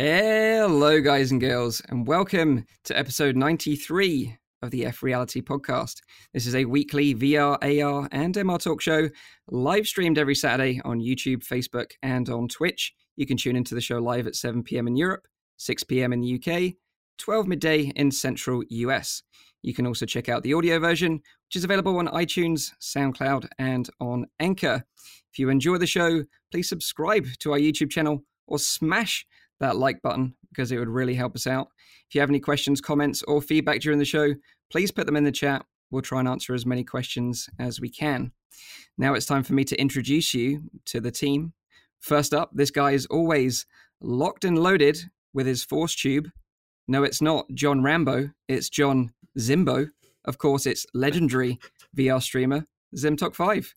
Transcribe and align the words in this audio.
Hello, 0.00 1.00
guys 1.00 1.32
and 1.32 1.40
girls, 1.40 1.82
and 1.88 2.06
welcome 2.06 2.64
to 2.84 2.96
episode 2.96 3.34
93 3.34 4.38
of 4.62 4.70
the 4.70 4.86
F 4.86 5.02
Reality 5.02 5.42
podcast. 5.42 5.96
This 6.32 6.46
is 6.46 6.54
a 6.54 6.66
weekly 6.66 7.16
VR, 7.16 7.54
AR, 7.60 8.08
and 8.12 8.32
MR 8.32 8.62
talk 8.62 8.80
show 8.80 9.08
live 9.50 9.88
streamed 9.88 10.16
every 10.16 10.36
Saturday 10.36 10.80
on 10.84 11.00
YouTube, 11.00 11.44
Facebook, 11.44 11.90
and 12.04 12.28
on 12.28 12.46
Twitch. 12.46 12.94
You 13.16 13.26
can 13.26 13.36
tune 13.36 13.56
into 13.56 13.74
the 13.74 13.80
show 13.80 13.98
live 13.98 14.28
at 14.28 14.36
7 14.36 14.62
p.m. 14.62 14.86
in 14.86 14.94
Europe, 14.94 15.26
6 15.56 15.82
p.m. 15.82 16.12
in 16.12 16.20
the 16.20 16.40
UK, 16.40 16.74
12 17.18 17.48
midday 17.48 17.92
in 17.96 18.12
central 18.12 18.62
US. 18.68 19.24
You 19.62 19.74
can 19.74 19.84
also 19.84 20.06
check 20.06 20.28
out 20.28 20.44
the 20.44 20.54
audio 20.54 20.78
version, 20.78 21.14
which 21.14 21.56
is 21.56 21.64
available 21.64 21.98
on 21.98 22.06
iTunes, 22.06 22.70
SoundCloud, 22.80 23.48
and 23.58 23.90
on 23.98 24.26
Anchor. 24.38 24.84
If 25.32 25.40
you 25.40 25.48
enjoy 25.48 25.78
the 25.78 25.88
show, 25.88 26.22
please 26.52 26.68
subscribe 26.68 27.26
to 27.40 27.50
our 27.50 27.58
YouTube 27.58 27.90
channel 27.90 28.22
or 28.46 28.60
smash 28.60 29.26
that 29.60 29.76
like 29.76 30.02
button 30.02 30.34
because 30.50 30.72
it 30.72 30.78
would 30.78 30.88
really 30.88 31.14
help 31.14 31.34
us 31.34 31.46
out. 31.46 31.68
If 32.08 32.14
you 32.14 32.20
have 32.20 32.30
any 32.30 32.40
questions, 32.40 32.80
comments, 32.80 33.22
or 33.24 33.42
feedback 33.42 33.80
during 33.80 33.98
the 33.98 34.04
show, 34.04 34.34
please 34.70 34.90
put 34.90 35.06
them 35.06 35.16
in 35.16 35.24
the 35.24 35.32
chat. 35.32 35.64
We'll 35.90 36.02
try 36.02 36.20
and 36.20 36.28
answer 36.28 36.54
as 36.54 36.66
many 36.66 36.84
questions 36.84 37.48
as 37.58 37.80
we 37.80 37.90
can. 37.90 38.32
Now 38.96 39.14
it's 39.14 39.26
time 39.26 39.42
for 39.42 39.54
me 39.54 39.64
to 39.64 39.80
introduce 39.80 40.34
you 40.34 40.62
to 40.86 41.00
the 41.00 41.10
team. 41.10 41.52
First 42.00 42.34
up, 42.34 42.50
this 42.52 42.70
guy 42.70 42.92
is 42.92 43.06
always 43.06 43.66
locked 44.00 44.44
and 44.44 44.58
loaded 44.58 44.98
with 45.32 45.46
his 45.46 45.64
force 45.64 45.94
tube. 45.94 46.28
No, 46.86 47.02
it's 47.02 47.20
not 47.20 47.46
John 47.54 47.82
Rambo, 47.82 48.30
it's 48.48 48.68
John 48.68 49.12
Zimbo. 49.38 49.90
Of 50.24 50.38
course, 50.38 50.66
it's 50.66 50.86
legendary 50.94 51.58
VR 51.96 52.22
streamer 52.22 52.66
ZimTok5. 52.96 53.72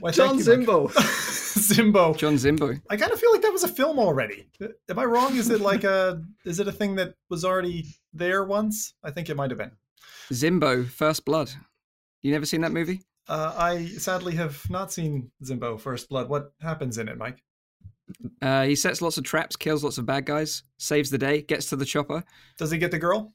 Why, 0.00 0.10
John 0.10 0.38
you, 0.38 0.44
Zimbo. 0.44 0.90
Zimbo. 0.92 2.16
John 2.16 2.34
Zimbo. 2.34 2.80
I 2.88 2.96
kind 2.96 3.12
of 3.12 3.20
feel 3.20 3.32
like 3.32 3.42
that 3.42 3.52
was 3.52 3.62
a 3.64 3.68
film 3.68 3.98
already. 3.98 4.48
Am 4.88 4.98
I 4.98 5.04
wrong? 5.04 5.36
Is 5.36 5.50
it 5.50 5.60
like 5.60 5.84
a? 5.84 6.22
Is 6.44 6.60
it 6.60 6.68
a 6.68 6.72
thing 6.72 6.94
that 6.96 7.14
was 7.28 7.44
already 7.44 7.86
there 8.12 8.44
once? 8.44 8.94
I 9.04 9.10
think 9.10 9.28
it 9.30 9.36
might 9.36 9.50
have 9.50 9.58
been. 9.58 9.72
Zimbo, 10.32 10.86
First 10.88 11.24
Blood. 11.24 11.50
You 12.22 12.32
never 12.32 12.46
seen 12.46 12.60
that 12.62 12.72
movie? 12.72 13.02
Uh, 13.28 13.54
I 13.56 13.86
sadly 13.86 14.34
have 14.36 14.68
not 14.70 14.92
seen 14.92 15.30
Zimbo 15.44 15.78
First 15.80 16.08
Blood. 16.08 16.28
What 16.28 16.52
happens 16.60 16.98
in 16.98 17.08
it, 17.08 17.18
Mike? 17.18 17.42
Uh, 18.40 18.64
he 18.64 18.74
sets 18.74 19.00
lots 19.00 19.16
of 19.18 19.24
traps, 19.24 19.56
kills 19.56 19.82
lots 19.84 19.98
of 19.98 20.06
bad 20.06 20.26
guys, 20.26 20.62
saves 20.78 21.10
the 21.10 21.18
day, 21.18 21.42
gets 21.42 21.66
to 21.70 21.76
the 21.76 21.84
chopper. 21.84 22.22
Does 22.58 22.70
he 22.70 22.78
get 22.78 22.90
the 22.90 22.98
girl? 22.98 23.32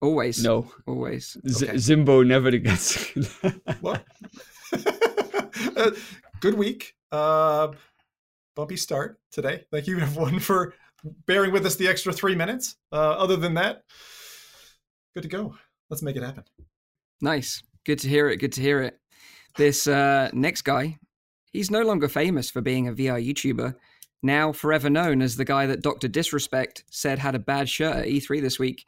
Always. 0.00 0.42
No, 0.42 0.70
Always. 0.86 1.36
Z- 1.46 1.66
Okay. 1.66 1.74
Zimbo 1.76 2.26
never 2.26 2.50
gets. 2.52 3.12
What? 3.80 4.04
Good 6.40 6.54
week. 6.54 6.94
Uh, 7.12 7.68
bumpy 8.56 8.76
start 8.76 9.20
today. 9.32 9.64
Thank 9.70 9.86
you, 9.86 9.98
everyone, 9.98 10.38
for 10.38 10.74
bearing 11.26 11.52
with 11.52 11.66
us 11.66 11.76
the 11.76 11.88
extra 11.88 12.12
three 12.12 12.34
minutes. 12.34 12.76
Uh, 12.92 12.96
other 12.96 13.36
than 13.36 13.54
that, 13.54 13.82
good 15.14 15.22
to 15.22 15.28
go. 15.28 15.54
Let's 15.88 16.02
make 16.02 16.16
it 16.16 16.22
happen. 16.22 16.44
Nice. 17.20 17.62
Good 17.84 17.98
to 18.00 18.08
hear 18.08 18.28
it. 18.28 18.36
Good 18.36 18.52
to 18.52 18.60
hear 18.60 18.82
it. 18.82 18.98
This 19.56 19.86
uh, 19.86 20.30
next 20.32 20.62
guy, 20.62 20.98
he's 21.52 21.70
no 21.70 21.82
longer 21.82 22.08
famous 22.08 22.50
for 22.50 22.60
being 22.60 22.88
a 22.88 22.92
VR 22.92 23.24
YouTuber. 23.24 23.74
Now 24.22 24.52
forever 24.52 24.90
known 24.90 25.22
as 25.22 25.36
the 25.36 25.44
guy 25.44 25.66
that 25.66 25.82
Dr. 25.82 26.06
Disrespect 26.06 26.84
said 26.90 27.18
had 27.18 27.34
a 27.34 27.38
bad 27.38 27.68
shirt 27.68 27.96
at 27.96 28.06
E3 28.06 28.40
this 28.42 28.58
week. 28.58 28.84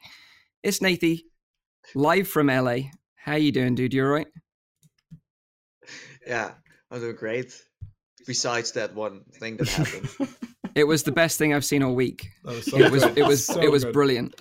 It's 0.61 0.79
Nathie, 0.79 1.21
live 1.95 2.27
from 2.27 2.47
LA. 2.47 2.77
How 3.15 3.35
you 3.35 3.51
doing, 3.51 3.75
dude? 3.75 3.93
You 3.93 4.05
all 4.05 4.11
right? 4.11 4.27
Yeah, 6.25 6.51
I'm 6.93 6.99
doing 7.01 7.15
great. 7.15 7.59
Besides 8.25 8.71
that 8.73 8.93
one 8.95 9.23
thing 9.39 9.57
that 9.57 9.67
happened. 9.67 10.09
It 10.75 10.85
was 10.87 11.03
the 11.03 11.11
best 11.11 11.37
thing 11.37 11.53
I've 11.53 11.63
seen 11.65 11.83
all 11.83 11.93
week. 11.93 12.29
That 12.43 12.55
was 12.55 12.65
so 12.65 12.77
It 12.79 12.91
was 12.91 13.03
good. 13.03 13.17
it 13.19 13.27
was 13.27 13.45
So 13.45 13.61
it 13.61 13.71
was 13.71 13.83
good. 13.83 13.93
brilliant. 13.93 14.33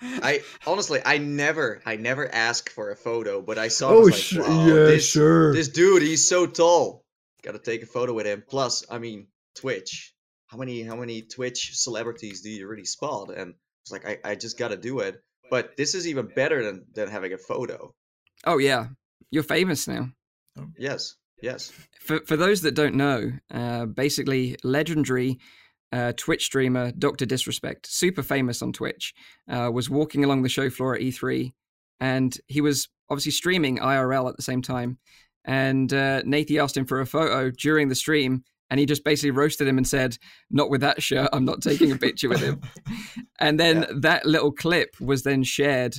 I 0.00 0.40
honestly, 0.66 1.00
I 1.04 1.18
never, 1.18 1.82
I 1.84 1.96
never 1.96 2.26
ask 2.32 2.70
for 2.70 2.90
a 2.90 2.96
photo, 2.96 3.42
but 3.42 3.58
I 3.58 3.68
saw. 3.68 3.90
oh, 3.90 4.00
it, 4.00 4.04
was 4.04 4.18
sh- 4.18 4.36
like, 4.36 4.48
wow, 4.48 4.66
yeah, 4.66 4.74
this, 4.74 5.10
sure. 5.10 5.52
This 5.52 5.68
dude, 5.68 6.00
he's 6.00 6.26
so 6.26 6.46
tall. 6.46 7.04
Got 7.42 7.52
to 7.52 7.58
take 7.58 7.82
a 7.82 7.86
photo 7.86 8.14
with 8.14 8.24
him. 8.26 8.42
Plus, 8.48 8.84
I 8.90 8.98
mean, 8.98 9.26
Twitch. 9.56 10.14
How 10.46 10.56
many, 10.56 10.82
how 10.82 10.96
many 10.96 11.20
Twitch 11.20 11.72
celebrities 11.74 12.40
do 12.40 12.48
you 12.48 12.66
really 12.66 12.86
spot? 12.86 13.34
And 13.36 13.52
it's 13.82 13.92
like, 13.92 14.06
I, 14.06 14.30
I 14.30 14.34
just 14.36 14.58
got 14.58 14.68
to 14.68 14.78
do 14.78 15.00
it. 15.00 15.20
But 15.50 15.76
this 15.76 15.94
is 15.94 16.06
even 16.08 16.28
better 16.34 16.64
than 16.64 16.86
than 16.94 17.08
having 17.10 17.34
a 17.34 17.38
photo. 17.38 17.92
Oh 18.46 18.56
yeah, 18.56 18.86
you're 19.30 19.42
famous 19.42 19.86
now. 19.86 20.08
Oh. 20.58 20.68
Yes, 20.78 21.14
yes. 21.42 21.72
For 22.00 22.20
for 22.26 22.36
those 22.36 22.62
that 22.62 22.74
don't 22.74 22.94
know, 22.94 23.32
uh, 23.50 23.86
basically 23.86 24.56
legendary 24.62 25.38
uh, 25.92 26.12
Twitch 26.16 26.44
streamer 26.44 26.92
Doctor 26.92 27.24
Disrespect, 27.26 27.86
super 27.86 28.22
famous 28.22 28.62
on 28.62 28.72
Twitch, 28.72 29.14
uh, 29.48 29.70
was 29.72 29.88
walking 29.88 30.24
along 30.24 30.42
the 30.42 30.48
show 30.48 30.68
floor 30.70 30.94
at 30.94 31.00
E3, 31.02 31.52
and 32.00 32.36
he 32.46 32.60
was 32.60 32.88
obviously 33.10 33.32
streaming 33.32 33.78
IRL 33.78 34.28
at 34.28 34.36
the 34.36 34.42
same 34.42 34.62
time. 34.62 34.98
And 35.44 35.92
uh, 35.92 36.22
Nathie 36.22 36.58
asked 36.62 36.76
him 36.76 36.86
for 36.86 37.00
a 37.00 37.06
photo 37.06 37.50
during 37.50 37.88
the 37.88 37.94
stream, 37.94 38.44
and 38.70 38.80
he 38.80 38.86
just 38.86 39.04
basically 39.04 39.30
roasted 39.30 39.68
him 39.68 39.76
and 39.78 39.86
said, 39.86 40.16
"Not 40.50 40.70
with 40.70 40.80
that 40.80 41.02
shirt. 41.02 41.28
I'm 41.32 41.44
not 41.44 41.62
taking 41.62 41.92
a 41.92 41.98
picture 41.98 42.28
with 42.28 42.40
him." 42.40 42.60
and 43.40 43.60
then 43.60 43.82
Yeah. 43.82 43.86
that 44.00 44.26
little 44.26 44.52
clip 44.52 44.94
was 45.00 45.22
then 45.22 45.42
shared 45.42 45.96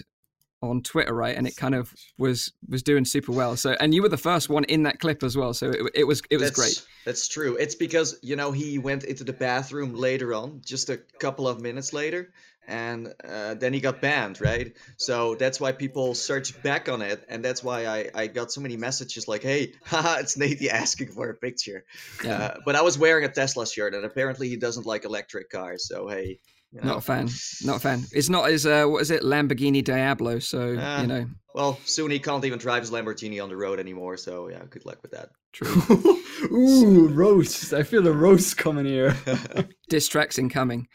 on 0.70 0.82
Twitter, 0.82 1.14
right? 1.14 1.36
And 1.36 1.48
it 1.48 1.56
kind 1.56 1.76
of 1.76 1.94
was 2.18 2.52
was 2.68 2.84
doing 2.84 3.06
super 3.06 3.32
well. 3.32 3.56
So, 3.56 3.76
and 3.80 3.94
you 3.94 4.02
were 4.02 4.10
the 4.10 4.18
first 4.18 4.50
one 4.50 4.64
in 4.66 4.84
that 4.84 5.00
clip 5.00 5.24
as 5.24 5.36
well. 5.38 5.54
So 5.54 5.70
it, 5.70 5.92
it 5.94 6.04
was 6.06 6.22
it 6.30 6.38
was 6.38 6.50
that's, 6.50 6.56
great. 6.56 6.88
That's 7.06 7.28
true. 7.28 7.56
It's 7.58 7.76
because 7.76 8.18
you 8.22 8.36
know 8.36 8.52
he 8.52 8.78
went 8.78 9.04
into 9.04 9.24
the 9.24 9.34
bathroom 9.34 9.96
later 9.96 10.34
on, 10.34 10.62
just 10.66 10.90
a 10.90 10.98
couple 11.20 11.48
of 11.48 11.62
minutes 11.62 11.94
later, 11.94 12.32
and 12.68 13.14
uh, 13.24 13.54
then 13.56 13.74
he 13.74 13.80
got 13.80 14.02
banned, 14.02 14.42
right? 14.42 14.76
So 14.98 15.36
that's 15.36 15.60
why 15.60 15.72
people 15.72 16.16
search 16.16 16.62
back 16.64 16.90
on 16.90 17.02
it, 17.02 17.24
and 17.30 17.44
that's 17.44 17.64
why 17.64 17.86
I, 17.86 18.10
I 18.14 18.28
got 18.28 18.52
so 18.52 18.62
many 18.62 18.78
messages 18.78 19.28
like, 19.28 19.44
"Hey, 19.44 19.74
haha, 19.86 20.20
it's 20.20 20.38
Nathie 20.38 20.70
asking 20.70 21.10
for 21.10 21.30
a 21.30 21.36
picture." 21.36 21.86
Yeah, 22.24 22.36
Uh, 22.36 22.58
but 22.66 22.76
I 22.76 22.82
was 22.82 22.98
wearing 22.98 23.26
a 23.26 23.30
Tesla 23.30 23.68
shirt, 23.68 23.94
and 23.94 24.06
apparently 24.06 24.50
he 24.50 24.58
doesn't 24.58 24.86
like 24.86 25.06
electric 25.06 25.50
cars. 25.50 25.88
So 25.88 26.08
hey, 26.08 26.40
you 26.76 26.82
know. 26.82 26.88
not 26.90 26.98
a 26.98 27.02
fan. 27.02 27.30
Not 27.64 27.78
a 27.78 27.80
fan. 27.80 28.04
It's 28.12 28.30
not 28.30 28.50
as 28.50 28.66
uh, 28.66 28.86
what 28.86 29.02
is 29.02 29.10
it, 29.10 29.24
Lamborghini 29.24 29.84
Diablo. 29.84 30.40
So 30.40 30.76
Ah. 30.80 31.02
you 31.02 31.08
know, 31.08 31.26
Well, 31.56 31.80
soon 31.86 32.12
he 32.12 32.20
can't 32.20 32.44
even 32.46 32.60
drive 32.60 32.82
his 32.84 32.92
Lamborghini 32.92 33.42
on 33.42 33.50
the 33.50 33.56
road 33.58 33.80
anymore. 33.80 34.18
So 34.18 34.50
yeah, 34.50 34.62
good 34.70 34.86
luck 34.86 34.98
with 35.02 35.12
that. 35.12 35.30
true. 35.54 36.22
Ooh, 36.52 37.08
roast. 37.08 37.74
I 37.74 37.84
feel 37.84 38.02
the 38.04 38.12
roast 38.14 38.58
coming 38.58 38.86
here. 38.86 39.16
Diss 39.90 40.08
tracks 40.08 40.38
incoming. 40.38 40.88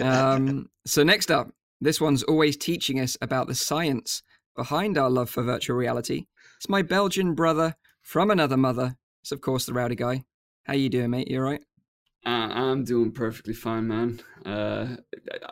Um, 0.00 0.68
so 0.86 1.02
next 1.02 1.30
up, 1.30 1.50
this 1.80 2.00
one's 2.00 2.22
always 2.22 2.56
teaching 2.56 3.00
us 3.00 3.16
about 3.20 3.46
the 3.48 3.54
science 3.54 4.22
behind 4.56 4.98
our 4.98 5.10
love 5.10 5.30
for 5.30 5.42
virtual 5.42 5.76
reality. 5.76 6.26
It's 6.58 6.68
my 6.68 6.82
Belgian 6.82 7.34
brother 7.34 7.74
from 8.02 8.30
another 8.30 8.56
mother. 8.56 8.96
It's 9.22 9.32
of 9.32 9.40
course 9.40 9.66
the 9.66 9.72
rowdy 9.72 9.94
guy. 9.96 10.24
How 10.64 10.74
you 10.74 10.88
doing, 10.88 11.10
mate? 11.10 11.28
You 11.30 11.38
all 11.38 11.44
right? 11.44 11.62
Uh, 12.24 12.28
I'm 12.28 12.84
doing 12.84 13.10
perfectly 13.10 13.54
fine, 13.54 13.88
man. 13.88 14.20
Uh, 14.46 14.96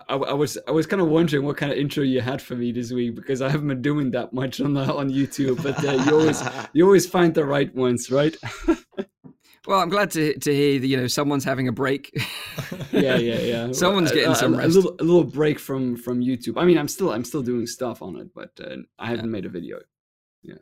I, 0.09 0.15
I 0.15 0.33
was 0.35 0.57
I 0.69 0.71
was 0.71 0.87
kind 0.87 1.03
of 1.03 1.09
wondering 1.09 1.45
what 1.45 1.57
kind 1.57 1.73
of 1.73 1.79
intro 1.79 2.05
you 2.05 2.21
had 2.21 2.41
for 2.41 2.55
me 2.55 2.71
this 2.71 2.93
week 2.93 3.17
because 3.17 3.43
I 3.43 3.49
haven't 3.49 3.69
been 3.69 3.83
doing 3.83 4.13
that 4.13 4.33
much 4.33 4.61
on 4.61 4.75
the, 4.75 4.83
on 4.83 5.11
YouTube. 5.11 5.63
But 5.63 5.85
uh, 5.85 5.93
you 6.05 6.13
always 6.13 6.43
you 6.73 6.85
always 6.85 7.09
find 7.09 7.35
the 7.35 7.45
right 7.45 7.75
ones, 7.75 8.11
right? 8.11 8.37
Well, 9.67 9.79
I'm 9.79 9.91
glad 9.91 10.11
to 10.13 10.37
to 10.39 10.55
hear 10.55 10.81
that 10.81 10.87
you 10.87 10.97
know 10.97 11.07
someone's 11.07 11.45
having 11.45 11.69
a 11.69 11.73
break. 11.73 12.11
yeah, 12.93 13.17
yeah, 13.17 13.39
yeah. 13.39 13.73
Someone's 13.73 14.11
getting 14.11 14.33
a, 14.33 14.35
some 14.35 14.55
a, 14.55 14.67
little 14.67 14.97
a 14.99 15.05
little 15.05 15.25
break 15.25 15.59
from 15.59 15.97
from 15.97 16.21
YouTube. 16.21 16.55
I 16.57 16.65
mean, 16.65 16.79
I'm 16.79 16.89
still 16.89 17.13
I'm 17.13 17.25
still 17.25 17.43
doing 17.43 17.67
stuff 17.67 18.01
on 18.01 18.17
it, 18.17 18.29
but 18.35 18.51
uh, 18.61 18.77
I 18.99 19.09
haven't 19.09 19.31
made 19.31 19.45
a 19.45 19.51
video. 19.51 19.79
Yeah, 20.43 20.55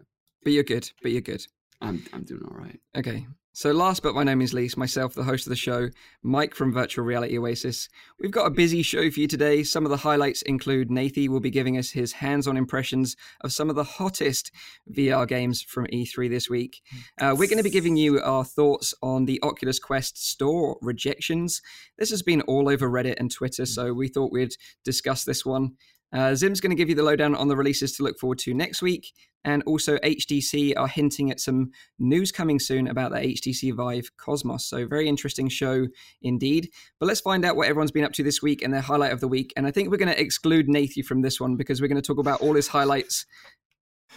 but 0.43 0.53
you're 0.53 0.65
good. 0.65 0.91
But 1.01 1.13
you're 1.13 1.21
good. 1.21 1.47
I'm 1.81 2.05
I'm 2.13 2.25
doing 2.25 2.43
all 2.51 2.57
right. 2.57 2.81
Okay. 2.97 3.27
So 3.59 3.73
last 3.73 4.05
but 4.05 4.15
my 4.15 4.23
name 4.23 4.41
is 4.41 4.55
least, 4.55 4.77
myself, 4.77 5.15
the 5.15 5.25
host 5.25 5.45
of 5.45 5.51
the 5.51 5.57
show, 5.57 5.89
Mike 6.23 6.55
from 6.55 6.73
Virtual 6.73 7.05
Reality 7.05 7.37
Oasis. 7.37 7.89
We've 8.21 8.31
got 8.31 8.47
a 8.47 8.51
busy 8.51 8.83
show 8.83 9.11
for 9.11 9.19
you 9.19 9.27
today. 9.27 9.65
Some 9.65 9.85
of 9.85 9.91
the 9.91 9.97
highlights 9.97 10.43
include 10.43 10.91
Nathie 10.93 11.29
will 11.29 11.41
be 11.41 11.51
giving 11.51 11.77
us 11.77 11.91
his 11.91 12.13
hands-on 12.13 12.57
impressions 12.57 13.17
of 13.41 13.53
some 13.53 13.69
of 13.69 13.75
the 13.75 13.83
hottest 13.83 14.53
VR 14.93 15.27
games 15.27 15.61
from 15.61 15.89
E3 15.89 16.31
this 16.31 16.49
week. 16.49 16.81
Uh, 17.21 17.35
we're 17.37 17.49
going 17.49 17.59
to 17.59 17.65
be 17.65 17.69
giving 17.69 17.97
you 17.97 18.21
our 18.21 18.45
thoughts 18.45 18.95
on 19.03 19.25
the 19.25 19.41
Oculus 19.43 19.81
Quest 19.81 20.25
store 20.25 20.79
rejections. 20.81 21.61
This 21.99 22.11
has 22.11 22.23
been 22.23 22.43
all 22.43 22.69
over 22.69 22.89
Reddit 22.89 23.17
and 23.19 23.29
Twitter, 23.29 23.67
so 23.67 23.93
we 23.93 24.07
thought 24.07 24.31
we'd 24.31 24.55
discuss 24.85 25.25
this 25.25 25.45
one. 25.45 25.73
Uh, 26.13 26.35
Zim's 26.35 26.61
going 26.61 26.71
to 26.71 26.77
give 26.77 26.89
you 26.89 26.95
the 26.95 27.03
lowdown 27.03 27.35
on 27.35 27.49
the 27.49 27.57
releases 27.57 27.93
to 27.97 28.03
look 28.03 28.19
forward 28.19 28.39
to 28.41 28.55
next 28.55 28.81
week. 28.81 29.13
And 29.45 29.63
also, 29.65 29.99
HTC 29.99 30.75
are 30.77 30.89
hinting 30.89 31.31
at 31.31 31.39
some 31.41 31.71
news 31.99 32.33
coming 32.33 32.59
soon 32.59 32.89
about 32.89 33.13
the 33.13 33.19
HTC 33.19 33.75
Vive 33.75 34.11
Cosmos. 34.17 34.67
So, 34.67 34.87
very 34.87 35.09
interesting 35.09 35.49
show 35.49 35.87
indeed. 36.23 36.71
But 36.99 37.07
let's 37.07 37.21
find 37.21 37.45
out 37.45 37.57
what 37.57 37.69
everyone's 37.69 37.93
been 37.93 38.05
up 38.05 38.13
to 38.15 38.25
this 38.25 38.43
week 38.43 38.63
and 38.63 38.75
their 38.75 38.81
highlight 38.81 39.13
of 39.13 39.21
the 39.21 39.29
week. 39.29 39.53
And 39.57 39.67
I 39.67 39.71
think 39.71 39.91
we're 39.91 39.97
going 39.97 40.13
to 40.13 40.21
exclude 40.21 40.67
Nathie 40.67 41.05
from 41.05 41.23
this 41.23 41.41
one 41.41 41.57
because 41.57 41.81
we're 41.81 41.89
going 41.89 42.03
to 42.03 42.07
talk 42.07 42.19
about 42.19 42.41
all 42.41 42.55
his 42.55 42.69
highlights 42.69 43.27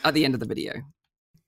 at 0.04 0.14
the 0.14 0.26
end 0.26 0.34
of 0.34 0.40
the 0.40 0.48
video. 0.48 0.74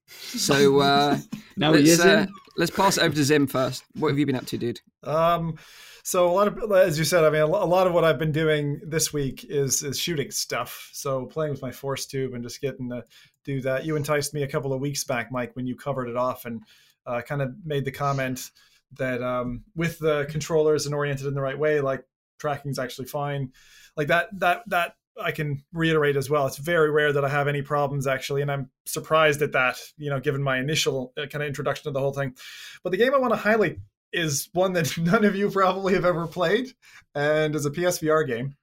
So, 0.08 0.80
uh, 0.80 1.18
Now 1.58 1.74
he 1.74 1.80
let's, 1.80 1.90
is 1.92 2.00
uh, 2.02 2.26
let's 2.58 2.72
pass 2.72 2.98
it 2.98 3.04
over 3.04 3.16
to 3.16 3.24
Zim 3.24 3.48
first. 3.48 3.84
What 3.96 4.10
have 4.10 4.20
you 4.20 4.26
been 4.26 4.36
up 4.36 4.46
to, 4.48 4.58
dude? 4.58 4.82
Um, 5.04 5.58
so 6.04 6.30
a 6.30 6.34
lot 6.34 6.48
of, 6.48 6.72
as 6.74 7.00
you 7.00 7.06
said, 7.06 7.24
I 7.24 7.30
mean, 7.30 7.42
a 7.42 7.48
lot 7.48 7.88
of 7.88 7.94
what 7.94 8.04
I've 8.04 8.20
been 8.20 8.34
doing 8.34 8.82
this 8.86 9.14
week 9.14 9.46
is 9.48 9.84
is 9.84 9.98
shooting 9.98 10.32
stuff. 10.32 10.90
So 10.92 11.26
playing 11.26 11.52
with 11.52 11.62
my 11.62 11.72
force 11.72 12.06
tube 12.06 12.34
and 12.34 12.44
just 12.44 12.62
getting 12.62 12.90
to 12.90 13.06
do 13.46 13.62
that. 13.62 13.86
You 13.86 13.96
enticed 13.96 14.34
me 14.34 14.44
a 14.44 14.48
couple 14.48 14.74
of 14.74 14.82
weeks 14.82 15.06
back, 15.06 15.32
Mike, 15.32 15.56
when 15.56 15.66
you 15.66 15.76
covered 15.76 16.10
it 16.10 16.18
off 16.18 16.46
and 16.46 16.62
uh, 17.06 17.22
kind 17.22 17.42
of 17.42 17.54
made 17.66 17.86
the 17.86 17.92
comment 17.92 18.52
that 18.98 19.24
um, 19.24 19.64
with 19.76 19.98
the 20.00 20.28
controllers 20.30 20.86
and 20.86 20.94
oriented 20.94 21.26
in 21.26 21.34
the 21.34 21.42
right 21.42 21.58
way, 21.58 21.80
like 21.80 22.04
tracking 22.38 22.72
is 22.72 22.80
actually 22.80 23.08
fine. 23.08 23.52
Like 23.96 24.08
that, 24.08 24.28
that, 24.40 24.64
that 24.68 24.96
I 25.22 25.32
can 25.32 25.64
reiterate 25.72 26.16
as 26.16 26.30
well. 26.30 26.48
It's 26.48 26.58
very 26.58 26.92
rare 26.92 27.14
that 27.14 27.24
I 27.24 27.30
have 27.30 27.48
any 27.48 27.62
problems 27.62 28.08
actually, 28.08 28.42
and 28.42 28.52
I'm 28.52 28.70
surprised 28.86 29.42
at 29.42 29.54
that. 29.54 29.80
You 29.98 30.10
know, 30.10 30.20
given 30.20 30.44
my 30.44 30.60
initial 30.60 31.14
uh, 31.18 31.28
kind 31.28 31.44
of 31.44 31.48
introduction 31.48 31.86
to 31.86 31.92
the 31.92 32.00
whole 32.00 32.14
thing. 32.14 32.36
But 32.84 32.92
the 32.92 32.98
game 32.98 33.14
I 33.14 33.20
want 33.20 33.34
to 33.34 33.38
highlight 33.38 33.78
is 34.14 34.50
one 34.54 34.74
that 34.74 34.98
none 34.98 35.26
of 35.26 35.36
you 35.36 35.50
probably 35.50 35.94
have 35.94 36.06
ever 36.06 36.28
played, 36.28 36.74
and 37.14 37.56
is 37.56 37.66
a 37.66 37.72
PSVR 37.72 38.26
game, 38.28 38.56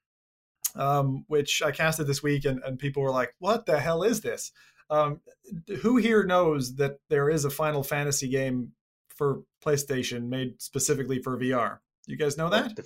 um, 0.75 1.25
which 1.29 1.63
I 1.63 1.73
casted 1.73 2.07
this 2.07 2.23
week, 2.23 2.45
and, 2.45 2.63
and 2.65 2.79
people 2.79 3.03
were 3.03 3.11
like, 3.11 3.35
"What 3.39 3.67
the 3.67 3.81
hell 3.81 4.03
is 4.03 4.21
this?" 4.21 4.53
Um, 4.89 5.21
who 5.83 5.99
here 5.99 6.25
knows 6.25 6.77
that 6.77 6.99
there 7.09 7.31
is 7.31 7.45
a 7.45 7.51
Final 7.51 7.83
Fantasy 7.83 8.29
game 8.29 8.73
for 9.09 9.43
PlayStation 9.65 10.29
made 10.29 10.61
specifically 10.61 11.23
for 11.23 11.39
VR? 11.39 11.79
You 12.07 12.17
guys 12.17 12.37
know 12.37 12.51
that? 12.51 12.75
The, 12.75 12.83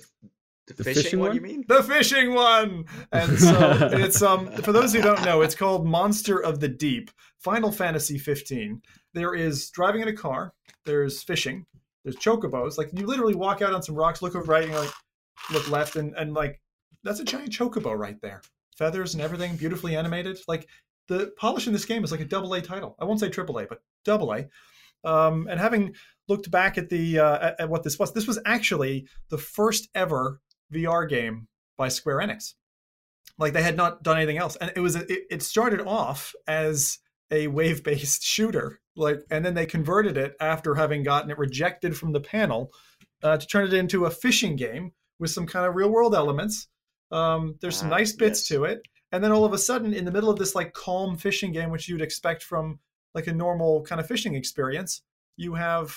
the, 0.67 0.73
the 0.73 0.83
fishing, 0.83 1.03
fishing, 1.03 1.19
one, 1.19 1.35
you 1.35 1.41
mean? 1.41 1.65
The 1.67 1.81
fishing 1.81 2.33
one. 2.33 2.85
And 3.11 3.39
so 3.39 3.89
it's 3.93 4.21
um 4.21 4.51
for 4.51 4.71
those 4.71 4.93
who 4.93 5.01
don't 5.01 5.23
know, 5.23 5.41
it's 5.41 5.55
called 5.55 5.87
Monster 5.87 6.37
of 6.37 6.59
the 6.59 6.67
Deep, 6.67 7.09
Final 7.39 7.71
Fantasy 7.71 8.17
15. 8.17 8.81
There 9.13 9.33
is 9.33 9.69
driving 9.71 10.01
in 10.01 10.07
a 10.07 10.13
car, 10.13 10.53
there's 10.85 11.23
fishing, 11.23 11.65
there's 12.05 12.15
chocobos. 12.15 12.77
Like 12.77 12.89
you 12.93 13.05
literally 13.05 13.35
walk 13.35 13.61
out 13.61 13.73
on 13.73 13.83
some 13.83 13.95
rocks, 13.95 14.21
look 14.21 14.35
over 14.35 14.45
right, 14.45 14.63
and 14.63 14.73
like 14.73 14.91
look 15.51 15.69
left, 15.69 15.97
and 15.97 16.13
and 16.15 16.33
like 16.33 16.61
that's 17.03 17.19
a 17.19 17.25
giant 17.25 17.51
chocobo 17.51 17.97
right 17.97 18.21
there. 18.21 18.41
Feathers 18.77 19.15
and 19.15 19.23
everything, 19.23 19.57
beautifully 19.57 19.97
animated. 19.97 20.37
Like 20.47 20.69
the 21.07 21.33
polish 21.37 21.67
in 21.67 21.73
this 21.73 21.85
game 21.85 22.03
is 22.03 22.11
like 22.11 22.21
a 22.21 22.25
double 22.25 22.53
A 22.53 22.61
title. 22.61 22.95
I 22.99 23.05
won't 23.05 23.19
say 23.19 23.29
triple 23.29 23.57
A, 23.59 23.65
but 23.65 23.81
double 24.05 24.33
A. 24.33 24.47
Um, 25.03 25.47
and 25.49 25.59
having 25.59 25.95
looked 26.27 26.49
back 26.49 26.77
at 26.77 26.89
the 26.89 27.19
uh, 27.19 27.39
at, 27.39 27.61
at 27.61 27.69
what 27.69 27.83
this 27.83 27.97
was, 27.97 28.13
this 28.13 28.27
was 28.27 28.39
actually 28.45 29.07
the 29.29 29.37
first 29.37 29.89
ever 29.95 30.39
VR 30.71 31.09
game 31.09 31.47
by 31.75 31.89
Square 31.89 32.19
Enix. 32.19 32.53
Like 33.39 33.53
they 33.53 33.63
had 33.63 33.75
not 33.75 34.03
done 34.03 34.17
anything 34.17 34.37
else, 34.37 34.55
and 34.57 34.71
it 34.75 34.79
was 34.79 34.95
it, 34.95 35.09
it 35.09 35.41
started 35.41 35.81
off 35.81 36.35
as 36.47 36.99
a 37.35 37.47
wave-based 37.47 38.23
shooter, 38.23 38.79
like, 38.95 39.19
and 39.29 39.45
then 39.45 39.53
they 39.53 39.65
converted 39.65 40.17
it 40.17 40.35
after 40.39 40.75
having 40.75 41.03
gotten 41.03 41.29
it 41.29 41.37
rejected 41.37 41.95
from 41.95 42.13
the 42.13 42.19
panel 42.19 42.71
uh, 43.23 43.37
to 43.37 43.47
turn 43.47 43.65
it 43.65 43.73
into 43.73 44.05
a 44.05 44.11
fishing 44.11 44.55
game 44.55 44.91
with 45.19 45.31
some 45.31 45.45
kind 45.45 45.65
of 45.65 45.75
real-world 45.75 46.15
elements. 46.15 46.67
Um, 47.11 47.55
there's 47.61 47.77
some 47.77 47.91
ah, 47.91 47.97
nice 47.97 48.13
bits 48.13 48.39
yes. 48.41 48.47
to 48.57 48.63
it, 48.65 48.81
and 49.11 49.23
then 49.23 49.31
all 49.31 49.45
of 49.45 49.53
a 49.53 49.57
sudden, 49.57 49.93
in 49.93 50.05
the 50.05 50.11
middle 50.11 50.29
of 50.29 50.39
this 50.39 50.55
like 50.55 50.73
calm 50.73 51.17
fishing 51.17 51.51
game, 51.51 51.69
which 51.69 51.87
you'd 51.87 52.01
expect 52.01 52.43
from 52.43 52.79
like 53.13 53.27
a 53.27 53.33
normal 53.33 53.83
kind 53.83 54.01
of 54.01 54.07
fishing 54.07 54.35
experience, 54.35 55.01
you 55.37 55.53
have 55.53 55.95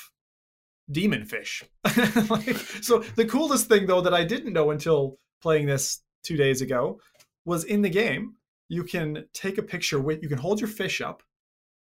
demon 0.90 1.24
fish. 1.24 1.64
like, 2.30 2.56
so 2.82 2.98
the 3.16 3.26
coolest 3.28 3.68
thing 3.68 3.86
though 3.86 4.00
that 4.02 4.14
I 4.14 4.24
didn't 4.24 4.52
know 4.52 4.70
until 4.70 5.18
playing 5.40 5.66
this 5.66 6.02
two 6.22 6.36
days 6.36 6.60
ago 6.60 7.00
was 7.44 7.64
in 7.64 7.82
the 7.82 7.90
game 7.90 8.34
you 8.68 8.84
can 8.84 9.24
take 9.32 9.58
a 9.58 9.62
picture 9.62 10.00
with 10.00 10.22
you 10.22 10.28
can 10.28 10.38
hold 10.38 10.60
your 10.60 10.68
fish 10.68 11.00
up 11.00 11.22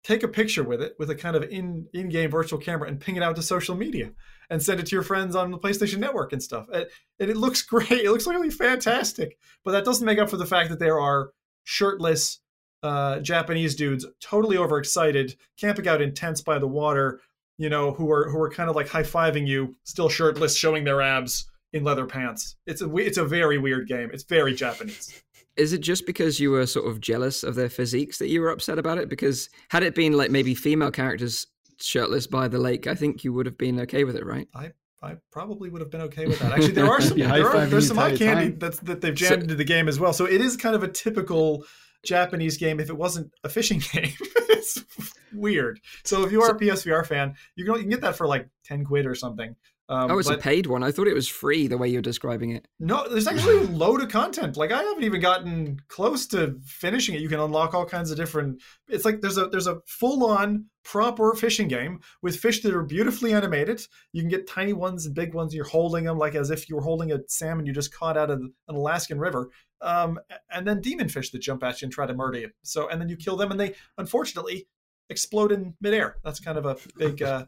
take 0.02 0.22
a 0.22 0.28
picture 0.28 0.64
with 0.64 0.80
it 0.80 0.94
with 0.98 1.10
a 1.10 1.14
kind 1.14 1.36
of 1.36 1.42
in 1.44 1.86
in-game 1.92 2.30
virtual 2.30 2.58
camera 2.58 2.88
and 2.88 3.00
ping 3.00 3.16
it 3.16 3.22
out 3.22 3.36
to 3.36 3.42
social 3.42 3.74
media 3.74 4.10
and 4.48 4.62
send 4.62 4.80
it 4.80 4.86
to 4.86 4.96
your 4.96 5.02
friends 5.02 5.36
on 5.36 5.50
the 5.50 5.58
PlayStation 5.58 5.98
Network 5.98 6.32
and 6.32 6.42
stuff. 6.42 6.66
And, 6.72 6.86
it 7.18 7.36
looks 7.36 7.62
great. 7.66 7.90
It 7.90 8.10
looks 8.10 8.26
really 8.26 8.50
fantastic. 8.50 9.38
But 9.64 9.72
that 9.72 9.84
doesn't 9.84 10.06
make 10.06 10.18
up 10.18 10.30
for 10.30 10.36
the 10.38 10.46
fact 10.46 10.70
that 10.70 10.78
there 10.78 10.98
are 10.98 11.30
shirtless 11.64 12.40
uh, 12.82 13.20
Japanese 13.20 13.74
dudes, 13.74 14.06
totally 14.20 14.56
overexcited, 14.56 15.36
camping 15.58 15.86
out 15.86 16.00
in 16.00 16.14
tents 16.14 16.40
by 16.40 16.58
the 16.58 16.66
water. 16.66 17.20
You 17.58 17.68
know, 17.68 17.92
who 17.92 18.10
are 18.10 18.30
who 18.30 18.40
are 18.40 18.48
kind 18.48 18.70
of 18.70 18.76
like 18.76 18.88
high 18.88 19.02
fiving 19.02 19.46
you, 19.46 19.76
still 19.84 20.08
shirtless, 20.08 20.56
showing 20.56 20.84
their 20.84 21.02
abs 21.02 21.46
in 21.74 21.84
leather 21.84 22.06
pants. 22.06 22.56
It's 22.66 22.80
a 22.80 22.96
it's 22.96 23.18
a 23.18 23.24
very 23.26 23.58
weird 23.58 23.86
game. 23.86 24.08
It's 24.14 24.22
very 24.22 24.54
Japanese 24.54 25.22
is 25.56 25.72
it 25.72 25.80
just 25.80 26.06
because 26.06 26.40
you 26.40 26.50
were 26.50 26.66
sort 26.66 26.88
of 26.88 27.00
jealous 27.00 27.42
of 27.42 27.54
their 27.54 27.68
physiques 27.68 28.18
that 28.18 28.28
you 28.28 28.40
were 28.40 28.50
upset 28.50 28.78
about 28.78 28.98
it? 28.98 29.08
Because 29.08 29.48
had 29.70 29.82
it 29.82 29.94
been 29.94 30.12
like 30.12 30.30
maybe 30.30 30.54
female 30.54 30.90
characters 30.90 31.46
shirtless 31.80 32.26
by 32.26 32.48
the 32.48 32.58
lake, 32.58 32.86
I 32.86 32.94
think 32.94 33.24
you 33.24 33.32
would 33.32 33.46
have 33.46 33.58
been 33.58 33.80
okay 33.80 34.04
with 34.04 34.16
it, 34.16 34.24
right? 34.24 34.48
I 34.54 34.72
I 35.02 35.16
probably 35.32 35.70
would 35.70 35.80
have 35.80 35.90
been 35.90 36.02
okay 36.02 36.26
with 36.26 36.38
that. 36.40 36.52
Actually, 36.52 36.72
there 36.72 36.86
are 36.86 37.00
some 37.00 37.18
there 37.18 37.46
are, 37.46 37.66
there's 37.66 37.88
some 37.88 37.98
eye 37.98 38.16
candy 38.16 38.54
that's 38.56 38.78
that 38.80 39.00
they've 39.00 39.14
jammed 39.14 39.40
so, 39.40 39.42
into 39.42 39.54
the 39.54 39.64
game 39.64 39.88
as 39.88 39.98
well. 39.98 40.12
So 40.12 40.26
it 40.26 40.40
is 40.40 40.56
kind 40.56 40.74
of 40.74 40.82
a 40.82 40.88
typical 40.88 41.64
Japanese 42.04 42.56
game 42.56 42.80
if 42.80 42.90
it 42.90 42.96
wasn't 42.96 43.32
a 43.44 43.48
fishing 43.48 43.82
game. 43.92 44.12
it's 44.20 44.84
weird. 45.32 45.80
So 46.04 46.24
if 46.24 46.32
you 46.32 46.42
are 46.42 46.48
so, 46.48 46.54
a 46.54 46.58
PSVR 46.58 47.06
fan, 47.06 47.34
you 47.56 47.64
can, 47.64 47.74
you 47.74 47.80
can 47.80 47.90
get 47.90 48.00
that 48.02 48.16
for 48.16 48.26
like 48.26 48.48
10 48.64 48.84
quid 48.84 49.06
or 49.06 49.14
something. 49.14 49.56
Um, 49.90 50.08
oh, 50.08 50.18
it's 50.18 50.28
but, 50.28 50.38
a 50.38 50.40
paid 50.40 50.68
one. 50.68 50.84
I 50.84 50.92
thought 50.92 51.08
it 51.08 51.14
was 51.14 51.26
free 51.26 51.66
the 51.66 51.76
way 51.76 51.88
you're 51.88 52.00
describing 52.00 52.50
it. 52.50 52.68
No, 52.78 53.08
there's 53.08 53.26
actually 53.26 53.56
a 53.58 53.62
load 53.62 54.00
of 54.00 54.08
content. 54.08 54.56
Like 54.56 54.70
I 54.70 54.80
haven't 54.80 55.02
even 55.02 55.20
gotten 55.20 55.80
close 55.88 56.28
to 56.28 56.60
finishing 56.64 57.16
it. 57.16 57.20
You 57.20 57.28
can 57.28 57.40
unlock 57.40 57.74
all 57.74 57.84
kinds 57.84 58.12
of 58.12 58.16
different. 58.16 58.62
It's 58.88 59.04
like 59.04 59.20
there's 59.20 59.36
a 59.36 59.46
there's 59.46 59.66
a 59.66 59.80
full 59.86 60.24
on 60.24 60.66
proper 60.84 61.34
fishing 61.34 61.66
game 61.66 61.98
with 62.22 62.36
fish 62.36 62.62
that 62.62 62.72
are 62.72 62.84
beautifully 62.84 63.34
animated. 63.34 63.82
You 64.12 64.22
can 64.22 64.30
get 64.30 64.46
tiny 64.46 64.72
ones 64.72 65.06
and 65.06 65.14
big 65.14 65.34
ones. 65.34 65.52
You're 65.52 65.64
holding 65.64 66.04
them 66.04 66.18
like 66.18 66.36
as 66.36 66.52
if 66.52 66.68
you 66.68 66.76
were 66.76 66.82
holding 66.82 67.10
a 67.10 67.18
salmon 67.26 67.66
you 67.66 67.72
just 67.72 67.92
caught 67.92 68.16
out 68.16 68.30
of 68.30 68.38
an 68.38 68.52
Alaskan 68.68 69.18
river. 69.18 69.50
Um, 69.82 70.20
and 70.52 70.68
then 70.68 70.80
demon 70.80 71.08
fish 71.08 71.30
that 71.30 71.40
jump 71.40 71.64
at 71.64 71.82
you 71.82 71.86
and 71.86 71.92
try 71.92 72.06
to 72.06 72.14
murder 72.14 72.38
you. 72.38 72.50
So 72.62 72.88
and 72.88 73.00
then 73.00 73.08
you 73.08 73.16
kill 73.16 73.36
them 73.36 73.50
and 73.50 73.58
they 73.58 73.74
unfortunately 73.98 74.68
explode 75.08 75.50
in 75.50 75.74
midair. 75.80 76.18
That's 76.22 76.38
kind 76.38 76.58
of 76.58 76.64
a 76.64 76.76
big 76.96 77.22
uh, 77.22 77.46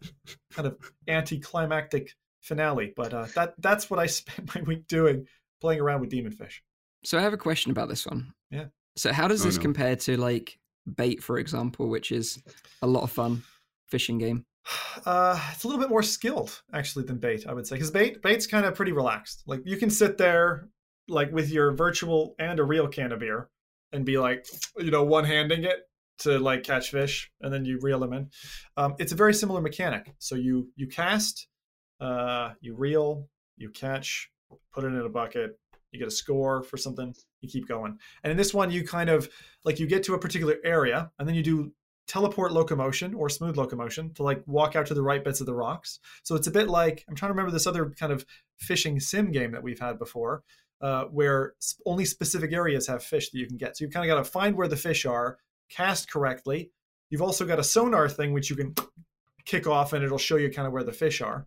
kind 0.50 0.66
of 0.66 0.76
anticlimactic 1.06 2.16
finale. 2.42 2.92
But 2.94 3.14
uh, 3.14 3.26
that 3.34 3.54
that's 3.58 3.90
what 3.90 3.98
I 3.98 4.06
spent 4.18 4.54
my 4.54 4.62
week 4.62 4.86
doing, 4.86 5.26
playing 5.60 5.80
around 5.80 6.00
with 6.00 6.10
demon 6.10 6.32
fish. 6.32 6.62
So 7.04 7.18
I 7.18 7.22
have 7.22 7.32
a 7.32 7.38
question 7.38 7.72
about 7.72 7.88
this 7.88 8.06
one. 8.06 8.32
Yeah. 8.50 8.66
So 8.96 9.12
how 9.12 9.26
does 9.26 9.42
oh, 9.42 9.46
this 9.46 9.56
no. 9.56 9.62
compare 9.62 9.96
to 9.96 10.16
like 10.16 10.58
bait, 10.96 11.22
for 11.22 11.38
example, 11.38 11.88
which 11.88 12.12
is 12.12 12.42
a 12.82 12.86
lot 12.86 13.02
of 13.02 13.10
fun 13.10 13.42
fishing 13.88 14.18
game? 14.18 14.44
Uh, 15.04 15.40
it's 15.50 15.64
a 15.64 15.66
little 15.66 15.80
bit 15.80 15.90
more 15.90 16.02
skilled 16.02 16.62
actually 16.72 17.04
than 17.04 17.16
bait, 17.16 17.44
I 17.48 17.54
would 17.54 17.66
say, 17.66 17.74
because 17.74 17.90
bait 17.90 18.22
bait's 18.22 18.46
kind 18.46 18.64
of 18.64 18.76
pretty 18.76 18.92
relaxed. 18.92 19.42
Like 19.46 19.62
you 19.64 19.76
can 19.76 19.90
sit 19.90 20.18
there 20.18 20.68
like 21.08 21.32
with 21.32 21.50
your 21.50 21.72
virtual 21.72 22.36
and 22.38 22.60
a 22.60 22.62
real 22.62 22.86
can 22.86 23.10
of 23.10 23.18
beer 23.18 23.48
and 23.90 24.04
be 24.04 24.18
like, 24.18 24.46
you 24.78 24.90
know, 24.90 25.02
one 25.02 25.24
handing 25.24 25.64
it 25.64 25.88
to 26.18 26.38
like 26.38 26.62
catch 26.62 26.90
fish, 26.90 27.30
and 27.40 27.52
then 27.52 27.64
you 27.64 27.78
reel 27.80 27.98
them 28.00 28.12
in. 28.12 28.30
Um, 28.76 28.94
it's 28.98 29.12
a 29.12 29.16
very 29.16 29.34
similar 29.34 29.60
mechanic. 29.60 30.14
So 30.18 30.34
you 30.34 30.70
you 30.76 30.86
cast 30.86 31.48
uh, 32.02 32.52
you 32.60 32.74
reel, 32.74 33.28
you 33.56 33.70
catch, 33.70 34.30
put 34.74 34.84
it 34.84 34.88
in 34.88 34.98
a 34.98 35.08
bucket, 35.08 35.58
you 35.92 35.98
get 35.98 36.08
a 36.08 36.10
score 36.10 36.62
for 36.62 36.76
something, 36.76 37.14
you 37.40 37.48
keep 37.48 37.68
going. 37.68 37.98
And 38.24 38.30
in 38.30 38.36
this 38.36 38.52
one, 38.52 38.70
you 38.70 38.84
kind 38.84 39.08
of 39.08 39.28
like 39.64 39.78
you 39.78 39.86
get 39.86 40.02
to 40.04 40.14
a 40.14 40.18
particular 40.18 40.56
area, 40.64 41.12
and 41.18 41.28
then 41.28 41.36
you 41.36 41.42
do 41.42 41.72
teleport 42.08 42.52
locomotion 42.52 43.14
or 43.14 43.28
smooth 43.28 43.56
locomotion 43.56 44.12
to 44.14 44.24
like 44.24 44.42
walk 44.46 44.74
out 44.74 44.86
to 44.86 44.94
the 44.94 45.02
right 45.02 45.22
bits 45.22 45.40
of 45.40 45.46
the 45.46 45.54
rocks. 45.54 46.00
So 46.24 46.34
it's 46.34 46.48
a 46.48 46.50
bit 46.50 46.68
like 46.68 47.04
I'm 47.08 47.14
trying 47.14 47.28
to 47.28 47.34
remember 47.34 47.52
this 47.52 47.68
other 47.68 47.90
kind 47.90 48.12
of 48.12 48.26
fishing 48.56 48.98
sim 48.98 49.30
game 49.30 49.52
that 49.52 49.62
we've 49.62 49.78
had 49.78 49.98
before, 49.98 50.42
uh, 50.80 51.04
where 51.04 51.54
only 51.86 52.04
specific 52.04 52.52
areas 52.52 52.88
have 52.88 53.04
fish 53.04 53.30
that 53.30 53.38
you 53.38 53.46
can 53.46 53.56
get. 53.56 53.76
So 53.76 53.84
you've 53.84 53.94
kind 53.94 54.10
of 54.10 54.14
got 54.14 54.24
to 54.24 54.28
find 54.28 54.56
where 54.56 54.68
the 54.68 54.76
fish 54.76 55.06
are, 55.06 55.38
cast 55.70 56.10
correctly. 56.10 56.72
You've 57.10 57.22
also 57.22 57.46
got 57.46 57.60
a 57.60 57.64
sonar 57.64 58.08
thing 58.08 58.32
which 58.32 58.50
you 58.50 58.56
can 58.56 58.74
kick 59.44 59.68
off, 59.68 59.92
and 59.92 60.04
it'll 60.04 60.18
show 60.18 60.36
you 60.36 60.50
kind 60.50 60.66
of 60.66 60.72
where 60.72 60.84
the 60.84 60.92
fish 60.92 61.20
are. 61.20 61.46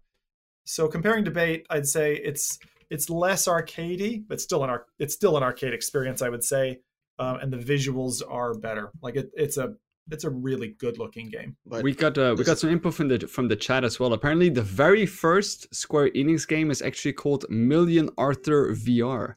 So 0.66 0.88
comparing 0.88 1.24
debate, 1.24 1.66
I'd 1.70 1.88
say 1.88 2.16
it's 2.16 2.60
it's 2.90 3.10
less 3.10 3.48
arcadey, 3.48 4.24
but 4.28 4.42
still 4.42 4.64
an 4.64 4.70
arc. 4.70 4.88
It's 5.00 5.14
still 5.14 5.38
an 5.38 5.44
arcade 5.44 5.74
experience, 5.74 6.22
I 6.22 6.30
would 6.30 6.44
say, 6.44 6.80
um, 7.20 7.38
and 7.38 7.54
the 7.54 7.58
visuals 7.58 8.22
are 8.28 8.54
better. 8.54 8.92
Like 9.02 9.16
it, 9.16 9.32
it's 9.36 9.58
a 9.58 9.74
it's 10.12 10.24
a 10.24 10.30
really 10.30 10.70
good 10.80 10.98
looking 11.00 11.30
game. 11.30 11.56
But 11.66 11.84
we 11.84 11.94
got 11.94 12.18
uh, 12.18 12.36
we 12.38 12.44
got 12.44 12.60
some 12.60 12.70
info 12.70 12.92
from 12.92 13.08
the 13.08 13.20
from 13.28 13.48
the 13.48 13.56
chat 13.56 13.84
as 13.84 14.00
well. 14.00 14.14
Apparently, 14.14 14.50
the 14.50 14.62
very 14.62 15.06
first 15.06 15.74
Square 15.74 16.12
Enix 16.12 16.48
game 16.48 16.72
is 16.72 16.82
actually 16.82 17.14
called 17.14 17.46
Million 17.50 18.10
Arthur 18.18 18.74
VR. 18.74 19.36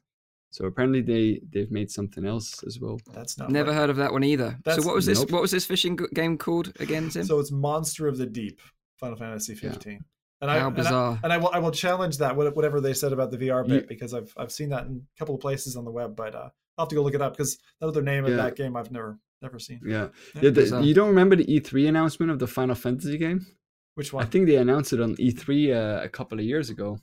So 0.50 0.64
apparently 0.64 1.02
they 1.02 1.40
they've 1.52 1.70
made 1.70 1.90
something 1.90 2.24
else 2.24 2.62
as 2.66 2.80
well. 2.80 2.98
That's 3.12 3.38
not 3.38 3.50
never 3.50 3.72
heard 3.72 3.90
of 3.90 3.96
that 3.96 4.12
one 4.12 4.24
either. 4.24 4.58
That's, 4.64 4.82
so 4.82 4.86
what 4.86 4.94
was 4.94 5.06
this? 5.06 5.20
Nope. 5.20 5.32
What 5.32 5.42
was 5.42 5.50
this 5.50 5.66
fishing 5.66 5.98
game 6.14 6.38
called 6.38 6.72
again, 6.80 7.10
Tim? 7.10 7.24
So 7.24 7.38
it's 7.38 7.52
Monster 7.52 8.08
of 8.08 8.16
the 8.16 8.26
Deep, 8.26 8.60
Final 8.96 9.16
Fantasy 9.16 9.54
15. 9.54 9.92
Yeah. 9.92 9.98
And 10.40 10.50
How 10.50 10.68
I, 10.68 10.70
bizarre. 10.70 11.18
And 11.22 11.32
I, 11.32 11.36
and 11.36 11.44
I, 11.44 11.46
will 11.46 11.50
I 11.54 11.58
will 11.58 11.70
challenge 11.72 12.18
that 12.18 12.36
whatever 12.36 12.80
they 12.80 12.94
said 12.94 13.12
about 13.12 13.30
the 13.30 13.38
VR 13.38 13.66
bit 13.66 13.82
you, 13.82 13.88
because 13.88 14.14
I've 14.14 14.32
I've 14.36 14.52
seen 14.52 14.68
that 14.70 14.86
in 14.86 15.02
a 15.14 15.18
couple 15.18 15.34
of 15.34 15.40
places 15.40 15.76
on 15.76 15.84
the 15.84 15.90
web, 15.90 16.14
but 16.14 16.34
uh, 16.34 16.48
I'll 16.76 16.84
have 16.84 16.88
to 16.88 16.94
go 16.94 17.02
look 17.02 17.14
it 17.14 17.22
up 17.22 17.32
because 17.32 17.58
the 17.80 17.88
other 17.88 18.02
name 18.02 18.24
of 18.24 18.36
that 18.36 18.54
game 18.54 18.76
I've 18.76 18.92
never 18.92 19.18
never 19.42 19.58
seen. 19.58 19.80
Yeah, 19.84 20.08
yeah. 20.34 20.42
yeah 20.42 20.50
the, 20.50 20.80
you 20.82 20.94
don't 20.94 21.08
remember 21.08 21.36
the 21.36 21.44
E3 21.44 21.88
announcement 21.88 22.30
of 22.30 22.38
the 22.38 22.46
Final 22.46 22.74
Fantasy 22.74 23.18
game? 23.18 23.46
Which 23.94 24.12
one? 24.12 24.24
I 24.24 24.28
think 24.28 24.46
they 24.46 24.56
announced 24.56 24.92
it 24.92 25.00
on 25.00 25.16
E3 25.16 25.74
uh, 25.74 26.04
a 26.04 26.08
couple 26.08 26.38
of 26.38 26.44
years 26.44 26.70
ago, 26.70 26.98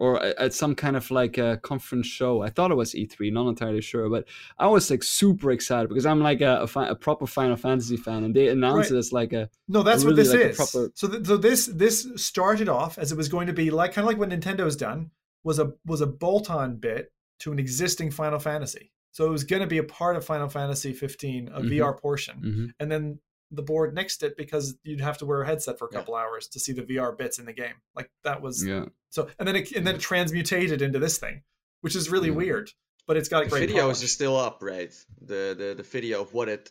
or 0.00 0.18
at 0.22 0.54
some 0.54 0.74
kind 0.74 0.96
of 0.96 1.10
like 1.10 1.36
a 1.36 1.58
conference 1.58 2.06
show. 2.06 2.40
I 2.40 2.48
thought 2.48 2.70
it 2.70 2.74
was 2.74 2.94
E3, 2.94 3.30
not 3.30 3.48
entirely 3.48 3.82
sure, 3.82 4.08
but 4.08 4.26
I 4.58 4.66
was 4.66 4.90
like 4.90 5.02
super 5.02 5.50
excited 5.50 5.90
because 5.90 6.06
I'm 6.06 6.20
like 6.20 6.40
a, 6.40 6.66
a, 6.74 6.80
a 6.80 6.94
proper 6.96 7.26
Final 7.26 7.56
Fantasy 7.56 7.98
fan, 7.98 8.24
and 8.24 8.34
they 8.34 8.48
announced 8.48 8.90
right. 8.90 8.96
it 8.96 8.98
as 8.98 9.12
like 9.12 9.34
a 9.34 9.50
no, 9.68 9.82
that's 9.82 10.02
really 10.02 10.14
what 10.14 10.16
this 10.16 10.30
like 10.30 10.40
is. 10.40 10.56
Proper... 10.56 10.90
So, 10.94 11.06
th- 11.06 11.26
so 11.26 11.36
this 11.36 11.66
this 11.66 12.08
started 12.16 12.66
off 12.66 12.96
as 12.96 13.12
it 13.12 13.16
was 13.18 13.28
going 13.28 13.46
to 13.48 13.52
be 13.52 13.70
like 13.70 13.92
kind 13.92 14.04
of 14.04 14.06
like 14.06 14.18
what 14.18 14.30
Nintendo's 14.30 14.74
done 14.74 15.10
was 15.44 15.58
a 15.58 15.74
was 15.84 16.00
a 16.00 16.06
bolt-on 16.06 16.76
bit 16.76 17.12
to 17.40 17.52
an 17.52 17.58
existing 17.58 18.10
Final 18.10 18.38
Fantasy. 18.38 18.92
So 19.12 19.26
it 19.26 19.30
was 19.30 19.44
going 19.44 19.60
to 19.60 19.68
be 19.68 19.78
a 19.78 19.84
part 19.84 20.16
of 20.16 20.24
Final 20.24 20.48
Fantasy 20.48 20.94
15, 20.94 21.48
a 21.48 21.60
mm-hmm. 21.60 21.68
VR 21.68 21.98
portion, 21.98 22.36
mm-hmm. 22.36 22.66
and 22.78 22.90
then 22.90 23.18
the 23.50 23.62
board 23.62 23.94
nixed 23.94 24.22
it 24.22 24.36
because 24.36 24.76
you'd 24.84 25.00
have 25.00 25.18
to 25.18 25.26
wear 25.26 25.42
a 25.42 25.46
headset 25.46 25.78
for 25.78 25.86
a 25.86 25.88
couple 25.88 26.14
yeah. 26.14 26.20
hours 26.20 26.48
to 26.48 26.60
see 26.60 26.72
the 26.72 26.82
VR 26.82 27.16
bits 27.16 27.38
in 27.38 27.46
the 27.46 27.52
game. 27.52 27.74
Like 27.94 28.10
that 28.24 28.42
was 28.42 28.64
yeah. 28.64 28.86
So 29.10 29.28
and 29.38 29.46
then 29.46 29.56
it 29.56 29.72
and 29.72 29.86
then 29.86 29.96
it 29.96 30.00
transmutated 30.00 30.82
into 30.82 30.98
this 30.98 31.18
thing, 31.18 31.42
which 31.80 31.96
is 31.96 32.10
really 32.10 32.28
yeah. 32.28 32.34
weird. 32.34 32.70
But 33.06 33.16
it's 33.16 33.28
got 33.28 33.44
the 33.44 33.50
great. 33.50 33.68
Videos 33.68 33.80
polish. 33.80 34.04
are 34.04 34.08
still 34.08 34.36
up, 34.36 34.58
right? 34.62 34.92
The 35.20 35.54
the 35.58 35.74
the 35.76 35.82
video 35.82 36.20
of 36.20 36.32
what 36.32 36.48
it 36.48 36.70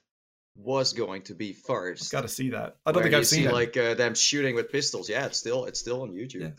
was 0.55 0.93
going 0.93 1.23
to 1.23 1.35
be 1.35 1.53
first. 1.53 2.11
Got 2.11 2.21
to 2.21 2.27
see 2.27 2.51
that. 2.51 2.77
I 2.85 2.91
don't 2.91 3.03
think 3.03 3.15
I've 3.15 3.27
seen 3.27 3.47
it. 3.47 3.53
like 3.53 3.75
uh, 3.77 3.93
them 3.93 4.15
shooting 4.15 4.55
with 4.55 4.71
pistols. 4.71 5.09
Yeah, 5.09 5.25
it's 5.25 5.37
still 5.37 5.65
it's 5.65 5.79
still 5.79 6.01
on 6.03 6.11
YouTube. 6.11 6.53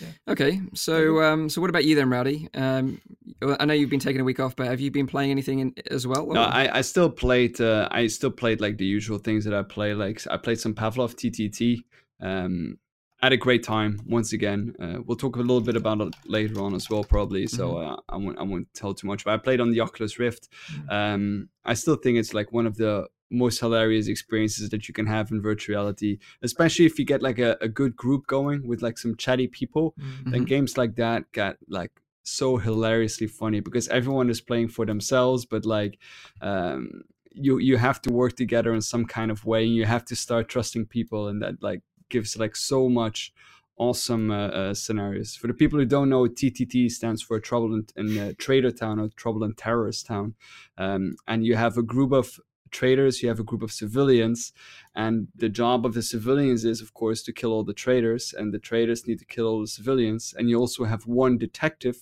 Yeah. 0.00 0.08
Okay, 0.28 0.60
so 0.74 1.22
um, 1.22 1.48
so 1.48 1.60
what 1.60 1.70
about 1.70 1.84
you 1.84 1.94
then, 1.94 2.10
Rowdy? 2.10 2.48
Um, 2.54 3.00
I 3.42 3.64
know 3.64 3.74
you've 3.74 3.90
been 3.90 4.00
taking 4.00 4.20
a 4.20 4.24
week 4.24 4.40
off, 4.40 4.56
but 4.56 4.66
have 4.66 4.80
you 4.80 4.90
been 4.90 5.06
playing 5.06 5.30
anything 5.30 5.58
in, 5.60 5.74
as 5.90 6.06
well? 6.06 6.26
Or? 6.26 6.34
No, 6.34 6.42
I, 6.42 6.78
I 6.78 6.80
still 6.80 7.10
played. 7.10 7.60
Uh, 7.60 7.88
I 7.90 8.06
still 8.08 8.30
played 8.30 8.60
like 8.60 8.78
the 8.78 8.86
usual 8.86 9.18
things 9.18 9.44
that 9.44 9.54
I 9.54 9.62
play. 9.62 9.94
Like 9.94 10.22
I 10.30 10.36
played 10.36 10.60
some 10.60 10.74
Pavlov 10.74 11.14
TTT. 11.14 11.84
Um, 12.20 12.78
had 13.24 13.32
a 13.32 13.36
great 13.38 13.62
time 13.62 13.98
once 14.06 14.34
again. 14.34 14.74
Uh, 14.78 14.98
we'll 15.04 15.16
talk 15.16 15.36
a 15.36 15.38
little 15.38 15.62
bit 15.62 15.76
about 15.76 16.00
it 16.02 16.14
later 16.26 16.60
on 16.60 16.74
as 16.74 16.90
well, 16.90 17.02
probably. 17.02 17.46
So 17.46 17.74
mm-hmm. 17.74 17.92
uh, 17.92 17.96
I 18.08 18.16
won't 18.16 18.38
I 18.38 18.42
won't 18.42 18.68
tell 18.74 18.92
too 18.92 19.06
much. 19.06 19.24
But 19.24 19.34
I 19.34 19.36
played 19.38 19.60
on 19.60 19.70
the 19.70 19.80
Oculus 19.80 20.18
Rift. 20.18 20.48
Mm-hmm. 20.70 20.90
Um, 20.90 21.48
I 21.64 21.74
still 21.74 21.96
think 21.96 22.18
it's 22.18 22.34
like 22.34 22.52
one 22.52 22.66
of 22.66 22.76
the 22.76 23.06
most 23.30 23.60
hilarious 23.60 24.08
experiences 24.08 24.70
that 24.70 24.86
you 24.88 24.94
can 24.94 25.06
have 25.06 25.30
in 25.30 25.42
virtual 25.42 25.74
reality, 25.74 26.18
especially 26.42 26.86
if 26.86 26.98
you 26.98 27.04
get 27.04 27.22
like 27.22 27.38
a, 27.38 27.56
a 27.60 27.68
good 27.68 27.96
group 27.96 28.26
going 28.26 28.66
with 28.66 28.82
like 28.82 28.98
some 28.98 29.16
chatty 29.16 29.48
people. 29.48 29.94
Mm-hmm. 29.98 30.30
Then 30.30 30.44
games 30.44 30.76
like 30.76 30.96
that 30.96 31.30
get 31.32 31.56
like 31.68 31.90
so 32.22 32.56
hilariously 32.56 33.26
funny 33.26 33.60
because 33.60 33.88
everyone 33.88 34.30
is 34.30 34.40
playing 34.40 34.68
for 34.68 34.86
themselves, 34.86 35.44
but 35.44 35.64
like 35.64 35.98
um, 36.40 37.02
you 37.32 37.58
you 37.58 37.76
have 37.76 38.00
to 38.02 38.12
work 38.12 38.36
together 38.36 38.74
in 38.74 38.80
some 38.80 39.04
kind 39.04 39.30
of 39.30 39.44
way. 39.44 39.64
and 39.64 39.74
You 39.74 39.84
have 39.84 40.04
to 40.06 40.16
start 40.16 40.48
trusting 40.48 40.86
people, 40.86 41.28
and 41.28 41.42
that 41.42 41.62
like 41.62 41.82
gives 42.08 42.36
like 42.38 42.56
so 42.56 42.88
much 42.88 43.32
awesome 43.76 44.30
uh, 44.30 44.48
uh, 44.48 44.74
scenarios. 44.74 45.34
For 45.34 45.48
the 45.48 45.54
people 45.54 45.78
who 45.78 45.84
don't 45.84 46.08
know, 46.08 46.22
TTT 46.24 46.90
stands 46.90 47.22
for 47.22 47.40
Trouble 47.40 47.74
in, 47.74 47.86
in 47.96 48.18
uh, 48.18 48.32
Traitor 48.38 48.70
Town 48.70 49.00
or 49.00 49.08
Trouble 49.16 49.42
in 49.44 49.54
Terrorist 49.54 50.06
Town, 50.06 50.34
um, 50.78 51.16
and 51.26 51.44
you 51.44 51.56
have 51.56 51.76
a 51.76 51.82
group 51.82 52.12
of 52.12 52.40
traitors, 52.74 53.22
you 53.22 53.28
have 53.28 53.40
a 53.40 53.50
group 53.50 53.62
of 53.62 53.72
civilians, 53.72 54.52
and 54.94 55.28
the 55.34 55.48
job 55.48 55.86
of 55.86 55.94
the 55.94 56.02
civilians 56.02 56.64
is, 56.64 56.80
of 56.82 56.92
course, 56.92 57.22
to 57.22 57.32
kill 57.32 57.52
all 57.52 57.64
the 57.64 57.80
traitors, 57.84 58.34
and 58.36 58.52
the 58.52 58.58
traitors 58.58 59.06
need 59.06 59.20
to 59.20 59.24
kill 59.34 59.46
all 59.46 59.60
the 59.60 59.76
civilians. 59.78 60.34
And 60.36 60.50
you 60.50 60.58
also 60.58 60.84
have 60.84 61.06
one 61.06 61.38
detective 61.38 61.98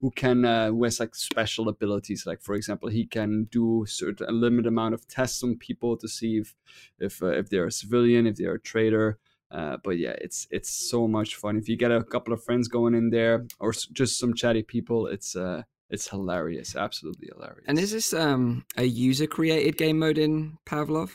who 0.00 0.10
can 0.10 0.44
uh, 0.44 0.68
who 0.68 0.84
has 0.84 1.00
like 1.00 1.14
special 1.14 1.68
abilities, 1.68 2.26
like 2.26 2.40
for 2.42 2.54
example, 2.54 2.88
he 2.88 3.04
can 3.06 3.48
do 3.50 3.84
certain 3.86 4.28
a 4.28 4.32
limited 4.32 4.68
amount 4.68 4.94
of 4.94 5.06
tests 5.06 5.42
on 5.42 5.56
people 5.56 5.96
to 5.96 6.08
see 6.08 6.38
if 6.38 6.54
if 6.98 7.22
uh, 7.22 7.38
if 7.40 7.48
they're 7.50 7.66
a 7.66 7.72
civilian, 7.82 8.26
if 8.26 8.36
they're 8.36 8.54
a 8.54 8.60
traitor. 8.72 9.18
Uh, 9.50 9.76
but 9.82 9.98
yeah, 9.98 10.14
it's 10.20 10.46
it's 10.50 10.70
so 10.90 11.08
much 11.08 11.36
fun. 11.36 11.56
If 11.56 11.68
you 11.68 11.76
get 11.76 11.92
a 11.92 12.04
couple 12.04 12.32
of 12.32 12.44
friends 12.44 12.68
going 12.68 12.94
in 12.94 13.10
there, 13.10 13.46
or 13.58 13.72
just 13.72 14.18
some 14.18 14.34
chatty 14.34 14.62
people, 14.62 15.06
it's 15.06 15.34
uh, 15.36 15.62
it's 15.90 16.08
hilarious, 16.08 16.76
absolutely 16.76 17.28
hilarious. 17.32 17.64
And 17.66 17.78
is 17.78 17.92
this 17.92 18.14
um, 18.14 18.64
a 18.76 18.84
user 18.84 19.26
created 19.26 19.76
game 19.76 19.98
mode 19.98 20.18
in 20.18 20.58
Pavlov? 20.64 21.10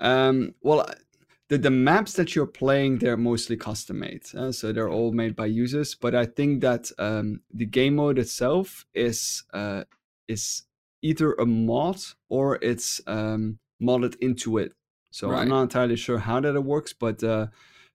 Um, 0.00 0.54
well, 0.62 0.88
the, 1.48 1.58
the 1.58 1.70
maps 1.70 2.14
that 2.14 2.34
you're 2.34 2.46
playing, 2.46 2.98
they're 2.98 3.18
mostly 3.18 3.56
custom 3.56 4.00
made. 4.00 4.24
Uh, 4.34 4.50
so 4.50 4.72
they're 4.72 4.88
all 4.90 5.12
made 5.12 5.36
by 5.36 5.46
users. 5.46 5.94
But 5.94 6.14
I 6.14 6.24
think 6.24 6.62
that 6.62 6.90
um, 6.98 7.40
the 7.52 7.66
game 7.66 7.96
mode 7.96 8.18
itself 8.18 8.86
is 8.94 9.44
uh, 9.52 9.84
is 10.26 10.62
either 11.02 11.34
a 11.34 11.44
mod 11.44 12.00
or 12.30 12.58
it's 12.62 13.02
um, 13.06 13.58
modded 13.80 14.16
into 14.20 14.56
it. 14.56 14.72
So 15.10 15.28
right. 15.28 15.42
I'm 15.42 15.48
not 15.48 15.62
entirely 15.62 15.96
sure 15.96 16.18
how 16.18 16.40
that 16.40 16.60
works, 16.60 16.94
but 16.94 17.22
uh, 17.22 17.48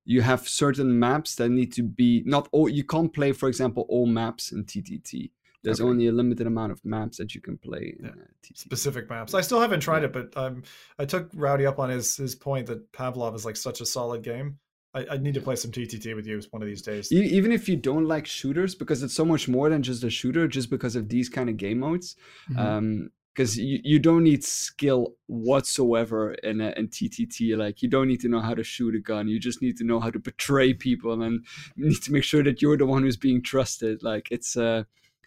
you 0.06 0.22
have 0.22 0.48
certain 0.48 1.00
maps 1.00 1.36
that 1.36 1.50
need 1.50 1.74
to 1.74 1.84
be 1.84 2.22
not 2.26 2.48
all. 2.52 2.70
You 2.70 2.84
can't 2.84 3.12
play, 3.12 3.32
for 3.32 3.50
example, 3.50 3.86
all 3.90 4.06
maps 4.06 4.52
in 4.52 4.66
TTT 4.66 5.32
there's 5.64 5.82
okay. 5.82 5.90
only 5.90 6.08
a 6.08 6.12
limited 6.12 6.48
amount 6.48 6.72
of 6.72 6.84
maps 6.86 7.18
that 7.18 7.36
you 7.36 7.42
can 7.42 7.58
play 7.58 7.96
yeah. 8.02 8.10
uh, 8.10 8.14
specific 8.54 9.10
maps 9.10 9.34
i 9.34 9.42
still 9.42 9.60
haven't 9.60 9.80
tried 9.80 10.00
yeah. 10.00 10.06
it 10.06 10.14
but 10.14 10.38
um, 10.38 10.64
i 10.98 11.06
took 11.06 11.30
rowdy 11.34 11.66
up 11.66 11.80
on 11.80 11.90
his 11.90 12.16
his 12.16 12.36
point 12.36 12.68
that 12.68 12.92
pavlov 12.92 13.36
is 13.36 13.46
like 13.46 13.56
such 13.56 13.82
a 13.82 13.86
solid 13.86 14.24
game 14.24 14.58
I, 14.94 15.06
I 15.12 15.18
need 15.18 15.36
to 15.36 15.42
play 15.42 15.56
some 15.56 15.72
ttt 15.72 16.16
with 16.16 16.26
you 16.26 16.42
one 16.52 16.62
of 16.62 16.68
these 16.68 16.82
days 16.82 17.12
even 17.12 17.52
if 17.52 17.70
you 17.70 17.76
don't 17.76 18.06
like 18.06 18.26
shooters 18.26 18.76
because 18.76 19.04
it's 19.04 19.14
so 19.14 19.26
much 19.26 19.48
more 19.48 19.70
than 19.70 19.84
just 19.84 20.04
a 20.04 20.10
shooter 20.10 20.48
just 20.48 20.70
because 20.70 20.96
of 20.96 21.10
these 21.10 21.30
kind 21.30 21.50
of 21.50 21.58
game 21.58 21.80
modes 21.80 22.16
mm-hmm. 22.50 22.60
um, 22.60 23.10
because 23.40 23.58
you, 23.58 23.80
you 23.86 24.00
don't 24.00 24.26
need 24.26 24.44
skill 24.44 25.14
whatsoever 25.28 26.34
in, 26.34 26.60
a, 26.60 26.74
in 26.76 26.90
TTT. 26.90 27.56
Like 27.56 27.82
you 27.82 27.88
don't 27.88 28.10
need 28.10 28.20
to 28.20 28.28
know 28.28 28.42
how 28.42 28.54
to 28.54 28.66
shoot 28.66 28.96
a 28.96 29.00
gun. 29.00 29.30
You 29.30 29.40
just 29.40 29.62
need 29.62 29.78
to 29.78 29.86
know 29.86 30.02
how 30.02 30.12
to 30.12 30.20
betray 30.20 30.74
people 30.74 31.22
and 31.22 31.46
need 31.78 32.02
to 32.04 32.12
make 32.12 32.26
sure 32.26 32.44
that 32.44 32.62
you're 32.62 32.76
the 32.76 32.86
one 32.86 33.04
who's 33.04 33.16
being 33.16 33.42
trusted. 33.42 34.04
Like 34.04 34.28
it's 34.30 34.58
uh 34.58 34.84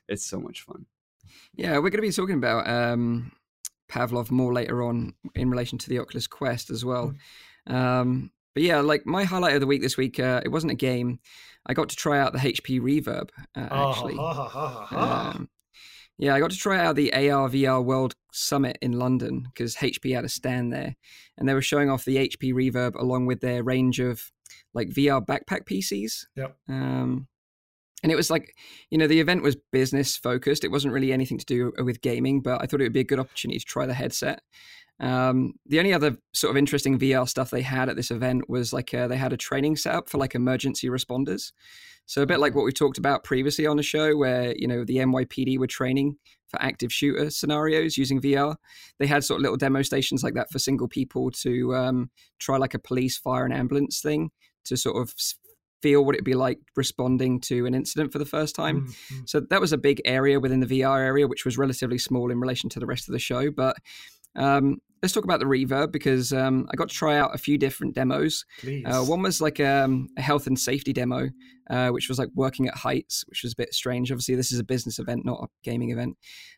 it's 0.09 0.26
so 0.26 0.38
much 0.38 0.62
fun. 0.62 0.87
Yeah, 1.54 1.75
we're 1.75 1.90
going 1.90 1.92
to 1.92 2.02
be 2.02 2.11
talking 2.11 2.37
about 2.37 2.68
um, 2.68 3.32
Pavlov 3.90 4.30
more 4.30 4.52
later 4.52 4.82
on 4.82 5.14
in 5.35 5.50
relation 5.50 5.78
to 5.78 5.88
the 5.88 5.99
Oculus 5.99 6.26
Quest 6.26 6.71
as 6.71 6.85
well. 6.85 7.14
Mm. 7.68 7.75
Um, 7.75 8.30
but 8.54 8.62
yeah, 8.62 8.80
like 8.80 9.06
my 9.06 9.25
highlight 9.25 9.54
of 9.54 9.61
the 9.61 9.66
week 9.66 9.82
this 9.82 9.97
week, 9.97 10.18
uh, 10.18 10.42
it 10.44 10.49
wasn't 10.49 10.73
a 10.73 10.76
game. 10.76 11.21
I 11.66 11.75
got 11.75 11.88
to 11.90 11.97
try 11.97 12.18
out 12.18 12.32
the 12.32 12.38
HP 12.38 12.80
Reverb 12.80 13.30
uh, 13.56 13.90
actually. 13.90 14.18
um, 14.18 15.49
yeah, 16.18 16.35
I 16.35 16.40
got 16.40 16.50
to 16.50 16.56
try 16.56 16.78
out 16.78 16.97
the 16.97 17.12
AR 17.12 17.49
VR 17.49 17.82
World 17.82 18.14
Summit 18.32 18.78
in 18.82 18.92
London 18.92 19.44
because 19.52 19.76
HP 19.76 20.14
had 20.14 20.25
a 20.25 20.28
stand 20.28 20.73
there, 20.73 20.97
and 21.38 21.49
they 21.49 21.54
were 21.54 21.62
showing 21.62 21.88
off 21.90 22.04
the 22.04 22.16
HP 22.16 22.52
Reverb 22.52 22.94
along 22.97 23.26
with 23.26 23.40
their 23.40 23.62
range 23.62 24.00
of 24.00 24.30
like 24.75 24.88
VR 24.88 25.25
backpack 25.25 25.64
PCs. 25.64 26.26
Yep. 26.37 26.56
Um, 26.68 27.28
and 28.02 28.11
it 28.11 28.16
was 28.16 28.30
like 28.30 28.56
you 28.90 28.99
know 28.99 29.06
the 29.06 29.21
event 29.21 29.42
was 29.42 29.56
business 29.73 30.16
focused. 30.16 30.64
It 30.64 30.71
wasn't 30.71 30.94
really 30.94 31.12
anything 31.12 31.38
to 31.38 31.47
do 31.47 31.73
with 31.78 32.00
gaming 32.00 32.40
but 32.40 32.62
i 32.62 32.66
thought 32.66 32.80
it 32.80 32.85
would 32.85 32.92
be 32.92 33.00
a 33.00 33.04
good 33.04 33.21
opportunity 33.21 33.59
to 33.59 33.64
try 33.64 33.87
the 33.87 33.94
headset. 33.94 34.40
Um, 35.00 35.54
the 35.66 35.78
only 35.78 35.92
other 35.92 36.16
sort 36.32 36.52
of 36.52 36.56
interesting 36.56 36.99
vr 36.99 37.28
stuff 37.28 37.50
they 37.50 37.62
had 37.62 37.88
at 37.88 37.97
this 37.97 38.11
event 38.11 38.49
was 38.49 38.73
like 38.73 38.92
uh, 38.94 39.09
they 39.09 39.16
had 39.16 39.32
a 39.32 39.37
training 39.37 39.76
setup 39.76 40.09
for 40.09 40.18
like 40.18 40.35
emergency 40.35 40.88
responders. 40.88 41.52
So 42.06 42.23
a 42.23 42.26
bit 42.26 42.40
like 42.40 42.54
what 42.54 42.64
we 42.64 42.73
talked 42.73 42.99
about 42.99 43.25
previously 43.25 43.66
on 43.66 43.76
the 43.76 43.82
show 43.82 44.16
where 44.16 44.54
you 44.56 44.68
know 44.68 44.85
the 44.85 44.97
nypd 44.97 45.59
were 45.59 45.66
training 45.66 46.16
for 46.49 46.61
active 46.61 46.92
shooter 46.92 47.30
scenarios 47.30 47.97
using 47.97 48.21
vr 48.21 48.56
they 48.99 49.06
had 49.06 49.25
sort 49.25 49.38
of 49.38 49.42
little 49.42 49.56
demo 49.56 49.82
stations 49.82 50.23
like 50.23 50.35
that 50.35 50.50
for 50.50 50.59
single 50.59 50.88
people 50.88 51.30
to 51.30 51.75
um, 51.75 52.11
try 52.38 52.56
like 52.56 52.75
a 52.75 52.78
police 52.78 53.16
fire 53.16 53.44
and 53.44 53.54
ambulance 53.54 54.00
thing 54.00 54.30
to 54.64 54.76
sort 54.76 55.00
of 55.00 55.14
feel 55.83 56.05
what 56.05 56.15
it'd 56.15 56.25
be 56.25 56.35
like 56.35 56.59
responding 56.77 57.41
to 57.41 57.67
an 57.67 57.75
incident 57.75 58.12
for 58.12 58.19
the 58.19 58.25
first 58.25 58.55
time. 58.55 58.87
Mm-hmm. 58.87 59.21
So 59.27 59.41
that 59.51 59.61
was 59.61 59.73
a 59.73 59.79
big 59.79 60.01
area 60.05 60.41
within 60.41 60.61
the 60.61 60.67
VR 60.67 61.01
area, 61.01 61.27
which 61.27 61.45
was 61.45 61.59
relatively 61.59 61.99
small 61.99 62.31
in 62.31 62.41
relation 62.41 62.71
to 62.71 62.81
the 62.81 62.87
rest 62.87 63.09
of 63.09 63.12
the 63.12 63.19
show. 63.19 63.51
But 63.51 63.77
um, 64.37 64.79
let's 65.03 65.12
talk 65.12 65.25
about 65.25 65.41
the 65.41 65.47
reverb 65.47 65.91
because 65.91 66.33
um, 66.33 66.67
I 66.73 66.77
got 66.77 66.89
to 66.89 66.95
try 66.95 67.19
out 67.19 67.35
a 67.35 67.39
few 67.39 67.59
different 67.59 67.95
demos. 67.95 68.45
Uh, 68.87 69.03
one 69.03 69.21
was 69.23 69.41
like 69.41 69.59
um, 69.59 70.09
a 70.17 70.23
health 70.23 70.47
and 70.47 70.59
safety 70.59 70.93
demo, 70.93 71.29
uh, 71.69 71.89
which 71.89 72.09
was 72.09 72.19
like 72.19 72.29
working 72.35 72.69
at 72.69 72.75
heights, 72.75 73.25
which 73.29 73.43
was 73.43 73.53
a 73.53 73.57
bit 73.57 73.75
strange. 73.75 74.12
Obviously, 74.12 74.37
this 74.37 74.53
is 74.53 74.61
a 74.61 74.65
business 74.65 75.01
event, 75.01 75.25
not 75.25 75.43
a 75.43 75.49
gaming 75.65 75.91
event. 75.91 76.17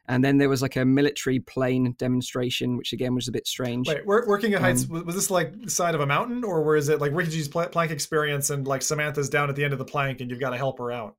And 0.09 0.23
then 0.23 0.37
there 0.37 0.51
was 0.51 0.61
like 0.61 0.77
a 0.77 0.85
military 0.85 1.41
plane 1.41 1.95
demonstration, 1.99 2.77
which 2.77 2.93
again 2.93 3.15
was 3.15 3.29
a 3.29 3.33
bit 3.33 3.47
strange. 3.47 3.89
Wait, 3.89 4.07
working 4.07 4.53
at 4.53 4.61
heights 4.61 4.85
um, 4.85 5.05
was 5.07 5.15
this 5.15 5.31
like 5.31 5.59
the 5.63 5.71
side 5.71 5.95
of 5.95 6.03
a 6.03 6.07
mountain, 6.07 6.45
or 6.45 6.63
where 6.63 6.77
is 6.77 6.91
it 6.91 7.01
like 7.01 7.13
Ricky's 7.13 7.49
plank 7.49 7.91
experience 7.91 8.51
and 8.51 8.67
like 8.67 8.83
Samantha's 8.83 9.31
down 9.31 9.49
at 9.49 9.57
the 9.57 9.65
end 9.65 9.73
of 9.73 9.79
the 9.79 9.85
plank 9.87 10.21
and 10.21 10.31
you've 10.31 10.41
got 10.41 10.51
to 10.51 10.59
help 10.59 10.79
her 10.79 10.93
out? 10.93 11.17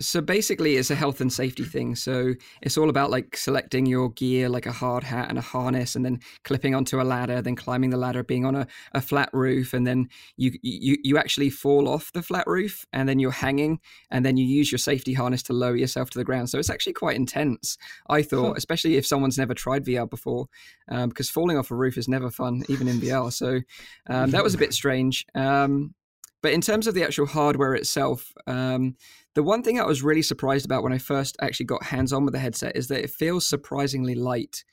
So 0.00 0.20
basically, 0.22 0.76
it's 0.76 0.90
a 0.90 0.94
health 0.94 1.20
and 1.20 1.32
safety 1.32 1.62
thing. 1.62 1.94
So 1.94 2.34
it's 2.62 2.78
all 2.78 2.88
about 2.88 3.10
like 3.10 3.36
selecting 3.36 3.84
your 3.84 4.10
gear, 4.10 4.48
like 4.48 4.66
a 4.66 4.72
hard 4.72 5.04
hat 5.04 5.28
and 5.28 5.36
a 5.36 5.42
harness, 5.42 5.94
and 5.94 6.04
then 6.04 6.20
clipping 6.44 6.74
onto 6.74 7.00
a 7.00 7.04
ladder, 7.04 7.42
then 7.42 7.54
climbing 7.54 7.90
the 7.90 7.98
ladder, 7.98 8.22
being 8.22 8.46
on 8.46 8.54
a, 8.54 8.66
a 8.92 9.00
flat 9.00 9.28
roof, 9.32 9.74
and 9.74 9.86
then 9.86 10.08
you 10.36 10.52
you 10.62 10.96
you 11.02 11.18
actually 11.18 11.50
fall 11.50 11.88
off 11.88 12.12
the 12.12 12.22
flat 12.22 12.46
roof, 12.46 12.86
and 12.92 13.08
then 13.08 13.18
you're 13.18 13.30
hanging, 13.30 13.78
and 14.10 14.24
then 14.24 14.36
you 14.36 14.46
use 14.46 14.72
your 14.72 14.78
safety 14.78 15.12
harness 15.12 15.42
to 15.44 15.52
lower 15.52 15.76
yourself 15.76 16.08
to 16.10 16.18
the 16.18 16.24
ground. 16.24 16.48
So 16.48 16.58
it's 16.58 16.70
actually 16.70 16.94
quite 16.94 17.16
intense. 17.16 17.76
I 18.08 18.22
thought, 18.22 18.56
especially 18.56 18.96
if 18.96 19.06
someone's 19.06 19.38
never 19.38 19.54
tried 19.54 19.84
VR 19.84 20.08
before, 20.08 20.46
um, 20.88 21.10
because 21.10 21.28
falling 21.28 21.58
off 21.58 21.70
a 21.70 21.76
roof 21.76 21.98
is 21.98 22.08
never 22.08 22.30
fun, 22.30 22.62
even 22.68 22.88
in 22.88 23.00
VR. 23.00 23.32
So 23.32 23.60
um, 24.08 24.30
that 24.30 24.42
was 24.42 24.54
a 24.54 24.58
bit 24.58 24.72
strange. 24.80 25.26
Um, 25.34 25.94
but 26.42 26.52
in 26.52 26.60
terms 26.60 26.86
of 26.86 26.94
the 26.94 27.04
actual 27.04 27.26
hardware 27.26 27.74
itself, 27.74 28.32
um, 28.46 28.96
the 29.34 29.42
one 29.42 29.62
thing 29.62 29.78
I 29.80 29.84
was 29.86 30.02
really 30.02 30.22
surprised 30.22 30.64
about 30.64 30.82
when 30.82 30.92
I 30.92 30.98
first 30.98 31.36
actually 31.40 31.66
got 31.66 31.82
hands 31.84 32.12
on 32.12 32.24
with 32.24 32.34
the 32.34 32.40
headset 32.40 32.76
is 32.76 32.88
that 32.88 33.02
it 33.04 33.10
feels 33.10 33.46
surprisingly 33.46 34.14
light. 34.14 34.64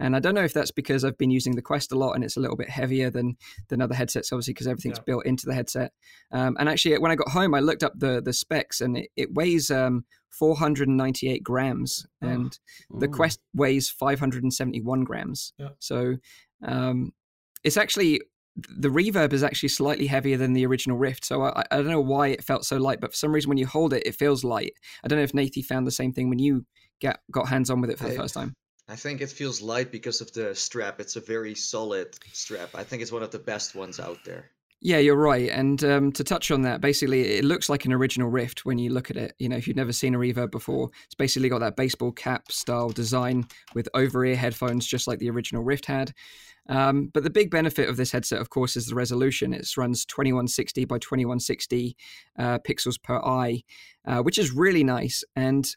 And 0.00 0.14
I 0.14 0.20
don't 0.20 0.34
know 0.36 0.44
if 0.44 0.52
that's 0.52 0.70
because 0.70 1.04
I've 1.04 1.18
been 1.18 1.30
using 1.32 1.56
the 1.56 1.62
Quest 1.62 1.90
a 1.90 1.96
lot 1.98 2.12
and 2.12 2.22
it's 2.22 2.36
a 2.36 2.40
little 2.40 2.56
bit 2.56 2.70
heavier 2.70 3.10
than 3.10 3.36
than 3.68 3.82
other 3.82 3.96
headsets, 3.96 4.32
obviously, 4.32 4.54
because 4.54 4.68
everything's 4.68 4.98
Yeah. 4.98 5.02
built 5.06 5.26
into 5.26 5.44
the 5.46 5.54
headset. 5.54 5.92
Um, 6.30 6.56
and 6.60 6.68
actually, 6.68 6.96
when 6.98 7.10
I 7.10 7.16
got 7.16 7.30
home, 7.30 7.52
I 7.52 7.58
looked 7.60 7.82
up 7.82 7.94
the 7.96 8.22
the 8.22 8.32
specs 8.32 8.80
and 8.80 8.96
it, 8.96 9.10
it 9.16 9.34
weighs 9.34 9.70
um, 9.72 10.04
498 10.30 11.42
grams, 11.42 12.06
Oh. 12.22 12.28
and 12.28 12.58
the 12.90 13.06
Ooh. 13.08 13.10
Quest 13.10 13.40
weighs 13.54 13.90
571 13.90 15.02
grams. 15.04 15.52
Yeah. 15.58 15.70
So 15.80 16.16
um, 16.62 17.12
it's 17.64 17.76
actually 17.76 18.20
the 18.68 18.88
reverb 18.88 19.32
is 19.32 19.42
actually 19.42 19.68
slightly 19.68 20.06
heavier 20.06 20.36
than 20.36 20.52
the 20.52 20.66
original 20.66 20.96
Rift. 20.96 21.24
So 21.24 21.42
I, 21.42 21.64
I 21.70 21.76
don't 21.76 21.88
know 21.88 22.00
why 22.00 22.28
it 22.28 22.44
felt 22.44 22.64
so 22.64 22.76
light, 22.76 23.00
but 23.00 23.12
for 23.12 23.16
some 23.16 23.32
reason 23.32 23.48
when 23.48 23.58
you 23.58 23.66
hold 23.66 23.92
it, 23.92 24.02
it 24.06 24.16
feels 24.16 24.44
light. 24.44 24.72
I 25.04 25.08
don't 25.08 25.18
know 25.18 25.24
if 25.24 25.32
Nathie 25.32 25.64
found 25.64 25.86
the 25.86 25.92
same 25.92 26.12
thing 26.12 26.28
when 26.28 26.38
you 26.38 26.64
get 27.00 27.20
got 27.30 27.48
hands 27.48 27.70
on 27.70 27.80
with 27.80 27.90
it 27.90 27.98
for 27.98 28.08
the 28.08 28.14
first 28.14 28.34
time. 28.34 28.54
I 28.88 28.96
think 28.96 29.20
it 29.20 29.30
feels 29.30 29.60
light 29.60 29.92
because 29.92 30.20
of 30.22 30.32
the 30.32 30.54
strap. 30.54 30.98
It's 30.98 31.16
a 31.16 31.20
very 31.20 31.54
solid 31.54 32.18
strap. 32.32 32.70
I 32.74 32.84
think 32.84 33.02
it's 33.02 33.12
one 33.12 33.22
of 33.22 33.30
the 33.30 33.38
best 33.38 33.74
ones 33.74 34.00
out 34.00 34.18
there. 34.24 34.50
Yeah, 34.80 34.98
you're 34.98 35.16
right. 35.16 35.50
And 35.50 35.82
um, 35.82 36.12
to 36.12 36.22
touch 36.22 36.52
on 36.52 36.62
that, 36.62 36.80
basically, 36.80 37.36
it 37.36 37.44
looks 37.44 37.68
like 37.68 37.84
an 37.84 37.92
original 37.92 38.28
Rift 38.28 38.64
when 38.64 38.78
you 38.78 38.90
look 38.90 39.10
at 39.10 39.16
it. 39.16 39.34
You 39.38 39.48
know, 39.48 39.56
if 39.56 39.66
you've 39.66 39.76
never 39.76 39.92
seen 39.92 40.14
a 40.14 40.18
Reverb 40.18 40.52
before, 40.52 40.90
it's 41.04 41.16
basically 41.16 41.48
got 41.48 41.58
that 41.60 41.74
baseball 41.74 42.12
cap 42.12 42.52
style 42.52 42.88
design 42.88 43.46
with 43.74 43.88
over 43.94 44.24
ear 44.24 44.36
headphones, 44.36 44.86
just 44.86 45.08
like 45.08 45.18
the 45.18 45.30
original 45.30 45.64
Rift 45.64 45.84
had. 45.84 46.14
Um, 46.68 47.10
but 47.12 47.22
the 47.22 47.30
big 47.30 47.50
benefit 47.50 47.88
of 47.88 47.96
this 47.96 48.12
headset, 48.12 48.40
of 48.40 48.50
course, 48.50 48.76
is 48.76 48.86
the 48.86 48.94
resolution. 48.94 49.52
It 49.52 49.68
runs 49.76 50.04
2160 50.04 50.84
by 50.84 50.98
2160 50.98 51.96
uh, 52.38 52.58
pixels 52.58 53.02
per 53.02 53.18
eye, 53.18 53.62
uh, 54.06 54.22
which 54.22 54.38
is 54.38 54.52
really 54.52 54.84
nice. 54.84 55.24
And, 55.34 55.70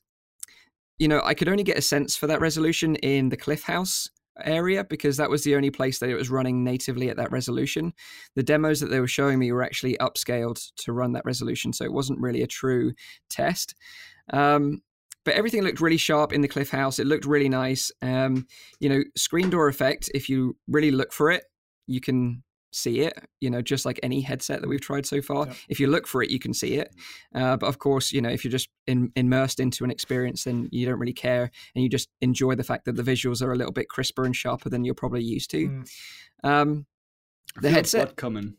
you 0.98 1.08
know, 1.08 1.22
I 1.24 1.34
could 1.34 1.48
only 1.48 1.64
get 1.64 1.78
a 1.78 1.82
sense 1.82 2.16
for 2.16 2.28
that 2.28 2.42
resolution 2.42 2.96
in 2.98 3.30
the 3.30 3.38
Cliff 3.38 3.64
House 3.64 4.10
area 4.46 4.84
because 4.84 5.18
that 5.18 5.30
was 5.30 5.44
the 5.44 5.56
only 5.56 5.70
place 5.70 6.00
that 6.00 6.10
it 6.10 6.16
was 6.16 6.30
running 6.30 6.64
natively 6.64 7.10
at 7.10 7.18
that 7.18 7.32
resolution 7.32 7.94
the 8.36 8.44
demos 8.44 8.80
that 8.80 8.88
they 8.88 9.00
were 9.00 9.08
showing 9.08 9.38
me 9.38 9.52
were 9.52 9.64
actually 9.64 9.98
upscaled 9.98 10.72
to 10.78 10.94
run 10.94 11.12
that 11.14 11.26
resolution, 11.26 11.74
so 11.74 11.84
it 11.84 11.94
wasn't 11.94 12.20
really 12.20 12.42
a 12.42 12.48
true 12.48 12.94
test. 13.30 13.76
Um, 14.32 14.82
but 15.26 15.36
everything 15.36 15.64
looked 15.64 15.82
really 15.82 15.98
sharp 15.98 16.34
in 16.34 16.42
the 16.42 16.48
Cliff 16.48 16.70
House. 16.70 17.00
It 17.00 17.08
looked 17.08 17.26
really 17.26 17.50
nice. 17.50 17.92
Um, 18.02 18.48
you 18.80 18.90
know, 18.90 19.04
screen 19.16 19.50
door 19.50 19.68
effect. 19.68 20.10
If 20.14 20.30
you 20.30 20.58
really 20.68 20.92
look 20.92 21.14
for 21.14 21.32
it, 21.32 21.44
you 21.88 22.02
can 22.02 22.44
see 22.74 23.02
it. 23.02 23.14
You 23.40 23.50
know, 23.50 23.62
just 23.62 23.86
like 23.86 24.00
any 24.02 24.22
headset 24.22 24.62
that 24.62 24.68
we've 24.68 24.82
tried 24.82 25.06
so 25.06 25.22
far. 25.22 25.48
Yeah. 25.48 25.54
If 25.70 25.80
you 25.80 25.88
look 25.88 26.08
for 26.08 26.24
it, 26.24 26.32
you 26.32 26.40
can 26.40 26.54
see 26.54 26.76
it. 26.76 26.94
Uh, 27.36 27.58
but 27.58 27.68
of 27.68 27.80
course, 27.80 28.12
you 28.12 28.22
know, 28.22 28.30
if 28.30 28.44
you're 28.44 28.52
just 28.52 28.70
in, 28.88 29.12
immersed 29.16 29.60
into 29.60 29.84
an 29.84 29.92
experience, 29.92 30.46
then 30.46 30.70
you 30.72 30.86
don't 30.86 31.00
really 31.00 31.14
care, 31.14 31.52
and 31.76 31.84
you 31.84 31.90
just 31.90 32.10
enjoy 32.22 32.56
the 32.56 32.64
fact 32.64 32.86
that 32.86 32.96
the 32.96 33.04
visuals 33.04 33.42
are 33.42 33.52
a 33.52 33.56
little 33.56 33.74
bit 33.74 33.90
crisper 33.90 34.26
and 34.26 34.36
sharper 34.36 34.70
than 34.70 34.84
you're 34.84 34.96
probably 34.96 35.24
used 35.24 35.52
to. 35.52 35.68
Mm. 35.68 35.90
Um, 36.44 36.86
the 37.62 37.70
headset- 37.70 38.16
coming. 38.16 38.56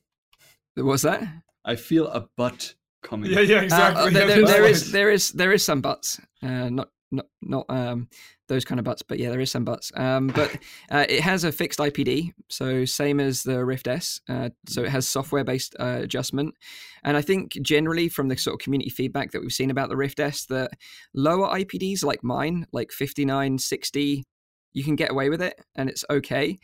what's 0.76 1.02
that? 1.02 1.23
I 1.64 1.76
feel 1.76 2.09
a 2.09 2.26
butt 2.37 2.75
coming. 3.02 3.30
Yeah, 3.30 3.40
yeah, 3.40 3.59
Uh, 3.59 3.62
exactly. 3.62 4.02
uh, 4.02 4.11
there, 4.11 4.12
Yeah, 4.23 4.26
there- 4.26 4.40
that's 4.40 4.52
there 4.52 4.62
why- 4.62 4.68
is 4.68 4.92
there 4.92 5.11
is 5.11 5.32
there 5.32 5.52
is 5.52 5.64
some 5.64 5.80
butts, 5.80 6.21
uh, 6.42 6.68
not 6.71 6.88
not 7.11 7.26
not 7.42 7.66
um, 7.68 8.09
those 8.49 8.64
kind 8.64 8.78
of 8.78 8.85
butts, 8.85 9.02
but 9.02 9.18
yeah, 9.18 9.28
there 9.30 9.40
is 9.40 9.50
some 9.50 9.64
butts. 9.64 9.92
Um, 9.94 10.28
but 10.28 10.50
uh, 10.90 11.04
it 11.09 11.21
has 11.21 11.44
a 11.44 11.52
fixed 11.52 11.78
IPD, 11.78 12.32
so 12.49 12.85
same 12.87 13.21
as 13.21 13.42
the 13.42 13.64
Rift 13.64 13.87
S. 13.87 14.21
Uh, 14.28 14.49
so 14.66 14.82
it 14.82 14.88
has 14.88 15.06
software 15.06 15.44
based 15.44 15.76
uh, 15.78 15.99
adjustment, 16.02 16.54
and 17.04 17.16
I 17.16 17.21
think 17.23 17.52
generally 17.62 18.09
from 18.09 18.28
the 18.28 18.37
sort 18.37 18.54
of 18.54 18.61
community 18.64 18.88
feedback 18.90 19.32
that 19.32 19.42
we've 19.42 19.52
seen 19.52 19.71
about 19.71 19.90
the 19.90 19.97
Rift 19.97 20.21
S, 20.21 20.47
that 20.47 20.71
lower 21.14 21.49
IPDs 21.49 22.02
like 22.02 22.25
mine, 22.25 22.66
like 22.73 22.92
59, 22.92 23.59
60, 23.59 24.25
you 24.73 24.85
can 24.85 24.97
get 24.97 25.11
away 25.11 25.28
with 25.28 25.42
it, 25.42 25.61
and 25.76 25.90
it's 25.90 26.04
okay. 26.09 26.59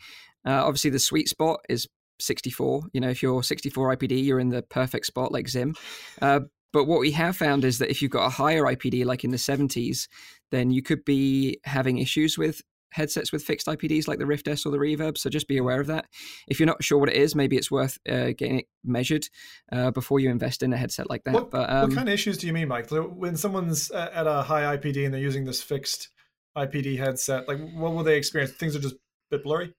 Uh, 0.47 0.63
obviously, 0.65 0.89
the 0.89 0.99
sweet 0.99 1.27
spot 1.29 1.59
is 1.69 1.87
64. 2.19 2.83
You 2.93 3.01
know, 3.01 3.09
if 3.09 3.21
you're 3.23 3.43
64 3.43 3.95
IPD, 3.95 4.23
you're 4.23 4.39
in 4.39 4.49
the 4.49 4.61
perfect 4.61 5.05
spot 5.05 5.31
like 5.31 5.49
Zim. 5.49 5.75
Uh, 6.21 6.41
but 6.71 6.85
what 6.85 6.99
we 6.99 7.11
have 7.11 7.35
found 7.35 7.65
is 7.65 7.79
that 7.79 7.89
if 7.89 8.01
you've 8.01 8.11
got 8.11 8.25
a 8.25 8.29
higher 8.29 8.63
IPD, 8.63 9.05
like 9.05 9.23
in 9.23 9.31
the 9.31 9.37
70s, 9.37 10.07
then 10.51 10.71
you 10.71 10.81
could 10.81 11.03
be 11.03 11.59
having 11.63 11.97
issues 11.97 12.37
with 12.37 12.61
headsets 12.91 13.31
with 13.31 13.43
fixed 13.43 13.67
IPDs 13.67 14.07
like 14.07 14.19
the 14.19 14.25
Rift 14.25 14.47
S 14.47 14.65
or 14.65 14.71
the 14.71 14.77
Reverb. 14.77 15.17
So 15.17 15.29
just 15.29 15.47
be 15.47 15.57
aware 15.57 15.79
of 15.79 15.87
that. 15.87 16.05
If 16.47 16.59
you're 16.59 16.67
not 16.67 16.83
sure 16.83 16.97
what 16.97 17.09
it 17.09 17.15
is, 17.15 17.35
maybe 17.35 17.55
it's 17.55 17.71
worth 17.71 17.97
uh, 18.07 18.31
getting 18.37 18.59
it 18.59 18.65
measured 18.83 19.27
uh, 19.71 19.91
before 19.91 20.19
you 20.19 20.29
invest 20.29 20.63
in 20.63 20.73
a 20.73 20.77
headset 20.77 21.09
like 21.09 21.23
that. 21.25 21.33
What, 21.33 21.51
but 21.51 21.69
um, 21.69 21.89
what 21.89 21.95
kind 21.95 22.09
of 22.09 22.13
issues 22.13 22.37
do 22.37 22.47
you 22.47 22.53
mean, 22.53 22.67
Mike? 22.67 22.89
When 22.89 23.37
someone's 23.37 23.91
at 23.91 24.27
a 24.27 24.41
high 24.41 24.77
IPD 24.77 25.05
and 25.05 25.13
they're 25.13 25.21
using 25.21 25.45
this 25.45 25.61
fixed 25.61 26.09
IPD 26.57 26.97
headset, 26.97 27.47
like 27.47 27.59
what 27.73 27.93
will 27.93 28.03
they 28.03 28.17
experience? 28.17 28.53
Things 28.53 28.75
are 28.75 28.79
just 28.79 28.95
a 28.95 28.99
bit 29.31 29.43
blurry. 29.43 29.73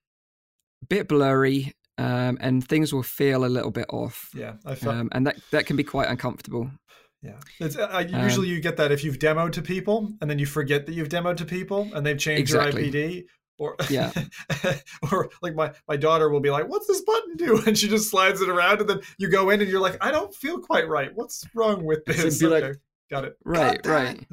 bit 0.88 1.08
blurry. 1.08 1.72
Um, 2.00 2.38
and 2.40 2.66
things 2.66 2.92
will 2.92 3.02
feel 3.02 3.44
a 3.44 3.50
little 3.56 3.70
bit 3.70 3.86
off, 3.90 4.30
Yeah, 4.34 4.54
I 4.64 4.74
felt. 4.74 4.94
um, 4.96 5.08
and 5.12 5.26
that 5.26 5.36
that 5.50 5.66
can 5.66 5.76
be 5.76 5.84
quite 5.84 6.08
uncomfortable. 6.08 6.70
yeah, 7.22 7.38
it's, 7.58 7.76
uh, 7.76 7.88
I- 7.90 8.04
um, 8.04 8.24
usually 8.24 8.48
you 8.48 8.60
get 8.60 8.76
that 8.78 8.90
if 8.92 9.04
you've 9.04 9.18
demoed 9.18 9.52
to 9.52 9.62
people 9.62 10.10
and 10.20 10.30
then 10.30 10.38
you 10.38 10.46
forget 10.46 10.86
that 10.86 10.92
you've 10.94 11.08
demoed 11.10 11.36
to 11.38 11.44
people 11.44 11.88
and 11.92 12.06
they've 12.06 12.18
changed 12.18 12.40
Exactly. 12.40 12.84
your 12.88 12.92
IPD. 12.92 13.24
Or 13.58 13.76
Yeah. 13.90 14.10
or 15.12 15.28
like 15.42 15.54
my 15.54 15.72
my 15.86 15.96
daughter 15.98 16.30
will 16.30 16.40
be 16.40 16.50
like, 16.50 16.66
"What's 16.68 16.86
this 16.86 17.02
button 17.02 17.36
do?" 17.36 17.60
And 17.66 17.76
she 17.76 17.88
just 17.88 18.08
slides 18.08 18.40
it 18.40 18.48
around, 18.48 18.80
and 18.80 18.88
then 18.88 19.00
you 19.18 19.28
go 19.28 19.50
in 19.50 19.60
and 19.60 19.68
you're 19.70 19.82
like, 19.82 19.98
"I 20.00 20.10
don't 20.10 20.34
feel 20.34 20.58
quite 20.60 20.88
right. 20.88 21.10
What's 21.14 21.44
wrong 21.54 21.84
with 21.84 22.02
this?" 22.06 22.38
be 22.40 22.46
like- 22.46 22.64
Okay, 22.64 22.78
got 23.10 23.24
it. 23.24 23.36
Right, 23.44 23.82
God 23.82 23.90
right. 23.92 24.26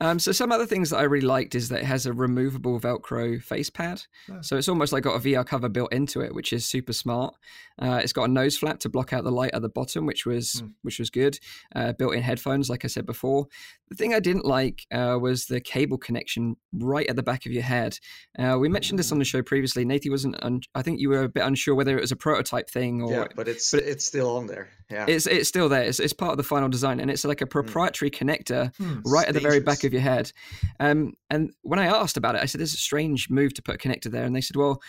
Um, 0.00 0.18
so 0.18 0.32
some 0.32 0.52
other 0.52 0.66
things 0.66 0.90
that 0.90 0.98
I 0.98 1.02
really 1.04 1.26
liked 1.26 1.54
is 1.54 1.68
that 1.70 1.80
it 1.80 1.84
has 1.86 2.06
a 2.06 2.12
removable 2.12 2.78
Velcro 2.80 3.40
face 3.42 3.70
pad. 3.70 4.02
Oh. 4.30 4.38
So 4.42 4.56
it's 4.56 4.68
almost 4.68 4.92
like 4.92 5.04
got 5.04 5.14
a 5.14 5.20
VR 5.20 5.46
cover 5.46 5.68
built 5.68 5.92
into 5.92 6.20
it, 6.20 6.34
which 6.34 6.52
is 6.52 6.66
super 6.66 6.92
smart. 6.92 7.34
Uh, 7.80 8.00
it's 8.02 8.12
got 8.12 8.24
a 8.28 8.32
nose 8.32 8.56
flap 8.56 8.78
to 8.80 8.88
block 8.88 9.12
out 9.12 9.24
the 9.24 9.30
light 9.30 9.52
at 9.54 9.62
the 9.62 9.68
bottom, 9.68 10.04
which 10.06 10.26
was 10.26 10.60
Hmm. 10.60 10.66
which 10.82 10.98
was 10.98 11.10
good. 11.10 11.38
Uh, 11.74 11.92
built-in 11.92 12.22
headphones, 12.22 12.68
like 12.68 12.84
I 12.84 12.88
said 12.88 13.06
before. 13.06 13.46
The 13.88 13.94
thing 13.96 14.14
I 14.14 14.20
didn't 14.20 14.44
like 14.44 14.86
uh, 14.92 15.18
was 15.20 15.46
the 15.46 15.60
cable 15.60 15.96
connection 15.98 16.56
right 16.72 17.06
at 17.08 17.16
the 17.16 17.22
back 17.22 17.46
of 17.46 17.52
your 17.52 17.62
head. 17.62 17.98
Uh, 18.38 18.56
we 18.58 18.68
mentioned 18.68 18.98
this 18.98 19.12
on 19.12 19.18
the 19.18 19.24
show 19.24 19.42
previously. 19.42 19.84
Nathan 19.84 20.10
wasn't. 20.10 20.42
Un- 20.42 20.60
I 20.74 20.82
think 20.82 21.00
you 21.00 21.08
were 21.10 21.22
a 21.22 21.28
bit 21.28 21.44
unsure 21.44 21.74
whether 21.74 21.96
it 21.96 22.00
was 22.00 22.12
a 22.12 22.16
prototype 22.16 22.68
thing 22.68 23.00
or 23.02 23.12
yeah, 23.12 23.26
but 23.36 23.46
it's 23.48 23.70
but- 23.70 23.82
it's 23.84 24.04
still 24.04 24.36
on 24.36 24.46
there. 24.46 24.68
Yeah. 24.90 25.04
it's 25.08 25.26
it's 25.26 25.48
still 25.48 25.68
there. 25.68 25.82
It's, 25.82 25.98
it's 25.98 26.12
part 26.12 26.30
of 26.32 26.36
the 26.36 26.42
final 26.44 26.68
design, 26.68 27.00
and 27.00 27.10
it's 27.10 27.24
like 27.24 27.40
a 27.40 27.46
proprietary 27.46 28.10
connector 28.10 28.74
Hmm. 28.76 29.00
right 29.04 29.26
at 29.26 29.34
the 29.34 29.40
very 29.40 29.60
back 29.60 29.82
of 29.84 29.92
your 29.92 30.02
head. 30.02 30.30
Um, 30.78 31.14
and 31.28 31.50
when 31.62 31.78
I 31.78 31.86
asked 31.86 32.16
about 32.16 32.36
it, 32.36 32.42
I 32.42 32.46
said, 32.46 32.60
"There's 32.60 32.74
a 32.74 32.78
strange 32.78 33.28
move 33.28 33.52
to 33.54 33.62
put 33.62 33.74
a 33.74 33.78
connector 33.78 34.10
there," 34.10 34.24
and 34.24 34.34
they 34.36 34.40
said, 34.40 34.56
"Well, 34.56 34.80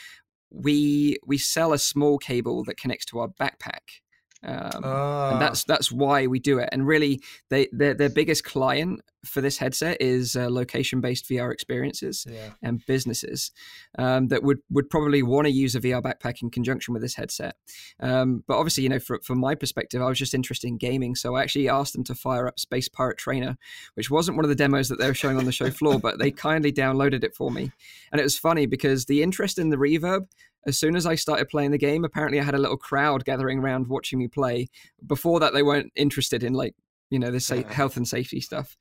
we 0.51 1.17
we 1.25 1.37
sell 1.37 1.73
a 1.73 1.79
small 1.79 2.17
cable 2.17 2.63
that 2.65 2.77
connects 2.77 3.05
to 3.07 3.19
our 3.19 3.27
backpack." 3.27 4.01
Um, 4.43 4.83
Ah. 4.83 5.31
and 5.31 5.41
that's 5.41 5.63
that's 5.63 5.91
why 5.91 6.27
we 6.27 6.39
do 6.39 6.59
it. 6.59 6.69
And 6.71 6.85
really, 6.85 7.21
they 7.49 7.67
their 7.71 7.93
their 7.93 8.09
biggest 8.09 8.43
client 8.43 9.01
for 9.25 9.41
this 9.41 9.57
headset 9.57 9.97
is 9.99 10.35
uh, 10.35 10.49
location 10.49 11.01
based 11.01 11.27
VR 11.27 11.51
experiences 11.51 12.25
yeah. 12.29 12.51
and 12.61 12.85
businesses 12.85 13.51
um, 13.97 14.27
that 14.29 14.43
would 14.43 14.59
would 14.69 14.89
probably 14.89 15.23
want 15.23 15.45
to 15.45 15.51
use 15.51 15.75
a 15.75 15.81
VR 15.81 16.01
backpack 16.01 16.41
in 16.41 16.49
conjunction 16.49 16.93
with 16.93 17.01
this 17.01 17.15
headset. 17.15 17.55
Um, 17.99 18.43
but 18.47 18.57
obviously, 18.57 18.83
you 18.83 18.89
know, 18.89 18.99
for, 18.99 19.19
from 19.23 19.39
my 19.39 19.55
perspective, 19.55 20.01
I 20.01 20.05
was 20.05 20.19
just 20.19 20.33
interested 20.33 20.67
in 20.67 20.77
gaming, 20.77 21.15
so 21.15 21.35
I 21.35 21.41
actually 21.41 21.67
asked 21.67 21.93
them 21.93 22.03
to 22.05 22.15
fire 22.15 22.47
up 22.47 22.59
Space 22.59 22.87
Pirate 22.87 23.17
Trainer, 23.17 23.57
which 23.95 24.09
wasn't 24.09 24.37
one 24.37 24.45
of 24.45 24.49
the 24.49 24.55
demos 24.55 24.87
that 24.89 24.99
they 24.99 25.07
were 25.07 25.13
showing 25.13 25.37
on 25.37 25.45
the 25.45 25.51
show 25.51 25.71
floor, 25.71 25.99
but 25.99 26.19
they 26.19 26.31
kindly 26.31 26.71
downloaded 26.71 27.23
it 27.23 27.35
for 27.35 27.51
me, 27.51 27.71
and 28.11 28.21
it 28.21 28.23
was 28.23 28.37
funny 28.37 28.65
because 28.65 29.05
the 29.05 29.23
interest 29.23 29.59
in 29.59 29.69
the 29.69 29.77
reverb. 29.77 30.27
As 30.67 30.77
soon 30.77 30.95
as 30.95 31.05
I 31.05 31.15
started 31.15 31.49
playing 31.49 31.71
the 31.71 31.77
game, 31.77 32.05
apparently 32.05 32.39
I 32.39 32.43
had 32.43 32.55
a 32.55 32.59
little 32.59 32.77
crowd 32.77 33.25
gathering 33.25 33.59
around 33.59 33.87
watching 33.87 34.19
me 34.19 34.27
play. 34.27 34.67
Before 35.05 35.39
that, 35.39 35.53
they 35.53 35.63
weren't 35.63 35.91
interested 35.95 36.43
in 36.43 36.53
like 36.53 36.75
you 37.09 37.19
know 37.19 37.31
the 37.31 37.39
sa- 37.39 37.63
health 37.63 37.97
and 37.97 38.07
safety 38.07 38.41
stuff. 38.41 38.77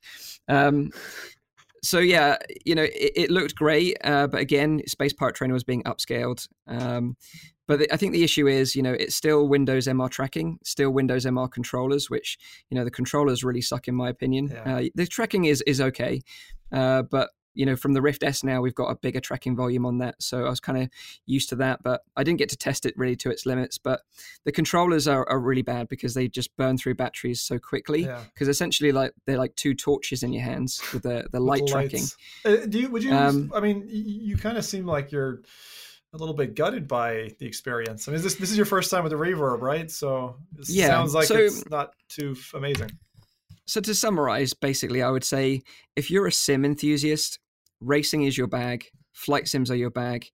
Um, 0.47 0.91
so 1.83 1.99
yeah, 1.99 2.37
you 2.65 2.75
know, 2.75 2.83
it, 2.83 3.11
it 3.15 3.31
looked 3.31 3.55
great, 3.55 3.97
uh, 4.03 4.27
but 4.27 4.41
again, 4.41 4.81
Space 4.87 5.13
Pirate 5.13 5.35
Trainer 5.35 5.53
was 5.53 5.63
being 5.63 5.83
upscaled. 5.83 6.47
Um, 6.67 7.15
but 7.67 7.79
the, 7.79 7.93
I 7.93 7.97
think 7.97 8.13
the 8.13 8.23
issue 8.23 8.47
is, 8.47 8.75
you 8.75 8.81
know, 8.81 8.93
it's 8.93 9.15
still 9.15 9.47
Windows 9.47 9.87
MR 9.87 10.09
tracking, 10.09 10.57
still 10.63 10.91
Windows 10.91 11.25
MR 11.25 11.51
controllers, 11.51 12.09
which 12.09 12.37
you 12.69 12.77
know 12.77 12.83
the 12.83 12.91
controllers 12.91 13.43
really 13.43 13.61
suck 13.61 13.87
in 13.87 13.95
my 13.95 14.09
opinion. 14.09 14.49
Yeah. 14.51 14.77
Uh, 14.77 14.83
the 14.95 15.05
tracking 15.05 15.45
is 15.45 15.61
is 15.67 15.81
okay, 15.81 16.21
uh, 16.71 17.03
but 17.03 17.29
you 17.57 17.65
know, 17.65 17.75
from 17.75 17.93
the 17.93 18.01
Rift 18.01 18.23
S 18.23 18.43
now, 18.43 18.61
we've 18.61 18.75
got 18.75 18.89
a 18.89 18.95
bigger 18.95 19.19
tracking 19.19 19.55
volume 19.55 19.85
on 19.85 19.97
that, 19.97 20.15
so 20.21 20.45
I 20.45 20.49
was 20.49 20.59
kind 20.59 20.81
of 20.83 20.89
used 21.25 21.49
to 21.49 21.55
that. 21.57 21.81
But 21.83 22.01
I 22.15 22.23
didn't 22.23 22.39
get 22.39 22.49
to 22.49 22.57
test 22.57 22.85
it 22.85 22.93
really 22.97 23.15
to 23.17 23.29
its 23.31 23.45
limits. 23.45 23.77
But 23.77 24.01
the 24.45 24.51
controllers 24.51 25.07
are, 25.07 25.27
are 25.29 25.39
really 25.39 25.63
bad 25.63 25.89
because 25.89 26.13
they 26.13 26.27
just 26.27 26.55
burn 26.55 26.77
through 26.77 26.95
batteries 26.95 27.41
so 27.41 27.57
quickly. 27.59 28.03
Yeah. 28.03 28.23
Because 28.33 28.47
essentially, 28.47 28.91
like 28.91 29.13
they're 29.25 29.37
like 29.37 29.55
two 29.55 29.73
torches 29.73 30.23
in 30.23 30.31
your 30.33 30.43
hands 30.43 30.81
with 30.93 31.03
the 31.03 31.27
the 31.31 31.39
light 31.51 31.65
tracking. 31.67 32.03
Uh, 32.45 32.65
do 32.67 32.79
you? 32.79 32.89
Would 32.89 33.03
you? 33.03 33.13
Um, 33.13 33.51
I 33.55 33.59
mean, 33.59 33.85
you 33.89 34.37
kind 34.37 34.57
of 34.57 34.63
seem 34.63 34.85
like 34.85 35.11
you're 35.11 35.41
a 36.13 36.17
little 36.17 36.35
bit 36.35 36.55
gutted 36.55 36.87
by 36.87 37.31
the 37.39 37.45
experience. 37.45 38.07
I 38.07 38.11
mean, 38.11 38.21
this 38.21 38.35
this 38.35 38.51
is 38.51 38.57
your 38.57 38.65
first 38.65 38.91
time 38.91 39.03
with 39.03 39.11
the 39.11 39.17
reverb, 39.17 39.61
right? 39.61 39.89
So 39.89 40.37
it 40.57 40.69
Yeah, 40.69 40.87
sounds 40.87 41.13
like 41.13 41.27
so- 41.27 41.37
it's 41.37 41.67
not 41.69 41.93
too 42.09 42.35
amazing. 42.53 42.91
So 43.65 43.81
to 43.81 43.93
summarize, 43.93 44.53
basically, 44.53 45.03
I 45.03 45.09
would 45.09 45.25
say 45.25 45.61
if 45.97 46.09
you're 46.09 46.25
a 46.25 46.31
sim 46.31 46.63
enthusiast, 46.63 47.37
racing 47.79 48.23
is 48.23 48.37
your 48.37 48.47
bag, 48.47 48.85
flight 49.13 49.47
sims 49.47 49.71
are 49.71 49.75
your 49.75 49.89
bag. 49.89 50.27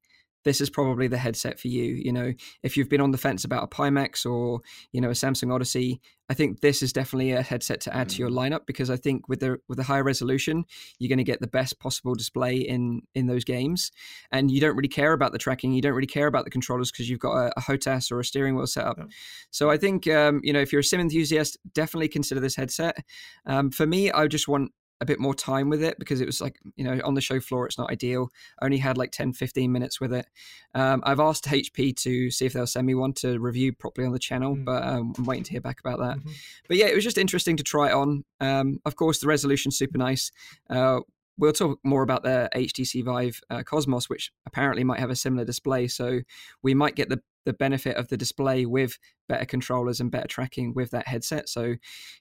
This 0.44 0.60
is 0.60 0.70
probably 0.70 1.08
the 1.08 1.18
headset 1.18 1.58
for 1.58 1.70
you. 1.70 1.84
You 1.84 2.12
know, 2.12 2.34
if 2.64 2.76
you've 2.76 2.90
been 2.90 3.00
on 3.00 3.12
the 3.12 3.18
fence 3.18 3.46
about 3.46 3.64
a 3.64 3.68
Pimax 3.68 4.26
or 4.30 4.60
you 4.92 5.00
know 5.00 5.10
a 5.10 5.14
Samsung 5.14 5.54
Odyssey, 5.54 6.02
I 6.30 6.34
think 6.34 6.60
this 6.60 6.84
is 6.84 6.92
definitely 6.92 7.32
a 7.32 7.42
headset 7.42 7.80
to 7.82 7.96
add 7.96 8.10
to 8.10 8.18
your 8.18 8.30
lineup 8.30 8.66
because 8.66 8.90
I 8.90 8.98
think 8.98 9.30
with 9.30 9.40
the 9.40 9.58
with 9.70 9.78
the 9.78 9.84
higher 9.84 10.04
resolution, 10.04 10.66
you're 11.00 11.08
going 11.08 11.18
to 11.18 11.24
get 11.24 11.40
the 11.40 11.48
best 11.48 11.80
possible 11.80 12.14
display 12.14 12.58
in 12.58 13.04
in 13.16 13.28
those 13.28 13.46
games, 13.46 13.92
and 14.32 14.52
you 14.52 14.60
don't 14.60 14.76
really 14.76 14.90
care 14.90 15.14
about 15.14 15.32
the 15.32 15.38
tracking, 15.38 15.72
you 15.72 15.82
don't 15.82 15.94
really 15.94 16.08
care 16.08 16.28
about 16.28 16.44
the 16.44 16.52
controllers 16.52 16.92
because 16.92 17.10
you've 17.10 17.20
got 17.20 17.36
a, 17.36 17.54
a 17.58 17.62
HOTAS 17.62 18.12
or 18.12 18.20
a 18.20 18.26
steering 18.26 18.56
wheel 18.56 18.68
setup. 18.68 18.98
Yeah. 18.98 19.06
So 19.52 19.70
I 19.70 19.78
think 19.78 20.08
um, 20.08 20.42
you 20.44 20.52
know 20.52 20.60
if 20.60 20.74
you're 20.74 20.82
a 20.82 20.84
sim 20.84 21.00
enthusiast, 21.00 21.58
definitely 21.74 22.10
consider 22.10 22.42
this 22.42 22.56
headset. 22.56 22.98
Um, 23.46 23.72
for 23.72 23.88
me, 23.88 24.12
I 24.12 24.28
just 24.28 24.50
want 24.50 24.72
a 25.04 25.06
bit 25.06 25.20
more 25.20 25.36
time 25.36 25.70
with 25.70 25.84
it 25.84 26.00
because 26.00 26.20
it 26.22 26.26
was 26.26 26.42
like 26.42 26.58
you 26.76 26.84
know 26.84 27.00
on 27.04 27.14
the 27.14 27.22
show 27.22 27.40
floor 27.40 27.66
it's 27.68 27.78
not 27.78 27.92
ideal 27.92 28.30
I 28.60 28.66
only 28.66 28.78
had 28.78 28.98
like 28.98 29.12
10 29.12 29.34
15 29.34 29.72
minutes 29.72 30.00
with 30.02 30.14
it 30.14 30.26
um, 30.74 31.02
i've 31.06 31.20
asked 31.20 31.46
hp 31.46 31.96
to 31.98 32.32
see 32.32 32.46
if 32.46 32.54
they'll 32.54 32.66
send 32.66 32.88
me 32.88 32.96
one 32.96 33.14
to 33.14 33.38
review 33.40 33.74
properly 33.74 34.08
on 34.08 34.14
the 34.14 34.20
channel 34.20 34.56
Mm. 34.56 34.66
but 34.66 34.84
um, 34.84 35.14
i'm 35.18 35.26
waiting 35.26 35.44
to 35.44 35.52
hear 35.52 35.62
back 35.62 35.80
about 35.80 36.00
that 36.00 36.18
Mhm. 36.18 36.32
but 36.68 36.78
yeah 36.78 36.88
it 36.88 36.96
was 36.96 37.04
just 37.04 37.18
interesting 37.18 37.58
to 37.58 37.64
try 37.64 37.90
it 37.90 37.94
on 37.94 38.24
um, 38.40 38.80
of 38.86 38.96
course 38.96 39.20
the 39.20 39.28
resolution's 39.28 39.78
super 39.78 39.98
nice 39.98 40.32
uh, 40.70 41.00
We'll 41.36 41.52
talk 41.52 41.80
more 41.84 42.04
about 42.04 42.22
the 42.22 42.48
HTC 42.54 43.04
Vive 43.04 43.42
uh, 43.50 43.64
Cosmos, 43.64 44.08
which 44.08 44.32
apparently 44.46 44.84
might 44.84 45.00
have 45.00 45.10
a 45.10 45.16
similar 45.16 45.44
display. 45.44 45.88
So 45.88 46.20
we 46.62 46.76
might 46.76 46.94
get 46.96 47.10
the, 47.10 47.24
the 47.44 47.54
benefit 47.54 47.98
of 47.98 48.08
the 48.10 48.18
display 48.18 48.68
with 48.68 49.00
better 49.28 49.46
controllers 49.46 50.00
and 50.00 50.12
better 50.12 50.28
tracking 50.28 50.76
with 50.76 50.92
that 50.92 51.08
headset. 51.08 51.50
So, 51.50 51.74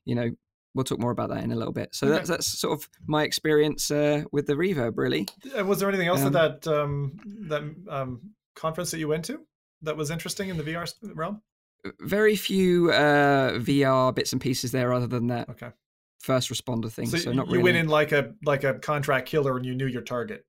you 0.06 0.14
know, 0.14 0.30
we'll 0.74 0.84
talk 0.84 0.98
more 0.98 1.10
about 1.10 1.28
that 1.30 1.42
in 1.44 1.52
a 1.52 1.56
little 1.56 1.72
bit. 1.72 1.94
So 1.94 2.06
Okay. 2.06 2.16
that's 2.16 2.28
that's 2.28 2.46
sort 2.60 2.78
of 2.78 2.88
my 3.06 3.24
experience 3.24 3.90
uh, 3.90 4.24
with 4.32 4.46
the 4.46 4.54
Reverb, 4.54 4.94
really. 4.96 5.26
Was 5.64 5.80
there 5.80 5.88
anything 5.88 6.08
else 6.08 6.20
Um, 6.22 6.34
at 6.36 6.62
that 6.62 6.72
um, 6.72 7.18
that 7.48 7.62
um, 7.88 8.20
conference 8.56 8.90
that 8.92 8.98
you 8.98 9.08
went 9.08 9.24
to 9.26 9.40
that 9.82 9.96
was 9.96 10.10
interesting 10.10 10.48
in 10.48 10.56
the 10.56 10.62
VR 10.62 10.86
realm? 11.14 11.42
Very 12.00 12.36
few 12.36 12.90
uh, 12.92 13.54
VR 13.58 14.14
bits 14.14 14.32
and 14.32 14.40
pieces 14.40 14.70
there, 14.70 14.92
other 14.92 15.08
than 15.08 15.26
that 15.28 15.48
Okay, 15.50 15.70
first 16.20 16.48
responder 16.50 16.90
thing. 16.90 17.06
so, 17.06 17.16
So, 17.16 17.32
not 17.32 17.46
you 17.46 17.52
really. 17.54 17.64
went 17.64 17.76
in 17.76 17.88
like 17.88 18.12
a 18.12 18.34
like 18.44 18.62
a 18.64 18.74
contract 18.78 19.28
killer, 19.28 19.56
and 19.56 19.66
you 19.66 19.74
knew 19.74 19.86
your 19.86 20.02
target. 20.02 20.44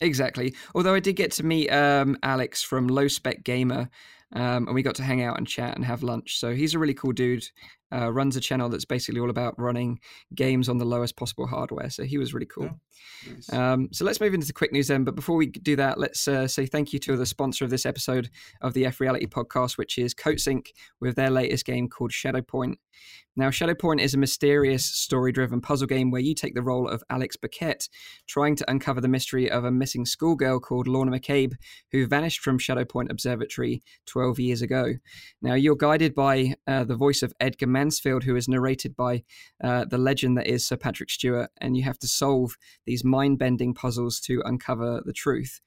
Exactly. 0.00 0.54
Although 0.74 0.94
I 0.94 1.00
did 1.00 1.16
get 1.16 1.32
to 1.32 1.44
meet 1.44 1.68
um, 1.70 2.16
Alex 2.22 2.62
from 2.62 2.86
Low 2.88 3.06
Spec 3.08 3.42
Gamer, 3.44 3.90
um, 4.32 4.66
and 4.66 4.74
we 4.74 4.82
got 4.82 4.94
to 4.94 5.02
hang 5.02 5.22
out 5.22 5.36
and 5.36 5.46
chat 5.46 5.74
and 5.76 5.84
have 5.84 6.02
lunch. 6.02 6.38
So 6.38 6.54
he's 6.54 6.74
a 6.74 6.78
really 6.78 6.94
cool 6.94 7.12
dude. 7.12 7.44
Uh, 7.92 8.10
runs 8.12 8.36
a 8.36 8.40
channel 8.40 8.68
that's 8.68 8.84
basically 8.84 9.20
all 9.20 9.30
about 9.30 9.58
running 9.58 9.98
games 10.34 10.68
on 10.68 10.78
the 10.78 10.84
lowest 10.84 11.16
possible 11.16 11.46
hardware. 11.46 11.90
So 11.90 12.04
he 12.04 12.18
was 12.18 12.32
really 12.32 12.46
cool. 12.46 12.70
Nice. 13.28 13.52
Um, 13.52 13.88
so 13.92 14.04
let's 14.04 14.20
move 14.20 14.34
into 14.34 14.46
the 14.46 14.52
quick 14.52 14.72
news 14.72 14.88
then. 14.88 15.04
But 15.04 15.14
before 15.16 15.36
we 15.36 15.46
do 15.46 15.76
that, 15.76 15.98
let's 15.98 16.26
uh, 16.28 16.46
say 16.46 16.66
thank 16.66 16.92
you 16.92 16.98
to 17.00 17.16
the 17.16 17.26
sponsor 17.26 17.64
of 17.64 17.70
this 17.70 17.86
episode 17.86 18.30
of 18.60 18.74
the 18.74 18.86
F 18.86 19.00
Reality 19.00 19.26
podcast, 19.26 19.76
which 19.76 19.98
is 19.98 20.14
Coatsink 20.14 20.68
with 21.00 21.16
their 21.16 21.30
latest 21.30 21.66
game 21.66 21.88
called 21.88 22.12
Shadow 22.12 22.42
Point. 22.42 22.78
Now, 23.36 23.50
Shadow 23.50 23.74
Point 23.74 24.00
is 24.00 24.12
a 24.12 24.18
mysterious, 24.18 24.84
story 24.84 25.32
driven 25.32 25.60
puzzle 25.60 25.86
game 25.86 26.10
where 26.10 26.20
you 26.20 26.34
take 26.34 26.54
the 26.54 26.62
role 26.62 26.88
of 26.88 27.02
Alex 27.08 27.36
Burkett, 27.36 27.88
trying 28.26 28.56
to 28.56 28.70
uncover 28.70 29.00
the 29.00 29.08
mystery 29.08 29.50
of 29.50 29.64
a 29.64 29.70
missing 29.70 30.04
schoolgirl 30.04 30.60
called 30.60 30.88
Lorna 30.88 31.12
McCabe, 31.16 31.54
who 31.92 32.06
vanished 32.06 32.40
from 32.40 32.58
Shadow 32.58 32.84
Point 32.84 33.10
Observatory 33.10 33.82
12 34.06 34.40
years 34.40 34.62
ago. 34.62 34.94
Now, 35.40 35.54
you're 35.54 35.76
guided 35.76 36.14
by 36.14 36.54
uh, 36.66 36.84
the 36.84 36.96
voice 36.96 37.22
of 37.22 37.32
Edgar 37.40 37.68
Mansfield, 37.80 38.24
who 38.24 38.36
is 38.36 38.46
narrated 38.46 38.94
by 38.94 39.22
uh, 39.64 39.86
the 39.86 39.96
legend 39.96 40.36
that 40.36 40.46
is 40.46 40.66
Sir 40.66 40.76
Patrick 40.76 41.08
Stewart, 41.08 41.50
and 41.62 41.78
you 41.78 41.82
have 41.84 41.98
to 42.00 42.06
solve 42.06 42.58
these 42.84 43.04
mind 43.04 43.38
bending 43.38 43.72
puzzles 43.72 44.20
to 44.20 44.42
uncover 44.44 45.00
the 45.06 45.14
truth. 45.14 45.62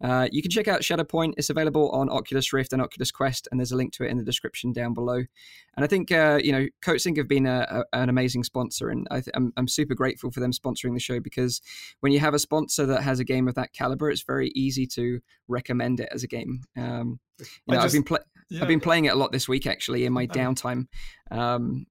Uh, 0.00 0.28
you 0.30 0.42
can 0.42 0.50
check 0.52 0.68
out 0.68 0.84
Shadow 0.84 1.02
Point. 1.02 1.34
It's 1.36 1.50
available 1.50 1.90
on 1.90 2.08
Oculus 2.08 2.52
Rift 2.52 2.72
and 2.72 2.80
Oculus 2.80 3.10
Quest, 3.10 3.48
and 3.50 3.58
there's 3.58 3.72
a 3.72 3.76
link 3.76 3.92
to 3.94 4.04
it 4.04 4.12
in 4.12 4.16
the 4.16 4.22
description 4.22 4.72
down 4.72 4.94
below. 4.94 5.16
And 5.16 5.84
I 5.84 5.88
think 5.88 6.12
uh, 6.12 6.38
you 6.40 6.52
know 6.52 6.66
Coatsink 6.84 7.16
have 7.16 7.26
been 7.26 7.46
a, 7.46 7.66
a, 7.92 7.98
an 7.98 8.08
amazing 8.08 8.44
sponsor, 8.44 8.90
and 8.90 9.08
I 9.10 9.22
th- 9.22 9.34
I'm, 9.34 9.52
I'm 9.56 9.66
super 9.66 9.96
grateful 9.96 10.30
for 10.30 10.38
them 10.38 10.52
sponsoring 10.52 10.94
the 10.94 11.00
show 11.00 11.18
because 11.18 11.60
when 11.98 12.12
you 12.12 12.20
have 12.20 12.34
a 12.34 12.38
sponsor 12.38 12.86
that 12.86 13.02
has 13.02 13.18
a 13.18 13.24
game 13.24 13.48
of 13.48 13.56
that 13.56 13.72
caliber, 13.72 14.08
it's 14.08 14.22
very 14.22 14.52
easy 14.54 14.86
to 14.98 15.18
recommend 15.48 15.98
it 15.98 16.10
as 16.12 16.22
a 16.22 16.28
game. 16.28 16.62
Um, 16.76 17.18
you 17.40 17.46
know, 17.74 17.80
I've 17.80 17.92
been 17.92 18.04
pla- 18.04 18.18
Yeah, 18.50 18.62
I've 18.62 18.68
been 18.68 18.80
playing 18.80 19.06
it 19.06 19.08
a 19.12 19.16
lot 19.16 19.32
this 19.32 19.48
week 19.48 19.66
actually 19.66 20.04
in 20.04 20.12
my 20.12 20.26
downtime. 20.26 20.86
Um, 21.30 21.86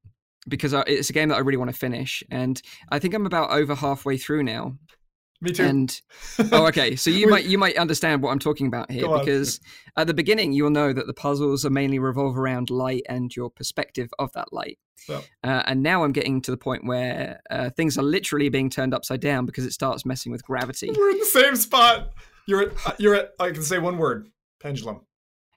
because 0.47 0.73
I, 0.73 0.81
it's 0.81 1.09
a 1.09 1.13
game 1.13 1.29
that 1.29 1.35
I 1.35 1.39
really 1.39 1.57
want 1.57 1.71
to 1.71 1.77
finish, 1.77 2.23
and 2.29 2.61
I 2.89 2.99
think 2.99 3.13
I'm 3.13 3.25
about 3.25 3.49
over 3.51 3.73
halfway 3.73 4.17
through 4.17 4.43
now. 4.43 4.77
me 5.41 5.51
too. 5.51 5.63
And 5.63 6.01
oh, 6.51 6.67
okay. 6.67 6.95
So 6.95 7.09
you 7.09 7.25
We- 7.25 7.31
might 7.31 7.45
you 7.45 7.57
might 7.57 7.77
understand 7.77 8.21
what 8.21 8.29
I'm 8.31 8.39
talking 8.39 8.67
about 8.67 8.91
here 8.91 9.03
Go 9.03 9.13
on. 9.13 9.19
because 9.19 9.59
at 9.97 10.05
the 10.07 10.13
beginning 10.13 10.53
you'll 10.53 10.69
know 10.69 10.93
that 10.93 11.07
the 11.07 11.13
puzzles 11.15 11.65
are 11.65 11.71
mainly 11.71 11.97
revolve 11.99 12.37
around 12.37 12.69
light 12.69 13.03
and 13.09 13.35
your 13.35 13.49
perspective 13.49 14.09
of 14.19 14.31
that 14.33 14.53
light. 14.53 14.77
Well. 15.09 15.23
Uh, 15.43 15.63
and 15.65 15.81
now 15.83 16.03
I'm 16.03 16.11
getting 16.11 16.41
to 16.43 16.51
the 16.51 16.57
point 16.57 16.85
where 16.85 17.41
uh, 17.49 17.69
things 17.71 17.97
are 17.97 18.03
literally 18.03 18.49
being 18.49 18.69
turned 18.69 18.93
upside 18.93 19.21
down 19.21 19.45
because 19.47 19.65
it 19.65 19.73
starts 19.73 20.05
messing 20.05 20.31
with 20.31 20.43
gravity. 20.43 20.91
We're 20.95 21.09
in 21.09 21.19
the 21.19 21.25
same 21.25 21.55
spot. 21.55 22.11
You're 22.47 22.61
at, 22.63 22.87
uh, 22.87 22.91
you're 22.99 23.15
at. 23.15 23.31
I 23.39 23.49
can 23.51 23.63
say 23.63 23.79
one 23.79 23.97
word: 23.97 24.29
pendulum. 24.61 25.01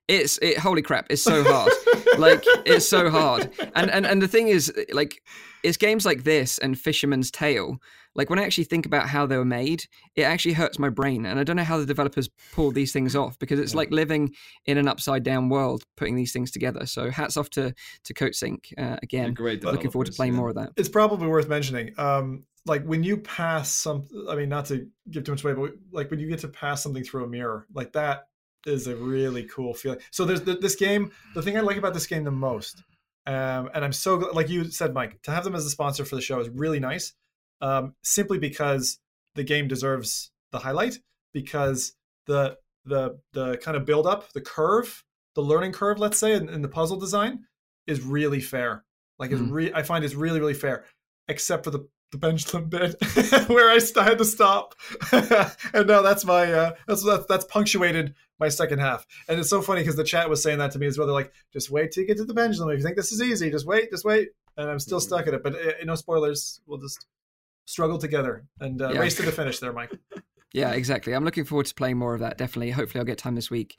It's 0.09 0.39
it. 0.39 0.59
Holy 0.59 0.83
crap! 0.83 1.07
It's 1.11 1.23
so 1.23 1.45
hard. 1.45 1.73
like 2.19 2.43
it's 2.67 2.89
so 2.89 3.11
hard. 3.11 3.51
And 3.75 3.91
and 3.91 4.07
and 4.07 4.23
the 4.23 4.29
thing 4.29 4.49
is, 4.49 4.73
like, 4.93 5.23
it's 5.63 5.77
games 5.77 6.07
like 6.07 6.25
this 6.25 6.59
and 6.59 6.79
Fisherman's 6.79 7.31
Tale. 7.31 7.77
Like 8.15 8.31
when 8.31 8.39
I 8.39 8.43
actually 8.43 8.65
think 8.65 8.87
about 8.87 9.09
how 9.09 9.27
they 9.27 9.37
were 9.37 9.45
made, 9.45 9.85
it 10.17 10.23
actually 10.23 10.55
hurts 10.55 10.79
my 10.79 10.89
brain, 10.89 11.27
and 11.27 11.39
I 11.39 11.45
don't 11.45 11.57
know 11.57 11.63
how 11.63 11.79
the 11.79 11.87
developers 11.87 12.29
pulled 12.53 12.75
these 12.75 12.93
things 12.93 13.15
off 13.15 13.39
because 13.39 13.61
it's 13.61 13.75
like 13.75 13.91
living 13.91 14.35
in 14.65 14.79
an 14.79 14.89
upside 14.89 15.23
down 15.23 15.51
world, 15.51 15.85
putting 15.97 16.17
these 16.17 16.33
things 16.33 16.51
together. 16.51 16.87
So 16.87 17.11
hats 17.11 17.37
off 17.37 17.51
to 17.51 17.75
to 18.05 18.15
Coatsink 18.15 18.73
uh, 18.79 18.83
They're 18.83 18.99
again. 19.03 19.35
great. 19.35 19.63
Looking 19.63 19.91
forward 19.91 20.07
to 20.07 20.11
developers, 20.13 20.17
playing 20.17 20.33
yeah. 20.33 20.39
more 20.39 20.49
of 20.49 20.55
that. 20.57 20.71
it's 20.77 20.89
probably 20.89 21.29
worth 21.29 21.49
mentioning. 21.49 21.93
Um, 21.99 22.45
like 22.67 22.85
when 22.85 23.03
you 23.03 23.19
pass 23.19 23.71
some, 23.71 24.07
I 24.29 24.35
mean, 24.35 24.49
not 24.49 24.67
to 24.67 24.87
give 25.11 25.25
too 25.25 25.33
much 25.33 25.45
away, 25.45 25.55
but 25.55 25.73
like 25.93 26.11
when 26.11 26.21
you 26.21 26.29
get 26.29 26.41
to 26.41 26.49
pass 26.49 26.83
something 26.83 27.05
through 27.05 27.25
a 27.25 27.29
mirror, 27.29 27.67
like 27.73 27.93
that 27.93 28.25
is 28.67 28.87
a 28.87 28.97
really 28.97 29.45
cool 29.45 29.75
feeling. 29.75 29.99
So 30.11 30.25
there's 30.25 30.43
th- 30.43 30.61
this 30.61 30.77
game. 30.77 31.11
The 31.35 31.43
thing 31.43 31.57
I 31.57 31.61
like 31.61 31.77
about 31.77 31.95
this 31.95 32.07
game 32.07 32.25
the 32.25 32.31
most, 32.31 32.83
um, 33.27 33.71
and 33.75 33.85
I'm 33.85 33.93
so 33.93 34.19
gl- 34.19 34.35
like 34.35 34.49
you 34.49 34.65
said, 34.71 34.95
Mike, 34.95 35.21
to 35.23 35.31
have 35.31 35.45
them 35.45 35.55
as 35.55 35.65
a 35.67 35.71
sponsor 35.71 36.05
for 36.05 36.17
the 36.17 36.23
show 36.23 36.41
is 36.41 36.49
really 36.49 36.81
nice. 36.81 37.13
Um, 37.61 37.95
simply 38.03 38.39
because 38.39 38.99
the 39.35 39.45
game 39.45 39.69
deserves 39.69 40.31
the 40.53 40.59
highlight 40.61 40.99
because 41.33 41.95
the 42.27 42.57
the 42.85 43.19
the 43.33 43.57
kind 43.59 43.77
of 43.77 43.85
build 43.85 44.07
up, 44.07 44.33
the 44.33 44.41
curve, 44.41 45.05
the 45.35 45.43
learning 45.43 45.73
curve, 45.73 45.99
let's 45.99 46.19
say, 46.19 46.35
in, 46.35 46.49
in 46.49 46.63
the 46.63 46.69
puzzle 46.69 46.99
design 46.99 47.45
is 47.87 48.01
really 48.03 48.41
fair. 48.41 48.85
Like 49.19 49.31
it's 49.33 49.41
Mm. 49.41 49.51
re- 49.53 49.73
I 49.75 49.83
find 49.83 50.05
it's 50.05 50.15
really 50.15 50.41
really 50.41 50.55
fair, 50.55 50.85
except 51.29 51.65
for 51.65 51.71
the 51.71 51.89
the 52.11 52.19
pendulum 52.19 52.69
bit 52.69 52.97
where 53.49 53.71
I 53.71 53.75
had 54.05 54.19
to 54.19 54.25
stop. 54.25 54.75
and 55.13 55.87
now 55.87 56.03
that's 56.03 56.25
my 56.25 56.53
uh, 56.53 56.73
that's, 56.87 57.05
that's 57.05 57.27
that's 57.27 57.45
punctuated 57.45 58.15
my 58.41 58.49
second 58.49 58.79
half. 58.79 59.07
And 59.29 59.39
it's 59.39 59.51
so 59.51 59.63
funny 59.63 59.81
because 59.83 59.97
the 59.97 60.05
chat 60.05 60.31
was 60.31 60.43
saying 60.43 60.59
that 60.59 60.73
to 60.73 60.79
me 60.79 60.87
as 60.87 60.97
well. 60.97 61.07
They're 61.07 61.15
like, 61.15 61.33
just 61.53 61.71
wait 61.71 61.93
till 61.93 62.03
you 62.03 62.07
get 62.07 62.17
to 62.19 62.25
the 62.25 62.35
pendulum. 62.35 62.71
If 62.71 62.79
you 62.79 62.85
think 62.85 62.97
this 62.97 63.13
is 63.13 63.21
easy, 63.21 63.51
just 63.51 63.67
wait, 63.67 63.91
just 63.91 64.05
wait. 64.05 64.29
And 64.57 64.71
I'm 64.71 64.79
still 64.79 65.01
stuck 65.01 65.27
at 65.27 65.35
it. 65.35 65.43
But 65.43 65.55
uh, 65.55 65.73
no 65.85 65.95
spoilers. 65.95 66.61
We'll 66.67 66.79
just 66.79 67.07
struggle 67.67 67.99
together 67.99 68.45
and 68.61 68.81
uh, 68.81 68.91
Yeah. 68.93 69.01
race 69.01 69.17
to 69.17 69.23
the 69.23 69.33
finish 69.33 69.59
there, 69.59 69.73
Mike. 69.73 69.93
Yeah, 70.55 70.73
exactly. 70.73 71.13
I'm 71.13 71.27
looking 71.27 71.45
forward 71.45 71.67
to 71.67 71.75
playing 71.75 71.99
more 71.99 72.15
of 72.15 72.21
that. 72.21 72.39
Definitely. 72.39 72.71
Hopefully, 72.71 73.01
I'll 73.01 73.05
get 73.07 73.19
time 73.19 73.35
this 73.35 73.51
week. 73.51 73.79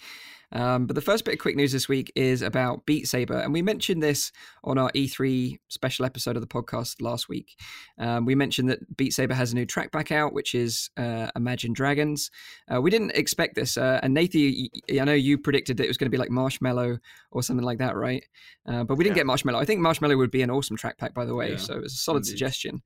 Um, 0.51 0.87
but 0.87 0.95
the 0.95 1.01
first 1.01 1.25
bit 1.25 1.33
of 1.35 1.39
quick 1.39 1.55
news 1.55 1.71
this 1.71 1.87
week 1.87 2.11
is 2.15 2.41
about 2.41 2.85
Beat 2.85 3.07
Saber, 3.07 3.37
and 3.37 3.53
we 3.53 3.61
mentioned 3.61 4.01
this 4.01 4.31
on 4.63 4.77
our 4.77 4.89
E3 4.93 5.59
special 5.67 6.05
episode 6.05 6.35
of 6.35 6.41
the 6.41 6.47
podcast 6.47 7.01
last 7.01 7.29
week. 7.29 7.55
Um, 7.99 8.25
we 8.25 8.33
mentioned 8.35 8.69
that 8.69 8.97
Beat 8.97 9.13
Saber 9.13 9.33
has 9.35 9.51
a 9.51 9.55
new 9.55 9.65
track 9.65 9.91
back 9.91 10.11
out, 10.11 10.33
which 10.33 10.55
is 10.55 10.89
uh, 10.97 11.29
Imagine 11.35 11.73
Dragons. 11.73 12.31
Uh, 12.73 12.81
we 12.81 12.89
didn't 12.89 13.11
expect 13.11 13.55
this, 13.55 13.77
uh, 13.77 13.99
and 14.01 14.13
Nathan, 14.13 14.67
I 14.99 15.03
know 15.05 15.13
you 15.13 15.37
predicted 15.37 15.77
that 15.77 15.83
it 15.83 15.87
was 15.87 15.97
going 15.97 16.07
to 16.07 16.15
be 16.15 16.17
like 16.17 16.29
Marshmello 16.29 16.97
or 17.31 17.43
something 17.43 17.65
like 17.65 17.77
that, 17.77 17.95
right? 17.95 18.23
Uh, 18.65 18.83
but 18.83 18.95
we 18.95 19.03
didn't 19.03 19.17
Yeah. 19.17 19.23
get 19.23 19.27
Marshmello. 19.27 19.55
I 19.61 19.65
think 19.65 19.81
Marshmello 19.81 20.17
would 20.17 20.31
be 20.31 20.41
an 20.41 20.49
awesome 20.49 20.77
track 20.77 20.97
pack, 20.97 21.13
by 21.13 21.25
the 21.25 21.35
way. 21.35 21.51
Yeah, 21.51 21.57
so 21.57 21.75
it 21.75 21.81
was 21.83 21.93
a 21.93 21.97
solid 21.97 22.19
indeed. 22.21 22.29
suggestion. 22.31 22.81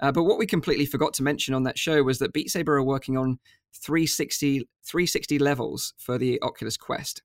Uh, 0.00 0.12
but 0.12 0.24
what 0.24 0.38
we 0.38 0.46
completely 0.46 0.84
forgot 0.86 1.14
to 1.14 1.22
mention 1.22 1.54
on 1.54 1.62
that 1.62 1.78
show 1.78 2.02
was 2.02 2.18
that 2.18 2.32
Beat 2.34 2.50
Saber 2.50 2.76
are 2.76 2.82
working 2.84 3.16
on 3.16 3.38
360, 3.76 4.60
360 4.84 5.38
levels 5.38 5.94
for 5.98 6.18
the 6.18 6.40
Oculus 6.42 6.76
Quest. 6.76 7.22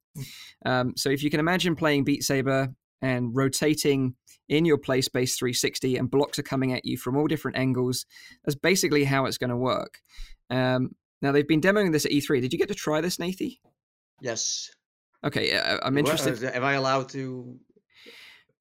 Um, 0.65 0.93
so 0.97 1.09
if 1.09 1.23
you 1.23 1.29
can 1.29 1.39
imagine 1.39 1.75
playing 1.75 2.03
Beat 2.03 2.23
Saber 2.23 2.69
and 3.01 3.35
rotating 3.35 4.15
in 4.49 4.65
your 4.65 4.77
play 4.77 5.01
space 5.01 5.37
360 5.37 5.95
and 5.97 6.11
blocks 6.11 6.37
are 6.37 6.43
coming 6.43 6.73
at 6.73 6.85
you 6.85 6.97
from 6.97 7.15
all 7.17 7.27
different 7.27 7.57
angles, 7.57 8.05
that's 8.43 8.55
basically 8.55 9.03
how 9.05 9.25
it's 9.25 9.37
going 9.37 9.49
to 9.49 9.55
work. 9.57 9.99
Um, 10.49 10.95
now 11.21 11.31
they've 11.31 11.47
been 11.47 11.61
demoing 11.61 11.91
this 11.93 12.05
at 12.05 12.11
E3. 12.11 12.41
Did 12.41 12.51
you 12.53 12.59
get 12.59 12.67
to 12.67 12.75
try 12.75 12.99
this, 13.01 13.17
Nathie? 13.17 13.59
Yes. 14.21 14.69
Okay, 15.23 15.57
I'm 15.83 15.97
interested. 15.97 16.43
uh, 16.43 16.51
Am 16.53 16.63
I 16.63 16.73
allowed 16.73 17.09
to? 17.09 17.57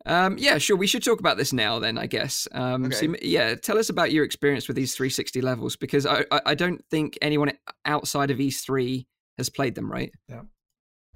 Um, 0.07 0.39
yeah, 0.39 0.59
sure. 0.59 0.77
We 0.77 0.87
should 0.87 1.03
talk 1.05 1.21
about 1.21 1.37
this 1.37 1.53
now, 1.53 1.79
then. 1.79 1.99
I 1.99 2.07
guess. 2.07 2.49
Um, 2.53 2.87
Okay. 2.87 2.95
so, 2.95 3.15
yeah, 3.23 3.55
tell 3.55 3.79
us 3.79 3.89
about 3.91 4.13
your 4.13 4.25
experience 4.25 4.67
with 4.67 4.77
these 4.77 4.95
360 4.95 5.41
levels, 5.43 5.77
because 5.77 6.07
I, 6.07 6.25
I, 6.31 6.41
I 6.47 6.55
don't 6.55 6.83
think 6.91 7.19
anyone 7.21 7.53
outside 7.85 8.31
of 8.31 8.39
E3 8.39 9.07
has 9.39 9.49
played 9.51 9.75
them, 9.75 9.91
right? 9.91 10.13
Yeah. 10.29 10.43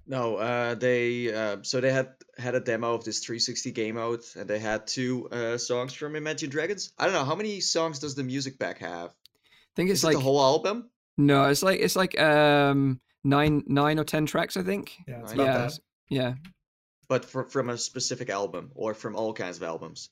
No, 0.07 0.37
uh, 0.37 0.75
they 0.75 1.35
uh, 1.35 1.57
so 1.63 1.81
they 1.81 1.91
had 1.91 2.11
had 2.37 2.55
a 2.55 2.61
demo 2.61 2.93
of 2.93 3.05
this 3.05 3.21
360 3.21 3.73
game 3.73 3.97
out, 3.97 4.21
and 4.37 4.47
they 4.49 4.59
had 4.59 4.87
two 4.87 5.29
uh, 5.31 5.57
songs 5.57 5.95
from 5.95 6.15
Imagine 6.15 6.51
Dragons. 6.51 6.93
I 6.99 7.07
don't 7.07 7.15
know 7.15 7.25
how 7.25 7.35
many 7.35 7.61
songs 7.61 8.01
does 8.01 8.15
the 8.15 8.23
music 8.23 8.59
pack 8.59 8.79
have. 8.81 9.09
I 9.11 9.75
think 9.77 9.89
it's 9.89 10.01
Is 10.01 10.05
it 10.05 10.09
like 10.09 10.17
the 10.17 10.23
whole 10.23 10.43
album? 10.43 10.91
no, 11.17 11.45
it's 11.45 11.63
like 11.63 11.81
it's 11.81 11.97
like 11.97 12.21
um 12.21 13.01
nine 13.25 13.63
nine 13.67 13.99
or 13.99 14.05
ten 14.05 14.27
tracks, 14.27 14.59
I 14.59 14.63
think. 14.63 14.93
Yeah, 15.09 15.21
it's 15.21 15.35
Yeah, 15.35 15.43
about 15.43 15.47
yeah, 15.47 15.59
that. 15.67 15.79
yeah. 16.11 16.35
But 17.09 17.25
fr- 17.25 17.43
from 17.43 17.71
a 17.71 17.79
specific 17.79 18.31
album 18.31 18.71
or 18.75 18.95
from 18.95 19.17
all 19.17 19.33
kinds 19.33 19.57
of 19.57 19.63
albums? 19.63 20.11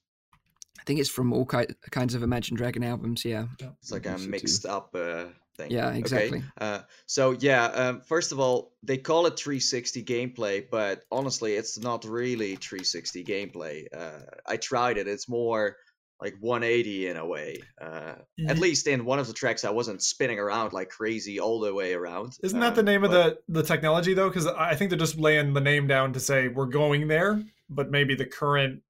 I 0.80 0.84
think 0.84 1.00
it's 1.00 1.08
from 1.10 1.32
all 1.32 1.46
ki- 1.46 1.66
kinds 1.90 2.14
of 2.14 2.22
Imagine 2.22 2.56
Dragon 2.56 2.82
albums. 2.82 3.24
Yeah, 3.24 3.46
It's 3.80 3.92
like 3.92 4.06
a 4.06 4.10
think 4.10 4.18
so 4.18 4.24
too. 4.24 4.30
mixed 4.30 4.66
up 4.66 4.94
uh, 4.94 5.26
thing. 5.56 5.70
yeah, 5.70 5.88
Okay, 5.90 5.98
exactly. 5.98 6.42
Uh, 6.60 6.80
so 7.06 7.32
yeah, 7.32 7.64
um, 7.66 8.00
first 8.00 8.32
of 8.32 8.40
all, 8.40 8.72
they 8.82 8.96
call 8.98 9.26
it 9.26 9.38
360 9.38 10.02
gameplay, 10.02 10.64
but 10.68 11.04
honestly, 11.12 11.54
it's 11.54 11.78
not 11.78 12.04
really 12.04 12.56
360 12.56 13.22
gameplay. 13.24 13.86
Uh, 13.94 14.20
I 14.46 14.56
tried 14.56 14.98
it; 14.98 15.06
it's 15.06 15.28
more 15.28 15.76
like 16.22 16.34
180 16.40 17.08
in 17.08 17.16
a 17.16 17.26
way. 17.26 17.58
Uh, 17.80 18.14
at 18.46 18.58
least 18.58 18.86
in 18.86 19.04
one 19.04 19.18
of 19.18 19.26
the 19.26 19.32
tracks, 19.32 19.64
I 19.64 19.70
wasn't 19.70 20.02
spinning 20.02 20.38
around 20.38 20.72
like 20.72 20.88
crazy 20.88 21.40
all 21.40 21.58
the 21.58 21.74
way 21.74 21.94
around. 21.94 22.38
Isn't 22.44 22.60
that 22.60 22.74
the 22.76 22.80
Um, 22.82 22.86
name 22.86 23.02
of 23.04 23.10
the 23.10 23.38
the 23.48 23.62
technology 23.62 24.14
though? 24.14 24.28
Because 24.28 24.46
I 24.46 24.74
think 24.76 24.90
they're 24.90 24.98
just 24.98 25.18
laying 25.18 25.52
the 25.52 25.60
name 25.60 25.88
down 25.88 26.12
to 26.12 26.20
say 26.20 26.46
we're 26.48 26.66
going 26.66 27.08
there, 27.08 27.42
but 27.68 27.90
maybe 27.90 28.14
the 28.14 28.24
current 28.26 28.82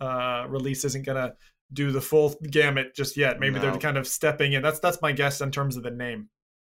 uh, 0.00 0.46
release 0.48 0.84
isn't 0.84 1.06
gonna 1.06 1.34
do 1.72 1.92
the 1.92 2.00
full 2.00 2.34
gamut 2.50 2.94
just 2.96 3.16
yet. 3.16 3.38
Maybe 3.38 3.58
they're 3.60 3.78
kind 3.78 3.96
of 3.96 4.08
stepping 4.08 4.52
in. 4.54 4.62
That's 4.62 4.80
that's 4.80 5.00
my 5.00 5.12
guess 5.12 5.40
in 5.40 5.52
terms 5.52 5.76
of 5.76 5.84
the 5.84 5.90
name. 5.92 6.28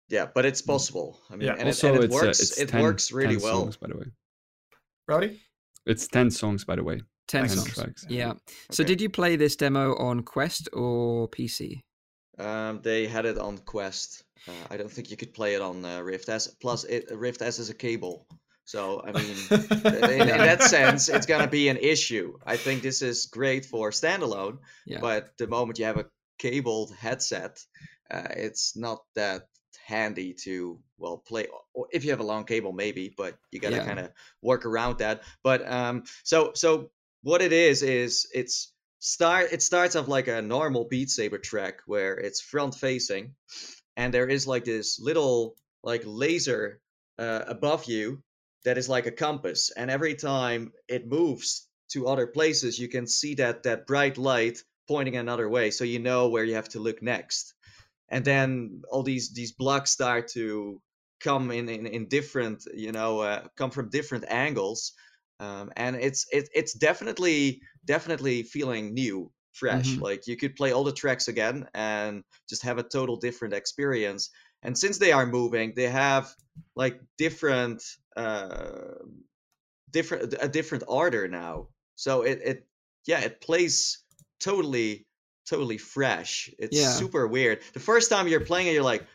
Yeah, 0.09 0.27
but 0.35 0.43
it's 0.45 0.61
possible. 0.61 1.21
I 1.29 1.37
mean, 1.37 1.47
Yeah. 1.47 1.53
and, 1.53 1.61
it, 1.61 1.67
also, 1.67 1.87
and 1.93 1.97
it 1.97 2.03
it's, 2.03 2.13
uh, 2.13 2.25
works. 2.25 2.39
it's 2.41 2.57
it 2.59 2.69
10 2.69 2.81
works 2.81 3.11
really 3.13 3.35
10 3.35 3.43
well. 3.43 3.61
Songs, 3.61 3.77
by 3.77 3.87
the 3.87 3.97
way, 3.97 4.05
Rowdy, 5.07 5.39
it's 5.85 6.07
ten 6.07 6.29
songs, 6.29 6.65
by 6.65 6.75
the 6.75 6.83
way. 6.83 7.01
Ten 7.27 7.47
Thanks. 7.47 7.55
songs. 7.55 7.73
tracks. 7.73 8.05
Yeah. 8.09 8.33
So, 8.71 8.83
Okay. 8.83 8.89
did 8.89 9.01
you 9.01 9.09
play 9.09 9.35
this 9.35 9.55
demo 9.55 9.95
on 9.95 10.23
Quest 10.23 10.69
or 10.73 11.27
PC? 11.29 11.81
Um, 12.37 12.81
they 12.81 13.07
had 13.07 13.25
it 13.25 13.37
on 13.37 13.57
Quest. 13.59 14.23
Uh, 14.47 14.51
I 14.71 14.77
don't 14.77 14.91
think 14.91 15.09
you 15.11 15.17
could 15.17 15.33
play 15.33 15.53
it 15.55 15.61
on 15.61 15.85
uh, 15.85 16.01
Rift 16.01 16.27
S. 16.29 16.47
Plus, 16.47 16.83
it, 16.83 17.09
Rift 17.11 17.41
S 17.41 17.59
is 17.59 17.69
a 17.69 17.73
cable, 17.73 18.27
so 18.65 19.01
I 19.05 19.11
mean, 19.13 19.37
in, 19.49 20.19
in 20.21 20.27
that 20.27 20.63
sense, 20.77 21.07
it's 21.07 21.25
gonna 21.25 21.47
be 21.47 21.69
an 21.69 21.77
issue. 21.77 22.37
I 22.45 22.57
think 22.57 22.81
this 22.81 23.01
is 23.01 23.27
great 23.27 23.65
for 23.65 23.91
standalone, 23.91 24.57
Yeah. 24.85 24.99
but 24.99 25.37
the 25.37 25.47
moment 25.47 25.79
you 25.79 25.85
have 25.85 25.97
a 25.97 26.05
cabled 26.39 26.93
headset, 26.95 27.63
uh, 28.11 28.27
it's 28.31 28.75
not 28.75 29.03
that 29.15 29.43
handy 29.85 30.33
to 30.43 30.79
well 30.97 31.17
play. 31.17 31.47
Or 31.73 31.87
if 31.93 32.03
you 32.03 32.11
have 32.11 32.19
a 32.19 32.23
long 32.25 32.43
cable, 32.45 32.73
maybe, 32.73 33.13
but 33.15 33.37
you 33.51 33.59
gotta 33.61 33.77
Yeah. 33.77 33.85
kind 33.85 33.99
of 33.99 34.09
work 34.41 34.65
around 34.65 34.97
that. 34.99 35.21
But 35.43 35.65
um, 35.71 36.03
so 36.23 36.51
so 36.55 36.89
what 37.23 37.41
it 37.41 37.53
is 37.53 37.81
is 37.81 38.27
it's 38.33 38.71
start 38.99 39.47
it 39.51 39.63
starts 39.63 39.95
off 39.95 40.07
like 40.07 40.27
a 40.27 40.41
normal 40.41 40.85
Beat 40.87 41.09
Saber 41.09 41.39
track 41.39 41.79
where 41.85 42.15
it's 42.17 42.41
front 42.41 42.75
facing, 42.75 43.33
and 43.97 44.13
there 44.13 44.27
is 44.27 44.45
like 44.45 44.65
this 44.65 44.99
little 44.99 45.55
like 45.83 46.03
laser 46.05 46.79
uh, 47.17 47.43
above 47.47 47.85
you 47.85 48.21
that 48.65 48.77
is 48.77 48.87
like 48.89 49.07
a 49.07 49.11
compass, 49.11 49.71
and 49.75 49.89
every 49.89 50.15
time 50.15 50.71
it 50.87 51.07
moves 51.07 51.67
to 51.91 52.07
other 52.07 52.27
places, 52.27 52.77
you 52.77 52.89
can 52.89 53.07
see 53.07 53.35
that 53.35 53.63
that 53.63 53.87
bright 53.87 54.17
light 54.17 54.59
pointing 54.87 55.15
another 55.15 55.47
way, 55.49 55.71
so 55.71 55.85
you 55.85 55.99
know 55.99 56.27
where 56.27 56.43
you 56.43 56.55
have 56.55 56.69
to 56.69 56.79
look 56.79 57.01
next. 57.01 57.53
And 58.09 58.25
then 58.25 58.81
all 58.91 59.03
these 59.03 59.33
these 59.33 59.53
blocks 59.53 59.91
start 59.91 60.27
to 60.33 60.81
come 61.21 61.51
in 61.51 61.69
in, 61.69 61.87
in 61.87 62.09
different 62.09 62.63
you 62.73 62.91
know 62.91 63.21
uh, 63.21 63.47
come 63.55 63.71
from 63.71 63.89
different 63.89 64.25
angles 64.27 64.91
um, 65.43 65.71
and 65.75 65.95
it's 65.95 66.25
it, 66.31 66.49
it's 66.53 66.73
definitely 66.73 67.61
definitely 67.85 68.43
feeling 68.43 68.93
new 68.93 69.31
fresh 69.53 69.97
Mhm. 69.97 70.01
like 70.01 70.27
you 70.27 70.35
could 70.37 70.55
play 70.55 70.71
all 70.71 70.83
the 70.83 70.91
tracks 70.93 71.27
again 71.27 71.67
and 71.73 72.23
just 72.49 72.63
have 72.63 72.77
a 72.79 72.83
total 72.83 73.17
different 73.17 73.53
experience 73.53 74.29
and 74.63 74.77
since 74.77 74.97
they 74.97 75.11
are 75.11 75.25
moving 75.25 75.73
they 75.75 75.89
have 75.89 76.33
like 76.75 76.99
different 77.17 77.83
uh 78.15 78.95
different 79.91 80.33
a 80.41 80.47
different 80.49 80.83
order 80.87 81.27
now 81.27 81.67
so 81.95 82.23
it 82.23 82.39
it 82.43 82.67
yeah 83.05 83.19
it 83.19 83.41
plays 83.41 84.03
totally 84.39 85.07
totally 85.49 85.77
fresh 85.77 86.49
it's 86.57 86.79
Yeah. 86.79 86.97
super 86.97 87.27
weird 87.27 87.61
the 87.73 87.79
first 87.79 88.09
time 88.09 88.27
you're 88.27 88.39
playing 88.45 88.67
it 88.67 88.73
you're 88.73 88.83
like 88.83 89.03
"Ah, 89.03 89.05
wh- 89.05 89.12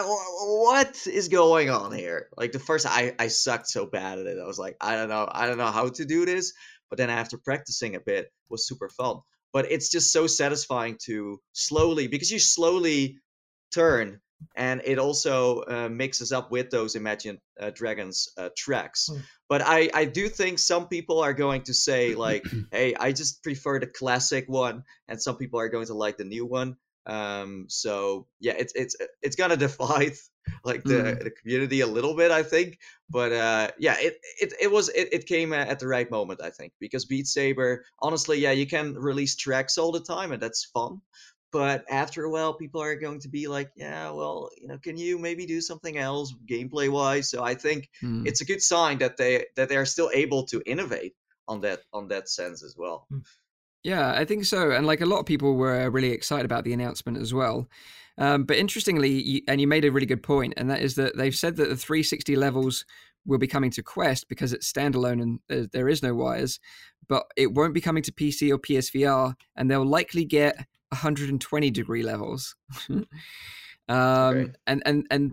what 0.00 1.06
is 1.06 1.28
going 1.28 1.70
on 1.70 1.92
here? 1.92 2.28
Like 2.36 2.52
the 2.52 2.58
first 2.58 2.86
i 2.86 3.14
i 3.18 3.28
sucked 3.28 3.68
so 3.68 3.86
bad 3.86 4.18
at 4.18 4.26
it 4.26 4.38
i 4.42 4.46
was 4.46 4.58
like 4.58 4.76
i 4.80 4.94
don't 4.94 5.08
know 5.08 5.28
i 5.30 5.46
don't 5.46 5.58
know 5.58 5.70
how 5.70 5.88
to 5.88 6.04
do 6.04 6.24
this 6.26 6.52
but 6.88 6.98
then 6.98 7.10
after 7.10 7.38
practicing 7.38 7.94
a 7.94 8.00
bit 8.00 8.26
it 8.26 8.32
was 8.48 8.66
super 8.66 8.88
fun. 8.88 9.20
But 9.52 9.72
it's 9.72 9.90
just 9.90 10.12
so 10.12 10.26
satisfying 10.26 10.98
to 11.04 11.40
slowly 11.52 12.06
because 12.06 12.30
you 12.30 12.38
slowly 12.38 13.18
turn 13.72 14.20
and 14.54 14.82
it 14.84 14.98
also 14.98 15.62
uh, 15.62 15.88
mixes 15.88 16.32
up 16.32 16.50
with 16.50 16.70
those 16.70 16.94
imagine 16.94 17.38
uh, 17.60 17.70
dragons 17.70 18.28
uh, 18.36 18.50
tracks. 18.56 19.08
Hmm. 19.10 19.20
but 19.48 19.62
i 19.62 19.90
i 19.92 20.04
do 20.04 20.28
think 20.28 20.58
some 20.58 20.88
people 20.88 21.20
are 21.20 21.34
going 21.34 21.62
to 21.62 21.74
say 21.74 22.14
like 22.14 22.44
hey 22.72 22.94
i 22.94 23.12
just 23.12 23.42
prefer 23.42 23.80
the 23.80 23.86
classic 23.86 24.44
one 24.48 24.84
and 25.08 25.20
some 25.20 25.36
people 25.36 25.58
are 25.60 25.68
going 25.68 25.86
to 25.86 25.94
like 25.94 26.18
the 26.18 26.24
new 26.24 26.46
one 26.46 26.76
um 27.08 27.66
so 27.68 28.26
yeah 28.40 28.54
it's 28.58 28.72
it's 28.74 28.96
it's 29.22 29.36
gonna 29.36 29.56
divide 29.68 30.12
like 30.64 30.86
the, 30.86 31.02
Mm. 31.02 31.24
the 31.24 31.30
community 31.30 31.80
a 31.80 31.86
little 31.86 32.14
bit 32.16 32.30
i 32.30 32.42
think 32.42 32.78
but 33.10 33.32
uh 33.32 33.68
yeah 33.78 33.96
it 33.98 34.16
it, 34.40 34.52
it 34.62 34.70
was 34.70 34.88
it, 34.90 35.08
it 35.12 35.26
came 35.26 35.52
uh, 35.52 35.56
at 35.56 35.78
the 35.80 35.86
right 35.86 36.10
moment 36.10 36.40
i 36.42 36.50
think 36.50 36.72
because 36.80 37.04
beat 37.06 37.26
saber 37.26 37.84
honestly 38.00 38.38
yeah 38.38 38.52
you 38.52 38.66
can 38.66 38.94
release 38.94 39.36
tracks 39.36 39.78
all 39.78 39.92
the 39.92 40.00
time 40.00 40.32
and 40.32 40.42
that's 40.42 40.64
fun 40.66 41.00
but 41.52 41.84
after 41.90 42.24
a 42.24 42.30
while 42.30 42.54
people 42.54 42.82
are 42.82 42.96
going 42.96 43.20
to 43.20 43.28
be 43.28 43.48
like 43.48 43.70
yeah 43.76 44.10
well 44.10 44.50
you 44.60 44.68
know 44.68 44.78
can 44.78 44.96
you 44.96 45.18
maybe 45.18 45.46
do 45.46 45.60
something 45.60 45.96
else 45.96 46.34
gameplay 46.48 46.88
wise 46.90 47.30
so 47.30 47.42
i 47.42 47.54
think 47.54 47.88
Hmm. 48.00 48.24
it's 48.26 48.40
a 48.40 48.44
good 48.46 48.62
sign 48.62 48.98
that 48.98 49.16
they 49.16 49.46
that 49.56 49.68
they 49.68 49.76
are 49.76 49.86
still 49.86 50.10
able 50.14 50.44
to 50.44 50.62
innovate 50.66 51.14
on 51.48 51.60
that 51.62 51.80
on 51.92 52.08
that 52.08 52.28
sense 52.28 52.62
as 52.62 52.74
well 52.78 53.08
Yeah, 53.84 54.12
I 54.12 54.24
think 54.24 54.44
so. 54.44 54.70
And 54.70 54.86
like 54.86 55.00
a 55.00 55.06
lot 55.06 55.20
of 55.20 55.26
people 55.26 55.54
were 55.54 55.88
really 55.90 56.10
excited 56.10 56.44
about 56.44 56.64
the 56.64 56.72
announcement 56.72 57.18
as 57.18 57.32
well. 57.32 57.68
Um, 58.18 58.44
but 58.44 58.56
interestingly, 58.56 59.10
you, 59.10 59.42
and 59.46 59.60
you 59.60 59.68
made 59.68 59.84
a 59.84 59.92
really 59.92 60.06
good 60.06 60.22
point, 60.22 60.54
and 60.56 60.68
that 60.70 60.80
is 60.80 60.96
that 60.96 61.16
they've 61.16 61.34
said 61.34 61.56
that 61.56 61.68
the 61.68 61.76
360 61.76 62.34
levels 62.34 62.84
will 63.24 63.38
be 63.38 63.46
coming 63.46 63.70
to 63.70 63.82
Quest 63.82 64.28
because 64.28 64.52
it's 64.52 64.70
standalone 64.70 65.22
and 65.22 65.38
there, 65.48 65.66
there 65.72 65.88
is 65.88 66.02
no 66.02 66.14
wires, 66.14 66.58
but 67.08 67.24
it 67.36 67.52
won't 67.54 67.74
be 67.74 67.80
coming 67.80 68.02
to 68.02 68.12
PC 68.12 68.50
or 68.50 68.58
PSVR, 68.58 69.34
and 69.56 69.70
they'll 69.70 69.86
likely 69.86 70.24
get 70.24 70.56
120 70.88 71.70
degree 71.70 72.02
levels. 72.02 72.56
um, 72.90 73.06
Okay. 73.88 74.52
And 74.66 74.82
and 74.84 75.06
and 75.10 75.32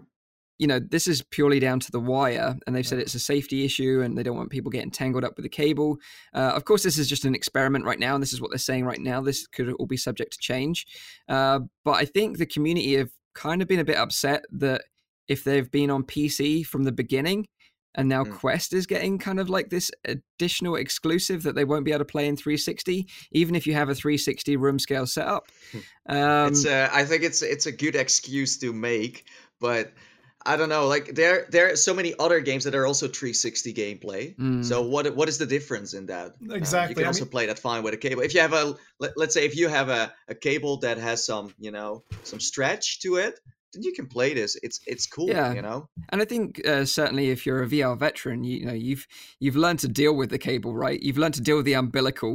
you 0.58 0.68
know 0.68 0.80
this 0.80 1.08
is 1.08 1.22
purely 1.22 1.60
down 1.60 1.80
to 1.82 1.92
the 1.92 2.00
wire, 2.00 2.56
and 2.66 2.76
they've 2.76 2.88
said 2.88 3.00
it's 3.00 3.16
a 3.16 3.20
safety 3.20 3.66
issue, 3.66 4.02
and 4.02 4.18
they 4.18 4.24
don't 4.24 4.38
want 4.38 4.50
people 4.50 4.72
getting 4.72 4.92
tangled 4.92 5.24
up 5.24 5.36
with 5.36 5.44
the 5.44 5.50
cable. 5.50 5.98
Uh, 6.34 6.54
of 6.56 6.66
course, 6.66 6.84
this 6.84 6.98
is 6.98 7.10
just 7.10 7.26
an 7.26 7.36
experiment 7.36 7.86
right 7.86 8.00
now, 8.00 8.14
and 8.14 8.22
this 8.22 8.34
is 8.34 8.42
what 8.42 8.52
they're 8.52 8.58
saying 8.58 8.86
right 8.86 9.02
now. 9.02 9.22
This 9.22 9.48
could 9.48 9.72
all 9.74 9.86
be 9.86 9.98
subject 9.98 10.34
to 10.34 10.40
change. 10.40 10.86
Uh, 11.28 11.60
but 11.84 11.94
I 11.94 12.06
think 12.06 12.38
the 12.38 12.46
community 12.46 12.96
have 12.96 13.12
kind 13.34 13.62
of 13.62 13.68
been 13.68 13.80
a 13.80 13.86
bit 13.86 13.98
upset 13.98 14.46
that 14.52 14.84
if 15.28 15.44
they've 15.44 15.70
been 15.70 15.90
on 15.90 16.04
PC 16.04 16.66
from 16.66 16.84
the 16.84 16.92
beginning, 16.92 17.48
and 17.96 18.10
now 18.10 18.24
Mm. 18.24 18.38
Quest 18.38 18.74
is 18.74 18.86
getting 18.86 19.18
kind 19.18 19.40
of 19.40 19.50
like 19.50 19.70
this 19.70 19.90
additional 20.06 20.76
exclusive 20.76 21.44
that 21.44 21.56
they 21.56 21.64
won't 21.64 21.86
be 21.86 21.92
able 21.92 22.00
to 22.00 22.06
play 22.06 22.28
in 22.28 22.36
360, 22.36 23.08
even 23.32 23.56
if 23.56 23.66
you 23.66 23.74
have 23.74 23.90
a 23.90 23.96
360 23.96 24.58
room 24.58 24.80
scale 24.80 25.08
setup. 25.08 25.50
Um, 26.08 26.50
it's 26.50 26.66
uh, 26.66 26.88
i 26.94 27.04
think 27.04 27.24
it's 27.24 27.42
it's 27.42 27.66
a 27.66 27.72
good 27.72 27.96
excuse 27.96 28.60
to 28.60 28.72
make 28.72 29.26
but 29.60 29.92
i 30.46 30.56
don't 30.58 30.70
know 30.70 30.88
like 30.88 31.16
there 31.16 31.48
there 31.50 31.72
are 31.72 31.76
so 31.76 31.94
many 31.94 32.14
other 32.20 32.40
games 32.40 32.64
that 32.66 32.76
are 32.76 32.86
also 32.86 33.08
360 33.08 33.74
gameplay 33.74 34.36
mm, 34.36 34.64
so 34.64 34.82
what 34.82 35.16
what 35.16 35.28
is 35.30 35.38
the 35.38 35.46
difference 35.46 35.94
in 35.94 36.06
that 36.08 36.28
Uh, 36.32 36.54
you 36.54 36.56
Exactly, 36.56 36.96
can 36.96 37.04
I 37.04 37.08
also 37.08 37.26
mean- 37.26 37.32
play 37.32 37.46
that 37.48 37.60
fine 37.60 37.84
with 37.84 37.94
a 37.94 37.98
cable 37.98 38.22
if 38.24 38.34
you 38.34 38.42
have 38.42 38.54
a 38.54 38.76
let, 39.00 39.12
let's 39.18 39.34
say 39.34 39.46
if 39.46 39.56
you 39.56 39.68
have 39.70 39.90
a, 39.90 40.14
a 40.28 40.36
cable 40.36 40.78
that 40.86 40.98
has 40.98 41.26
some 41.26 41.54
you 41.60 41.72
know 41.72 42.04
some 42.24 42.40
stretch 42.40 43.00
to 43.02 43.18
it 43.18 43.40
then 43.74 43.84
you 43.84 43.94
can 43.94 44.08
play 44.08 44.34
this 44.34 44.56
it's 44.64 44.80
it's 44.88 45.06
cool 45.08 45.28
Yeah. 45.30 45.54
you 45.54 45.62
know 45.62 45.80
And 46.12 46.22
I 46.22 46.26
think 46.26 46.48
uh, 46.68 46.86
certainly 46.86 47.26
if 47.36 47.46
you're 47.46 47.64
a 47.64 47.68
VR 47.74 47.96
veteran, 47.98 48.44
you, 48.44 48.56
you 48.60 48.66
know 48.70 48.78
you've 48.88 49.06
you've 49.44 49.60
learned 49.66 49.80
to 49.80 49.88
deal 50.02 50.14
with 50.20 50.30
the 50.30 50.38
cable, 50.50 50.74
right? 50.86 51.00
You've 51.06 51.18
learned 51.24 51.36
to 51.40 51.42
deal 51.48 51.58
with 51.60 51.66
the 51.66 51.76
umbilical, 51.84 52.34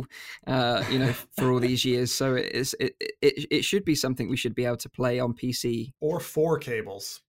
uh, 0.54 0.82
you 0.92 0.98
know, 0.98 1.12
for 1.36 1.46
all 1.52 1.60
these 1.60 1.82
years. 1.92 2.08
So 2.20 2.34
it 2.34 2.48
is 2.62 2.68
it, 2.84 2.92
it 3.22 3.34
it 3.58 3.62
should 3.64 3.84
be 3.84 3.94
something 3.94 4.28
we 4.28 4.36
should 4.42 4.54
be 4.54 4.66
able 4.70 4.82
to 4.86 4.88
play 5.00 5.20
on 5.24 5.30
PC. 5.40 5.92
or 6.00 6.18
four 6.20 6.58
cables. 6.58 7.20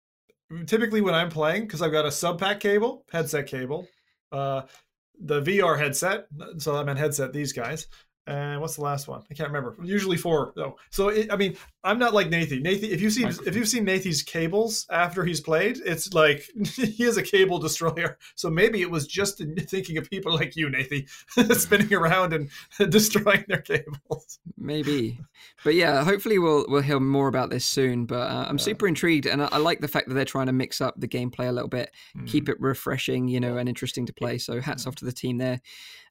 Typically, 0.67 1.01
when 1.01 1.15
I'm 1.15 1.31
playing, 1.31 1.63
because 1.63 1.81
I've 1.81 1.93
got 1.93 2.07
a 2.07 2.11
sub 2.13 2.41
pack 2.41 2.61
cable, 2.61 3.05
headset 3.13 3.47
cable, 3.47 3.87
uh, 4.33 4.63
the 5.21 5.43
VR 5.43 5.79
headset. 5.79 6.27
So 6.59 6.77
I 6.77 6.83
meant 6.83 6.99
headset. 6.99 7.33
These 7.33 7.53
guys. 7.53 7.87
And 8.31 8.61
what's 8.61 8.77
the 8.77 8.83
last 8.83 9.09
one? 9.09 9.23
I 9.29 9.35
can't 9.35 9.49
remember. 9.49 9.75
Usually 9.83 10.17
four 10.17 10.53
though. 10.55 10.77
So 10.91 11.09
it, 11.09 11.33
I 11.33 11.37
mean, 11.37 11.57
I'm 11.83 11.99
not 11.99 12.15
like 12.15 12.29
Nathie. 12.29 12.63
Nathie, 12.63 12.91
if 12.91 13.01
you've 13.01 13.13
seen 13.13 13.27
if 13.45 13.57
you've 13.57 13.67
seen 13.67 13.85
Nathie's 13.85 14.23
cables 14.23 14.87
after 14.89 15.25
he's 15.25 15.41
played, 15.41 15.81
it's 15.85 16.15
like 16.15 16.49
he 16.65 17.03
is 17.03 17.17
a 17.17 17.25
cable 17.25 17.59
destroyer. 17.59 18.19
So 18.37 18.49
maybe 18.49 18.83
it 18.83 18.91
was 18.91 19.09
just 19.09 19.43
thinking 19.69 19.99
of 19.99 20.09
people 20.09 20.33
like 20.33 20.55
you, 20.55 20.69
Nathie, 20.69 21.09
spinning 21.59 21.93
around 21.93 22.33
and 22.33 22.51
destroying 22.91 23.45
their 23.49 23.63
cables. 23.63 24.39
Maybe, 24.57 25.19
but 25.65 25.75
yeah, 25.75 26.05
hopefully 26.05 26.39
we'll 26.39 26.67
we'll 26.69 26.83
hear 26.83 27.01
more 27.01 27.27
about 27.27 27.51
this 27.51 27.65
soon. 27.65 28.07
But 28.07 28.31
uh, 28.31 28.47
I'm 28.49 28.59
yeah. 28.59 28.65
super 28.65 28.87
intrigued, 28.87 29.27
and 29.27 29.43
I, 29.43 29.49
I, 29.51 29.59
like 29.59 29.81
the 29.81 29.89
fact 29.89 30.07
that 30.07 30.15
they're 30.15 30.25
trying 30.25 30.47
to 30.47 30.53
mix 30.53 30.81
up 30.81 30.95
the 31.01 31.09
gameplay 31.09 31.49
a 31.49 31.53
little 31.53 31.69
bit, 31.69 31.91
mm. 32.17 32.29
keep 32.29 32.49
it 32.49 32.61
refreshing, 32.61 33.27
you 33.27 33.41
know, 33.41 33.57
and 33.57 33.69
interesting 33.69 34.07
to 34.07 34.13
play. 34.13 34.39
So 34.39 34.61
hats 34.61 34.87
off 34.87 34.95
to 34.97 35.05
the 35.05 35.13
team 35.13 35.39
there. 35.39 35.61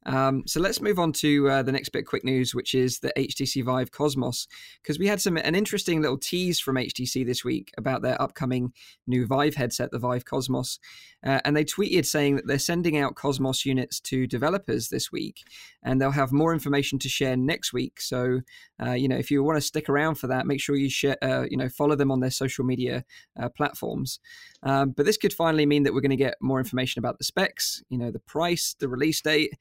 Um, 0.06 0.44
so 0.48 0.60
let's 0.60 0.82
move 0.82 0.98
on 0.98 1.12
to 1.14 1.50
uh, 1.50 1.64
the 1.64 1.72
next 1.72 1.90
bit 1.90 2.00
of 2.00 2.06
quick 2.06 2.24
news, 2.24 2.56
which 2.56 2.74
is 2.74 3.00
the 3.00 3.12
HTC 3.18 3.64
Vive 3.64 3.92
Cosmos, 3.92 4.48
because 4.82 4.98
we 4.98 5.08
had 5.08 5.22
some 5.22 5.38
an 5.38 5.56
interesting 5.56 6.02
little 6.02 6.18
tease 6.18 6.60
from 6.60 6.78
HTC 6.78 7.26
this 7.26 7.44
week 7.44 7.72
about 7.78 8.02
their 8.02 8.20
upcoming 8.22 8.72
new 9.08 9.26
Vive 9.26 9.56
headset, 9.56 9.92
the 9.92 10.00
Vive 10.00 10.26
Cosmos, 10.26 10.80
uh, 11.26 11.42
and 11.44 11.56
they 11.56 11.66
tweeted 11.66 12.06
saying 12.06 12.38
that 12.38 12.48
they're 12.48 12.60
sending 12.60 12.98
out 12.98 13.16
Cosmos 13.16 13.66
units 13.66 14.00
to 14.02 14.26
developers 14.26 14.88
this 14.88 15.12
week, 15.12 15.44
and 15.84 16.00
they'll 16.00 16.12
have 16.12 16.32
more 16.32 16.54
information 16.54 16.98
to 17.00 17.10
share 17.10 17.36
next 17.36 17.74
week. 17.74 18.00
So, 18.00 18.40
uh, 18.82 18.94
you 18.94 19.10
know, 19.10 19.18
if 19.18 19.30
you 19.30 19.44
want 19.44 19.58
to 19.58 19.62
stick 19.62 19.90
around 19.90 20.16
for 20.16 20.28
that, 20.28 20.48
make 20.48 20.62
sure 20.62 20.78
you 20.78 20.90
share, 20.90 21.18
uh, 21.22 21.46
you 21.50 21.58
know, 21.58 21.68
follow 21.68 21.96
them 21.96 22.12
on 22.12 22.22
their 22.22 22.32
social 22.32 22.64
media 22.64 23.04
uh, 23.42 23.50
platforms. 23.50 24.20
Um, 24.64 24.92
but 24.92 25.06
this 25.06 25.18
could 25.18 25.34
finally 25.34 25.66
mean 25.66 25.84
that 25.84 25.94
we're 25.94 26.02
going 26.02 26.10
to 26.12 26.16
get 26.16 26.36
more 26.42 26.60
information 26.60 27.00
about 27.00 27.18
the 27.18 27.26
specs, 27.26 27.84
you 27.90 27.98
know, 27.98 28.12
the 28.12 28.20
price, 28.20 28.76
the 28.80 28.88
release 28.88 29.22
date 29.22 29.54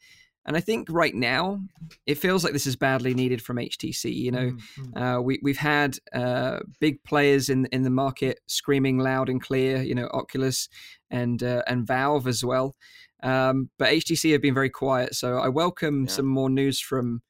and 0.48 0.56
I 0.56 0.60
think 0.60 0.88
right 0.90 1.14
now 1.14 1.60
it 2.06 2.14
feels 2.14 2.42
like 2.42 2.54
this 2.54 2.66
is 2.66 2.74
badly 2.74 3.12
needed 3.12 3.42
from 3.42 3.58
HTC. 3.58 4.12
You 4.12 4.32
know, 4.32 4.50
mm-hmm. 4.50 4.96
uh, 4.96 5.20
we 5.20 5.38
we've 5.42 5.58
had 5.58 5.98
uh, 6.14 6.60
big 6.80 7.04
players 7.04 7.50
in 7.50 7.66
in 7.66 7.82
the 7.82 7.90
market 7.90 8.40
screaming 8.46 8.98
loud 8.98 9.28
and 9.28 9.42
clear. 9.42 9.82
You 9.82 9.94
know, 9.94 10.06
Oculus 10.06 10.70
and 11.10 11.42
uh, 11.42 11.62
and 11.66 11.86
Valve 11.86 12.26
as 12.26 12.42
well. 12.42 12.74
Um, 13.22 13.68
but 13.78 13.90
HTC 13.90 14.32
have 14.32 14.40
been 14.40 14.54
very 14.54 14.70
quiet. 14.70 15.14
So 15.14 15.36
I 15.36 15.48
welcome 15.48 16.04
yeah. 16.04 16.12
some 16.12 16.26
more 16.26 16.48
news 16.48 16.80
from 16.80 17.20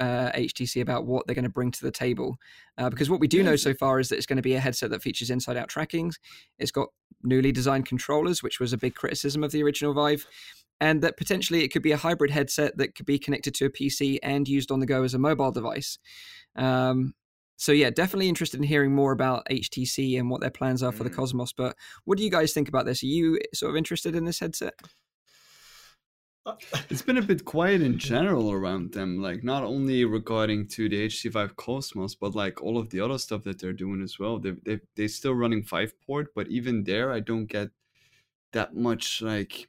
HTC 0.00 0.78
uh, 0.78 0.82
about 0.82 1.06
what 1.06 1.28
they're 1.28 1.36
going 1.36 1.44
to 1.44 1.48
bring 1.48 1.70
to 1.70 1.84
the 1.84 1.92
table. 1.92 2.38
Uh, 2.76 2.90
because 2.90 3.08
what 3.08 3.20
we 3.20 3.28
do 3.28 3.44
know 3.44 3.54
so 3.54 3.72
far 3.72 4.00
is 4.00 4.08
that 4.08 4.16
it's 4.16 4.26
going 4.26 4.36
to 4.36 4.42
be 4.42 4.54
a 4.54 4.60
headset 4.60 4.90
that 4.90 5.02
features 5.02 5.30
inside 5.30 5.56
out 5.56 5.68
trackings. 5.68 6.18
It's 6.58 6.72
got 6.72 6.88
newly 7.22 7.52
designed 7.52 7.86
controllers, 7.86 8.42
which 8.42 8.58
was 8.58 8.72
a 8.72 8.78
big 8.78 8.96
criticism 8.96 9.44
of 9.44 9.52
the 9.52 9.62
original 9.62 9.94
Vive 9.94 10.26
and 10.80 11.02
that 11.02 11.16
potentially 11.16 11.64
it 11.64 11.68
could 11.68 11.82
be 11.82 11.92
a 11.92 11.96
hybrid 11.96 12.30
headset 12.30 12.76
that 12.76 12.94
could 12.94 13.06
be 13.06 13.18
connected 13.18 13.54
to 13.54 13.66
a 13.66 13.70
PC 13.70 14.18
and 14.22 14.48
used 14.48 14.70
on 14.70 14.80
the 14.80 14.86
go 14.86 15.02
as 15.02 15.14
a 15.14 15.18
mobile 15.18 15.50
device. 15.50 15.98
Um, 16.56 17.14
so 17.56 17.72
yeah, 17.72 17.90
definitely 17.90 18.28
interested 18.28 18.58
in 18.58 18.64
hearing 18.64 18.94
more 18.94 19.10
about 19.10 19.46
HTC 19.50 20.18
and 20.18 20.30
what 20.30 20.40
their 20.40 20.50
plans 20.50 20.82
are 20.82 20.92
for 20.92 21.02
the 21.02 21.10
mm. 21.10 21.16
Cosmos. 21.16 21.52
But 21.52 21.76
what 22.04 22.16
do 22.16 22.24
you 22.24 22.30
guys 22.30 22.52
think 22.52 22.68
about 22.68 22.86
this? 22.86 23.02
Are 23.02 23.06
you 23.06 23.40
sort 23.52 23.70
of 23.70 23.76
interested 23.76 24.14
in 24.14 24.24
this 24.24 24.38
headset? 24.38 24.74
Uh, 26.46 26.54
it's 26.88 27.02
been 27.02 27.18
a 27.18 27.22
bit 27.22 27.44
quiet 27.44 27.82
in 27.82 27.98
general 27.98 28.52
around 28.52 28.92
them, 28.92 29.20
like 29.20 29.42
not 29.42 29.64
only 29.64 30.04
regarding 30.04 30.68
to 30.68 30.88
the 30.88 31.08
HTC 31.08 31.32
Vive 31.32 31.56
Cosmos, 31.56 32.14
but 32.14 32.36
like 32.36 32.62
all 32.62 32.78
of 32.78 32.90
the 32.90 33.00
other 33.00 33.18
stuff 33.18 33.42
that 33.42 33.60
they're 33.60 33.72
doing 33.72 34.02
as 34.02 34.20
well. 34.20 34.38
They 34.38 34.52
they 34.64 34.80
they're 34.94 35.08
still 35.08 35.34
running 35.34 35.64
five 35.64 35.92
port, 36.06 36.28
but 36.36 36.46
even 36.48 36.84
there, 36.84 37.12
I 37.12 37.18
don't 37.18 37.46
get 37.46 37.70
that 38.52 38.76
much 38.76 39.20
like 39.20 39.68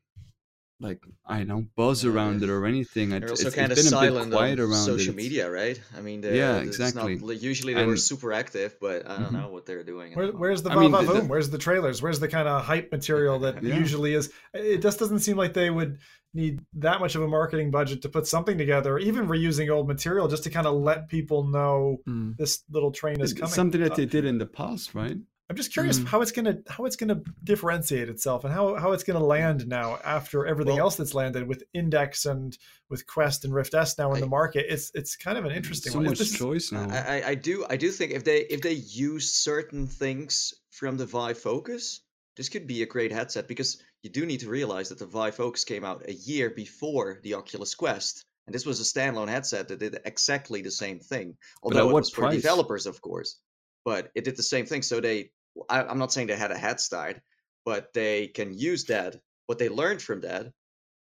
like 0.81 1.03
I 1.25 1.43
don't 1.43 1.73
buzz 1.75 2.03
yeah, 2.03 2.11
around 2.11 2.41
it 2.41 2.49
or 2.49 2.65
anything. 2.65 3.09
They're 3.09 3.29
also 3.29 3.47
it's, 3.47 3.55
kind 3.55 3.71
it's 3.71 3.81
of 3.81 3.87
silent 3.87 4.33
on 4.33 4.73
social 4.73 5.13
it. 5.13 5.15
media, 5.15 5.49
right? 5.49 5.79
I 5.97 6.01
mean, 6.01 6.23
yeah, 6.23 6.57
exactly. 6.57 7.15
Not, 7.15 7.41
usually 7.41 7.73
they 7.73 7.81
and, 7.81 7.89
were 7.89 7.97
super 7.97 8.31
active, 8.31 8.77
but 8.79 9.05
I 9.05 9.15
don't 9.15 9.25
mm-hmm. 9.25 9.35
know 9.37 9.49
what 9.49 9.65
they're 9.65 9.83
doing. 9.83 10.13
Where, 10.13 10.31
where's 10.31 10.63
the 10.63 10.71
I 10.71 10.75
mean, 10.75 10.91
the, 10.91 11.25
Where's 11.27 11.49
the 11.49 11.57
trailers? 11.57 12.01
Where's 12.01 12.19
the 12.19 12.29
kind 12.29 12.47
of 12.47 12.63
hype 12.63 12.91
material 12.91 13.39
that 13.39 13.61
yeah. 13.63 13.75
usually 13.75 14.13
is? 14.13 14.31
It 14.53 14.81
just 14.81 14.99
doesn't 14.99 15.19
seem 15.19 15.35
like 15.35 15.53
they 15.53 15.69
would 15.69 15.99
need 16.33 16.61
that 16.73 16.99
much 16.99 17.15
of 17.15 17.23
a 17.23 17.27
marketing 17.27 17.71
budget 17.71 18.03
to 18.03 18.09
put 18.09 18.27
something 18.27 18.57
together, 18.57 18.97
even 18.99 19.27
reusing 19.27 19.69
old 19.69 19.87
material, 19.87 20.27
just 20.27 20.43
to 20.43 20.49
kind 20.49 20.67
of 20.67 20.75
let 20.75 21.09
people 21.09 21.43
know 21.43 21.97
mm. 22.07 22.37
this 22.37 22.63
little 22.69 22.91
train 22.91 23.19
is 23.19 23.33
coming. 23.33 23.49
Something 23.49 23.81
that 23.81 23.95
they 23.95 24.05
did 24.05 24.25
in 24.25 24.37
the 24.37 24.45
past, 24.45 24.95
right? 24.95 25.17
I'm 25.49 25.55
just 25.55 25.73
curious 25.73 25.99
mm. 25.99 26.05
how 26.05 26.21
it's 26.21 26.31
gonna 26.31 26.59
how 26.69 26.85
it's 26.85 26.95
gonna 26.95 27.21
differentiate 27.43 28.07
itself 28.07 28.43
and 28.43 28.53
how 28.53 28.75
how 28.75 28.91
it's 28.91 29.03
gonna 29.03 29.23
land 29.23 29.67
now 29.67 29.97
after 30.03 30.45
everything 30.45 30.75
well, 30.75 30.85
else 30.85 30.95
that's 30.95 31.15
landed 31.15 31.47
with 31.47 31.63
Index 31.73 32.25
and 32.25 32.55
with 32.87 33.07
Quest 33.07 33.45
and 33.45 33.53
Rift 33.53 33.73
S 33.73 33.97
now 33.97 34.11
in 34.11 34.17
I, 34.17 34.19
the 34.19 34.27
market. 34.27 34.67
It's 34.69 34.91
it's 34.93 35.15
kind 35.15 35.39
of 35.39 35.45
an 35.45 35.51
interesting 35.51 35.91
so 35.91 35.99
one. 35.99 36.07
much 36.07 36.33
choice 36.33 36.71
now. 36.71 36.87
I, 36.91 37.23
I 37.29 37.35
do 37.35 37.65
I 37.67 37.77
do 37.77 37.89
think 37.89 38.11
if 38.11 38.23
they 38.23 38.41
if 38.41 38.61
they 38.61 38.73
use 38.73 39.31
certain 39.31 39.87
things 39.87 40.53
from 40.69 40.97
the 40.97 41.07
Vive 41.07 41.39
Focus, 41.39 42.01
this 42.37 42.49
could 42.49 42.67
be 42.67 42.83
a 42.83 42.85
great 42.85 43.11
headset 43.11 43.47
because 43.47 43.81
you 44.03 44.11
do 44.11 44.27
need 44.27 44.41
to 44.41 44.49
realize 44.49 44.89
that 44.89 44.99
the 44.99 45.07
Vive 45.07 45.35
Focus 45.35 45.63
came 45.63 45.83
out 45.83 46.07
a 46.07 46.13
year 46.13 46.51
before 46.51 47.19
the 47.23 47.33
Oculus 47.33 47.73
Quest. 47.73 48.23
And 48.45 48.53
this 48.53 48.65
was 48.65 48.79
a 48.79 48.83
standalone 48.83 49.29
headset 49.29 49.67
that 49.67 49.79
did 49.79 49.99
exactly 50.05 50.61
the 50.61 50.71
same 50.71 50.99
thing. 50.99 51.37
Although 51.61 51.89
it 51.89 51.93
was 51.93 52.09
price? 52.09 52.33
for 52.33 52.35
developers, 52.35 52.85
of 52.85 53.01
course. 53.01 53.39
But 53.83 54.09
it 54.15 54.23
did 54.23 54.37
the 54.37 54.43
same 54.43 54.65
thing. 54.65 54.81
So 54.81 55.01
they 55.01 55.31
I, 55.69 55.83
I'm 55.83 55.99
not 55.99 56.13
saying 56.13 56.27
they 56.27 56.35
had 56.35 56.51
a 56.51 56.57
head 56.57 56.79
start, 56.79 57.21
but 57.65 57.93
they 57.93 58.27
can 58.27 58.53
use 58.53 58.85
that 58.85 59.17
what 59.47 59.57
they 59.57 59.69
learned 59.69 60.01
from 60.01 60.21
that 60.21 60.51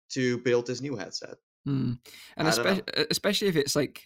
to 0.10 0.38
build 0.39 0.67
this 0.67 0.82
new 0.82 0.95
headset. 0.95 1.36
Mm. 1.67 1.98
And 2.38 2.48
especially, 2.48 2.84
especially 3.10 3.48
if 3.48 3.56
it's 3.56 3.76
like 3.76 4.04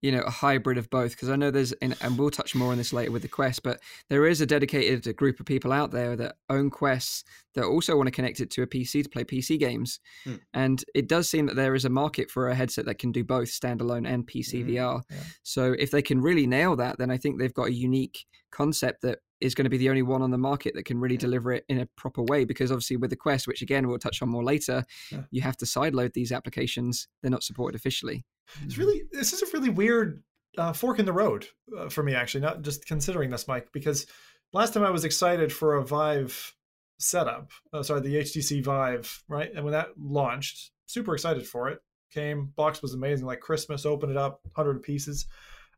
you 0.00 0.12
know 0.12 0.20
a 0.20 0.30
hybrid 0.30 0.78
of 0.78 0.88
both 0.90 1.12
because 1.12 1.28
i 1.28 1.36
know 1.36 1.50
there's 1.50 1.72
and 1.80 1.96
we'll 2.16 2.30
touch 2.30 2.54
more 2.54 2.72
on 2.72 2.78
this 2.78 2.92
later 2.92 3.10
with 3.10 3.22
the 3.22 3.28
quest 3.28 3.62
but 3.62 3.80
there 4.08 4.26
is 4.26 4.40
a 4.40 4.46
dedicated 4.46 5.16
group 5.16 5.40
of 5.40 5.46
people 5.46 5.72
out 5.72 5.90
there 5.90 6.16
that 6.16 6.36
own 6.50 6.70
quests 6.70 7.24
that 7.54 7.64
also 7.64 7.96
want 7.96 8.06
to 8.06 8.12
connect 8.12 8.40
it 8.40 8.50
to 8.50 8.62
a 8.62 8.66
pc 8.66 9.02
to 9.02 9.08
play 9.08 9.24
pc 9.24 9.58
games 9.58 10.00
hmm. 10.24 10.36
and 10.54 10.84
it 10.94 11.08
does 11.08 11.28
seem 11.28 11.46
that 11.46 11.56
there 11.56 11.74
is 11.74 11.84
a 11.84 11.90
market 11.90 12.30
for 12.30 12.48
a 12.48 12.54
headset 12.54 12.84
that 12.84 12.98
can 12.98 13.12
do 13.12 13.24
both 13.24 13.48
standalone 13.48 14.06
and 14.08 14.26
pc 14.26 14.64
mm, 14.64 14.70
vr 14.70 15.02
yeah. 15.10 15.16
so 15.42 15.74
if 15.78 15.90
they 15.90 16.02
can 16.02 16.20
really 16.20 16.46
nail 16.46 16.76
that 16.76 16.98
then 16.98 17.10
i 17.10 17.16
think 17.16 17.38
they've 17.38 17.54
got 17.54 17.68
a 17.68 17.72
unique 17.72 18.24
concept 18.50 19.02
that 19.02 19.18
is 19.40 19.54
going 19.54 19.64
to 19.64 19.70
be 19.70 19.76
the 19.76 19.88
only 19.88 20.02
one 20.02 20.22
on 20.22 20.30
the 20.30 20.38
market 20.38 20.74
that 20.74 20.84
can 20.84 20.98
really 20.98 21.16
deliver 21.16 21.52
it 21.52 21.64
in 21.68 21.80
a 21.80 21.86
proper 21.96 22.22
way 22.22 22.44
because 22.44 22.70
obviously 22.70 22.96
with 22.96 23.10
the 23.10 23.16
quest 23.16 23.46
which 23.46 23.62
again 23.62 23.88
we'll 23.88 23.98
touch 23.98 24.22
on 24.22 24.28
more 24.28 24.44
later 24.44 24.84
yeah. 25.10 25.22
you 25.30 25.40
have 25.40 25.56
to 25.56 25.64
sideload 25.64 26.12
these 26.12 26.32
applications. 26.32 27.08
They're 27.22 27.30
not 27.30 27.42
supported 27.42 27.76
officially. 27.76 28.24
It's 28.64 28.78
really 28.78 29.02
this 29.12 29.32
is 29.32 29.42
a 29.42 29.46
really 29.52 29.70
weird 29.70 30.22
uh, 30.56 30.72
fork 30.72 30.98
in 30.98 31.06
the 31.06 31.12
road 31.12 31.46
uh, 31.76 31.88
for 31.88 32.02
me 32.02 32.14
actually 32.14 32.40
not 32.40 32.62
just 32.62 32.86
considering 32.86 33.30
this 33.30 33.46
mike 33.46 33.68
because 33.72 34.06
last 34.52 34.72
time 34.72 34.82
i 34.82 34.90
was 34.90 35.04
excited 35.04 35.52
for 35.52 35.74
a 35.74 35.84
vive 35.84 36.54
setup 36.98 37.50
uh, 37.72 37.82
sorry 37.82 38.00
the 38.00 38.16
htc 38.16 38.64
vive 38.64 39.22
right? 39.28 39.50
And 39.54 39.64
when 39.64 39.72
that 39.72 39.88
launched 39.98 40.72
super 40.86 41.14
excited 41.14 41.46
for 41.46 41.68
it. 41.68 41.80
Came 42.10 42.52
box 42.56 42.80
was 42.80 42.94
amazing 42.94 43.26
like 43.26 43.40
christmas 43.40 43.84
opened 43.84 44.10
it 44.10 44.16
up 44.16 44.40
100 44.54 44.82
pieces 44.82 45.26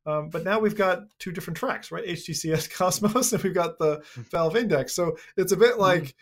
um, 0.06 0.30
but 0.30 0.44
now 0.44 0.58
we've 0.58 0.76
got 0.76 1.04
two 1.18 1.32
different 1.32 1.56
tracks, 1.56 1.90
right? 1.90 2.06
HTCS 2.06 2.70
Cosmos, 2.74 3.32
and 3.32 3.42
we've 3.42 3.54
got 3.54 3.78
the 3.78 4.02
hmm. 4.14 4.22
Valve 4.22 4.56
Index. 4.56 4.94
So 4.94 5.16
it's 5.36 5.52
a 5.52 5.56
bit 5.56 5.74
hmm. 5.74 5.80
like 5.80 6.14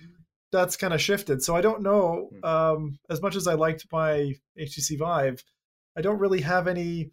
that's 0.51 0.77
kind 0.77 0.95
of 0.95 1.01
shifted. 1.01 1.43
So 1.43 1.55
I 1.55 1.61
don't 1.61 1.83
know. 1.83 2.31
Hmm. 2.33 2.45
Um, 2.45 2.99
as 3.11 3.23
much 3.23 3.37
as 3.37 3.47
I 3.47 3.55
liked 3.55 3.87
my 3.93 4.35
HTC 4.59 4.99
Vive, 4.99 5.43
I 5.97 6.01
don't 6.01 6.19
really 6.19 6.41
have 6.41 6.67
any 6.69 7.11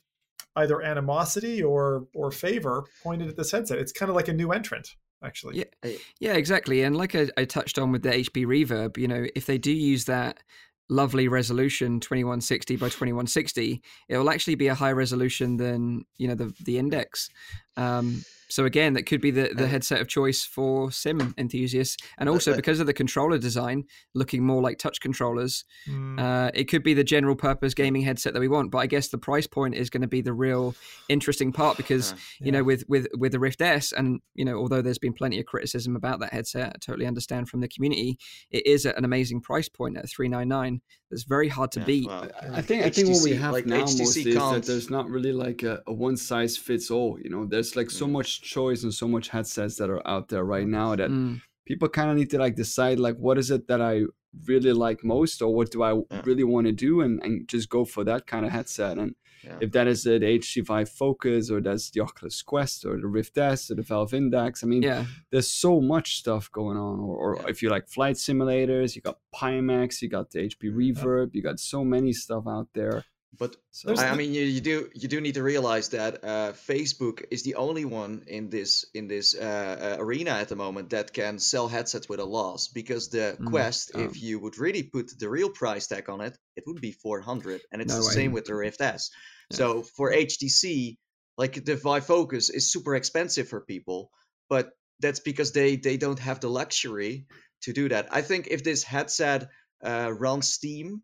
either 0.55 0.81
animosity 0.81 1.61
or 1.61 2.07
or 2.13 2.31
favor 2.31 2.85
pointed 3.03 3.29
at 3.29 3.37
this 3.37 3.51
headset. 3.51 3.79
It's 3.79 3.91
kind 3.91 4.09
of 4.09 4.15
like 4.15 4.27
a 4.27 4.33
new 4.33 4.51
entrant 4.51 4.95
actually. 5.23 5.57
Yeah, 5.57 5.91
yeah, 6.19 6.33
exactly. 6.33 6.83
And 6.83 6.95
like 6.95 7.15
I, 7.15 7.29
I, 7.37 7.45
touched 7.45 7.79
on 7.79 7.91
with 7.91 8.03
the 8.03 8.09
HP 8.09 8.45
Reverb, 8.45 8.97
you 8.97 9.07
know, 9.07 9.25
if 9.35 9.45
they 9.47 9.57
do 9.57 9.71
use 9.71 10.05
that 10.05 10.43
lovely 10.89 11.27
resolution 11.27 11.99
2160 11.99 12.75
by 12.75 12.85
2160 12.87 13.81
it 14.07 14.17
will 14.17 14.29
actually 14.29 14.55
be 14.55 14.67
a 14.67 14.75
higher 14.75 14.93
resolution 14.93 15.57
than 15.57 16.05
you 16.17 16.27
know 16.27 16.35
the 16.35 16.53
the 16.63 16.77
index. 16.77 17.29
Um, 17.77 18.23
so 18.55 18.63
again, 18.63 18.93
that 18.93 19.05
could 19.05 19.19
be 19.19 19.31
the, 19.31 19.49
the 19.53 19.67
headset 19.67 19.99
of 19.99 20.07
choice 20.07 20.45
for 20.45 20.89
sim 20.89 21.35
enthusiasts, 21.37 21.97
and 22.17 22.29
also 22.29 22.55
because 22.55 22.79
of 22.79 22.87
the 22.87 22.93
controller 22.93 23.37
design 23.37 23.83
looking 24.13 24.45
more 24.45 24.61
like 24.61 24.77
touch 24.77 25.01
controllers, 25.01 25.65
mm. 25.85 26.17
uh, 26.17 26.51
it 26.53 26.69
could 26.69 26.81
be 26.81 26.93
the 26.93 27.03
general 27.03 27.35
purpose 27.35 27.73
gaming 27.73 28.01
headset 28.01 28.31
that 28.33 28.39
we 28.39 28.47
want. 28.47 28.71
But 28.71 28.77
I 28.77 28.85
guess 28.85 29.09
the 29.09 29.17
price 29.17 29.45
point 29.45 29.75
is 29.75 29.89
going 29.89 30.03
to 30.03 30.07
be 30.07 30.21
the 30.21 30.31
real 30.31 30.73
interesting 31.09 31.51
part 31.51 31.75
because 31.75 32.13
uh, 32.13 32.15
yeah. 32.15 32.45
you 32.45 32.51
know 32.53 32.63
with 32.63 32.85
with 32.87 33.07
with 33.17 33.33
the 33.33 33.39
Rift 33.41 33.61
S, 33.61 33.91
and 33.91 34.21
you 34.35 34.45
know 34.45 34.55
although 34.55 34.81
there's 34.81 34.99
been 34.99 35.11
plenty 35.11 35.37
of 35.37 35.45
criticism 35.45 35.97
about 35.97 36.21
that 36.21 36.31
headset, 36.31 36.71
I 36.75 36.77
totally 36.79 37.07
understand 37.07 37.49
from 37.49 37.59
the 37.59 37.67
community, 37.67 38.17
it 38.51 38.65
is 38.65 38.85
at 38.85 38.97
an 38.97 39.03
amazing 39.03 39.41
price 39.41 39.67
point 39.67 39.97
at 39.97 40.09
three 40.09 40.29
nine 40.29 40.47
nine. 40.47 40.79
That's 41.11 41.23
very 41.23 41.49
hard 41.49 41.73
to 41.73 41.81
yeah, 41.81 41.85
beat. 41.85 42.07
Well, 42.07 42.29
I 42.53 42.61
think 42.61 42.83
HTC, 42.83 42.85
I 42.85 42.89
think 42.89 43.09
what 43.09 43.23
we 43.23 43.35
have 43.35 43.51
like 43.51 43.65
now 43.65 43.83
HTC 43.83 43.99
mostly 43.99 44.31
is 44.31 44.35
that 44.35 44.63
there's 44.65 44.89
not 44.89 45.09
really 45.09 45.33
like 45.33 45.63
a, 45.63 45.83
a 45.87 45.93
one 45.93 46.15
size 46.15 46.55
fits 46.57 46.89
all. 46.89 47.19
You 47.21 47.29
know, 47.29 47.45
there's 47.45 47.75
like 47.75 47.91
so 47.91 48.07
much 48.07 48.44
choice 48.45 48.83
and 48.83 48.93
so 48.93 49.07
much 49.07 49.29
headsets 49.29 49.75
that 49.77 49.89
are 49.89 50.05
out 50.07 50.29
there 50.29 50.45
right 50.45 50.67
now 50.67 50.95
that 50.95 51.09
mm. 51.09 51.41
people 51.65 51.89
kind 51.89 52.09
of 52.11 52.15
need 52.15 52.29
to 52.29 52.37
like 52.37 52.55
decide 52.55 52.99
like 52.99 53.17
what 53.17 53.37
is 53.37 53.49
it 53.51 53.67
that 53.67 53.81
I 53.81 54.03
really 54.47 54.73
like 54.73 55.03
most 55.03 55.41
or 55.41 55.53
what 55.57 55.71
do 55.71 55.81
I 55.83 55.93
Yeah. 55.93 56.21
really 56.25 56.43
want 56.43 56.67
to 56.67 56.73
do 56.87 57.01
and, 57.01 57.23
and 57.23 57.47
just 57.47 57.69
go 57.69 57.85
for 57.85 58.03
that 58.03 58.27
kind 58.27 58.45
of 58.45 58.51
headset. 58.51 58.97
And 58.97 59.15
Yeah. 59.43 59.57
if 59.65 59.71
that 59.71 59.87
is 59.87 60.03
the 60.03 60.19
HTC 60.19 60.61
Vive 60.65 60.89
Focus 60.89 61.49
or 61.51 61.61
that's 61.61 61.89
the 61.91 62.01
Oculus 62.01 62.41
Quest 62.41 62.85
or 62.85 62.93
the 62.99 63.07
Rift 63.07 63.37
S 63.37 63.69
or 63.71 63.75
the 63.75 63.81
Valve 63.91 64.13
Index, 64.13 64.63
I 64.63 64.67
mean, 64.67 64.83
Yeah, 64.83 65.05
there's 65.31 65.47
so 65.65 65.79
much 65.81 66.07
stuff 66.21 66.51
going 66.51 66.77
on. 66.77 66.99
Or, 66.99 67.15
or 67.23 67.31
Yeah. 67.35 67.49
if 67.53 67.61
you 67.61 67.69
like 67.69 67.87
flight 67.87 68.17
simulators, 68.17 68.95
you 68.95 69.01
got 69.01 69.19
Pimax, 69.33 70.01
you 70.01 70.09
got 70.09 70.31
the 70.31 70.39
HP. 70.39 70.69
Reverb, 70.69 71.33
you 71.35 71.41
got 71.41 71.59
so 71.59 71.83
many 71.83 72.11
stuff 72.13 72.43
out 72.47 72.67
there. 72.73 73.03
But 73.37 73.55
So 73.71 73.87
There's 73.87 73.99
I, 73.99 74.07
I 74.07 74.11
the- 74.11 74.17
mean, 74.17 74.33
you, 74.33 74.43
you 74.43 74.61
do 74.61 74.89
you 74.93 75.07
do 75.07 75.19
need 75.21 75.33
to 75.35 75.43
realize 75.43 75.89
that 75.89 76.23
uh, 76.23 76.53
Facebook 76.53 77.23
is 77.31 77.43
the 77.43 77.55
only 77.55 77.83
one 77.85 78.23
in 78.27 78.49
this 78.49 78.85
in 78.93 79.07
this 79.07 79.35
uh, 79.35 79.95
uh, 79.99 80.03
arena 80.03 80.31
at 80.31 80.47
the 80.49 80.55
moment 80.55 80.89
that 80.91 81.11
can 81.13 81.39
sell 81.39 81.67
headsets 81.67 82.07
with 82.09 82.19
a 82.19 82.25
loss. 82.25 82.67
Because 82.69 83.09
the 83.09 83.35
Mm, 83.39 83.49
Quest, 83.51 83.91
oh. 83.95 83.99
if 84.03 84.21
you 84.21 84.39
would 84.39 84.57
really 84.57 84.83
put 84.83 85.11
the 85.19 85.29
real 85.29 85.49
price 85.49 85.87
tag 85.87 86.09
on 86.09 86.21
it, 86.21 86.37
it 86.55 86.63
would 86.67 86.79
be 86.81 86.91
400, 86.91 87.61
and 87.71 87.81
it's 87.81 87.93
No 87.93 87.99
the 87.99 88.07
way. 88.07 88.13
same 88.13 88.31
with 88.31 88.45
the 88.45 88.55
Rift 88.55 88.81
S. 88.81 89.09
Yeah. 89.51 89.57
So 89.57 89.81
for 89.83 90.11
HTC, 90.11 90.97
like 91.37 91.65
the 91.65 91.75
Vive 91.75 92.05
Focus 92.05 92.49
is 92.49 92.71
super 92.71 92.95
expensive 92.95 93.47
for 93.49 93.61
people, 93.61 94.09
but 94.49 94.69
that's 95.01 95.19
because 95.19 95.51
they 95.51 95.75
they 95.77 95.97
don't 95.97 96.19
have 96.19 96.39
the 96.39 96.49
luxury 96.49 97.25
to 97.63 97.73
do 97.73 97.89
that. 97.89 98.07
I 98.11 98.21
think 98.21 98.47
if 98.47 98.63
this 98.63 98.83
headset 98.83 99.49
uh, 99.83 100.11
runs 100.17 100.47
Steam, 100.47 101.01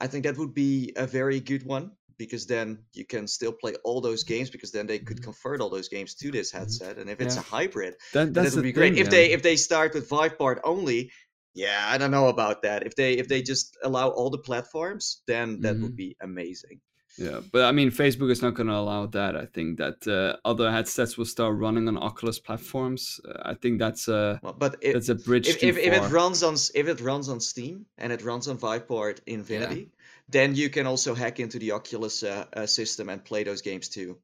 I 0.00 0.06
think 0.06 0.24
that 0.24 0.36
would 0.38 0.54
be 0.54 0.92
a 0.96 1.06
very 1.06 1.40
good 1.40 1.64
one 1.64 1.92
because 2.18 2.46
then 2.46 2.78
you 2.94 3.04
can 3.04 3.26
still 3.26 3.52
play 3.52 3.74
all 3.84 4.00
those 4.00 4.24
games 4.24 4.50
because 4.50 4.72
then 4.72 4.86
they 4.86 4.98
could 4.98 5.18
Mhm. 5.18 5.24
convert 5.24 5.60
all 5.60 5.70
those 5.70 5.88
games 5.88 6.14
to 6.14 6.30
this 6.30 6.50
headset. 6.50 6.98
And 6.98 7.10
if 7.10 7.20
it's 7.20 7.36
Yeah. 7.36 7.40
a 7.40 7.44
hybrid, 7.44 7.94
that, 8.12 8.32
then 8.34 8.44
that 8.44 8.52
would 8.54 8.62
be 8.62 8.72
great. 8.72 8.94
thing, 8.94 9.00
if 9.00 9.06
yeah. 9.06 9.10
they 9.10 9.30
if 9.32 9.42
they 9.42 9.56
start 9.56 9.94
with 9.94 10.08
Viveport 10.08 10.60
only, 10.64 11.10
yeah, 11.54 11.84
I 11.88 11.98
don't 11.98 12.10
know 12.10 12.28
about 12.28 12.62
that. 12.62 12.86
If 12.86 12.94
they 12.96 13.14
if 13.14 13.28
they 13.28 13.42
just 13.42 13.76
allow 13.82 14.08
all 14.10 14.30
the 14.30 14.38
platforms, 14.38 15.22
then 15.26 15.60
that 15.60 15.80
would 15.80 15.96
be 15.96 16.16
amazing. 16.20 16.80
Yeah, 17.18 17.40
but 17.50 17.64
I 17.64 17.72
mean, 17.72 17.90
Facebook 17.90 18.30
is 18.30 18.42
not 18.42 18.54
going 18.54 18.66
to 18.66 18.74
allow 18.74 19.06
that. 19.06 19.36
I 19.36 19.46
think 19.46 19.78
that 19.78 20.06
uh, 20.06 20.36
other 20.46 20.70
headsets 20.70 21.16
will 21.16 21.24
start 21.24 21.56
running 21.56 21.88
on 21.88 21.96
Oculus 21.96 22.38
platforms. 22.38 23.20
Uh, 23.26 23.32
I 23.42 23.54
think 23.54 23.78
that's 23.78 24.08
a 24.08 24.38
Well, 24.42 24.54
but 24.58 24.76
if, 24.82 24.92
that's 24.92 25.08
a 25.08 25.14
bridge 25.14 25.48
if, 25.48 25.60
too 25.60 25.68
if, 25.68 25.78
if 25.78 25.92
it 25.94 26.10
runs 26.10 26.42
on 26.42 26.54
if 26.74 26.88
it 26.88 27.00
runs 27.00 27.28
on 27.28 27.40
Steam 27.40 27.86
and 27.96 28.12
it 28.12 28.22
runs 28.22 28.48
on 28.48 28.58
Viveport 28.58 29.20
Infinity, 29.26 29.88
then 30.28 30.54
you 30.54 30.68
can 30.68 30.86
also 30.86 31.14
hack 31.14 31.40
into 31.40 31.58
the 31.58 31.72
Oculus 31.72 32.22
uh, 32.22 32.44
uh, 32.54 32.66
system 32.66 33.08
and 33.08 33.24
play 33.24 33.44
those 33.44 33.62
games 33.62 33.88
too. 33.88 34.18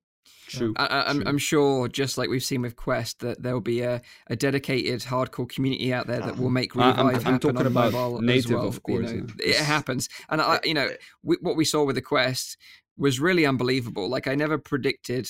True. 0.48 0.74
I, 0.76 0.86
I, 0.86 1.08
I'm, 1.08 1.16
true. 1.16 1.24
I'm 1.28 1.38
sure, 1.38 1.88
just 1.88 2.18
like 2.18 2.28
we've 2.28 2.42
seen 2.44 2.62
with 2.62 2.76
Quest, 2.76 3.20
that 3.20 3.42
there 3.42 3.54
will 3.54 3.60
be 3.60 3.80
a, 3.80 4.02
a 4.26 4.36
dedicated 4.36 5.00
hardcore 5.00 5.48
community 5.48 5.94
out 5.94 6.06
there 6.06 6.20
that 6.20 6.36
will 6.36 6.50
make 6.50 6.76
I- 6.76 6.90
I'm- 6.90 7.06
I'm 7.06 7.14
happen 7.14 7.38
talking 7.38 7.56
on 7.58 7.66
about 7.66 7.92
mobile 7.92 8.16
as 8.18 8.22
native, 8.22 8.50
well. 8.50 8.66
of 8.68 8.74
you 8.74 8.80
course, 8.80 9.12
know. 9.12 9.26
yeah. 9.40 9.50
It 9.50 9.56
happens, 9.56 10.08
and 10.28 10.42
I, 10.42 10.60
you 10.64 10.74
know, 10.74 10.90
we, 11.22 11.36
what 11.40 11.56
we 11.56 11.64
saw 11.64 11.84
with 11.84 11.96
the 11.96 12.02
Quest 12.02 12.58
was 13.02 13.20
really 13.20 13.44
unbelievable. 13.44 14.08
Like 14.08 14.26
I 14.26 14.34
never 14.34 14.56
predicted 14.58 15.28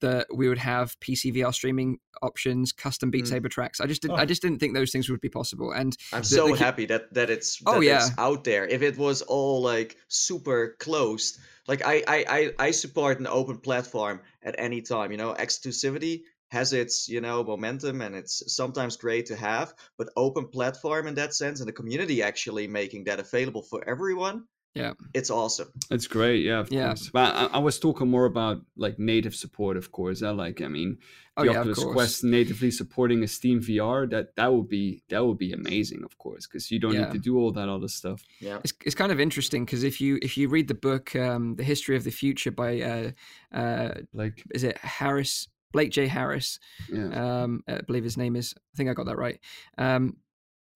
that 0.00 0.26
we 0.34 0.48
would 0.50 0.58
have 0.58 0.98
PC 1.00 1.32
VR 1.34 1.52
streaming 1.54 1.98
options, 2.20 2.72
custom 2.72 3.10
Beat 3.10 3.24
Mm. 3.24 3.28
Saber 3.28 3.48
tracks. 3.48 3.80
I 3.80 3.86
just 3.86 4.02
didn't, 4.02 4.16
Oh. 4.18 4.22
I 4.22 4.26
just 4.26 4.42
didn't 4.42 4.58
think 4.58 4.74
those 4.74 4.92
things 4.92 5.08
would 5.08 5.20
be 5.22 5.30
possible. 5.30 5.72
And 5.72 5.96
I'm 6.12 6.20
The- 6.20 6.28
so 6.28 6.48
the 6.48 6.56
happy 6.56 6.84
that 6.86 7.14
that 7.14 7.30
it's 7.30 7.62
Oh, 7.64 7.80
yeah. 7.80 8.04
it's 8.06 8.10
out 8.18 8.44
there. 8.44 8.66
If 8.66 8.82
it 8.82 8.98
was 8.98 9.22
all 9.22 9.62
like 9.62 9.96
super 10.08 10.76
closed, 10.78 11.38
like 11.66 11.82
I 11.86 12.02
I 12.06 12.18
I, 12.38 12.66
I 12.66 12.70
support 12.72 13.18
an 13.18 13.26
open 13.26 13.58
platform 13.58 14.20
at 14.42 14.54
any 14.58 14.82
time. 14.82 15.10
You 15.10 15.16
know, 15.16 15.32
exclusivity 15.34 16.22
has 16.50 16.72
its 16.72 17.08
you 17.08 17.20
know 17.22 17.42
momentum 17.44 18.00
and 18.02 18.14
it's 18.14 18.42
sometimes 18.54 18.96
great 18.98 19.26
to 19.26 19.36
have, 19.36 19.72
but 19.96 20.08
open 20.16 20.48
platform 20.48 21.06
in 21.06 21.14
that 21.14 21.32
sense 21.34 21.60
and 21.60 21.68
the 21.68 21.72
community 21.80 22.22
actually 22.22 22.66
making 22.66 23.04
that 23.04 23.20
available 23.20 23.62
for 23.62 23.80
everyone. 23.88 24.44
Yeah. 24.78 24.92
it's 25.14 25.30
awesome. 25.30 25.68
It's 25.90 26.06
great, 26.06 26.44
yeah, 26.44 26.60
of 26.60 26.70
Yeah. 26.72 26.88
course. 26.88 27.10
But 27.12 27.34
I, 27.34 27.44
I 27.58 27.58
was 27.58 27.78
talking 27.78 28.08
more 28.10 28.24
about 28.26 28.58
like 28.76 28.98
native 28.98 29.34
support, 29.34 29.76
of 29.76 29.90
course. 29.92 30.22
I 30.22 30.30
like, 30.30 30.62
I 30.62 30.68
mean, 30.68 30.98
oh 31.36 31.44
the 31.44 31.52
yeah, 31.52 31.60
of 31.60 31.68
Oculus. 31.68 31.92
Quest 31.94 32.24
natively 32.24 32.70
supporting 32.70 33.22
a 33.22 33.28
Steam 33.28 33.60
VR. 33.60 34.08
That 34.10 34.34
that 34.36 34.52
would 34.52 34.68
be 34.68 35.02
that 35.10 35.24
would 35.26 35.38
be 35.38 35.52
amazing, 35.52 36.02
of 36.04 36.16
course, 36.18 36.46
because 36.46 36.70
you 36.70 36.78
don't 36.78 36.94
Yeah. 36.94 37.04
need 37.04 37.12
to 37.12 37.18
do 37.18 37.36
all 37.38 37.52
that 37.52 37.68
other 37.68 37.88
stuff. 37.88 38.22
Yeah, 38.40 38.58
It's, 38.64 38.72
it's 38.86 38.94
kind 38.94 39.12
of 39.12 39.18
interesting 39.20 39.64
because 39.64 39.82
if 39.84 40.00
you 40.00 40.18
if 40.22 40.36
you 40.38 40.48
read 40.48 40.68
the 40.68 40.74
book 40.88 41.14
um, 41.16 41.56
"The 41.56 41.64
History 41.64 41.96
of 41.96 42.04
the 42.04 42.10
Future" 42.22 42.50
by 42.52 42.80
uh, 42.92 43.10
uh, 43.52 43.94
Like, 44.12 44.42
is 44.54 44.64
it 44.64 44.76
Harris 44.78 45.48
Blake 45.72 45.90
J 45.90 46.06
Harris? 46.06 46.58
yeah, 46.92 47.42
um, 47.42 47.62
I 47.68 47.80
believe 47.86 48.04
his 48.04 48.16
name 48.16 48.36
is. 48.36 48.54
I 48.56 48.74
think 48.76 48.88
I 48.90 48.94
got 48.94 49.06
that 49.06 49.18
right. 49.18 49.38
Um, 49.76 50.16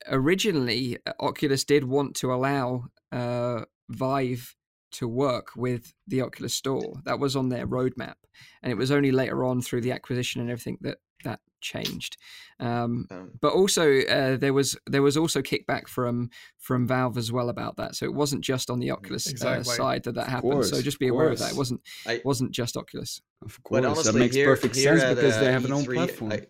originally, 0.07 0.99
uh, 1.07 1.13
Oculus 1.21 1.65
did 1.65 1.85
want 1.85 2.17
to 2.17 2.33
allow 2.33 2.85
uh, 3.13 3.65
Vive 3.93 4.55
to 4.93 5.09
work 5.09 5.49
with 5.57 5.95
the 6.07 6.20
Oculus 6.20 6.55
Store. 6.55 7.01
That 7.05 7.18
was 7.18 7.34
on 7.36 7.49
their 7.49 7.66
roadmap, 7.66 8.14
and 8.62 8.70
it 8.70 8.76
was 8.76 8.90
only 8.90 9.11
later 9.12 9.45
on 9.45 9.62
through 9.62 9.80
the 9.82 9.93
acquisition 9.93 10.40
and 10.40 10.51
everything 10.51 10.78
that 10.82 10.99
that 11.24 11.40
changed. 11.61 12.16
Um, 12.59 13.07
um, 13.12 13.30
but 13.40 13.53
also, 13.53 14.01
uh, 14.01 14.36
there 14.36 14.53
was 14.53 14.76
there 14.86 15.03
was 15.03 15.16
also 15.16 15.40
kickback 15.40 15.86
from 15.88 16.28
from 16.59 16.86
Valve 16.88 17.16
as 17.16 17.30
well 17.32 17.49
about 17.49 17.76
that. 17.76 17.95
So 17.95 18.05
it 18.07 18.12
wasn't 18.12 18.43
just 18.43 18.68
on 18.68 18.80
the 18.80 18.90
Oculus 18.90 19.28
Exactly. 19.28 19.61
uh, 19.72 19.76
side 19.76 20.03
that 20.03 20.14
that 20.16 20.26
Of 20.26 20.32
happened. 20.32 20.64
so 20.66 20.82
just 20.82 20.99
be 20.99 21.09
of 21.09 21.14
aware 21.14 21.28
of 21.30 21.38
that. 21.38 21.53
It 21.53 21.57
wasn't 21.57 21.80
I- 22.07 22.20
wasn't 22.24 22.51
just 22.53 22.76
Oculus. 22.76 23.22
of 23.45 23.62
course. 23.62 23.84
honestly, 23.84 24.12
that 24.12 24.18
makes 24.18 24.34
here, 24.36 24.47
perfect 24.47 24.74
here 24.76 24.99
sense 24.99 25.14
because 25.14 25.36
uh, 25.36 25.40
they 25.40 25.53
have 25.53 25.64
an 25.64 25.72
own 25.72 25.84
platform. 25.86 26.32
I- 26.32 26.47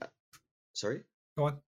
sorry. 0.72 1.02
Go 1.36 1.44
on. 1.44 1.58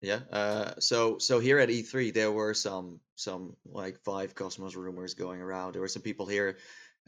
Yeah. 0.00 0.20
Uh, 0.30 0.72
so 0.78 1.18
so 1.18 1.40
here 1.40 1.58
at 1.58 1.68
E3 1.68 2.14
there 2.14 2.30
were 2.30 2.54
some 2.54 3.00
some 3.16 3.56
like 3.66 3.98
Vive 4.04 4.34
Cosmos 4.34 4.76
rumors 4.76 5.14
going 5.14 5.40
around. 5.40 5.72
There 5.72 5.82
were 5.82 5.88
some 5.88 6.02
people 6.02 6.26
here 6.26 6.58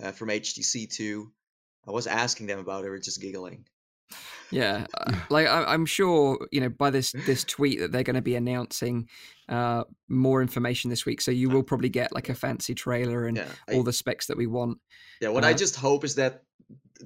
uh, 0.03 0.12
from 0.12 0.28
HTC 0.28 0.91
too. 0.91 1.32
I 1.86 1.93
was 1.93 2.07
asking 2.07 2.47
them 2.47 2.59
about 2.59 2.80
it. 2.80 2.82
They 2.84 2.88
were 2.91 2.99
just 2.99 3.20
giggling. 3.20 3.64
Yeah, 4.51 4.86
uh, 4.95 5.12
like 5.28 5.47
I, 5.47 5.64
I'm 5.64 5.86
sure 5.86 6.49
you 6.51 6.61
know 6.61 6.68
by 6.68 6.91
this 6.91 7.12
this 7.26 7.45
tweet 7.45 7.78
that 7.78 7.93
they're 7.93 8.03
going 8.03 8.16
to 8.16 8.22
be 8.22 8.34
announcing 8.34 9.09
uh, 9.49 9.84
more 10.09 10.43
information 10.43 10.91
this 10.91 11.07
week. 11.07 11.20
So 11.20 11.30
you 11.30 11.49
will 11.49 11.62
probably 11.62 11.91
get 11.91 12.12
like 12.12 12.28
a 12.28 12.34
fancy 12.34 12.74
trailer 12.74 13.26
and 13.26 13.36
Yeah. 13.36 13.49
I, 13.68 13.74
all 13.74 13.84
the 13.84 13.93
specs 13.93 14.26
that 14.26 14.36
we 14.36 14.49
want. 14.49 14.78
yeah. 15.20 15.28
What 15.28 15.45
I 15.45 15.53
uh, 15.53 15.57
just 15.57 15.76
hope 15.76 16.05
is 16.05 16.16
that 16.16 16.43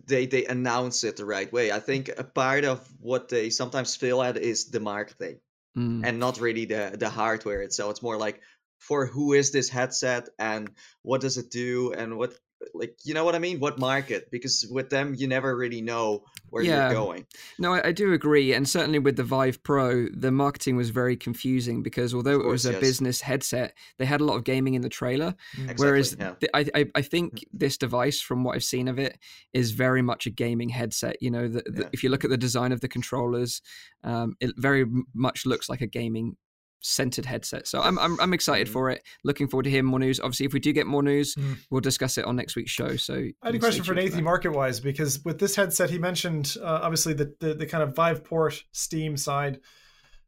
they 0.06 0.24
they 0.24 0.46
announce 0.46 1.04
it 1.04 1.16
the 1.18 1.26
right 1.26 1.52
way. 1.52 1.70
I 1.70 1.80
think 1.80 2.10
a 2.16 2.24
part 2.24 2.64
of 2.64 2.80
what 3.00 3.28
they 3.28 3.50
sometimes 3.50 3.96
fail 3.96 4.22
at 4.22 4.38
is 4.38 4.70
the 4.70 4.80
marketing 4.80 5.40
Mm. 5.76 6.06
and 6.06 6.18
not 6.20 6.40
really 6.40 6.66
the 6.66 6.96
the 6.98 7.10
hardware 7.10 7.62
itself. 7.62 7.90
It's 7.92 8.02
more 8.02 8.16
like 8.16 8.40
for 8.78 9.06
who 9.06 9.32
is 9.32 9.50
this 9.50 9.68
headset 9.68 10.28
and 10.38 10.70
what 11.02 11.20
does 11.20 11.38
it 11.38 11.50
do 11.50 11.92
and 11.92 12.16
what 12.16 12.34
like 12.72 12.96
you 13.04 13.14
know 13.14 13.24
what 13.24 13.34
I 13.34 13.38
mean? 13.38 13.60
What 13.60 13.78
market? 13.78 14.30
Because 14.30 14.66
with 14.70 14.90
them 14.90 15.14
you 15.16 15.28
never 15.28 15.54
really 15.56 15.82
know 15.82 16.24
where 16.50 16.62
Yeah. 16.62 16.90
you're 16.90 16.94
going. 17.04 17.26
No, 17.58 17.74
I, 17.74 17.88
I 17.88 17.92
do 17.92 18.12
agree, 18.12 18.52
and 18.52 18.68
certainly 18.68 18.98
with 18.98 19.16
the 19.16 19.24
Vive 19.24 19.62
Pro, 19.62 20.06
the 20.08 20.30
marketing 20.30 20.76
was 20.76 20.90
very 20.90 21.16
confusing 21.16 21.82
because 21.82 22.14
although 22.14 22.40
it 22.40 22.46
was 22.46 22.64
a 22.64 22.72
yes. 22.72 22.80
business 22.80 23.20
headset, 23.20 23.74
they 23.98 24.04
had 24.04 24.20
a 24.20 24.24
lot 24.24 24.36
of 24.36 24.44
gaming 24.44 24.74
in 24.74 24.82
the 24.82 24.88
trailer. 24.88 25.34
Exactly. 25.58 25.84
Whereas 25.86 26.16
yeah. 26.18 26.34
th- 26.40 26.50
I, 26.54 26.66
I, 26.80 26.86
I 26.94 27.02
think 27.02 27.44
this 27.52 27.76
device, 27.76 28.20
from 28.20 28.44
what 28.44 28.54
I've 28.54 28.64
seen 28.64 28.86
of 28.88 28.98
it, 28.98 29.18
is 29.52 29.72
very 29.72 30.02
much 30.02 30.26
a 30.26 30.30
gaming 30.30 30.68
headset. 30.68 31.16
You 31.20 31.30
know, 31.30 31.48
the, 31.48 31.62
the, 31.66 31.82
Yeah. 31.82 31.88
if 31.92 32.04
you 32.04 32.10
look 32.10 32.24
at 32.24 32.30
the 32.30 32.36
design 32.36 32.70
of 32.72 32.80
the 32.80 32.88
controllers, 32.88 33.60
um, 34.04 34.36
it 34.40 34.52
very 34.56 34.84
much 35.12 35.46
looks 35.46 35.68
like 35.68 35.80
a 35.80 35.86
gaming 35.86 36.36
centered 36.84 37.24
headset. 37.24 37.66
So 37.66 37.80
I'm 37.80 37.98
I'm, 37.98 38.20
I'm 38.20 38.34
excited 38.34 38.68
Mhm. 38.68 38.72
for 38.72 38.90
it. 38.90 39.02
Looking 39.24 39.48
forward 39.48 39.64
to 39.64 39.70
hearing 39.70 39.86
more 39.86 39.98
news. 39.98 40.20
Obviously, 40.20 40.46
if 40.46 40.52
we 40.52 40.60
do 40.60 40.72
get 40.72 40.86
more 40.86 41.02
news, 41.02 41.34
Mm. 41.34 41.56
we'll 41.70 41.80
discuss 41.80 42.18
it 42.18 42.24
on 42.26 42.36
next 42.36 42.54
week's 42.56 42.70
show. 42.70 42.96
So 42.96 43.14
I 43.14 43.46
had 43.46 43.54
a 43.54 43.58
question 43.58 43.82
for 43.84 43.94
tuned 43.94 44.06
Nathan 44.06 44.24
market 44.24 44.50
wise 44.52 44.80
because 44.80 45.24
with 45.24 45.38
this 45.38 45.56
headset 45.56 45.90
he 45.90 45.98
mentioned 45.98 46.56
uh, 46.60 46.80
obviously 46.82 47.14
the, 47.14 47.34
the 47.40 47.54
the 47.54 47.66
kind 47.66 47.82
of 47.82 47.94
Vive 47.96 48.22
port 48.24 48.62
Steam 48.72 49.16
side 49.16 49.60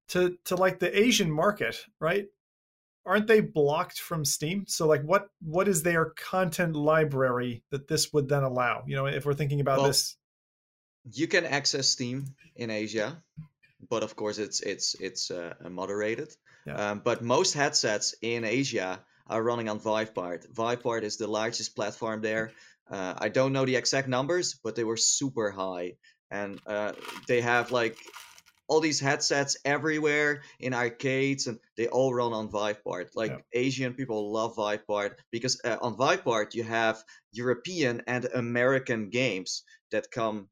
to 0.08 0.36
to 0.44 0.56
like 0.56 0.78
the 0.78 0.98
Asian 0.98 1.30
market, 1.30 1.84
right? 2.00 2.26
Aren't 3.04 3.26
they 3.28 3.40
blocked 3.40 4.00
from 4.00 4.24
Steam? 4.24 4.64
So 4.66 4.86
like 4.86 5.02
what 5.02 5.28
what 5.40 5.68
is 5.68 5.82
their 5.82 6.06
content 6.16 6.74
library 6.74 7.62
that 7.70 7.86
this 7.86 8.12
would 8.12 8.28
then 8.28 8.42
allow? 8.42 8.82
You 8.86 8.96
know, 8.96 9.06
if 9.06 9.24
we're 9.26 9.34
thinking 9.34 9.60
about 9.60 9.78
Well, 9.78 9.88
this 9.88 10.16
you 11.12 11.28
can 11.28 11.44
access 11.44 11.86
Steam 11.88 12.34
in 12.56 12.70
Asia, 12.70 13.22
but 13.88 14.02
of 14.02 14.16
course 14.16 14.38
it's 14.38 14.60
it's 14.60 14.96
it's 14.98 15.30
uh, 15.30 15.54
moderated. 15.70 16.34
Yeah. 16.66 16.90
Um, 16.90 17.00
but 17.04 17.22
most 17.22 17.54
headsets 17.54 18.14
in 18.22 18.44
Asia 18.44 19.04
are 19.26 19.42
running 19.42 19.68
on 19.68 19.80
Viveport. 19.80 20.52
Viveport 20.52 21.02
is 21.02 21.16
the 21.16 21.26
largest 21.26 21.74
platform 21.76 22.20
there. 22.22 22.52
Uh, 22.90 23.14
I 23.18 23.28
don't 23.28 23.52
know 23.52 23.64
the 23.64 23.76
exact 23.76 24.08
numbers, 24.08 24.54
but 24.62 24.76
they 24.76 24.84
were 24.84 24.96
super 24.96 25.50
high, 25.50 25.94
and 26.30 26.60
uh, 26.66 26.92
they 27.26 27.40
have 27.40 27.72
like 27.72 27.96
all 28.68 28.80
these 28.80 29.00
headsets 29.00 29.56
everywhere 29.64 30.42
in 30.58 30.74
arcades, 30.74 31.46
and 31.46 31.58
they 31.76 31.86
all 31.88 32.12
run 32.14 32.32
on 32.32 32.48
Viveport. 32.48 33.10
Like 33.14 33.30
Yeah. 33.32 33.38
Asian 33.52 33.94
people 33.94 34.32
love 34.32 34.56
Viveport 34.56 35.14
because 35.30 35.60
uh, 35.64 35.78
on 35.80 35.96
Viveport 35.96 36.54
you 36.54 36.64
have 36.64 37.02
European 37.32 38.02
and 38.06 38.24
American 38.26 39.10
games 39.10 39.62
that 39.90 40.10
come 40.10 40.48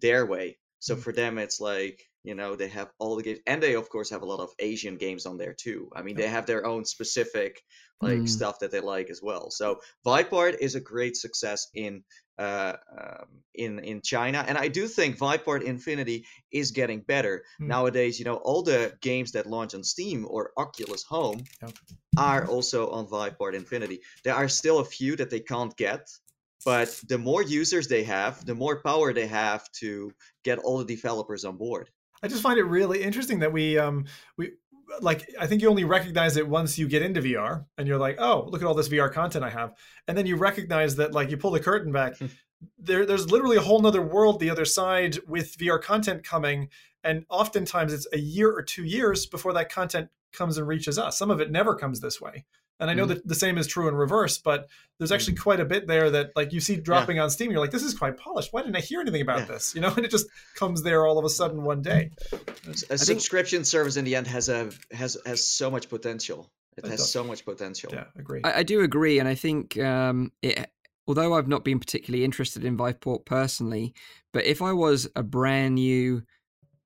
their 0.00 0.24
way. 0.26 0.58
So 0.80 0.96
Mm. 0.96 1.02
for 1.02 1.12
them, 1.12 1.38
it's 1.38 1.60
like 1.60 2.00
You 2.28 2.34
know, 2.34 2.56
they 2.56 2.68
have 2.68 2.90
all 2.98 3.16
the 3.16 3.22
games, 3.22 3.40
and 3.46 3.62
they 3.62 3.74
of 3.74 3.88
course 3.88 4.10
have 4.10 4.22
a 4.22 4.26
lot 4.32 4.40
of 4.40 4.50
Asian 4.58 4.96
games 4.96 5.24
on 5.26 5.36
there 5.38 5.54
too. 5.54 5.80
I 5.96 6.02
mean, 6.02 6.16
they 6.16 6.28
have 6.28 6.46
their 6.46 6.64
own 6.66 6.84
specific 6.84 7.52
like 8.00 8.22
Mm. 8.22 8.28
stuff 8.28 8.58
that 8.60 8.70
they 8.70 8.80
like 8.80 9.10
as 9.10 9.20
well. 9.22 9.50
So 9.50 9.80
Viveport 10.06 10.56
is 10.60 10.74
a 10.74 10.80
great 10.80 11.16
success 11.16 11.68
in 11.74 12.04
uh, 12.38 12.76
um, 13.00 13.42
in 13.54 13.78
in 13.80 14.00
China, 14.02 14.44
and 14.46 14.56
I 14.58 14.68
do 14.68 14.86
think 14.88 15.18
Viveport 15.18 15.62
Infinity 15.62 16.26
is 16.52 16.70
getting 16.70 17.00
better 17.02 17.44
Hmm. 17.58 17.72
nowadays. 17.74 18.18
You 18.18 18.24
know, 18.26 18.36
all 18.36 18.62
the 18.62 18.96
games 19.00 19.32
that 19.32 19.46
launch 19.46 19.74
on 19.74 19.82
Steam 19.84 20.26
or 20.28 20.52
Oculus 20.56 21.04
Home 21.08 21.48
Yep. 21.62 21.78
are 22.16 22.46
also 22.46 22.90
on 22.90 23.06
Viveport 23.06 23.54
Infinity. 23.54 24.00
There 24.24 24.34
are 24.34 24.48
still 24.48 24.78
a 24.80 24.84
few 24.84 25.16
that 25.16 25.30
they 25.30 25.40
can't 25.40 25.76
get, 25.76 26.06
but 26.64 27.00
the 27.08 27.18
more 27.18 27.42
users 27.42 27.88
they 27.88 28.04
have, 28.04 28.44
the 28.44 28.54
more 28.54 28.82
power 28.82 29.12
they 29.12 29.26
have 29.26 29.70
to 29.80 30.14
get 30.44 30.58
all 30.58 30.78
the 30.78 30.84
developers 30.96 31.44
on 31.44 31.56
board. 31.56 31.90
I 32.22 32.28
just 32.28 32.42
find 32.42 32.58
it 32.58 32.64
really 32.64 33.02
interesting 33.02 33.40
that 33.40 33.52
we 33.52 33.78
um 33.78 34.06
we 34.36 34.52
like 35.00 35.28
I 35.38 35.46
think 35.46 35.62
you 35.62 35.68
only 35.68 35.84
recognize 35.84 36.36
it 36.36 36.48
once 36.48 36.78
you 36.78 36.88
get 36.88 37.02
into 37.02 37.20
VR 37.20 37.64
and 37.76 37.86
you're 37.86 37.98
like, 37.98 38.16
oh, 38.18 38.48
look 38.50 38.62
at 38.62 38.66
all 38.66 38.74
this 38.74 38.88
VR 38.88 39.12
content 39.12 39.44
I 39.44 39.50
have. 39.50 39.74
And 40.06 40.16
then 40.16 40.26
you 40.26 40.36
recognize 40.36 40.96
that 40.96 41.12
like 41.12 41.30
you 41.30 41.36
pull 41.36 41.50
the 41.50 41.60
curtain 41.60 41.92
back, 41.92 42.14
there 42.78 43.06
there's 43.06 43.30
literally 43.30 43.56
a 43.56 43.62
whole 43.62 43.80
nother 43.80 44.02
world 44.02 44.40
the 44.40 44.50
other 44.50 44.64
side 44.64 45.18
with 45.26 45.56
VR 45.58 45.80
content 45.80 46.24
coming. 46.24 46.68
And 47.04 47.24
oftentimes 47.30 47.92
it's 47.92 48.08
a 48.12 48.18
year 48.18 48.50
or 48.50 48.62
two 48.62 48.84
years 48.84 49.26
before 49.26 49.52
that 49.54 49.70
content 49.70 50.08
comes 50.32 50.58
and 50.58 50.66
reaches 50.66 50.98
us. 50.98 51.18
Some 51.18 51.30
of 51.30 51.40
it 51.40 51.50
never 51.50 51.74
comes 51.74 52.00
this 52.00 52.20
way. 52.20 52.44
And 52.80 52.88
I 52.90 52.94
know 52.94 53.04
Mhm. 53.06 53.08
that 53.08 53.26
the 53.26 53.34
same 53.34 53.58
is 53.58 53.66
true 53.66 53.88
in 53.88 53.94
reverse, 53.94 54.38
but 54.38 54.68
there's 54.98 55.10
actually 55.10 55.34
quite 55.36 55.58
a 55.58 55.64
bit 55.64 55.86
there 55.88 56.10
that 56.10 56.30
like 56.36 56.52
you 56.52 56.60
see 56.60 56.76
dropping 56.76 57.18
on 57.18 57.28
Steam. 57.30 57.50
You're 57.50 57.60
like, 57.60 57.72
this 57.72 57.82
is 57.82 57.92
quite 57.94 58.16
polished. 58.16 58.52
Why 58.52 58.62
didn't 58.62 58.76
I 58.76 58.80
hear 58.80 59.00
anything 59.00 59.22
about 59.22 59.40
Yeah. 59.40 59.44
this? 59.46 59.74
You 59.74 59.80
know, 59.80 59.92
and 59.96 60.04
it 60.04 60.10
just 60.10 60.26
comes 60.54 60.82
there 60.82 61.04
all 61.06 61.18
of 61.18 61.24
a 61.24 61.28
sudden 61.30 61.64
one 61.64 61.82
day. 61.82 62.10
A 62.32 62.36
think- 62.74 62.98
subscription 62.98 63.64
service 63.64 63.96
in 63.96 64.04
the 64.04 64.14
end 64.14 64.26
has 64.28 64.48
a 64.48 64.70
has 64.92 65.16
has 65.26 65.44
so 65.46 65.70
much 65.70 65.88
potential. 65.88 66.50
It 66.76 66.84
It 66.84 66.90
has 66.90 67.00
does. 67.00 67.10
so 67.10 67.24
much 67.24 67.44
potential. 67.44 67.90
Yeah, 67.92 68.04
agree. 68.16 68.40
I, 68.44 68.58
I 68.58 68.62
do 68.62 68.82
agree, 68.82 69.18
and 69.18 69.28
I 69.28 69.34
think 69.34 69.76
um, 69.78 70.30
it. 70.42 70.70
Although 71.08 71.34
I've 71.34 71.48
not 71.48 71.64
been 71.64 71.80
particularly 71.80 72.22
interested 72.22 72.64
in 72.64 72.76
Viveport 72.76 73.24
personally, 73.24 73.94
but 74.32 74.44
if 74.44 74.60
I 74.62 74.72
was 74.74 75.08
a 75.16 75.22
brand 75.24 75.74
new 75.76 76.22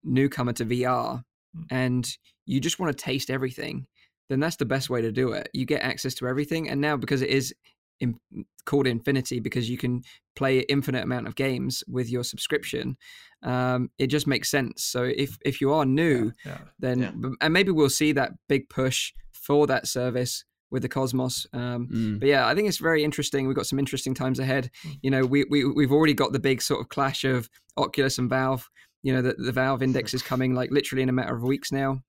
newcomer 0.05 0.53
to 0.55 0.65
VR 0.65 1.25
Mm. 1.55 1.65
and 1.71 2.17
you 2.47 2.61
just 2.61 2.79
want 2.79 2.97
to 2.97 3.05
taste 3.05 3.29
everything, 3.31 3.87
then 4.33 4.41
that's 4.41 4.57
the 4.57 4.65
best 4.65 4.91
way 4.91 5.01
to 5.03 5.13
do 5.13 5.33
it. 5.33 5.49
You 5.53 5.65
get 5.67 5.83
access 5.83 6.15
to 6.15 6.27
everything, 6.27 6.69
and 6.69 6.81
now 6.81 6.97
because 6.97 7.23
it 7.23 7.31
is 7.31 7.55
in, 8.01 8.17
called 8.65 8.87
Infinity, 8.89 9.39
because 9.39 9.71
you 9.71 9.79
can 9.79 10.03
play 10.35 10.59
an 10.59 10.65
infinite 10.69 11.05
amount 11.05 11.29
of 11.29 11.37
games 11.37 11.85
with 11.87 12.11
your 12.11 12.25
subscription, 12.25 12.97
um, 13.45 13.91
it 13.99 14.09
just 14.09 14.27
makes 14.27 14.51
sense. 14.51 14.83
So 14.85 15.05
if 15.05 15.39
if 15.45 15.61
you 15.61 15.73
are 15.73 15.85
new, 15.85 16.33
yeah. 16.45 16.59
then 16.81 16.99
Yeah. 17.01 17.31
and 17.41 17.53
maybe 17.53 17.71
we'll 17.71 17.91
see 17.91 18.13
that 18.13 18.33
big 18.49 18.69
push 18.69 19.13
for 19.33 19.67
that 19.69 19.87
service 19.87 20.45
with 20.71 20.83
the 20.83 20.89
Cosmos. 20.89 21.47
Um, 21.53 21.87
Mm. 21.93 22.19
but 22.21 22.29
yeah, 22.29 22.47
I 22.49 22.55
think 22.55 22.67
it's 22.67 22.79
very 22.79 23.05
interesting. 23.05 23.47
We've 23.47 23.57
got 23.57 23.67
some 23.67 23.79
interesting 23.79 24.15
times 24.15 24.39
ahead. 24.39 24.71
Mm. 24.87 24.99
You 25.03 25.11
know, 25.11 25.25
we 25.27 25.45
we 25.51 25.65
we've 25.65 25.93
already 25.93 26.15
got 26.15 26.33
the 26.33 26.41
big 26.41 26.63
sort 26.63 26.81
of 26.81 26.89
clash 26.89 27.25
of 27.25 27.49
Oculus 27.77 28.19
and 28.19 28.31
Valve. 28.31 28.69
You 29.03 29.13
know, 29.13 29.23
the 29.23 29.35
the 29.35 29.53
Valve 29.53 29.83
index 29.83 30.15
is 30.15 30.23
coming 30.23 30.55
like 30.55 30.71
literally 30.71 31.03
in 31.03 31.09
a 31.09 31.13
matter 31.13 31.37
of 31.37 31.43
weeks 31.43 31.71
now. 31.73 32.03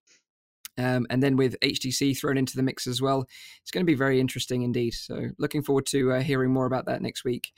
Um, 0.77 1.05
and 1.09 1.21
then 1.21 1.37
with 1.37 1.55
HTC 1.61 2.17
thrown 2.17 2.37
into 2.37 2.55
the 2.55 2.63
mix 2.63 2.87
as 2.87 3.01
well, 3.01 3.25
it's 3.61 3.71
going 3.71 3.85
to 3.85 3.89
be 3.91 3.95
very 3.95 4.19
interesting 4.19 4.63
indeed. 4.63 4.93
So, 4.93 5.29
looking 5.37 5.61
forward 5.61 5.85
to 5.87 6.13
uh, 6.13 6.21
hearing 6.21 6.51
more 6.51 6.65
about 6.65 6.85
that 6.85 7.01
next 7.01 7.23
week. 7.23 7.51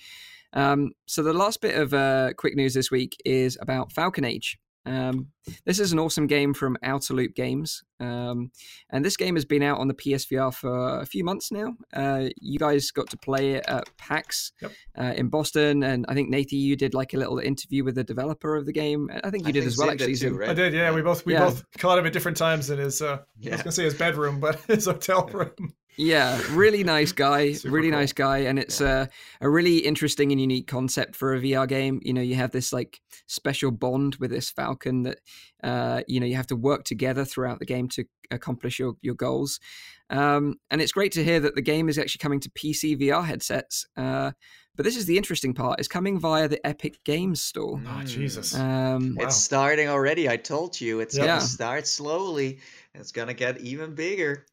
Um, 0.54 0.92
so, 1.06 1.24
the 1.24 1.34
last 1.34 1.62
bit 1.62 1.76
of 1.76 1.94
uh, 1.94 2.34
quick 2.38 2.56
news 2.56 2.74
this 2.74 2.92
week 2.92 3.16
is 3.24 3.58
about 3.62 3.92
Falcon 3.92 4.26
Age. 4.26 4.58
Um, 4.86 5.28
this 5.66 5.80
is 5.80 5.92
an 5.94 6.00
awesome 6.00 6.28
game 6.28 6.54
from 6.54 6.78
Outer 6.84 7.14
Loop 7.14 7.36
Games, 7.36 7.84
um, 8.00 8.52
and 8.92 9.04
this 9.06 9.18
game 9.18 9.36
has 9.36 9.46
been 9.46 9.64
out 9.64 9.80
on 9.80 9.88
the 9.88 9.94
PSVR 9.94 10.54
for 10.54 11.00
a 11.00 11.06
few 11.06 11.24
months 11.24 11.52
now. 11.52 11.74
Uh, 11.94 12.30
you 12.40 12.60
guys 12.60 12.92
got 12.92 13.10
to 13.10 13.18
play 13.18 13.54
it 13.54 13.66
at 13.68 13.90
PAX 13.98 14.52
Yep. 14.62 14.72
uh, 14.98 15.14
in 15.16 15.30
Boston, 15.30 15.84
and 15.84 16.06
I 16.10 16.14
think 16.14 16.30
Nathan, 16.30 16.60
you 16.60 16.76
did 16.76 16.94
like 16.94 17.14
a 17.14 17.18
little 17.18 17.40
interview 17.40 17.84
with 17.84 17.96
the 17.96 18.04
developer 18.04 18.56
of 18.56 18.66
the 18.66 18.74
game. 18.74 19.10
I 19.24 19.30
think 19.30 19.44
you 19.44 19.50
I 19.50 19.52
did 19.52 19.62
think 19.62 19.68
as 19.72 19.78
well, 19.78 19.88
Zim 19.88 19.94
actually. 19.94 20.16
too, 20.16 20.38
right? 20.38 20.50
I 20.50 20.54
did, 20.54 20.74
yeah. 20.74 20.92
We 20.94 21.02
both 21.02 21.26
we 21.26 21.34
Yeah. 21.34 21.46
both 21.46 21.64
caught 21.78 21.98
him 22.00 22.06
at 22.06 22.14
different 22.14 22.38
times 22.38 22.70
in 22.70 22.80
his 22.80 23.02
uh 23.02 23.20
I 23.46 23.50
was 23.50 23.62
gonna 23.62 23.72
say 23.72 23.84
his 23.86 23.94
bedroom, 23.96 24.40
but 24.40 24.60
his 24.68 24.86
hotel 24.86 25.28
room. 25.28 25.74
Yeah, 25.98 26.42
really 26.52 26.84
nice 26.84 27.12
guy, 27.12 27.56
really 27.66 27.90
cool. 27.90 28.00
nice 28.00 28.14
guy, 28.14 28.40
and 28.40 28.60
it's 28.60 28.82
uh, 28.82 29.06
a 29.42 29.50
really 29.50 29.78
interesting 29.78 30.32
and 30.32 30.42
unique 30.42 30.68
concept 30.68 31.16
for 31.16 31.34
a 31.36 31.40
VR 31.40 31.68
game. 31.68 32.02
You 32.04 32.14
know, 32.14 32.22
you 32.22 32.36
have 32.36 32.52
this 32.52 32.74
like 32.74 33.00
special 33.28 33.72
bond 33.72 34.16
with 34.16 34.32
this 34.32 34.50
falcon 34.50 35.04
that 35.04 35.20
uh, 35.64 36.02
you 36.08 36.20
know 36.20 36.26
you 36.26 36.36
have 36.36 36.48
to 36.48 36.56
work 36.56 36.84
together 36.84 37.24
throughout 37.26 37.60
the 37.60 37.66
game 37.66 37.88
to 37.90 38.06
accomplish 38.32 38.80
your 38.80 38.96
your 39.02 39.16
goals. 39.16 39.60
Um, 40.10 40.56
and 40.70 40.82
it's 40.82 40.92
great 40.92 41.14
to 41.14 41.24
hear 41.24 41.40
that 41.40 41.56
the 41.56 41.62
game 41.62 41.90
is 41.90 41.98
actually 41.98 42.20
coming 42.20 42.40
to 42.42 42.50
PC 42.52 43.00
VR 43.00 43.24
headsets. 43.26 43.88
Uh, 43.98 44.32
but 44.76 44.84
this 44.84 44.98
is 44.98 45.06
the 45.06 45.18
interesting 45.18 45.54
part: 45.54 45.80
it's 45.80 45.88
coming 45.88 46.20
via 46.20 46.48
the 46.50 46.66
Epic 46.68 46.98
Games 47.06 47.42
Store. 47.42 47.82
Oh 47.88 48.04
Jesus. 48.04 48.54
Um, 48.54 49.16
Wow. 49.18 49.26
It's 49.26 49.38
starting 49.38 49.88
already. 49.88 50.28
I 50.30 50.36
told 50.38 50.80
you. 50.80 51.00
It's 51.00 51.18
Yeah. 51.18 51.26
gonna 51.28 51.42
start 51.42 51.88
slowly. 51.88 52.60
It's 52.94 53.12
gonna 53.14 53.34
get 53.34 53.62
even 53.62 53.96
bigger. 53.96 54.46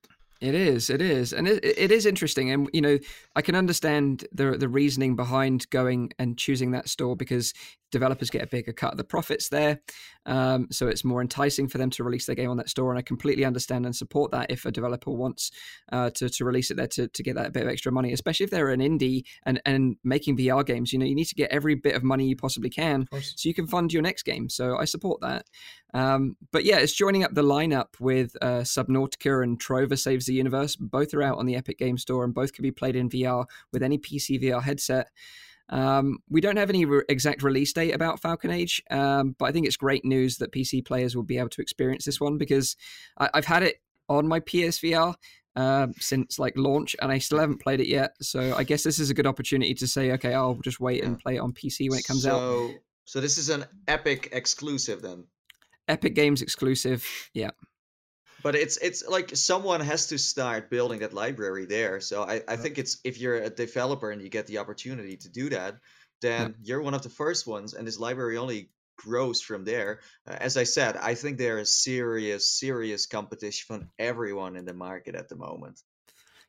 It 0.43 0.57
is, 0.57 0.91
it 0.91 1.01
is, 1.01 1.33
and 1.33 1.47
it, 1.47 1.65
it 1.65 1.93
is 1.93 2.05
interesting. 2.05 2.51
And 2.51 2.69
you 2.73 2.81
know, 2.81 2.99
I 3.37 3.43
can 3.43 3.55
understand 3.55 4.27
the 4.33 4.59
the 4.59 4.69
reasoning 4.69 5.15
behind 5.15 5.71
going 5.71 6.11
and 6.19 6.37
choosing 6.37 6.73
that 6.73 6.89
store 6.89 7.15
because 7.15 7.55
developers 7.93 8.31
get 8.31 8.43
a 8.43 8.47
bigger 8.49 8.73
cut 8.73 8.93
of 8.93 8.97
the 8.97 9.05
profits 9.05 9.49
there, 9.49 9.81
um, 10.27 10.67
so 10.71 10.89
it's 10.89 11.05
more 11.05 11.21
enticing 11.21 11.69
for 11.69 11.79
them 11.79 11.91
to 11.91 12.03
release 12.03 12.27
their 12.27 12.35
game 12.35 12.51
on 12.51 12.57
that 12.57 12.69
store. 12.69 12.91
And 12.91 12.99
I 12.99 13.03
completely 13.03 13.45
understand 13.45 13.87
and 13.87 13.95
support 13.95 14.33
that 14.33 14.51
if 14.51 14.65
a 14.65 14.73
developer 14.73 15.11
wants 15.11 15.53
uh, 15.93 16.11
to 16.11 16.29
to 16.29 16.45
release 16.45 16.71
it 16.71 16.77
there 16.77 16.89
to, 16.89 17.07
to 17.07 17.23
get 17.23 17.37
that 17.37 17.53
bit 17.53 17.63
of 17.63 17.69
extra 17.69 17.93
money, 17.93 18.13
especially 18.13 18.45
if 18.45 18.51
they're 18.51 18.71
an 18.71 18.81
indie 18.81 19.23
and 19.45 19.61
and 19.65 19.97
making 20.03 20.37
VR 20.37 20.67
games. 20.67 20.93
You 20.93 20.99
know, 20.99 21.07
you 21.07 21.15
need 21.15 21.27
to 21.27 21.35
get 21.35 21.51
every 21.51 21.75
bit 21.75 21.95
of 21.95 22.03
money 22.03 22.27
you 22.27 22.37
possibly 22.37 22.71
can 22.71 23.07
so 23.13 23.49
you 23.49 23.55
can 23.55 23.67
fund 23.67 23.93
your 23.93 24.03
next 24.03 24.25
game. 24.25 24.49
So 24.49 24.77
I 24.77 24.85
support 24.87 25.21
that. 25.21 25.47
Um, 25.95 26.37
but 26.53 26.65
yeah, 26.65 26.79
it's 26.79 26.95
joining 26.95 27.25
up 27.25 27.35
the 27.35 27.43
lineup 27.43 28.01
with 28.01 28.37
uh, 28.41 28.63
Subnautica 28.63 29.43
and 29.43 29.61
Trover 29.61 29.97
Saves 29.97 30.27
the 30.27 30.35
Universe. 30.35 30.77
Both 30.77 31.13
are 31.15 31.23
out 31.23 31.39
on 31.39 31.47
the 31.47 31.57
Epic 31.57 31.79
Game 31.79 31.99
Store 31.99 32.25
and 32.25 32.35
both 32.35 32.53
can 32.53 32.63
be 32.63 32.71
played 32.71 32.97
in 32.97 33.11
VR 33.11 33.45
with 33.73 33.83
any 33.83 33.99
PC 33.99 34.43
VR 34.43 34.63
headset. 34.63 35.09
Um, 35.73 36.19
we 36.29 36.41
don't 36.41 36.59
have 36.59 36.69
any 36.69 36.85
re- 36.85 37.03
exact 37.09 37.43
release 37.43 37.73
date 37.73 37.93
about 37.93 38.21
Falcon 38.21 38.51
Age, 38.51 38.83
um, 38.91 39.35
but 39.39 39.47
I 39.47 39.53
think 39.53 39.67
it's 39.67 39.77
great 39.77 40.05
news 40.05 40.37
that 40.39 40.53
PC 40.53 40.85
players 40.85 41.17
will 41.17 41.23
be 41.25 41.39
able 41.39 41.49
to 41.49 41.63
experience 41.63 42.05
this 42.05 42.21
one 42.21 42.37
because 42.39 42.77
I- 43.19 43.31
I've 43.35 43.47
had 43.47 43.63
it 43.63 43.77
on 44.09 44.29
my 44.29 44.41
PSVR 44.41 45.15
uh, 45.57 45.87
since 45.99 46.39
like 46.39 46.55
launch, 46.57 46.95
and 47.01 47.11
I 47.11 47.19
still 47.19 47.39
haven't 47.39 47.61
played 47.63 47.81
it 47.81 47.89
yet. 47.89 48.13
So 48.21 48.55
I 48.57 48.65
guess 48.65 48.83
this 48.83 48.99
is 48.99 49.11
a 49.11 49.15
good 49.15 49.27
opportunity 49.27 49.75
to 49.75 49.87
say, 49.87 50.13
okay, 50.13 50.35
I'll 50.35 50.55
just 50.63 50.79
wait 50.81 51.03
and 51.05 51.19
play 51.19 51.37
it 51.37 51.41
on 51.41 51.53
PC 51.53 51.89
when 51.91 51.99
it 51.99 52.07
comes 52.07 52.27
out. 52.27 52.39
so, 52.39 52.71
So 53.05 53.21
this 53.21 53.37
is 53.39 53.49
an 53.49 53.65
Epic 53.89 54.29
exclusive 54.33 55.03
then. 55.03 55.25
Epic 55.89 56.15
Games 56.15 56.43
exclusive. 56.43 57.07
Yeah. 57.35 57.51
But 58.43 58.55
it's 58.55 58.77
it's 58.79 59.07
like 59.07 59.37
someone 59.37 59.81
has 59.81 60.09
to 60.09 60.19
start 60.19 60.71
building 60.71 61.01
that 61.01 61.13
library 61.13 61.67
there. 61.67 62.01
So 62.01 62.23
I, 62.23 62.43
I 62.49 62.57
think 62.57 62.79
it's 62.79 62.99
if 63.05 63.19
you're 63.19 63.37
a 63.37 63.51
developer 63.51 64.11
and 64.11 64.21
you 64.21 64.29
get 64.29 64.47
the 64.47 64.59
opportunity 64.59 65.17
to 65.17 65.29
do 65.29 65.49
that, 65.51 65.77
then 66.21 66.55
you're 66.63 66.83
one 66.83 66.95
of 66.95 67.03
the 67.03 67.09
first 67.09 67.47
ones, 67.47 67.75
and 67.75 67.87
this 67.87 67.99
library 67.99 68.37
only 68.37 68.71
grows 68.97 69.41
from 69.41 69.65
there. 69.65 70.01
Uh, 70.29 70.37
as 70.41 70.57
I 70.57 70.65
said, 70.65 70.97
I 70.97 71.15
think 71.15 71.39
there 71.39 71.59
is 71.59 71.73
serious 71.73 72.51
serious 72.59 73.07
competition 73.07 73.65
from 73.67 73.91
everyone 73.99 74.57
in 74.57 74.65
the 74.65 74.75
market 74.75 75.15
at 75.15 75.29
the 75.29 75.37
moment. 75.37 75.81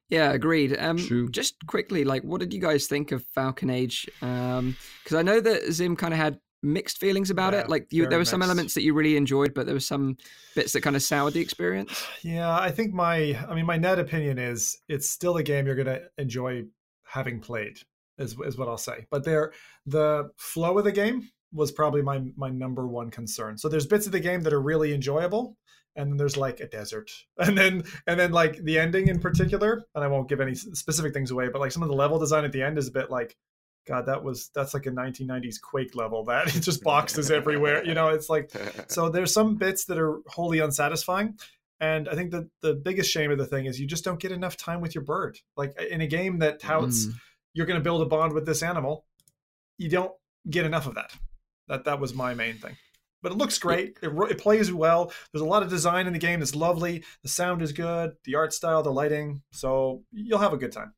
Yeah, 0.09 0.31
agreed. 0.31 0.77
Um, 0.77 0.97
True. 0.97 1.29
just 1.29 1.55
quickly, 1.65 2.03
like, 2.03 2.23
what 2.23 2.39
did 2.39 2.53
you 2.53 2.59
guys 2.59 2.87
think 2.87 3.11
of 3.11 3.23
Falcon 3.33 3.69
Age? 3.69 4.07
Um, 4.21 4.75
because 5.03 5.17
I 5.17 5.23
know 5.23 5.39
that 5.39 5.71
Zim 5.71 5.95
kind 5.95 6.13
of 6.13 6.19
had 6.19 6.39
mixed 6.63 6.99
feelings 6.99 7.29
about 7.29 7.53
Yeah, 7.53 7.61
it. 7.61 7.69
Like, 7.69 7.87
you, 7.91 8.07
there 8.07 8.19
were 8.19 8.25
some 8.25 8.39
mixed. 8.39 8.43
elements 8.43 8.73
that 8.75 8.83
you 8.83 8.93
really 8.93 9.17
enjoyed, 9.17 9.53
but 9.53 9.65
there 9.65 9.75
were 9.75 9.79
some 9.79 10.17
bits 10.55 10.73
that 10.73 10.81
kind 10.81 10.95
of 10.95 11.03
soured 11.03 11.33
the 11.33 11.41
experience. 11.41 12.11
Yeah, 12.21 12.57
I 12.57 12.71
think 12.71 12.93
my 12.93 13.37
I 13.49 13.53
mean 13.55 13.65
my 13.65 13.77
net 13.77 13.99
opinion 13.99 14.37
is 14.39 14.77
it's 14.87 15.09
still 15.09 15.37
a 15.37 15.43
game 15.43 15.65
you're 15.65 15.75
gonna 15.75 16.01
enjoy 16.17 16.65
having 17.03 17.39
played, 17.39 17.79
is 18.17 18.35
is 18.45 18.57
what 18.57 18.67
I'll 18.67 18.77
say. 18.77 19.05
But 19.11 19.23
there 19.25 19.53
the 19.85 20.31
flow 20.37 20.77
of 20.77 20.85
the 20.85 20.91
game 20.91 21.29
was 21.51 21.71
probably 21.71 22.01
my 22.01 22.23
my 22.35 22.49
number 22.49 22.87
one 22.87 23.11
concern. 23.11 23.57
So 23.57 23.67
there's 23.69 23.85
bits 23.87 24.05
of 24.05 24.11
the 24.11 24.19
game 24.19 24.41
that 24.43 24.53
are 24.53 24.61
really 24.61 24.93
enjoyable, 24.93 25.57
and 25.95 26.09
then 26.11 26.17
there's 26.17 26.37
like 26.37 26.59
a 26.61 26.67
desert. 26.67 27.11
And 27.39 27.57
then 27.57 27.83
and 28.07 28.19
then 28.19 28.31
like 28.31 28.57
the 28.63 28.79
ending 28.79 29.07
in 29.09 29.19
particular, 29.19 29.83
and 29.95 30.03
I 30.03 30.07
won't 30.07 30.29
give 30.29 30.39
any 30.41 30.55
specific 30.55 31.13
things 31.13 31.31
away, 31.31 31.49
but 31.49 31.59
like 31.59 31.71
some 31.71 31.83
of 31.83 31.89
the 31.89 31.95
level 31.95 32.19
design 32.19 32.45
at 32.45 32.51
the 32.53 32.63
end 32.63 32.77
is 32.77 32.87
a 32.87 32.91
bit 32.91 33.11
like 33.11 33.35
God, 33.85 34.05
that 34.05 34.23
was 34.23 34.49
that's 34.55 34.73
like 34.73 34.85
a 34.85 34.91
1990s 34.91 35.61
Quake 35.61 35.95
level. 35.95 36.23
That 36.25 36.55
it's 36.55 36.65
just 36.65 36.83
boxes 36.83 37.31
everywhere. 37.31 37.85
You 37.85 37.93
know, 37.93 38.09
it's 38.09 38.29
like 38.29 38.51
so 38.87 39.09
there's 39.09 39.33
some 39.33 39.55
bits 39.55 39.85
that 39.85 39.97
are 39.97 40.19
wholly 40.27 40.59
unsatisfying 40.59 41.37
and 41.79 42.07
i 42.07 42.13
think 42.13 42.29
that 42.29 42.47
the 42.61 42.75
biggest 42.75 43.09
shame 43.09 43.31
of 43.31 43.39
the 43.39 43.47
thing 43.47 43.65
is 43.65 43.79
you 43.79 43.87
just 43.87 44.05
don't 44.05 44.19
get 44.19 44.31
enough 44.31 44.55
time 44.55 44.79
with 44.79 44.93
your 44.93 45.03
bird 45.03 45.39
like 45.57 45.73
in 45.81 46.01
a 46.01 46.07
game 46.07 46.37
that 46.37 46.59
touts 46.59 47.07
Mm. 47.07 47.13
you're 47.53 47.65
going 47.65 47.79
to 47.79 47.83
build 47.83 48.03
a 48.03 48.05
bond 48.05 48.31
with 48.31 48.45
this 48.45 48.61
animal 48.61 49.05
you 49.79 49.89
don't 49.89 50.11
get 50.47 50.65
enough 50.67 50.85
of 50.85 50.93
that 50.93 51.11
that 51.67 51.83
that 51.85 51.99
was 51.99 52.13
my 52.13 52.35
main 52.35 52.57
thing 52.57 52.77
but 53.23 53.31
it 53.31 53.37
looks 53.37 53.57
great. 53.57 53.97
It, 54.01 54.09
it 54.29 54.37
plays 54.37 54.69
well. 54.71 55.11
There's 55.31 55.41
a 55.41 55.45
lot 55.45 55.63
of 55.63 55.69
design 55.69 56.07
in 56.07 56.13
the 56.13 56.19
game 56.19 56.41
that's 56.41 56.55
lovely. 56.55 57.05
The 57.21 57.29
sound 57.29 57.61
is 57.61 57.71
good. 57.71 58.17
The 58.25 58.35
art 58.35 58.53
style, 58.53 58.83
the 58.83 58.91
lighting. 58.91 59.41
So 59.53 60.03
you'll 60.11 60.39
have 60.39 60.51
a 60.51 60.57
good 60.57 60.73
time. 60.73 60.93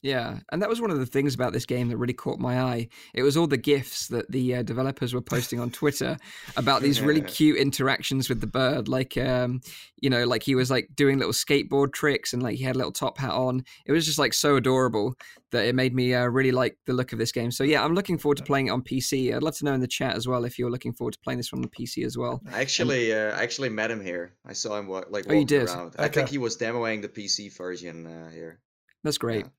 Yeah, 0.00 0.38
and 0.52 0.62
that 0.62 0.68
was 0.68 0.80
one 0.80 0.92
of 0.92 1.00
the 1.00 1.06
things 1.06 1.34
about 1.34 1.52
this 1.52 1.66
game 1.66 1.88
that 1.88 1.96
really 1.96 2.12
caught 2.12 2.38
my 2.38 2.60
eye. 2.60 2.88
It 3.14 3.24
was 3.24 3.36
all 3.36 3.48
the 3.48 3.56
gifs 3.56 4.06
that 4.08 4.30
the 4.30 4.56
uh, 4.56 4.62
developers 4.62 5.12
were 5.12 5.20
posting 5.20 5.58
on 5.58 5.70
Twitter 5.70 6.16
about 6.56 6.82
these 6.82 7.00
really 7.00 7.20
cute 7.22 7.58
interactions 7.58 8.28
with 8.28 8.40
the 8.40 8.46
bird, 8.46 8.86
like 8.86 9.16
um, 9.16 9.60
you 10.00 10.08
know, 10.08 10.24
like 10.24 10.44
he 10.44 10.54
was 10.54 10.70
like 10.70 10.90
doing 10.94 11.18
little 11.18 11.32
skateboard 11.32 11.92
tricks 11.92 12.32
and 12.32 12.44
like 12.44 12.56
he 12.56 12.62
had 12.62 12.76
a 12.76 12.78
little 12.78 12.92
top 12.92 13.18
hat 13.18 13.32
on. 13.32 13.64
It 13.86 13.92
was 13.92 14.06
just 14.06 14.20
like 14.20 14.34
so 14.34 14.54
adorable 14.54 15.16
that 15.50 15.64
it 15.64 15.74
made 15.74 15.94
me 15.94 16.14
uh, 16.14 16.26
really 16.26 16.52
like 16.52 16.78
the 16.86 16.92
look 16.92 17.12
of 17.12 17.18
this 17.18 17.32
game. 17.32 17.50
So 17.50 17.64
yeah, 17.64 17.84
I'm 17.84 17.94
looking 17.94 18.18
forward 18.18 18.38
to 18.38 18.44
playing 18.44 18.68
it 18.68 18.70
on 18.70 18.82
PC. 18.82 19.34
I'd 19.34 19.42
love 19.42 19.56
to 19.56 19.64
know 19.64 19.72
in 19.72 19.80
the 19.80 19.88
chat 19.88 20.14
as 20.14 20.28
well 20.28 20.44
if 20.44 20.60
you're 20.60 20.70
looking 20.70 20.92
forward 20.92 21.14
to 21.14 21.20
playing 21.20 21.38
this 21.38 21.52
one 21.52 21.62
the 21.62 21.68
PC 21.68 22.04
as 22.04 22.16
well. 22.16 22.40
I 22.52 22.60
actually, 22.60 23.12
uh, 23.12 23.36
I 23.36 23.42
actually 23.42 23.70
met 23.70 23.90
him 23.90 24.04
here. 24.04 24.36
I 24.46 24.52
saw 24.52 24.78
him 24.78 24.88
like 24.88 25.10
walking 25.10 25.32
oh, 25.32 25.34
you 25.34 25.44
did? 25.44 25.68
around. 25.68 25.88
Okay. 25.88 26.04
I 26.04 26.08
think 26.08 26.28
he 26.28 26.38
was 26.38 26.56
demoing 26.56 27.02
the 27.02 27.08
PC 27.08 27.56
version 27.56 28.06
uh, 28.06 28.30
here. 28.30 28.60
That's 29.02 29.18
great. 29.18 29.44
Yeah. 29.44 29.50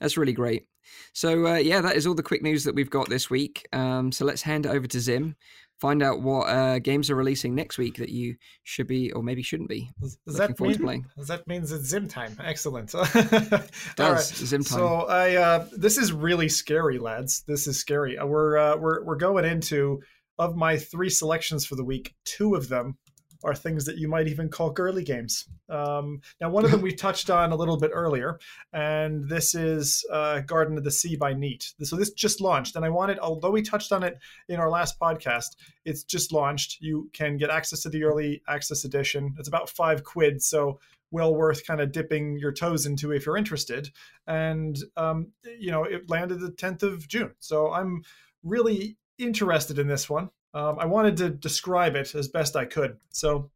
That's 0.00 0.16
really 0.16 0.32
great. 0.32 0.66
So 1.12 1.46
uh, 1.46 1.56
yeah, 1.56 1.80
that 1.80 1.96
is 1.96 2.06
all 2.06 2.14
the 2.14 2.22
quick 2.22 2.42
news 2.42 2.64
that 2.64 2.74
we've 2.74 2.90
got 2.90 3.08
this 3.08 3.30
week. 3.30 3.66
Um, 3.72 4.12
so 4.12 4.24
let's 4.24 4.42
hand 4.42 4.66
it 4.66 4.70
over 4.70 4.86
to 4.86 5.00
Zim. 5.00 5.36
Find 5.80 6.02
out 6.02 6.20
what 6.20 6.42
uh, 6.42 6.78
games 6.78 7.08
are 7.08 7.14
releasing 7.14 7.54
next 7.54 7.78
week 7.78 7.96
that 7.96 8.10
you 8.10 8.36
should 8.64 8.86
be 8.86 9.12
or 9.12 9.22
maybe 9.22 9.42
shouldn't 9.42 9.70
be. 9.70 9.88
Does, 9.98 10.18
does 10.26 10.36
that 10.36 10.60
mean 10.60 11.06
that 11.16 11.46
means 11.46 11.72
it's 11.72 11.86
Zim 11.86 12.06
time? 12.06 12.36
Excellent. 12.38 12.90
Does 12.92 13.70
right. 13.98 14.20
Zim 14.20 14.62
time? 14.62 14.78
So 14.78 14.86
I 15.06 15.36
uh, 15.36 15.66
this 15.72 15.96
is 15.96 16.12
really 16.12 16.50
scary, 16.50 16.98
lads. 16.98 17.44
This 17.46 17.66
is 17.66 17.78
scary. 17.80 18.18
Uh, 18.18 18.26
we're 18.26 18.58
uh, 18.58 18.76
we're 18.76 19.02
we're 19.04 19.16
going 19.16 19.46
into 19.46 20.02
of 20.38 20.54
my 20.54 20.76
three 20.76 21.08
selections 21.08 21.64
for 21.64 21.76
the 21.76 21.84
week. 21.84 22.14
Two 22.26 22.54
of 22.54 22.68
them 22.68 22.98
are 23.44 23.54
things 23.54 23.84
that 23.86 23.98
you 23.98 24.08
might 24.08 24.28
even 24.28 24.48
call 24.48 24.70
girly 24.70 25.04
games. 25.04 25.46
Um, 25.68 26.20
now, 26.40 26.50
one 26.50 26.64
of 26.64 26.70
them 26.70 26.82
we 26.82 26.92
touched 26.92 27.30
on 27.30 27.52
a 27.52 27.56
little 27.56 27.78
bit 27.78 27.90
earlier, 27.92 28.38
and 28.72 29.28
this 29.28 29.54
is 29.54 30.04
uh, 30.12 30.40
Garden 30.40 30.76
of 30.76 30.84
the 30.84 30.90
Sea 30.90 31.16
by 31.16 31.32
Neat. 31.32 31.72
So 31.82 31.96
this 31.96 32.10
just 32.10 32.40
launched, 32.40 32.76
and 32.76 32.84
I 32.84 32.90
wanted, 32.90 33.18
although 33.18 33.50
we 33.50 33.62
touched 33.62 33.92
on 33.92 34.02
it 34.02 34.18
in 34.48 34.60
our 34.60 34.70
last 34.70 34.98
podcast, 34.98 35.56
it's 35.84 36.04
just 36.04 36.32
launched. 36.32 36.78
You 36.80 37.10
can 37.12 37.36
get 37.36 37.50
access 37.50 37.82
to 37.82 37.88
the 37.88 38.04
early 38.04 38.42
access 38.48 38.84
edition. 38.84 39.34
It's 39.38 39.48
about 39.48 39.70
five 39.70 40.04
quid, 40.04 40.42
so 40.42 40.80
well 41.10 41.34
worth 41.34 41.66
kind 41.66 41.80
of 41.80 41.92
dipping 41.92 42.38
your 42.38 42.52
toes 42.52 42.86
into 42.86 43.12
if 43.12 43.26
you're 43.26 43.36
interested. 43.36 43.90
And 44.26 44.78
um, 44.96 45.28
you 45.58 45.70
know, 45.70 45.84
it 45.84 46.08
landed 46.08 46.40
the 46.40 46.52
10th 46.52 46.82
of 46.82 47.08
June, 47.08 47.34
so 47.40 47.72
I'm 47.72 48.02
really 48.42 48.96
interested 49.18 49.78
in 49.78 49.88
this 49.88 50.08
one. 50.08 50.30
Um, 50.54 50.78
I 50.78 50.86
wanted 50.86 51.16
to 51.18 51.30
describe 51.30 51.94
it 51.94 52.14
as 52.14 52.28
best 52.28 52.56
I 52.56 52.64
could. 52.64 52.96
So 53.10 53.50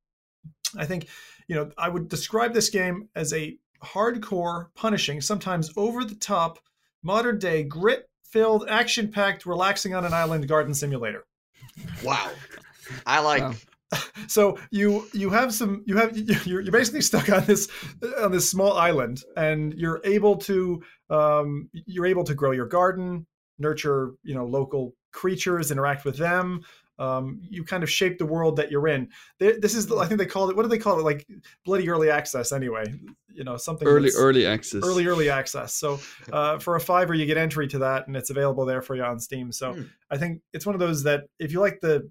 I 0.76 0.84
think, 0.86 1.08
you 1.48 1.56
know, 1.56 1.70
I 1.76 1.88
would 1.88 2.08
describe 2.08 2.54
this 2.54 2.70
game 2.70 3.08
as 3.14 3.32
a 3.32 3.58
hardcore, 3.82 4.66
punishing, 4.74 5.20
sometimes 5.20 5.72
over 5.76 6.04
the 6.04 6.14
top, 6.14 6.58
modern 7.02 7.38
day, 7.38 7.62
grit 7.62 8.08
filled, 8.22 8.68
action 8.68 9.10
packed, 9.10 9.46
relaxing 9.46 9.94
on 9.94 10.04
an 10.04 10.12
island 10.12 10.48
garden 10.48 10.74
simulator. 10.74 11.24
Wow. 12.02 12.30
I 13.06 13.20
like. 13.20 13.42
Wow. 13.42 13.54
So 14.26 14.58
you 14.72 15.06
you 15.12 15.30
have 15.30 15.54
some 15.54 15.84
you 15.86 15.96
have 15.98 16.16
you're, 16.16 16.60
you're 16.62 16.72
basically 16.72 17.02
stuck 17.02 17.30
on 17.30 17.44
this 17.44 17.68
on 18.18 18.32
this 18.32 18.50
small 18.50 18.72
island 18.72 19.22
and 19.36 19.72
you're 19.74 20.00
able 20.02 20.36
to 20.38 20.82
um, 21.10 21.68
you're 21.72 22.06
able 22.06 22.24
to 22.24 22.34
grow 22.34 22.50
your 22.50 22.66
garden 22.66 23.26
nurture 23.58 24.14
you 24.24 24.34
know 24.34 24.46
local 24.46 24.94
creatures 25.12 25.70
interact 25.70 26.04
with 26.04 26.16
them 26.16 26.64
um, 26.98 27.40
you 27.50 27.64
kind 27.64 27.82
of 27.82 27.90
shape 27.90 28.18
the 28.18 28.26
world 28.26 28.56
that 28.56 28.70
you're 28.70 28.88
in. 28.88 29.08
This 29.38 29.74
is, 29.74 29.90
I 29.90 30.06
think 30.06 30.18
they 30.18 30.26
call 30.26 30.48
it. 30.50 30.56
What 30.56 30.62
do 30.62 30.68
they 30.68 30.78
call 30.78 30.98
it? 30.98 31.02
Like 31.02 31.26
bloody 31.64 31.88
early 31.88 32.10
access, 32.10 32.52
anyway. 32.52 32.84
You 33.32 33.42
know, 33.42 33.56
something 33.56 33.86
early 33.86 34.10
early 34.16 34.46
access. 34.46 34.82
Early 34.84 35.06
early 35.06 35.28
access. 35.28 35.74
So 35.74 35.98
uh, 36.32 36.58
for 36.58 36.76
a 36.76 36.80
fiver, 36.80 37.14
you 37.14 37.26
get 37.26 37.36
entry 37.36 37.66
to 37.68 37.78
that, 37.80 38.06
and 38.06 38.16
it's 38.16 38.30
available 38.30 38.64
there 38.64 38.80
for 38.80 38.94
you 38.94 39.02
on 39.02 39.18
Steam. 39.18 39.50
So 39.50 39.72
hmm. 39.72 39.82
I 40.10 40.18
think 40.18 40.40
it's 40.52 40.66
one 40.66 40.76
of 40.76 40.78
those 40.78 41.02
that 41.02 41.24
if 41.40 41.50
you 41.50 41.60
like 41.60 41.80
the, 41.80 42.08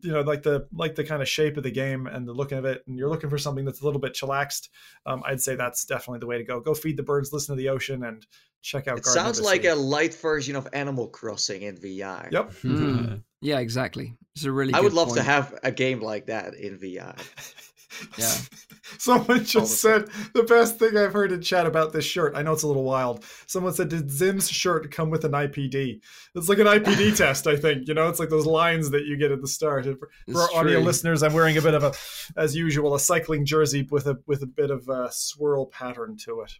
you 0.00 0.12
know, 0.12 0.22
like 0.22 0.42
the 0.42 0.66
like 0.72 0.96
the 0.96 1.04
kind 1.04 1.22
of 1.22 1.28
shape 1.28 1.56
of 1.56 1.62
the 1.62 1.70
game 1.70 2.08
and 2.08 2.26
the 2.26 2.32
look 2.32 2.50
of 2.50 2.64
it, 2.64 2.82
and 2.86 2.98
you're 2.98 3.08
looking 3.08 3.30
for 3.30 3.38
something 3.38 3.64
that's 3.64 3.82
a 3.82 3.84
little 3.84 4.00
bit 4.00 4.14
chillaxed, 4.14 4.68
um, 5.06 5.22
I'd 5.24 5.40
say 5.40 5.54
that's 5.54 5.84
definitely 5.84 6.20
the 6.20 6.26
way 6.26 6.38
to 6.38 6.44
go. 6.44 6.58
Go 6.58 6.74
feed 6.74 6.96
the 6.96 7.04
birds, 7.04 7.32
listen 7.32 7.54
to 7.54 7.62
the 7.62 7.68
ocean, 7.68 8.02
and 8.02 8.26
check 8.62 8.88
out. 8.88 8.98
It 8.98 9.04
Garden 9.04 9.24
sounds 9.24 9.40
like 9.40 9.64
a 9.64 9.74
light 9.74 10.14
version 10.14 10.56
of 10.56 10.66
Animal 10.72 11.06
Crossing 11.06 11.62
in 11.62 11.76
VR. 11.76 12.30
Yep. 12.32 12.52
Mm. 12.68 13.22
Yeah, 13.40 13.58
exactly. 13.58 14.16
It's 14.34 14.44
a 14.44 14.52
really. 14.52 14.74
I 14.74 14.80
would 14.80 14.92
love 14.92 15.08
point. 15.08 15.18
to 15.18 15.24
have 15.24 15.58
a 15.62 15.72
game 15.72 16.00
like 16.00 16.26
that 16.26 16.54
in 16.54 16.78
VR. 16.78 17.16
yeah. 18.18 18.34
Someone 18.98 19.44
just 19.44 19.80
said 19.80 20.08
the 20.32 20.44
best 20.44 20.78
thing 20.78 20.96
I've 20.96 21.12
heard 21.12 21.32
in 21.32 21.42
chat 21.42 21.66
about 21.66 21.92
this 21.92 22.04
shirt. 22.04 22.34
I 22.34 22.42
know 22.42 22.52
it's 22.52 22.62
a 22.62 22.66
little 22.66 22.84
wild. 22.84 23.24
Someone 23.46 23.72
said, 23.74 23.88
"Did 23.88 24.10
Zim's 24.10 24.48
shirt 24.48 24.90
come 24.90 25.10
with 25.10 25.24
an 25.24 25.32
IPD?" 25.32 26.00
It's 26.34 26.48
like 26.48 26.58
an 26.58 26.66
IPD 26.66 27.16
test, 27.16 27.46
I 27.46 27.56
think. 27.56 27.86
You 27.86 27.94
know, 27.94 28.08
it's 28.08 28.18
like 28.18 28.30
those 28.30 28.46
lines 28.46 28.90
that 28.90 29.04
you 29.04 29.16
get 29.16 29.30
at 29.30 29.40
the 29.40 29.48
start. 29.48 29.84
For, 29.84 30.08
for 30.32 30.40
our 30.40 30.54
audio 30.54 30.80
listeners, 30.80 31.22
I'm 31.22 31.32
wearing 31.32 31.58
a 31.58 31.62
bit 31.62 31.74
of 31.74 31.84
a, 31.84 31.92
as 32.36 32.56
usual, 32.56 32.94
a 32.94 33.00
cycling 33.00 33.44
jersey 33.44 33.86
with 33.90 34.06
a 34.06 34.18
with 34.26 34.42
a 34.42 34.46
bit 34.46 34.70
of 34.70 34.88
a 34.88 35.10
swirl 35.12 35.66
pattern 35.66 36.16
to 36.24 36.40
it. 36.40 36.52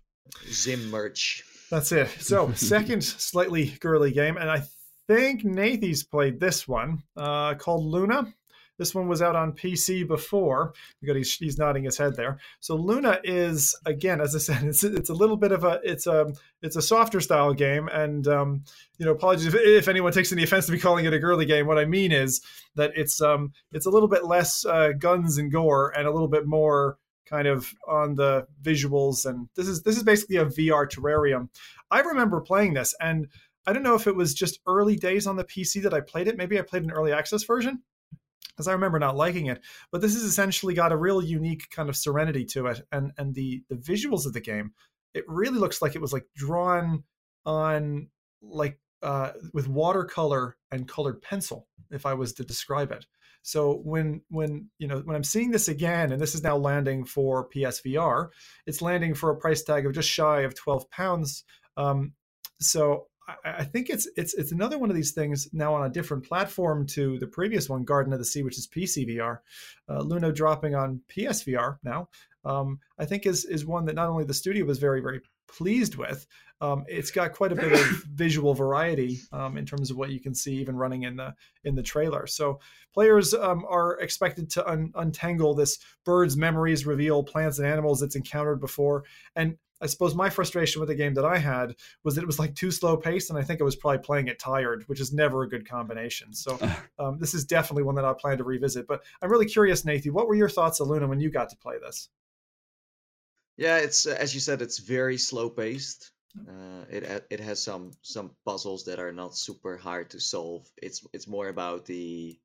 Zim 0.52 0.90
merch. 0.90 1.44
That's 1.70 1.92
it. 1.92 2.08
So, 2.20 2.52
second 2.54 3.04
slightly 3.04 3.76
girly 3.80 4.12
game, 4.12 4.36
and 4.36 4.50
I 4.50 4.62
think 5.08 5.44
Nathie's 5.44 6.04
played 6.04 6.38
this 6.38 6.68
one 6.68 7.02
uh, 7.16 7.54
called 7.54 7.84
Luna. 7.84 8.32
This 8.78 8.94
one 8.94 9.08
was 9.08 9.20
out 9.20 9.34
on 9.34 9.52
PC 9.52 10.06
before. 10.06 10.72
because 11.00 11.16
he's, 11.16 11.34
he's 11.34 11.58
nodding 11.58 11.82
his 11.82 11.98
head 11.98 12.14
there. 12.14 12.38
So 12.60 12.76
Luna 12.76 13.18
is 13.24 13.76
again, 13.84 14.20
as 14.20 14.36
I 14.36 14.38
said, 14.52 14.62
it's 14.62 14.84
it's 14.84 15.10
a 15.10 15.14
little 15.14 15.36
bit 15.36 15.50
of 15.50 15.64
a 15.64 15.80
it's 15.82 16.06
a 16.06 16.32
it's 16.62 16.76
a 16.76 16.82
softer 16.82 17.20
style 17.20 17.52
game, 17.52 17.88
and 17.88 18.28
um, 18.28 18.62
you 18.98 19.06
know, 19.06 19.12
apologies 19.12 19.46
if, 19.46 19.54
if, 19.56 19.88
anyone 19.88 20.12
takes 20.12 20.32
any 20.32 20.44
offense 20.44 20.66
to 20.66 20.72
me 20.72 20.78
calling 20.78 21.04
it 21.04 21.12
a 21.12 21.18
girly 21.18 21.46
game. 21.46 21.66
What 21.66 21.78
I 21.78 21.84
mean 21.84 22.12
is 22.12 22.40
that 22.76 22.92
it's 22.94 23.20
um 23.20 23.52
it's 23.72 23.86
a 23.86 23.90
little 23.90 24.08
bit 24.08 24.24
less 24.24 24.64
uh, 24.64 24.92
guns 24.96 25.38
and 25.38 25.50
gore 25.50 25.90
and 25.96 26.06
a 26.06 26.12
little 26.12 26.28
bit 26.28 26.46
more 26.46 26.98
kind 27.28 27.46
of 27.46 27.74
on 27.86 28.14
the 28.14 28.46
visuals. 28.62 29.26
And 29.26 29.48
this 29.56 29.68
is 29.68 29.82
this 29.82 29.96
is 29.96 30.02
basically 30.02 30.36
a 30.36 30.46
VR 30.46 30.88
terrarium. 30.88 31.48
I 31.90 32.00
remember 32.00 32.40
playing 32.40 32.74
this 32.74 32.94
and 33.00 33.28
I 33.68 33.72
don't 33.74 33.82
know 33.82 33.94
if 33.94 34.06
it 34.06 34.16
was 34.16 34.32
just 34.32 34.60
early 34.66 34.96
days 34.96 35.26
on 35.26 35.36
the 35.36 35.44
PC 35.44 35.82
that 35.82 35.92
I 35.92 36.00
played 36.00 36.26
it. 36.26 36.38
Maybe 36.38 36.58
I 36.58 36.62
played 36.62 36.84
an 36.84 36.90
early 36.90 37.12
access 37.12 37.44
version 37.44 37.82
because 38.48 38.66
I 38.66 38.72
remember 38.72 38.98
not 38.98 39.14
liking 39.14 39.44
it. 39.44 39.60
But 39.92 40.00
this 40.00 40.14
has 40.14 40.22
essentially 40.22 40.72
got 40.72 40.90
a 40.90 40.96
real 40.96 41.22
unique 41.22 41.68
kind 41.68 41.90
of 41.90 41.96
serenity 41.96 42.46
to 42.46 42.68
it, 42.68 42.80
and 42.90 43.12
and 43.18 43.34
the 43.34 43.62
the 43.68 43.74
visuals 43.76 44.24
of 44.24 44.32
the 44.32 44.40
game. 44.40 44.72
It 45.12 45.24
really 45.28 45.58
looks 45.58 45.82
like 45.82 45.94
it 45.94 46.00
was 46.00 46.14
like 46.14 46.24
drawn 46.34 47.04
on 47.44 48.08
like 48.40 48.78
uh, 49.02 49.32
with 49.52 49.68
watercolor 49.68 50.56
and 50.70 50.88
colored 50.88 51.20
pencil, 51.20 51.68
if 51.90 52.06
I 52.06 52.14
was 52.14 52.32
to 52.34 52.44
describe 52.44 52.90
it. 52.90 53.04
So 53.42 53.82
when 53.84 54.22
when 54.30 54.70
you 54.78 54.88
know 54.88 55.00
when 55.00 55.14
I'm 55.14 55.24
seeing 55.24 55.50
this 55.50 55.68
again, 55.68 56.10
and 56.10 56.22
this 56.22 56.34
is 56.34 56.42
now 56.42 56.56
landing 56.56 57.04
for 57.04 57.50
PSVR, 57.50 58.30
it's 58.64 58.80
landing 58.80 59.12
for 59.12 59.28
a 59.28 59.36
price 59.36 59.62
tag 59.62 59.84
of 59.84 59.92
just 59.92 60.08
shy 60.08 60.40
of 60.40 60.54
12 60.54 60.88
pounds. 60.88 61.44
Um, 61.76 62.14
so 62.60 63.08
I 63.44 63.64
think 63.64 63.90
it's 63.90 64.08
it's 64.16 64.34
it's 64.34 64.52
another 64.52 64.78
one 64.78 64.90
of 64.90 64.96
these 64.96 65.12
things 65.12 65.48
now 65.52 65.74
on 65.74 65.84
a 65.84 65.92
different 65.92 66.24
platform 66.24 66.86
to 66.88 67.18
the 67.18 67.26
previous 67.26 67.68
one, 67.68 67.84
Garden 67.84 68.12
of 68.12 68.18
the 68.18 68.24
Sea, 68.24 68.42
which 68.42 68.58
is 68.58 68.66
PCVR. 68.66 69.38
Uh, 69.88 70.00
Luna 70.00 70.32
dropping 70.32 70.74
on 70.74 71.02
PSVR 71.08 71.78
now. 71.82 72.08
Um, 72.44 72.78
I 72.98 73.04
think 73.04 73.26
is 73.26 73.44
is 73.44 73.66
one 73.66 73.84
that 73.86 73.94
not 73.94 74.08
only 74.08 74.24
the 74.24 74.34
studio 74.34 74.64
was 74.64 74.78
very 74.78 75.00
very 75.00 75.20
pleased 75.48 75.96
with. 75.96 76.26
Um, 76.60 76.84
it's 76.88 77.10
got 77.10 77.34
quite 77.34 77.52
a 77.52 77.56
bit 77.56 77.72
of 77.72 77.80
visual 78.14 78.52
variety 78.54 79.20
um, 79.32 79.56
in 79.56 79.64
terms 79.64 79.90
of 79.90 79.96
what 79.96 80.10
you 80.10 80.20
can 80.20 80.34
see 80.34 80.54
even 80.56 80.76
running 80.76 81.04
in 81.04 81.16
the 81.16 81.34
in 81.64 81.74
the 81.74 81.82
trailer. 81.82 82.26
So 82.26 82.60
players 82.94 83.34
um, 83.34 83.64
are 83.68 83.98
expected 84.00 84.50
to 84.50 84.68
un- 84.68 84.92
untangle 84.94 85.54
this 85.54 85.78
bird's 86.04 86.36
memories, 86.36 86.86
reveal 86.86 87.22
plants 87.22 87.58
and 87.58 87.68
animals 87.68 88.02
it's 88.02 88.16
encountered 88.16 88.60
before, 88.60 89.04
and 89.36 89.56
I 89.80 89.86
suppose 89.86 90.14
my 90.14 90.28
frustration 90.28 90.80
with 90.80 90.88
the 90.88 90.94
game 90.94 91.14
that 91.14 91.24
I 91.24 91.38
had 91.38 91.76
was 92.02 92.14
that 92.14 92.22
it 92.22 92.26
was 92.26 92.38
like 92.38 92.54
too 92.54 92.70
slow 92.70 92.96
paced, 92.96 93.30
and 93.30 93.38
I 93.38 93.42
think 93.42 93.60
I 93.60 93.64
was 93.64 93.76
probably 93.76 93.98
playing 93.98 94.28
it 94.28 94.38
tired, 94.38 94.84
which 94.86 95.00
is 95.00 95.12
never 95.12 95.42
a 95.42 95.48
good 95.48 95.68
combination. 95.68 96.34
So 96.34 96.58
um, 96.98 97.18
this 97.18 97.34
is 97.34 97.44
definitely 97.44 97.84
one 97.84 97.94
that 97.94 98.04
I 98.04 98.12
plan 98.12 98.38
to 98.38 98.44
revisit. 98.44 98.86
But 98.86 99.02
I'm 99.22 99.30
really 99.30 99.46
curious, 99.46 99.84
Nathan, 99.84 100.12
what 100.12 100.26
were 100.26 100.34
your 100.34 100.48
thoughts, 100.48 100.80
Luna, 100.80 101.06
when 101.06 101.20
you 101.20 101.30
got 101.30 101.50
to 101.50 101.56
play 101.56 101.76
this? 101.78 102.08
Yeah, 103.56 103.78
it's 103.78 104.06
uh, 104.06 104.16
as 104.18 104.34
you 104.34 104.40
said, 104.40 104.62
it's 104.62 104.78
very 104.78 105.18
slow 105.18 105.50
paced. 105.50 106.12
Uh, 106.48 106.84
it 106.90 107.26
it 107.30 107.40
has 107.40 107.60
some 107.60 107.90
some 108.02 108.30
puzzles 108.44 108.84
that 108.84 109.00
are 109.00 109.12
not 109.12 109.36
super 109.36 109.76
hard 109.76 110.10
to 110.10 110.20
solve. 110.20 110.68
It's 110.76 111.04
it's 111.12 111.26
more 111.26 111.48
about 111.48 111.84
the. 111.86 112.38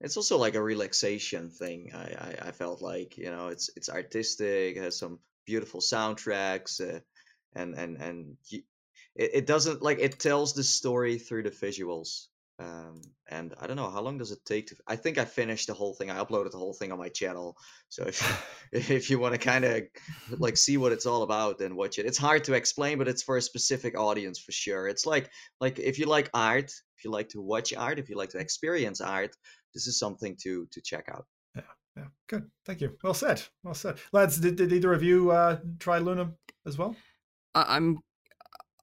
It's 0.00 0.16
also 0.16 0.36
like 0.36 0.56
a 0.56 0.62
relaxation 0.62 1.50
thing. 1.50 1.92
I, 1.94 1.98
I, 1.98 2.48
I 2.48 2.50
felt 2.52 2.82
like 2.82 3.16
you 3.16 3.30
know 3.30 3.48
it's 3.48 3.70
it's 3.76 3.88
artistic. 3.88 4.76
It 4.76 4.82
has 4.82 4.98
some 4.98 5.18
beautiful 5.46 5.80
soundtracks 5.80 6.80
uh, 6.80 7.00
and 7.54 7.74
and 7.74 7.96
and 7.98 8.36
it, 9.14 9.30
it 9.34 9.46
doesn't 9.46 9.82
like 9.82 9.98
it 10.00 10.18
tells 10.18 10.54
the 10.54 10.64
story 10.64 11.18
through 11.18 11.42
the 11.44 11.50
visuals 11.50 12.26
Um, 12.58 13.00
and 13.28 13.54
I 13.60 13.66
don't 13.66 13.76
know 13.76 13.90
how 13.90 14.02
long 14.02 14.18
does 14.18 14.30
it 14.30 14.44
take 14.44 14.66
to. 14.68 14.76
I 14.86 14.96
think 14.96 15.18
I 15.18 15.24
finished 15.24 15.66
the 15.66 15.74
whole 15.74 15.94
thing. 15.94 16.10
I 16.10 16.22
uploaded 16.22 16.52
the 16.52 16.58
whole 16.58 16.74
thing 16.74 16.92
on 16.92 16.98
my 16.98 17.08
channel. 17.08 17.56
So 17.88 18.04
if 18.06 18.18
if 18.72 19.10
you 19.10 19.18
want 19.18 19.34
to 19.34 19.38
kind 19.38 19.64
of 19.64 19.82
like 20.38 20.56
see 20.56 20.76
what 20.78 20.92
it's 20.92 21.06
all 21.06 21.22
about, 21.22 21.58
then 21.58 21.76
watch 21.76 21.98
it. 21.98 22.06
It's 22.06 22.18
hard 22.18 22.44
to 22.44 22.54
explain, 22.54 22.98
but 22.98 23.08
it's 23.08 23.22
for 23.22 23.36
a 23.36 23.42
specific 23.42 23.98
audience 23.98 24.38
for 24.38 24.52
sure. 24.52 24.88
It's 24.88 25.06
like 25.06 25.30
like 25.60 25.78
if 25.78 25.98
you 25.98 26.06
like 26.06 26.30
art, 26.34 26.70
if 26.96 27.04
you 27.04 27.10
like 27.10 27.30
to 27.30 27.40
watch 27.40 27.72
art, 27.74 27.98
if 27.98 28.08
you 28.08 28.16
like 28.16 28.30
to 28.30 28.38
experience 28.38 29.00
art, 29.00 29.34
this 29.74 29.86
is 29.86 29.98
something 29.98 30.36
to 30.42 30.66
to 30.72 30.80
check 30.82 31.08
out. 31.12 31.26
Yeah, 31.96 32.06
good. 32.28 32.50
Thank 32.64 32.80
you. 32.80 32.96
Well 33.02 33.14
said. 33.14 33.42
Well 33.62 33.74
said, 33.74 33.98
lads. 34.12 34.38
Did, 34.38 34.56
did 34.56 34.72
either 34.72 34.92
of 34.92 35.02
you 35.02 35.30
uh, 35.30 35.58
try 35.78 35.98
Luna 35.98 36.32
as 36.66 36.78
well? 36.78 36.96
I'm 37.54 37.98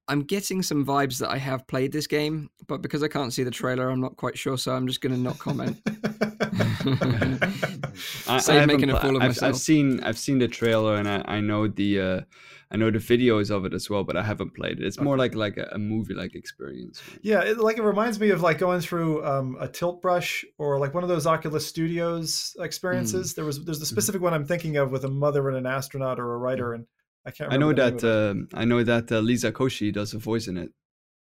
I'm 0.09 0.23
getting 0.23 0.63
some 0.63 0.83
vibes 0.85 1.19
that 1.19 1.29
I 1.29 1.37
have 1.37 1.67
played 1.67 1.91
this 1.91 2.07
game, 2.07 2.49
but 2.67 2.81
because 2.81 3.03
I 3.03 3.07
can't 3.07 3.31
see 3.31 3.43
the 3.43 3.51
trailer, 3.51 3.89
I'm 3.89 4.01
not 4.01 4.17
quite 4.17 4.37
sure. 4.37 4.57
So 4.57 4.73
I'm 4.73 4.87
just 4.87 5.01
going 5.01 5.13
to 5.13 5.19
not 5.19 5.37
comment. 5.37 5.79
I, 8.27 8.39
Save 8.39 8.63
I 8.63 8.65
making 8.65 8.89
haven't 8.89 8.95
a 8.95 8.99
fool 8.99 9.15
of 9.17 9.21
I've, 9.21 9.29
myself. 9.29 9.49
I've 9.49 9.57
seen 9.57 10.03
I've 10.03 10.17
seen 10.17 10.39
the 10.39 10.47
trailer 10.47 10.95
and 10.95 11.07
I, 11.07 11.23
I 11.25 11.39
know 11.41 11.67
the 11.67 11.99
uh, 12.01 12.21
I 12.71 12.77
know 12.77 12.89
the 12.89 12.99
videos 12.99 13.51
of 13.51 13.65
it 13.65 13.73
as 13.73 13.89
well, 13.89 14.03
but 14.03 14.15
I 14.15 14.23
haven't 14.23 14.55
played 14.55 14.79
it. 14.79 14.85
It's 14.85 14.99
more 14.99 15.17
like 15.17 15.35
like 15.35 15.57
a, 15.57 15.69
a 15.73 15.77
movie 15.77 16.15
like 16.15 16.33
experience. 16.33 17.01
yeah, 17.21 17.41
it, 17.41 17.59
like 17.59 17.77
it 17.77 17.83
reminds 17.83 18.19
me 18.19 18.31
of 18.31 18.41
like 18.41 18.57
going 18.57 18.81
through 18.81 19.25
um, 19.25 19.57
a 19.59 19.67
tilt 19.67 20.01
brush 20.01 20.43
or 20.57 20.79
like 20.79 20.93
one 20.93 21.03
of 21.03 21.09
those 21.09 21.27
Oculus 21.27 21.67
Studios 21.67 22.55
experiences. 22.59 23.35
There 23.35 23.45
was 23.45 23.63
there's 23.63 23.79
the 23.79 23.85
specific 23.85 24.21
one 24.21 24.33
I'm 24.33 24.45
thinking 24.45 24.77
of 24.77 24.91
with 24.91 25.03
a 25.05 25.09
mother 25.09 25.49
and 25.49 25.57
an 25.57 25.65
astronaut 25.65 26.19
or 26.19 26.33
a 26.33 26.37
writer, 26.37 26.73
and 26.73 26.85
I 27.29 27.31
can't. 27.31 27.53
I 27.53 27.57
know 27.57 27.69
remember 27.69 27.99
the 27.99 28.07
name 28.07 28.37
that 28.37 28.53
um 28.55 28.61
I 28.61 28.65
know 28.65 28.83
that 28.83 29.11
uh, 29.11 29.19
Lisa 29.19 29.51
Koshi 29.51 29.93
does 29.93 30.13
a 30.13 30.17
voice 30.17 30.47
in 30.47 30.57
it. 30.57 30.71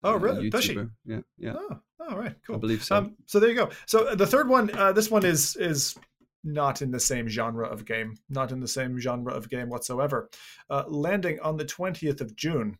Oh, 0.03 0.13
Uh, 0.13 0.17
really? 0.17 0.49
Does 0.49 0.63
she? 0.63 0.77
Yeah, 1.05 1.21
yeah. 1.37 1.55
Oh, 1.57 1.79
all 2.09 2.17
right, 2.17 2.35
cool. 2.45 2.55
I 2.55 2.59
believe 2.59 2.83
so. 2.83 2.95
Um, 2.95 3.15
so 3.25 3.39
there 3.39 3.49
you 3.49 3.55
go. 3.55 3.69
So 3.85 4.07
uh, 4.07 4.15
the 4.15 4.27
third 4.27 4.47
one, 4.47 4.69
uh, 4.77 4.91
this 4.93 5.09
one 5.11 5.25
is 5.25 5.55
is 5.57 5.95
not 6.43 6.81
in 6.81 6.91
the 6.91 6.99
same 6.99 7.27
genre 7.27 7.67
of 7.67 7.83
game, 7.85 8.15
not 8.29 8.51
in 8.51 8.59
the 8.61 8.67
same 8.67 8.97
genre 8.99 9.33
of 9.33 9.49
game 9.49 9.69
whatsoever. 9.69 10.29
Uh, 10.69 10.83
landing 10.87 11.39
on 11.41 11.57
the 11.57 11.65
twentieth 11.65 12.21
of 12.21 12.35
June, 12.35 12.77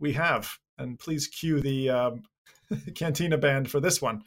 we 0.00 0.12
have, 0.14 0.50
and 0.78 0.98
please 0.98 1.26
cue 1.28 1.60
the 1.60 1.90
um, 1.90 2.22
Cantina 2.94 3.36
band 3.38 3.70
for 3.70 3.80
this 3.80 4.00
one. 4.00 4.22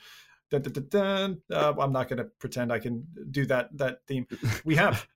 Dun, 0.52 0.62
dun, 0.64 0.88
dun. 0.90 1.42
Uh, 1.52 1.74
I'm 1.80 1.92
not 1.94 2.10
going 2.10 2.18
to 2.18 2.30
pretend 2.40 2.72
I 2.72 2.80
can 2.80 3.06
do 3.32 3.46
that 3.48 3.76
that 3.78 4.00
theme. 4.08 4.28
We 4.66 4.76
have 4.76 5.08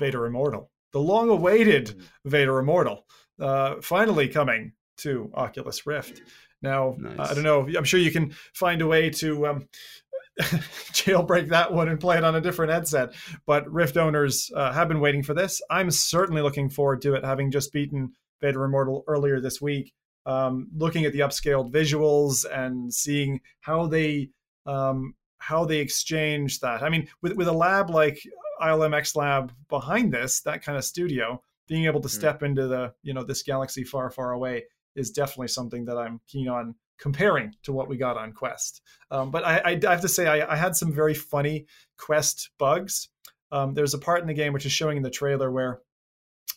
Vader 0.00 0.26
Immortal, 0.26 0.70
the 0.92 1.00
long-awaited 1.00 2.00
Vader 2.24 2.58
Immortal, 2.58 3.04
uh, 3.40 3.76
finally 3.82 4.28
coming 4.28 4.72
to 4.98 5.30
Oculus 5.34 5.86
Rift. 5.86 6.22
Now, 6.62 6.96
Nice. 6.98 7.30
I 7.30 7.34
don't 7.34 7.44
know. 7.44 7.68
I'm 7.76 7.84
sure 7.84 8.00
you 8.00 8.10
can 8.10 8.34
find 8.54 8.82
a 8.82 8.86
way 8.86 9.10
to 9.10 9.46
um, 9.46 9.68
jailbreak 10.40 11.48
that 11.48 11.72
one 11.72 11.88
and 11.88 12.00
play 12.00 12.16
it 12.18 12.24
on 12.24 12.34
a 12.34 12.40
different 12.40 12.72
headset. 12.72 13.14
But 13.46 13.70
Rift 13.70 13.96
owners 13.96 14.50
uh, 14.54 14.72
have 14.72 14.88
been 14.88 15.00
waiting 15.00 15.22
for 15.22 15.34
this. 15.34 15.60
I'm 15.70 15.90
certainly 15.90 16.42
looking 16.42 16.68
forward 16.68 17.02
to 17.02 17.14
it, 17.14 17.24
having 17.24 17.50
just 17.50 17.72
beaten 17.72 18.12
Vader 18.40 18.64
Immortal 18.64 19.04
earlier 19.06 19.40
this 19.40 19.60
week. 19.60 19.92
Um, 20.26 20.68
looking 20.76 21.04
at 21.06 21.12
the 21.12 21.20
upscaled 21.20 21.72
visuals 21.72 22.44
and 22.44 22.92
seeing 22.92 23.40
how 23.60 23.86
they 23.86 24.28
um, 24.66 25.14
how 25.38 25.64
they 25.64 25.78
exchange 25.78 26.60
that. 26.60 26.82
I 26.82 26.90
mean, 26.90 27.08
with 27.22 27.32
with 27.32 27.48
a 27.48 27.52
lab 27.52 27.88
like 27.88 28.20
ILMX 28.60 29.16
Lab 29.16 29.52
behind 29.68 30.12
this, 30.12 30.40
that 30.42 30.62
kind 30.62 30.76
of 30.78 30.84
studio, 30.84 31.42
being 31.66 31.84
able 31.86 32.00
to 32.00 32.08
Mm. 32.08 32.12
step 32.12 32.42
into 32.42 32.66
the 32.66 32.92
you 33.02 33.12
know 33.14 33.24
this 33.24 33.42
galaxy 33.42 33.84
far 33.84 34.10
far 34.10 34.32
away 34.32 34.64
is 34.96 35.10
definitely 35.10 35.48
something 35.48 35.84
that 35.84 35.96
I'm 35.96 36.20
keen 36.26 36.48
on 36.48 36.74
comparing 36.98 37.54
to 37.62 37.72
what 37.72 37.88
we 37.88 37.96
got 37.96 38.16
on 38.16 38.32
Quest. 38.32 38.82
Um, 39.10 39.30
but 39.30 39.44
I, 39.44 39.58
I, 39.58 39.80
I 39.86 39.90
have 39.90 40.00
to 40.00 40.08
say, 40.08 40.26
I, 40.26 40.52
I 40.52 40.56
had 40.56 40.74
some 40.74 40.92
very 40.92 41.14
funny 41.14 41.66
Quest 41.96 42.50
bugs. 42.58 43.08
Um, 43.52 43.74
there's 43.74 43.94
a 43.94 43.98
part 43.98 44.20
in 44.20 44.26
the 44.26 44.34
game 44.34 44.52
which 44.52 44.66
is 44.66 44.72
showing 44.72 44.96
in 44.96 45.02
the 45.04 45.10
trailer 45.10 45.52
where 45.52 45.80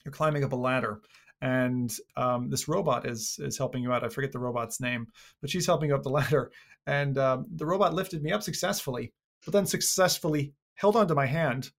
you're 0.04 0.12
climbing 0.12 0.44
up 0.44 0.54
a 0.54 0.56
ladder, 0.56 1.02
and 1.42 1.96
um, 2.18 2.50
this 2.50 2.68
robot 2.68 3.08
is 3.08 3.38
is 3.40 3.58
helping 3.58 3.84
you 3.84 3.94
out. 3.94 4.04
I 4.04 4.10
forget 4.10 4.32
the 4.32 4.40
robot's 4.40 4.80
name, 4.82 5.08
but 5.42 5.50
she's 5.50 5.66
helping 5.68 5.90
you 5.90 5.96
up 5.96 6.04
the 6.04 6.10
ladder, 6.20 6.52
and 6.88 7.18
um, 7.18 7.46
the 7.56 7.66
robot 7.66 7.94
lifted 7.94 8.24
me 8.24 8.32
up 8.32 8.42
successfully, 8.44 9.14
but 9.46 9.54
then 9.54 9.66
successfully 9.66 10.54
held 10.76 10.96
onto 10.96 11.14
my 11.14 11.28
hand 11.28 11.72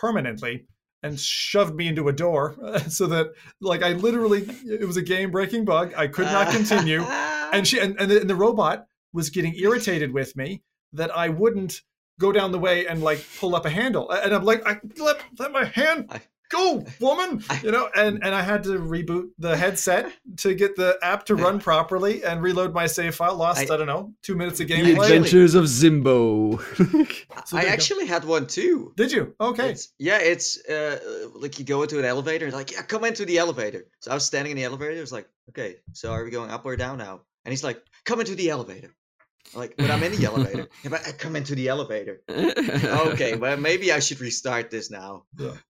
permanently 0.00 0.66
and 1.02 1.18
shoved 1.18 1.74
me 1.74 1.88
into 1.88 2.08
a 2.08 2.12
door 2.12 2.56
so 2.88 3.06
that 3.06 3.28
like 3.60 3.82
i 3.82 3.92
literally 3.92 4.42
it 4.66 4.86
was 4.86 4.96
a 4.96 5.02
game 5.02 5.30
breaking 5.30 5.64
bug. 5.64 5.92
I 5.96 6.06
could 6.06 6.26
not 6.26 6.50
continue. 6.52 7.04
And 7.50 7.66
she 7.66 7.80
and, 7.80 7.98
and, 7.98 8.10
the, 8.10 8.20
and 8.20 8.28
the 8.28 8.34
robot 8.34 8.86
was 9.14 9.30
getting 9.30 9.54
irritated 9.54 10.12
with 10.12 10.36
me 10.36 10.62
that 10.92 11.10
i 11.16 11.30
wouldn't 11.30 11.80
go 12.20 12.30
down 12.30 12.52
the 12.52 12.58
way 12.58 12.86
and 12.86 13.02
like 13.02 13.24
pull 13.40 13.56
up 13.56 13.64
a 13.64 13.70
handle. 13.70 14.10
And 14.10 14.34
i'm 14.34 14.44
like 14.44 14.66
i 14.66 14.78
let, 14.98 15.18
let 15.38 15.50
my 15.50 15.64
hand 15.64 16.10
go 16.48 16.84
woman 17.00 17.42
you 17.62 17.70
know 17.70 17.88
and 17.94 18.24
and 18.24 18.34
i 18.34 18.40
had 18.42 18.62
to 18.62 18.78
reboot 18.78 19.28
the 19.38 19.56
headset 19.56 20.10
to 20.36 20.54
get 20.54 20.76
the 20.76 20.98
app 21.02 21.24
to 21.26 21.34
run 21.34 21.58
properly 21.60 22.24
and 22.24 22.42
reload 22.42 22.72
my 22.72 22.86
save 22.86 23.14
file 23.14 23.36
lost 23.36 23.58
i, 23.60 23.74
I- 23.74 23.76
don't 23.76 23.86
know 23.86 24.12
two 24.22 24.34
minutes 24.34 24.58
of 24.60 24.68
the 24.68 24.74
gameplay 24.74 25.02
Adventures 25.04 25.54
of 25.54 25.64
Zimbo. 25.64 26.58
So 27.46 27.56
I 27.56 27.60
you 27.62 27.66
go. 27.68 27.72
actually 27.72 28.06
had 28.06 28.24
one 28.24 28.46
too. 28.46 28.92
did 28.96 29.12
you 29.12 29.34
okay 29.40 29.70
It's, 29.70 29.92
yeah, 29.98 30.18
it's 30.18 30.62
uh, 30.68 30.98
like 31.34 31.58
you 31.58 31.64
go 31.64 31.82
into 31.82 31.98
an 31.98 32.04
elevator, 32.04 32.50
like, 32.50 32.72
yeah, 32.72 32.82
come 32.82 33.04
into 33.04 33.24
the 33.24 33.38
elevator. 33.38 33.86
So 34.00 34.10
I 34.10 34.14
was 34.14 34.24
standing 34.24 34.50
in 34.50 34.56
the 34.56 34.64
elevator. 34.64 34.92
It 34.92 35.00
was 35.00 35.12
like, 35.12 35.28
okay, 35.50 35.76
so 35.92 36.12
are 36.12 36.24
we 36.24 36.30
going 36.30 36.50
up 36.50 36.64
or 36.66 36.76
down 36.76 36.98
now? 36.98 37.20
And 37.44 37.52
he's 37.52 37.64
like, 37.64 37.80
come 38.04 38.20
into 38.20 38.34
the 38.34 38.50
elevator. 38.50 38.90
I'm 39.54 39.60
like, 39.60 39.74
but 39.76 39.90
I'm 39.90 40.02
in 40.02 40.12
the 40.12 40.24
elevator. 40.24 40.68
Yeah, 40.82 40.90
but 40.90 41.06
I 41.06 41.12
come 41.12 41.36
into 41.36 41.54
the 41.54 41.68
elevator. 41.68 42.22
Okay, 42.28 43.36
well, 43.36 43.56
maybe 43.56 43.92
I 43.92 43.98
should 43.98 44.20
restart 44.20 44.70
this 44.70 44.90
now. 44.90 45.24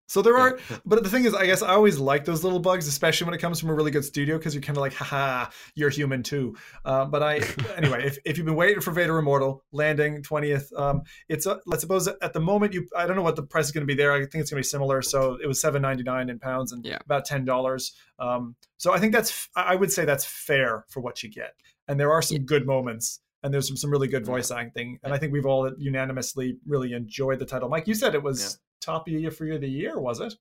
So 0.07 0.21
there 0.21 0.37
are, 0.37 0.57
but 0.85 1.03
the 1.03 1.09
thing 1.09 1.25
is, 1.25 1.33
I 1.33 1.45
guess 1.45 1.61
I 1.61 1.73
always 1.73 1.99
like 1.99 2.25
those 2.25 2.43
little 2.43 2.59
bugs, 2.59 2.87
especially 2.87 3.25
when 3.25 3.33
it 3.33 3.39
comes 3.39 3.59
from 3.59 3.69
a 3.69 3.73
really 3.73 3.91
good 3.91 4.05
studio, 4.05 4.37
because 4.37 4.53
you're 4.53 4.61
kind 4.63 4.77
of 4.77 4.81
like, 4.81 4.93
haha, 4.93 5.49
you're 5.75 5.89
human 5.89 6.23
too. 6.23 6.55
Uh, 6.85 7.05
but 7.05 7.21
I, 7.21 7.41
anyway, 7.77 8.05
if, 8.05 8.17
if 8.25 8.37
you've 8.37 8.45
been 8.45 8.55
waiting 8.55 8.81
for 8.81 8.91
Vader 8.91 9.17
Immortal 9.17 9.63
landing 9.71 10.23
20th, 10.23 10.77
um, 10.79 11.01
it's, 11.29 11.45
uh, 11.45 11.57
let's 11.65 11.81
suppose 11.81 12.07
at 12.07 12.33
the 12.33 12.39
moment 12.39 12.73
you, 12.73 12.87
I 12.95 13.05
don't 13.05 13.15
know 13.15 13.21
what 13.21 13.35
the 13.35 13.43
price 13.43 13.65
is 13.65 13.71
going 13.71 13.85
to 13.85 13.87
be 13.87 13.95
there. 13.95 14.13
I 14.13 14.19
think 14.19 14.35
it's 14.35 14.49
going 14.51 14.61
to 14.63 14.67
be 14.67 14.69
similar. 14.69 15.01
So 15.01 15.37
it 15.41 15.47
was 15.47 15.61
7.99 15.61 16.29
in 16.29 16.39
pounds 16.39 16.71
and 16.71 16.85
Yeah. 16.85 16.99
about 17.03 17.27
$10. 17.27 17.91
Um, 18.19 18.55
so 18.77 18.93
I 18.93 18.99
think 18.99 19.13
that's, 19.13 19.49
I 19.55 19.75
would 19.75 19.91
say 19.91 20.05
that's 20.05 20.25
fair 20.25 20.85
for 20.89 21.01
what 21.01 21.21
you 21.21 21.29
get. 21.29 21.53
And 21.87 21.99
there 21.99 22.11
are 22.11 22.21
some 22.21 22.39
good 22.39 22.65
moments 22.65 23.21
and 23.43 23.53
there's 23.53 23.67
some, 23.67 23.77
some 23.77 23.91
really 23.91 24.07
good 24.07 24.25
voice 24.25 24.51
acting. 24.51 24.99
And 25.03 25.13
I 25.13 25.17
think 25.17 25.33
we've 25.33 25.45
all 25.45 25.71
unanimously 25.77 26.57
really 26.65 26.93
enjoyed 26.93 27.39
the 27.39 27.45
title. 27.45 27.69
Mike, 27.69 27.87
you 27.87 27.93
said 27.93 28.15
it 28.15 28.23
was 28.23 28.59
top 28.81 29.07
of 29.07 29.13
the 29.13 29.19
year 29.21 29.31
for 29.31 29.45
you 29.45 29.55
of 29.55 29.61
the 29.61 29.69
year, 29.69 29.99
was 29.99 30.19
it? 30.19 30.33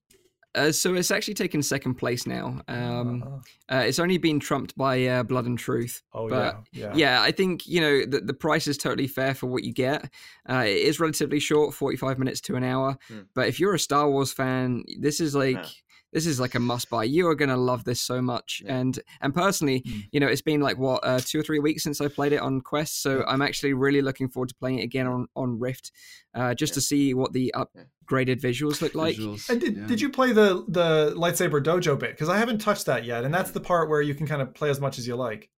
Uh, 0.54 0.72
so 0.72 0.94
it's 0.94 1.10
actually 1.10 1.34
taken 1.34 1.62
second 1.62 1.96
place 1.96 2.26
now. 2.26 2.62
Um, 2.66 3.42
Uh, 3.68 3.74
uh, 3.74 3.78
it's 3.80 3.98
only 3.98 4.16
been 4.16 4.40
trumped 4.40 4.74
by 4.74 5.04
uh, 5.04 5.22
Blood 5.22 5.44
and 5.44 5.58
Truth. 5.58 6.02
oh 6.14 6.30
but 6.30 6.56
yeah, 6.72 6.86
yeah, 6.86 6.94
Yeah, 6.94 7.22
I 7.22 7.30
think 7.30 7.66
you 7.66 7.82
know 7.82 8.06
the, 8.06 8.20
the 8.20 8.32
price 8.32 8.66
is 8.66 8.78
totally 8.78 9.06
fair 9.06 9.34
for 9.34 9.48
what 9.48 9.64
you 9.64 9.74
get. 9.74 10.10
Uh, 10.48 10.64
it 10.66 10.78
is 10.78 10.98
relatively 10.98 11.40
short, 11.40 11.74
forty-five 11.74 12.18
minutes 12.18 12.40
to 12.42 12.56
an 12.56 12.64
hour. 12.64 12.96
Hmm. 13.08 13.20
But 13.34 13.48
if 13.48 13.60
you're 13.60 13.74
a 13.74 13.78
Star 13.78 14.08
Wars 14.08 14.32
fan, 14.32 14.84
this 14.98 15.20
is 15.20 15.34
like 15.34 15.56
Yeah. 15.56 15.68
This 16.12 16.26
is 16.26 16.40
like 16.40 16.54
a 16.54 16.60
must-buy. 16.60 17.04
You 17.04 17.26
are 17.28 17.34
going 17.34 17.48
to 17.50 17.56
love 17.56 17.84
this 17.84 18.00
so 18.00 18.22
much. 18.22 18.62
Yeah. 18.64 18.76
And 18.78 18.98
and 19.20 19.34
personally, 19.34 19.82
Hmm. 19.86 19.98
you 20.12 20.20
know, 20.20 20.28
it's 20.28 20.42
been 20.42 20.60
like 20.60 20.78
what 20.78 21.00
uh, 21.04 21.20
two 21.20 21.40
or 21.40 21.42
three 21.42 21.58
weeks 21.58 21.82
since 21.82 22.00
I 22.00 22.08
played 22.08 22.32
it 22.32 22.40
on 22.40 22.60
Quest, 22.60 23.02
so 23.02 23.18
Yeah. 23.18 23.24
I'm 23.26 23.42
actually 23.42 23.74
really 23.74 24.02
looking 24.02 24.28
forward 24.28 24.48
to 24.50 24.54
playing 24.54 24.78
it 24.78 24.84
again 24.84 25.06
on 25.06 25.26
on 25.36 25.58
Rift, 25.58 25.92
uh, 26.34 26.54
just 26.54 26.74
to 26.74 26.80
see 26.80 27.12
what 27.14 27.32
the 27.32 27.52
upgraded 27.56 28.40
visuals 28.40 28.80
look 28.80 28.94
like. 28.94 29.16
Visuals, 29.16 29.48
And 29.50 29.60
did, 29.60 29.76
yeah. 29.76 29.86
did 29.86 30.00
you 30.00 30.08
play 30.10 30.32
the 30.32 30.64
the 30.68 31.12
lightsaber 31.16 31.62
dojo 31.62 31.98
bit? 31.98 32.12
Because 32.12 32.28
I 32.28 32.38
haven't 32.38 32.58
touched 32.60 32.86
that 32.86 33.04
yet, 33.04 33.24
and 33.24 33.34
that's 33.34 33.50
the 33.50 33.60
part 33.60 33.88
where 33.90 34.00
you 34.00 34.14
can 34.14 34.26
kind 34.26 34.40
of 34.42 34.54
play 34.54 34.70
as 34.70 34.80
much 34.80 34.98
as 34.98 35.06
you 35.06 35.16
like. 35.16 35.50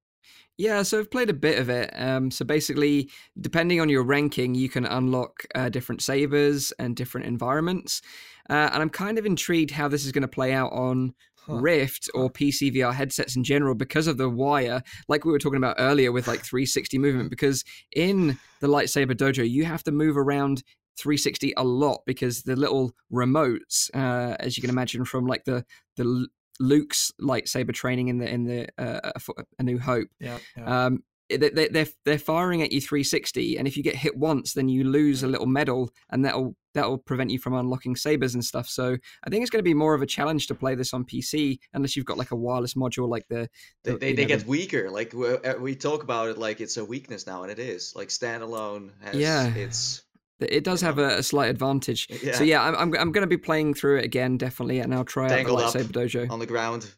Yeah, 0.60 0.82
so 0.82 0.98
I've 0.98 1.10
played 1.10 1.30
a 1.30 1.34
bit 1.34 1.60
of 1.60 1.68
it. 1.70 1.88
Um, 1.94 2.32
so 2.32 2.44
basically, 2.44 3.10
depending 3.40 3.80
on 3.80 3.88
your 3.88 4.02
ranking, 4.02 4.56
you 4.56 4.68
can 4.68 4.84
unlock 4.86 5.46
uh, 5.54 5.68
different 5.68 6.02
sabers 6.02 6.72
and 6.80 6.96
different 6.96 7.28
environments. 7.28 8.02
Uh, 8.48 8.70
and 8.72 8.82
I'm 8.82 8.90
kind 8.90 9.18
of 9.18 9.26
intrigued 9.26 9.70
how 9.70 9.88
this 9.88 10.04
is 10.04 10.12
going 10.12 10.22
to 10.22 10.28
play 10.28 10.52
out 10.52 10.72
on 10.72 11.14
Huh. 11.48 11.54
Rift 11.60 12.10
or 12.12 12.28
PC 12.28 12.74
VR 12.74 12.92
headsets 12.92 13.34
in 13.34 13.42
general 13.42 13.74
because 13.74 14.06
of 14.06 14.18
the 14.18 14.28
wire, 14.28 14.82
like 15.08 15.24
we 15.24 15.32
were 15.32 15.38
talking 15.38 15.56
about 15.56 15.76
earlier 15.78 16.12
with 16.12 16.28
like 16.28 16.44
360 16.44 16.98
movement. 16.98 17.30
Because 17.30 17.64
in 17.96 18.38
the 18.60 18.66
lightsaber 18.66 19.14
dojo, 19.14 19.48
you 19.48 19.64
have 19.64 19.82
to 19.84 19.90
move 19.90 20.18
around 20.18 20.62
360 20.98 21.54
a 21.56 21.64
lot 21.64 22.02
because 22.04 22.42
the 22.42 22.54
little 22.54 22.92
remotes, 23.10 23.88
uh, 23.94 24.36
as 24.40 24.58
you 24.58 24.60
can 24.60 24.68
imagine 24.68 25.06
from 25.06 25.26
like 25.26 25.44
the 25.44 25.64
the 25.96 26.26
Luke's 26.60 27.12
lightsaber 27.18 27.72
training 27.72 28.08
in 28.08 28.18
the 28.18 28.28
in 28.28 28.44
the 28.44 28.68
uh, 28.76 29.12
A 29.58 29.62
New 29.62 29.78
Hope 29.78 30.08
Yeah, 30.20 30.38
yeah. 30.54 30.86
um, 30.86 31.02
they, 31.30 31.36
they, 31.50 31.68
they're 31.68 31.86
they're 32.04 32.18
firing 32.18 32.62
at 32.62 32.72
you 32.72 32.80
360, 32.80 33.56
and 33.58 33.66
if 33.68 33.76
you 33.76 33.82
get 33.82 33.94
hit 33.96 34.16
once, 34.16 34.54
then 34.54 34.68
you 34.68 34.84
lose 34.84 35.22
a 35.22 35.26
little 35.26 35.46
medal, 35.46 35.90
and 36.10 36.24
that'll 36.24 36.56
that'll 36.74 36.98
prevent 36.98 37.30
you 37.30 37.38
from 37.38 37.54
unlocking 37.54 37.96
sabers 37.96 38.34
and 38.34 38.44
stuff. 38.44 38.68
So 38.68 38.96
I 39.24 39.30
think 39.30 39.42
it's 39.42 39.50
going 39.50 39.58
to 39.60 39.68
be 39.68 39.74
more 39.74 39.94
of 39.94 40.02
a 40.02 40.06
challenge 40.06 40.46
to 40.46 40.54
play 40.54 40.74
this 40.74 40.94
on 40.94 41.04
PC, 41.04 41.58
unless 41.74 41.96
you've 41.96 42.06
got 42.06 42.18
like 42.18 42.30
a 42.30 42.36
wireless 42.36 42.74
module, 42.74 43.08
like 43.08 43.26
the, 43.28 43.48
They, 43.84 43.92
the- 43.92 43.98
they, 43.98 44.12
they 44.12 44.22
know, 44.22 44.28
get 44.28 44.40
the- 44.40 44.46
weaker. 44.46 44.90
Like 44.90 45.12
we, 45.12 45.28
uh, 45.28 45.56
we 45.58 45.74
talk 45.74 46.02
about 46.02 46.28
it 46.28 46.38
like 46.38 46.60
it's 46.60 46.76
a 46.76 46.84
weakness 46.84 47.26
now, 47.26 47.42
and 47.42 47.50
it 47.52 47.58
is. 47.58 47.94
Like 47.96 48.08
standalone 48.08 48.90
has 49.00 49.14
Yeah. 49.16 49.52
it's 49.54 50.02
it 50.40 50.62
does 50.62 50.80
have 50.82 50.98
a, 51.00 51.18
a 51.18 51.22
slight 51.24 51.50
advantage. 51.50 52.06
yeah, 52.22 52.32
So 52.36 52.44
yeah, 52.44 52.62
I'm 52.62 52.74
I'm, 52.76 52.94
I'm 52.96 53.12
going 53.12 53.22
to 53.22 53.26
be 53.26 53.36
playing 53.36 53.74
through 53.74 53.98
it 53.98 54.04
again 54.04 54.38
definitely, 54.38 54.78
and 54.78 54.94
I'll 54.94 55.04
try 55.04 55.24
out 55.24 55.30
the 55.30 55.34
Tangled 55.36 55.60
up 55.60 55.74
lightsaber 55.74 55.90
dojo. 55.92 56.30
on 56.30 56.38
the 56.38 56.46
ground. 56.46 56.88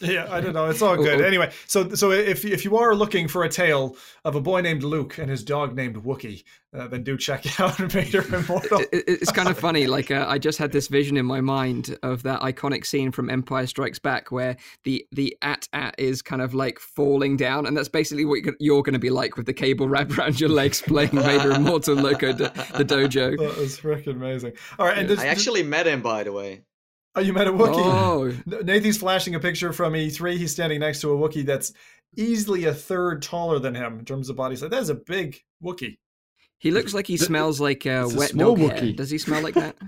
Yeah, 0.00 0.26
I 0.28 0.40
don't 0.40 0.52
know. 0.52 0.68
It's 0.68 0.82
all 0.82 0.94
Oh, 0.94 1.02
good. 1.02 1.20
oh. 1.20 1.24
Anyway, 1.24 1.50
so 1.66 1.94
so 1.94 2.10
if 2.10 2.44
if 2.44 2.64
you 2.64 2.76
are 2.76 2.94
looking 2.94 3.26
for 3.28 3.44
a 3.44 3.48
tale 3.48 3.96
of 4.24 4.34
a 4.34 4.40
boy 4.40 4.60
named 4.60 4.82
Luke 4.82 5.16
and 5.18 5.30
his 5.30 5.42
dog 5.44 5.74
named 5.74 5.96
Wookie, 6.04 6.42
uh, 6.76 6.88
then 6.88 7.04
do 7.04 7.16
check 7.16 7.58
out 7.60 7.76
Vader 7.78 8.22
Immortal. 8.34 8.80
It- 8.80 8.88
it- 8.92 9.04
it's 9.22 9.32
kind 9.32 9.48
of 9.48 9.58
funny. 9.58 9.86
Like 9.94 10.10
uh, 10.10 10.26
I 10.28 10.38
just 10.38 10.58
had 10.58 10.72
this 10.72 10.88
vision 10.88 11.16
in 11.16 11.24
my 11.24 11.40
mind 11.40 11.96
of 12.02 12.22
that 12.24 12.40
iconic 12.40 12.84
scene 12.84 13.12
from 13.12 13.30
Empire 13.30 13.66
Strikes 13.66 13.98
Back, 14.00 14.30
where 14.32 14.56
the 14.82 15.06
the 15.12 15.36
at 15.42 15.68
at 15.72 15.94
is 15.96 16.20
kind 16.22 16.42
of 16.42 16.52
like 16.54 16.80
falling 16.80 17.36
down, 17.36 17.64
and 17.64 17.74
that's 17.76 17.88
basically 17.88 18.24
what 18.24 18.40
you're 18.60 18.82
going 18.82 18.94
to 18.94 18.98
be 18.98 19.10
like 19.10 19.36
with 19.36 19.46
the 19.46 19.54
cable 19.54 19.88
wrapped 19.88 20.18
around 20.18 20.38
your 20.40 20.50
legs, 20.50 20.82
playing 20.82 21.10
Vader 21.12 21.52
Immortal 21.52 21.94
Loco, 21.94 22.32
the, 22.32 22.48
the 22.76 22.84
dojo. 22.84 23.38
That 23.38 23.56
was 23.56 23.78
freaking 23.78 24.16
amazing. 24.16 24.52
All 24.78 24.86
right, 24.86 24.98
and 24.98 25.08
Yeah. 25.08 25.14
does, 25.14 25.24
I 25.24 25.28
actually 25.28 25.62
met 25.62 25.86
him, 25.86 26.02
by 26.02 26.24
the 26.24 26.32
way. 26.32 26.62
Oh, 27.16 27.20
you 27.20 27.32
met 27.32 27.46
a 27.46 27.52
Wookiee. 27.52 27.74
Oh, 27.76 28.32
Nathan's 28.62 28.98
flashing 28.98 29.34
a 29.34 29.40
picture 29.40 29.72
from 29.72 29.92
E3. 29.94 30.36
He's 30.36 30.52
standing 30.52 30.80
next 30.80 31.00
to 31.02 31.10
a 31.12 31.16
Wookiee 31.16 31.44
that's 31.46 31.72
easily 32.16 32.64
a 32.66 32.74
third 32.74 33.22
taller 33.22 33.58
than 33.58 33.74
him 33.74 33.98
in 33.98 34.04
terms 34.04 34.28
of 34.30 34.36
body 34.36 34.56
size. 34.56 34.70
That 34.70 34.82
is 34.82 34.88
a 34.90 34.94
big 34.94 35.40
Wookiee. 35.62 35.98
he 36.58 36.70
looks 36.70 36.94
like 36.94 37.06
he 37.06 37.16
smells 37.16 37.60
like 37.60 37.86
uh, 37.86 38.04
it's 38.06 38.14
a 38.14 38.18
wet 38.18 38.30
small 38.30 38.56
dog 38.56 38.70
hair. 38.78 38.92
Does 38.92 39.10
he 39.10 39.18
smell 39.18 39.42
like 39.42 39.54
that? 39.54 39.76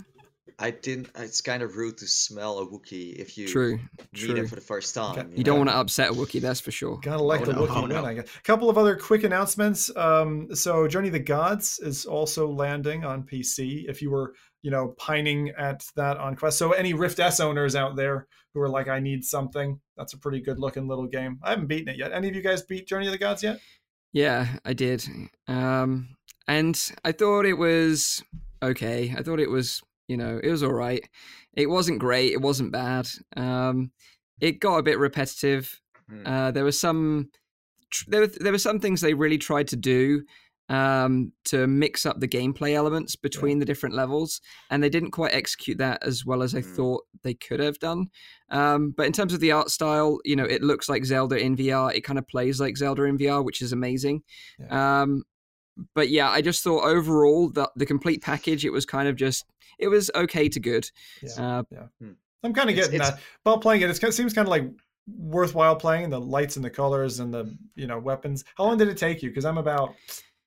I 0.58 0.70
didn't. 0.70 1.10
It's 1.18 1.42
kind 1.42 1.62
of 1.62 1.76
rude 1.76 1.98
to 1.98 2.06
smell 2.06 2.60
a 2.60 2.66
Wookiee 2.66 3.16
if 3.16 3.36
you 3.36 3.46
True, 3.46 3.72
meet 3.76 3.90
true. 4.14 4.34
him 4.36 4.46
for 4.46 4.54
the 4.54 4.62
first 4.62 4.94
time. 4.94 5.18
Okay. 5.18 5.28
You 5.36 5.44
don't 5.44 5.58
want 5.58 5.68
to 5.68 5.76
upset 5.76 6.08
a 6.08 6.14
Wookiee, 6.14 6.40
that's 6.40 6.60
for 6.60 6.70
sure. 6.70 6.98
Gotta 7.02 7.22
like 7.22 7.42
Oh, 7.42 7.44
the 7.44 7.52
no. 7.52 7.66
Wookiee 7.66 7.76
Oh, 7.76 7.80
win. 7.82 7.90
no. 7.90 8.02
I 8.06 8.14
guess. 8.14 8.24
A 8.38 8.42
couple 8.42 8.70
of 8.70 8.78
other 8.78 8.96
quick 8.96 9.22
announcements. 9.24 9.94
Um, 9.94 10.48
so 10.54 10.88
Journey 10.88 11.08
of 11.08 11.12
the 11.12 11.18
Gods 11.18 11.78
is 11.80 12.06
also 12.06 12.50
landing 12.50 13.04
on 13.04 13.22
PC. 13.24 13.84
If 13.86 14.00
you 14.00 14.10
were, 14.10 14.32
you 14.62 14.70
know, 14.70 14.94
pining 14.98 15.50
at 15.50 15.84
that 15.96 16.16
on 16.16 16.34
Quest. 16.34 16.58
So 16.58 16.72
any 16.72 16.94
Rift 16.94 17.20
S 17.20 17.40
owners 17.40 17.76
out 17.76 17.96
there 17.96 18.26
who 18.52 18.60
are 18.60 18.68
like, 18.68 18.88
I 18.88 19.00
need 19.00 19.24
something, 19.24 19.80
that's 19.96 20.14
a 20.14 20.18
pretty 20.18 20.40
good 20.40 20.58
looking 20.58 20.88
little 20.88 21.06
game. 21.06 21.38
I 21.42 21.50
haven't 21.50 21.66
beaten 21.66 21.88
it 21.88 21.98
yet. 21.98 22.12
Any 22.12 22.28
of 22.28 22.34
you 22.34 22.42
guys 22.42 22.62
beat 22.62 22.88
Journey 22.88 23.06
of 23.06 23.12
the 23.12 23.18
Gods 23.18 23.42
yet? 23.42 23.60
Yeah, 24.12 24.46
I 24.64 24.72
did. 24.72 25.04
Um, 25.46 26.16
and 26.48 26.92
I 27.04 27.12
thought 27.12 27.44
it 27.44 27.58
was 27.58 28.24
okay. 28.62 29.14
I 29.16 29.22
thought 29.22 29.40
it 29.40 29.50
was, 29.50 29.82
you 30.08 30.16
know, 30.16 30.40
it 30.42 30.50
was 30.50 30.62
all 30.62 30.72
right. 30.72 31.06
It 31.52 31.66
wasn't 31.66 31.98
great. 31.98 32.32
It 32.32 32.40
wasn't 32.40 32.72
bad. 32.72 33.08
Um, 33.36 33.92
it 34.40 34.60
got 34.60 34.78
a 34.78 34.82
bit 34.82 34.98
repetitive. 34.98 35.80
Hmm. 36.08 36.26
Uh, 36.26 36.50
there 36.50 36.64
were 36.64 36.72
some, 36.72 37.30
there 38.08 38.20
were 38.22 38.26
there 38.26 38.52
were 38.52 38.58
some 38.58 38.80
things 38.80 39.00
they 39.00 39.14
really 39.14 39.38
tried 39.38 39.68
to 39.68 39.76
do 39.76 40.22
um, 40.68 41.32
to 41.44 41.66
mix 41.66 42.04
up 42.06 42.18
the 42.18 42.26
gameplay 42.28 42.74
elements 42.74 43.14
between 43.16 43.58
the 43.60 43.64
different 43.64 43.94
levels, 43.94 44.40
and 44.70 44.82
they 44.82 44.88
didn't 44.88 45.12
quite 45.12 45.32
execute 45.32 45.78
that 45.78 46.02
as 46.02 46.24
well 46.24 46.42
as 46.42 46.54
I 46.54 46.60
Hmm. 46.60 46.74
thought 46.74 47.04
they 47.22 47.34
could 47.34 47.60
have 47.60 47.78
done. 47.78 48.06
Um, 48.50 48.90
but 48.96 49.06
in 49.06 49.12
terms 49.12 49.32
of 49.32 49.40
the 49.40 49.52
art 49.52 49.70
style, 49.70 50.18
you 50.24 50.34
know, 50.36 50.44
it 50.44 50.62
looks 50.62 50.88
like 50.88 51.04
Zelda 51.04 51.36
in 51.36 51.56
VR. 51.56 51.94
It 51.94 52.02
kind 52.02 52.18
of 52.18 52.26
plays 52.26 52.60
like 52.60 52.76
Zelda 52.76 53.04
in 53.04 53.16
VR, 53.18 53.44
which 53.44 53.62
is 53.62 53.72
amazing. 53.72 54.22
Um, 54.70 55.22
but 55.94 56.08
yeah, 56.08 56.30
I 56.30 56.40
just 56.40 56.64
thought 56.64 56.84
overall 56.84 57.50
that 57.50 57.70
the 57.76 57.86
complete 57.86 58.22
package, 58.22 58.64
it 58.64 58.70
was 58.70 58.86
kind 58.86 59.08
of 59.08 59.16
just, 59.16 59.44
it 59.78 59.88
was 59.88 60.10
okay 60.14 60.48
to 60.48 60.58
good. 60.60 60.90
Yeah. 61.22 61.60
Uh, 61.70 61.86
I'm 62.42 62.54
kind 62.54 62.70
of 62.70 62.74
It's- 62.76 62.86
getting 62.86 62.94
it's- 63.00 63.10
that. 63.10 63.20
While 63.42 63.58
playing 63.58 63.82
it, 63.82 63.90
it's, 63.90 64.02
it 64.02 64.14
seems 64.14 64.32
kind 64.32 64.46
of 64.46 64.50
like 64.50 64.64
worthwhile 65.18 65.76
playing 65.76 66.10
the 66.10 66.20
lights 66.20 66.56
and 66.56 66.64
the 66.64 66.70
colors 66.70 67.20
and 67.20 67.32
the 67.32 67.56
you 67.76 67.86
know 67.86 67.98
weapons. 67.98 68.44
How 68.56 68.64
long 68.64 68.78
did 68.78 68.88
it 68.88 68.96
take 68.96 69.22
you? 69.22 69.28
Because 69.30 69.44
I'm 69.44 69.58
about 69.58 69.94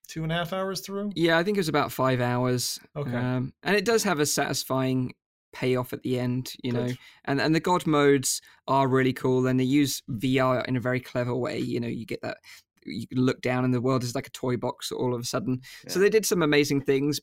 two 0.09 0.23
and 0.23 0.31
a 0.31 0.35
half 0.35 0.51
hours 0.51 0.81
through. 0.81 1.11
yeah, 1.15 1.37
I 1.37 1.43
think 1.43 1.57
it 1.57 1.61
was 1.61 1.69
about 1.69 1.91
five 1.91 2.19
hours. 2.19 2.79
Okay. 2.95 3.15
Um, 3.15 3.53
and 3.63 3.75
it 3.75 3.85
does 3.85 4.03
have 4.03 4.19
a 4.19 4.25
satisfying 4.25 5.13
payoff 5.53 5.93
at 5.93 6.03
the 6.03 6.19
end, 6.19 6.53
you 6.63 6.71
know. 6.71 6.89
And 7.25 7.39
and 7.39 7.55
the 7.55 7.59
god 7.59 7.87
modes 7.87 8.41
are 8.67 8.87
really 8.87 9.13
cool, 9.13 9.47
and 9.47 9.59
they 9.59 9.63
use 9.63 10.01
VR 10.09 10.65
in 10.67 10.75
a 10.75 10.81
very 10.81 10.99
clever 10.99 11.35
way. 11.35 11.59
You 11.59 11.79
know, 11.79 11.87
you 11.87 12.05
get 12.05 12.21
that 12.21 12.37
you 12.85 13.07
can 13.07 13.19
look 13.19 13.41
down 13.41 13.65
and 13.65 13.73
the 13.73 13.81
world 13.81 14.03
is 14.03 14.15
like 14.15 14.27
a 14.27 14.31
toy 14.31 14.57
box 14.57 14.91
all 14.91 15.13
of 15.13 15.21
a 15.21 15.25
sudden. 15.25 15.61
So 15.87 15.99
they 15.99 16.09
did 16.09 16.25
some 16.25 16.41
amazing 16.41 16.81
things. 16.81 17.19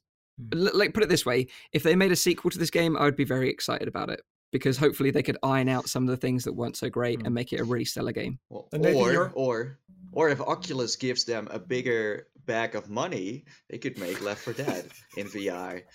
Hmm. 0.53 0.68
Like 0.74 0.95
put 0.95 1.03
it 1.03 1.09
this 1.09 1.26
way, 1.26 1.47
if 1.72 1.82
they 1.82 1.97
made 1.97 2.12
a 2.12 2.16
sequel 2.16 2.51
to 2.51 2.59
this 2.59 2.70
game, 2.70 2.97
I 2.97 3.05
would 3.05 3.16
be 3.16 3.24
very 3.24 3.51
excited 3.51 3.89
about 3.89 4.11
it 4.11 4.20
because 4.53 4.76
hopefully 4.78 5.11
they 5.11 5.22
could 5.22 5.38
iron 5.42 5.68
out 5.68 5.88
some 5.88 6.05
of 6.05 6.09
the 6.09 6.16
things 6.16 6.44
that 6.44 6.53
weren't 6.53 6.76
so 6.76 6.88
great 6.88 7.20
Hmm. 7.20 7.26
and 7.26 7.34
make 7.34 7.53
it 7.53 7.61
a 7.61 7.64
really 7.64 7.84
stellar 7.84 8.12
game. 8.12 8.38
Well, 8.49 8.68
or 8.72 9.30
or 9.34 9.78
or 10.12 10.28
if 10.30 10.40
Oculus 10.40 10.97
gives 10.97 11.24
them 11.24 11.49
a 11.51 11.59
bigger 11.59 12.28
bag 12.47 12.74
of 12.74 12.88
money, 12.88 13.44
they 13.68 13.76
could 13.78 13.99
make 13.99 14.22
Left 14.22 14.42
4 14.44 14.53
Dead 14.55 14.88
in 15.16 15.26
VR. 15.26 15.82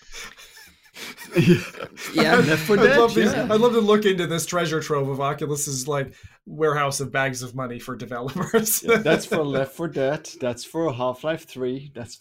Yeah, 2.14 2.36
Left 2.36 2.64
4 2.64 2.78
I'd 2.78 2.84
Dead, 2.84 3.00
love, 3.00 3.16
these- 3.16 3.32
yeah. 3.32 3.48
I'd 3.50 3.62
love 3.62 3.74
to 3.74 3.80
look 3.80 4.06
into 4.06 4.28
this 4.28 4.46
treasure 4.46 4.82
trove 4.82 5.08
of 5.08 5.20
Oculus's 5.22 5.88
like 5.88 6.14
warehouse 6.46 7.00
of 7.00 7.12
bags 7.12 7.42
of 7.42 7.56
money 7.56 7.80
for 7.80 7.96
developers. 7.96 8.84
Yeah, 8.84 8.98
that's 8.98 9.26
for 9.26 9.38
Left 9.46 9.74
4 9.74 9.88
Dead. 9.88 10.30
That's 10.40 10.64
for 10.66 10.92
Half 10.94 11.24
Life 11.24 11.46
3. 11.48 11.92
That's 11.96 12.20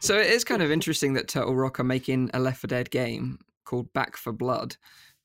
So 0.00 0.18
it 0.18 0.26
is 0.30 0.44
kind 0.44 0.62
of 0.62 0.70
interesting 0.70 1.14
that 1.14 1.28
Turtle 1.28 1.56
Rock 1.56 1.80
are 1.80 1.84
making 1.84 2.30
a 2.34 2.38
Left 2.40 2.60
4 2.60 2.68
Dead 2.68 2.90
game 2.90 3.38
called 3.64 3.92
Back 3.94 4.16
4 4.16 4.32
Blood. 4.34 4.76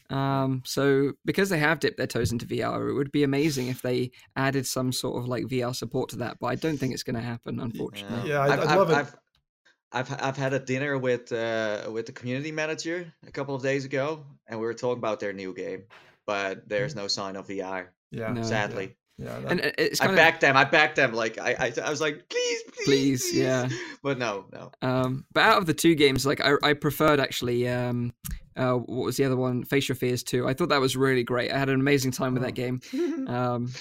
Um, 0.09 0.61
so 0.65 1.11
because 1.25 1.49
they 1.49 1.57
have 1.59 1.79
dipped 1.79 1.97
their 1.97 2.07
toes 2.07 2.31
into 2.31 2.45
VR, 2.45 2.89
it 2.89 2.93
would 2.93 3.11
be 3.11 3.23
amazing 3.23 3.67
if 3.67 3.81
they 3.81 4.11
added 4.35 4.65
some 4.65 4.91
sort 4.91 5.17
of 5.21 5.27
like 5.27 5.45
VR 5.45 5.75
support 5.75 6.09
to 6.09 6.17
that. 6.17 6.37
But 6.39 6.47
I 6.47 6.55
don't 6.55 6.77
think 6.77 6.93
it's 6.93 7.03
going 7.03 7.15
to 7.17 7.21
happen, 7.21 7.59
unfortunately. 7.59 8.29
Yeah, 8.29 8.41
I'd- 8.41 8.53
I've, 8.53 8.59
I'd 8.59 8.67
I've, 8.67 8.77
love 8.77 8.89
it. 8.91 8.95
I've, 8.95 9.15
I've 9.91 10.21
I've 10.21 10.37
had 10.37 10.53
a 10.53 10.59
dinner 10.59 10.97
with 10.97 11.31
uh, 11.31 11.89
with 11.91 12.05
the 12.05 12.11
community 12.11 12.51
manager 12.51 13.11
a 13.25 13.31
couple 13.31 13.55
of 13.55 13.61
days 13.63 13.85
ago, 13.85 14.25
and 14.47 14.59
we 14.59 14.65
were 14.65 14.73
talking 14.73 14.97
about 14.99 15.19
their 15.19 15.33
new 15.33 15.53
game, 15.53 15.83
but 16.25 16.67
there's 16.67 16.93
no 16.95 17.07
sign 17.07 17.35
of 17.37 17.47
VR. 17.47 17.87
yeah, 18.11 18.31
No. 18.33 18.43
Sadly, 18.43 18.97
yeah. 19.17 19.39
that- 19.39 19.51
And 19.51 19.59
it- 19.61 19.75
it's 19.77 20.01
I 20.01 20.05
kind 20.05 20.17
of 20.17 20.23
backed 20.23 20.41
them. 20.41 20.55
I 20.57 20.63
backed 20.63 20.95
them. 20.95 21.13
Like 21.13 21.37
I, 21.39 21.51
I, 21.59 21.73
I 21.85 21.89
was 21.89 22.01
like, 22.01 22.27
please, 22.29 22.63
please, 22.73 22.85
Please, 22.85 23.33
yeah. 23.35 23.67
But 24.03 24.17
no, 24.17 24.45
no. 24.53 24.71
Um, 24.81 25.25
but 25.33 25.41
out 25.43 25.57
of 25.57 25.65
the 25.65 25.73
two 25.73 25.95
games, 25.95 26.25
like 26.25 26.39
I, 26.41 26.53
I 26.63 26.73
preferred 26.73 27.19
actually. 27.19 27.67
Um, 27.67 28.13
uh, 28.55 28.73
what 28.73 29.05
was 29.05 29.17
the 29.17 29.23
other 29.23 29.35
one? 29.35 29.63
Face 29.63 29.87
Your 29.87 29.95
Fears 29.95 30.23
2. 30.23 30.47
I 30.47 30.53
thought 30.55 30.69
that 30.69 30.81
was 30.81 30.95
really 30.97 31.23
great. 31.23 31.51
I 31.51 31.59
had 31.59 31.69
an 31.69 31.79
amazing 31.79 32.09
time 32.09 32.33
with 32.33 32.41
Oh. 32.41 32.47
that 32.47 32.53
game. 32.53 32.79
Um, 33.27 33.71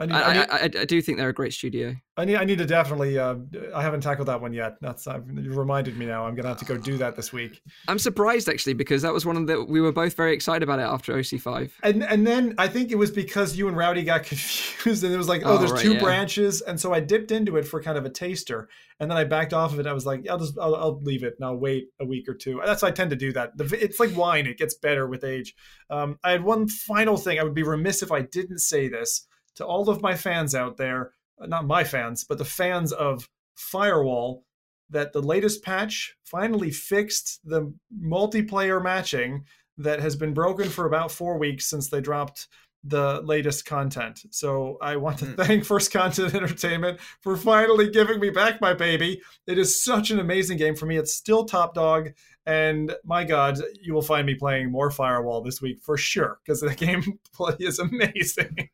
I 0.00 0.06
need, 0.06 0.14
I, 0.14 0.22
I, 0.22 0.62
need, 0.62 0.76
I, 0.76 0.84
do 0.86 1.02
think 1.02 1.18
they're 1.18 1.28
a 1.28 1.34
great 1.34 1.52
studio. 1.52 1.94
I 2.16 2.24
need, 2.24 2.36
I 2.36 2.44
need 2.44 2.56
to 2.56 2.64
definitely. 2.64 3.18
Uh, 3.18 3.36
I 3.74 3.82
haven't 3.82 4.00
tackled 4.00 4.28
that 4.28 4.40
one 4.40 4.54
yet. 4.54 4.76
That's 4.80 5.06
I've, 5.06 5.28
you 5.30 5.52
reminded 5.52 5.98
me 5.98 6.06
now. 6.06 6.26
I'm 6.26 6.34
gonna 6.34 6.48
have 6.48 6.56
to 6.58 6.64
go 6.64 6.78
do 6.78 6.96
that 6.96 7.16
this 7.16 7.34
week. 7.34 7.60
I'm 7.86 7.98
surprised 7.98 8.48
actually 8.48 8.72
because 8.72 9.02
that 9.02 9.12
was 9.12 9.26
one 9.26 9.36
of 9.36 9.46
the 9.46 9.62
we 9.62 9.82
were 9.82 9.92
both 9.92 10.16
very 10.16 10.32
excited 10.32 10.62
about 10.62 10.78
it 10.78 10.84
after 10.84 11.12
OC5. 11.12 11.72
And 11.82 12.02
and 12.02 12.26
then 12.26 12.54
I 12.56 12.66
think 12.66 12.90
it 12.90 12.94
was 12.94 13.10
because 13.10 13.58
you 13.58 13.68
and 13.68 13.76
Rowdy 13.76 14.02
got 14.02 14.24
confused, 14.24 15.04
and 15.04 15.12
it 15.12 15.18
was 15.18 15.28
like, 15.28 15.42
oh, 15.44 15.50
Oh, 15.50 15.58
there's 15.58 15.72
right, 15.72 15.82
two 15.82 15.94
yeah. 15.94 16.00
branches, 16.00 16.62
and 16.62 16.80
so 16.80 16.94
I 16.94 17.00
dipped 17.00 17.30
into 17.30 17.58
it 17.58 17.68
for 17.68 17.82
kind 17.82 17.98
of 17.98 18.06
a 18.06 18.10
taster, 18.10 18.70
and 19.00 19.10
then 19.10 19.18
I 19.18 19.24
backed 19.24 19.52
off 19.52 19.74
of 19.74 19.80
it. 19.80 19.86
I 19.86 19.92
was 19.92 20.06
like, 20.06 20.26
I'll 20.30 20.38
just 20.38 20.58
I'll, 20.58 20.76
I'll 20.76 21.00
leave 21.02 21.24
it 21.24 21.34
and 21.38 21.44
I'll 21.44 21.58
wait 21.58 21.88
a 22.00 22.06
week 22.06 22.26
or 22.26 22.34
two. 22.34 22.62
That's 22.64 22.80
how 22.80 22.88
I 22.88 22.92
tend 22.92 23.10
to 23.10 23.16
do 23.16 23.34
that. 23.34 23.52
It's 23.58 24.00
like 24.00 24.16
wine; 24.16 24.46
it 24.46 24.56
gets 24.56 24.74
better 24.74 25.06
with 25.06 25.24
age. 25.24 25.54
Um, 25.90 26.18
I 26.24 26.30
had 26.30 26.42
one 26.42 26.68
final 26.68 27.18
thing. 27.18 27.38
I 27.38 27.42
would 27.42 27.54
be 27.54 27.64
remiss 27.64 28.02
if 28.02 28.10
I 28.10 28.22
didn't 28.22 28.60
say 28.60 28.88
this 28.88 29.26
to 29.60 29.66
all 29.66 29.88
of 29.88 30.02
my 30.02 30.14
fans 30.16 30.54
out 30.54 30.76
there, 30.76 31.12
uh, 31.40 31.46
not 31.46 31.66
my 31.66 31.84
fans, 31.84 32.24
but 32.24 32.38
the 32.38 32.44
fans 32.44 32.92
of 32.92 33.28
Firewall. 33.54 34.44
That 34.92 35.12
the 35.12 35.22
latest 35.22 35.62
patch 35.62 36.16
finally 36.24 36.72
fixed 36.72 37.38
the 37.44 37.72
multiplayer 38.04 38.82
matching 38.82 39.44
that 39.78 40.00
has 40.00 40.16
been 40.16 40.34
broken 40.34 40.68
for 40.68 40.84
about 40.84 41.12
four 41.12 41.38
weeks 41.38 41.66
since 41.70 41.88
they 41.88 42.00
dropped 42.00 42.48
the 42.82 43.20
latest 43.22 43.66
content. 43.66 44.20
So 44.30 44.78
I 44.82 44.96
want 44.96 45.18
to 45.20 45.26
Hmm. 45.26 45.34
thank 45.34 45.64
First 45.64 45.92
Contact 45.92 46.34
Entertainment 46.34 46.98
for 47.20 47.36
finally 47.36 47.88
giving 47.88 48.18
me 48.18 48.30
back 48.30 48.60
my 48.60 48.74
baby. 48.74 49.20
It 49.46 49.58
is 49.58 49.80
such 49.80 50.10
an 50.10 50.18
amazing 50.18 50.58
game 50.58 50.74
for 50.74 50.86
me. 50.86 50.96
It's 50.96 51.14
still 51.14 51.44
top 51.44 51.72
dog. 51.74 52.10
And 52.44 52.92
my 53.04 53.22
God, 53.22 53.58
you 53.80 53.94
will 53.94 54.02
find 54.02 54.26
me 54.26 54.34
playing 54.34 54.72
more 54.72 54.90
Firewall 54.90 55.40
this 55.42 55.62
week 55.62 55.78
for 55.82 55.96
sure 55.96 56.40
because 56.44 56.62
the 56.62 56.68
gameplay 56.74 57.56
is 57.60 57.78
amazing. 57.78 58.70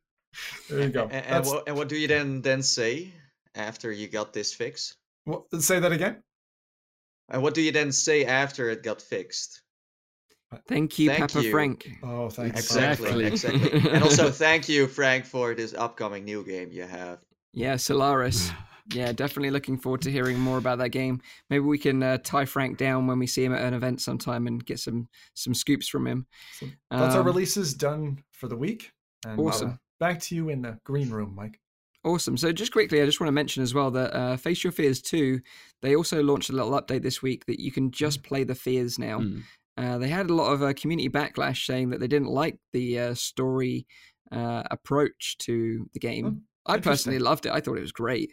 There 0.71 0.81
you 0.83 0.89
go. 0.89 1.05
And, 1.05 1.27
and, 1.27 1.47
what, 1.47 1.69
and 1.69 1.77
what 1.77 1.89
do 1.89 1.97
you 1.97 2.09
then 2.09 2.43
then 2.43 2.63
say 2.63 3.13
after 3.55 3.91
you 3.93 4.09
got 4.09 4.33
this 4.33 4.53
fix? 4.53 4.97
wha- 5.27 5.43
say 5.59 5.79
that 5.81 5.93
again. 5.93 6.23
And 7.29 7.43
what 7.43 7.55
do 7.55 7.61
you 7.63 7.73
then 7.73 7.91
say 7.93 8.25
after 8.25 8.71
it 8.71 8.83
got 8.83 9.03
fixed? 9.03 9.63
Thank 10.69 10.99
you, 10.99 11.09
Thank 11.09 11.21
Pepper 11.33 11.41
you. 11.41 11.51
Frank. 11.51 11.89
Oh, 12.05 12.29
thanks. 12.31 12.61
Exactly, 12.61 13.25
Exactly. 13.27 13.63
exactly. 13.65 13.91
and 13.91 14.03
also 14.05 14.31
thank 14.45 14.69
you, 14.69 14.87
Frank, 14.87 15.27
for 15.27 15.55
this 15.55 15.75
upcoming 15.75 16.25
new 16.25 16.45
game 16.45 16.71
you 16.71 16.85
have. 16.85 17.19
Yeah, 17.53 17.75
Solaris. 17.77 18.51
yeah, 18.95 19.11
definitely 19.11 19.51
looking 19.51 19.77
forward 19.77 20.03
to 20.03 20.11
hearing 20.11 20.39
more 20.39 20.59
about 20.59 20.79
that 20.79 20.91
game. 20.91 21.21
Maybe 21.51 21.65
we 21.65 21.79
can 21.79 22.01
uh, 22.01 22.19
tie 22.23 22.45
Frank 22.45 22.79
down 22.79 23.09
when 23.09 23.19
we 23.19 23.27
see 23.27 23.45
him 23.45 23.53
at 23.55 23.63
an 23.63 23.75
event 23.75 24.01
sometime 24.01 24.47
and 24.47 24.65
get 24.65 24.79
some 24.79 25.09
some 25.35 25.53
scoops 25.53 25.89
from 25.89 26.07
him. 26.07 26.27
So 26.61 26.67
that's 26.93 27.15
our 27.17 27.23
Um, 27.23 27.27
releases 27.27 27.75
done 27.75 28.23
for 28.31 28.47
the 28.47 28.57
week. 28.57 28.93
And 29.27 29.41
uh, 29.41 29.43
Awesome. 29.43 29.81
Back 29.99 30.21
to 30.23 30.35
you 30.35 30.49
in 30.49 30.63
the 30.63 30.79
green 30.85 31.11
room, 31.11 31.35
Mike. 31.35 31.61
Awesome. 32.05 32.37
So 32.37 32.53
just 32.53 32.71
quickly, 32.73 33.03
I 33.03 33.05
just 33.07 33.21
want 33.21 33.29
to 33.29 33.33
mention 33.33 33.63
as 33.65 33.75
well 33.75 33.91
that 33.91 34.15
uh, 34.17 34.37
Face 34.37 34.63
Your 34.63 34.73
Fears 34.73 35.03
2, 35.03 35.41
they 35.83 35.97
also 35.97 36.23
launched 36.23 36.51
a 36.51 36.53
little 36.53 36.71
update 36.81 37.03
this 37.03 37.21
week 37.21 37.47
that 37.47 37.59
you 37.61 37.73
can 37.73 37.91
just 37.91 38.23
play 38.23 38.45
the 38.45 38.55
fears 38.55 38.97
now. 38.99 39.19
Mm. 39.21 39.43
Uh, 39.77 39.99
they 39.99 40.09
had 40.09 40.31
a 40.31 40.35
lot 40.35 40.53
of 40.53 40.63
uh, 40.63 40.73
community 40.75 41.09
backlash 41.09 41.67
saying 41.67 41.91
that 41.91 41.99
they 42.01 42.07
didn't 42.07 42.29
like 42.29 42.59
the 42.73 42.99
uh, 42.99 43.15
story 43.15 43.87
uh, 44.31 44.63
approach 44.71 45.37
to 45.39 45.91
the 45.95 45.99
game. 45.99 46.43
Oh, 46.69 46.73
I 46.73 46.79
personally 46.79 47.19
loved 47.19 47.47
it. 47.47 47.53
I 47.53 47.61
thought 47.61 47.77
it 47.77 47.83
was 47.83 47.93
great. 47.93 48.33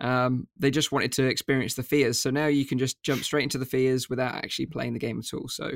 Um, 0.00 0.46
they 0.58 0.70
just 0.70 0.92
wanted 0.92 1.12
to 1.12 1.26
experience 1.26 1.74
the 1.74 1.82
fears, 1.82 2.18
so 2.18 2.30
now 2.30 2.46
you 2.46 2.64
can 2.64 2.78
just 2.78 3.02
jump 3.02 3.24
straight 3.24 3.42
into 3.42 3.58
the 3.58 3.66
fears 3.66 4.08
without 4.08 4.34
actually 4.34 4.66
playing 4.66 4.92
the 4.94 4.98
game 4.98 5.18
at 5.18 5.34
all. 5.34 5.48
So 5.48 5.70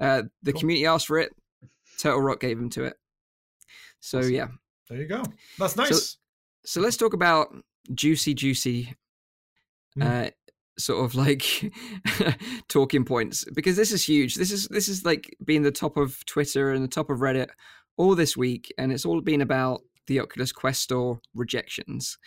uh, 0.00 0.22
the 0.42 0.52
Cool. 0.52 0.60
community 0.60 0.86
asked 0.86 1.06
for 1.06 1.18
it. 1.18 1.32
Turtle 1.98 2.20
Rock 2.20 2.40
gave 2.40 2.58
them 2.58 2.68
to 2.70 2.84
it. 2.84 2.94
So 4.00 4.18
Awesome. 4.18 4.32
yeah. 4.32 4.46
There 4.88 4.98
you 4.98 5.06
go. 5.06 5.22
That's 5.58 5.76
nice. 5.76 6.18
So 6.64 6.80
let's 6.80 6.96
talk 6.96 7.12
about 7.14 7.54
juicy, 7.94 8.34
juicy, 8.34 8.94
Mm. 9.96 10.26
uh, 10.26 10.30
sort 10.76 11.04
of 11.04 11.14
like 11.14 11.72
talking 12.68 13.04
points 13.04 13.44
because 13.54 13.76
this 13.76 13.92
is 13.92 14.04
huge. 14.04 14.34
This 14.34 14.50
is 14.50 14.66
this 14.68 14.88
is 14.88 15.04
like 15.04 15.34
being 15.44 15.62
the 15.62 15.70
top 15.70 15.96
of 15.96 16.24
Twitter 16.26 16.72
and 16.72 16.82
the 16.82 16.88
top 16.88 17.10
of 17.10 17.18
Reddit 17.20 17.48
all 17.96 18.16
this 18.16 18.36
week, 18.36 18.72
and 18.76 18.90
it's 18.92 19.04
all 19.06 19.20
been 19.20 19.40
about 19.40 19.82
the 20.08 20.18
Oculus 20.18 20.50
Quest 20.52 20.82
Store 20.82 21.20
rejections, 21.32 22.18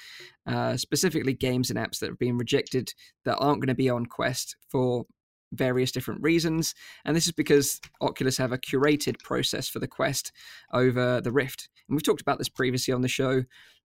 uh, 0.48 0.78
specifically 0.78 1.34
games 1.34 1.70
and 1.70 1.78
apps 1.78 2.00
that 2.00 2.08
have 2.10 2.18
been 2.20 2.38
rejected 2.38 2.94
that 3.26 3.36
aren't 3.38 3.60
going 3.60 3.68
to 3.68 3.76
be 3.76 3.90
on 3.90 4.06
Quest 4.06 4.56
for 4.70 5.06
various 5.52 5.92
different 5.92 6.22
reasons. 6.22 6.74
And 7.06 7.16
this 7.18 7.28
is 7.28 7.34
because 7.34 7.80
Oculus 8.02 8.38
have 8.38 8.54
a 8.54 8.58
curated 8.58 9.20
process 9.24 9.68
for 9.68 9.80
the 9.80 9.88
Quest 9.88 10.32
over 10.74 11.20
the 11.20 11.32
Rift. 11.34 11.68
And 11.88 11.96
we've 11.96 12.04
talked 12.04 12.22
about 12.22 12.38
this 12.38 12.50
previously 12.50 12.94
on 12.94 13.02
the 13.02 13.08
show. 13.08 13.44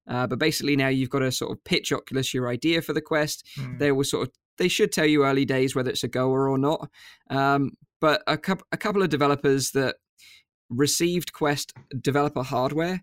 Uh, 0.08 0.26
but 0.26 0.38
basically, 0.38 0.76
now 0.76 0.88
you've 0.88 1.10
got 1.10 1.20
to 1.20 1.30
sort 1.30 1.52
of 1.52 1.62
pitch 1.64 1.92
Oculus 1.92 2.34
your 2.34 2.48
idea 2.48 2.82
for 2.82 2.92
the 2.92 3.00
Quest. 3.00 3.46
Mm. 3.56 3.78
They 3.78 3.92
will 3.92 4.04
sort 4.04 4.28
of 4.28 4.34
they 4.58 4.68
should 4.68 4.92
tell 4.92 5.06
you 5.06 5.24
early 5.24 5.44
days 5.44 5.74
whether 5.74 5.90
it's 5.90 6.04
a 6.04 6.08
goer 6.08 6.48
or 6.48 6.58
not. 6.58 6.90
Um, 7.30 7.72
but 8.00 8.22
a 8.26 8.36
couple 8.36 8.66
a 8.72 8.76
couple 8.76 9.02
of 9.02 9.10
developers 9.10 9.70
that 9.70 9.96
received 10.68 11.32
Quest 11.32 11.72
developer 12.00 12.42
hardware 12.42 13.02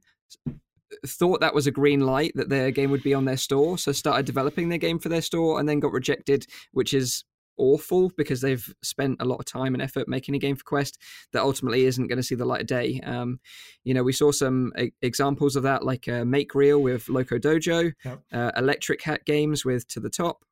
thought 1.06 1.40
that 1.40 1.54
was 1.54 1.68
a 1.68 1.72
green 1.72 2.02
light 2.02 2.32
that 2.36 2.50
their 2.50 2.72
game 2.72 2.92
would 2.92 3.04
be 3.04 3.14
on 3.14 3.26
their 3.26 3.38
store, 3.38 3.78
so 3.78 3.92
started 3.92 4.26
developing 4.26 4.70
their 4.70 4.78
game 4.78 5.00
for 5.00 5.10
their 5.10 5.22
store, 5.22 5.60
and 5.60 5.70
then 5.70 5.80
got 5.80 5.92
rejected, 5.92 6.46
which 6.72 6.94
is 6.94 7.24
awful 7.60 8.12
because 8.18 8.42
they've 8.42 8.74
spent 8.82 9.18
a 9.20 9.26
lot 9.26 9.40
of 9.40 9.46
time 9.46 9.74
and 9.76 9.84
effort 9.84 10.08
making 10.08 10.34
a 10.36 10.40
game 10.40 10.56
for 10.56 10.64
Quest 10.64 10.98
that 11.34 11.42
ultimately 11.44 11.86
isn't 11.86 12.08
going 12.08 12.18
to 12.18 12.24
see 12.24 12.36
the 12.36 12.46
light 12.46 12.62
of 12.62 12.68
day. 12.68 13.00
Um, 13.04 13.40
you 13.84 13.94
know, 13.94 14.02
we 14.04 14.14
saw 14.14 14.32
some 14.32 14.72
e- 14.80 14.92
examples 15.02 15.56
of 15.56 15.64
that, 15.64 15.84
like 15.86 16.08
uh, 16.08 16.26
Make 16.26 16.56
Real 16.56 16.82
with 16.82 17.08
Loco 17.10 17.38
Dojo, 17.38 17.94
Yep. 18.04 18.20
uh, 18.34 18.52
Electric 18.58 19.04
Hat 19.04 19.26
Games 19.26 19.64
with 19.64 19.88
To 19.90 20.00
the 20.00 20.10
Top, 20.10 20.44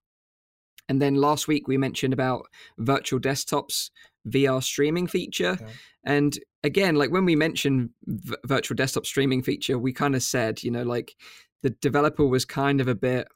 and 0.89 1.01
then 1.01 1.15
last 1.15 1.47
week 1.47 1.67
we 1.67 1.77
mentioned 1.77 2.13
about 2.13 2.45
virtual 2.77 3.19
desktops 3.19 3.89
VR 4.27 4.63
streaming 4.63 5.07
feature. 5.07 5.57
And 6.03 6.37
again, 6.63 6.95
like 6.95 7.11
when 7.11 7.25
we 7.25 7.35
mentioned 7.35 7.89
v- 8.05 8.35
virtual 8.45 8.75
desktop 8.75 9.05
streaming 9.05 9.43
feature, 9.43 9.77
we 9.77 9.91
kind 9.91 10.15
of 10.15 10.23
said, 10.23 10.63
you 10.63 10.71
know, 10.71 10.83
like 10.83 11.15
the 11.63 11.71
developer 11.81 12.25
was 12.25 12.45
kind 12.45 12.79
of 12.79 12.87
a 12.87 12.95
bit 12.95 13.27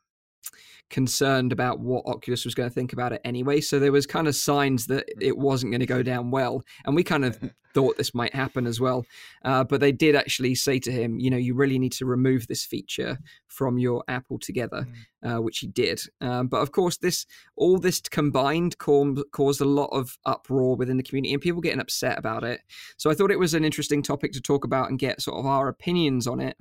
concerned 0.89 1.51
about 1.51 1.79
what 1.79 2.05
Oculus 2.05 2.45
was 2.45 2.53
going 2.53 2.69
to 2.69 2.73
think 2.73 2.93
about 2.93 3.13
it 3.13 3.21
anyway. 3.23 3.61
So 3.61 3.79
there 3.79 3.91
was 3.91 4.05
kind 4.05 4.27
of 4.27 4.35
signs 4.35 4.87
that 4.87 5.09
hmm. 5.15 5.21
it 5.21 5.37
wasn't 5.37 5.71
going 5.71 5.79
to 5.79 5.85
go 5.85 6.03
down 6.03 6.31
well. 6.31 6.63
And 6.85 6.95
we 6.95 7.03
kind 7.03 7.25
of 7.25 7.39
thought 7.73 7.97
this 7.97 8.13
might 8.13 8.33
happen 8.33 8.67
as 8.67 8.79
well. 8.79 9.05
Uh, 9.43 9.63
but 9.63 9.79
they 9.79 9.91
did 9.91 10.15
actually 10.15 10.55
say 10.55 10.79
to 10.79 10.91
him, 10.91 11.19
you 11.19 11.29
know, 11.29 11.37
you 11.37 11.53
really 11.53 11.79
need 11.79 11.93
to 11.93 12.05
remove 12.05 12.47
this 12.47 12.65
feature 12.65 13.17
from 13.47 13.77
your 13.77 14.03
app 14.07 14.25
altogether, 14.29 14.87
uh, 15.23 15.37
which 15.37 15.59
he 15.59 15.67
did. 15.67 16.01
Um, 16.21 16.47
but 16.47 16.61
of 16.61 16.71
course, 16.71 16.97
this 16.97 17.25
all 17.55 17.77
this 17.77 17.99
combined 18.01 18.77
ca- 18.77 19.23
caused 19.31 19.61
a 19.61 19.65
lot 19.65 19.87
of 19.87 20.17
uproar 20.25 20.75
within 20.75 20.97
the 20.97 21.03
community 21.03 21.33
and 21.33 21.41
people 21.41 21.61
getting 21.61 21.81
upset 21.81 22.17
about 22.17 22.43
it. 22.43 22.61
So 22.97 23.09
I 23.09 23.13
thought 23.13 23.31
it 23.31 23.39
was 23.39 23.53
an 23.53 23.65
interesting 23.65 24.03
topic 24.03 24.31
to 24.33 24.41
talk 24.41 24.65
about 24.65 24.89
and 24.89 24.99
get 24.99 25.21
sort 25.21 25.39
of 25.39 25.45
our 25.45 25.67
opinions 25.67 26.27
on 26.27 26.39
it. 26.39 26.57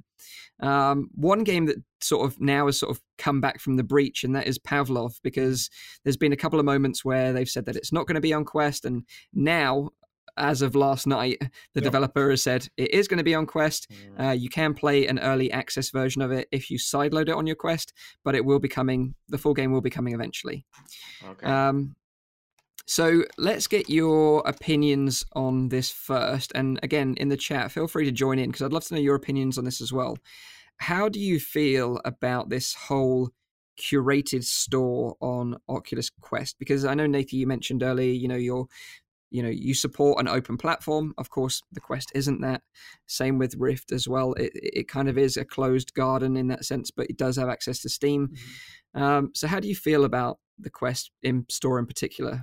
Um, 0.60 1.08
one 1.14 1.44
game 1.44 1.66
that 1.66 1.82
sort 2.02 2.26
of 2.26 2.38
now 2.38 2.66
has 2.66 2.78
sort 2.78 2.94
of 2.94 3.00
come 3.16 3.40
back 3.40 3.60
from 3.60 3.76
the 3.76 3.82
breach, 3.82 4.24
and 4.24 4.36
that 4.36 4.46
is 4.46 4.58
Pavlov, 4.58 5.18
because 5.22 5.70
there's 6.04 6.18
been 6.18 6.34
a 6.34 6.36
couple 6.36 6.58
of 6.58 6.66
moments 6.66 7.02
where 7.04 7.32
they've 7.32 7.48
said 7.48 7.64
that 7.64 7.76
it's 7.76 7.92
not 7.92 8.06
going 8.06 8.16
to 8.16 8.20
be 8.20 8.34
on 8.34 8.44
Quest, 8.44 8.84
and 8.84 9.04
now, 9.32 9.90
as 10.36 10.62
of 10.62 10.74
last 10.74 11.06
night, 11.06 11.38
the 11.40 11.80
Yep. 11.80 11.84
developer 11.84 12.30
has 12.30 12.42
said 12.42 12.68
it 12.76 12.90
is 12.92 13.08
going 13.08 13.18
to 13.18 13.24
be 13.24 13.34
on 13.34 13.46
Quest. 13.46 13.90
Uh, 14.18 14.30
you 14.30 14.48
can 14.48 14.74
play 14.74 15.06
an 15.06 15.18
early 15.18 15.50
access 15.52 15.90
version 15.90 16.22
of 16.22 16.30
it 16.32 16.48
if 16.52 16.70
you 16.70 16.78
sideload 16.78 17.28
it 17.28 17.34
on 17.34 17.46
your 17.46 17.56
Quest, 17.56 17.92
but 18.24 18.34
it 18.34 18.44
will 18.44 18.58
be 18.58 18.68
coming. 18.68 19.14
The 19.28 19.38
full 19.38 19.54
game 19.54 19.72
will 19.72 19.80
be 19.80 19.90
coming 19.90 20.14
eventually. 20.14 20.64
Okay. 21.24 21.46
Um, 21.46 21.94
so 22.86 23.22
let's 23.38 23.66
get 23.68 23.88
your 23.88 24.42
opinions 24.46 25.24
on 25.34 25.68
this 25.68 25.90
first. 25.90 26.50
And 26.54 26.80
again, 26.82 27.14
in 27.18 27.28
the 27.28 27.36
chat, 27.36 27.70
feel 27.70 27.86
free 27.86 28.04
to 28.04 28.10
join 28.12 28.38
in 28.38 28.48
because 28.50 28.62
I'd 28.62 28.72
love 28.72 28.84
to 28.86 28.94
know 28.94 29.00
your 29.00 29.14
opinions 29.14 29.58
on 29.58 29.64
this 29.64 29.80
as 29.80 29.92
well. 29.92 30.18
How 30.78 31.08
do 31.08 31.20
you 31.20 31.38
feel 31.38 32.00
about 32.04 32.48
this 32.48 32.74
whole 32.74 33.30
curated 33.78 34.44
store 34.44 35.14
on 35.20 35.56
Oculus 35.68 36.10
Quest? 36.20 36.58
Because 36.58 36.84
I 36.84 36.94
know 36.94 37.06
Nathan, 37.06 37.38
you 37.38 37.46
mentioned 37.46 37.82
earlier, 37.82 38.12
you 38.12 38.26
know, 38.28 38.34
you're 38.36 38.66
you 39.30 39.42
know 39.42 39.48
you 39.48 39.74
support 39.74 40.20
an 40.20 40.28
open 40.28 40.56
platform 40.56 41.14
of 41.18 41.30
course 41.30 41.62
the 41.72 41.80
quest 41.80 42.10
isn't 42.14 42.40
that. 42.40 42.62
Same 43.06 43.38
with 43.38 43.54
rift 43.56 43.92
as 43.92 44.06
well. 44.08 44.32
It, 44.34 44.52
it 44.54 44.88
kind 44.88 45.08
of 45.08 45.16
is 45.18 45.36
a 45.36 45.44
closed 45.44 45.94
garden 45.94 46.36
in 46.36 46.48
that 46.48 46.64
sense 46.64 46.90
but 46.90 47.08
it 47.08 47.16
does 47.16 47.36
have 47.36 47.48
access 47.48 47.80
to 47.82 47.88
steam. 47.88 48.34
Um, 48.94 49.30
so 49.34 49.46
how 49.46 49.60
do 49.60 49.68
you 49.68 49.76
feel 49.76 50.04
about 50.04 50.38
the 50.58 50.70
quest 50.70 51.10
in 51.22 51.46
store 51.48 51.78
in 51.78 51.86
particular? 51.86 52.42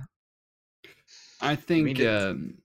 I 1.40 1.54
think, 1.56 2.00
it- 2.00 2.06
um, 2.06 2.58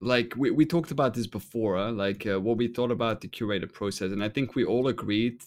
like 0.00 0.34
we, 0.36 0.50
we 0.50 0.64
talked 0.64 0.90
about 0.90 1.14
this 1.14 1.26
before, 1.26 1.76
uh, 1.76 1.90
like 1.92 2.26
uh, 2.26 2.40
what 2.40 2.56
we 2.56 2.68
thought 2.68 2.90
about 2.92 3.20
the 3.20 3.28
curated 3.28 3.72
process, 3.72 4.12
and 4.12 4.22
I 4.22 4.28
think 4.28 4.54
we 4.54 4.64
all 4.64 4.86
agreed 4.88 5.42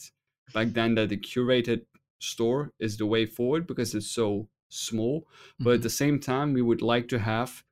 back 0.54 0.70
then 0.70 0.96
that 0.96 1.10
the 1.10 1.18
curated 1.18 1.86
store 2.20 2.72
is 2.80 2.98
the 2.98 3.06
way 3.06 3.26
forward 3.26 3.66
because 3.66 3.96
it's 3.96 4.12
so 4.12 4.50
small. 4.74 5.28
But 5.60 5.76
at 5.76 5.82
the 5.84 5.90
same 5.90 6.20
time, 6.20 6.54
we 6.54 6.62
would 6.62 6.82
like 6.82 7.08
to 7.10 7.20
have 7.20 7.64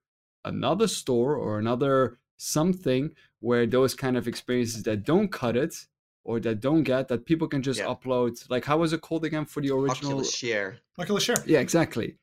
another 0.45 0.88
store 0.88 1.36
or 1.36 1.60
another 1.60 2.20
something 2.38 3.14
where 3.39 3.66
those 3.66 3.93
kind 3.93 4.18
of 4.18 4.28
experiences 4.28 4.84
that 4.84 5.04
don't 5.04 5.30
cut 5.32 5.56
it 5.58 5.88
or 6.24 6.39
that 6.39 6.60
don't 6.62 6.84
get 6.84 7.08
that 7.08 7.26
people 7.26 7.47
can 7.47 7.62
just 7.62 7.80
Yeah. 7.80 7.88
upload. 7.88 8.50
Like 8.50 8.66
how 8.66 8.78
was 8.78 8.93
it 8.93 9.02
called 9.02 9.26
again 9.26 9.45
for 9.45 9.62
the 9.62 9.72
original? 9.72 10.12
Oculus 10.14 10.34
Share. 10.36 10.80
Oculus 10.97 11.24
Share. 11.24 11.38
yeah 11.45 11.60
exactly 11.60 12.18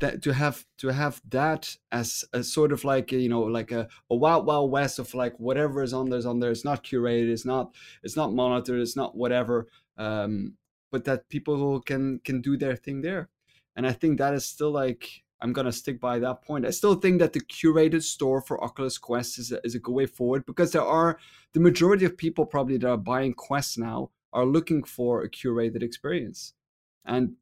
that 0.00 0.20
to 0.22 0.32
have 0.34 0.66
to 0.78 0.88
have 0.88 1.22
that 1.28 1.76
as 1.90 2.24
a 2.32 2.42
sort 2.42 2.70
of 2.72 2.84
like 2.84 3.12
a, 3.12 3.16
you 3.16 3.28
know 3.30 3.40
like 3.42 3.72
a, 3.72 3.88
a 4.10 4.16
wild 4.16 4.44
wild 4.46 4.70
west 4.70 4.98
of 4.98 5.14
like 5.14 5.34
whatever 5.40 5.82
is 5.82 5.92
on 5.94 6.10
there 6.10 6.18
is 6.18 6.26
on 6.26 6.38
there 6.40 6.50
it's 6.50 6.64
not 6.64 6.84
curated 6.84 7.30
it's 7.30 7.46
not 7.46 7.72
it's 8.02 8.16
not 8.16 8.34
monitored 8.34 8.80
it's 8.80 8.96
not 8.96 9.16
whatever 9.16 9.68
um 9.96 10.54
but 10.90 11.04
that 11.04 11.28
people 11.30 11.80
can 11.80 12.18
can 12.24 12.40
do 12.42 12.56
their 12.58 12.76
thing 12.76 13.00
there 13.00 13.28
and 13.76 13.86
i 13.86 13.92
think 13.92 14.18
that 14.18 14.34
is 14.34 14.44
still 14.44 14.70
like 14.70 15.22
i'm 15.40 15.52
gonna 15.52 15.72
stick 15.72 16.00
by 16.00 16.18
that 16.18 16.42
point 16.42 16.66
i 16.66 16.70
still 16.70 16.94
think 16.96 17.18
that 17.20 17.32
the 17.32 17.40
curated 17.40 18.02
store 18.02 18.40
for 18.40 18.62
oculus 18.64 18.98
quest 18.98 19.38
is 19.38 19.52
a, 19.52 19.60
is 19.64 19.74
a 19.74 19.78
good 19.78 19.92
way 19.94 20.06
forward 20.06 20.44
because 20.46 20.72
there 20.72 20.82
are 20.82 21.18
the 21.52 21.60
majority 21.60 22.04
of 22.04 22.16
people 22.16 22.44
probably 22.46 22.76
that 22.76 22.88
are 22.90 22.96
buying 22.96 23.32
quests 23.34 23.78
now 23.78 24.10
are 24.32 24.46
looking 24.46 24.82
for 24.82 25.22
a 25.22 25.30
curated 25.30 25.82
experience 25.82 26.54
and 27.04 27.34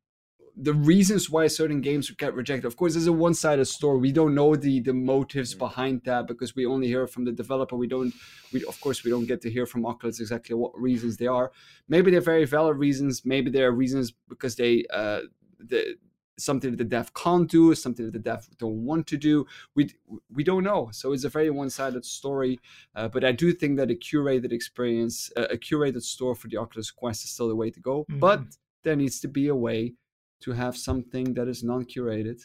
the 0.56 0.72
reasons 0.74 1.28
why 1.28 1.48
certain 1.48 1.80
games 1.80 2.08
get 2.12 2.32
rejected. 2.32 2.64
Of 2.64 2.76
course, 2.76 2.94
there's 2.94 3.08
a 3.08 3.12
one-sided 3.12 3.64
story. 3.64 3.98
We 3.98 4.12
don't 4.12 4.36
know 4.36 4.54
the 4.54 4.78
the 4.80 4.92
motives 4.92 5.52
Mm. 5.54 5.58
behind 5.58 6.02
that 6.04 6.28
because 6.28 6.54
we 6.54 6.64
only 6.64 6.86
hear 6.86 7.08
from 7.08 7.24
the 7.24 7.32
developer. 7.32 7.74
We 7.76 7.88
don't. 7.88 8.14
We 8.52 8.64
of 8.64 8.80
course 8.80 9.02
we 9.02 9.10
don't 9.10 9.26
get 9.26 9.40
to 9.42 9.50
hear 9.50 9.66
from 9.66 9.84
Oculus 9.84 10.20
exactly 10.20 10.54
what 10.54 10.80
reasons 10.80 11.16
they 11.16 11.26
are. 11.26 11.50
Maybe 11.88 12.12
they're 12.12 12.20
very 12.20 12.44
valid 12.44 12.76
reasons. 12.78 13.24
Maybe 13.24 13.50
there 13.50 13.66
are 13.66 13.72
reasons 13.72 14.12
because 14.28 14.54
they 14.54 14.84
uh 14.92 15.22
the 15.58 15.96
something 16.38 16.70
that 16.70 16.76
the 16.78 16.84
deaf 16.84 17.12
can't 17.14 17.50
do, 17.50 17.74
something 17.74 18.04
that 18.06 18.12
the 18.12 18.18
deaf 18.18 18.48
don't 18.58 18.84
want 18.84 19.06
to 19.08 19.16
do. 19.16 19.46
We 19.74 19.90
we 20.32 20.44
don't 20.44 20.64
know. 20.64 20.88
So 20.92 21.12
it's 21.12 21.24
a 21.24 21.28
very 21.28 21.50
one-sided 21.50 22.04
story. 22.04 22.58
Uh, 22.94 23.08
but 23.08 23.24
I 23.24 23.32
do 23.32 23.52
think 23.52 23.76
that 23.76 23.90
a 23.90 23.94
curated 23.94 24.52
experience, 24.52 25.30
uh, 25.36 25.46
a 25.50 25.56
curated 25.56 26.02
store 26.02 26.34
for 26.34 26.48
the 26.48 26.56
Oculus 26.56 26.90
Quest 26.90 27.24
is 27.24 27.30
still 27.30 27.48
the 27.48 27.56
way 27.56 27.70
to 27.70 27.80
go. 27.80 28.04
But 28.08 28.40
Mhm. 28.40 28.56
there 28.82 28.96
needs 28.96 29.20
to 29.20 29.28
be 29.28 29.48
a 29.48 29.54
way 29.56 29.94
to 30.40 30.52
have 30.52 30.76
something 30.76 31.34
that 31.34 31.48
is 31.48 31.62
non-curated. 31.62 32.40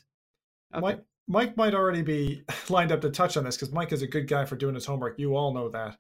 out 0.74 0.82
Mike. 0.82 1.04
Mike 1.28 1.58
might 1.58 1.74
already 1.76 2.02
be 2.02 2.44
lined 2.70 2.92
up 2.92 3.02
to 3.02 3.10
touch 3.10 3.38
on 3.38 3.44
this 3.44 3.56
because 3.56 3.72
Mike 3.72 3.92
is 3.92 4.02
a 4.02 4.08
good 4.08 4.28
guy 4.28 4.46
for 4.46 4.56
doing 4.56 4.76
his 4.76 4.86
homework. 4.86 5.18
You 5.20 5.36
all 5.36 5.54
know 5.54 5.70
that. 5.70 5.98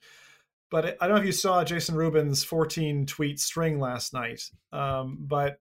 but 0.71 0.95
I 1.01 1.07
don't 1.07 1.15
know 1.15 1.21
if 1.21 1.25
you 1.25 1.31
saw 1.31 1.63
Jason 1.63 1.95
Rubin's 1.95 2.43
14 2.43 3.07
tweet 3.07 3.39
string 3.39 3.79
last 3.79 4.13
night. 4.13 4.51
Um, 4.71 5.17
but 5.21 5.59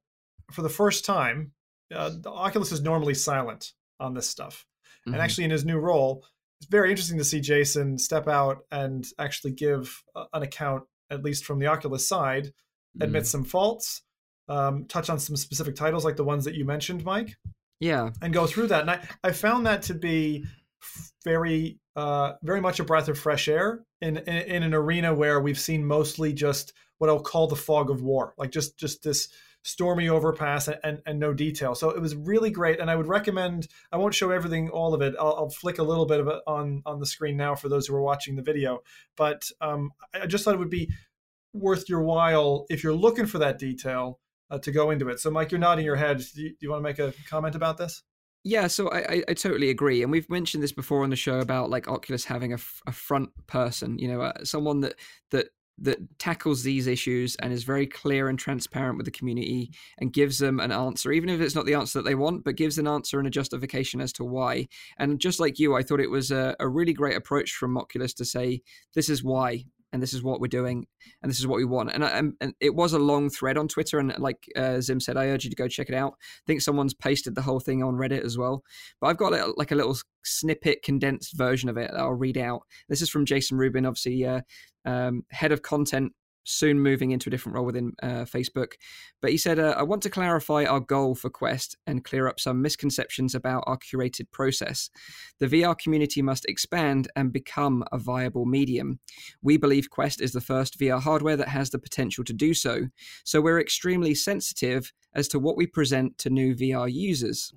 for 0.52 0.60
the 0.60 0.68
first 0.68 1.06
time, 1.06 1.52
uh, 1.94 2.10
the 2.20 2.30
Oculus 2.30 2.72
is 2.72 2.82
normally 2.82 3.14
silent 3.14 3.72
on 4.00 4.14
this 4.14 4.28
stuff. 4.28 4.66
Mm-hmm. 5.00 5.14
And 5.14 5.22
actually, 5.22 5.44
in 5.44 5.50
his 5.50 5.64
new 5.64 5.78
role, 5.78 6.24
it's 6.60 6.70
very 6.70 6.90
interesting 6.90 7.18
to 7.18 7.24
see 7.24 7.40
Jason 7.40 7.98
step 7.98 8.28
out 8.28 8.58
and 8.70 9.06
actually 9.18 9.52
give 9.52 10.02
an 10.32 10.42
account, 10.42 10.84
at 11.10 11.22
least 11.22 11.44
from 11.44 11.58
the 11.58 11.66
Oculus 11.66 12.08
side, 12.08 12.52
admit 13.00 13.22
mm-hmm. 13.22 13.26
some 13.26 13.44
faults, 13.44 14.02
um, 14.48 14.86
touch 14.86 15.08
on 15.08 15.18
some 15.18 15.36
specific 15.36 15.76
titles 15.76 16.04
like 16.04 16.16
the 16.16 16.24
ones 16.24 16.44
that 16.44 16.54
you 16.54 16.64
mentioned, 16.64 17.04
Mike. 17.04 17.36
Yeah. 17.80 18.10
And 18.20 18.34
go 18.34 18.46
through 18.46 18.68
that. 18.68 18.82
And 18.82 18.90
I, 18.90 19.08
I 19.22 19.32
found 19.32 19.66
that 19.66 19.82
to 19.82 19.94
be 19.94 20.44
very, 21.24 21.78
uh, 21.94 22.32
very 22.42 22.60
much 22.60 22.80
a 22.80 22.84
breath 22.84 23.08
of 23.08 23.18
fresh 23.18 23.48
air 23.48 23.84
in, 24.00 24.16
in, 24.16 24.26
in 24.26 24.62
an 24.64 24.74
arena 24.74 25.14
where 25.14 25.40
we've 25.40 25.58
seen 25.58 25.84
mostly 25.84 26.32
just 26.32 26.72
what 26.98 27.08
I'll 27.08 27.20
call 27.20 27.46
the 27.46 27.56
fog 27.56 27.90
of 27.90 28.02
war, 28.02 28.34
like 28.36 28.50
just 28.50 28.76
just 28.76 29.02
this 29.02 29.28
stormy 29.62 30.08
overpass 30.08 30.68
and, 30.68 30.78
and, 30.82 31.02
and, 31.04 31.18
no 31.18 31.34
detail. 31.34 31.74
So 31.74 31.90
it 31.90 32.00
was 32.00 32.14
really 32.14 32.50
great. 32.50 32.80
And 32.80 32.90
I 32.90 32.96
would 32.96 33.06
recommend, 33.06 33.68
I 33.92 33.96
won't 33.96 34.14
show 34.14 34.30
everything, 34.30 34.70
all 34.70 34.94
of 34.94 35.02
it. 35.02 35.14
I'll, 35.18 35.34
I'll 35.34 35.50
flick 35.50 35.78
a 35.78 35.82
little 35.82 36.06
bit 36.06 36.20
of 36.20 36.28
it 36.28 36.40
on, 36.46 36.82
on 36.86 37.00
the 37.00 37.06
screen 37.06 37.36
now 37.36 37.54
for 37.54 37.68
those 37.68 37.86
who 37.86 37.94
are 37.94 38.02
watching 38.02 38.36
the 38.36 38.42
video. 38.42 38.80
But 39.16 39.50
um, 39.60 39.90
I 40.14 40.26
just 40.26 40.44
thought 40.44 40.54
it 40.54 40.58
would 40.58 40.70
be 40.70 40.90
worth 41.52 41.88
your 41.88 42.02
while 42.02 42.66
if 42.70 42.82
you're 42.82 42.94
looking 42.94 43.26
for 43.26 43.38
that 43.38 43.58
detail 43.58 44.20
uh, 44.50 44.58
to 44.58 44.72
go 44.72 44.90
into 44.90 45.08
it. 45.08 45.20
So 45.20 45.30
Mike, 45.30 45.50
you're 45.50 45.58
nodding 45.58 45.84
your 45.84 45.96
head. 45.96 46.18
Do 46.34 46.42
you, 46.42 46.50
do 46.50 46.56
you 46.60 46.70
want 46.70 46.80
to 46.80 46.84
make 46.84 46.98
a 46.98 47.12
comment 47.28 47.54
about 47.54 47.76
this? 47.76 48.02
Yeah, 48.44 48.68
so 48.68 48.90
I, 48.90 49.24
I, 49.28 49.34
totally 49.34 49.68
agree, 49.68 50.02
and 50.02 50.12
we've 50.12 50.30
mentioned 50.30 50.62
this 50.62 50.72
before 50.72 51.02
on 51.02 51.10
the 51.10 51.16
show 51.16 51.40
about 51.40 51.70
like 51.70 51.88
Oculus 51.88 52.24
having 52.24 52.52
a, 52.52 52.58
a 52.86 52.92
front 52.92 53.30
person, 53.48 53.98
you 53.98 54.08
know, 54.08 54.22
uh, 54.22 54.44
someone 54.44 54.80
that 54.80 54.94
that 55.32 55.48
that 55.80 55.98
tackles 56.18 56.62
these 56.62 56.86
issues 56.86 57.36
and 57.36 57.52
is 57.52 57.64
very 57.64 57.86
clear 57.86 58.28
and 58.28 58.38
transparent 58.38 58.96
with 58.96 59.04
the 59.04 59.10
community 59.12 59.70
and 59.98 60.12
gives 60.12 60.38
them 60.38 60.60
an 60.60 60.72
answer, 60.72 61.12
even 61.12 61.28
if 61.28 61.40
it's 61.40 61.54
not 61.54 61.66
the 61.66 61.74
answer 61.74 61.98
that 61.98 62.08
they 62.08 62.14
want, 62.14 62.44
but 62.44 62.56
gives 62.56 62.78
an 62.78 62.88
answer 62.88 63.18
and 63.18 63.28
a 63.28 63.30
justification 63.30 64.00
as 64.00 64.12
to 64.12 64.24
why. 64.24 64.66
And 64.98 65.20
just 65.20 65.40
like 65.40 65.58
you, 65.58 65.76
I 65.76 65.82
thought 65.82 66.00
it 66.00 66.10
was 66.10 66.30
a, 66.30 66.56
a 66.60 66.68
really 66.68 66.92
great 66.92 67.16
approach 67.16 67.52
from 67.52 67.78
Oculus 67.78 68.14
to 68.14 68.24
say, 68.24 68.62
this 68.94 69.08
is 69.08 69.22
why 69.22 69.64
and 69.92 70.02
this 70.02 70.12
is 70.12 70.22
what 70.22 70.40
we're 70.40 70.48
doing 70.48 70.86
and 71.22 71.30
this 71.30 71.38
is 71.38 71.46
what 71.46 71.56
we 71.56 71.64
want. 71.64 71.90
And, 71.92 72.04
and, 72.04 72.34
and 72.40 72.54
it 72.60 72.74
was 72.74 72.92
a 72.92 72.98
long 72.98 73.30
thread 73.30 73.56
on 73.56 73.68
twitter 73.68 73.98
and 73.98 74.16
like 74.18 74.46
uh, 74.56 74.80
zim 74.80 75.00
said 75.00 75.16
i 75.16 75.26
urge 75.28 75.44
you 75.44 75.50
to 75.50 75.56
go 75.56 75.68
check 75.68 75.88
it 75.88 75.94
out. 75.94 76.14
I 76.20 76.44
think 76.46 76.60
someone's 76.60 76.94
pasted 76.94 77.34
the 77.34 77.42
whole 77.42 77.60
thing 77.60 77.82
on 77.82 77.94
reddit 77.94 78.24
as 78.24 78.36
well. 78.38 78.62
But 79.00 79.08
i've 79.08 79.16
got 79.16 79.32
a, 79.32 79.52
like 79.56 79.72
a 79.72 79.76
little 79.76 79.96
snippet 80.24 80.82
condensed 80.82 81.36
version 81.36 81.68
of 81.68 81.76
it 81.76 81.90
i'll 81.96 82.12
read 82.12 82.38
out. 82.38 82.62
This 82.88 83.02
is 83.02 83.10
from 83.10 83.24
jason 83.24 83.58
rubin 83.58 83.86
obviously 83.86 84.24
uh, 84.24 84.40
um, 84.84 85.24
head 85.30 85.52
of 85.52 85.62
content, 85.62 86.12
soon 86.44 86.80
moving 86.80 87.10
into 87.10 87.28
a 87.28 87.30
different 87.30 87.56
role 87.56 87.66
within 87.66 87.92
uh, 88.02 88.24
Facebook. 88.24 88.72
But 89.20 89.30
he 89.30 89.36
said, 89.36 89.58
uh, 89.58 89.74
I 89.76 89.82
want 89.82 90.02
to 90.02 90.10
clarify 90.10 90.64
our 90.64 90.80
goal 90.80 91.14
for 91.14 91.30
Quest 91.30 91.76
and 91.86 92.04
clear 92.04 92.26
up 92.28 92.40
some 92.40 92.62
misconceptions 92.62 93.34
about 93.34 93.64
our 93.66 93.78
curated 93.78 94.30
process. 94.32 94.90
The 95.40 95.46
VR 95.46 95.78
community 95.78 96.22
must 96.22 96.46
expand 96.46 97.08
and 97.16 97.32
become 97.32 97.84
a 97.92 97.98
viable 97.98 98.46
medium. 98.46 98.98
We 99.42 99.56
believe 99.56 99.90
Quest 99.90 100.20
is 100.20 100.32
the 100.32 100.40
first 100.40 100.78
VR 100.78 101.00
hardware 101.00 101.36
that 101.36 101.48
has 101.48 101.70
the 101.70 101.78
potential 101.78 102.24
to 102.24 102.32
do 102.32 102.54
so. 102.54 102.88
So 103.24 103.40
we're 103.40 103.60
extremely 103.60 104.14
sensitive 104.14 104.92
as 105.14 105.28
to 105.28 105.38
what 105.38 105.56
we 105.56 105.66
present 105.66 106.18
to 106.18 106.30
new 106.30 106.54
VR 106.54 106.90
users. 106.92 107.52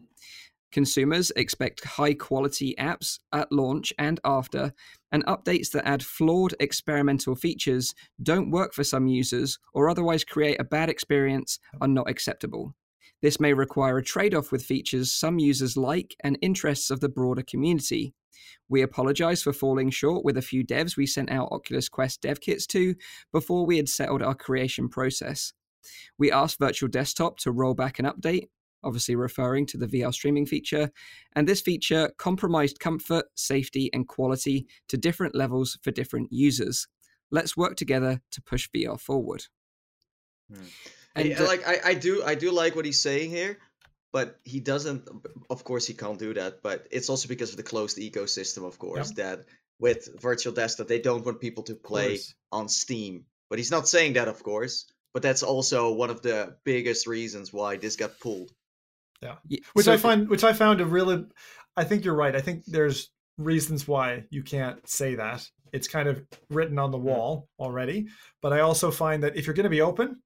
Consumers 0.71 1.31
expect 1.35 1.83
high 1.83 2.13
quality 2.13 2.73
apps 2.79 3.19
at 3.33 3.51
launch 3.51 3.91
and 3.99 4.19
after, 4.23 4.71
and 5.11 5.25
updates 5.25 5.71
that 5.71 5.85
add 5.85 6.03
flawed 6.03 6.55
experimental 6.61 7.35
features, 7.35 7.93
don't 8.23 8.51
work 8.51 8.73
for 8.73 8.83
some 8.83 9.07
users, 9.07 9.59
or 9.73 9.89
otherwise 9.89 10.23
create 10.23 10.59
a 10.61 10.63
bad 10.63 10.89
experience 10.89 11.59
are 11.81 11.87
not 11.89 12.09
acceptable. 12.09 12.73
This 13.21 13.39
may 13.39 13.53
require 13.53 13.97
a 13.97 14.03
trade 14.03 14.33
off 14.33 14.51
with 14.51 14.63
features 14.63 15.13
some 15.13 15.39
users 15.39 15.75
like 15.75 16.15
and 16.23 16.37
interests 16.41 16.89
of 16.89 17.01
the 17.01 17.09
broader 17.09 17.43
community. 17.43 18.13
We 18.69 18.81
apologize 18.81 19.43
for 19.43 19.53
falling 19.53 19.89
short 19.89 20.23
with 20.23 20.37
a 20.37 20.41
few 20.41 20.65
devs 20.65 20.95
we 20.95 21.05
sent 21.05 21.29
out 21.29 21.51
Oculus 21.51 21.89
Quest 21.89 22.21
dev 22.21 22.39
kits 22.39 22.65
to 22.67 22.95
before 23.31 23.65
we 23.65 23.77
had 23.77 23.89
settled 23.89 24.23
our 24.23 24.35
curation 24.35 24.89
process. 24.89 25.53
We 26.17 26.31
asked 26.31 26.59
Virtual 26.59 26.89
Desktop 26.89 27.37
to 27.39 27.51
roll 27.51 27.73
back 27.73 27.99
an 27.99 28.05
update, 28.05 28.47
obviously 28.83 29.15
referring 29.15 29.65
to 29.67 29.77
the 29.77 29.87
VR 29.87 30.13
streaming 30.13 30.45
feature. 30.45 30.91
And 31.33 31.47
this 31.47 31.61
feature 31.61 32.11
compromised 32.17 32.79
comfort, 32.79 33.25
safety, 33.35 33.89
and 33.93 34.07
quality 34.07 34.67
to 34.89 34.97
different 34.97 35.35
levels 35.35 35.77
for 35.81 35.91
different 35.91 36.31
users. 36.31 36.87
Let's 37.31 37.55
work 37.55 37.75
together 37.75 38.21
to 38.31 38.41
push 38.41 38.69
VR 38.75 38.99
forward. 38.99 39.45
Hmm. 40.53 40.63
And 41.15 41.29
yeah, 41.29 41.41
uh, 41.41 41.47
like 41.47 41.67
I, 41.67 41.79
I 41.85 41.93
do 41.93 42.23
I 42.23 42.35
do 42.35 42.51
like 42.51 42.75
what 42.75 42.85
he's 42.85 43.01
saying 43.01 43.31
here, 43.31 43.57
but 44.13 44.39
he 44.43 44.59
doesn't 44.59 45.07
of 45.49 45.63
course 45.63 45.85
he 45.85 45.93
can't 45.93 46.19
do 46.19 46.33
that, 46.33 46.61
but 46.63 46.87
it's 46.91 47.09
also 47.09 47.27
because 47.27 47.51
of 47.51 47.57
the 47.57 47.63
closed 47.63 47.97
ecosystem, 47.97 48.65
of 48.65 48.79
course, 48.79 49.11
that 49.11 49.45
with 49.79 50.21
virtual 50.21 50.53
desktop 50.53 50.87
they 50.87 50.99
don't 50.99 51.25
want 51.25 51.41
people 51.41 51.63
to 51.63 51.75
play 51.75 52.19
on 52.51 52.69
Steam. 52.69 53.25
But 53.49 53.59
he's 53.59 53.71
not 53.71 53.87
saying 53.87 54.13
that 54.13 54.29
of 54.29 54.41
course. 54.43 54.85
But 55.13 55.23
that's 55.23 55.43
also 55.43 55.91
one 55.91 56.09
of 56.09 56.21
the 56.21 56.55
biggest 56.63 57.05
reasons 57.05 57.51
why 57.51 57.75
this 57.75 57.97
got 57.97 58.19
pulled. 58.19 58.51
Yeah. 59.21 59.35
Which 59.73 59.85
so 59.85 59.93
I 59.93 59.97
find 59.97 60.29
which 60.29 60.43
I 60.43 60.53
found 60.53 60.81
a 60.81 60.85
really 60.85 61.25
I 61.77 61.83
think 61.83 62.05
you're 62.05 62.15
right. 62.15 62.35
I 62.35 62.41
think 62.41 62.65
there's 62.65 63.09
reasons 63.37 63.87
why 63.87 64.25
you 64.29 64.43
can't 64.43 64.87
say 64.87 65.15
that. 65.15 65.47
It's 65.73 65.87
kind 65.87 66.09
of 66.09 66.21
written 66.49 66.77
on 66.79 66.91
the 66.91 66.97
mm. 66.97 67.03
wall 67.03 67.47
already. 67.59 68.07
But 68.41 68.53
I 68.53 68.59
also 68.59 68.91
find 68.91 69.23
that 69.23 69.37
if 69.37 69.47
you're 69.47 69.53
going 69.53 69.63
to 69.65 69.69
be 69.69 69.81
open, 69.81 70.21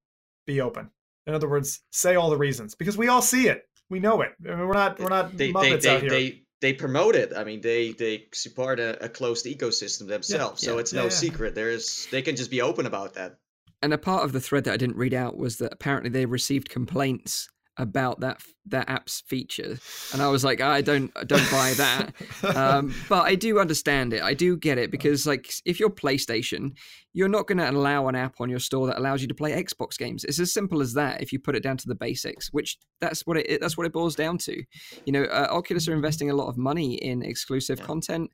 be 0.47 0.61
open. 0.61 0.89
In 1.27 1.33
other 1.33 1.49
words, 1.49 1.81
say 1.91 2.15
all 2.15 2.29
the 2.29 2.37
reasons 2.37 2.75
because 2.75 2.97
we 2.97 3.07
all 3.07 3.21
see 3.21 3.47
it. 3.47 3.63
We 3.89 3.99
know 3.99 4.21
it. 4.21 4.31
I 4.45 4.55
mean, 4.55 4.67
we're 4.67 4.73
not 4.73 4.99
we're 4.99 5.09
not 5.09 5.35
they, 5.37 5.51
muppets 5.51 5.81
they, 5.83 5.89
out 5.89 6.01
here. 6.01 6.09
They, 6.09 6.41
they 6.61 6.73
promote 6.73 7.15
it. 7.15 7.33
I 7.35 7.43
mean, 7.43 7.61
they 7.61 7.91
they 7.91 8.25
support 8.33 8.79
a, 8.79 9.03
a 9.03 9.09
closed 9.09 9.45
ecosystem 9.45 10.07
themselves, 10.07 10.63
yeah, 10.63 10.67
so 10.67 10.73
yeah, 10.75 10.79
it's 10.79 10.93
no 10.93 11.03
yeah, 11.03 11.09
secret. 11.09 11.53
There's 11.53 12.07
they 12.11 12.21
can 12.21 12.35
just 12.35 12.49
be 12.49 12.61
open 12.61 12.85
about 12.85 13.13
that. 13.15 13.37
And 13.81 13.93
a 13.93 13.97
part 13.97 14.23
of 14.23 14.31
the 14.31 14.41
thread 14.41 14.63
that 14.63 14.73
I 14.73 14.77
didn't 14.77 14.97
read 14.97 15.13
out 15.13 15.37
was 15.37 15.57
that 15.57 15.73
apparently 15.73 16.09
they 16.09 16.25
received 16.25 16.69
complaints 16.69 17.49
about 17.77 18.19
that 18.21 18.41
that 18.67 18.89
app's 18.89 19.21
feature 19.21 19.77
and 20.13 20.21
i 20.21 20.27
was 20.27 20.43
like 20.43 20.61
i 20.61 20.81
don't 20.81 21.11
I 21.15 21.23
don't 21.23 21.49
buy 21.51 21.73
that. 21.75 22.13
Um, 22.55 22.93
but 23.09 23.23
i 23.23 23.35
do 23.35 23.59
understand 23.59 24.13
it. 24.13 24.21
I 24.21 24.33
do 24.33 24.57
get 24.57 24.77
it 24.77 24.91
because 24.91 25.25
like 25.25 25.51
if 25.65 25.79
you're 25.79 25.89
playstation 25.89 26.71
you're 27.13 27.29
not 27.29 27.47
going 27.47 27.57
to 27.57 27.69
allow 27.69 28.09
an 28.09 28.15
app 28.15 28.41
on 28.41 28.49
your 28.49 28.59
store 28.59 28.87
that 28.87 28.97
allows 28.97 29.21
you 29.21 29.27
to 29.29 29.33
play 29.33 29.63
xbox 29.63 29.97
games. 29.97 30.25
It's 30.25 30.39
as 30.39 30.53
simple 30.53 30.81
as 30.81 30.93
that 30.93 31.21
if 31.21 31.31
you 31.31 31.39
put 31.39 31.55
it 31.55 31.63
down 31.63 31.77
to 31.77 31.87
the 31.87 31.95
basics 31.95 32.51
which 32.51 32.77
that's 32.99 33.25
what 33.25 33.37
it 33.37 33.61
that's 33.61 33.77
what 33.77 33.87
it 33.87 33.93
boils 33.93 34.15
down 34.15 34.37
to. 34.39 34.63
You 35.05 35.13
know 35.13 35.23
uh, 35.23 35.47
oculus 35.49 35.87
are 35.87 35.93
investing 35.93 36.29
a 36.29 36.35
lot 36.35 36.47
of 36.47 36.57
money 36.57 36.95
in 36.95 37.21
exclusive 37.21 37.79
yeah. 37.79 37.85
content 37.85 38.31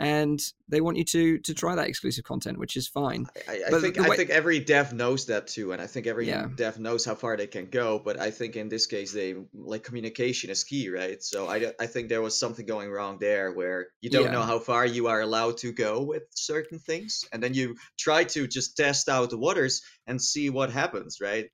and 0.00 0.40
they 0.66 0.80
want 0.80 0.96
you 0.96 1.04
to 1.04 1.38
to 1.40 1.54
try 1.54 1.74
that 1.74 1.86
exclusive 1.86 2.24
content, 2.24 2.58
which 2.58 2.74
is 2.76 2.88
fine. 2.88 3.26
I, 3.46 3.60
I 3.66 3.80
think 3.80 3.96
way- 3.98 4.08
I 4.08 4.16
think 4.16 4.30
every 4.30 4.58
dev 4.58 4.94
knows 4.94 5.26
that 5.26 5.46
too, 5.46 5.72
and 5.72 5.80
I 5.80 5.86
think 5.86 6.06
every 6.06 6.26
yeah. 6.26 6.48
dev 6.52 6.78
knows 6.78 7.04
how 7.04 7.14
far 7.14 7.36
they 7.36 7.46
can 7.46 7.66
go. 7.66 8.00
But 8.02 8.18
I 8.18 8.30
think 8.30 8.56
in 8.56 8.70
this 8.70 8.86
case, 8.86 9.12
they 9.12 9.34
like 9.54 9.84
communication 9.84 10.48
is 10.48 10.64
key, 10.64 10.88
right? 10.88 11.22
So 11.22 11.46
I 11.48 11.72
I 11.78 11.86
think 11.86 12.08
there 12.08 12.22
was 12.22 12.38
something 12.38 12.64
going 12.64 12.90
wrong 12.90 13.18
there 13.20 13.52
where 13.52 13.88
you 14.00 14.08
don't 14.08 14.24
yeah. 14.24 14.32
know 14.32 14.42
how 14.42 14.58
far 14.58 14.86
you 14.86 15.08
are 15.08 15.20
allowed 15.20 15.58
to 15.58 15.72
go 15.72 16.02
with 16.02 16.22
certain 16.30 16.78
things, 16.78 17.26
and 17.30 17.42
then 17.42 17.52
you 17.52 17.76
try 17.98 18.24
to 18.24 18.48
just 18.48 18.78
test 18.78 19.10
out 19.10 19.28
the 19.28 19.38
waters 19.38 19.82
and 20.06 20.20
see 20.20 20.48
what 20.48 20.70
happens, 20.70 21.18
right? 21.20 21.50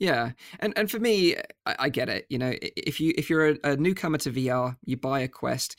Yeah, 0.00 0.32
and 0.58 0.76
and 0.76 0.90
for 0.90 0.98
me, 0.98 1.36
I, 1.64 1.76
I, 1.78 1.88
get 1.88 2.08
it. 2.08 2.26
You 2.28 2.38
know, 2.38 2.52
if 2.60 3.00
you 3.00 3.14
if 3.16 3.30
you're 3.30 3.50
a, 3.50 3.58
a, 3.62 3.76
newcomer 3.76 4.18
to 4.18 4.32
VR, 4.32 4.76
you 4.84 4.96
buy 4.96 5.20
a 5.20 5.28
Quest, 5.28 5.76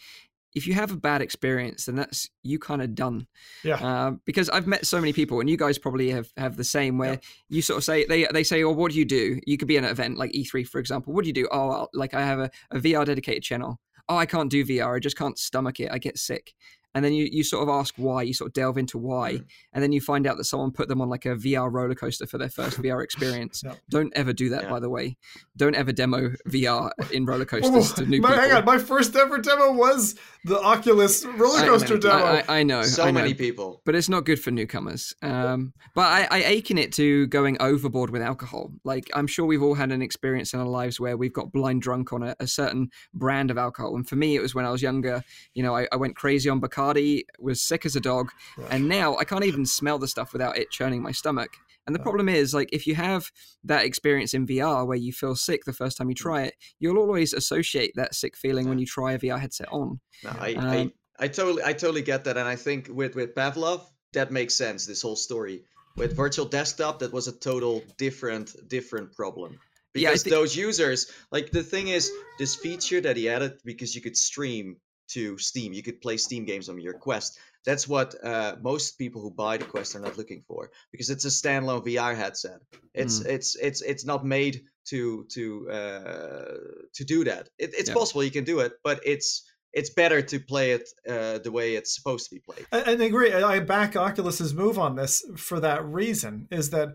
if 0.56 0.66
you 0.66 0.74
have 0.74 0.92
a 0.92 0.98
bad 0.98 1.22
experience, 1.22 1.86
then 1.86 1.96
that's 1.96 2.30
you 2.42 2.58
kind 2.58 2.82
of 2.82 2.96
done. 2.96 3.28
Yeah. 3.64 3.76
Uh, 3.76 4.12
because 4.26 4.50
I've 4.50 4.66
met 4.66 4.86
so 4.86 5.00
many 5.00 5.14
people, 5.14 5.42
and 5.42 5.50
you 5.50 5.58
guys 5.58 5.78
probably 5.78 6.10
have, 6.12 6.30
have 6.38 6.56
the 6.56 6.64
same, 6.64 6.98
where 6.98 7.14
yeah. 7.14 7.20
you 7.50 7.62
sort 7.62 7.78
of 7.78 7.84
say 7.84 8.06
they 8.06 8.26
they 8.32 8.44
say, 8.44 8.64
"Oh, 8.64 8.72
what 8.72 8.92
do 8.92 8.98
you 8.98 9.06
do?" 9.06 9.40
You 9.46 9.58
could 9.58 9.68
be 9.68 9.78
an 9.78 9.86
event 9.86 10.18
like 10.18 10.32
E3, 10.32 10.66
for 10.66 10.80
example. 10.80 11.14
What 11.14 11.24
do 11.24 11.28
you 11.28 11.34
do? 11.34 11.48
Oh, 11.52 11.88
like 11.94 12.14
I 12.14 12.22
have 12.22 12.40
a, 12.40 12.50
a 12.72 12.80
VR 12.80 13.06
dedicated 13.06 13.44
channel. 13.44 13.80
Oh, 14.08 14.16
I 14.16 14.26
can't 14.26 14.50
do 14.50 14.66
VR. 14.66 14.96
I 14.96 15.00
just 15.00 15.18
can't 15.18 15.38
stomach 15.38 15.80
it. 15.80 15.92
I 15.92 15.98
get 15.98 16.18
sick 16.18 16.54
and 16.96 17.04
then 17.04 17.14
you, 17.14 17.28
you 17.30 17.44
sort 17.44 17.62
of 17.62 17.70
ask 17.70 17.94
why 17.98 18.24
you 18.24 18.34
sort 18.34 18.48
of 18.48 18.54
delve 18.54 18.78
into 18.78 18.98
why 18.98 19.34
mm. 19.34 19.46
and 19.74 19.84
then 19.84 19.92
you 19.92 20.00
find 20.00 20.26
out 20.26 20.38
that 20.38 20.46
someone 20.46 20.72
put 20.72 20.88
them 20.88 21.02
on 21.02 21.10
like 21.10 21.26
a 21.26 21.36
vr 21.36 21.72
roller 21.72 21.94
coaster 21.94 22.26
for 22.26 22.38
their 22.38 22.50
first 22.50 22.82
vr 22.82 23.04
experience 23.04 23.62
yeah. 23.66 23.74
don't 23.90 24.12
ever 24.16 24.34
do 24.34 24.50
that 24.50 24.64
yeah. 24.64 24.70
by 24.70 24.80
the 24.80 24.90
way 24.90 25.16
don't 25.58 25.76
ever 25.76 25.92
demo 25.92 26.32
vr 26.50 26.90
in 27.12 27.26
roller 27.26 27.46
coasters 27.54 27.94
to 27.94 28.06
new 28.06 28.22
my, 28.22 28.30
people. 28.30 28.42
hang 28.42 28.52
on 28.54 28.66
my 28.66 28.80
first 28.80 29.16
ever 29.16 29.38
demo 29.38 29.74
was 29.74 30.16
the 30.46 30.60
oculus 30.62 31.26
roller 31.26 31.66
coaster 31.66 31.96
I, 31.96 32.00
demo 32.00 32.26
I, 32.26 32.44
I, 32.60 32.64
know 32.64 32.82
so 32.84 33.04
I 33.04 33.12
know. 33.12 33.20
many 33.20 33.34
people 33.34 33.82
but 33.86 33.94
it's 33.94 34.10
not 34.10 34.26
good 34.26 34.40
for 34.40 34.52
newcomers 34.52 35.14
um, 35.22 35.74
but 35.94 36.06
I, 36.06 36.28
I 36.32 36.38
akin 36.38 36.78
it 36.78 36.94
to 36.94 37.28
going 37.28 37.58
overboard 37.60 38.10
with 38.10 38.22
alcohol 38.22 38.72
like 38.86 39.10
i'm 39.14 39.28
sure 39.28 39.46
we've 39.46 39.62
all 39.62 39.76
had 39.76 39.92
an 39.92 40.02
experience 40.02 40.54
in 40.54 40.62
our 40.62 40.66
lives 40.66 41.00
where 41.00 41.18
we've 41.18 41.34
got 41.34 41.52
blind 41.52 41.82
drunk 41.82 42.14
on 42.14 42.24
a, 42.24 42.36
a 42.40 42.48
certain 42.48 42.90
brand 43.14 43.52
of 43.52 43.58
alcohol 43.58 43.96
and 43.96 44.08
for 44.08 44.16
me 44.16 44.36
it 44.36 44.42
was 44.42 44.56
when 44.56 44.66
i 44.66 44.72
was 44.72 44.82
younger 44.82 45.22
you 45.54 45.62
know 45.62 45.76
i, 45.76 45.88
I 45.92 45.98
went 45.98 46.16
crazy 46.16 46.50
on 46.50 46.62
bacardi 46.62 46.85
party, 46.86 47.26
was 47.40 47.62
sick 47.62 47.86
as 47.86 47.96
a 47.96 48.00
dog, 48.12 48.32
and 48.70 48.88
now 48.88 49.18
I 49.18 49.24
can't 49.24 49.46
even 49.46 49.66
smell 49.66 50.00
the 50.00 50.08
stuff 50.08 50.34
without 50.34 50.58
it 50.58 50.72
churning 50.72 51.02
my 51.02 51.12
stomach. 51.12 51.52
And 51.86 51.96
the 51.96 52.00
problem 52.00 52.28
is, 52.30 52.54
like, 52.54 52.70
if 52.74 52.88
you 52.88 52.96
have 52.96 53.32
that 53.64 53.86
experience 53.86 54.34
in 54.34 54.48
VR 54.48 54.88
where 54.88 54.98
you 54.98 55.14
feel 55.14 55.36
sick 55.36 55.66
the 55.66 55.80
first 55.82 55.98
time 55.98 56.10
you 56.10 56.16
try 56.16 56.42
it, 56.44 56.56
you'll 56.80 56.98
always 56.98 57.32
associate 57.34 57.92
that 57.96 58.16
sick 58.16 58.36
feeling 58.36 58.68
when 58.68 58.80
you 58.80 58.88
try 58.88 59.14
a 59.14 59.20
VR 59.20 59.40
headset 59.40 59.70
on. 59.72 60.00
No, 60.24 60.32
I, 60.48 60.54
Um, 60.54 60.92
I, 61.20 61.26
I 61.26 61.28
totally, 61.28 61.64
I 61.64 61.74
totally 61.74 62.02
get 62.02 62.24
that, 62.24 62.38
and 62.38 62.48
I 62.48 62.56
think 62.56 62.90
with 62.90 63.14
with 63.16 63.36
Pavlov, 63.36 63.82
that 64.14 64.32
makes 64.32 64.56
sense. 64.56 64.86
This 64.86 65.02
whole 65.02 65.16
story 65.16 65.64
with 65.96 66.16
virtual 66.16 66.46
desktop, 66.46 67.00
that 67.00 67.14
was 67.14 67.28
a 67.28 67.32
total 67.32 67.84
different, 67.98 68.56
different 68.68 69.14
problem. 69.14 69.60
Yeah, 69.94 70.10
I 70.10 70.14
Because 70.14 70.24
those 70.24 70.56
users, 70.56 71.12
like 71.32 71.52
the 71.52 71.64
thing 71.64 71.88
is, 71.88 72.12
this 72.38 72.56
feature 72.56 73.02
that 73.02 73.16
he 73.16 73.30
added, 73.30 73.54
because 73.64 73.96
you 73.96 74.02
could 74.02 74.18
stream 74.18 74.78
to 75.10 75.38
Steam, 75.38 75.74
you 75.74 75.84
could 75.84 76.02
play 76.02 76.18
Steam 76.18 76.46
games 76.46 76.70
on 76.70 76.80
your 76.80 76.94
Quest. 76.94 77.38
That's 77.66 77.88
what 77.88 78.14
uh, 78.24 78.56
most 78.62 78.98
people 78.98 79.22
who 79.22 79.32
buy 79.32 79.58
the 79.58 79.66
Quest 79.66 79.96
are 79.96 80.00
not 80.00 80.18
looking 80.18 80.44
for, 80.48 80.70
because 80.92 81.10
it's 81.10 81.26
a 81.26 81.30
standalone 81.30 81.86
VR 81.86 82.16
headset. 82.16 82.60
It's 82.94 83.20
Mm. 83.20 83.26
it's 83.28 83.56
it's 83.56 83.82
it's 83.82 84.06
not 84.06 84.24
made 84.26 84.62
to 84.90 85.26
to 85.32 85.70
uh, 85.72 86.58
to 86.94 87.04
do 87.04 87.24
that. 87.26 87.50
It, 87.58 87.74
it's 87.74 87.90
Yeah. 87.90 87.96
possible 87.96 88.24
you 88.24 88.32
can 88.32 88.44
do 88.44 88.60
it, 88.60 88.74
but 88.84 89.00
it's 89.06 89.44
it's 89.74 89.90
better 89.90 90.22
to 90.22 90.40
play 90.40 90.72
it 90.72 90.88
uh, 91.10 91.40
the 91.40 91.52
way 91.52 91.76
it's 91.76 91.94
supposed 91.96 92.30
to 92.30 92.36
be 92.36 92.40
played. 92.42 92.66
I, 92.72 92.82
I 92.92 92.92
agree. 92.92 93.34
I 93.34 93.56
I 93.56 93.60
back 93.60 93.94
Oculus's 93.96 94.54
move 94.54 94.78
on 94.80 94.96
this 94.96 95.24
for 95.38 95.60
that 95.60 95.84
reason. 95.86 96.48
Is 96.52 96.70
that 96.70 96.90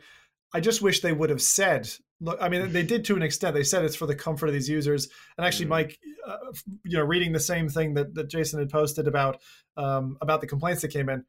I 0.55 0.61
just 0.61 0.83
wish 0.83 1.01
they 1.01 1.13
would 1.13 1.31
have 1.31 1.43
said. 1.43 1.89
Look, 2.21 2.39
I 2.41 2.49
mean, 2.49 2.73
they 2.73 2.83
did 2.83 3.05
to 3.07 3.17
an 3.17 3.23
extent. 3.23 3.55
They 3.55 3.63
said 3.65 3.85
it's 3.85 3.97
for 3.97 4.07
the 4.07 4.15
comfort 4.15 4.47
of 4.49 4.53
these 4.53 4.69
users. 4.69 5.09
And 5.39 5.47
actually, 5.47 5.67
Mhm. 5.67 5.71
Mike, 5.71 5.99
uh, 6.27 6.37
you 6.85 6.99
know, 6.99 7.05
reading 7.05 7.33
the 7.33 7.41
same 7.41 7.69
thing 7.69 7.95
that, 7.95 8.15
that 8.15 8.29
Jason 8.29 8.59
had 8.59 8.69
posted 8.71 9.09
about 9.09 9.41
um, 9.77 10.19
about 10.21 10.41
the 10.43 10.47
complaints 10.47 10.83
that 10.83 10.89
came 10.89 11.09
in. 11.09 11.25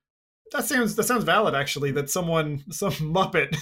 That 0.52 0.66
sounds 0.66 0.96
that 0.98 1.04
sounds 1.04 1.24
valid. 1.24 1.56
Actually, 1.56 1.92
that 1.92 2.10
someone 2.10 2.66
some 2.72 2.92
muppet, 2.92 3.56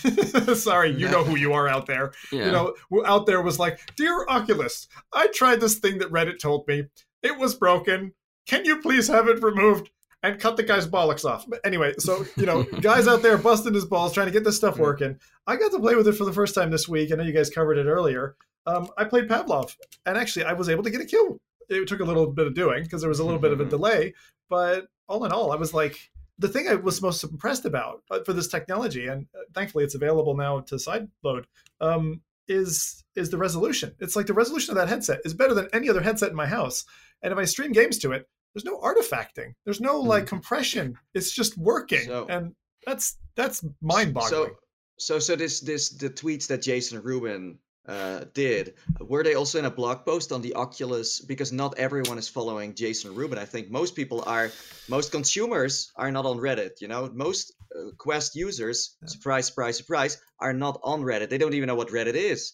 sorry, 0.55 0.89
you 0.91 1.07
know 1.07 1.23
who 1.23 1.37
you 1.37 1.53
are 1.53 1.67
out 1.67 1.85
there. 1.85 2.13
Yeah. 2.31 2.45
You 2.47 2.51
know, 2.51 2.75
out 3.05 3.27
there 3.27 3.41
was 3.43 3.59
like, 3.59 3.95
"Dear 3.95 4.25
Oculus, 4.27 4.87
I 5.13 5.27
tried 5.27 5.59
this 5.61 5.75
thing 5.75 5.99
that 5.99 6.11
Reddit 6.11 6.39
told 6.39 6.67
me. 6.67 6.85
It 7.21 7.37
was 7.37 7.53
broken. 7.53 8.13
Can 8.47 8.65
you 8.65 8.81
please 8.81 9.07
have 9.07 9.27
it 9.27 9.43
removed?" 9.43 9.91
And 10.23 10.39
cut 10.39 10.57
the 10.57 10.63
guy's 10.63 10.87
bollocks 10.87 11.23
off. 11.25 11.45
But 11.47 11.59
anyway, 11.65 11.93
so 11.97 12.25
you 12.37 12.45
know, 12.45 12.63
guys 12.81 13.07
out 13.07 13.21
there 13.21 13.37
busting 13.37 13.73
his 13.73 13.85
balls 13.85 14.13
trying 14.13 14.27
to 14.27 14.33
get 14.33 14.43
this 14.43 14.57
stuff 14.57 14.77
working. 14.77 15.19
I 15.47 15.55
got 15.55 15.71
to 15.71 15.79
play 15.79 15.95
with 15.95 16.07
it 16.07 16.13
for 16.13 16.25
the 16.25 16.33
first 16.33 16.55
time 16.55 16.71
this 16.71 16.87
week. 16.87 17.11
I 17.11 17.15
know 17.15 17.23
you 17.23 17.33
guys 17.33 17.49
covered 17.49 17.77
it 17.77 17.87
earlier. 17.87 18.35
Um, 18.65 18.89
I 18.97 19.05
played 19.05 19.27
Pavlov, 19.27 19.75
and 20.05 20.17
actually, 20.17 20.45
I 20.45 20.53
was 20.53 20.69
able 20.69 20.83
to 20.83 20.91
get 20.91 21.01
a 21.01 21.05
kill. 21.05 21.39
It 21.69 21.87
took 21.87 21.99
a 21.99 22.03
little 22.03 22.27
bit 22.27 22.47
of 22.47 22.53
doing 22.55 22.83
because 22.83 23.01
there 23.01 23.09
was 23.09 23.19
a 23.19 23.23
little 23.23 23.39
bit 23.39 23.51
of 23.51 23.59
a 23.59 23.63
Mm-hmm. 23.63 23.69
delay, 23.69 24.13
but 24.49 24.87
all 25.07 25.23
in 25.25 25.31
all, 25.31 25.51
I 25.51 25.55
was 25.55 25.73
like, 25.73 26.09
the 26.37 26.47
thing 26.47 26.67
I 26.67 26.75
was 26.75 27.01
most 27.01 27.23
impressed 27.23 27.65
about 27.65 28.01
uh, 28.11 28.19
for 28.25 28.33
this 28.33 28.47
technology, 28.47 29.07
and 29.07 29.27
uh, 29.35 29.41
thankfully 29.53 29.83
it's 29.83 29.95
available 29.95 30.35
now 30.35 30.59
to 30.61 30.75
sideload, 30.75 31.45
um, 31.81 32.21
is 32.47 33.03
is 33.15 33.29
the 33.29 33.37
resolution. 33.37 33.93
It's 33.99 34.15
like 34.15 34.25
the 34.27 34.33
resolution 34.33 34.71
of 34.71 34.77
that 34.77 34.87
headset 34.89 35.19
is 35.25 35.33
better 35.33 35.53
than 35.53 35.67
any 35.73 35.89
other 35.89 36.01
headset 36.01 36.29
in 36.29 36.35
my 36.35 36.47
house, 36.47 36.85
and 37.21 37.31
if 37.31 37.37
I 37.39 37.45
stream 37.45 37.71
games 37.71 37.97
to 37.99 38.11
it, 38.11 38.27
there's 38.53 38.65
no 38.65 38.79
artifacting. 38.79 39.53
There's 39.65 39.81
no 39.81 39.99
like 39.99 40.25
compression. 40.27 40.95
It's 41.13 41.31
just 41.31 41.57
working, 41.57 42.05
So- 42.05 42.27
and 42.29 42.53
that's 42.85 43.17
that's 43.35 43.63
mind-boggling. 43.81 44.29
So, 44.29 44.55
so, 44.97 45.19
so 45.19 45.35
this, 45.35 45.61
this, 45.61 45.89
the 45.91 46.09
tweets 46.09 46.47
that 46.47 46.61
Jason 46.61 47.01
Rubin 47.01 47.59
uh, 47.87 48.25
did 48.33 48.73
were 48.99 49.23
they 49.23 49.33
also 49.35 49.59
in 49.59 49.65
a 49.65 49.71
blog 49.71 50.05
post 50.05 50.31
on 50.31 50.41
the 50.41 50.55
Oculus? 50.55 51.21
Because 51.21 51.51
not 51.53 51.77
everyone 51.79 52.17
is 52.17 52.27
following 52.27 52.75
Jason 52.75 53.15
Rubin. 53.15 53.39
I 53.39 53.45
think 53.45 53.69
most 53.71 53.95
people 53.95 54.23
are, 54.27 54.51
most 54.89 55.11
consumers 55.11 55.91
are 55.95 56.11
not 56.11 56.25
on 56.25 56.37
Reddit. 56.37 56.81
You 56.81 56.87
know, 56.89 57.09
most 57.13 57.53
uh, 57.75 57.91
Quest 57.97 58.35
users, 58.35 58.97
surprise, 59.05 59.47
surprise, 59.47 59.77
surprise, 59.77 60.21
are 60.39 60.53
not 60.53 60.79
on 60.83 61.01
Reddit. 61.01 61.29
They 61.29 61.37
don't 61.37 61.53
even 61.53 61.67
know 61.67 61.75
what 61.75 61.89
Reddit 61.89 62.15
is. 62.15 62.53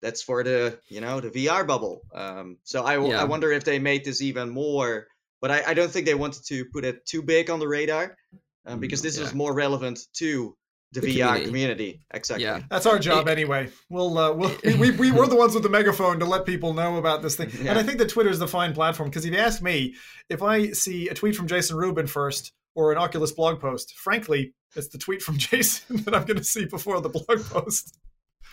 That's 0.00 0.22
for 0.22 0.42
the, 0.42 0.78
you 0.88 1.00
know, 1.00 1.20
the 1.20 1.30
VR 1.30 1.66
bubble. 1.66 2.00
Um, 2.14 2.58
so 2.64 2.82
I, 2.84 2.98
Yeah. 3.06 3.20
I 3.20 3.24
wonder 3.24 3.52
if 3.52 3.64
they 3.64 3.78
made 3.78 4.04
this 4.04 4.22
even 4.22 4.48
more. 4.50 5.06
But 5.44 5.50
I, 5.50 5.62
I 5.72 5.74
don't 5.74 5.90
think 5.90 6.06
they 6.06 6.14
wanted 6.14 6.46
to 6.46 6.64
put 6.72 6.86
it 6.86 7.04
too 7.04 7.20
big 7.20 7.50
on 7.50 7.58
the 7.58 7.68
radar, 7.68 8.16
um, 8.64 8.80
because 8.80 9.02
this 9.02 9.18
yeah. 9.18 9.24
is 9.24 9.34
more 9.34 9.52
relevant 9.52 10.00
to 10.14 10.56
the, 10.92 11.00
The 11.02 11.06
VR 11.06 11.12
community. 11.12 11.44
community. 11.44 12.06
Exactly. 12.14 12.46
Yeah. 12.46 12.62
That's 12.70 12.86
our 12.86 12.98
job 12.98 13.28
anyway. 13.28 13.68
We'll, 13.90 14.16
uh, 14.16 14.32
we'll 14.32 14.56
we, 14.64 14.74
we, 14.78 14.90
we 14.92 15.12
were 15.12 15.26
the 15.26 15.36
ones 15.36 15.52
with 15.52 15.62
the 15.62 15.68
megaphone 15.68 16.18
to 16.20 16.24
let 16.24 16.46
people 16.46 16.72
know 16.72 16.96
about 16.96 17.20
this 17.20 17.36
thing. 17.36 17.50
And 17.68 17.78
I 17.78 17.82
think 17.82 17.98
that 17.98 18.08
Twitter 18.08 18.30
is 18.30 18.38
the 18.38 18.48
fine 18.48 18.72
platform 18.72 19.10
because 19.10 19.26
if 19.26 19.34
you 19.34 19.38
ask 19.38 19.60
me, 19.60 19.94
if 20.30 20.42
I 20.42 20.70
see 20.70 21.08
a 21.10 21.14
tweet 21.14 21.36
from 21.36 21.46
Jason 21.46 21.76
Rubin 21.76 22.06
first 22.06 22.50
or 22.74 22.90
an 22.90 22.96
Oculus 22.96 23.32
blog 23.32 23.60
post, 23.60 23.92
frankly, 23.98 24.54
it's 24.74 24.88
the 24.88 24.96
tweet 24.96 25.20
from 25.20 25.36
Jason 25.50 25.96
that 26.04 26.14
I'm 26.14 26.24
going 26.24 26.38
to 26.38 26.44
see 26.44 26.64
before 26.64 27.02
the 27.02 27.10
blog 27.10 27.44
post. 27.50 27.98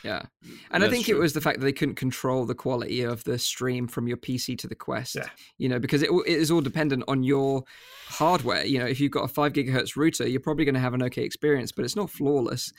Yeah. 0.04 0.24
And 0.72 0.84
I 0.84 0.90
think 0.90 1.10
it 1.10 1.16
was 1.16 1.34
the 1.34 1.42
fact 1.42 1.60
that 1.60 1.66
they 1.66 1.72
couldn't 1.72 1.96
control 1.96 2.46
the 2.46 2.56
quality 2.56 3.02
of 3.04 3.24
the 3.24 3.38
stream 3.38 3.88
from 3.88 4.08
your 4.08 4.18
PC 4.18 4.58
to 4.60 4.68
the 4.68 4.76
Quest. 4.76 5.16
Yeah. 5.16 5.28
You 5.58 5.70
know, 5.70 5.80
because 5.80 6.02
it, 6.02 6.10
it 6.12 6.40
is 6.40 6.50
all 6.50 6.62
dependent 6.62 7.04
on 7.08 7.24
your 7.24 7.64
hardware. 8.08 8.66
You 8.66 8.80
know, 8.80 8.86
if 8.86 9.00
you've 9.00 9.12
got 9.12 9.24
a 9.24 9.28
five 9.28 9.54
gigahertz 9.54 9.96
router, 9.96 10.28
you're 10.28 10.40
probably 10.42 10.66
going 10.66 10.76
to 10.76 10.82
have 10.82 10.94
an 10.94 11.04
okay 11.04 11.24
experience, 11.24 11.72
but 11.72 11.86
it's 11.86 11.96
not 11.96 12.10
flawless. 12.10 12.72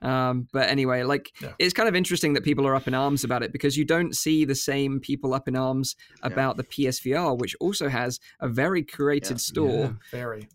Um, 0.00 0.48
but 0.52 0.68
anyway, 0.68 1.02
like 1.02 1.32
Yeah. 1.42 1.52
it's 1.58 1.74
kind 1.74 1.88
of 1.88 1.94
interesting 1.94 2.32
that 2.34 2.44
people 2.44 2.66
are 2.66 2.74
up 2.74 2.88
in 2.88 2.94
arms 2.94 3.24
about 3.24 3.42
it 3.42 3.52
because 3.52 3.76
you 3.76 3.84
don't 3.84 4.16
see 4.16 4.44
the 4.44 4.54
same 4.54 5.00
people 5.00 5.34
up 5.34 5.48
in 5.48 5.56
arms 5.56 5.94
about 6.22 6.56
the 6.56 6.64
PSVR, 6.64 7.38
which 7.38 7.54
also 7.60 7.88
has 7.88 8.18
a 8.40 8.48
very 8.48 8.82
curated 8.82 9.30
Yeah. 9.32 9.36
store 9.36 9.98
Very. 10.10 10.48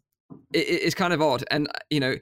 it, 0.53 0.59
it- 0.67 0.81
it's 0.83 0.95
kind 0.95 1.13
of 1.13 1.21
odd. 1.21 1.43
And, 1.51 1.67
uh, 1.69 1.79
you 1.89 1.99
know, 1.99 2.15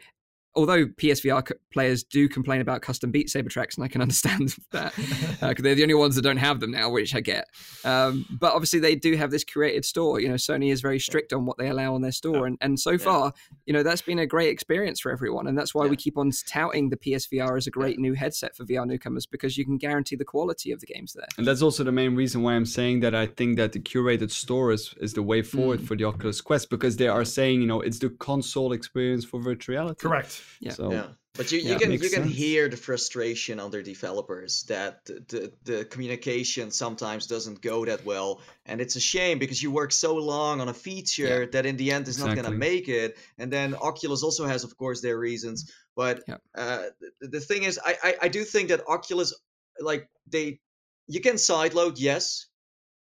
although 0.55 0.85
PSVR 0.85 1.51
players 1.71 2.03
do 2.03 2.27
complain 2.27 2.61
about 2.61 2.81
custom 2.81 3.11
Beat 3.11 3.29
Saber 3.29 3.49
tracks, 3.49 3.75
and 3.75 3.83
I 3.83 3.87
can 3.87 4.01
understand 4.05 4.55
that 4.71 4.93
because 5.41 5.63
they're 5.63 5.75
the 5.75 5.83
only 5.83 5.93
ones 5.93 6.15
that 6.15 6.21
don't 6.21 6.37
have 6.37 6.59
them 6.59 6.71
now, 6.71 6.89
which 6.89 7.13
I 7.13 7.19
get. 7.19 7.45
Um, 7.83 8.25
but 8.29 8.53
obviously, 8.53 8.79
they 8.79 8.95
do 8.95 9.15
have 9.15 9.31
this 9.31 9.43
curated 9.43 9.85
store. 9.85 10.19
You 10.19 10.29
know, 10.29 10.35
Sony 10.35 10.71
is 10.71 10.81
very 10.81 10.99
strict 10.99 11.33
on 11.33 11.45
what 11.45 11.57
they 11.57 11.67
allow 11.69 11.93
on 11.93 12.01
their 12.01 12.11
store. 12.11 12.47
And, 12.47 12.57
and 12.61 12.79
so 12.79 12.97
far, 12.97 13.33
you 13.65 13.73
know, 13.73 13.83
that's 13.83 14.01
been 14.01 14.19
a 14.19 14.25
great 14.25 14.49
experience 14.49 14.99
for 14.99 15.11
everyone. 15.11 15.47
And 15.47 15.57
that's 15.57 15.75
why 15.75 15.85
we 15.87 15.95
keep 15.95 16.17
on 16.17 16.31
touting 16.47 16.89
the 16.89 16.97
PSVR 16.97 17.57
as 17.57 17.67
a 17.67 17.71
great 17.71 17.99
new 17.99 18.13
headset 18.13 18.55
for 18.55 18.65
VR 18.65 18.87
newcomers 18.87 19.25
because 19.25 19.57
you 19.57 19.65
can 19.65 19.77
guarantee 19.77 20.15
the 20.15 20.25
quality 20.25 20.71
of 20.71 20.79
the 20.79 20.87
games 20.87 21.13
there. 21.13 21.27
And 21.37 21.45
that's 21.45 21.61
also 21.61 21.83
the 21.83 21.91
main 21.91 22.15
reason 22.15 22.41
why 22.41 22.53
I'm 22.53 22.65
saying 22.65 23.01
that 23.01 23.13
I 23.13 23.27
think 23.27 23.57
that 23.57 23.73
the 23.73 23.79
curated 23.79 24.31
store 24.31 24.71
is, 24.71 24.93
is 24.99 25.13
the 25.13 25.23
way 25.23 25.41
forward 25.41 25.75
Mm. 25.75 25.87
for 25.87 25.95
the 25.95 26.03
Oculus 26.03 26.41
Quest 26.41 26.69
because 26.69 26.97
they 26.97 27.07
are 27.07 27.25
saying, 27.25 27.61
you 27.61 27.67
know, 27.67 27.81
it's 27.81 27.99
the 27.99 28.09
console 28.09 28.71
experience 28.71 29.25
for 29.25 29.41
virtual 29.41 29.73
reality. 29.75 29.99
Correct. 29.99 30.41
Yeah. 30.59 30.71
So 30.71 30.91
Yeah. 30.91 31.07
But 31.37 31.51
you, 31.51 31.59
you 31.59 31.71
Yeah, 31.71 31.77
can 31.77 31.91
you 31.91 31.99
can 31.99 32.09
sense. 32.09 32.33
hear 32.33 32.69
the 32.69 32.77
frustration 32.77 33.59
on 33.59 33.69
their 33.69 33.83
developers 33.83 34.63
that 34.63 35.03
the, 35.05 35.13
the, 35.27 35.51
the 35.63 35.85
communication 35.85 36.71
sometimes 36.71 37.27
doesn't 37.27 37.61
go 37.61 37.83
that 37.85 38.05
well. 38.05 38.39
And 38.65 38.79
it's 38.79 38.95
a 38.95 39.01
shame 39.01 39.37
because 39.37 39.61
you 39.61 39.69
work 39.69 39.91
so 39.91 40.15
long 40.15 40.61
on 40.61 40.69
a 40.69 40.73
feature 40.73 41.45
that 41.47 41.65
in 41.65 41.75
the 41.75 41.91
end 41.91 42.07
is 42.07 42.17
not 42.17 42.35
gonna 42.37 42.51
make 42.51 42.87
it. 42.87 43.17
And 43.37 43.51
then 43.51 43.75
Oculus 43.75 44.23
also 44.23 44.45
has 44.45 44.63
of 44.63 44.77
course 44.77 45.01
their 45.01 45.17
reasons. 45.17 45.73
But 45.95 46.23
Yeah. 46.27 46.37
uh, 46.55 46.83
the, 47.19 47.27
the 47.27 47.41
thing 47.41 47.63
is 47.63 47.79
I, 47.83 47.95
I, 48.03 48.15
I 48.23 48.27
do 48.29 48.45
think 48.45 48.69
that 48.69 48.87
Oculus 48.87 49.33
like 49.81 50.07
they 50.31 50.61
you 51.07 51.19
can 51.19 51.35
sideload, 51.35 51.95
yes, 51.97 52.47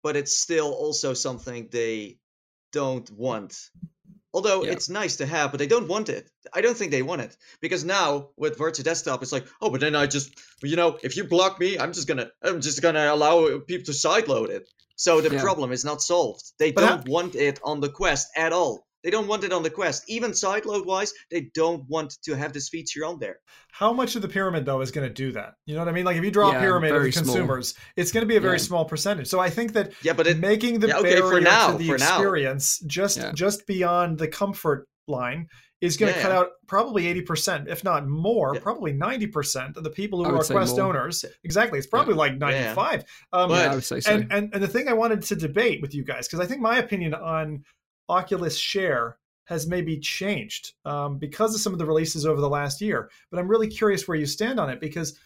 but 0.02 0.16
it's 0.16 0.38
still 0.38 0.72
also 0.72 1.14
something 1.14 1.68
they 1.70 2.18
don't 2.72 3.10
want. 3.10 3.70
Although 4.34 4.64
Yeah. 4.64 4.72
it's 4.72 4.88
nice 4.88 5.16
to 5.16 5.26
have, 5.26 5.50
but 5.52 5.58
they 5.58 5.66
don't 5.66 5.88
want 5.88 6.08
it. 6.08 6.30
I 6.52 6.60
don't 6.60 6.76
think 6.76 6.90
they 6.90 7.02
want 7.02 7.22
it 7.22 7.36
because 7.60 7.84
now 7.84 8.30
with 8.36 8.58
virtual 8.58 8.84
desktop, 8.84 9.22
it's 9.22 9.32
like, 9.32 9.46
oh, 9.60 9.70
but 9.70 9.80
then 9.80 9.94
I 9.94 10.06
just, 10.06 10.30
you 10.62 10.76
know, 10.76 10.98
if 11.02 11.16
you 11.16 11.24
block 11.24 11.58
me, 11.60 11.78
I'm 11.78 11.92
just 11.92 12.08
gonna, 12.08 12.30
I'm 12.42 12.60
just 12.60 12.82
gonna 12.82 13.12
allow 13.12 13.58
people 13.60 13.86
to 13.86 13.92
sideload 13.92 14.48
it. 14.50 14.68
So 14.96 15.20
the 15.20 15.30
Yeah. 15.30 15.40
problem 15.40 15.70
is 15.72 15.84
not 15.84 16.02
solved. 16.02 16.42
They 16.58 16.72
But 16.72 16.80
don't 16.82 17.08
want 17.08 17.36
it 17.36 17.60
on 17.62 17.80
the 17.80 17.88
Quest 17.88 18.28
at 18.36 18.52
all. 18.52 18.87
They 19.08 19.12
don't 19.12 19.26
want 19.26 19.42
it 19.42 19.54
on 19.54 19.62
the 19.62 19.70
Quest. 19.70 20.04
Even 20.08 20.32
sideload 20.32 20.84
wise, 20.84 21.14
they 21.30 21.48
don't 21.54 21.82
want 21.88 22.18
to 22.24 22.36
have 22.36 22.52
this 22.52 22.68
feature 22.68 23.06
on 23.06 23.18
there. 23.18 23.38
How 23.72 23.90
much 23.90 24.16
of 24.16 24.20
the 24.20 24.28
pyramid 24.28 24.66
though 24.66 24.82
is 24.82 24.90
going 24.90 25.08
to 25.08 25.14
do 25.14 25.32
that? 25.32 25.54
You 25.64 25.76
know 25.76 25.80
what 25.80 25.88
I 25.88 25.92
mean? 25.92 26.04
Like 26.04 26.18
if 26.18 26.24
you 26.24 26.30
draw 26.30 26.50
Yeah, 26.52 26.58
a 26.58 26.60
pyramid 26.60 26.90
of 26.90 26.96
very 26.98 27.08
the 27.10 27.12
small. 27.12 27.24
consumers, 27.24 27.74
it's 27.96 28.12
going 28.12 28.20
to 28.20 28.26
be 28.28 28.36
a 28.36 28.40
very 28.40 28.58
Yeah. 28.58 28.64
small 28.64 28.84
percentage. 28.84 29.26
So 29.26 29.40
I 29.40 29.48
think 29.48 29.72
that 29.72 29.94
Yeah, 30.02 30.12
but 30.12 30.26
it, 30.26 30.40
making 30.40 30.80
the 30.80 30.88
yeah, 30.88 30.98
okay, 30.98 31.16
for 31.20 31.30
barrier 31.30 31.40
now, 31.40 31.72
to 31.72 31.78
the 31.78 31.86
for 31.88 31.96
now. 31.96 32.16
experience 32.16 32.80
just 32.80 33.16
Yeah. 33.16 33.32
just 33.34 33.66
beyond 33.66 34.18
the 34.18 34.28
comfort 34.28 34.86
line 35.06 35.46
is 35.80 35.96
going 35.96 36.12
to 36.12 36.18
Yeah, 36.18 36.22
cut 36.22 36.32
yeah. 36.32 36.38
out 36.40 36.48
probably 36.66 37.04
80% 37.06 37.68
if 37.70 37.82
not 37.84 38.06
more 38.06 38.52
Yeah. 38.56 38.60
probably 38.60 38.92
90% 38.92 39.78
of 39.78 39.84
the 39.84 39.90
people 39.90 40.22
who 40.22 40.34
are 40.34 40.44
quest 40.44 40.76
more. 40.76 40.86
owners 40.88 41.24
exactly 41.44 41.78
it's 41.78 41.86
probably 41.88 42.12
like 42.14 42.36
95 42.36 43.04
um, 43.32 43.48
But- 43.48 43.54
yeah, 43.64 43.72
I 43.72 43.74
would 43.74 43.84
say 43.84 44.00
so. 44.00 44.12
and, 44.12 44.26
and 44.30 44.50
and 44.52 44.62
the 44.62 44.68
thing 44.68 44.86
i 44.88 44.92
wanted 44.92 45.22
to 45.22 45.36
debate 45.36 45.80
with 45.80 45.94
you 45.94 46.04
guys 46.04 46.26
because 46.28 46.40
i 46.40 46.46
think 46.46 46.60
my 46.60 46.76
opinion 46.78 47.14
on 47.14 47.62
oculus 48.08 48.56
share 48.56 49.16
has 49.44 49.66
maybe 49.66 49.98
changed 49.98 50.72
um, 50.84 51.18
because 51.18 51.54
of 51.54 51.60
some 51.60 51.72
of 51.72 51.78
the 51.78 51.86
releases 51.86 52.26
over 52.26 52.40
the 52.40 52.48
last 52.48 52.80
year 52.80 53.10
but 53.30 53.38
i'm 53.38 53.48
really 53.48 53.68
curious 53.68 54.06
where 54.06 54.16
you 54.16 54.26
stand 54.26 54.58
on 54.58 54.70
it 54.70 54.80
because 54.80 55.18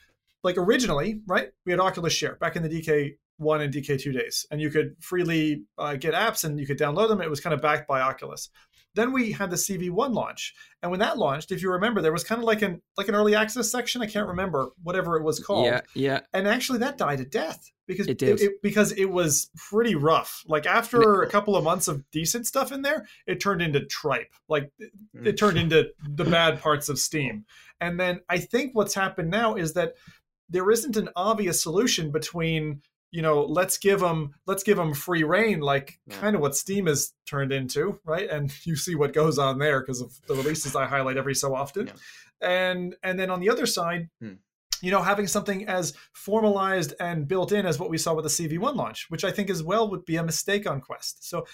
like 0.43 0.57
originally 0.59 1.21
right 1.27 1.53
we 1.65 1.73
had 1.73 1.81
oculus 1.81 2.13
share 2.13 2.37
back 2.37 2.57
in 2.57 2.63
the 2.63 2.69
dk 2.69 3.17
one 3.39 3.61
and 3.61 3.73
DK2 3.73 4.13
days, 4.13 4.47
and 4.51 4.61
you 4.61 4.71
could 4.71 4.95
freely 5.01 5.63
uh, 5.79 5.95
get 5.97 6.15
apps 6.15 6.45
and 6.45 6.59
you 6.61 6.67
could 6.67 6.79
download 6.79 7.09
them. 7.09 7.21
It 7.21 7.31
was 7.31 7.41
kind 7.41 7.55
of 7.55 7.61
backed 7.61 7.89
by 7.89 8.01
Oculus. 8.01 8.51
Then 8.95 9.13
we 9.13 9.33
had 9.33 9.51
the 9.51 9.57
CV1 9.57 10.13
launch, 10.13 10.55
and 10.83 10.91
when 10.91 11.01
that 11.01 11.17
launched, 11.17 11.51
if 11.51 11.63
you 11.63 11.71
remember, 11.73 12.03
there 12.03 12.13
was 12.13 12.25
kind 12.25 12.39
of 12.41 12.45
like 12.45 12.61
an 12.61 12.83
like 12.99 13.09
an 13.09 13.15
early 13.15 13.35
access 13.35 13.71
section. 13.71 14.03
I 14.03 14.07
can't 14.07 14.29
remember 14.29 14.69
whatever 14.83 15.17
it 15.17 15.23
was 15.23 15.41
called. 15.41 15.65
Yeah, 15.65 15.81
yeah. 15.95 16.21
And 16.35 16.47
actually, 16.47 16.81
that 16.81 16.99
died 16.99 17.19
a 17.21 17.25
death 17.25 17.73
because 17.87 18.07
It 18.07 18.19
did. 18.19 18.39
because 18.63 18.93
it 18.93 19.07
was 19.11 19.51
pretty 19.57 19.95
rough. 19.95 20.45
Like 20.47 20.67
after 20.67 21.23
a 21.23 21.29
couple 21.31 21.57
of 21.57 21.65
months 21.65 21.89
of 21.89 22.09
decent 22.11 22.47
stuff 22.47 22.71
in 22.71 22.83
there, 22.83 23.07
it 23.27 23.41
turned 23.41 23.63
into 23.63 23.83
tripe. 23.87 24.35
Like 24.47 24.71
it, 24.79 24.93
Mm. 25.17 25.27
it 25.27 25.39
turned 25.39 25.57
into 25.57 25.91
the 26.07 26.25
bad 26.25 26.61
parts 26.61 26.91
of 26.91 26.99
Steam. 26.99 27.47
And 27.81 27.99
then 27.99 28.21
I 28.29 28.39
think 28.39 28.75
what's 28.75 28.95
happened 28.95 29.31
now 29.31 29.55
is 29.55 29.73
that 29.73 29.95
there 30.51 30.71
isn't 30.71 30.99
an 30.99 31.09
obvious 31.17 31.63
solution 31.63 32.11
between 32.13 32.83
you 33.13 33.23
know 33.23 33.43
let's 33.45 33.79
give 33.79 34.01
them 34.01 34.35
let's 34.47 34.63
give 34.65 34.77
them 34.77 34.93
free 34.95 35.23
reign 35.23 35.61
like 35.61 36.01
Yeah. 36.09 36.17
kind 36.17 36.35
of 36.35 36.41
what 36.43 36.57
steam 36.57 36.87
has 36.87 37.13
turned 37.27 37.53
into 37.53 38.01
right 38.05 38.29
and 38.29 38.51
you 38.67 38.75
see 38.75 38.95
what 38.97 39.13
goes 39.13 39.39
on 39.39 39.59
there 39.59 39.81
because 39.81 40.01
of 40.01 40.11
the 40.27 40.35
releases 40.35 40.75
i 40.75 40.87
highlight 40.87 41.17
every 41.19 41.35
so 41.35 41.55
often 41.55 41.87
Yeah. 41.89 41.93
and 42.49 42.97
and 43.03 43.19
then 43.21 43.31
on 43.31 43.41
the 43.41 43.51
other 43.51 43.67
side 43.67 44.09
Hmm. 44.21 44.35
you 44.81 44.91
know 44.91 45.03
having 45.03 45.27
something 45.27 45.69
as 45.69 45.93
formalized 46.15 46.95
and 47.01 47.29
built 47.29 47.53
in 47.53 47.67
as 47.67 47.79
what 47.79 47.91
we 47.91 47.99
saw 47.99 48.15
with 48.15 48.25
the 48.25 48.31
cv1 48.49 48.75
launch 48.75 49.07
which 49.11 49.25
i 49.25 49.31
think 49.31 49.51
as 49.51 49.63
well 49.63 49.91
would 49.91 50.05
be 50.07 50.17
a 50.17 50.23
mistake 50.25 50.67
on 50.69 50.81
quest 50.81 51.29
so 51.29 51.47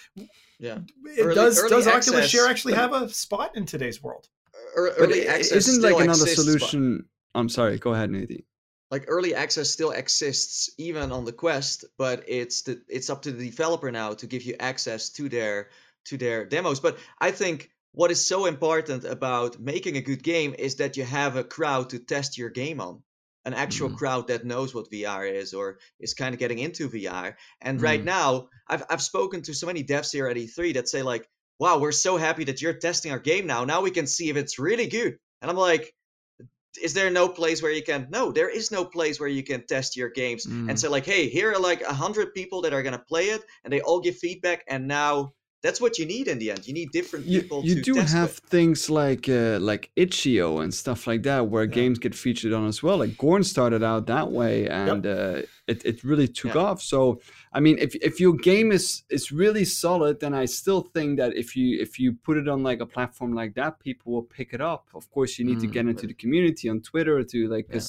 Yeah. 0.59 0.79
it 1.05 1.23
Early- 1.25 1.35
does 1.35 1.59
early 1.59 1.71
does 1.71 1.87
oculus 1.89 2.31
share 2.31 2.47
actually 2.47 2.75
have 2.75 2.93
a 2.93 3.09
spot 3.09 3.57
in 3.57 3.67
today's 3.67 4.01
world 4.03 4.29
Ear- 4.77 4.95
Early 4.99 5.29
i- 5.29 5.33
access 5.35 5.67
isn't 5.69 5.83
like 5.83 5.95
another 5.95 6.11
exists, 6.23 6.37
but- 6.37 6.45
solution. 6.45 7.05
I'm 7.35 7.49
sorry. 7.49 7.79
Go 7.79 7.93
ahead, 7.95 8.11
Nathan. 8.11 8.43
Like 8.91 9.05
early 9.09 9.35
access 9.35 9.71
still 9.71 9.91
exists 9.91 10.71
even 10.79 11.13
on 11.13 11.25
the 11.25 11.33
quest 11.33 11.85
but 11.99 12.25
it's 12.27 12.63
the 12.63 12.81
it's 12.89 13.11
up 13.11 13.23
to 13.23 13.33
the 13.33 13.51
developer 13.51 13.91
now 13.91 14.15
to 14.15 14.27
give 14.27 14.43
you 14.43 14.55
access 14.59 15.11
to 15.11 15.29
their 15.29 15.69
to 16.05 16.17
their 16.17 16.45
demos 16.45 16.81
but 16.81 16.99
i 17.21 17.31
think 17.31 17.71
what 17.93 18.11
is 18.11 18.27
so 18.27 18.47
important 18.47 19.05
about 19.05 19.59
making 19.59 19.97
a 19.97 20.01
good 20.01 20.23
game 20.23 20.55
is 20.59 20.77
that 20.77 20.97
you 20.97 21.05
have 21.05 21.37
a 21.37 21.45
crowd 21.45 21.91
to 21.91 21.99
test 21.99 22.39
your 22.39 22.51
game 22.51 22.81
on 22.81 23.03
an 23.45 23.55
actual 23.55 23.89
Mhm. 23.89 23.97
crowd 23.97 24.27
that 24.29 24.45
knows 24.45 24.75
what 24.75 24.91
vr 24.91 25.31
is 25.31 25.55
or 25.55 25.79
is 26.01 26.15
kind 26.15 26.35
of 26.35 26.39
getting 26.39 26.59
into 26.59 26.89
vr 26.89 27.35
and 27.61 27.81
right 27.81 28.03
Mhm. 28.03 28.05
now 28.05 28.49
I've, 28.69 28.85
I've 28.91 29.03
spoken 29.03 29.43
to 29.43 29.55
so 29.55 29.67
many 29.67 29.83
devs 29.85 30.13
here 30.13 30.29
at 30.29 30.37
e3 30.37 30.73
that 30.75 30.89
say 30.89 31.03
like 31.03 31.29
wow 31.59 31.79
we're 31.79 31.93
so 31.93 32.17
happy 32.17 32.45
that 32.45 32.61
you're 32.63 32.75
testing 32.75 33.13
our 33.13 33.19
game 33.19 33.47
now 33.47 33.65
now 33.65 33.81
we 33.83 33.91
can 33.91 34.07
see 34.07 34.29
if 34.29 34.37
it's 34.37 34.59
really 34.59 34.87
good 34.87 35.19
and 35.41 35.51
i'm 35.51 35.57
like 35.57 35.95
is 36.83 36.95
there 36.95 37.11
no 37.11 37.29
place 37.29 37.63
where 37.63 37.73
you 37.73 37.83
can 37.83 38.07
no 38.11 38.33
there 38.33 38.49
is 38.49 38.71
no 38.71 38.85
place 38.85 39.19
where 39.21 39.29
you 39.29 39.43
can 39.43 39.67
test 39.67 39.97
your 39.97 40.09
games 40.11 40.47
Mm. 40.47 40.71
and 40.71 40.81
say 40.81 40.89
like 40.89 41.05
hey 41.05 41.29
here 41.29 41.53
are 41.53 41.59
like 41.59 41.83
a 41.83 41.93
hundred 41.93 42.33
people 42.35 42.63
that 42.63 42.73
are 42.73 42.83
going 42.83 42.93
to 42.99 43.05
play 43.05 43.27
it 43.27 43.43
and 43.65 43.73
they 43.73 43.81
all 43.81 44.01
give 44.01 44.17
feedback 44.17 44.65
and 44.69 44.87
now 44.89 45.33
that's 45.63 45.81
what 45.81 45.99
you 45.99 46.07
need 46.07 46.29
in 46.29 46.39
the 46.39 46.51
end 46.53 46.67
you 46.69 46.75
need 46.75 46.91
different 46.93 47.27
people 47.27 47.63
you 47.65 47.75
to 47.75 47.83
do 47.83 47.95
have 47.97 48.31
with. 48.31 48.39
things 48.51 48.89
like 48.89 49.29
uh, 49.29 49.59
like 49.61 49.91
itch.io 49.97 50.59
and 50.59 50.73
stuff 50.73 51.07
like 51.07 51.23
that 51.25 51.49
where 51.49 51.65
Yeah. 51.65 51.75
games 51.81 51.99
get 51.99 52.15
featured 52.15 52.53
on 52.53 52.67
as 52.69 52.83
well. 52.83 52.99
Like 52.99 53.17
Gorn 53.17 53.43
started 53.45 53.83
out 53.83 54.07
that 54.07 54.31
way, 54.31 54.69
and 54.69 55.05
uh, 55.07 55.43
it 55.67 55.79
it 55.85 56.05
really 56.05 56.29
took 56.29 56.55
Yeah. 56.55 56.63
off. 56.67 56.81
So 56.83 57.21
I 57.53 57.59
mean, 57.61 57.77
if 57.87 57.95
if 57.97 58.21
your 58.21 58.35
game 58.51 58.71
is 58.79 59.03
is 59.11 59.33
really 59.33 59.65
solid, 59.65 60.21
then 60.21 60.33
I 60.43 60.47
still 60.47 60.83
think 60.95 61.19
that 61.19 61.31
if 61.43 61.57
you 61.57 61.69
if 61.87 61.99
you 61.99 62.09
put 62.27 62.37
it 62.37 62.49
on 62.49 62.63
like 62.63 62.81
a 62.81 62.87
platform 62.87 63.33
like 63.43 63.55
that, 63.55 63.73
people 63.81 64.13
will 64.13 64.29
pick 64.39 64.53
it 64.57 64.61
up. 64.61 64.85
Of 64.95 65.05
course, 65.11 65.39
you 65.39 65.45
need 65.45 65.61
to 65.61 65.67
Mm. 65.69 65.73
get 65.77 65.87
into 65.89 66.07
the 66.07 66.15
community 66.23 66.69
on 66.71 66.81
Twitter 66.81 67.25
to 67.33 67.39
like 67.57 67.69
Yeah. 67.75 67.81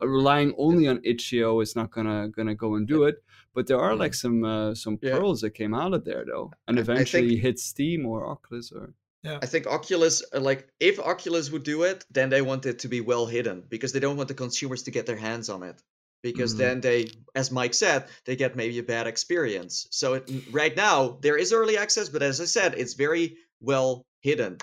relying 0.00 0.54
only 0.56 0.88
on 0.88 0.98
itch.io 1.04 1.60
is 1.60 1.76
not 1.76 1.90
gonna 1.90 2.28
gonna 2.36 2.54
go 2.54 2.74
and 2.76 2.86
do 2.88 3.04
it. 3.04 3.16
But 3.54 3.66
there 3.66 3.78
are 3.80 3.96
like 3.96 4.14
some 4.14 4.44
uh, 4.44 4.74
some 4.74 4.98
Yeah. 5.02 5.16
pearls 5.18 5.40
that 5.40 5.50
came 5.54 5.74
out 5.74 5.92
of 5.94 6.04
there 6.04 6.24
though, 6.24 6.52
and 6.68 6.78
I- 6.78 6.82
I 6.82 6.84
think- 6.84 6.94
eventually 6.98 7.36
hit 7.36 7.58
Steam 7.58 8.06
or 8.06 8.26
Oculus 8.26 8.72
or. 8.72 8.94
Yeah. 9.22 9.38
I 9.42 9.46
think 9.46 9.66
Oculus, 9.66 10.22
uh, 10.34 10.40
like, 10.40 10.66
if 10.80 10.98
Oculus 10.98 11.50
would 11.50 11.62
do 11.62 11.82
it, 11.82 12.06
then 12.10 12.30
they 12.30 12.40
want 12.40 12.64
it 12.64 12.78
to 12.78 12.88
be 12.88 13.02
well 13.02 13.26
hidden 13.26 13.62
because 13.68 13.92
they 13.92 14.00
don't 14.00 14.16
want 14.16 14.28
the 14.28 14.34
consumers 14.34 14.84
to 14.84 14.90
get 14.90 15.04
their 15.04 15.16
hands 15.28 15.50
on 15.50 15.62
it. 15.62 15.82
Because 16.22 16.54
Mhm. 16.54 16.58
then 16.58 16.80
they, 16.80 17.10
as 17.34 17.50
Mike 17.50 17.74
said, 17.74 18.06
they 18.24 18.34
get 18.36 18.56
maybe 18.56 18.78
a 18.78 18.82
bad 18.82 19.06
experience. 19.06 19.86
So 19.90 20.14
it, 20.14 20.30
right 20.50 20.74
now 20.74 21.18
there 21.20 21.36
is 21.36 21.52
early 21.52 21.76
access, 21.76 22.08
but 22.08 22.22
as 22.22 22.40
I 22.40 22.46
said, 22.46 22.74
it's 22.78 22.94
very 22.94 23.36
well 23.60 24.06
hidden. 24.22 24.56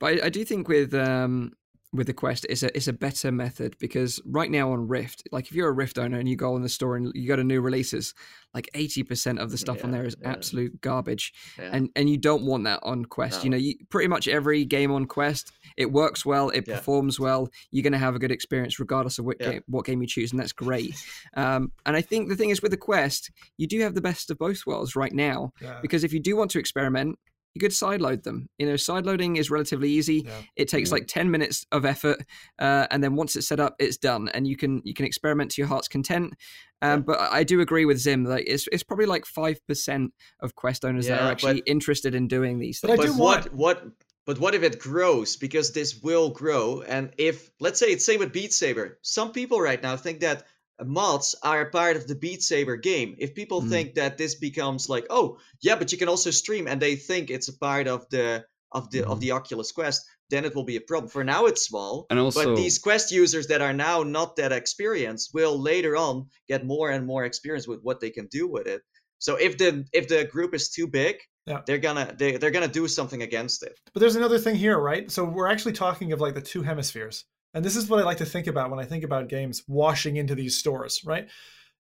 But 0.00 0.06
I, 0.22 0.26
I 0.26 0.28
do 0.28 0.44
think 0.44 0.66
with 0.66 0.92
um, 0.94 1.52
with 1.94 2.08
the 2.08 2.12
Quest, 2.12 2.44
it's 2.48 2.62
a 2.62 2.76
it's 2.76 2.88
a 2.88 2.92
better 2.92 3.30
method 3.30 3.76
because 3.78 4.20
right 4.26 4.50
now 4.50 4.72
on 4.72 4.88
Rift, 4.88 5.22
like 5.32 5.46
if 5.46 5.52
you're 5.52 5.68
a 5.68 5.72
Rift 5.72 5.96
owner 5.98 6.18
and 6.18 6.28
you 6.28 6.36
go 6.36 6.56
in 6.56 6.62
the 6.62 6.68
store 6.68 6.96
and 6.96 7.12
you 7.14 7.28
go 7.28 7.36
to 7.36 7.44
new 7.44 7.60
releases, 7.60 8.14
like 8.52 8.68
eighty 8.74 9.02
percent 9.02 9.38
of 9.38 9.50
the 9.50 9.58
stuff 9.58 9.84
on 9.84 9.92
there 9.92 10.04
is 10.04 10.16
yeah. 10.20 10.30
absolute 10.32 10.80
garbage, 10.80 11.32
Yeah. 11.58 11.70
and 11.72 11.90
and 11.94 12.10
you 12.10 12.18
don't 12.18 12.44
want 12.44 12.64
that 12.64 12.80
on 12.82 13.04
Quest. 13.04 13.44
You 13.44 13.50
know, 13.50 13.56
you, 13.56 13.74
pretty 13.90 14.08
much 14.08 14.26
every 14.26 14.64
game 14.64 14.90
on 14.90 15.06
Quest, 15.06 15.52
it 15.76 15.92
works 15.92 16.26
well, 16.26 16.50
it 16.50 16.64
Yeah. 16.66 16.76
performs 16.76 17.20
well. 17.20 17.48
You're 17.70 17.82
going 17.84 17.92
to 17.92 17.98
have 17.98 18.16
a 18.16 18.18
good 18.18 18.32
experience 18.32 18.80
regardless 18.80 19.18
of 19.18 19.24
what 19.24 19.36
Yeah. 19.40 19.52
game 19.52 19.62
what 19.68 19.86
game 19.86 20.00
you 20.02 20.08
choose, 20.08 20.32
and 20.32 20.40
that's 20.40 20.52
great. 20.52 20.94
um, 21.36 21.70
and 21.86 21.96
I 21.96 22.00
think 22.00 22.28
the 22.28 22.36
thing 22.36 22.50
is 22.50 22.60
with 22.60 22.72
the 22.72 22.76
Quest, 22.76 23.30
you 23.56 23.66
do 23.68 23.80
have 23.80 23.94
the 23.94 24.00
best 24.00 24.30
of 24.30 24.38
both 24.38 24.66
worlds 24.66 24.96
right 24.96 25.12
now 25.12 25.52
yeah 25.60 25.78
because 25.80 26.04
if 26.04 26.12
you 26.12 26.20
do 26.20 26.36
want 26.36 26.50
to 26.50 26.58
experiment 26.58 27.18
you 27.54 27.60
could 27.60 27.70
sideload 27.70 28.22
them. 28.24 28.48
You 28.58 28.66
know 28.66 28.74
sideloading 28.74 29.38
is 29.38 29.50
relatively 29.50 29.90
easy. 29.90 30.24
Yeah. 30.26 30.32
it 30.56 30.68
takes 30.68 30.90
Yeah. 30.90 30.94
like 30.94 31.06
10 31.06 31.30
minutes 31.30 31.64
of 31.72 31.84
effort 31.84 32.18
uh, 32.58 32.86
and 32.90 33.02
then 33.02 33.14
once 33.14 33.36
it's 33.36 33.46
set 33.48 33.60
up 33.60 33.74
it's 33.78 33.96
done 33.96 34.28
and 34.34 34.46
you 34.46 34.56
can 34.56 34.82
you 34.84 34.92
can 34.94 35.06
experiment 35.06 35.50
to 35.52 35.60
your 35.62 35.68
heart's 35.68 35.88
content. 35.88 36.34
Um, 36.82 37.02
but 37.02 37.18
I 37.20 37.38
I 37.38 37.44
do 37.44 37.60
agree 37.60 37.84
with 37.84 37.98
Zim 37.98 38.24
that 38.24 38.42
it's, 38.46 38.66
it's 38.72 38.82
probably 38.82 39.06
like 39.06 39.24
5% 39.24 40.08
of 40.40 40.54
quest 40.54 40.84
owners 40.84 41.06
that 41.06 41.20
are 41.20 41.30
actually 41.30 41.60
but- 41.60 41.68
interested 41.68 42.14
in 42.14 42.28
doing 42.28 42.58
these 42.58 42.80
But 42.80 42.90
I 42.90 42.96
things. 42.96 43.06
do 43.12 43.12
but 43.18 43.22
want- 43.24 43.54
what 43.54 43.82
what 43.84 43.92
but 44.26 44.38
what 44.40 44.54
if 44.54 44.62
it 44.62 44.78
grows? 44.78 45.36
Because 45.36 45.72
this 45.72 46.00
will 46.02 46.30
grow 46.30 46.80
and 46.80 47.12
if 47.18 47.50
let's 47.60 47.78
say 47.78 47.88
it's 47.88 48.06
same 48.06 48.20
with 48.20 48.32
beat 48.32 48.52
saber. 48.54 48.98
Some 49.02 49.32
people 49.32 49.60
right 49.60 49.82
now 49.82 49.96
think 49.98 50.20
that 50.20 50.44
mods 50.82 51.34
are 51.42 51.60
a 51.62 51.70
part 51.70 51.96
of 51.96 52.06
the 52.06 52.14
beat 52.14 52.42
saber 52.42 52.76
game 52.76 53.14
if 53.18 53.34
people 53.34 53.62
Mm. 53.62 53.68
think 53.68 53.94
that 53.94 54.18
this 54.18 54.34
becomes 54.34 54.88
like 54.88 55.06
oh 55.10 55.38
yeah 55.60 55.76
but 55.76 55.92
you 55.92 55.98
can 55.98 56.08
also 56.08 56.30
stream 56.30 56.66
and 56.66 56.80
they 56.82 56.96
think 56.96 57.30
it's 57.30 57.48
a 57.48 57.56
part 57.58 57.86
of 57.86 58.08
the 58.10 58.44
of 58.72 58.90
the 58.90 59.04
of 59.04 59.18
Mhm. 59.18 59.20
the 59.20 59.30
oculus 59.30 59.70
quest 59.72 60.02
then 60.30 60.44
it 60.44 60.54
will 60.54 60.64
be 60.64 60.76
a 60.76 60.80
problem 60.80 61.08
for 61.08 61.22
now 61.22 61.46
it's 61.46 61.62
small 61.64 62.06
And 62.10 62.18
also, 62.18 62.44
but 62.44 62.56
these 62.56 62.78
quest 62.78 63.12
users 63.12 63.46
that 63.48 63.60
are 63.60 63.72
now 63.72 64.02
not 64.02 64.34
that 64.36 64.50
experienced 64.52 65.32
will 65.32 65.56
later 65.60 65.96
on 65.96 66.26
get 66.48 66.64
more 66.66 66.90
and 66.90 67.06
more 67.06 67.24
experience 67.24 67.68
with 67.68 67.80
what 67.82 68.00
they 68.00 68.10
can 68.10 68.26
do 68.26 68.48
with 68.48 68.66
it 68.66 68.82
so 69.20 69.36
if 69.36 69.56
the 69.58 69.84
if 69.92 70.08
the 70.08 70.24
group 70.24 70.54
is 70.54 70.70
too 70.70 70.88
big 70.88 71.16
Yeah. 71.46 71.60
they're 71.66 71.78
gonna 71.78 72.14
they, 72.18 72.36
they're 72.38 72.50
gonna 72.50 72.66
do 72.80 72.88
something 72.88 73.22
against 73.22 73.62
it 73.62 73.78
But 73.92 74.00
there's 74.00 74.16
another 74.16 74.38
thing 74.40 74.56
here, 74.56 74.78
right? 74.78 75.08
So 75.10 75.24
we're 75.24 75.46
actually 75.54 75.74
talking 75.74 76.12
of 76.12 76.20
like 76.20 76.34
the 76.34 76.40
two 76.52 76.62
hemispheres. 76.62 77.26
And 77.54 77.64
this 77.64 77.76
is 77.76 77.88
what 77.88 78.00
I 78.00 78.02
like 78.02 78.18
to 78.18 78.26
think 78.26 78.48
about 78.48 78.70
when 78.70 78.80
I 78.80 78.84
think 78.84 79.04
about 79.04 79.28
games 79.28 79.62
washing 79.68 80.16
into 80.16 80.34
these 80.34 80.58
stores, 80.58 81.00
right? 81.04 81.28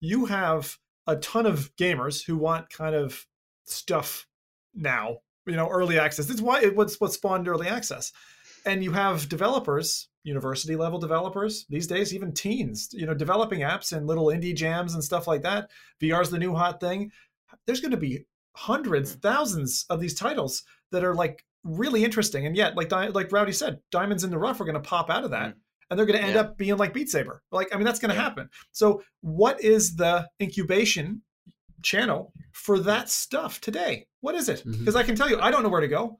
You 0.00 0.26
have 0.26 0.76
a 1.06 1.16
ton 1.16 1.46
of 1.46 1.74
gamers 1.76 2.24
who 2.24 2.36
want 2.36 2.70
kind 2.70 2.94
of 2.94 3.26
stuff 3.64 4.26
now, 4.74 5.18
you 5.46 5.54
know, 5.54 5.68
early 5.68 5.98
access. 5.98 6.28
Is 6.28 6.42
why 6.42 6.60
it 6.60 6.76
what 6.76 6.90
spawned 6.90 7.48
early 7.48 7.68
access. 7.68 8.12
And 8.66 8.84
you 8.84 8.92
have 8.92 9.28
developers, 9.28 10.08
university 10.22 10.76
level 10.76 10.98
developers, 10.98 11.64
these 11.70 11.86
days 11.86 12.12
even 12.14 12.32
teens, 12.32 12.90
you 12.92 13.06
know, 13.06 13.14
developing 13.14 13.60
apps 13.60 13.92
and 13.92 14.06
little 14.06 14.26
indie 14.26 14.54
jams 14.54 14.94
and 14.94 15.02
stuff 15.02 15.26
like 15.26 15.42
that. 15.42 15.70
VR's 16.02 16.30
the 16.30 16.38
new 16.38 16.54
hot 16.54 16.80
thing. 16.80 17.10
There's 17.66 17.80
going 17.80 17.92
to 17.92 17.96
be 17.96 18.26
hundreds, 18.52 19.14
thousands 19.14 19.86
of 19.88 20.00
these 20.00 20.14
titles 20.14 20.62
that 20.90 21.04
are 21.04 21.14
like 21.14 21.44
really 21.64 22.04
interesting, 22.04 22.46
and 22.46 22.56
yet, 22.56 22.76
like 22.76 22.90
like 22.92 23.32
Rowdy 23.32 23.52
said, 23.52 23.78
diamonds 23.90 24.24
in 24.24 24.30
the 24.30 24.38
rough 24.38 24.60
are 24.60 24.64
going 24.64 24.74
to 24.74 24.80
pop 24.80 25.10
out 25.10 25.24
of 25.24 25.30
that, 25.30 25.50
mm. 25.50 25.54
and 25.90 25.98
they're 25.98 26.06
going 26.06 26.18
to 26.18 26.24
end 26.24 26.34
Yeah. 26.34 26.40
up 26.42 26.56
being 26.56 26.76
like 26.76 26.92
Beat 26.94 27.08
Saber. 27.08 27.42
Like, 27.52 27.68
I 27.72 27.76
mean, 27.76 27.84
that's 27.84 27.98
going 28.00 28.10
to 28.10 28.14
Yeah. 28.16 28.22
happen. 28.22 28.48
So, 28.72 29.02
what 29.20 29.60
is 29.62 29.96
the 29.96 30.28
incubation 30.40 31.22
channel 31.82 32.32
for 32.52 32.78
that 32.80 33.08
stuff 33.08 33.60
today? 33.60 34.06
What 34.20 34.34
is 34.34 34.48
it? 34.48 34.60
Mm-hmm. 34.60 34.80
Because 34.80 34.96
I 34.96 35.02
can 35.02 35.16
tell 35.16 35.28
you, 35.30 35.38
I 35.40 35.50
don't 35.50 35.62
know 35.62 35.68
where 35.68 35.80
to 35.80 35.88
go. 35.88 36.18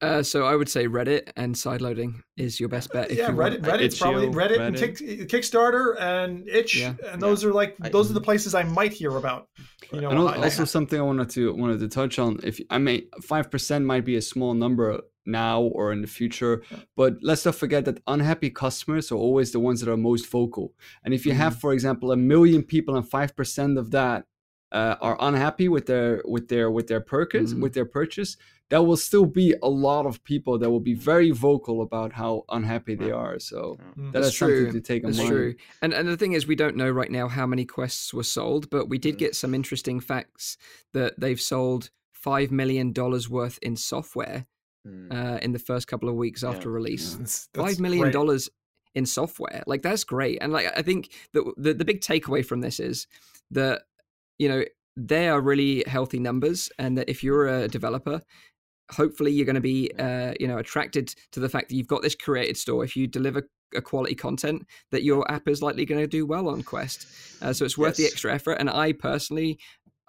Uh, 0.00 0.22
so 0.22 0.44
i 0.46 0.54
would 0.54 0.68
say 0.68 0.86
reddit 0.86 1.30
and 1.36 1.54
sideloading 1.54 2.14
is 2.36 2.58
your 2.60 2.68
best 2.68 2.92
bet 2.92 3.10
if 3.10 3.18
yeah, 3.18 3.30
you 3.30 3.36
want- 3.36 3.54
Reddit, 3.54 3.62
Reddit's 3.62 3.98
probably 3.98 4.26
itch.io, 4.28 4.40
Reddit, 4.40 4.60
and 4.60 4.76
Kick, 4.76 4.96
Kickstarter 5.28 6.00
and 6.00 6.48
Itch, 6.48 6.76
Yeah. 6.76 6.94
and 7.10 7.20
those 7.20 7.44
are 7.44 7.52
like 7.52 7.76
I- 7.82 7.88
those 7.88 8.10
are 8.10 8.14
the 8.14 8.20
places 8.20 8.54
I 8.54 8.62
might 8.64 8.92
hear 8.92 9.16
about. 9.16 9.48
You 9.92 10.00
know, 10.00 10.10
and 10.10 10.18
al- 10.18 10.28
I- 10.28 10.36
also 10.44 10.64
something 10.64 10.98
I 10.98 11.02
wanted 11.02 11.30
to 11.30 11.52
wanted 11.54 11.80
to 11.80 11.88
touch 11.88 12.18
on. 12.18 12.40
If 12.42 12.60
I 12.70 12.78
mean, 12.78 13.02
five 13.22 13.50
percent 13.50 13.84
might 13.84 14.04
be 14.04 14.16
a 14.16 14.22
small 14.22 14.54
number 14.54 15.00
now 15.26 15.62
or 15.62 15.92
in 15.92 16.00
the 16.00 16.08
future, 16.08 16.62
but 16.96 17.12
let's 17.22 17.44
not 17.44 17.54
forget 17.54 17.84
that 17.84 18.00
unhappy 18.06 18.50
customers 18.50 19.12
are 19.12 19.16
always 19.26 19.52
the 19.52 19.60
ones 19.60 19.80
that 19.80 19.88
are 19.90 19.96
most 19.96 20.26
vocal. 20.30 20.74
And 21.04 21.12
if 21.14 21.26
you 21.26 21.32
have, 21.34 21.54
for 21.60 21.72
example, 21.72 22.10
a 22.12 22.16
million 22.16 22.62
people 22.62 22.96
and 22.96 23.08
five 23.08 23.36
percent 23.36 23.78
of 23.78 23.90
that 23.92 24.24
uh, 24.72 24.96
are 25.02 25.16
unhappy 25.20 25.68
with 25.68 25.84
their 25.86 26.22
with 26.24 26.48
their 26.48 26.70
with 26.70 26.86
their 26.86 27.00
purchase 27.00 27.52
Mhm. 27.52 27.60
with 27.62 27.74
their 27.74 27.84
purchase, 27.84 28.36
there 28.70 28.82
will 28.82 28.96
still 28.96 29.26
be 29.26 29.54
a 29.62 29.68
lot 29.68 30.06
of 30.06 30.24
people 30.24 30.58
that 30.58 30.70
will 30.70 30.80
be 30.80 30.94
very 30.94 31.30
vocal 31.30 31.82
about 31.82 32.12
how 32.14 32.44
unhappy 32.48 32.94
they 32.94 33.10
are. 33.10 33.38
So 33.38 33.76
Mm. 33.96 34.12
that 34.12 34.20
That's 34.20 34.28
is 34.32 34.38
something 34.38 34.56
true. 34.56 34.72
to 34.72 34.80
take 34.80 35.02
in 35.02 35.08
That's 35.10 35.18
mind. 35.18 35.28
true. 35.30 35.54
And 35.82 35.92
and 35.92 36.08
the 36.08 36.16
thing 36.16 36.32
is, 36.32 36.46
we 36.46 36.56
don't 36.56 36.76
know 36.76 36.90
right 36.90 37.10
now 37.10 37.28
how 37.28 37.46
many 37.46 37.64
quests 37.66 38.14
were 38.14 38.22
sold, 38.24 38.70
but 38.70 38.88
we 38.88 38.98
did 38.98 39.16
Mm. 39.16 39.18
get 39.18 39.36
some 39.36 39.54
interesting 39.54 40.00
facts 40.00 40.56
that 40.92 41.20
they've 41.20 41.40
sold 41.40 41.90
five 42.12 42.50
million 42.50 42.92
dollars 42.92 43.28
worth 43.28 43.58
in 43.62 43.76
software 43.76 44.46
Mm. 44.86 45.12
uh, 45.12 45.38
in 45.42 45.52
the 45.52 45.58
first 45.58 45.86
couple 45.86 46.08
of 46.08 46.14
weeks 46.16 46.42
Yeah, 46.42 46.50
after 46.50 46.70
release. 46.70 47.12
That's- 47.12 47.48
that's 47.52 47.66
five 47.68 47.78
million 47.80 48.10
dollars 48.10 48.48
in 48.94 49.06
software, 49.06 49.62
like 49.66 49.82
that's 49.82 50.04
great. 50.04 50.38
And 50.40 50.52
like 50.52 50.66
I 50.76 50.82
think 50.82 51.10
that 51.34 51.44
the 51.56 51.72
the 51.74 51.84
big 51.84 52.00
takeaway 52.00 52.44
from 52.44 52.60
this 52.62 52.80
is 52.80 53.06
that 53.50 53.82
you 54.38 54.48
know 54.48 54.64
they 54.96 55.26
are 55.28 55.40
really 55.40 55.82
healthy 55.86 56.18
numbers, 56.18 56.70
and 56.78 56.98
that 56.98 57.08
if 57.08 57.24
you're 57.24 57.46
a 57.48 57.66
developer, 57.68 58.22
hopefully 58.92 59.32
you're 59.32 59.46
going 59.46 59.54
to 59.54 59.60
be 59.60 59.90
uh, 59.98 60.34
you 60.38 60.46
know 60.46 60.58
attracted 60.58 61.14
to 61.32 61.40
the 61.40 61.48
fact 61.48 61.68
that 61.68 61.74
you've 61.76 61.86
got 61.88 62.02
this 62.02 62.14
curated 62.16 62.56
store. 62.56 62.84
If 62.84 62.96
you 62.96 63.06
deliver 63.06 63.48
a 63.74 63.80
quality 63.80 64.14
content 64.14 64.66
that 64.90 65.02
your 65.02 65.28
app 65.32 65.48
is 65.48 65.62
likely 65.62 65.86
going 65.86 66.00
to 66.00 66.06
do 66.06 66.26
well 66.26 66.48
on 66.48 66.62
quest. 66.62 67.06
Uh, 67.40 67.52
so 67.54 67.64
it's 67.64 67.78
worth 67.78 67.96
the 67.96 68.04
extra 68.04 68.32
effort 68.32 68.52
and 68.60 68.68
i 68.68 68.92
personally 68.92 69.58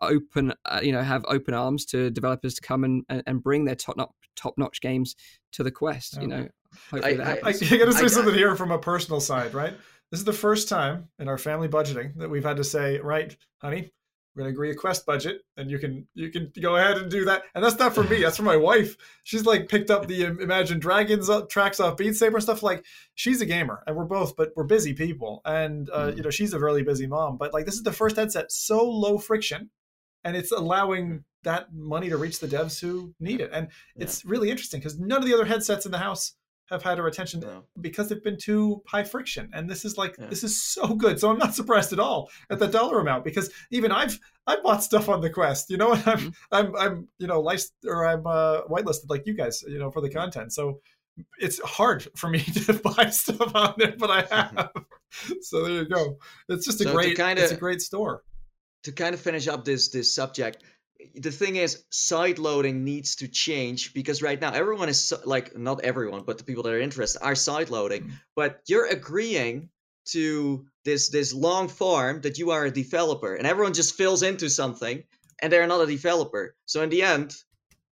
open 0.02 0.54
uh, 0.66 0.82
you 0.84 0.92
know 0.92 1.02
have 1.02 1.24
open 1.30 1.54
arms 1.54 1.86
to 1.86 2.10
developers 2.12 2.54
to 2.56 2.62
come 2.62 2.84
and, 2.84 3.04
and- 3.10 3.24
and 3.26 3.42
bring 3.42 3.64
their 3.64 3.76
top 3.76 3.96
notch 3.96 4.10
top 4.36 4.54
notch 4.58 4.82
games 4.82 5.16
to 5.54 5.64
to 5.64 5.70
you 5.70 5.78
Okay. 5.78 6.28
know 6.28 6.48
hopefully 6.92 7.14
that 7.16 7.28
I- 7.44 7.50
I, 7.50 7.54
I 7.54 7.78
gotta 7.78 7.94
say 7.94 8.04
I- 8.04 8.08
something 8.08 8.36
here 8.36 8.56
from 8.56 8.72
a 8.72 8.80
personal 8.80 9.22
side, 9.22 9.54
right? 9.54 9.74
This 10.12 10.20
is 10.20 10.26
the 10.26 10.34
first 10.34 10.68
time 10.68 11.08
in 11.18 11.28
our 11.30 11.38
family 11.38 11.68
budgeting 11.70 12.16
that 12.18 12.30
we've 12.30 12.44
had 12.44 12.58
to 12.58 12.64
say, 12.64 13.00
right, 13.00 13.36
honey, 13.62 13.92
we're 14.36 14.42
gonna 14.44 14.52
agree 14.52 14.72
a 14.72 14.76
quest 14.76 15.06
budget, 15.06 15.42
and 15.58 15.70
you 15.70 15.80
can 15.80 16.08
you 16.16 16.30
can 16.30 16.52
go 16.62 16.76
ahead 16.76 16.98
and 16.98 17.10
do 17.12 17.26
that. 17.26 17.44
And 17.54 17.64
that's 17.64 17.78
not 17.78 17.94
for 17.94 18.04
me; 18.04 18.22
that's 18.22 18.38
for 18.38 18.44
my 18.44 18.58
wife. 18.58 18.96
She's 19.24 19.46
like 19.46 19.70
picked 19.70 19.92
up 19.92 20.08
the 20.08 20.24
Imagine 20.24 20.80
Dragons 20.80 21.30
uh, 21.30 21.42
tracks 21.44 21.80
off 21.80 21.98
Beat 21.98 22.16
Saber 22.16 22.38
and 22.38 22.44
stuff. 22.44 22.64
Like 22.64 22.86
she's 23.16 23.42
a 23.42 23.46
gamer, 23.46 23.84
and 23.86 23.96
we're 23.96 24.06
both, 24.06 24.36
but 24.36 24.52
we're 24.56 24.64
busy 24.64 24.94
people, 24.94 25.42
and 25.46 25.90
uh, 25.92 26.08
Mm. 26.08 26.18
you 26.18 26.24
know 26.24 26.30
she's 26.30 26.54
a 26.54 26.60
really 26.60 26.84
busy 26.84 27.08
mom. 27.08 27.38
But 27.38 27.54
like 27.54 27.66
this 27.66 27.76
is 27.76 27.84
the 27.84 27.92
first 27.92 28.16
headset 28.16 28.52
so 28.52 28.84
low 28.84 29.18
friction, 29.18 29.70
and 30.24 30.36
it's 30.36 30.52
allowing 30.52 31.24
that 31.44 31.74
money 31.74 32.10
to 32.10 32.18
reach 32.18 32.40
the 32.40 32.48
devs 32.48 32.80
who 32.80 33.14
need 33.20 33.42
it. 33.42 33.50
And 33.54 33.68
it's 33.96 34.24
really 34.24 34.50
interesting 34.50 34.80
because 34.80 34.98
none 34.98 35.22
of 35.22 35.28
the 35.28 35.34
other 35.34 35.46
headsets 35.46 35.86
in 35.86 35.92
the 35.92 35.98
house 35.98 36.36
have 36.74 36.84
had 36.84 37.00
our 37.00 37.08
attention 37.08 37.40
No. 37.40 37.64
because 37.80 38.10
they've 38.10 38.24
been 38.24 38.38
too 38.38 38.82
high 38.88 39.04
friction. 39.04 39.50
And 39.54 39.70
this 39.70 39.86
is 39.86 39.98
like 39.98 40.16
Yeah. 40.20 40.28
this 40.28 40.44
is 40.44 40.62
so 40.62 40.94
good. 40.96 41.20
So 41.20 41.30
i'm 41.32 41.38
not 41.38 41.56
surprised 41.56 41.94
at 41.94 42.00
all 42.00 42.30
at 42.50 42.60
the 42.60 42.68
dollar 42.68 43.00
amount 43.00 43.24
because 43.24 43.50
even 43.72 43.92
i've 43.92 44.20
i 44.48 44.58
bought 44.62 44.84
stuff 44.84 45.08
on 45.10 45.22
the 45.22 45.30
quest 45.30 45.70
you 45.70 45.78
know 45.78 45.94
and 45.94 46.04
i'm 46.08 46.20
Mhm. 46.20 46.34
i'm 46.52 46.76
i'm 46.76 47.08
you 47.20 47.28
know 47.28 47.40
licensed 47.40 47.74
or 47.88 48.06
i'm 48.06 48.28
uh 48.28 48.62
whitelisted 48.64 49.10
like 49.10 49.26
you 49.26 49.34
guys 49.34 49.64
you 49.68 49.80
know 49.80 49.90
for 49.92 50.02
the 50.02 50.10
content. 50.10 50.52
So 50.54 50.82
it's 51.40 51.60
hard 51.62 52.08
for 52.18 52.28
me 52.30 52.40
to 52.66 52.74
buy 52.74 53.10
stuff 53.12 53.56
on 53.56 53.76
there 53.78 53.96
but 53.98 54.10
i 54.12 54.22
have. 54.36 54.72
So 55.42 55.64
there 55.64 55.74
you 55.74 55.86
go. 55.88 56.18
It's 56.50 56.66
just 56.66 56.82
a 56.82 56.86
So 56.86 56.94
great 56.94 57.16
kinda- 57.16 57.42
it's 57.44 57.52
a 57.52 57.56
great 57.66 57.82
store. 57.82 58.24
to 58.84 58.92
kind 58.92 59.14
of 59.14 59.22
finish 59.22 59.48
up 59.48 59.64
this 59.64 59.90
this 59.90 60.14
subject 60.14 60.58
the 61.16 61.32
thing 61.32 61.56
is 61.56 61.84
side 61.90 62.40
loading 62.40 62.84
needs 62.84 63.16
to 63.18 63.28
change 63.28 63.94
because 63.94 64.22
right 64.22 64.40
now 64.40 64.52
everyone 64.52 64.90
is 64.90 65.14
like 65.26 65.58
not 65.58 65.82
everyone 65.84 66.24
but 66.24 66.38
the 66.38 66.44
people 66.44 66.64
that 66.64 66.74
are 66.74 66.80
interested 66.80 67.22
are 67.22 67.36
side 67.36 67.70
loading 67.70 68.04
Mm. 68.04 68.12
but 68.36 68.62
you're 68.68 68.88
agreeing 68.88 69.70
to 70.06 70.66
this 70.86 71.10
this 71.10 71.34
long 71.34 71.68
form 71.70 72.22
that 72.22 72.38
you 72.38 72.52
are 72.52 72.66
a 72.66 72.72
developer 72.72 73.36
and 73.36 73.48
everyone 73.48 73.74
just 73.74 73.96
fills 73.96 74.24
into 74.24 74.50
something 74.50 75.04
and 75.42 75.52
they're 75.52 75.68
not 75.68 75.82
a 75.82 75.88
developer 75.88 76.56
so 76.66 76.82
in 76.82 76.90
the 76.90 77.04
end 77.04 77.36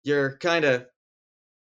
you're 0.05 0.36
kind 0.39 0.64
of 0.64 0.86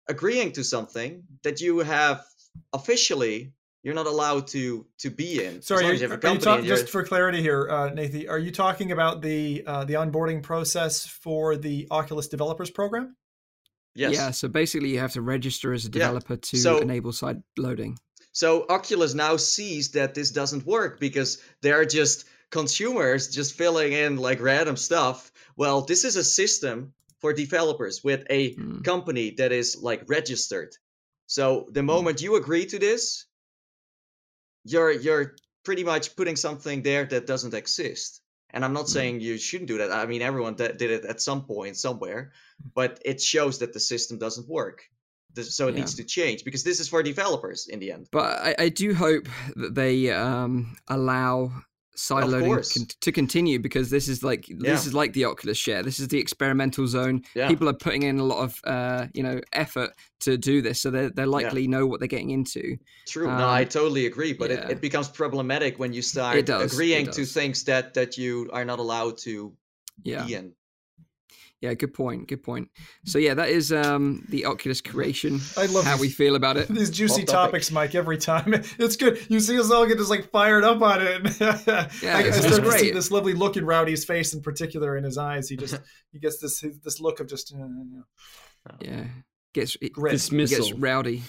agreeing 0.08 0.52
to 0.52 0.64
something 0.64 1.22
that 1.42 1.60
you 1.60 1.78
have 1.78 2.24
officially 2.72 3.52
you're 3.82 3.94
not 3.94 4.06
allowed 4.06 4.46
to 4.48 4.86
to 4.98 5.10
be 5.10 5.44
in 5.44 5.60
sorry 5.62 5.82
long 5.82 5.90
are 5.90 5.94
as 5.94 6.00
you, 6.00 6.06
you 6.08 6.12
are 6.12 6.16
you 6.16 6.20
company 6.20 6.44
talk, 6.44 6.64
just 6.64 6.88
for 6.88 7.02
clarity 7.04 7.40
here 7.42 7.68
uh 7.70 7.90
nathan 7.90 8.28
are 8.28 8.38
you 8.38 8.50
talking 8.50 8.92
about 8.92 9.22
the 9.22 9.62
uh 9.66 9.84
the 9.84 9.94
onboarding 9.94 10.42
process 10.42 11.06
for 11.06 11.56
the 11.56 11.86
oculus 11.90 12.28
developers 12.28 12.70
program 12.70 13.16
yes 13.94 14.12
yeah 14.14 14.30
so 14.30 14.48
basically 14.48 14.90
you 14.90 14.98
have 15.00 15.12
to 15.12 15.20
register 15.22 15.72
as 15.72 15.84
a 15.84 15.88
Yeah. 15.88 15.92
developer 16.06 16.36
to 16.36 16.56
So- 16.56 16.78
enable 16.78 17.12
side 17.12 17.42
loading 17.58 17.98
So 18.34 18.64
Oculus 18.70 19.12
now 19.12 19.36
sees 19.36 19.90
that 19.90 20.14
this 20.14 20.30
doesn't 20.30 20.64
work 20.64 20.98
because 20.98 21.36
they're 21.60 21.84
just 21.84 22.24
consumers 22.50 23.28
just 23.28 23.54
filling 23.58 23.92
in 23.92 24.16
like 24.16 24.40
random 24.40 24.76
stuff. 24.76 25.30
Well, 25.54 25.82
this 25.82 26.04
is 26.04 26.16
a 26.16 26.24
system 26.24 26.94
for 27.20 27.34
developers 27.34 28.02
with 28.02 28.24
a 28.30 28.54
Mm. 28.54 28.82
company 28.84 29.34
that 29.36 29.52
is 29.52 29.76
like 29.88 30.02
registered. 30.08 30.72
So 31.26 31.68
the 31.76 31.82
moment 31.82 32.22
you 32.22 32.36
agree 32.36 32.64
to 32.72 32.78
this, 32.78 33.26
you're 34.64 34.90
you're 34.92 35.34
pretty 35.64 35.84
much 35.84 36.16
putting 36.16 36.36
something 36.36 36.82
there 36.82 37.04
that 37.06 37.26
doesn't 37.26 37.54
exist. 37.54 38.20
And 38.50 38.64
I'm 38.64 38.72
not 38.72 38.86
Mm. 38.86 38.92
saying 38.92 39.20
you 39.20 39.38
shouldn't 39.38 39.68
do 39.68 39.78
that. 39.78 39.90
I 39.90 40.06
mean, 40.06 40.22
everyone 40.22 40.54
did 40.54 40.82
it 40.82 41.04
at 41.04 41.20
some 41.22 41.44
point 41.44 41.76
somewhere, 41.76 42.32
but 42.74 43.00
it 43.04 43.20
shows 43.20 43.58
that 43.60 43.72
the 43.72 43.80
system 43.80 44.18
doesn't 44.18 44.48
work. 44.48 44.82
So 45.40 45.68
it 45.68 45.74
Yeah. 45.74 45.80
needs 45.80 45.94
to 45.94 46.04
change 46.04 46.44
because 46.44 46.62
this 46.62 46.78
is 46.80 46.88
for 46.88 47.02
developers 47.02 47.66
in 47.66 47.78
the 47.80 47.92
end. 47.92 48.08
But 48.12 48.38
I, 48.38 48.54
I 48.58 48.68
do 48.68 48.92
hope 48.92 49.26
that 49.56 49.74
they 49.74 50.10
um, 50.10 50.76
allow 50.88 51.52
side 51.94 52.24
loading 52.28 52.54
con- 52.54 52.86
to 53.00 53.12
continue 53.12 53.58
because 53.58 53.90
this 53.90 54.08
is 54.08 54.22
like 54.22 54.48
Yeah. 54.48 54.56
this 54.72 54.86
is 54.86 54.94
like 54.94 55.12
the 55.12 55.24
Oculus 55.26 55.58
share. 55.58 55.82
This 55.82 56.00
is 56.00 56.08
the 56.08 56.18
experimental 56.18 56.86
zone. 56.86 57.22
Yeah. 57.34 57.48
People 57.48 57.68
are 57.68 57.74
putting 57.74 58.02
in 58.04 58.18
a 58.18 58.24
lot 58.24 58.42
of 58.42 58.60
uh, 58.64 59.06
you 59.14 59.22
know 59.22 59.40
effort 59.52 59.90
to 60.20 60.36
do 60.38 60.62
this, 60.62 60.80
so 60.80 60.90
they 60.90 61.08
they 61.08 61.24
likely 61.26 61.66
know 61.68 61.86
what 61.86 62.00
they're 62.00 62.08
getting 62.08 62.30
into. 62.30 62.76
True. 63.06 63.26
no, 63.26 63.32
I 63.48 63.62
Um, 63.62 63.68
totally 63.68 64.06
agree. 64.06 64.32
But 64.32 64.50
yeah. 64.50 64.64
it, 64.66 64.70
it 64.72 64.80
becomes 64.80 65.08
problematic 65.08 65.78
when 65.78 65.92
you 65.92 66.02
start 66.02 66.48
agreeing 66.48 67.06
to 67.10 67.24
things 67.24 67.64
that 67.64 67.94
that 67.94 68.16
you 68.16 68.48
are 68.52 68.64
not 68.64 68.78
allowed 68.78 69.18
to 69.18 69.52
Yeah, 70.02 70.24
be 70.24 70.34
in. 70.34 70.54
Yeah. 71.62 71.72
Good 71.74 71.94
point. 71.94 72.28
Good 72.28 72.42
point. 72.42 72.68
So 73.06 73.18
yeah, 73.18 73.32
that 73.34 73.48
is 73.48 73.72
um, 73.72 74.26
the 74.28 74.44
Oculus 74.44 74.82
curation. 74.82 75.40
I 75.56 75.66
love 75.66 75.84
how 75.84 75.92
these- 75.92 76.00
we 76.02 76.08
feel 76.10 76.36
about 76.36 76.56
it. 76.58 76.68
These 76.82 76.90
juicy 76.90 77.22
topic. 77.24 77.28
topics, 77.28 77.70
Mike. 77.70 77.94
Every 77.94 78.18
time 78.18 78.52
it's 78.78 78.96
good. 78.96 79.18
You 79.30 79.40
see 79.40 79.58
us 79.58 79.70
all 79.70 79.86
get 79.86 79.96
just 79.96 80.10
like 80.10 80.30
fired 80.30 80.64
up 80.64 80.82
on 80.82 81.00
it. 81.00 81.40
Yeah, 81.40 81.88
I, 82.02 82.18
I 82.18 82.20
it's- 82.20 82.38
start 82.38 82.44
it's 82.44 82.44
to 82.44 82.54
see 82.54 82.60
great. 82.62 82.94
this 82.94 83.10
lovely 83.10 83.32
look 83.32 83.56
in 83.56 83.64
Rowdy's 83.64 84.04
face, 84.04 84.34
in 84.34 84.42
particular, 84.42 84.96
in 84.96 85.04
his 85.04 85.16
eyes. 85.16 85.48
He 85.48 85.56
just 85.56 85.78
he 86.12 86.18
gets 86.18 86.38
this 86.38 86.62
this 86.82 87.00
look 87.00 87.20
of 87.20 87.28
just. 87.28 87.54
Uh, 87.54 88.72
Yeah, 88.80 89.04
gets 89.54 89.76
it, 89.80 89.92
Grit. 89.92 90.12
he 90.12 90.16
Dismissal. 90.16 90.58
gets 90.66 90.72
rowdy. 90.78 91.22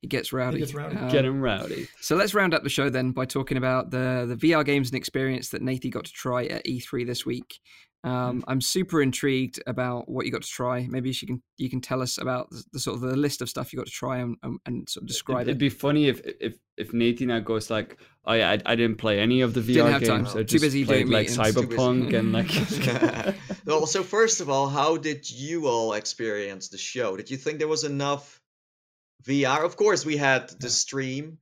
He 0.00 0.06
gets 0.08 0.32
rowdy. 0.32 0.58
gets 0.60 0.72
rowdy. 0.74 0.96
Um, 0.96 1.10
Get 1.10 1.26
him 1.26 1.42
rowdy. 1.42 1.86
So 2.00 2.16
let's 2.16 2.32
round 2.32 2.54
up 2.54 2.62
the 2.62 2.70
show 2.70 2.88
then 2.88 3.12
by 3.12 3.26
talking 3.26 3.58
about 3.58 3.90
the 3.90 4.24
the 4.26 4.36
VR 4.36 4.64
games 4.64 4.88
and 4.88 4.96
experience 4.96 5.50
that 5.50 5.60
Nathan 5.62 5.90
got 5.90 6.04
to 6.06 6.12
try 6.12 6.46
at 6.46 6.64
E3 6.66 7.06
this 7.06 7.26
week. 7.26 7.60
Um, 8.02 8.44
I'm 8.48 8.62
super 8.62 9.02
intrigued 9.02 9.62
about 9.66 10.08
what 10.08 10.24
you 10.24 10.32
got 10.32 10.42
to 10.42 10.48
try. 10.48 10.86
Maybe 10.88 11.10
you 11.10 11.26
can 11.26 11.42
you 11.58 11.68
can 11.68 11.82
tell 11.82 12.00
us 12.00 12.16
about 12.16 12.50
the, 12.50 12.64
the 12.72 12.78
sort 12.80 12.94
of 12.94 13.02
the 13.02 13.14
list 13.16 13.42
of 13.42 13.50
stuff 13.50 13.72
you 13.72 13.78
got 13.78 13.86
to 13.86 13.92
try 13.92 14.18
and, 14.18 14.36
and, 14.42 14.58
and 14.64 14.88
sort 14.88 15.02
of 15.02 15.08
describe 15.08 15.42
It'd 15.42 15.58
be 15.58 15.68
funny 15.68 16.08
if 16.08 16.20
if 16.24 16.56
if 16.78 16.94
Nathan 16.94 17.28
now 17.28 17.40
goes 17.40 17.68
like, 17.68 17.98
oh 18.24 18.32
yeah, 18.32 18.52
I, 18.52 18.58
I 18.64 18.74
didn't 18.74 18.96
play 18.96 19.20
any 19.20 19.42
of 19.42 19.52
the 19.52 19.60
VR 19.60 19.66
Didn't 19.66 19.92
have 19.92 20.04
time. 20.04 20.24
games. 20.24 20.34
I 20.34 20.38
Too 20.38 20.44
just 20.44 20.62
busy 20.62 20.84
played 20.86 21.08
doing 21.08 21.12
like 21.12 21.28
meetings. 21.28 21.54
Cyberpunk 21.56 22.14
and 22.14 22.32
like. 22.32 23.36
well, 23.66 23.86
so 23.86 24.02
first 24.02 24.40
of 24.40 24.48
all, 24.48 24.68
how 24.68 24.96
did 24.96 25.30
you 25.30 25.66
all 25.66 25.92
experience 25.92 26.68
the 26.68 26.78
show? 26.78 27.18
Did 27.18 27.30
you 27.30 27.36
think 27.36 27.58
there 27.58 27.68
was 27.68 27.84
enough 27.84 28.40
VR? 29.24 29.62
Of 29.62 29.76
course, 29.76 30.06
we 30.06 30.16
had 30.16 30.48
the 30.58 30.70
stream 30.70 31.36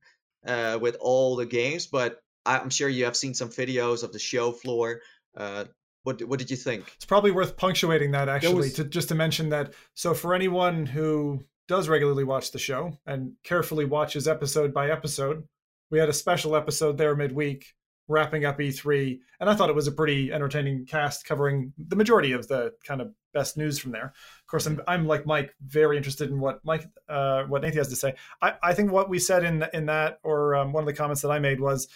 uh, 0.45 0.77
with 0.81 0.97
all 0.99 1.37
the 1.37 1.45
games, 1.45 1.87
but 1.87 2.21
I'm 2.45 2.69
sure 2.69 2.89
you 2.89 3.05
have 3.05 3.15
seen 3.15 3.33
some 3.33 3.49
videos 3.49 4.03
of 4.03 4.11
the 4.11 4.19
show 4.19 4.51
floor. 4.51 4.99
Uh, 5.37 5.65
what 6.09 6.21
what 6.23 6.39
did 6.39 6.49
you 6.49 6.57
think? 6.57 6.91
It's 6.95 7.05
probably 7.05 7.31
worth 7.31 7.55
punctuating 7.55 8.11
that 8.11 8.29
actually 8.29 8.55
was- 8.55 8.73
to 8.73 8.83
just 8.83 9.09
to 9.09 9.15
mention 9.15 9.49
that. 9.49 9.73
So 9.93 10.13
for 10.13 10.33
anyone 10.33 10.85
who 10.85 11.45
does 11.67 11.87
regularly 11.87 12.23
watch 12.23 12.51
the 12.51 12.59
show 12.59 12.97
and 13.05 13.33
carefully 13.43 13.85
watches 13.85 14.27
episode 14.27 14.73
by 14.73 14.89
episode, 14.89 15.43
we 15.91 15.99
had 15.99 16.09
a 16.09 16.13
special 16.13 16.55
episode 16.55 16.97
there 16.97 17.15
midweek 17.15 17.65
wrapping 18.07 18.43
up 18.43 18.57
E3, 18.57 19.19
and 19.39 19.47
I 19.47 19.53
thought 19.53 19.69
it 19.69 19.75
was 19.75 19.85
a 19.85 19.91
pretty 19.91 20.33
entertaining 20.33 20.87
cast 20.87 21.25
covering 21.25 21.73
the 21.77 21.95
majority 21.95 22.31
of 22.31 22.47
the 22.47 22.73
kind 22.83 23.01
of 23.01 23.13
best 23.35 23.55
news 23.55 23.77
from 23.77 23.91
there. 23.91 24.05
Of 24.05 24.47
course, 24.47 24.65
I'm, 24.65 24.81
I'm 24.87 25.05
like 25.05 25.27
Mike, 25.27 25.53
very 25.63 25.95
interested 25.95 26.31
in 26.31 26.39
what 26.39 26.59
Mike, 26.63 26.87
uh, 27.07 27.43
what 27.43 27.61
Nathan 27.61 27.77
has 27.77 27.89
to 27.89 27.95
say. 27.95 28.15
I, 28.41 28.55
I 28.63 28.73
think 28.73 28.91
what 28.91 29.09
we 29.09 29.19
said 29.19 29.43
in 29.43 29.63
in 29.73 29.85
that, 29.85 30.19
or 30.23 30.55
um, 30.55 30.73
one 30.73 30.81
of 30.81 30.87
the 30.87 30.93
comments 30.93 31.21
that 31.21 31.29
I 31.29 31.37
made 31.37 31.59
was, 31.59 31.87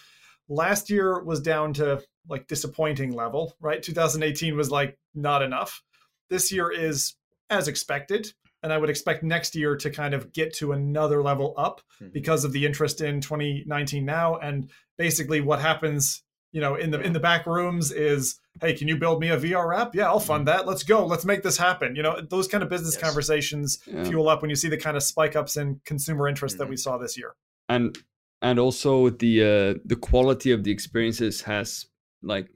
last 0.47 0.91
year 0.91 1.23
was 1.23 1.41
down 1.41 1.73
to 1.73 2.03
like 2.29 2.47
disappointing 2.47 3.13
level, 3.13 3.55
right? 3.59 3.81
2018 3.83 4.55
was 4.55 4.71
like 4.71 4.97
not 5.13 5.41
enough. 5.41 5.83
This 6.29 6.51
year 6.51 6.71
is 6.71 7.15
as 7.49 7.67
expected. 7.67 8.33
And 8.63 8.71
I 8.71 8.77
would 8.77 8.89
expect 8.89 9.23
next 9.23 9.55
year 9.55 9.75
to 9.75 9.89
kind 9.89 10.13
of 10.13 10.31
get 10.31 10.53
to 10.55 10.71
another 10.71 11.21
level 11.21 11.53
up 11.57 11.81
Mhm. 12.01 12.13
because 12.13 12.45
of 12.45 12.53
the 12.53 12.65
interest 12.65 13.01
in 13.01 13.19
2019 13.19 14.05
now 14.05 14.37
and 14.37 14.69
basically 14.97 15.41
what 15.41 15.59
happens 15.59 16.23
you 16.53 16.61
know 16.61 16.75
in 16.75 16.91
the 16.91 17.01
in 17.01 17.11
the 17.13 17.19
back 17.19 17.45
rooms 17.47 17.91
is 17.91 18.39
hey 18.61 18.73
can 18.73 18.87
you 18.87 18.95
build 18.95 19.19
me 19.19 19.29
a 19.29 19.37
vr 19.37 19.75
app 19.75 19.95
yeah 19.95 20.05
i'll 20.05 20.19
fund 20.19 20.47
that 20.47 20.67
let's 20.67 20.83
go 20.83 21.03
let's 21.05 21.25
make 21.25 21.41
this 21.41 21.57
happen 21.57 21.95
you 21.95 22.03
know 22.03 22.21
those 22.21 22.47
kind 22.47 22.63
of 22.63 22.69
business 22.69 22.93
Yes. 22.93 23.03
conversations 23.03 23.79
Yeah. 23.87 24.03
fuel 24.03 24.29
up 24.29 24.41
when 24.41 24.49
you 24.51 24.55
see 24.55 24.69
the 24.69 24.77
kind 24.77 24.95
of 24.95 25.01
spike 25.03 25.35
ups 25.35 25.57
in 25.57 25.81
consumer 25.83 26.27
interest 26.27 26.57
that 26.59 26.67
Mhm. 26.67 26.69
we 26.71 26.77
saw 26.77 26.97
this 26.99 27.17
year 27.17 27.33
and 27.67 27.97
and 28.41 28.59
also 28.59 29.09
the 29.09 29.41
uh, 29.43 29.79
the 29.83 29.95
quality 29.95 30.51
of 30.51 30.63
the 30.63 30.71
experiences 30.71 31.41
has 31.41 31.87
like 32.23 32.49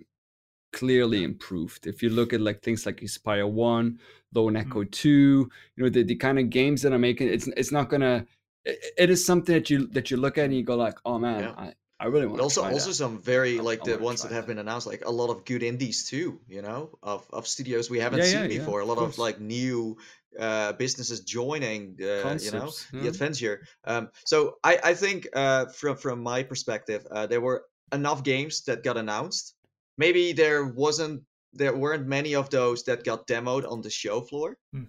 clearly 0.74 1.24
improved. 1.24 1.88
If 1.88 2.04
you 2.04 2.10
look 2.10 2.34
at 2.34 2.42
like 2.42 2.62
things 2.62 2.86
like 2.86 3.02
Inspire 3.02 3.48
One, 3.48 4.00
Lone 4.34 4.54
Mm-hmm. 4.54 4.70
Echo 4.70 4.84
Two, 4.86 5.50
you 5.76 5.84
know 5.84 5.90
the, 5.90 6.04
the 6.04 6.16
kind 6.16 6.40
of 6.40 6.50
games 6.50 6.82
that 6.82 6.94
I'm 6.94 7.02
making, 7.02 7.30
it's 7.30 7.48
it's 7.48 7.72
not 7.72 7.90
gonna. 7.90 8.26
It, 8.66 8.80
it 8.98 9.10
is 9.10 9.26
something 9.26 9.54
that 9.56 9.70
you 9.70 9.88
that 9.88 10.12
you 10.12 10.18
look 10.18 10.38
at 10.38 10.46
and 10.46 10.54
you 10.56 10.64
go 10.64 10.76
like, 10.76 10.98
oh 11.06 11.18
man, 11.20 11.42
Yeah. 11.44 11.54
I, 11.58 11.74
I 12.00 12.06
really 12.08 12.28
want 12.28 12.42
also, 12.42 12.64
also 12.64 12.90
that. 12.90 12.96
some 12.96 13.22
very 13.22 13.60
like 13.60 13.82
I 13.82 13.86
the 13.92 13.98
ones 13.98 14.22
that 14.22 14.32
have 14.32 14.46
that. 14.46 14.48
been 14.48 14.60
announced, 14.60 14.86
like 14.88 15.04
a 15.06 15.12
lot 15.12 15.30
of 15.30 15.46
good 15.46 15.64
indies 15.64 16.08
too. 16.10 16.40
You 16.48 16.62
know, 16.62 16.98
of 17.02 17.26
of 17.32 17.48
studios 17.48 17.90
we 17.90 18.00
haven't 18.00 18.20
Yeah, 18.20 18.26
seen 18.26 18.48
yeah, 18.48 18.60
yeah, 18.60 18.60
before. 18.60 18.82
a 18.82 18.86
lot 18.86 18.98
of 19.00 19.16
course. 19.16 19.18
like 19.18 19.40
new 19.40 19.98
uh, 20.40 20.74
businesses 20.74 21.22
joining. 21.22 21.98
Uh, 22.02 22.38
you 22.40 22.52
know, 22.52 22.70
Concepts, 22.70 22.86
the 22.92 23.08
adventure. 23.08 23.66
Um, 23.84 24.10
so 24.26 24.58
I 24.64 24.80
I 24.84 24.94
think 24.94 25.28
uh, 25.34 25.66
from 25.68 25.98
from 25.98 26.22
my 26.22 26.44
perspective, 26.44 27.06
uh, 27.10 27.26
there 27.26 27.42
were 27.42 27.66
enough 27.92 28.22
games 28.24 28.64
that 28.66 28.84
got 28.84 28.98
announced. 28.98 29.56
Maybe 29.98 30.34
there 30.34 30.66
wasn't 30.66 31.24
there 31.54 31.76
weren't 31.76 32.08
many 32.08 32.36
of 32.36 32.50
those 32.50 32.84
that 32.84 33.04
got 33.04 33.28
demoed 33.28 33.70
on 33.70 33.82
the 33.82 33.90
show 33.90 34.22
floor. 34.22 34.58
Hmm. 34.74 34.84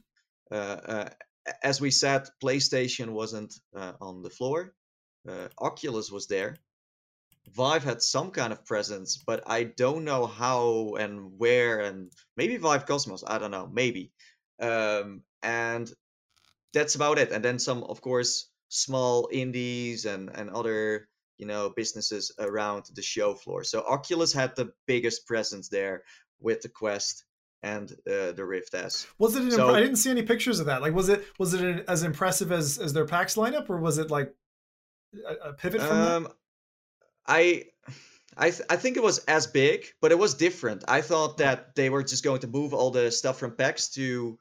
Uh, 0.51 0.55
uh, 0.55 1.09
as 1.63 1.81
we 1.81 1.91
said, 1.91 2.29
PlayStation 2.43 3.11
wasn't 3.11 3.55
uh, 3.75 3.93
on 4.01 4.23
the 4.23 4.31
floor. 4.31 4.75
Uh, 5.27 5.49
Oculus 5.59 6.11
was 6.11 6.27
there. 6.27 6.57
Vive 7.55 7.85
had 7.85 8.03
some 8.03 8.31
kind 8.31 8.53
of 8.53 8.67
presence, 8.67 9.17
but 9.27 9.43
I 9.47 9.65
don't 9.65 10.05
know 10.05 10.27
how 10.27 10.97
and 10.99 11.39
where, 11.39 11.81
and 11.81 12.13
maybe 12.37 12.59
Vive 12.59 12.85
Cosmos. 12.85 13.25
I 13.27 13.39
don't 13.39 13.51
know, 13.51 13.69
maybe. 13.73 14.13
Um, 14.61 15.23
and 15.43 15.91
that's 16.75 16.95
about 16.95 17.19
it. 17.19 17.33
And 17.33 17.43
then 17.43 17.59
some, 17.59 17.83
of 17.85 18.03
course, 18.03 18.51
small 18.69 19.29
indies 19.33 20.05
and 20.05 20.31
and 20.35 20.51
other 20.51 21.09
you 21.39 21.47
know 21.47 21.71
businesses 21.75 22.33
around 22.39 22.85
the 22.95 23.03
show 23.03 23.35
floor. 23.35 23.65
So 23.65 23.83
Oculus 23.89 24.33
had 24.33 24.55
the 24.57 24.73
biggest 24.87 25.27
presence 25.27 25.69
there 25.69 26.03
with 26.41 26.61
the 26.61 26.69
Quest 26.69 27.25
and 27.63 27.91
uh, 28.07 28.33
the 28.33 28.45
Rift 28.45 28.75
S. 28.75 29.07
was 29.19 29.35
it 29.35 29.43
an 29.43 29.51
So- 29.51 29.75
i 29.75 29.81
didn't 29.81 29.97
see 29.97 30.11
any 30.11 30.23
pictures 30.23 30.61
of 30.61 30.67
that 30.67 30.81
like 30.81 30.95
was 30.95 31.09
it 31.09 31.25
was 31.41 31.55
it 31.55 31.61
an, 31.61 31.85
as 31.89 32.05
impressive 32.05 32.53
as 32.53 32.79
as 32.79 32.93
their 32.93 33.05
pax 33.05 33.35
lineup 33.35 33.69
or 33.69 33.79
was 33.79 33.99
it 33.99 34.13
like 34.13 34.33
a, 35.27 35.49
a 35.49 35.53
pivot 35.55 35.81
from 35.81 35.97
that? 35.97 36.13
Um, 36.13 36.29
I, 37.27 37.65
I, 38.37 38.51
th- 38.51 38.63
I 38.71 38.77
think 38.77 38.97
it 38.97 39.03
was 39.03 39.19
as 39.25 39.47
big, 39.47 39.87
but 40.01 40.13
it 40.13 40.19
was 40.19 40.35
different. 40.35 40.85
I 40.89 41.01
thought 41.03 41.39
that 41.39 41.75
they 41.75 41.91
were 41.91 42.03
just 42.03 42.25
going 42.25 42.41
to 42.41 42.47
move 42.47 42.73
all 42.75 42.91
the 42.91 43.11
stuff 43.11 43.39
from 43.39 43.53
PAX 43.57 43.89
to, 43.91 44.39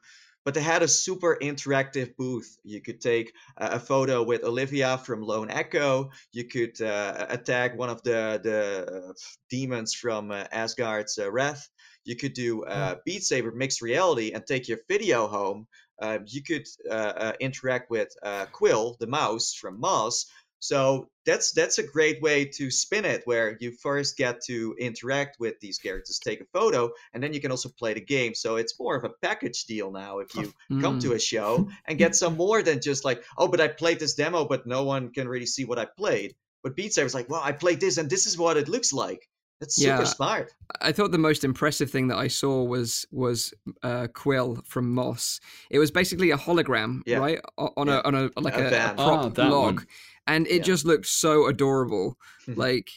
but 0.48 0.54
they 0.54 0.62
had 0.62 0.82
a 0.82 0.88
super 0.88 1.36
interactive 1.42 2.16
booth. 2.16 2.56
You 2.64 2.80
could 2.80 3.02
take 3.02 3.34
a, 3.58 3.78
photo 3.78 4.22
with 4.22 4.44
Olivia 4.44 4.96
from 4.96 5.20
Lone 5.20 5.50
Echo. 5.50 6.10
You 6.32 6.44
could 6.44 6.80
uh, 6.80 7.26
attack 7.28 7.76
one 7.76 7.90
of 7.90 8.02
the 8.02 8.40
the 8.42 9.10
uh, 9.10 9.12
demons 9.50 9.92
from 9.92 10.30
uh, 10.30 10.44
Asgard's 10.50 11.18
uh, 11.18 11.30
Wrath. 11.30 11.68
You 12.06 12.16
could 12.16 12.32
do 12.32 12.64
uh, 12.64 12.94
Beat 13.04 13.24
Saber 13.24 13.52
mixed 13.52 13.82
reality 13.82 14.32
and 14.32 14.42
take 14.46 14.68
your 14.68 14.78
video 14.88 15.26
home. 15.26 15.66
Uh, 16.00 16.20
you 16.24 16.42
could 16.42 16.66
uh, 16.90 17.12
uh, 17.24 17.32
interact 17.40 17.90
with 17.90 18.08
uh, 18.22 18.46
Quill, 18.50 18.96
the 19.00 19.06
mouse 19.06 19.52
from 19.52 19.78
Moss. 19.78 20.32
So 20.60 21.08
that's 21.24 21.52
that's 21.52 21.78
a 21.78 21.82
great 21.86 22.20
way 22.22 22.44
to 22.44 22.70
spin 22.70 23.04
it, 23.04 23.22
where 23.26 23.56
you 23.60 23.70
first 23.72 24.16
get 24.16 24.40
to 24.46 24.74
interact 24.78 25.38
with 25.38 25.58
these 25.60 25.78
characters, 25.78 26.18
take 26.18 26.40
a 26.40 26.46
photo, 26.52 26.90
and 27.12 27.22
then 27.22 27.32
you 27.32 27.40
can 27.40 27.50
also 27.50 27.68
play 27.78 27.94
the 27.94 28.00
game. 28.00 28.34
So 28.34 28.56
it's 28.56 28.78
more 28.78 28.96
of 28.96 29.04
a 29.04 29.10
package 29.22 29.64
deal 29.66 29.90
now. 29.90 30.18
If 30.18 30.34
you 30.34 30.52
come 30.80 30.98
Mm. 30.98 31.02
to 31.02 31.12
a 31.12 31.18
show 31.18 31.68
and 31.86 31.98
get 31.98 32.16
some 32.16 32.36
more 32.36 32.62
than 32.62 32.80
just 32.80 33.04
like, 33.04 33.22
oh, 33.36 33.48
but 33.48 33.60
I 33.60 33.68
played 33.68 34.00
this 34.00 34.14
demo, 34.14 34.44
but 34.46 34.66
no 34.66 34.84
one 34.84 35.10
can 35.12 35.28
really 35.28 35.46
see 35.46 35.64
what 35.64 35.78
I 35.78 35.86
played. 35.96 36.34
But 36.64 36.74
Beat 36.76 36.92
Saber's 36.92 37.14
like, 37.14 37.28
well, 37.30 37.40
I 37.42 37.52
played 37.52 37.78
this, 37.80 37.98
and 37.98 38.10
this 38.10 38.26
is 38.26 38.36
what 38.36 38.56
it 38.56 38.68
looks 38.68 38.92
like. 38.92 39.28
That's 39.60 39.74
super 39.76 39.88
Yeah. 40.02 40.04
smart. 40.04 40.52
I 40.80 40.92
thought 40.92 41.10
the 41.10 41.18
most 41.18 41.42
impressive 41.42 41.90
thing 41.90 42.08
that 42.08 42.16
I 42.18 42.28
saw 42.28 42.62
was 42.62 43.06
was 43.10 43.52
uh, 43.82 44.06
Quill 44.14 44.62
from 44.64 44.94
Moss. 44.94 45.40
It 45.70 45.78
was 45.80 45.90
basically 45.90 46.30
a 46.30 46.36
hologram, 46.36 47.02
Yeah. 47.06 47.18
right, 47.18 47.40
on 47.56 47.88
Yeah. 47.88 47.98
a 47.98 48.06
on 48.06 48.14
a 48.14 48.30
like 48.40 48.54
A 48.54 48.68
a, 48.68 48.90
a 48.92 48.94
prop 48.94 49.34
that 49.34 49.50
log, 49.50 49.74
one. 49.76 49.86
And 50.28 50.46
it 50.46 50.58
Yeah. 50.58 50.62
just 50.72 50.84
looked 50.84 51.06
so 51.06 51.48
adorable. 51.48 52.16
like 52.46 52.88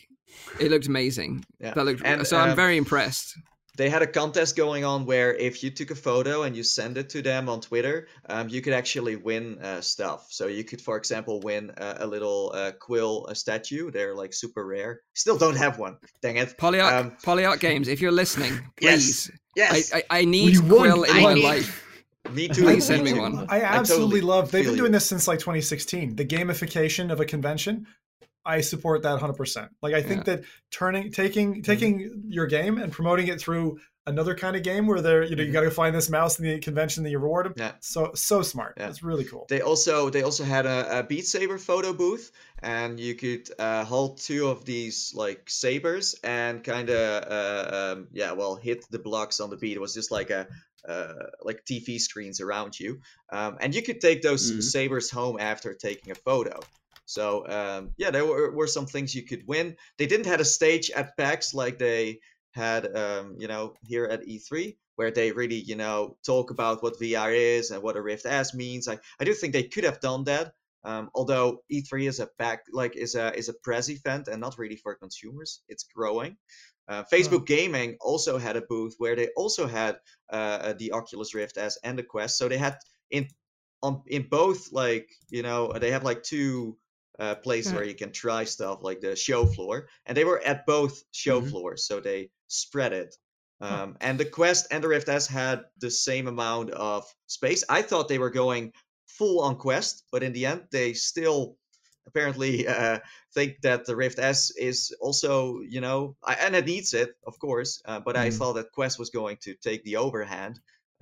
it 0.60 0.70
looked 0.72 0.88
amazing. 0.88 1.44
Yeah. 1.60 1.74
That 1.74 1.86
looked 1.86 2.02
And, 2.06 2.26
so. 2.28 2.38
I'm 2.38 2.52
um, 2.52 2.56
very 2.56 2.78
impressed. 2.78 3.36
they 3.78 3.90
had 3.90 4.02
a 4.02 4.08
contest 4.08 4.56
going 4.56 4.84
on 4.86 5.06
where 5.06 5.34
if 5.34 5.64
you 5.64 5.72
took 5.72 5.92
a 5.92 5.96
photo 5.96 6.44
and 6.44 6.56
you 6.58 6.64
send 6.64 6.98
it 6.98 7.10
to 7.10 7.22
them 7.22 7.48
on 7.50 7.60
Twitter, 7.62 8.08
um, 8.30 8.48
you 8.50 8.62
could 8.62 8.74
actually 8.74 9.16
win 9.16 9.58
uh, 9.64 9.82
stuff. 9.82 10.28
So 10.30 10.48
you 10.48 10.64
could, 10.64 10.82
for 10.82 10.96
example, 10.98 11.40
win 11.42 11.72
uh, 11.72 11.96
a 12.06 12.08
little 12.08 12.52
uh, 12.54 12.72
quill 12.88 13.26
uh, 13.30 13.34
statue. 13.34 13.90
They're 13.92 14.16
like 14.16 14.34
super 14.34 14.64
rare. 14.66 15.02
Still 15.14 15.38
don't 15.38 15.58
have 15.58 15.80
one. 15.80 15.96
Dang 16.22 16.38
it. 16.38 16.58
Polyarc, 16.58 16.94
um, 17.00 17.12
Polyarc 17.24 17.60
Games, 17.60 17.88
if 17.88 18.02
you're 18.02 18.12
listening, 18.24 18.54
Yes. 18.80 18.96
please. 19.00 19.32
Yes. 19.56 19.94
I, 19.94 19.98
I, 19.98 20.20
I 20.22 20.26
need 20.26 20.60
Quill 20.60 21.04
in 21.04 21.16
I 21.18 21.22
my 21.24 21.34
need- 21.34 21.44
life. 21.44 21.88
Me 22.34 22.48
too. 22.48 22.64
please 22.64 22.86
send 22.86 23.04
me 23.04 23.14
me 23.14 23.20
one. 23.20 23.46
I 23.50 23.62
absolutely 23.62 24.20
totally 24.20 24.22
love. 24.22 24.52
They've 24.52 24.64
feel 24.64 24.72
been 24.72 24.78
you. 24.78 24.82
doing 24.84 24.92
this 24.92 25.06
since 25.06 25.28
like 25.28 25.40
2016. 25.40 26.16
The 26.16 26.26
gamification 26.26 27.12
of 27.12 27.20
a 27.20 27.26
convention. 27.26 27.88
I 28.44 28.62
support 28.62 29.04
that 29.04 29.20
100%. 29.20 29.70
Like 29.84 29.94
I 29.94 30.02
think 30.02 30.26
that 30.26 30.42
turning 30.72 31.12
taking 31.12 31.62
taking 31.62 32.24
your 32.28 32.48
game 32.48 32.80
and 32.80 32.92
promoting 32.92 33.28
it 33.28 33.40
through 33.40 33.80
another 34.08 34.34
kind 34.34 34.56
of 34.56 34.64
game 34.64 34.88
where 34.88 35.00
they're 35.00 35.24
you 35.24 35.36
know 35.36 35.44
you 35.44 35.50
Mhm. 35.52 35.54
got 35.54 35.62
to 35.62 35.70
find 35.70 35.96
this 35.96 36.10
mouse 36.10 36.40
in 36.40 36.46
the 36.46 36.58
convention 36.60 37.04
that 37.04 37.12
you 37.12 37.20
reward 37.20 37.46
them. 37.46 37.54
Yeah. 37.56 37.74
So 37.82 38.10
so 38.16 38.42
smart. 38.42 38.74
Yeah. 38.78 38.90
It's 38.90 39.04
really 39.04 39.26
cool. 39.26 39.46
They 39.48 39.62
also 39.62 40.10
they 40.10 40.24
also 40.24 40.44
had 40.44 40.66
a, 40.66 41.00
a 41.00 41.04
Beat 41.04 41.28
Saber 41.28 41.60
photo 41.60 41.94
booth, 41.94 42.32
and 42.64 43.00
you 43.00 43.14
could 43.14 43.48
uh, 43.60 43.84
hold 43.86 44.18
two 44.20 44.48
of 44.48 44.66
these 44.66 45.14
like 45.14 45.44
sabers 45.48 46.16
and 46.24 46.64
kind 46.64 46.90
of 46.90 47.24
uh, 47.32 47.94
um, 47.94 48.08
yeah, 48.12 48.32
well, 48.32 48.56
hit 48.56 48.84
the 48.90 48.98
blocks 48.98 49.40
on 49.40 49.52
the 49.52 49.58
beat. 49.58 49.78
It 49.78 49.82
was 49.82 49.94
just 49.94 50.10
like 50.10 50.32
a 50.32 50.48
uh, 50.88 51.14
like 51.44 51.64
TV 51.66 52.00
screens 52.00 52.40
around 52.42 52.80
you, 52.80 53.02
um, 53.32 53.58
and 53.62 53.76
you 53.76 53.82
could 53.82 54.02
take 54.02 54.22
those 54.22 54.44
Mhm. 54.48 54.62
sabers 54.72 55.10
home 55.12 55.38
after 55.40 55.74
taking 55.74 56.12
a 56.12 56.16
photo. 56.16 56.68
So 57.06 57.46
um, 57.48 57.92
yeah, 57.98 58.12
there 58.12 58.26
were, 58.26 58.52
were 58.52 58.68
some 58.68 58.86
things 58.86 59.14
you 59.16 59.26
could 59.26 59.44
win. 59.48 59.76
They 59.98 60.06
didn't 60.08 60.28
have 60.28 60.40
a 60.40 60.46
stage 60.46 60.90
at 60.92 61.18
PAX 61.18 61.54
like 61.54 61.78
they 61.78 62.20
had 62.52 62.96
um, 62.96 63.36
you 63.40 63.48
know 63.48 63.78
here 63.82 64.06
at 64.06 64.28
E3 64.28 64.78
where 64.96 65.12
they 65.12 65.32
really 65.32 65.56
you 65.60 65.76
know 65.76 66.18
talk 66.26 66.52
about 66.52 66.84
what 66.84 67.00
VR 67.00 67.32
is 67.34 67.72
and 67.72 67.82
what 67.84 67.98
a 67.98 68.02
Rift 68.02 68.26
S 68.26 68.54
means. 68.54 68.88
I, 68.88 69.00
I 69.20 69.24
do 69.26 69.34
think 69.34 69.54
they 69.54 69.64
could 69.64 69.84
have 69.84 70.00
done 70.00 70.26
that. 70.26 70.54
Um, 70.84 71.10
although 71.14 71.64
E3 71.70 72.08
is 72.08 72.20
a 72.20 72.28
back 72.38 72.64
like 72.72 72.96
is 72.96 73.16
a 73.16 73.34
is 73.38 73.50
a 73.50 73.54
press 73.64 73.90
event 73.90 74.28
and 74.28 74.42
not 74.42 74.58
really 74.58 74.78
for 74.78 74.96
consumers. 74.96 75.64
It's 75.68 75.84
growing. 75.84 76.38
Uh, 76.88 77.04
Facebook 77.12 77.46
Gaming 77.46 77.98
also 78.02 78.38
had 78.38 78.58
a 78.58 78.62
booth 78.64 78.96
where 78.98 79.16
they 79.16 79.30
also 79.38 79.68
had 79.68 79.98
uh, 80.32 80.74
the 80.74 80.92
Oculus 80.92 81.34
Rift 81.36 81.58
S 81.58 81.78
and 81.84 81.98
the 81.98 82.04
Quest. 82.04 82.38
So 82.38 82.48
they 82.50 82.58
had 82.58 82.78
in 83.12 83.28
on 83.82 84.04
in 84.08 84.28
both 84.30 84.72
like 84.72 85.10
you 85.30 85.44
know 85.44 85.72
they 85.74 85.92
have 85.92 86.04
like 86.04 86.24
two 86.24 86.78
uh, 87.20 87.36
places 87.36 87.72
Yeah. 87.72 87.80
where 87.80 87.84
you 87.84 87.96
can 87.96 88.12
try 88.12 88.44
stuff 88.46 88.80
like 88.82 89.02
the 89.02 89.16
show 89.16 89.46
floor, 89.46 89.88
and 90.06 90.16
they 90.18 90.26
were 90.26 90.42
at 90.42 90.66
both 90.66 91.04
show 91.12 91.42
Mhm. 91.42 91.50
floors, 91.50 91.86
so 91.86 92.00
they 92.00 92.32
spread 92.48 92.94
it. 92.94 93.16
Um, 93.60 93.96
and 94.02 94.20
the 94.20 94.26
Quest 94.26 94.68
and 94.72 94.84
the 94.84 94.88
Rift 94.88 95.08
S 95.08 95.28
had 95.28 95.66
the 95.78 95.92
same 95.92 96.28
amount 96.28 96.72
of 96.72 97.06
space. 97.28 97.64
I 97.70 97.84
thought 97.84 98.08
they 98.08 98.18
were 98.18 98.32
going 98.32 98.74
full 99.18 99.42
on 99.42 99.58
Quest, 99.58 100.06
but 100.12 100.24
in 100.24 100.34
the 100.34 100.46
end, 100.46 100.68
they 100.72 100.94
still 100.94 101.58
apparently 102.08 102.68
uh, 102.76 103.00
think 103.34 103.62
that 103.62 103.86
the 103.86 103.96
Rift 103.96 104.20
S 104.20 104.52
is 104.52 104.96
also, 105.00 105.60
you 105.62 105.82
know, 105.82 106.16
I, 106.24 106.34
and 106.36 106.56
it 106.56 106.66
needs 106.66 106.94
it, 106.94 107.16
of 107.26 107.40
course. 107.40 107.82
Uh, 107.86 108.00
but 108.00 108.16
I 108.18 108.30
Mm. 108.30 108.38
thought 108.38 108.54
that 108.54 108.72
Quest 108.72 109.00
was 109.00 109.10
going 109.10 109.38
to 109.44 109.56
take 109.56 109.84
the 109.84 109.98
overhand. 109.98 110.60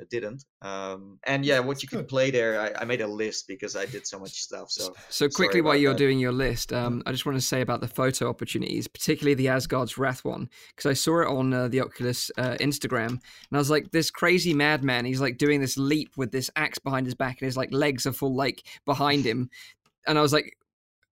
Didn't. 0.10 0.46
Um, 0.62 1.20
and 1.26 1.44
yeah, 1.44 1.60
what 1.60 1.84
you 1.84 1.90
could 1.90 2.08
play 2.08 2.32
there, 2.32 2.60
I, 2.60 2.82
I 2.82 2.86
made 2.86 3.02
a 3.02 3.08
list 3.08 3.48
because 3.48 3.76
I 3.76 3.86
did 3.86 4.08
so 4.08 4.20
much 4.20 4.34
stuff. 4.42 4.72
So 4.72 4.94
So 5.10 5.28
quickly, 5.28 5.62
while 5.62 5.76
you're 5.76 5.94
that. 5.94 5.98
doing 5.98 6.20
your 6.20 6.32
list, 6.32 6.72
um, 6.72 7.04
I 7.06 7.12
just 7.12 7.26
want 7.26 7.38
to 7.38 7.42
say 7.42 7.62
about 7.62 7.82
the 7.82 7.88
photo 7.88 8.30
opportunities, 8.30 8.88
particularly 8.88 9.34
the 9.34 9.50
Asgard's 9.50 9.98
Wrath 9.98 10.24
one, 10.24 10.50
because 10.76 10.90
I 10.90 10.94
saw 10.94 11.22
it 11.22 11.28
on 11.28 11.54
uh, 11.54 11.68
the 11.68 11.82
Oculus 11.82 12.32
uh, 12.38 12.56
Instagram, 12.60 13.10
and 13.10 13.22
I 13.52 13.58
was 13.58 13.70
like, 13.70 13.92
this 13.92 14.12
crazy 14.12 14.54
madman. 14.54 15.06
He's 15.06 15.22
like 15.22 15.38
doing 15.38 15.60
this 15.60 15.78
leap 15.78 16.16
with 16.18 16.32
this 16.32 16.50
axe 16.56 16.80
behind 16.80 17.06
his 17.06 17.16
back, 17.16 17.42
and 17.42 17.46
his 17.48 17.58
like 17.58 17.74
legs 17.74 18.06
are 18.06 18.14
full 18.14 18.36
like 18.36 18.64
behind 18.86 19.26
him, 19.26 19.50
and 20.08 20.18
I 20.18 20.22
was 20.22 20.34
like. 20.34 20.56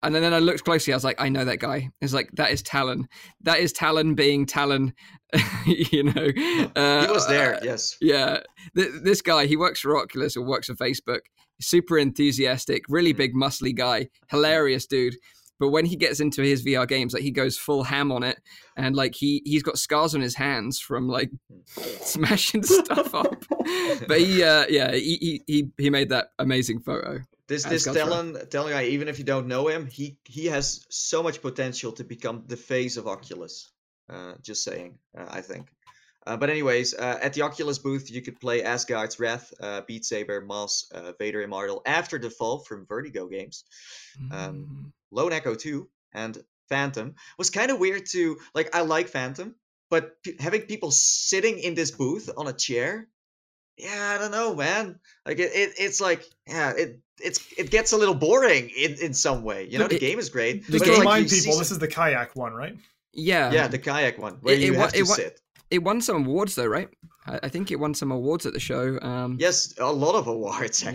And 0.05 0.15
then 0.15 0.33
I 0.35 0.39
looked 0.39 0.65
closely. 0.65 0.93
I 0.93 0.97
was 0.97 1.05
like, 1.05 1.21
I 1.21 1.29
know 1.29 1.45
that 1.45 1.59
guy. 1.59 1.91
It's 2.01 2.13
like 2.13 2.31
that 2.35 2.51
is 2.53 2.63
Talon. 2.63 3.09
That 3.43 3.59
is 3.59 3.73
Talon 3.73 4.15
being 4.15 4.47
Talon. 4.47 4.93
you 5.67 6.05
know, 6.05 6.29
uh, 6.77 7.07
he 7.07 7.13
was 7.13 7.27
there, 7.27 7.57
uh, 7.57 7.61
yes. 7.65 7.97
yeah, 8.01 8.39
Th- 8.77 8.91
this 9.03 9.21
guy, 9.21 9.47
he 9.47 9.57
works 9.57 9.81
for 9.81 9.97
Oculus 9.97 10.37
or 10.37 10.43
works 10.47 10.69
for 10.69 10.75
Facebook. 10.75 11.21
Super 11.61 11.99
enthusiastic, 11.99 12.83
really 12.89 13.13
Mm. 13.13 13.17
big, 13.17 13.35
muscly 13.35 13.75
guy, 13.75 14.09
hilarious 14.29 14.87
dude. 14.87 15.17
but 15.59 15.71
when 15.71 15.87
he 15.87 15.97
gets 15.97 16.21
into 16.21 16.43
his 16.43 16.65
VR 16.65 16.87
games, 16.87 17.15
like 17.15 17.23
he 17.25 17.31
goes 17.33 17.57
full 17.59 17.83
ham 17.85 18.13
on 18.13 18.23
it, 18.23 18.39
and 18.77 18.95
like 18.95 19.15
he 19.17 19.41
he's 19.45 19.63
got 19.65 19.79
scars 19.79 20.15
on 20.15 20.21
his 20.21 20.37
hands 20.37 20.79
from 20.79 21.09
like 21.09 21.31
smashing 22.01 22.63
stuff 22.63 23.15
up. 23.15 23.45
But 24.09 24.21
he, 24.21 24.43
uh, 24.43 24.67
yeah, 24.69 24.93
he, 24.93 25.43
he 25.47 25.69
he 25.79 25.91
made 25.91 26.11
that 26.11 26.29
amazing 26.39 26.81
photo. 26.81 27.21
This 27.49 27.65
this. 27.65 27.85
Talon 27.85 28.49
Talon 28.49 28.73
guy, 28.73 28.85
even 28.87 29.09
if 29.09 29.19
you 29.19 29.25
don't 29.25 29.47
know 29.49 29.69
him, 29.69 29.87
he 29.87 30.19
he 30.25 30.47
has 30.47 30.85
so 30.89 31.23
much 31.23 31.43
potential 31.43 31.93
to 31.93 32.05
become 32.05 32.45
the 32.47 32.57
face 32.57 32.97
of 32.97 33.07
Oculus. 33.07 33.71
Uh, 34.09 34.35
just 34.43 34.63
saying, 34.65 34.99
uh, 35.17 35.27
I 35.31 35.41
think. 35.41 35.69
Uh, 36.27 36.37
but 36.39 36.49
anyways, 36.49 36.95
uh, 36.95 37.19
at 37.21 37.35
the 37.35 37.43
Oculus 37.43 37.79
booth, 37.79 38.11
you 38.11 38.23
could 38.23 38.41
play 38.41 38.63
Asgard's 38.63 39.21
Wrath, 39.21 39.53
uh, 39.61 39.83
Beat 39.87 40.05
Saber, 40.07 40.41
Moss, 40.41 40.91
uh, 40.93 41.13
Vader 41.19 41.43
Immortal, 41.43 41.83
After 41.85 42.19
the 42.19 42.31
Fall 42.31 42.61
from 42.61 42.87
Vertigo 42.87 43.29
Games, 43.29 43.65
Um, 44.31 44.93
Lone 45.11 45.33
Echo 45.33 45.55
2, 45.55 45.89
and 46.15 46.39
Phantom. 46.69 47.15
was 47.39 47.51
kind 47.51 47.71
of 47.71 47.79
weird 47.79 48.07
to 48.13 48.39
like. 48.55 48.75
I 48.75 48.81
like 48.83 49.09
Phantom, 49.09 49.55
but 49.91 50.23
p- 50.23 50.37
having 50.39 50.63
people 50.63 50.91
sitting 50.91 51.59
in 51.59 51.75
this 51.75 51.91
booth 51.91 52.31
on 52.37 52.47
a 52.49 52.53
chair, 52.55 53.07
yeah, 53.77 54.15
I 54.15 54.19
don't 54.19 54.31
know, 54.31 54.55
man. 54.55 54.99
Like 55.27 55.39
it, 55.39 55.51
it 55.55 55.73
it's 55.79 56.01
like 56.01 56.25
yeah, 56.47 56.73
it 56.77 57.01
it's 57.21 57.41
it 57.59 57.71
gets 57.71 57.93
a 57.93 57.97
little 57.97 58.15
boring 58.15 58.71
in 58.77 58.95
in 59.01 59.15
some 59.15 59.43
way. 59.45 59.67
You 59.69 59.79
know, 59.79 59.85
Look, 59.85 59.93
the 59.93 59.99
game 59.99 60.19
is 60.19 60.29
great. 60.29 60.67
the 60.67 60.73
Just 60.73 60.85
to 60.85 60.91
game- 60.91 60.99
like, 60.99 61.07
remind 61.07 61.29
people, 61.31 61.53
some- 61.53 61.59
this 61.61 61.71
is 61.71 61.79
the 61.79 61.89
kayak 61.89 62.35
one, 62.37 62.53
right? 62.53 62.77
yeah, 63.13 63.53
yeah, 63.53 63.69
the 63.69 63.79
kayak 63.79 64.19
one 64.19 64.35
where 64.43 64.55
It- 64.55 64.61
you 64.61 64.73
it 64.73 64.77
have 64.77 64.85
wa- 64.87 64.91
to 64.91 64.99
it 64.99 65.07
sit. 65.07 65.41
It 65.71 65.83
won 65.83 66.01
some 66.01 66.27
awards 66.27 66.55
though, 66.55 66.67
right? 66.67 66.89
I, 67.27 67.41
I 67.45 67.49
think 67.49 67.71
it 67.71 67.81
won 67.81 67.95
some 67.95 68.11
awards 68.13 68.45
at 68.47 68.53
the 68.53 68.61
show. 68.61 68.99
Um, 69.01 69.39
Yes, 69.41 69.75
a 69.79 69.91
lot 69.93 70.15
of 70.15 70.27
awards 70.27 70.83
Yeah. 70.85 70.93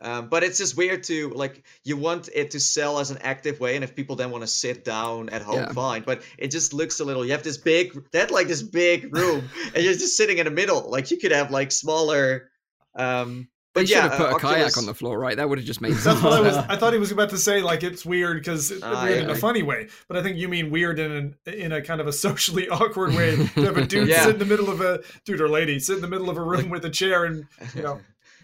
Actually. 0.00 0.12
Um, 0.12 0.28
but 0.28 0.42
it's 0.44 0.58
just 0.58 0.76
weird 0.76 1.02
to 1.04 1.30
like 1.30 1.64
you 1.84 1.96
want 1.96 2.28
it 2.34 2.50
to 2.52 2.60
sell 2.60 2.98
as 2.98 3.10
an 3.10 3.18
active 3.22 3.60
way, 3.60 3.74
and 3.76 3.84
if 3.84 3.94
people 3.94 4.16
then 4.16 4.30
want 4.30 4.42
to 4.42 4.48
sit 4.48 4.84
down 4.84 5.28
at 5.30 5.42
home, 5.42 5.56
Yeah. 5.56 5.72
fine. 5.72 6.02
But 6.04 6.22
it 6.38 6.50
just 6.50 6.72
looks 6.72 7.00
a 7.00 7.04
little. 7.04 7.24
You 7.24 7.32
have 7.32 7.42
this 7.42 7.58
big, 7.58 8.10
that 8.12 8.30
like 8.30 8.48
this 8.48 8.62
big 8.62 9.14
room, 9.16 9.48
and 9.74 9.82
you're 9.84 9.94
just 9.94 10.16
sitting 10.16 10.38
in 10.38 10.44
the 10.44 10.50
middle. 10.50 10.90
Like 10.90 11.10
you 11.10 11.18
could 11.18 11.32
have 11.32 11.50
like 11.50 11.72
smaller. 11.72 12.50
Um, 12.94 13.48
They 13.74 13.82
but 13.82 13.88
should 13.88 13.96
yeah, 13.96 14.08
have 14.08 14.18
put 14.18 14.32
uh, 14.32 14.36
a 14.36 14.40
kayak 14.40 14.78
on 14.78 14.86
the 14.86 14.94
floor, 14.94 15.18
right? 15.18 15.36
That 15.36 15.50
would 15.50 15.58
have 15.58 15.66
just 15.66 15.82
made 15.82 15.92
sense. 15.94 16.04
That's 16.04 16.22
what 16.22 16.32
I 16.32 16.40
was. 16.40 16.56
I 16.56 16.76
thought 16.76 16.94
he 16.94 16.98
was 16.98 17.10
about 17.12 17.28
to 17.30 17.36
say 17.38 17.60
like 17.60 17.82
it's 17.82 18.06
weird 18.06 18.38
because 18.38 18.72
Ah, 18.82 19.04
weird 19.04 19.18
in 19.24 19.28
yeah. 19.28 19.34
a 19.34 19.38
funny 19.38 19.62
way, 19.62 19.88
but 20.08 20.16
I 20.16 20.22
think 20.22 20.36
you 20.38 20.48
mean 20.48 20.70
weird 20.70 20.98
in 20.98 21.12
an, 21.12 21.34
in 21.46 21.72
a 21.72 21.82
kind 21.82 22.00
of 22.00 22.06
a 22.06 22.12
socially 22.12 22.68
awkward 22.70 23.14
way 23.14 23.36
to 23.36 23.44
have 23.62 23.76
a 23.76 23.84
dude 23.86 24.08
Yeah. 24.08 24.24
sit 24.24 24.32
in 24.34 24.38
the 24.38 24.46
middle 24.46 24.70
of 24.70 24.80
a 24.80 25.00
dude 25.26 25.42
or 25.42 25.48
lady 25.50 25.78
sit 25.78 25.96
in 25.96 26.00
the 26.02 26.08
middle 26.08 26.30
of 26.30 26.38
a 26.38 26.42
room 26.42 26.70
with 26.70 26.84
a 26.86 26.90
chair 26.90 27.24
and 27.26 27.44
you 27.74 27.82
know 27.82 28.00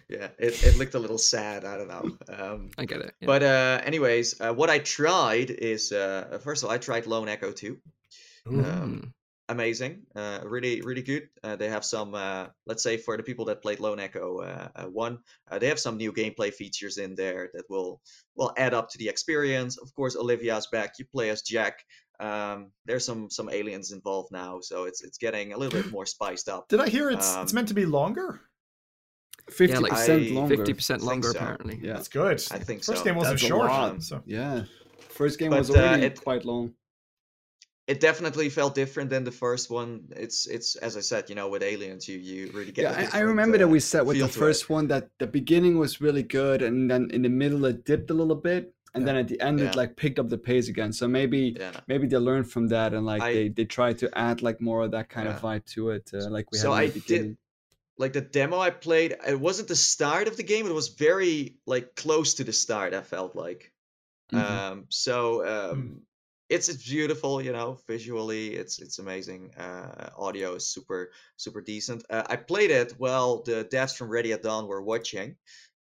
yeah, 0.09 0.27
it, 0.39 0.63
it 0.63 0.77
looked 0.77 0.95
a 0.95 0.99
little 0.99 1.17
sad. 1.17 1.65
I 1.65 1.77
don't 1.77 1.87
know. 1.87 2.17
Um, 2.33 2.69
I 2.77 2.85
get 2.85 3.01
it. 3.01 3.13
yeah. 3.21 3.25
But 3.27 3.43
uh, 3.43 3.81
anyways, 3.83 4.39
uh, 4.41 4.53
what 4.53 4.69
I 4.69 4.79
tried 4.79 5.49
is 5.49 5.91
uh, 5.91 6.39
first 6.43 6.63
of 6.63 6.69
all, 6.69 6.75
I 6.75 6.77
tried 6.77 7.05
Lone 7.07 7.27
Echo 7.29 7.51
2. 7.51 7.77
Um, 8.47 9.13
amazing 9.49 10.01
uh 10.15 10.39
really 10.45 10.81
really 10.81 11.01
good 11.01 11.27
uh, 11.43 11.55
they 11.57 11.67
have 11.67 11.83
some 11.83 12.15
uh 12.15 12.47
let's 12.65 12.81
say 12.81 12.95
for 12.95 13.17
the 13.17 13.23
people 13.23 13.43
that 13.43 13.61
played 13.61 13.81
lone 13.81 13.99
echo 13.99 14.39
uh, 14.39 14.69
uh, 14.75 14.85
one 14.85 15.19
uh, 15.51 15.59
they 15.59 15.67
have 15.67 15.77
some 15.79 15.97
new 15.97 16.13
gameplay 16.13 16.51
features 16.51 16.97
in 16.97 17.13
there 17.13 17.49
that 17.53 17.65
will 17.69 17.99
will 18.37 18.53
add 18.57 18.73
up 18.73 18.89
to 18.89 18.97
the 18.97 19.09
experience 19.09 19.77
of 19.77 19.93
course 19.95 20.15
olivia's 20.15 20.67
back 20.67 20.93
you 20.97 21.05
play 21.13 21.29
as 21.29 21.41
jack 21.41 21.83
um 22.21 22.71
there's 22.85 23.05
some 23.05 23.29
some 23.29 23.49
aliens 23.49 23.91
involved 23.91 24.29
now 24.31 24.59
so 24.61 24.85
it's 24.85 25.03
it's 25.03 25.17
getting 25.17 25.51
a 25.51 25.57
little 25.57 25.81
bit 25.81 25.91
more 25.97 26.05
spiced 26.05 26.47
up 26.47 26.67
did 26.69 26.79
I 26.79 26.87
hear 26.87 27.11
it's 27.11 27.35
it's 27.35 27.51
Um, 27.51 27.55
meant 27.55 27.67
to 27.67 27.73
be 27.73 27.85
longer? 27.85 28.39
Fifty 29.49 29.77
like 29.77 29.91
percent 29.91 30.23
I- 30.27 30.29
longer. 30.33 30.55
Fifty 30.57 30.73
percent 30.73 31.01
longer, 31.03 31.31
so. 31.31 31.37
apparently. 31.39 31.79
Yeah, 31.81 31.93
That's 31.93 32.07
good. 32.07 32.41
i 32.51 32.59
think 32.59 32.83
First 32.83 32.99
so 32.99 33.03
game 33.05 33.15
wasn't 33.15 33.33
That's 33.39 33.43
a 33.43 33.47
short, 33.47 33.67
lot. 33.69 34.03
so 34.03 34.21
yeah. 34.25 34.63
First 35.09 35.37
game 35.39 35.49
But, 35.51 35.59
was 35.59 35.69
uh, 35.69 35.73
already 35.79 36.05
it- 36.07 36.21
quite 36.23 36.45
long. 36.45 36.73
it 37.87 37.99
definitely 37.99 38.49
felt 38.49 38.73
different 38.75 39.09
than 39.09 39.23
the 39.25 39.31
first 39.45 39.69
one 39.69 39.89
it's 40.25 40.47
it's 40.55 40.69
as 40.87 40.95
i 40.95 41.01
said 41.01 41.23
you 41.29 41.35
know 41.35 41.49
with 41.53 41.61
aliens 41.61 42.07
you 42.07 42.17
you 42.17 42.49
really 42.53 42.71
get 42.71 42.83
Yeah, 42.83 42.91
I, 42.91 42.93
I 42.93 43.01
different, 43.03 43.27
remember 43.33 43.57
that 43.57 43.65
uh, 43.71 43.75
we 43.77 43.81
said 43.81 44.01
with 44.07 44.15
the 44.17 44.21
feel 44.23 44.29
to 44.29 44.39
it. 44.39 44.45
first 44.45 44.69
one 44.69 44.85
that 44.87 45.03
the 45.19 45.27
beginning 45.27 45.77
was 45.83 45.99
really 46.05 46.23
good, 46.23 46.59
and 46.67 46.89
then 46.91 47.03
in 47.11 47.21
the 47.27 47.33
middle 47.43 47.65
it 47.65 47.83
dipped 47.91 48.09
a 48.09 48.17
little 48.21 48.41
bit, 48.51 48.63
and 48.93 49.01
Yeah. 49.01 49.05
then 49.07 49.15
at 49.23 49.27
the 49.27 49.39
end 49.47 49.59
Yeah. 49.59 49.67
it 49.69 49.75
like 49.81 49.91
picked 50.03 50.17
up 50.21 50.29
the 50.29 50.37
pace 50.49 50.67
again. 50.73 50.91
So 50.93 51.05
maybe 51.19 51.41
yeah 51.59 51.71
maybe 51.91 52.05
they 52.07 52.17
learned 52.29 52.47
from 52.53 52.65
that, 52.75 52.89
and 52.95 53.03
like 53.11 53.21
I- 53.21 53.33
they 53.37 53.45
they 53.57 53.65
tried 53.77 53.97
to 54.03 54.07
add 54.27 54.37
like 54.47 54.57
more 54.69 54.79
of 54.85 54.91
that 54.91 55.07
kind 55.15 55.27
Yeah. 55.27 55.35
of 55.35 55.41
vibe 55.47 55.65
to 55.75 55.81
it, 55.95 56.05
uh, 56.13 56.29
like 56.37 56.45
we 56.53 56.57
So 56.59 56.71
had 56.71 56.83
in 56.85 56.89
I 56.89 56.93
the 56.93 56.93
did- 56.93 57.07
beginning. 57.07 57.37
Like 57.97 58.13
the 58.13 58.21
demo 58.21 58.59
I 58.59 58.69
played, 58.71 59.15
it 59.27 59.39
wasn't 59.39 59.67
the 59.67 59.75
start 59.75 60.27
of 60.27 60.37
the 60.37 60.43
game. 60.43 60.67
It 60.67 60.73
was 60.73 60.89
very 60.89 61.57
like 61.65 61.95
close 61.95 62.35
to 62.35 62.43
the 62.43 62.53
start. 62.53 62.93
I 62.93 63.01
felt 63.01 63.35
like. 63.35 63.71
Mhm. 64.31 64.39
Um, 64.39 64.85
so 64.89 65.45
um, 65.45 66.01
it's 66.49 66.69
it's 66.69 66.83
beautiful, 66.83 67.41
you 67.41 67.51
know, 67.51 67.79
visually 67.87 68.55
it's 68.55 68.79
it's 68.79 68.99
amazing. 68.99 69.53
Uh, 69.55 70.09
audio 70.17 70.55
is 70.55 70.67
super 70.67 71.11
super 71.37 71.61
decent. 71.61 72.03
Uh, 72.09 72.23
I 72.27 72.35
played 72.35 72.71
it 72.71 72.93
while 72.97 73.43
the 73.43 73.65
devs 73.71 73.95
from 73.95 74.09
Ready 74.09 74.33
at 74.33 74.43
Dawn 74.43 74.67
were 74.67 74.81
watching, 74.81 75.35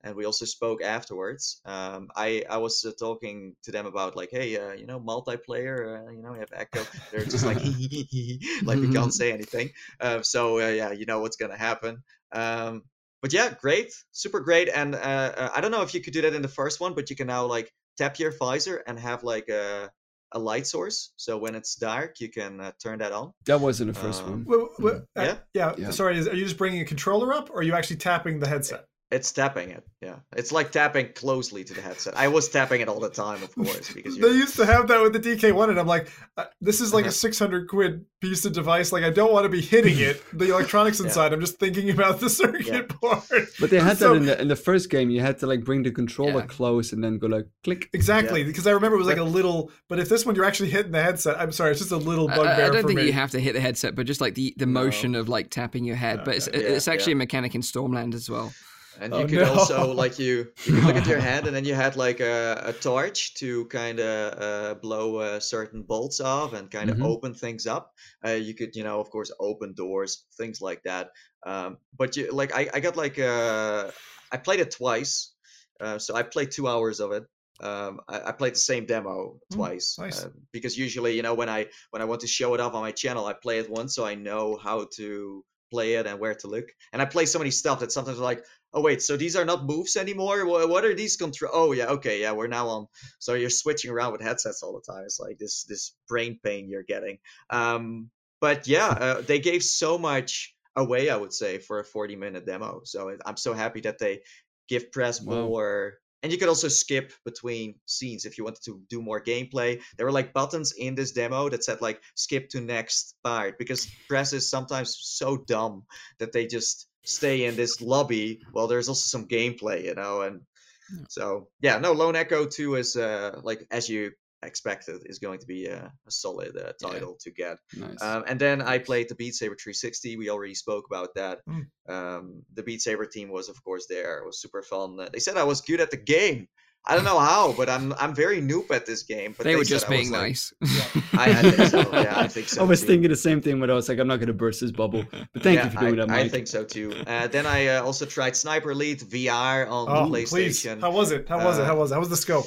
and 0.04 0.16
we 0.16 0.26
also 0.26 0.46
spoke 0.46 0.82
afterwards. 0.82 1.62
Um, 1.66 2.10
I 2.16 2.44
I 2.50 2.58
was 2.58 2.86
uh, 2.86 2.92
talking 3.00 3.56
to 3.64 3.72
them 3.72 3.86
about 3.86 4.16
like, 4.16 4.30
hey, 4.32 4.58
uh, 4.58 4.74
you 4.74 4.86
know, 4.86 5.00
multiplayer, 5.00 6.08
uh, 6.08 6.12
you 6.12 6.22
know, 6.22 6.32
we 6.34 6.40
have 6.40 6.54
Echo. 6.54 6.86
They're 7.12 7.26
just 7.26 7.46
like, 7.46 7.58
like 8.64 8.80
we 8.80 8.92
can't 8.94 9.14
say 9.14 9.32
anything. 9.32 9.72
Uh, 10.00 10.22
so 10.22 10.60
uh, 10.60 10.68
yeah, 10.70 10.92
you 10.92 11.06
know 11.06 11.20
what's 11.20 11.38
gonna 11.38 11.58
happen. 11.58 12.04
Um, 12.32 12.84
but 13.22 13.34
yeah, 13.34 13.54
great, 13.60 13.92
super 14.12 14.40
great. 14.40 14.70
And 14.70 14.96
uh, 14.96 14.98
uh, 14.98 15.50
I 15.56 15.62
don't 15.62 15.72
know 15.72 15.82
if 15.82 15.94
you 15.94 16.02
could 16.02 16.14
do 16.14 16.22
that 16.22 16.34
in 16.34 16.42
the 16.42 16.48
first 16.48 16.80
one, 16.80 16.94
but 16.94 17.10
you 17.10 17.16
can 17.16 17.28
now 17.28 17.46
like 17.46 17.72
tap 17.98 18.18
your 18.20 18.32
visor 18.32 18.82
and 18.88 18.98
have 19.00 19.24
like 19.24 19.50
a 19.50 19.92
a 20.32 20.40
light 20.40 20.68
source. 20.68 21.12
So 21.18 21.38
when 21.40 21.56
it's 21.56 21.76
dark, 21.76 22.20
you 22.20 22.30
can 22.30 22.62
uh, 22.62 22.72
turn 22.82 23.00
that 23.00 23.12
on. 23.12 23.34
That 23.46 23.60
wasn't 23.60 23.92
the 23.94 24.00
first 24.00 24.24
Um, 24.24 24.46
one. 24.46 24.46
Wh- 24.48 24.82
wh- 24.82 25.20
uh, 25.20 25.24
Yeah? 25.24 25.38
yeah. 25.54 25.74
Yeah. 25.78 25.90
Sorry, 25.92 26.18
is, 26.20 26.28
are 26.28 26.36
you 26.36 26.44
just 26.46 26.58
bringing 26.58 26.82
a 26.82 26.86
controller 26.86 27.34
up, 27.34 27.50
or 27.50 27.60
are 27.60 27.64
you 27.64 27.74
actually 27.74 27.98
tapping 27.98 28.40
the 28.40 28.48
headset? 28.48 28.86
It's 29.12 29.32
tapping 29.32 29.70
it. 29.72 29.84
Yeah, 30.02 30.18
it's 30.38 30.52
like 30.52 30.72
tapping 30.72 31.14
closely 31.14 31.64
to 31.64 31.74
the 31.74 31.82
headset. 31.82 32.16
I 32.16 32.28
was 32.28 32.48
tapping 32.48 32.80
it 32.82 32.88
all 32.88 33.00
the 33.00 33.10
time, 33.10 33.42
of 33.42 33.54
course, 33.56 33.92
because 33.94 34.16
They 34.18 34.28
you're, 34.28 34.36
used 34.36 34.56
to 34.58 34.66
have 34.68 34.88
that 34.90 35.02
with 35.02 35.14
the 35.14 35.20
DK1, 35.20 35.70
and 35.70 35.80
I'm 35.80 35.88
like, 35.88 36.10
uh, 36.38 36.46
this 36.62 36.80
is 36.80 36.94
like 36.94 37.06
a 37.06 37.08
Uh-huh. 37.10 37.14
600 37.30 37.68
quid 37.68 38.06
piece 38.22 38.46
of 38.46 38.54
device. 38.54 38.92
Like, 38.92 39.04
I 39.04 39.10
don't 39.10 39.34
want 39.34 39.46
to 39.46 39.50
be 39.50 39.62
hitting 39.62 39.98
it, 39.98 40.22
the 40.32 40.50
electronics 40.54 41.00
Yeah. 41.00 41.08
inside. 41.08 41.34
I'm 41.34 41.40
just 41.42 41.58
thinking 41.60 41.90
about 41.90 42.20
the 42.20 42.30
circuit 42.30 42.88
board. 43.02 43.24
But 43.60 43.72
they 43.72 43.80
had 43.80 43.98
So- 43.98 44.10
that 44.14 44.16
in 44.18 44.26
the 44.28 44.42
in 44.42 44.48
the 44.48 44.56
first 44.56 44.90
game. 44.92 45.10
You 45.10 45.22
had 45.22 45.40
to 45.40 45.48
like 45.48 45.64
bring 45.66 45.82
the 45.84 45.92
controller 45.92 46.42
Yeah. 46.42 46.46
close 46.46 46.94
and 46.94 47.04
then 47.04 47.18
go 47.18 47.26
like 47.28 47.48
click. 47.64 47.90
Exactly, 47.94 48.44
because 48.44 48.68
I 48.68 48.72
remember 48.72 48.96
it 48.96 49.00
was 49.00 49.08
like 49.08 49.18
a 49.18 49.24
little. 49.24 49.72
But 49.90 49.98
if 50.00 50.08
this 50.08 50.24
one 50.24 50.36
you're 50.36 50.46
actually 50.46 50.70
hitting 50.70 50.92
the 50.92 51.02
headset, 51.02 51.42
I'm 51.42 51.52
sorry, 51.52 51.72
it's 51.72 51.80
just 51.80 51.92
a 51.92 51.98
little 51.98 52.30
I- 52.30 52.36
bugbear 52.36 52.66
I, 52.66 52.68
I 52.68 52.70
don't 52.70 52.82
for 52.84 52.88
think 52.90 53.00
me. 53.00 53.08
you 53.08 53.14
have 53.14 53.32
to 53.32 53.40
hit 53.40 53.54
the 53.54 53.60
headset, 53.62 53.96
but 53.96 54.06
just 54.06 54.22
like 54.22 54.36
the, 54.36 54.54
the 54.58 54.68
No. 54.68 54.82
motion 54.84 55.16
of 55.16 55.28
like 55.30 55.50
tapping 55.50 55.84
your 55.84 55.96
head. 55.96 56.22
But 56.24 56.36
it's 56.36 56.48
Yeah, 56.54 56.60
it's 56.60 56.88
actually 56.88 57.14
yeah. 57.14 57.24
a 57.24 57.26
mechanic 57.26 57.56
in 57.56 57.62
Stormland 57.62 58.14
as 58.14 58.30
well. 58.30 58.54
And 59.00 59.14
Oh, 59.14 59.18
you 59.18 59.26
could 59.26 59.42
no. 59.42 59.44
also 59.44 59.94
like 59.94 60.20
you 60.20 60.52
you 60.64 60.74
could 60.74 60.84
look 60.84 60.98
at 60.98 61.08
your 61.08 61.20
hand, 61.20 61.48
and 61.48 61.56
then 61.56 61.66
you 61.66 61.74
had 61.74 61.96
like 61.96 62.20
a, 62.20 62.62
a 62.66 62.74
torch 62.74 63.34
to 63.36 63.66
kind 63.68 64.00
of 64.00 64.42
uh, 64.42 64.76
blow 64.76 65.18
uh, 65.18 65.40
certain 65.40 65.84
bolts 65.84 66.20
off 66.20 66.54
and 66.54 66.70
kind 66.72 66.90
of 66.90 66.98
Mhm. 66.98 67.02
open 67.02 67.34
things 67.34 67.66
up. 67.68 67.94
Uh, 68.26 68.32
you 68.32 68.54
could 68.54 68.76
you 68.76 68.84
know 68.84 69.00
of 69.00 69.10
course 69.10 69.32
open 69.40 69.74
doors, 69.74 70.26
things 70.38 70.62
like 70.62 70.84
that. 70.84 71.10
Um, 71.46 71.78
but 71.98 72.16
you 72.18 72.32
like 72.32 72.54
I, 72.56 72.70
I 72.74 72.80
got 72.80 72.98
like 72.98 73.18
uh, 73.20 73.92
I 74.32 74.38
played 74.38 74.60
it 74.60 74.72
twice, 74.72 75.34
uh, 75.80 75.98
so 75.98 76.16
I 76.16 76.24
played 76.24 76.52
two 76.52 76.68
hours 76.68 77.00
of 77.00 77.12
it. 77.12 77.24
Um, 77.62 78.00
I, 78.08 78.30
I 78.30 78.32
played 78.32 78.54
the 78.56 78.60
same 78.60 78.86
demo 78.86 79.40
Mm, 79.52 79.52
twice 79.52 80.00
nice. 80.00 80.26
uh, 80.26 80.30
because 80.54 80.78
usually 80.78 81.16
you 81.16 81.22
know 81.22 81.34
when 81.34 81.50
I 81.50 81.68
when 81.92 82.02
I 82.02 82.06
want 82.06 82.22
to 82.22 82.28
show 82.28 82.54
it 82.54 82.60
off 82.60 82.74
on 82.74 82.82
my 82.82 82.92
channel, 82.92 83.26
I 83.26 83.34
play 83.34 83.60
it 83.60 83.70
once 83.70 83.96
so 83.96 84.06
I 84.06 84.16
know 84.16 84.58
how 84.58 84.88
to 84.96 85.44
play 85.72 85.96
it 85.96 86.08
and 86.08 86.20
where 86.20 86.34
to 86.34 86.48
look. 86.48 86.66
And 86.94 87.02
I 87.02 87.06
play 87.06 87.26
so 87.26 87.38
many 87.38 87.52
stuff 87.52 87.82
that 87.82 87.92
sometimes 87.92 88.18
I'm 88.18 88.24
like, 88.24 88.44
oh 88.74 88.82
wait, 88.82 89.02
so 89.02 89.18
these 89.18 89.36
are 89.36 89.46
not 89.46 89.66
moves 89.66 89.98
anymore. 89.98 90.46
What, 90.46 90.70
what 90.70 90.86
are 90.86 90.94
these 90.94 91.16
control? 91.16 91.52
Oh 91.54 91.72
yeah, 91.72 91.88
okay, 91.88 92.22
yeah, 92.22 92.32
we're 92.32 92.48
now 92.48 92.68
on. 92.68 92.88
So 93.20 93.34
you're 93.34 93.50
switching 93.50 93.92
around 93.92 94.12
with 94.12 94.22
headsets 94.22 94.64
all 94.64 94.74
the 94.74 94.92
time. 94.92 95.04
It's 95.06 95.20
like 95.20 95.38
this 95.38 95.64
this 95.64 95.96
brain 96.08 96.40
pain 96.44 96.70
you're 96.70 96.84
getting. 96.84 97.20
Um, 97.50 98.10
but 98.42 98.68
yeah, 98.68 98.88
uh, 98.88 99.22
they 99.22 99.40
gave 99.40 99.64
so 99.64 99.98
much 99.98 100.56
away, 100.76 101.10
I 101.10 101.18
would 101.18 101.34
say, 101.34 101.58
for 101.58 101.80
a 101.80 101.86
40 101.86 102.16
minute 102.16 102.46
demo. 102.46 102.82
So 102.86 103.16
I'm 103.26 103.38
so 103.38 103.54
happy 103.54 103.82
that 103.82 104.00
they 104.00 104.22
give 104.68 104.92
press 104.92 105.22
more. 105.22 106.00
And 106.22 106.32
you 106.32 106.38
could 106.38 106.50
also 106.50 106.68
skip 106.68 107.14
between 107.24 107.76
scenes 107.86 108.26
if 108.26 108.38
you 108.38 108.44
wanted 108.44 108.64
to 108.66 108.82
do 108.90 109.02
more 109.02 109.22
gameplay. 109.24 109.82
There 109.98 110.06
were 110.06 110.12
like 110.12 110.34
buttons 110.34 110.74
in 110.78 110.96
this 110.96 111.12
demo 111.12 111.50
that 111.50 111.64
said 111.64 111.82
like 111.82 112.02
skip 112.16 112.50
to 112.50 112.62
next 112.62 113.16
part 113.24 113.58
because 113.58 113.88
press 114.08 114.34
is 114.34 114.50
sometimes 114.50 114.98
so 115.00 115.38
dumb 115.38 115.86
that 116.20 116.32
they 116.34 116.46
just 116.48 116.90
stay 117.06 117.46
in 117.46 117.56
this 117.56 117.82
lobby 117.82 118.42
while 118.52 118.68
there's 118.68 118.90
also 118.90 119.06
some 119.18 119.28
gameplay, 119.28 119.86
you 119.86 119.96
know. 119.96 120.22
And 120.22 120.42
Yeah. 120.90 121.06
so 121.08 121.50
yeah, 121.62 121.78
no, 121.80 121.94
Lone 121.94 122.16
Echo 122.16 122.46
2 122.46 122.76
is 122.76 122.96
uh 122.96 123.40
like 123.44 123.66
as 123.72 123.90
you 123.90 124.12
expected 124.44 125.02
is 125.06 125.20
going 125.20 125.40
to 125.40 125.46
be 125.46 125.66
a, 125.66 125.92
a 126.08 126.12
solid 126.12 126.56
uh, 126.56 126.72
Yeah. 126.82 126.90
title 126.92 127.18
to 127.22 127.32
get. 127.32 127.58
Nice. 127.76 128.02
Um, 128.02 128.24
and 128.28 128.40
then 128.40 128.62
I 128.62 128.78
played 128.78 129.10
the 129.10 129.16
Beat 129.16 129.36
Saber 129.36 129.56
360. 129.56 130.18
We 130.18 130.30
already 130.30 130.56
spoke 130.56 130.86
about 130.90 131.10
that. 131.16 131.40
Mm. 131.48 131.66
Um, 131.90 132.44
the 132.54 132.64
Beat 132.64 132.82
Saber 132.82 133.06
team 133.06 133.30
was, 133.30 133.50
of 133.50 133.62
course, 133.64 133.86
there. 133.90 134.20
It 134.20 134.26
was 134.26 134.42
super 134.42 134.62
fun. 134.62 134.98
They 135.12 135.20
said 135.20 135.38
I 135.38 135.44
was 135.44 135.62
good 135.62 135.82
at 135.82 135.92
the 135.92 135.98
game. 135.98 136.48
I 136.88 136.96
don't 136.96 137.04
know 137.04 137.20
how, 137.20 137.52
but 137.52 137.70
I'm 137.70 137.92
I'm 138.00 138.16
very 138.16 138.42
noob 138.42 138.72
at 138.72 138.86
this 138.86 139.04
game. 139.04 139.36
But 139.38 139.44
they, 139.44 139.58
were 139.58 139.66
said 139.66 139.70
just 139.76 139.90
being 139.90 140.12
like- 140.12 140.22
nice. 140.22 140.54
I, 141.14 141.30
I 141.30 141.42
think 141.52 141.70
so. 141.70 141.80
Yeah, 141.92 142.14
I 142.18 142.28
think 142.30 142.48
so. 142.50 142.62
I 142.62 142.64
was 142.64 142.80
too. 142.80 142.88
thinking 142.88 143.10
the 143.10 143.18
same 143.18 143.42
thing 143.42 143.60
when 143.60 143.70
I 143.70 143.74
was 143.74 143.90
like, 143.90 144.00
I'm 144.00 144.08
not 144.08 144.18
going 144.18 144.28
to 144.28 144.34
burst 144.34 144.62
this 144.62 144.72
bubble. 144.72 145.04
But 145.12 145.44
thank 145.44 145.58
yeah, 145.58 145.66
you 145.66 145.72
for 145.72 145.80
doing 145.82 146.00
I, 146.00 146.06
that, 146.06 146.10
I 146.10 146.30
think 146.30 146.48
so 146.48 146.64
too. 146.64 146.94
Uh, 147.06 147.28
then 147.28 147.46
I 147.46 147.68
uh, 147.68 147.84
also 147.84 148.06
tried 148.06 148.38
Sniper 148.38 148.72
Elite 148.72 149.02
VR 149.02 149.70
on 149.70 149.88
Oh, 149.90 150.04
the 150.06 150.10
please. 150.10 150.32
PlayStation. 150.32 150.80
How 150.80 150.92
was 150.92 151.12
it? 151.12 151.28
How 151.28 151.44
was 151.44 151.58
it? 151.60 151.64
Uh, 151.64 151.66
How 151.66 151.76
was 151.76 151.92
it? 151.92 151.96
How 151.96 152.00
was 152.00 152.10
the 152.10 152.18
scope? 152.18 152.46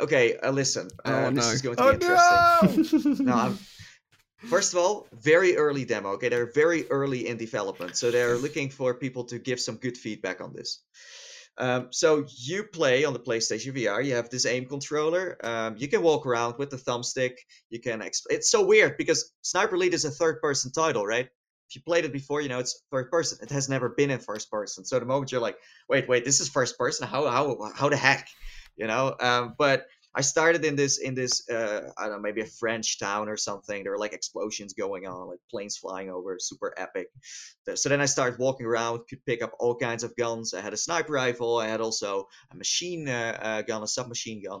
Okay, 0.00 0.36
uh, 0.38 0.50
listen. 0.50 0.88
Uh, 1.04 1.26
Oh, 1.28 1.30
this 1.30 1.46
no. 1.46 1.52
is 1.52 1.62
going 1.62 1.76
to 1.76 1.82
Oh 1.82 1.88
be 1.88 1.94
interesting. 1.94 3.26
no! 3.26 3.32
No, 3.32 3.34
I'm, 3.42 3.58
first 4.48 4.72
of 4.72 4.78
all, 4.80 5.06
very 5.12 5.56
early 5.56 5.84
demo. 5.84 6.10
Okay, 6.14 6.28
they're 6.28 6.50
very 6.52 6.88
early 6.90 7.28
in 7.28 7.36
development, 7.36 7.96
so 7.96 8.10
they're 8.10 8.36
looking 8.36 8.70
for 8.70 8.94
people 8.94 9.24
to 9.24 9.38
give 9.38 9.60
some 9.60 9.76
good 9.76 9.96
feedback 9.96 10.40
on 10.40 10.52
this. 10.52 10.82
Um, 11.56 11.88
so 11.92 12.24
you 12.36 12.64
play 12.64 13.04
on 13.04 13.12
the 13.12 13.20
PlayStation 13.20 13.72
VR. 13.76 14.04
You 14.04 14.14
have 14.16 14.28
this 14.28 14.44
aim 14.44 14.64
controller. 14.66 15.36
Um, 15.44 15.76
you 15.78 15.86
can 15.86 16.02
walk 16.02 16.26
around 16.26 16.56
with 16.58 16.70
the 16.70 16.76
thumbstick. 16.76 17.34
You 17.70 17.78
can. 17.80 18.00
Exp- 18.00 18.26
it's 18.30 18.50
so 18.50 18.66
weird 18.66 18.96
because 18.96 19.32
Sniper 19.42 19.76
Elite 19.76 19.94
is 19.94 20.04
a 20.04 20.10
third-person 20.10 20.72
title, 20.72 21.06
right? 21.06 21.28
If 21.68 21.76
you 21.76 21.82
played 21.86 22.04
it 22.04 22.12
before, 22.12 22.40
you 22.40 22.48
know 22.48 22.58
it's 22.58 22.82
third 22.90 23.08
person. 23.08 23.38
It 23.40 23.50
has 23.52 23.68
never 23.68 23.88
been 23.90 24.10
in 24.10 24.18
first 24.18 24.50
person. 24.50 24.84
So 24.84 24.98
the 24.98 25.06
moment 25.06 25.30
you're 25.30 25.40
like, 25.40 25.56
wait, 25.88 26.08
wait, 26.08 26.24
this 26.24 26.40
is 26.40 26.48
first 26.48 26.76
person. 26.76 27.06
How 27.06 27.28
how 27.28 27.70
how 27.76 27.88
the 27.88 27.96
heck, 27.96 28.26
you 28.76 28.86
know? 28.86 29.14
Um, 29.20 29.54
but 29.58 29.86
I 30.16 30.20
started 30.20 30.64
in 30.64 30.76
this 30.76 30.98
in 30.98 31.14
this 31.14 31.48
uh, 31.48 31.90
I 31.98 32.04
don't 32.04 32.12
know 32.12 32.20
maybe 32.20 32.40
a 32.40 32.46
French 32.46 33.00
town 33.00 33.28
or 33.28 33.36
something. 33.36 33.82
There 33.82 33.92
were 33.92 33.98
like 33.98 34.12
explosions 34.12 34.72
going 34.72 35.06
on, 35.06 35.28
like 35.28 35.40
planes 35.50 35.76
flying 35.76 36.08
over, 36.08 36.36
super 36.38 36.72
epic. 36.76 37.08
So 37.74 37.88
then 37.88 38.00
I 38.00 38.06
started 38.06 38.38
walking 38.38 38.66
around, 38.66 39.00
could 39.08 39.24
pick 39.26 39.42
up 39.42 39.52
all 39.58 39.74
kinds 39.74 40.04
of 40.04 40.14
guns. 40.14 40.54
I 40.54 40.60
had 40.60 40.72
a 40.72 40.76
sniper 40.76 41.12
rifle. 41.12 41.58
I 41.58 41.66
had 41.66 41.80
also 41.80 42.28
a 42.52 42.56
machine 42.56 43.08
uh, 43.08 43.38
uh, 43.42 43.62
gun, 43.62 43.82
a 43.82 43.88
submachine 43.88 44.42
gun, 44.44 44.60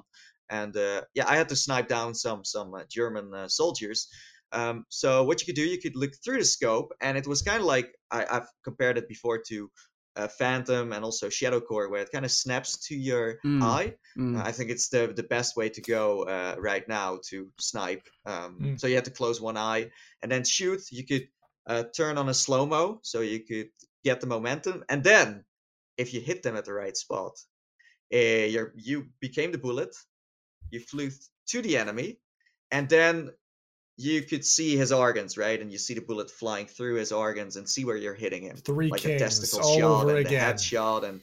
and 0.50 0.76
uh, 0.76 1.02
yeah, 1.14 1.28
I 1.28 1.36
had 1.36 1.48
to 1.50 1.56
snipe 1.56 1.86
down 1.86 2.14
some 2.14 2.44
some 2.44 2.74
uh, 2.74 2.82
German 2.90 3.32
uh, 3.32 3.48
soldiers. 3.48 4.08
Um, 4.50 4.86
so 4.88 5.24
what 5.24 5.40
you 5.40 5.46
could 5.46 5.56
do, 5.56 5.62
you 5.62 5.80
could 5.80 5.96
look 5.96 6.12
through 6.24 6.38
the 6.38 6.44
scope, 6.44 6.92
and 7.00 7.16
it 7.16 7.26
was 7.28 7.42
kind 7.42 7.60
of 7.60 7.66
like 7.66 7.94
I, 8.10 8.26
I've 8.28 8.48
compared 8.64 8.98
it 8.98 9.08
before 9.08 9.38
to 9.48 9.70
uh, 10.16 10.28
Phantom 10.28 10.92
and 10.92 11.04
also 11.04 11.28
Shadow 11.28 11.60
Core, 11.60 11.88
where 11.90 12.02
it 12.02 12.12
kind 12.12 12.24
of 12.24 12.30
snaps 12.30 12.78
to 12.88 12.94
your 12.96 13.38
Mm. 13.44 13.62
eye. 13.62 13.94
Mm. 14.16 14.38
Uh, 14.38 14.42
I 14.48 14.52
think 14.52 14.70
it's 14.70 14.88
the 14.88 15.12
the 15.16 15.22
best 15.28 15.56
way 15.56 15.68
to 15.70 15.80
go 15.80 16.22
uh, 16.24 16.54
right 16.58 16.86
now 16.88 17.18
to 17.30 17.50
snipe. 17.58 18.08
Um, 18.26 18.58
Mm. 18.60 18.80
So 18.80 18.86
you 18.86 18.94
have 18.96 19.04
to 19.04 19.10
close 19.20 19.40
one 19.40 19.56
eye 19.56 19.90
and 20.22 20.30
then 20.32 20.44
shoot. 20.44 20.80
You 20.90 21.04
could 21.04 21.28
uh, 21.66 21.84
turn 21.96 22.18
on 22.18 22.28
a 22.28 22.34
slow 22.34 22.66
mo, 22.66 23.00
so 23.02 23.20
you 23.22 23.40
could 23.40 23.70
get 24.04 24.20
the 24.20 24.26
momentum, 24.26 24.84
and 24.88 25.02
then 25.02 25.44
if 25.96 26.12
you 26.12 26.20
hit 26.20 26.42
them 26.42 26.56
at 26.56 26.64
the 26.64 26.72
right 26.74 26.96
spot, 26.96 27.32
uh, 28.12 28.46
you 28.54 28.70
you 28.76 29.06
became 29.20 29.50
the 29.52 29.58
bullet. 29.58 29.94
You 30.70 30.80
flew 30.80 31.08
th- 31.10 31.28
to 31.52 31.62
the 31.62 31.76
enemy, 31.78 32.18
and 32.70 32.88
then 32.88 33.30
you 33.96 34.22
could 34.22 34.44
see 34.44 34.76
his 34.76 34.92
organs, 34.92 35.36
right? 35.38 35.60
And 35.60 35.70
you 35.70 35.78
see 35.78 35.94
the 35.94 36.00
bullet 36.00 36.30
flying 36.30 36.66
through 36.66 36.96
his 36.96 37.12
organs 37.12 37.56
and 37.56 37.68
see 37.68 37.84
where 37.84 37.96
you're 37.96 38.14
hitting 38.14 38.42
him, 38.42 38.56
Three 38.56 38.90
like 38.90 39.00
kings 39.02 39.12
the 39.20 39.24
testicle 39.24 39.60
all 39.60 39.78
shot 39.78 40.02
over 40.02 40.16
and 40.16 40.16
the 40.16 40.28
again. 40.28 40.40
head 40.40 40.60
shot, 40.60 41.04
and 41.04 41.20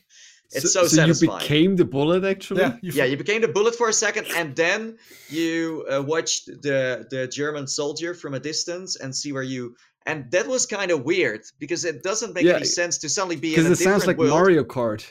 it's 0.53 0.73
so, 0.73 0.81
so 0.84 0.88
satisfying. 0.88 1.31
you 1.41 1.48
became 1.48 1.76
the 1.77 1.85
bullet, 1.85 2.23
actually? 2.23 2.61
Yeah, 2.61 2.77
you 2.81 2.91
Yeah, 2.91 3.06
you 3.06 3.18
became 3.18 3.41
the 3.41 3.48
bullet 3.48 3.76
for 3.76 3.88
a 3.89 3.93
second, 3.93 4.27
and 4.35 4.56
then 4.56 4.98
you 5.30 5.85
uh, 5.89 6.02
watched 6.02 6.45
the 6.48 7.07
the 7.10 7.27
German 7.27 7.68
soldier 7.68 8.14
from 8.14 8.34
a 8.34 8.39
distance 8.39 8.95
and 8.95 9.15
see 9.15 9.31
where 9.34 9.43
you. 9.43 9.76
And 10.03 10.31
that 10.31 10.48
was 10.48 10.65
kind 10.65 10.89
of 10.89 11.03
weird 11.03 11.41
because 11.60 11.85
it 11.85 12.02
doesn't 12.02 12.34
make 12.34 12.45
Yeah, 12.45 12.56
any 12.56 12.65
sense 12.65 12.98
to 12.99 13.07
suddenly 13.10 13.35
be 13.35 13.53
in 13.53 13.64
Because 13.64 13.69
a 13.69 13.84
it 13.84 13.85
sounds 13.85 14.07
like 14.07 14.18
world. 14.18 14.31
Mario 14.31 14.64
Kart. 14.64 15.03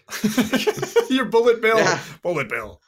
Your 1.11 1.27
bullet 1.27 1.63
bill. 1.63 1.79
Yeah. 1.79 2.01
Bullet 2.23 2.49
bill. 2.49 2.81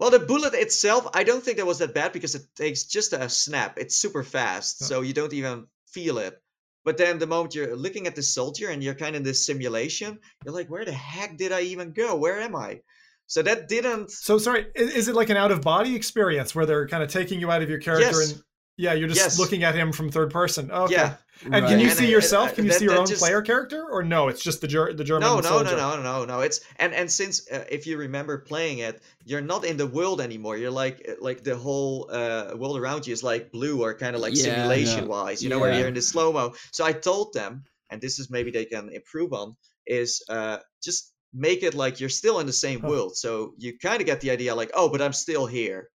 Well, 0.00 0.10
the 0.10 0.18
bullet 0.18 0.54
itself, 0.54 1.06
I 1.12 1.24
don't 1.24 1.44
think 1.44 1.58
that 1.58 1.66
was 1.66 1.78
that 1.78 1.92
bad 1.94 2.12
because 2.12 2.34
it 2.34 2.42
takes 2.56 2.84
just 2.84 3.12
a 3.12 3.28
snap. 3.28 3.76
It's 3.78 3.94
super 3.96 4.24
fast, 4.24 4.78
Yeah. 4.80 4.86
so 4.86 5.00
you 5.02 5.12
don't 5.12 5.32
even 5.34 5.66
feel 5.88 6.16
it. 6.18 6.40
But 6.86 6.96
then 6.96 7.18
the 7.18 7.26
moment 7.26 7.54
you're 7.54 7.76
looking 7.76 8.06
at 8.06 8.16
the 8.16 8.22
soldier 8.22 8.70
and 8.70 8.82
you're 8.82 8.94
kind 8.94 9.14
of 9.14 9.20
in 9.20 9.22
this 9.24 9.44
simulation, 9.44 10.18
you're 10.42 10.54
like, 10.54 10.70
where 10.70 10.86
the 10.86 10.92
heck 10.92 11.36
did 11.36 11.52
I 11.52 11.60
even 11.62 11.92
go? 11.92 12.16
Where 12.16 12.40
am 12.40 12.56
I? 12.56 12.80
So 13.26 13.42
that 13.42 13.68
didn't. 13.68 14.10
So 14.10 14.38
sorry, 14.38 14.66
is 14.74 15.06
it 15.08 15.14
like 15.14 15.28
an 15.28 15.36
out 15.36 15.52
of 15.52 15.60
body 15.60 15.94
experience 15.94 16.54
where 16.54 16.64
they're 16.64 16.88
kind 16.88 17.02
of 17.02 17.10
taking 17.10 17.38
you 17.38 17.50
out 17.50 17.62
of 17.62 17.68
your 17.68 17.78
character 17.78 18.06
Yes. 18.06 18.32
and 18.32 18.42
yeah, 18.80 18.92
you're 18.94 19.08
just 19.08 19.20
Yes. 19.20 19.38
looking 19.38 19.62
at 19.64 19.74
him 19.74 19.92
from 19.92 20.10
third 20.10 20.30
person. 20.30 20.70
Okay. 20.70 20.94
Yeah. 20.94 21.14
And 21.44 21.66
can 21.66 21.78
you 21.80 21.88
And 21.88 21.96
see 21.98 22.06
I- 22.06 22.08
yourself? 22.16 22.50
I- 22.50 22.54
Can 22.56 22.64
you 22.66 22.70
that- 22.70 22.78
see 22.80 22.84
your 22.84 22.98
own 22.98 23.06
just- 23.06 23.20
player 23.22 23.40
character, 23.40 23.82
or 23.90 24.02
no? 24.02 24.28
It's 24.28 24.42
just 24.42 24.60
the 24.60 24.68
Ger- 24.68 24.92
the 24.92 25.04
German 25.04 25.22
No, 25.28 25.36
no, 25.40 25.48
soldier. 25.48 25.76
no, 25.76 25.96
no, 25.96 26.02
no, 26.02 26.24
no. 26.32 26.40
It's 26.40 26.60
and 26.76 26.92
and 26.92 27.10
since 27.10 27.34
uh, 27.50 27.64
if 27.76 27.86
you 27.86 27.96
remember 27.96 28.34
playing 28.38 28.78
it, 28.88 29.00
you're 29.24 29.46
not 29.52 29.64
in 29.64 29.76
the 29.78 29.86
world 29.86 30.20
anymore. 30.20 30.56
You're 30.58 30.70
like 30.84 30.96
uh, 31.08 31.12
like 31.28 31.42
the 31.42 31.56
whole 31.56 32.10
uh, 32.12 32.52
world 32.60 32.76
around 32.78 33.06
you 33.06 33.12
is 33.14 33.22
like 33.22 33.50
blue 33.52 33.76
or 33.84 33.94
kind 33.94 34.14
of 34.16 34.20
like 34.22 34.34
Yeah, 34.36 34.44
simulation 34.44 35.08
wise. 35.08 35.42
You 35.42 35.48
know 35.50 35.58
where 35.58 35.72
you're 35.78 35.88
in 35.88 35.94
the 35.94 36.02
slow 36.02 36.28
mo. 36.32 36.54
So 36.72 36.84
I 36.84 36.92
told 36.92 37.32
them, 37.32 37.64
and 37.90 38.00
this 38.02 38.18
is 38.18 38.28
maybe 38.30 38.50
they 38.50 38.66
can 38.66 38.90
improve 39.00 39.32
on, 39.32 39.56
is 39.86 40.22
uh, 40.28 40.58
just 40.82 41.12
make 41.32 41.62
it 41.62 41.74
like 41.74 42.00
you're 42.00 42.10
still 42.22 42.38
in 42.40 42.46
the 42.46 42.52
same 42.66 42.80
Huh. 42.80 42.88
world. 42.90 43.16
So 43.16 43.54
you 43.56 43.78
kind 43.78 44.00
of 44.02 44.06
get 44.06 44.20
the 44.20 44.30
idea 44.30 44.54
like, 44.54 44.72
oh, 44.74 44.88
but 44.90 45.00
I'm 45.00 45.14
still 45.14 45.46
here, 45.46 45.88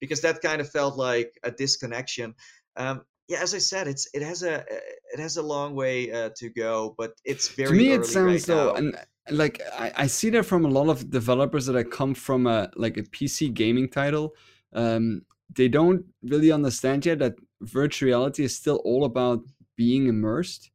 because 0.00 0.20
that 0.22 0.40
kind 0.40 0.60
of 0.60 0.70
felt 0.70 0.96
like 0.96 1.38
a 1.42 1.50
disconnection. 1.50 2.34
Um, 2.76 3.02
yeah, 3.28 3.42
as 3.42 3.54
I 3.54 3.58
said, 3.58 3.86
it's 3.86 4.08
it 4.12 4.22
has 4.22 4.42
a 4.42 4.64
it 5.12 5.18
has 5.20 5.36
a 5.36 5.42
long 5.42 5.74
way 5.74 6.10
uh, 6.10 6.30
to 6.36 6.48
go, 6.50 6.94
but 6.98 7.12
it's 7.24 7.48
very 7.48 7.70
to 7.70 7.74
me 7.74 7.92
it 7.92 8.04
sounds 8.04 8.48
right 8.48 8.56
though 8.56 8.74
and 8.74 8.96
like 9.30 9.60
I, 9.72 9.92
I 9.96 10.06
see 10.06 10.30
that 10.30 10.44
from 10.44 10.64
a 10.64 10.68
lot 10.68 10.88
of 10.88 11.10
developers 11.10 11.66
that 11.66 11.76
I 11.76 11.82
come 11.82 12.14
from 12.14 12.46
a 12.46 12.70
like 12.76 12.96
a 12.96 13.02
pc 13.02 13.52
gaming 13.52 13.88
title 13.88 14.34
um 14.72 15.22
they 15.54 15.68
don't 15.68 16.04
really 16.22 16.52
understand 16.52 17.06
yet 17.06 17.18
that 17.18 17.34
virtual 17.60 18.06
reality 18.06 18.44
is 18.44 18.56
still 18.56 18.80
all 18.84 19.04
about 19.04 19.40
being 19.76 20.06
immersed 20.06 20.70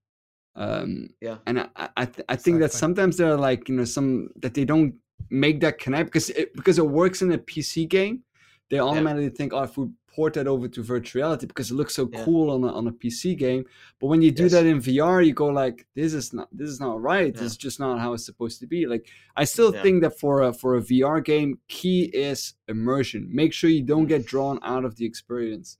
um 0.55 1.09
Yeah. 1.21 1.37
and 1.47 1.59
i 1.59 1.89
i, 1.97 2.05
th- 2.05 2.25
I 2.29 2.35
think 2.35 2.59
that 2.59 2.71
sometimes 2.73 3.17
there 3.17 3.31
are 3.31 3.37
like 3.37 3.69
you 3.69 3.75
know 3.75 3.85
some 3.85 4.29
that 4.41 4.53
they 4.53 4.65
don't 4.65 4.95
make 5.29 5.59
that 5.61 5.79
connect 5.79 6.05
because 6.07 6.29
it 6.29 6.53
because 6.53 6.77
it 6.77 6.87
works 6.87 7.21
in 7.21 7.31
a 7.31 7.37
pc 7.37 7.87
game 7.87 8.23
they 8.69 8.79
automatically 8.79 9.29
think 9.29 9.53
oh 9.53 9.63
if 9.63 9.77
we 9.77 9.87
port 10.07 10.33
that 10.33 10.47
over 10.47 10.67
to 10.67 10.81
virtual 10.81 11.21
reality 11.21 11.45
because 11.45 11.71
it 11.71 11.73
looks 11.75 11.93
so 11.93 12.09
Yeah. 12.11 12.23
cool 12.23 12.49
on 12.49 12.63
a, 12.63 12.73
on 12.73 12.87
a 12.87 12.91
pc 12.91 13.37
game 13.37 13.65
but 13.99 14.07
when 14.07 14.21
you 14.21 14.31
do 14.31 14.43
Yes. 14.43 14.51
that 14.53 14.65
in 14.65 14.79
VR, 14.79 15.25
you 15.25 15.33
go 15.33 15.47
like, 15.47 15.87
"This 15.95 16.13
is 16.13 16.33
not. 16.33 16.47
This 16.51 16.69
is 16.69 16.79
not 16.79 17.01
right. 17.01 17.33
Yeah. 17.33 17.41
This 17.41 17.51
is 17.53 17.57
just 17.57 17.79
not 17.79 17.99
how 17.99 18.13
it's 18.13 18.25
supposed 18.25 18.59
to 18.59 18.67
be." 18.67 18.85
Like, 18.85 19.07
I 19.35 19.45
still 19.45 19.73
Yeah. 19.73 19.81
think 19.81 20.03
that 20.03 20.19
for 20.19 20.41
a 20.43 20.53
for 20.53 20.75
a 20.75 20.81
VR 20.81 21.21
game, 21.21 21.59
key 21.67 22.03
is 22.13 22.53
immersion. 22.67 23.29
Make 23.31 23.51
sure 23.53 23.69
you 23.69 23.83
don't 23.83 24.05
mm. 24.05 24.09
get 24.09 24.25
drawn 24.25 24.59
out 24.61 24.85
of 24.85 24.97
the 24.97 25.05
experience. 25.05 25.77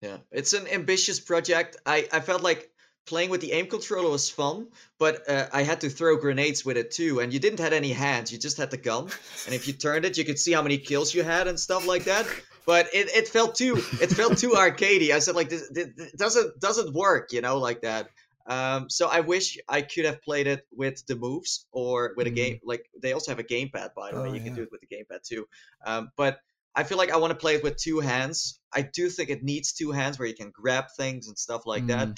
Yeah, 0.00 0.18
it's 0.32 0.52
an 0.52 0.66
ambitious 0.66 1.20
project. 1.20 1.76
I, 1.86 2.08
I 2.12 2.18
felt 2.20 2.42
like 2.42 2.71
playing 3.06 3.30
with 3.30 3.40
the 3.40 3.52
aim 3.52 3.66
controller 3.66 4.10
was 4.10 4.30
fun, 4.30 4.68
but 4.98 5.28
uh, 5.28 5.48
I 5.52 5.62
had 5.62 5.80
to 5.82 5.90
throw 5.90 6.16
grenades 6.16 6.64
with 6.64 6.76
it 6.76 6.90
too. 6.90 7.20
And 7.20 7.32
you 7.32 7.38
didn't 7.38 7.60
have 7.60 7.72
any 7.72 7.92
hands; 7.92 8.32
you 8.32 8.38
just 8.38 8.56
had 8.56 8.70
the 8.70 8.76
gun. 8.76 9.08
And 9.46 9.54
if 9.54 9.66
you 9.66 9.72
turned 9.72 10.04
it, 10.04 10.16
you 10.18 10.24
could 10.24 10.38
see 10.38 10.52
how 10.52 10.62
many 10.62 10.78
kills 10.78 11.14
you 11.14 11.22
had 11.22 11.48
and 11.48 11.58
stuff 11.58 11.86
like 11.86 12.04
that. 12.04 12.26
But 12.64 12.86
it, 12.94 13.08
it 13.14 13.28
felt 13.28 13.56
too 13.56 13.76
it 14.00 14.10
felt 14.12 14.38
too 14.38 14.50
arcadey. 14.50 15.10
I 15.10 15.18
said 15.18 15.34
like 15.34 15.48
this, 15.48 15.68
this, 15.70 15.88
this 15.96 16.12
doesn't 16.12 16.60
doesn't 16.60 16.94
work, 16.94 17.32
you 17.32 17.40
know, 17.40 17.58
like 17.58 17.82
that. 17.82 18.08
Um, 18.46 18.90
so 18.90 19.08
I 19.08 19.20
wish 19.20 19.58
I 19.68 19.82
could 19.82 20.04
have 20.04 20.20
played 20.22 20.46
it 20.46 20.66
with 20.72 21.04
the 21.06 21.14
moves 21.16 21.66
or 21.72 22.12
with 22.16 22.26
a 22.26 22.30
Mhm. 22.30 22.34
game. 22.34 22.60
Like 22.64 22.88
they 23.00 23.12
also 23.12 23.30
have 23.30 23.38
a 23.38 23.44
gamepad, 23.44 23.94
by 23.94 24.12
the 24.12 24.20
way. 24.20 24.30
Oh, 24.30 24.34
You 24.34 24.40
can 24.40 24.54
do 24.54 24.62
it 24.62 24.68
with 24.72 24.80
the 24.80 24.86
gamepad 24.88 25.22
too. 25.22 25.46
Um, 25.84 26.10
but 26.16 26.38
I 26.74 26.84
feel 26.84 26.98
like 26.98 27.10
I 27.12 27.18
want 27.18 27.32
to 27.32 27.36
play 27.38 27.54
it 27.56 27.62
with 27.62 27.76
two 27.76 28.00
hands. 28.00 28.58
I 28.72 28.82
do 28.82 29.10
think 29.10 29.28
it 29.30 29.42
needs 29.44 29.72
two 29.72 29.90
hands 29.92 30.18
where 30.18 30.26
you 30.26 30.34
can 30.34 30.50
grab 30.50 30.86
things 30.96 31.28
and 31.28 31.36
stuff 31.38 31.66
like 31.66 31.86
that. 31.88 32.08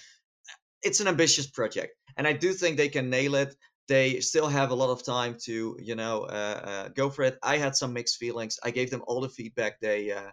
Mm. 0.84 0.88
It's 0.88 1.00
an 1.00 1.08
ambitious 1.08 1.46
project, 1.46 1.96
and 2.16 2.26
I 2.26 2.32
do 2.32 2.52
think 2.52 2.76
they 2.76 2.88
can 2.88 3.10
nail 3.10 3.34
it. 3.34 3.56
They 3.86 4.20
still 4.20 4.48
have 4.48 4.70
a 4.70 4.74
lot 4.74 4.90
of 4.90 5.04
time 5.04 5.36
to, 5.44 5.76
you 5.78 5.94
know, 5.94 6.22
uh, 6.22 6.60
uh, 6.64 6.88
go 6.88 7.10
for 7.10 7.22
it. 7.24 7.38
I 7.42 7.58
had 7.58 7.76
some 7.76 7.92
mixed 7.92 8.16
feelings. 8.18 8.58
I 8.64 8.70
gave 8.70 8.90
them 8.90 9.02
all 9.06 9.20
the 9.20 9.28
feedback 9.28 9.80
they 9.80 10.12
uh, 10.12 10.30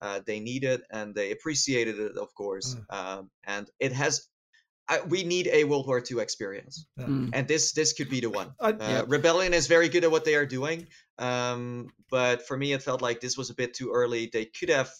uh, 0.00 0.20
they 0.26 0.40
needed, 0.40 0.82
and 0.90 1.14
they 1.14 1.32
appreciated 1.32 1.98
it, 1.98 2.16
of 2.16 2.32
course. 2.34 2.76
Um, 2.90 3.30
and 3.44 3.68
it 3.80 3.92
has. 3.92 4.28
I, 4.88 5.00
we 5.00 5.24
need 5.24 5.48
a 5.48 5.64
World 5.64 5.86
War 5.88 6.00
II 6.00 6.20
experience, 6.20 6.86
Mm. 6.96 7.30
and 7.32 7.48
this 7.48 7.72
this 7.72 7.92
could 7.92 8.08
be 8.08 8.20
the 8.20 8.30
one. 8.30 8.54
I- 8.60 8.70
Uh, 8.70 8.76
Yeah. 8.78 9.04
Rebellion 9.08 9.52
is 9.54 9.66
very 9.66 9.88
good 9.88 10.04
at 10.04 10.10
what 10.12 10.24
they 10.24 10.36
are 10.36 10.46
doing, 10.46 10.86
um, 11.18 11.88
but 12.08 12.46
for 12.46 12.56
me, 12.56 12.72
it 12.72 12.82
felt 12.84 13.02
like 13.02 13.18
this 13.20 13.36
was 13.36 13.50
a 13.50 13.54
bit 13.54 13.74
too 13.74 13.90
early. 13.90 14.28
They 14.32 14.44
could 14.46 14.68
have, 14.70 14.90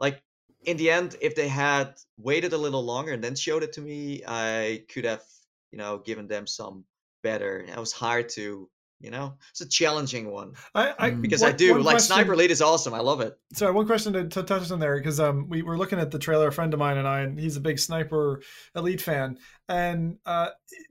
like, 0.00 0.22
in 0.64 0.76
the 0.76 0.90
end, 0.90 1.16
if 1.20 1.34
they 1.34 1.48
had 1.48 1.94
waited 2.18 2.52
a 2.52 2.58
little 2.58 2.84
longer 2.84 3.12
and 3.12 3.22
then 3.22 3.34
showed 3.36 3.62
it 3.62 3.72
to 3.74 3.80
me, 3.80 4.22
I 4.26 4.84
could 4.92 5.04
have, 5.04 5.22
you 5.70 5.78
know, 5.78 5.98
given 5.98 6.26
them 6.28 6.46
some 6.46 6.84
better. 7.22 7.60
It 7.60 7.76
was 7.78 7.92
hard 7.92 8.28
to, 8.30 8.68
you 9.00 9.10
know, 9.10 9.34
it's 9.50 9.60
a 9.60 9.68
challenging 9.68 10.30
one 10.30 10.54
I, 10.74 10.94
I 10.98 11.10
Mm. 11.12 11.22
because 11.22 11.42
I 11.44 11.52
do 11.52 11.74
like 11.78 11.94
question- 11.94 12.14
Sniper 12.16 12.32
Elite 12.32 12.50
is 12.50 12.60
awesome. 12.60 12.94
I 12.94 13.00
love 13.00 13.20
it. 13.20 13.38
Sorry, 13.54 13.72
one 13.72 13.86
question 13.86 14.12
to, 14.14 14.28
to 14.28 14.42
touch 14.42 14.70
on 14.72 14.80
there 14.80 14.96
because 14.98 15.20
um, 15.20 15.48
we 15.48 15.62
were 15.62 15.78
looking 15.78 16.00
at 16.00 16.10
the 16.10 16.18
trailer. 16.18 16.48
A 16.48 16.52
friend 16.52 16.72
of 16.74 16.80
mine 16.80 16.96
and 16.96 17.06
I, 17.06 17.20
and 17.20 17.38
he's 17.38 17.56
a 17.56 17.60
big 17.60 17.78
Sniper 17.78 18.42
Elite 18.74 19.00
fan. 19.00 19.38
And 19.68 20.18
uh, 20.26 20.48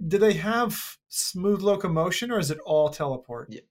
do 0.07 0.17
they 0.17 0.33
have 0.33 0.79
smooth 1.09 1.61
locomotion 1.61 2.31
or 2.31 2.39
is 2.39 2.49
it 2.51 2.59
all 2.65 2.89
teleport? 2.89 3.49
Yeah. 3.51 3.61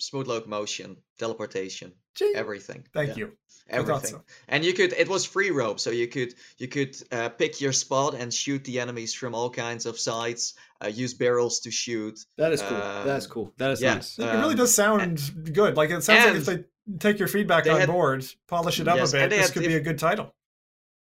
Smooth 0.00 0.26
locomotion, 0.26 0.96
teleportation, 1.18 1.92
Gee, 2.16 2.32
everything. 2.34 2.84
Thank 2.92 3.10
Yeah, 3.10 3.16
you. 3.16 3.32
Everything. 3.68 4.10
so. 4.10 4.24
And 4.48 4.64
you 4.64 4.72
could 4.72 4.92
it 4.92 5.08
was 5.08 5.24
free 5.24 5.50
roam, 5.50 5.78
so 5.78 5.90
you 5.90 6.08
could 6.08 6.34
you 6.58 6.66
could 6.66 6.96
uh, 7.12 7.28
pick 7.28 7.60
your 7.60 7.72
spot 7.72 8.14
and 8.14 8.34
shoot 8.34 8.64
the 8.64 8.80
enemies 8.80 9.14
from 9.14 9.34
all 9.34 9.48
kinds 9.50 9.86
of 9.86 9.98
sides. 9.98 10.54
Uh, 10.82 10.88
use 10.88 11.14
barrels 11.14 11.60
to 11.60 11.70
shoot. 11.70 12.18
That 12.36 12.52
is 12.52 12.62
cool. 12.62 12.78
That's 12.78 13.26
Um, 13.26 13.30
cool. 13.30 13.54
That 13.58 13.70
is 13.70 13.80
yeah. 13.82 13.94
nice. 13.94 14.18
It 14.18 14.24
really 14.24 14.50
Um, 14.52 14.56
does 14.56 14.74
sound 14.74 15.20
good. 15.52 15.76
Like 15.76 15.90
it 15.90 16.02
sounds 16.02 16.24
like 16.48 16.58
if 16.58 16.66
they 16.90 16.96
take 16.98 17.18
your 17.20 17.28
feedback 17.28 17.66
on 17.68 17.78
had- 17.78 17.88
board, 17.88 18.24
polish 18.48 18.80
it 18.80 18.88
up 18.88 18.96
Yes, 18.96 19.10
a 19.12 19.18
bit, 19.18 19.30
this 19.30 19.46
had 19.46 19.52
could 19.52 19.62
be 19.68 19.74
a 19.76 19.80
good 19.80 19.98
title. 19.98 20.34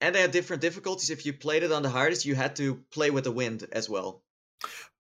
And 0.01 0.15
they 0.15 0.23
had 0.23 0.31
different 0.33 0.63
difficulties. 0.63 1.11
If 1.11 1.27
you 1.27 1.35
played 1.35 1.63
it 1.63 1.71
on 1.73 1.83
the 1.83 1.91
hardest, 1.91 2.25
you 2.25 2.35
had 2.35 2.57
to 2.57 2.77
play 2.91 3.11
with 3.11 3.25
the 3.25 3.33
wind 3.33 3.67
as 3.71 3.89
well. 3.89 4.23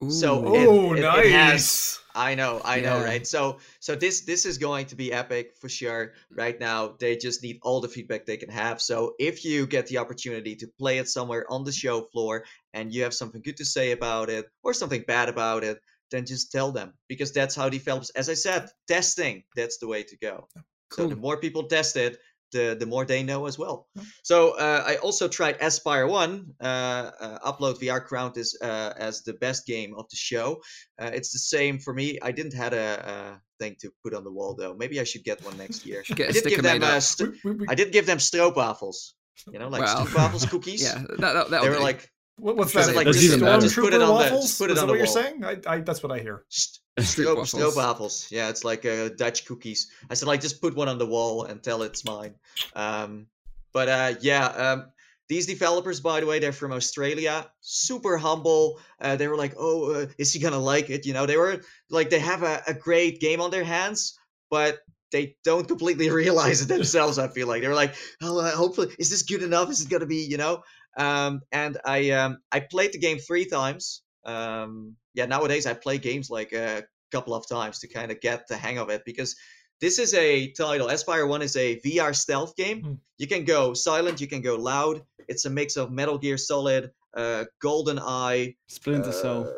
So 0.08 0.54
It- 0.54 0.66
oh, 0.68 0.94
it- 0.94 1.00
nice. 1.02 1.26
it 1.26 1.32
has- 1.32 1.98
I 2.14 2.34
know, 2.34 2.60
I 2.64 2.80
know, 2.80 3.00
right? 3.04 3.24
So, 3.24 3.58
so 3.78 3.94
this 3.94 4.22
this 4.22 4.44
is 4.44 4.58
going 4.58 4.86
to 4.86 4.96
be 4.96 5.12
epic 5.12 5.54
for 5.60 5.68
sure. 5.68 6.14
Right 6.30 6.58
now, 6.58 6.96
they 6.98 7.16
just 7.16 7.42
need 7.42 7.58
all 7.62 7.80
the 7.80 7.88
feedback 7.88 8.26
they 8.26 8.36
can 8.36 8.48
have. 8.50 8.80
So, 8.82 9.14
if 9.18 9.44
you 9.44 9.66
get 9.66 9.86
the 9.86 9.98
opportunity 9.98 10.56
to 10.56 10.66
play 10.78 10.98
it 10.98 11.08
somewhere 11.08 11.44
on 11.48 11.62
the 11.64 11.72
show 11.72 12.02
floor 12.02 12.44
and 12.72 12.92
you 12.92 13.04
have 13.04 13.14
something 13.14 13.42
good 13.42 13.58
to 13.58 13.64
say 13.64 13.92
about 13.92 14.28
it 14.28 14.46
or 14.64 14.74
something 14.74 15.04
bad 15.06 15.28
about 15.28 15.62
it, 15.62 15.78
then 16.10 16.26
just 16.26 16.50
tell 16.50 16.72
them 16.72 16.94
because 17.06 17.30
that's 17.32 17.54
how 17.54 17.68
developers. 17.68 18.10
As 18.10 18.28
I 18.28 18.34
said, 18.34 18.68
testing 18.88 19.44
that's 19.54 19.78
the 19.78 19.86
way 19.86 20.02
to 20.02 20.16
go. 20.16 20.48
So 20.92 21.06
the 21.06 21.14
more 21.14 21.36
people 21.36 21.68
test 21.68 21.96
it, 21.96 22.18
the 22.52 22.76
the 22.78 22.86
more 22.86 23.04
they 23.04 23.22
know 23.22 23.46
as 23.46 23.58
well. 23.58 23.86
Yeah. 23.94 24.02
So 24.24 24.50
uh, 24.58 24.84
I 24.86 24.96
also 24.96 25.28
tried 25.28 25.58
Espire 25.60 26.06
One. 26.08 26.54
Uh, 26.60 27.10
uh, 27.20 27.52
Upload 27.52 27.80
VR 27.80 28.04
crowned 28.04 28.34
this 28.34 28.56
uh, 28.60 28.92
as 28.96 29.22
the 29.22 29.34
best 29.34 29.66
game 29.66 29.94
of 29.96 30.08
the 30.10 30.16
show. 30.16 30.60
Uh, 31.00 31.10
it's 31.14 31.32
the 31.32 31.38
same 31.38 31.78
for 31.78 31.92
me. 31.94 32.18
I 32.22 32.32
didn't 32.32 32.54
had 32.54 32.72
a, 32.74 32.86
a 33.14 33.40
thing 33.58 33.76
to 33.80 33.90
put 34.02 34.14
on 34.14 34.24
the 34.24 34.32
wall 34.32 34.54
though. 34.54 34.74
Maybe 34.74 35.00
I 35.00 35.04
should 35.04 35.24
get 35.24 35.44
one 35.44 35.56
next 35.58 35.84
year. 35.88 36.04
Should 36.04 36.16
get 36.16 36.26
I 36.26 36.30
a 36.30 36.32
did 36.32 36.44
give 36.44 36.62
them 36.62 36.80
made 36.80 36.86
uh, 36.86 37.00
st- 37.00 37.30
We- 37.44 37.50
we- 37.52 37.56
we- 37.58 37.66
I 37.68 37.74
did 37.74 37.92
give 37.92 38.06
them 38.06 38.18
stroopwafels. 38.18 39.12
You 39.52 39.58
know, 39.58 39.68
like 39.68 39.82
Wow. 39.82 40.04
stroopwafels 40.04 40.50
cookies. 40.52 40.82
Yeah, 40.82 40.98
that, 40.98 41.18
that, 41.20 41.50
that'll 41.50 41.62
They 41.64 41.68
were 41.70 41.76
do. 41.76 41.82
like 41.82 42.10
what- 42.40 42.56
what's 42.56 42.72
that? 42.72 42.86
like 42.88 42.96
Like 43.06 43.06
just- 43.14 43.18
Stormtrooper 43.38 43.60
just 43.60 43.74
put 43.76 43.94
it 43.94 44.00
on 44.02 44.08
the- 44.08 44.12
waffles? 44.14 44.46
just 44.46 44.58
put 44.58 44.70
it 44.70 44.74
Is 44.74 44.78
on 44.78 44.86
that 44.88 44.92
the 44.94 44.98
what 44.98 44.98
you're 44.98 45.22
saying? 45.22 45.44
I, 45.44 45.74
I, 45.74 45.80
that's 45.80 46.02
what 46.02 46.12
I 46.12 46.18
hear. 46.18 46.44
St- 46.48 46.78
Stroopwafels. 46.98 47.54
Stroop, 47.54 47.72
stroopwafels. 47.72 48.30
Yeah, 48.30 48.48
it's 48.50 48.64
like 48.64 48.84
uh, 48.84 49.08
Dutch 49.16 49.46
cookies. 49.46 49.90
I 50.10 50.14
said 50.14 50.26
like 50.28 50.40
just 50.40 50.60
put 50.60 50.74
one 50.76 50.88
on 50.88 50.98
the 50.98 51.06
wall 51.06 51.44
and 51.44 51.62
tell 51.62 51.82
it's 51.82 52.04
mine. 52.04 52.34
Um, 52.74 53.26
but 53.72 53.88
uh, 53.88 54.14
yeah, 54.20 54.46
um, 54.46 54.86
these 55.28 55.46
developers, 55.46 56.00
by 56.00 56.20
the 56.20 56.26
way, 56.26 56.40
they're 56.40 56.52
from 56.52 56.72
Australia. 56.72 57.46
Super 57.60 58.18
humble. 58.18 58.80
Uh, 59.00 59.16
they 59.16 59.28
were 59.28 59.36
like, 59.36 59.54
"Oh, 59.56 59.92
uh, 59.92 60.06
is 60.18 60.32
he 60.32 60.40
gonna 60.40 60.58
like 60.58 60.90
it?" 60.90 61.06
You 61.06 61.14
know, 61.14 61.24
they 61.24 61.36
were 61.38 61.62
like, 61.88 62.10
they 62.10 62.18
have 62.18 62.42
a, 62.42 62.62
a 62.66 62.74
great 62.74 63.20
game 63.20 63.40
on 63.40 63.50
their 63.50 63.64
hands, 63.64 64.18
but 64.50 64.80
they 65.12 65.36
don't 65.44 65.68
completely 65.68 66.10
realize 66.22 66.60
it 66.60 66.68
themselves. 66.68 67.18
I 67.18 67.28
feel 67.28 67.46
like 67.46 67.62
they 67.62 67.68
were 67.68 67.74
like, 67.74 67.94
"Oh, 68.20 68.40
uh, 68.40 68.50
hopefully, 68.50 68.88
is 68.98 69.08
this 69.08 69.22
good 69.22 69.42
enough? 69.42 69.70
Is 69.70 69.80
it 69.80 69.88
gonna 69.88 70.06
be?" 70.06 70.24
You 70.26 70.36
know. 70.36 70.62
Um, 70.96 71.42
and 71.52 71.78
I 71.84 72.10
um, 72.10 72.38
I 72.50 72.60
played 72.60 72.92
the 72.92 72.98
game 72.98 73.18
three 73.18 73.44
times. 73.44 74.02
Um, 74.24 74.96
yeah, 75.14 75.26
nowadays 75.26 75.66
I 75.66 75.74
play 75.74 75.98
games 75.98 76.30
like 76.30 76.52
a 76.52 76.84
couple 77.10 77.34
of 77.34 77.48
times 77.48 77.80
to 77.80 77.88
kind 77.88 78.10
of 78.10 78.20
get 78.20 78.48
the 78.48 78.56
hang 78.56 78.78
of 78.78 78.90
it 78.90 79.02
because 79.04 79.36
this 79.80 79.98
is 79.98 80.14
a 80.14 80.50
title. 80.52 80.88
Espire 80.88 81.26
One 81.26 81.42
is 81.42 81.56
a 81.56 81.80
VR 81.80 82.14
stealth 82.14 82.54
game. 82.56 82.82
Hmm. 82.82 82.94
You 83.18 83.26
can 83.26 83.44
go 83.44 83.74
silent, 83.74 84.20
you 84.20 84.26
can 84.26 84.42
go 84.42 84.56
loud. 84.56 85.02
It's 85.28 85.44
a 85.44 85.50
mix 85.50 85.76
of 85.76 85.90
Metal 85.90 86.18
Gear 86.18 86.36
Solid, 86.36 86.90
uh, 87.14 87.44
Golden 87.60 87.98
Eye, 87.98 88.56
Splinter 88.68 89.12
Cell. 89.12 89.42
uh, 89.42 89.52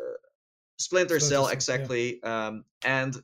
Splinter 0.77 1.19
Splinter 1.19 1.19
Cell, 1.19 1.29
Cell, 1.29 1.43
yeah. 1.45 1.53
exactly. 1.53 2.23
Um, 2.23 2.65
and 2.85 3.15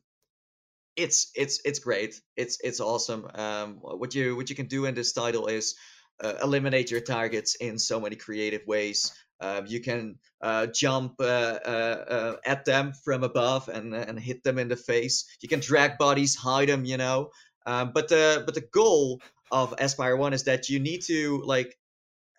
it's 0.96 1.32
it's 1.36 1.62
it's 1.64 1.80
great. 1.80 2.22
It's 2.36 2.60
it's 2.62 2.80
awesome. 2.80 3.28
Um, 3.34 3.78
what 3.82 4.14
you 4.14 4.36
what 4.36 4.50
you 4.50 4.56
can 4.56 4.68
do 4.68 4.86
in 4.86 4.96
this 4.96 5.14
title 5.14 5.48
is 5.48 5.76
uh, 6.24 6.34
eliminate 6.44 6.92
your 6.92 7.02
targets 7.02 7.56
in 7.56 7.78
so 7.80 8.00
many 8.00 8.16
creative 8.16 8.62
ways. 8.68 9.12
Um, 9.42 9.66
you 9.68 9.80
can 9.80 10.16
uh, 10.42 10.68
jump 10.68 11.16
uh, 11.20 11.24
uh, 11.24 12.06
uh, 12.10 12.36
at 12.46 12.66
them 12.66 12.94
from 13.06 13.24
above 13.24 13.70
and 13.70 13.94
and 13.96 14.20
hit 14.20 14.44
them 14.44 14.60
in 14.60 14.68
the 14.68 14.76
face. 14.76 15.26
You 15.42 15.48
can 15.48 15.62
drag 15.62 15.98
bodies, 15.98 16.36
hide 16.36 16.70
them, 16.70 16.86
you 16.86 16.98
know. 16.98 17.30
Um, 17.66 17.92
but 17.94 18.10
the 18.10 18.44
but 18.46 18.56
the 18.56 18.68
goal 18.74 19.22
of 19.52 19.76
Espire 19.78 20.18
One 20.18 20.34
is 20.34 20.44
that 20.44 20.70
you 20.70 20.80
need 20.80 21.04
to 21.04 21.42
like 21.46 21.78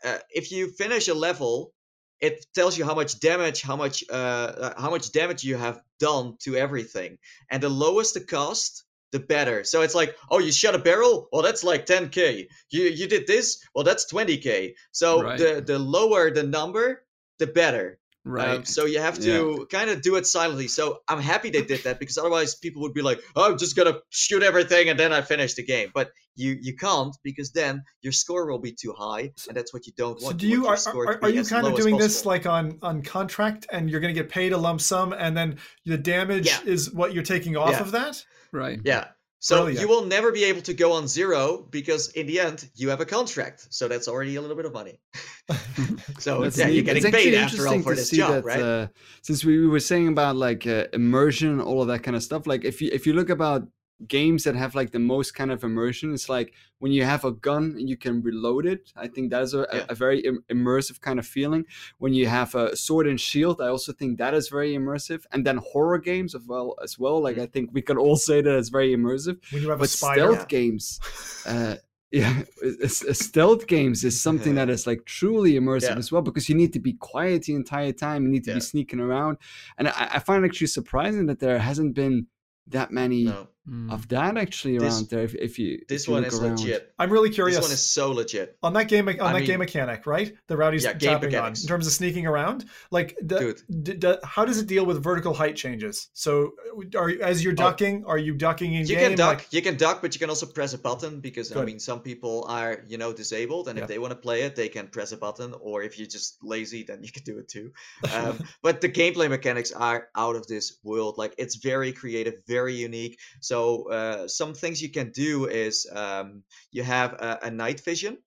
uh, 0.05 0.19
if 0.31 0.53
you 0.53 0.71
finish 0.73 1.09
a 1.09 1.15
level, 1.15 1.73
it 2.21 2.45
tells 2.55 2.77
you 2.77 2.85
how 2.85 2.95
much 2.95 3.19
damage, 3.21 3.63
how 3.63 3.77
much 3.77 4.05
uh, 4.11 4.13
uh, 4.13 4.81
how 4.81 4.91
much 4.91 5.13
damage 5.13 5.45
you 5.45 5.57
have 5.57 5.81
done 5.99 6.37
to 6.41 6.57
everything, 6.57 7.19
and 7.51 7.63
the 7.63 7.69
lowest 7.69 8.15
the 8.15 8.21
cost, 8.21 8.85
the 9.13 9.19
better. 9.21 9.65
So 9.65 9.83
it's 9.83 9.95
like, 9.95 10.15
oh, 10.31 10.39
you 10.39 10.53
shot 10.53 10.75
a 10.75 10.79
barrel, 10.79 11.29
well, 11.33 11.43
that's 11.43 11.65
like 11.65 11.87
10k. 11.87 12.47
You 12.71 12.83
you 12.85 13.09
did 13.09 13.27
this, 13.27 13.63
well, 13.75 13.85
that's 13.85 14.11
20k. 14.13 14.75
So 14.93 15.23
Right. 15.23 15.39
the 15.39 15.61
the 15.67 15.79
lower 15.79 16.31
the 16.31 16.43
number, 16.45 17.05
the 17.39 17.47
better. 17.47 17.99
right. 18.25 18.57
Um, 18.59 18.65
so 18.67 18.85
you 18.85 19.01
have 19.01 19.19
to 19.21 19.67
kind 19.71 19.89
of 19.91 20.03
do 20.03 20.17
it 20.17 20.27
silently. 20.27 20.69
So 20.69 21.01
I'm 21.09 21.21
happy 21.23 21.49
they 21.51 21.63
did 21.63 21.83
that 21.85 21.99
because 21.99 22.19
otherwise 22.19 22.55
people 22.55 22.83
would 22.83 22.93
be 22.93 23.01
like, 23.03 23.19
"Oh, 23.35 23.51
I'm 23.51 23.59
just 23.59 23.75
gonna 23.77 23.99
shoot 24.11 24.43
everything 24.43 24.91
and 24.91 24.99
then 25.01 25.11
I 25.13 25.23
finish 25.23 25.55
the 25.55 25.65
game." 25.65 25.91
But 25.95 26.11
you 26.37 26.57
you 26.61 26.77
can't 26.77 27.17
because 27.25 27.51
then 27.53 27.83
your 28.03 28.13
score 28.13 28.45
will 28.51 28.59
be 28.61 28.73
too 28.73 28.93
high, 28.97 29.33
and 29.49 29.57
that's 29.57 29.73
what 29.73 29.87
you 29.87 29.93
don't 29.97 30.21
want. 30.23 30.35
So 30.41 30.49
do 30.49 30.61
want 30.61 30.85
you 30.87 30.93
are, 31.01 31.07
are, 31.09 31.19
are 31.25 31.31
you 31.31 31.45
kind 31.45 31.67
of 31.67 31.75
doing 31.77 31.97
this 31.97 32.25
like 32.27 32.45
on 32.47 32.79
on 32.83 33.03
contract 33.03 33.67
and 33.73 33.89
you're 33.91 34.01
going 34.01 34.15
to 34.15 34.21
get 34.23 34.31
paid 34.31 34.53
a 34.53 34.59
lump 34.59 34.81
sum 34.83 35.13
and 35.15 35.35
then 35.37 35.57
the 35.87 35.99
damage 35.99 36.47
Yeah. 36.47 36.61
is 36.75 36.93
what 36.93 37.15
you're 37.15 37.23
taking 37.35 37.57
off 37.57 37.71
Yeah. 37.73 37.81
of 37.81 37.91
that? 37.93 38.23
Right. 38.53 38.81
Yeah. 38.85 39.09
So 39.43 39.63
Brilliant. 39.65 39.81
you 39.81 39.89
will 39.89 40.05
never 40.05 40.33
be 40.33 40.45
able 40.45 40.61
to 40.63 40.75
go 40.75 40.93
on 40.93 41.09
zero 41.09 41.67
because 41.71 42.11
in 42.11 42.27
the 42.27 42.41
end 42.41 42.69
you 42.75 42.91
have 42.91 43.01
a 43.01 43.07
contract. 43.07 43.69
So 43.71 43.89
that's 43.89 44.07
already 44.07 44.37
a 44.37 44.41
little 44.43 44.57
bit 44.57 44.67
of 44.67 44.75
money. 44.75 45.01
so 46.19 46.45
yeah, 46.45 46.67
neat. 46.67 46.75
you're 46.75 46.85
getting 46.85 47.07
it's 47.07 47.11
paid 47.11 47.35
after 47.35 47.67
all 47.67 47.81
for 47.81 47.95
this 47.95 48.11
job, 48.11 48.33
that, 48.33 48.45
right? 48.45 48.61
Uh, 48.61 48.87
since 49.23 49.43
we 49.43 49.67
were 49.67 49.81
saying 49.81 50.09
about 50.09 50.37
like 50.37 50.67
uh, 50.67 50.89
immersion, 50.93 51.59
all 51.59 51.81
of 51.81 51.89
that 51.89 52.03
kind 52.03 52.17
of 52.17 52.23
stuff. 52.23 52.47
Like 52.47 52.67
if 52.67 52.83
you 52.83 52.91
if 52.93 53.07
you 53.07 53.15
look 53.15 53.31
about 53.31 53.67
games 54.09 54.45
that 54.45 54.55
have 54.55 54.75
like 54.75 54.91
the 54.93 54.99
most 54.99 55.35
kind 55.35 55.51
of 55.51 55.63
immersion, 55.65 56.13
it's 56.15 56.29
like 56.29 56.53
when 56.79 56.93
you 56.93 57.05
have 57.05 57.25
a 57.25 57.33
gun 57.33 57.75
and 57.79 57.89
you 57.89 57.97
can 57.97 58.23
reload 58.23 58.67
it. 58.67 58.93
I 58.97 59.09
think 59.09 59.31
that 59.31 59.43
is 59.43 59.55
a, 59.55 59.67
Yeah. 59.73 59.85
a 59.89 59.95
very 59.95 60.21
Im- 60.21 60.45
immersive 60.51 61.01
kind 61.01 61.19
of 61.19 61.27
feeling. 61.27 61.65
When 61.99 62.15
you 62.15 62.27
have 62.27 62.55
a 62.55 62.75
sword 62.77 63.07
and 63.07 63.21
shield, 63.21 63.61
I 63.61 63.69
also 63.69 63.93
think 63.93 64.19
that 64.19 64.33
is 64.35 64.49
very 64.49 64.73
immersive. 64.75 65.25
And 65.33 65.45
then 65.47 65.59
horror 65.59 65.99
games 65.99 66.35
as 66.35 66.47
well 66.47 66.75
as 66.83 66.99
well. 66.99 67.21
Like 67.23 67.37
Mm. 67.37 67.43
I 67.43 67.47
think 67.47 67.71
we 67.73 67.83
can 67.83 67.99
all 67.99 68.17
say 68.17 68.41
that 68.43 68.57
it's 68.59 68.71
very 68.71 68.95
immersive 68.97 69.37
When 69.53 69.63
you 69.63 69.71
have 69.71 69.81
a 69.83 69.87
spider. 69.87 70.21
stealth 70.21 70.41
Yeah. 70.41 70.47
games 70.59 71.01
uh 71.47 71.77
yeah 72.13 72.41
it's- 72.63 73.19
stealth 73.27 73.67
games 73.69 74.03
is 74.03 74.21
something 74.21 74.55
that 74.61 74.69
is 74.69 74.85
like 74.87 75.05
truly 75.05 75.53
immersive 75.53 75.91
Yeah. 75.95 75.99
as 75.99 76.11
well 76.11 76.23
because 76.23 76.49
you 76.49 76.57
need 76.57 76.73
to 76.73 76.81
be 76.81 76.95
quiet 76.95 77.43
the 77.45 77.55
entire 77.55 77.93
time 77.93 78.25
you 78.25 78.31
need 78.31 78.45
to 78.45 78.51
Yeah. 78.51 78.57
be 78.57 78.61
sneaking 78.73 78.99
around 79.01 79.37
and 79.79 79.87
I, 79.89 80.09
I 80.15 80.19
find 80.19 80.45
it 80.45 80.49
actually 80.49 80.67
surprising 80.69 81.27
that 81.27 81.39
there 81.39 81.59
hasn't 81.61 81.95
been 81.95 82.27
that 82.67 82.91
many 82.91 83.25
no, 83.25 83.49
Mm. 83.69 83.93
of 83.93 84.09
that 84.09 84.39
actually 84.39 84.79
This- 84.79 84.95
around 84.95 85.11
there 85.11 85.23
if, 85.23 85.35
if 85.35 85.59
you 85.59 85.79
if 85.83 85.89
this 85.89 86.07
you 86.07 86.15
one 86.15 86.25
is 86.25 86.39
around. 86.41 86.59
legit. 86.61 86.93
I'm 86.99 87.11
really 87.11 87.29
curious. 87.29 87.57
This 87.59 87.65
one 87.67 87.73
is 87.73 87.83
so 87.83 88.11
legit. 88.11 88.57
on 88.63 88.73
that 88.73 88.89
game 88.89 89.07
on 89.07 89.21
I 89.21 89.39
that 89.39 89.45
game 89.47 89.59
mechanic, 89.59 90.07
right? 90.07 90.35
The 90.47 90.57
Rowdy's 90.57 90.85
Yeah, 90.85 90.95
game 90.95 91.11
tapping 91.21 91.35
on 91.37 91.49
in 91.49 91.55
terms 91.69 91.87
of 91.87 91.93
sneaking 91.93 92.27
around. 92.27 92.65
Like, 92.91 93.17
the, 93.23 93.61
d- 93.83 93.95
d- 93.95 94.15
how 94.25 94.47
does 94.47 94.59
it 94.59 94.67
deal 94.67 94.87
with 94.87 95.03
vertical 95.05 95.35
height 95.35 95.57
changes? 95.57 96.09
So, 96.15 96.53
are 96.97 97.11
as 97.23 97.45
you're 97.45 97.53
Oh. 97.53 97.57
ducking, 97.57 98.05
are 98.07 98.17
you 98.19 98.33
ducking 98.35 98.73
in 98.73 98.81
You 98.87 98.95
game? 98.97 99.09
can 99.11 99.17
duck, 99.19 99.39
Like, 99.39 99.53
you 99.53 99.61
can 99.61 99.77
duck, 99.77 100.01
but 100.01 100.15
you 100.15 100.19
can 100.21 100.31
also 100.31 100.47
press 100.47 100.73
a 100.73 100.79
button 100.79 101.21
because 101.21 101.55
I 101.55 101.63
mean 101.65 101.79
some 101.79 102.01
people 102.01 102.47
are 102.49 102.83
you 102.89 102.97
know 102.97 103.13
disabled, 103.13 103.69
and 103.69 103.77
Yeah. 103.77 103.83
if 103.85 103.89
they 103.89 103.99
want 103.99 104.13
to 104.13 104.17
play 104.17 104.43
it, 104.43 104.57
they 104.57 104.69
can 104.71 104.89
press 104.89 105.13
a 105.13 105.19
button. 105.19 105.55
Or 105.61 105.83
if 105.83 105.99
you're 105.99 106.09
just 106.09 106.39
lazy, 106.43 106.83
then 106.85 107.05
you 107.05 107.13
can 107.13 107.25
do 107.25 107.39
it 107.39 107.49
too. 107.49 107.73
Um, 108.15 108.39
but 108.63 108.81
the 108.81 108.89
gameplay 108.89 109.29
mechanics 109.29 109.71
are 109.73 110.09
out 110.17 110.35
of 110.35 110.47
this 110.47 110.79
world. 110.83 111.19
Like 111.19 111.35
it's 111.37 111.57
very 111.57 111.93
creative, 111.93 112.35
very 112.47 112.75
unique. 112.75 113.19
So 113.51 113.91
uh, 113.91 114.29
some 114.29 114.55
things 114.55 114.81
you 114.81 114.91
can 114.91 115.11
do 115.11 115.47
is 115.47 115.85
um, 115.93 116.45
you 116.71 116.85
have 116.85 117.15
a, 117.15 117.41
a 117.43 117.51
night 117.51 117.81
vision. 117.81 118.19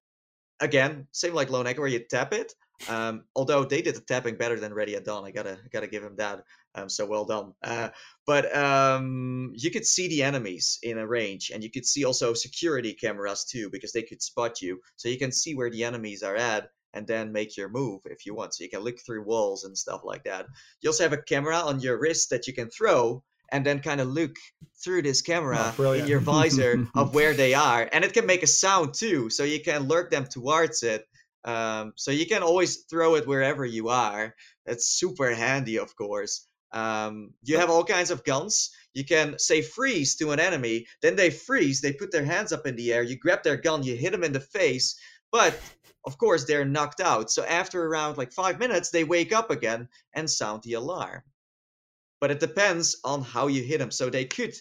Again, 0.60 1.08
same 1.14 1.34
like 1.34 1.50
Lone 1.50 1.66
Echo 1.66 1.80
where 1.80 1.90
you 1.90 2.00
tap 2.00 2.34
it. 2.34 2.54
Um, 2.90 3.24
although 3.34 3.64
they 3.64 3.82
did 3.82 3.96
the 3.96 4.02
tapping 4.02 4.36
better 4.36 4.60
than 4.60 4.74
Ready 4.74 4.96
at 4.98 5.06
Dawn, 5.06 5.24
I 5.24 5.32
gotta 5.32 5.58
gotta 5.72 5.88
give 5.88 6.04
him 6.04 6.18
that. 6.18 6.44
Um, 6.76 6.90
so 6.90 7.06
well 7.06 7.24
done. 7.24 7.54
Uh, 7.64 7.90
but 8.26 8.54
um, 8.54 9.54
you 9.56 9.72
could 9.72 9.86
see 9.86 10.10
the 10.10 10.24
enemies 10.24 10.80
in 10.84 10.98
a 10.98 11.08
range, 11.08 11.52
and 11.54 11.64
you 11.64 11.72
could 11.72 11.86
see 11.86 12.04
also 12.04 12.34
security 12.34 12.94
cameras 12.94 13.46
too, 13.46 13.70
because 13.70 13.94
they 13.94 14.04
could 14.04 14.22
spot 14.22 14.62
you. 14.62 14.82
So 14.98 15.08
you 15.08 15.18
can 15.18 15.32
see 15.32 15.56
where 15.56 15.72
the 15.72 15.86
enemies 15.86 16.22
are 16.24 16.36
at, 16.36 16.70
and 16.94 17.08
then 17.08 17.32
make 17.32 17.56
your 17.56 17.70
move 17.70 18.02
if 18.06 18.26
you 18.26 18.36
want. 18.36 18.54
So 18.54 18.66
you 18.66 18.70
can 18.70 18.82
look 18.82 19.00
through 19.00 19.24
walls 19.24 19.64
and 19.64 19.78
stuff 19.78 20.02
like 20.04 20.26
that. 20.26 20.48
You 20.82 20.90
also 20.90 21.04
have 21.04 21.14
a 21.14 21.28
camera 21.32 21.60
on 21.60 21.80
your 21.80 21.98
wrist 21.98 22.32
that 22.32 22.46
you 22.48 22.54
can 22.54 22.70
throw, 22.70 23.24
and 23.52 23.66
then 23.66 23.80
kind 23.80 24.02
of 24.02 24.08
look 24.08 24.36
through 24.84 25.02
this 25.04 25.22
camera 25.22 25.56
in 25.58 25.62
Oh, 25.70 25.74
brilliant. 25.76 26.10
your 26.10 26.20
visor 26.20 26.88
of 26.96 27.14
where 27.14 27.34
they 27.34 27.54
are, 27.54 27.88
and 27.92 28.04
it 28.04 28.14
can 28.14 28.26
make 28.26 28.44
a 28.44 28.48
sound 28.48 28.94
too, 28.94 29.30
so 29.30 29.44
you 29.44 29.62
can 29.62 29.88
lurk 29.88 30.12
them 30.12 30.26
towards 30.26 30.84
it. 30.84 31.06
Um, 31.46 31.94
so 31.98 32.12
you 32.12 32.26
can 32.26 32.42
always 32.42 32.84
throw 32.90 33.16
it 33.16 33.28
wherever 33.28 33.66
you 33.66 33.90
are. 33.90 34.34
That's 34.66 34.86
super 34.88 35.34
handy, 35.36 35.78
of 35.78 35.96
course. 35.96 36.48
Um, 36.72 37.34
you 37.44 37.58
have 37.60 37.70
all 37.70 37.84
kinds 37.84 38.12
of 38.12 38.24
guns. 38.24 38.72
you 38.94 39.04
can 39.06 39.38
say 39.38 39.62
freeze 39.62 40.16
to 40.18 40.32
an 40.32 40.40
enemy, 40.40 40.88
then 41.02 41.16
they 41.16 41.30
freeze, 41.30 41.82
they 41.82 41.94
put 41.94 42.12
their 42.12 42.26
hands 42.26 42.52
up 42.54 42.66
in 42.66 42.76
the 42.76 42.94
air, 42.94 43.04
you 43.04 43.18
grab 43.18 43.44
their 43.44 43.58
gun, 43.58 43.84
you 43.84 43.96
hit 43.96 44.12
them 44.12 44.24
in 44.24 44.34
the 44.34 44.40
face, 44.40 44.96
but 45.32 45.60
of 46.06 46.18
course 46.18 46.46
they're 46.46 46.66
knocked 46.66 47.02
out. 47.02 47.30
So 47.32 47.44
after 47.44 47.84
around 47.84 48.18
like 48.18 48.32
five 48.32 48.58
minutes, 48.60 48.90
they 48.90 49.04
wake 49.04 49.32
up 49.34 49.52
again 49.52 49.88
and 50.14 50.30
sound 50.30 50.64
the 50.64 50.74
alarm. 50.74 51.22
But 52.24 52.32
it 52.32 52.40
depends 52.40 53.02
on 53.04 53.22
how 53.22 53.48
you 53.48 53.62
hit 53.62 53.80
them. 53.80 53.92
So 53.92 54.10
they 54.10 54.24
could 54.24 54.54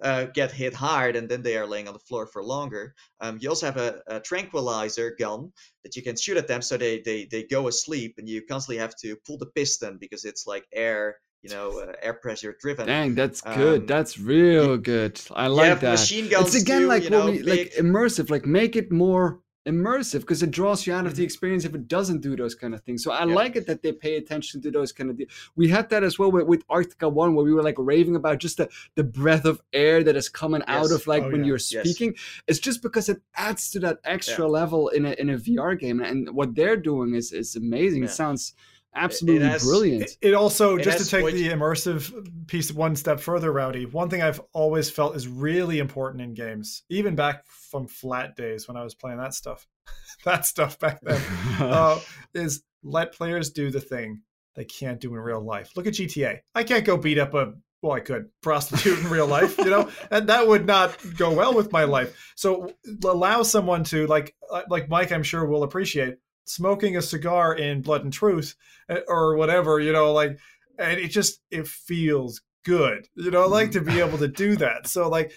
uh, 0.00 0.26
get 0.32 0.52
hit 0.52 0.74
hard 0.74 1.16
and 1.16 1.28
then 1.28 1.42
they 1.42 1.56
are 1.56 1.66
laying 1.66 1.88
on 1.88 1.92
the 1.92 2.06
floor 2.08 2.28
for 2.28 2.40
longer. 2.40 2.94
Um, 3.20 3.36
you 3.40 3.48
also 3.48 3.66
have 3.66 3.78
a, 3.78 4.00
a, 4.06 4.20
tranquilizer 4.20 5.16
gun 5.18 5.50
that 5.82 5.96
you 5.96 6.04
can 6.04 6.16
shoot 6.16 6.36
at 6.36 6.46
them 6.46 6.62
so 6.62 6.76
they, 6.76 7.00
they, 7.00 7.26
they 7.28 7.42
go 7.42 7.66
asleep 7.66 8.14
and 8.18 8.28
you 8.28 8.42
constantly 8.48 8.78
have 8.78 8.94
to 9.02 9.16
pull 9.26 9.38
the 9.38 9.50
piston 9.56 9.98
because 10.00 10.24
it's 10.24 10.46
like 10.46 10.64
air 10.72 11.16
you 11.42 11.50
know 11.50 11.80
uh, 11.80 11.94
air 12.00 12.14
pressure 12.14 12.54
driven 12.60 12.86
dang 12.86 13.16
that's 13.16 13.40
good 13.40 13.80
um, 13.80 13.86
that's 13.86 14.18
real 14.18 14.76
good 14.76 15.20
i 15.34 15.48
like 15.48 15.80
that 15.80 15.92
machine 15.92 16.28
guns 16.28 16.54
it's 16.54 16.62
again 16.62 16.82
too, 16.82 16.86
like 16.86 17.02
you 17.02 17.10
know, 17.10 17.26
we, 17.26 17.42
like 17.42 17.72
immersive 17.78 18.30
like 18.30 18.46
make 18.46 18.76
it 18.76 18.92
more 18.92 19.40
immersive 19.66 20.20
because 20.20 20.42
it 20.42 20.50
draws 20.50 20.86
you 20.86 20.94
out 20.94 21.06
of 21.06 21.14
the 21.14 21.22
mm-hmm. 21.22 21.24
experience 21.24 21.64
if 21.64 21.74
it 21.74 21.86
doesn't 21.86 22.20
do 22.20 22.34
those 22.34 22.54
kind 22.54 22.74
of 22.74 22.82
things. 22.82 23.04
So 23.04 23.12
I 23.12 23.24
yeah. 23.24 23.34
like 23.34 23.56
it 23.56 23.66
that 23.66 23.82
they 23.82 23.92
pay 23.92 24.16
attention 24.16 24.62
to 24.62 24.70
those 24.70 24.92
kind 24.92 25.10
of. 25.10 25.16
things. 25.16 25.30
We 25.54 25.68
had 25.68 25.90
that 25.90 26.02
as 26.02 26.18
well 26.18 26.30
with, 26.30 26.46
with 26.46 26.66
Arktika.1, 26.68 27.34
where 27.34 27.44
we 27.44 27.52
were 27.52 27.62
like 27.62 27.76
raving 27.78 28.16
about 28.16 28.38
just 28.38 28.56
the 28.56 28.68
the 28.94 29.04
breath 29.04 29.44
of 29.44 29.60
air 29.72 30.02
that 30.02 30.16
is 30.16 30.28
coming 30.28 30.62
yes. 30.66 30.76
out 30.76 30.92
of 30.92 31.06
like 31.06 31.24
oh, 31.24 31.30
when 31.30 31.40
yeah. 31.40 31.46
you're 31.48 31.58
speaking. 31.58 32.12
Yes. 32.14 32.42
It's 32.48 32.58
just 32.58 32.82
because 32.82 33.08
it 33.08 33.20
adds 33.36 33.70
to 33.72 33.80
that 33.80 33.98
extra 34.04 34.44
yeah. 34.44 34.50
level 34.50 34.88
in 34.88 35.04
a 35.04 35.12
in 35.12 35.30
a 35.30 35.36
VR 35.36 35.78
game, 35.78 36.00
and 36.00 36.30
what 36.34 36.54
they're 36.54 36.76
doing 36.76 37.14
is 37.14 37.32
is 37.32 37.56
amazing. 37.56 38.04
It 38.04 38.10
sounds 38.10 38.54
absolutely 38.94 39.46
it 39.46 39.50
has, 39.50 39.64
brilliant. 39.64 40.02
It, 40.02 40.18
it 40.20 40.34
also 40.34 40.76
it 40.76 40.82
just 40.82 40.98
to 40.98 41.06
take 41.06 41.34
the 41.34 41.48
immersive 41.48 42.46
piece 42.46 42.72
one 42.72 42.96
step 42.96 43.20
further, 43.20 43.52
Rowdy. 43.52 43.86
One 43.86 44.10
thing 44.10 44.22
I've 44.22 44.40
always 44.52 44.90
felt 44.90 45.16
is 45.16 45.28
really 45.28 45.78
important 45.78 46.22
in 46.22 46.34
games, 46.34 46.82
even 46.88 47.14
back 47.14 47.46
from 47.46 47.86
flat 47.86 48.36
days 48.36 48.68
when 48.68 48.76
I 48.76 48.82
was 48.82 48.94
playing 48.94 49.18
that 49.18 49.34
stuff, 49.34 49.66
that 50.24 50.46
stuff 50.46 50.78
back 50.78 51.00
then, 51.02 51.20
uh, 51.60 52.00
is 52.34 52.62
let 52.82 53.12
players 53.12 53.50
do 53.50 53.70
the 53.70 53.80
thing 53.80 54.22
they 54.54 54.64
can't 54.64 55.00
do 55.00 55.14
in 55.14 55.20
real 55.20 55.40
life. 55.40 55.76
Look 55.76 55.86
at 55.86 55.94
GTA. 55.94 56.40
I 56.54 56.64
can't 56.64 56.84
go 56.84 56.96
beat 56.96 57.18
up 57.18 57.34
a 57.34 57.54
well, 57.82 57.92
I 57.92 58.00
could 58.00 58.28
prostitute 58.42 58.98
in 58.98 59.08
real 59.08 59.26
life, 59.26 59.56
you 59.56 59.70
know, 59.70 59.90
and 60.10 60.28
that 60.28 60.46
would 60.46 60.66
not 60.66 60.96
go 61.16 61.32
well 61.32 61.54
with 61.54 61.72
my 61.72 61.84
life. 61.84 62.34
So 62.36 62.74
allow 63.04 63.42
someone 63.42 63.84
to 63.84 64.06
like, 64.06 64.34
uh, 64.50 64.62
like 64.68 64.88
Mike, 64.88 65.12
I'm 65.12 65.22
sure 65.22 65.46
will 65.46 65.62
appreciate 65.62 66.16
smoking 66.50 66.96
a 66.96 67.02
cigar 67.02 67.54
in 67.54 67.82
Blood 67.82 68.04
and 68.04 68.12
Truth 68.12 68.54
eh, 68.88 69.00
or 69.08 69.36
whatever, 69.36 69.80
you 69.80 69.92
know, 69.92 70.12
like, 70.12 70.38
and 70.78 70.98
it 70.98 71.08
just 71.08 71.40
it 71.50 71.66
feels 71.66 72.40
good, 72.64 73.08
you 73.14 73.30
know, 73.30 73.42
I 73.42 73.46
like 73.46 73.70
to 73.72 73.80
be 73.80 74.00
able 74.00 74.18
to 74.18 74.28
do 74.28 74.56
that. 74.56 74.86
So 74.86 75.08
like 75.08 75.32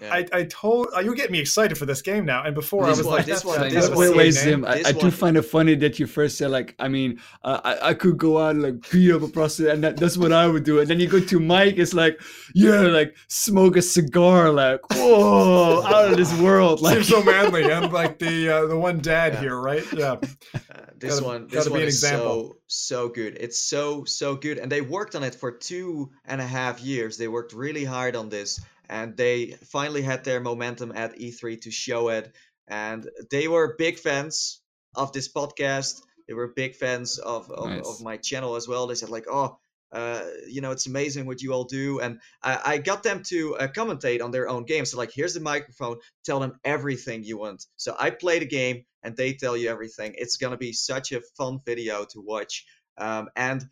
yeah. 0.00 0.14
I, 0.14 0.26
I 0.32 0.44
told 0.44 0.88
uh, 0.96 1.00
you're 1.00 1.14
getting 1.14 1.32
me 1.32 1.40
excited 1.40 1.76
for 1.76 1.86
this 1.86 2.02
game 2.02 2.24
now, 2.24 2.42
and 2.42 2.54
before 2.54 2.86
this 2.86 2.96
I 2.96 2.98
was 2.98 3.06
one, 3.06 3.16
like, 3.16 3.26
this 3.26 3.44
one, 3.44 3.68
this 3.68 3.88
wait, 3.90 3.98
wait, 3.98 4.16
wait, 4.16 4.30
Zim. 4.32 4.64
I, 4.64 4.82
I 4.84 4.92
do 4.92 5.10
find 5.10 5.36
it 5.36 5.42
funny 5.42 5.74
that 5.76 5.98
you 5.98 6.06
first 6.06 6.38
said 6.38 6.50
like, 6.50 6.74
I 6.78 6.88
mean, 6.88 7.20
uh, 7.44 7.60
I, 7.62 7.90
I 7.90 7.94
could 7.94 8.18
go 8.18 8.38
out 8.38 8.52
and 8.52 8.62
like 8.62 8.90
beat 8.90 9.12
up 9.12 9.22
a 9.22 9.28
prostitute, 9.28 9.72
and 9.72 9.84
that, 9.84 9.96
that's 9.96 10.16
what 10.16 10.32
I 10.32 10.46
would 10.46 10.64
do. 10.64 10.80
And 10.80 10.88
then 10.88 10.98
you 11.00 11.08
go 11.08 11.20
to 11.20 11.40
Mike, 11.40 11.76
it's 11.78 11.94
like, 11.94 12.20
yeah, 12.54 12.80
like 12.80 13.16
smoke 13.28 13.76
a 13.76 13.82
cigar, 13.82 14.50
like, 14.50 14.80
whoa, 14.92 15.82
out 15.86 16.10
of 16.10 16.16
this 16.16 16.36
world. 16.40 16.80
Like, 16.80 16.94
Seems 16.94 17.08
so 17.08 17.22
manly. 17.22 17.64
I'm 17.64 17.92
like 17.92 18.18
the 18.18 18.48
uh, 18.48 18.66
the 18.66 18.78
one 18.78 18.98
dad 18.98 19.34
yeah. 19.34 19.40
here, 19.40 19.60
right? 19.60 19.84
Yeah. 19.92 20.12
Uh, 20.12 20.58
this 20.96 21.14
gotta, 21.14 21.26
one, 21.26 21.48
this 21.48 21.68
one 21.68 21.80
is 21.80 22.00
so 22.00 22.56
so 22.66 23.08
good. 23.08 23.36
It's 23.38 23.58
so 23.58 24.04
so 24.04 24.34
good, 24.34 24.58
and 24.58 24.70
they 24.70 24.80
worked 24.80 25.14
on 25.14 25.22
it 25.22 25.34
for 25.34 25.52
two 25.52 26.10
and 26.24 26.40
a 26.40 26.46
half 26.46 26.80
years. 26.80 27.16
They 27.16 27.28
worked 27.28 27.52
really 27.52 27.84
hard 27.84 28.16
on 28.16 28.28
this 28.28 28.60
and 28.90 29.16
they 29.16 29.56
finally 29.70 30.02
had 30.02 30.24
their 30.24 30.40
momentum 30.40 30.92
at 30.94 31.16
E3 31.16 31.60
to 31.62 31.70
show 31.70 32.08
it. 32.08 32.34
And 32.66 33.08
they 33.30 33.46
were 33.46 33.76
big 33.78 33.98
fans 33.98 34.60
of 34.96 35.12
this 35.12 35.32
podcast. 35.32 36.02
They 36.26 36.34
were 36.34 36.48
big 36.48 36.74
fans 36.74 37.18
of, 37.18 37.50
of, 37.52 37.68
nice. 37.70 37.86
of 37.86 38.02
my 38.02 38.16
channel 38.16 38.56
as 38.56 38.66
well. 38.66 38.88
They 38.88 38.96
said 38.96 39.08
like, 39.08 39.26
oh, 39.30 39.58
uh, 39.92 40.22
you 40.48 40.60
know, 40.60 40.72
it's 40.72 40.88
amazing 40.88 41.26
what 41.26 41.40
you 41.40 41.52
all 41.52 41.64
do. 41.64 42.00
And 42.00 42.20
I, 42.42 42.60
I 42.64 42.78
got 42.78 43.04
them 43.04 43.22
to 43.28 43.56
uh, 43.56 43.68
commentate 43.68 44.22
on 44.22 44.32
their 44.32 44.48
own 44.48 44.64
games. 44.64 44.90
So 44.90 44.98
like, 44.98 45.12
here's 45.14 45.34
the 45.34 45.40
microphone. 45.40 45.98
Tell 46.24 46.40
them 46.40 46.58
everything 46.64 47.22
you 47.22 47.38
want. 47.38 47.64
So 47.76 47.94
I 47.96 48.10
play 48.10 48.40
the 48.40 48.46
game 48.46 48.84
and 49.04 49.16
they 49.16 49.34
tell 49.34 49.56
you 49.56 49.70
everything. 49.70 50.14
It's 50.18 50.36
gonna 50.36 50.56
be 50.56 50.72
such 50.72 51.12
a 51.12 51.20
fun 51.36 51.60
video 51.64 52.04
to 52.06 52.20
watch. 52.20 52.66
Um, 52.98 53.28
and 53.36 53.64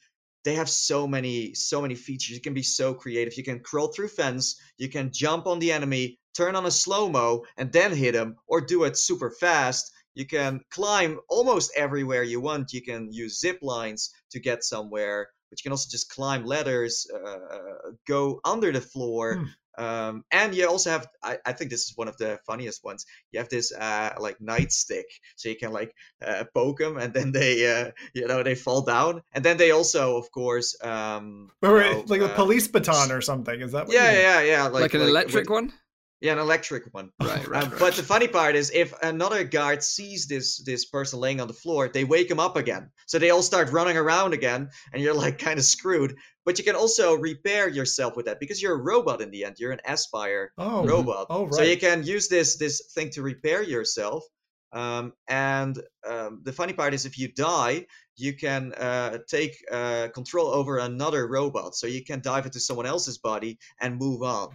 they 0.45 0.55
have 0.55 0.69
so 0.69 1.07
many 1.07 1.55
so 1.55 1.83
many 1.83 1.95
features. 1.95 2.35
You 2.35 2.41
can 2.41 2.55
be 2.55 2.63
so 2.63 2.95
creative. 2.95 3.37
You 3.37 3.45
can 3.45 3.61
crawl 3.61 3.89
through 3.89 4.09
fence 4.09 4.61
you 4.79 4.89
can 4.89 5.11
jump 5.13 5.47
on 5.47 5.59
the 5.59 5.73
enemy 5.73 6.19
turn 6.35 6.55
on 6.55 6.67
a 6.67 6.71
slow 6.71 7.09
mo 7.09 7.45
and 7.57 7.73
then 7.73 7.93
hit 7.93 8.15
him 8.15 8.37
or 8.47 8.61
do 8.61 8.85
it 8.85 8.97
super 8.97 9.31
fast. 9.31 9.91
You 10.15 10.27
can 10.27 10.61
climb 10.71 11.19
almost 11.29 11.73
everywhere 11.77 12.23
you 12.23 12.41
want. 12.41 12.73
You 12.73 12.83
can 12.83 13.13
use 13.13 13.41
zip 13.41 13.59
lines 13.63 14.11
to 14.31 14.41
get 14.41 14.65
somewhere 14.65 15.29
but 15.51 15.59
you 15.59 15.63
can 15.63 15.73
also 15.73 15.89
just 15.91 16.11
climb 16.11 16.45
ladders 16.45 17.07
uh, 17.15 17.93
go 18.07 18.41
under 18.45 18.73
the 18.73 18.81
floor 18.81 19.37
hmm. 19.37 19.45
Um, 19.79 20.25
and 20.33 20.55
you 20.55 20.69
also 20.69 20.91
have, 20.91 21.07
I, 21.23 21.39
I, 21.47 21.53
think 21.53 21.71
this 21.71 21.85
is 21.85 21.97
one 21.97 22.09
of 22.09 22.17
the 22.17 22.41
funniest 22.45 22.83
ones. 22.85 23.07
You 23.31 23.39
have 23.39 23.49
this 23.49 23.73
uh, 23.73 24.15
like 24.19 24.39
nightstick, 24.41 25.05
so 25.37 25.49
you 25.49 25.57
can 25.57 25.73
like 25.73 25.95
uh, 26.21 26.45
poke 26.53 26.79
them, 26.79 26.97
and 26.97 27.15
then 27.15 27.31
they, 27.31 27.81
uh, 27.81 27.93
you 28.13 28.27
know, 28.27 28.43
they 28.43 28.57
fall 28.57 28.83
down. 28.83 29.23
And 29.33 29.45
then 29.45 29.57
they 29.57 29.71
also, 29.71 30.17
of 30.17 30.33
course, 30.33 30.77
um, 30.83 31.51
or, 31.63 31.81
know, 31.81 32.05
like 32.09 32.23
a 32.23 32.33
uh, 32.33 32.35
police 32.35 32.67
baton 32.67 33.13
or 33.13 33.21
something. 33.21 33.61
Is 33.61 33.71
that? 33.71 33.87
yeah, 33.89 34.13
yeah, 34.13 34.41
yeah, 34.41 34.63
like, 34.65 34.83
like 34.83 34.95
an 34.95 35.01
like, 35.01 35.11
electric 35.11 35.49
with, 35.49 35.51
one. 35.51 35.73
Yeah, 36.21 36.33
an 36.33 36.39
electric 36.39 36.93
one. 36.93 37.11
Right, 37.23 37.47
right, 37.47 37.63
um, 37.63 37.71
right, 37.71 37.79
But 37.79 37.95
the 37.95 38.03
funny 38.03 38.27
part 38.27 38.57
is, 38.57 38.73
if 38.75 38.93
another 39.03 39.45
guard 39.45 39.85
sees 39.85 40.27
this 40.27 40.59
this 40.65 40.85
person 40.85 41.21
laying 41.21 41.41
on 41.41 41.47
the 41.47 41.55
floor, 41.55 41.89
they 41.89 42.03
wake 42.03 42.29
him 42.29 42.41
up 42.41 42.57
again. 42.57 42.91
So 43.07 43.19
they 43.19 43.31
all 43.31 43.43
start 43.43 43.71
running 43.71 43.97
around 43.97 44.33
again, 44.33 44.71
and 44.93 45.01
you're 45.01 45.15
like 45.15 45.39
kind 45.39 45.59
of 45.59 45.65
screwed. 45.65 46.17
But 46.45 46.59
you 46.59 46.65
can 46.65 46.75
also 46.75 47.15
repair 47.15 47.69
yourself 47.69 48.17
with 48.17 48.27
that 48.27 48.41
because 48.41 48.61
you're 48.61 48.75
a 48.75 48.83
robot 48.83 49.21
in 49.21 49.31
the 49.31 49.45
end. 49.45 49.57
You're 49.59 49.71
an 49.73 49.81
Espire 49.87 50.49
oh, 50.59 50.85
robot. 50.85 51.27
Oh, 51.31 51.45
right. 51.45 51.55
So 51.55 51.63
you 51.63 51.77
can 51.77 52.03
use 52.03 52.27
this 52.29 52.57
this 52.57 52.83
thing 52.95 53.11
to 53.11 53.23
repair 53.23 53.63
yourself. 53.63 54.25
Um, 54.73 55.13
and 55.29 55.81
um, 56.07 56.41
the 56.43 56.53
funny 56.53 56.73
part 56.73 56.95
is, 56.95 57.07
if 57.07 57.17
you 57.17 57.33
die, 57.33 57.87
you 58.17 58.35
can 58.35 58.73
uh, 58.75 59.19
take 59.29 59.57
uh, 59.71 60.09
control 60.13 60.49
over 60.49 60.79
another 60.79 61.27
robot. 61.29 61.77
So 61.77 61.87
you 61.87 62.05
can 62.05 62.21
dive 62.21 62.45
into 62.45 62.61
someone 62.61 62.87
else's 62.87 63.19
body 63.19 63.59
and 63.81 63.97
move 63.97 64.23
on. 64.23 64.49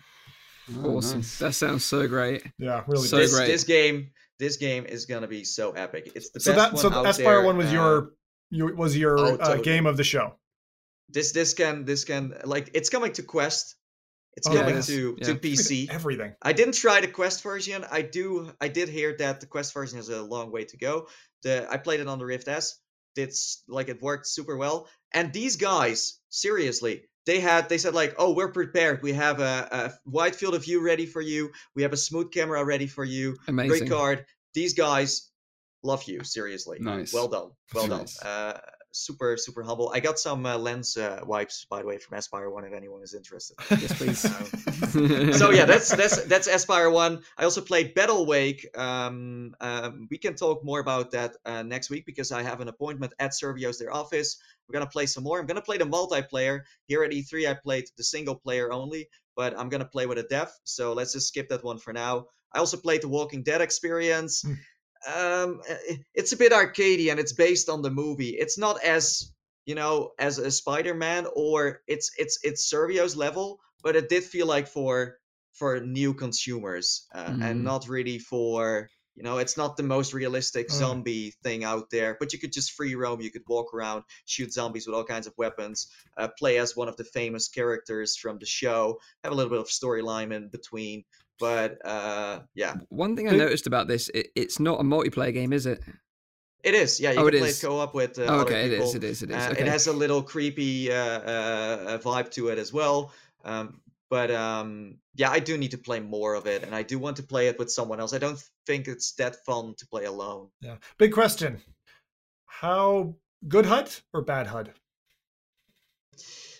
Oh, 0.83 0.97
awesome. 0.97 1.19
Nice. 1.19 1.39
That 1.39 1.53
sounds 1.53 1.83
so 1.83 2.07
great. 2.07 2.43
Yeah, 2.57 2.83
really. 2.87 3.07
So 3.07 3.17
this, 3.17 3.35
great. 3.35 3.47
This 3.47 3.63
game, 3.63 4.11
this 4.39 4.57
game 4.57 4.85
is 4.85 5.05
gonna 5.05 5.27
be 5.27 5.43
so 5.43 5.71
epic. 5.71 6.11
It's 6.15 6.29
the 6.31 6.39
so 6.39 6.55
best 6.55 6.71
that 6.73 6.79
so 6.79 6.89
one 6.89 7.05
Aspire 7.05 7.25
there. 7.25 7.43
one 7.43 7.57
was 7.57 7.67
uh, 7.67 7.73
your 7.73 8.09
your 8.49 8.75
was 8.75 8.97
your 8.97 9.19
oh, 9.19 9.35
uh, 9.35 9.55
game 9.57 9.85
of 9.85 9.97
the 9.97 10.03
show. 10.03 10.35
This 11.09 11.31
this 11.31 11.53
can 11.53 11.85
this 11.85 12.05
can 12.05 12.33
like 12.45 12.71
it's 12.73 12.89
coming 12.89 13.11
to 13.13 13.23
Quest. 13.23 13.75
It's 14.35 14.47
Oh, 14.47 14.53
coming 14.53 14.75
yes. 14.75 14.87
to 14.87 15.15
Yeah. 15.19 15.27
to 15.27 15.35
PC. 15.35 15.89
Everything. 15.91 16.33
I 16.41 16.53
didn't 16.53 16.73
try 16.73 17.01
the 17.01 17.07
Quest 17.07 17.43
version. 17.43 17.85
I 17.91 18.01
do. 18.01 18.51
I 18.59 18.67
did 18.67 18.89
hear 18.89 19.15
that 19.17 19.41
the 19.41 19.45
Quest 19.45 19.73
version 19.73 19.97
has 19.97 20.09
a 20.09 20.23
long 20.23 20.51
way 20.51 20.65
to 20.65 20.77
go. 20.77 21.07
The 21.43 21.67
I 21.69 21.77
played 21.77 21.99
it 21.99 22.07
on 22.07 22.17
the 22.19 22.25
Rift 22.25 22.47
S. 22.47 22.79
It's 23.15 23.63
like 23.67 23.89
it 23.89 24.01
worked 24.01 24.25
super 24.27 24.57
well. 24.57 24.87
And 25.13 25.31
these 25.31 25.57
guys, 25.57 26.19
seriously, 26.29 27.03
they 27.25 27.39
had 27.39 27.69
they 27.69 27.77
said 27.77 27.93
like, 27.93 28.15
oh, 28.17 28.33
we're 28.33 28.51
prepared. 28.51 29.01
We 29.01 29.13
have 29.13 29.39
a, 29.39 29.67
a 29.71 30.09
wide 30.09 30.35
field 30.35 30.55
of 30.55 30.63
view 30.63 30.83
ready 30.83 31.05
for 31.05 31.21
you. 31.21 31.51
We 31.75 31.83
have 31.83 31.93
a 31.93 31.97
smooth 31.97 32.31
camera 32.31 32.63
ready 32.63 32.87
for 32.87 33.03
you. 33.03 33.37
Amazing. 33.47 33.69
Great 33.79 33.89
card. 33.89 34.25
These 34.53 34.73
guys 34.73 35.29
love 35.83 36.03
you. 36.03 36.23
Seriously. 36.23 36.77
Nice. 36.79 37.13
Well 37.13 37.27
done. 37.27 37.51
Well 37.73 37.87
Nice. 37.87 38.17
done. 38.17 38.29
Uh, 38.29 38.59
super 38.93 39.37
super 39.37 39.63
humble. 39.63 39.91
I 39.93 39.99
got 39.99 40.19
some 40.19 40.45
uh, 40.45 40.57
lens 40.57 40.95
uh, 40.97 41.21
wipes 41.25 41.65
by 41.65 41.81
the 41.81 41.87
way 41.87 41.97
from 41.97 42.17
Espire 42.17 42.51
One 42.51 42.63
if 42.63 42.73
anyone 42.73 43.01
is 43.01 43.13
interested. 43.13 43.57
Yes, 43.69 43.97
please. 43.97 44.25
Um, 44.25 45.33
so 45.33 45.51
yeah, 45.51 45.65
that's 45.65 45.89
that's 45.89 46.23
that's 46.25 46.47
Espire 46.47 46.91
One. 46.91 47.21
I 47.37 47.43
also 47.43 47.61
played 47.61 47.95
Battlewake. 47.95 48.77
Um, 48.77 49.55
um, 49.59 50.07
we 50.09 50.17
can 50.17 50.35
talk 50.35 50.63
more 50.63 50.79
about 50.79 51.11
that 51.11 51.35
uh, 51.45 51.63
next 51.63 51.89
week 51.89 52.05
because 52.05 52.31
I 52.31 52.43
have 52.43 52.61
an 52.61 52.67
appointment 52.67 53.13
at 53.19 53.31
Survios' 53.31 53.79
their 53.79 53.93
office. 53.93 54.37
We're 54.67 54.73
gonna 54.79 54.89
play 54.89 55.05
some 55.05 55.23
more. 55.23 55.39
I'm 55.39 55.45
gonna 55.45 55.61
play 55.61 55.77
the 55.77 55.85
multiplayer 55.85 56.61
here 56.87 57.03
at 57.03 57.11
E3. 57.11 57.47
I 57.47 57.53
played 57.53 57.85
the 57.97 58.03
single 58.03 58.35
player 58.35 58.71
only, 58.71 59.09
but 59.35 59.57
I'm 59.57 59.69
gonna 59.69 59.85
play 59.85 60.05
with 60.05 60.17
a 60.17 60.23
dev. 60.23 60.49
So 60.63 60.93
let's 60.93 61.13
just 61.13 61.27
skip 61.27 61.49
that 61.49 61.63
one 61.63 61.77
for 61.79 61.93
now. 61.93 62.27
I 62.53 62.59
also 62.59 62.77
played 62.77 63.01
the 63.01 63.09
Walking 63.09 63.43
Dead 63.43 63.61
experience. 63.61 64.41
Hmm. 64.43 64.53
Um, 65.05 65.61
it's 66.13 66.31
a 66.31 66.37
bit 66.37 66.53
arcadey 66.53 67.11
and 67.11 67.19
it's 67.19 67.33
based 67.33 67.67
on 67.69 67.81
the 67.81 67.91
movie. 67.91 68.29
It's 68.39 68.57
not 68.57 68.81
as 68.83 69.33
you 69.65 69.75
know 69.75 70.11
as 70.17 70.37
a 70.37 70.49
Spider-Man 70.51 71.27
or 71.35 71.81
it's 71.87 72.11
it's 72.17 72.39
it's 72.43 72.71
Survios' 72.71 73.17
level, 73.17 73.59
but 73.83 73.95
it 73.95 74.07
did 74.09 74.23
feel 74.23 74.47
like 74.47 74.67
for 74.67 75.17
for 75.53 75.79
new 75.81 76.13
consumers 76.13 77.05
uh, 77.13 77.25
Mhm. 77.31 77.43
and 77.43 77.63
not 77.63 77.87
really 77.89 78.17
for 78.17 78.89
you 79.15 79.23
know, 79.23 79.37
it's 79.37 79.57
not 79.57 79.77
the 79.77 79.83
most 79.83 80.13
realistic 80.13 80.69
Mm. 80.69 80.73
zombie 80.73 81.33
thing 81.43 81.63
out 81.63 81.89
there, 81.89 82.17
but 82.19 82.33
you 82.33 82.39
could 82.39 82.53
just 82.53 82.71
free 82.71 82.95
roam. 82.95 83.21
You 83.21 83.31
could 83.31 83.43
walk 83.47 83.73
around, 83.73 84.03
shoot 84.25 84.51
zombies 84.53 84.87
with 84.87 84.95
all 84.95 85.03
kinds 85.03 85.27
of 85.27 85.33
weapons, 85.37 85.87
uh, 86.17 86.29
play 86.37 86.57
as 86.57 86.75
one 86.75 86.87
of 86.89 86.97
the 86.97 87.03
famous 87.03 87.47
characters 87.47 88.15
from 88.17 88.37
the 88.39 88.45
show, 88.45 88.99
have 89.23 89.33
a 89.33 89.35
little 89.35 89.51
bit 89.51 89.59
of 89.59 89.67
storyline 89.67 90.33
in 90.33 90.49
between. 90.49 91.03
But 91.39 91.85
uh, 91.85 92.41
yeah, 92.53 92.75
One 92.89 93.15
thing 93.15 93.27
I 93.29 93.35
noticed 93.35 93.67
about 93.67 93.87
this, 93.87 94.09
it, 94.13 94.27
it's 94.35 94.59
not 94.59 94.79
a 94.79 94.83
multiplayer 94.83 95.33
game, 95.33 95.53
is 95.53 95.65
it? 95.65 95.81
it 96.63 96.73
is. 96.73 96.99
Yeah, 96.99 97.11
you 97.11 97.19
Oh, 97.19 97.25
can 97.27 97.35
it 97.35 97.35
play 97.35 97.49
is. 97.49 97.61
co-op 97.61 97.93
with 97.93 98.17
uh, 98.19 98.23
Oh, 98.29 98.39
okay, 98.41 98.65
it 98.65 98.71
people. 98.71 98.87
is, 98.87 98.95
it 98.95 99.03
is, 99.03 99.23
it 99.23 99.29
is. 99.31 99.35
Uh, 99.35 99.49
okay. 99.51 99.61
It 99.61 99.67
has 99.67 99.87
a 99.87 99.93
little 99.93 100.23
creepy 100.23 100.91
uh, 100.91 100.95
uh, 100.95 101.85
uh, 101.87 101.97
vibe 101.99 102.31
to 102.31 102.47
it 102.49 102.57
as 102.57 102.71
well. 102.71 103.11
Um, 103.43 103.81
but 104.13 104.29
um, 104.29 104.99
yeah, 105.15 105.31
I 105.31 105.39
do 105.39 105.57
need 105.57 105.71
to 105.71 105.77
play 105.79 105.99
more 105.99 106.35
of 106.35 106.45
it, 106.45 106.61
and 106.61 106.75
I 106.75 106.83
do 106.83 106.99
want 106.99 107.17
to 107.17 107.23
play 107.23 107.47
it 107.47 107.57
with 107.57 107.71
someone 107.71 107.99
else. 107.99 108.13
I 108.13 108.19
don't 108.19 108.39
think 108.67 108.87
it's 108.87 109.13
that 109.13 109.43
fun 109.43 109.73
to 109.79 109.87
play 109.87 110.05
alone. 110.05 110.49
Yeah. 110.61 110.75
Big 110.99 111.11
question. 111.11 111.59
How 112.45 113.15
good 113.47 113.65
HUD 113.65 113.89
or 114.13 114.21
bad 114.21 114.45
HUD? 114.45 114.71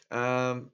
Um, 0.09 0.71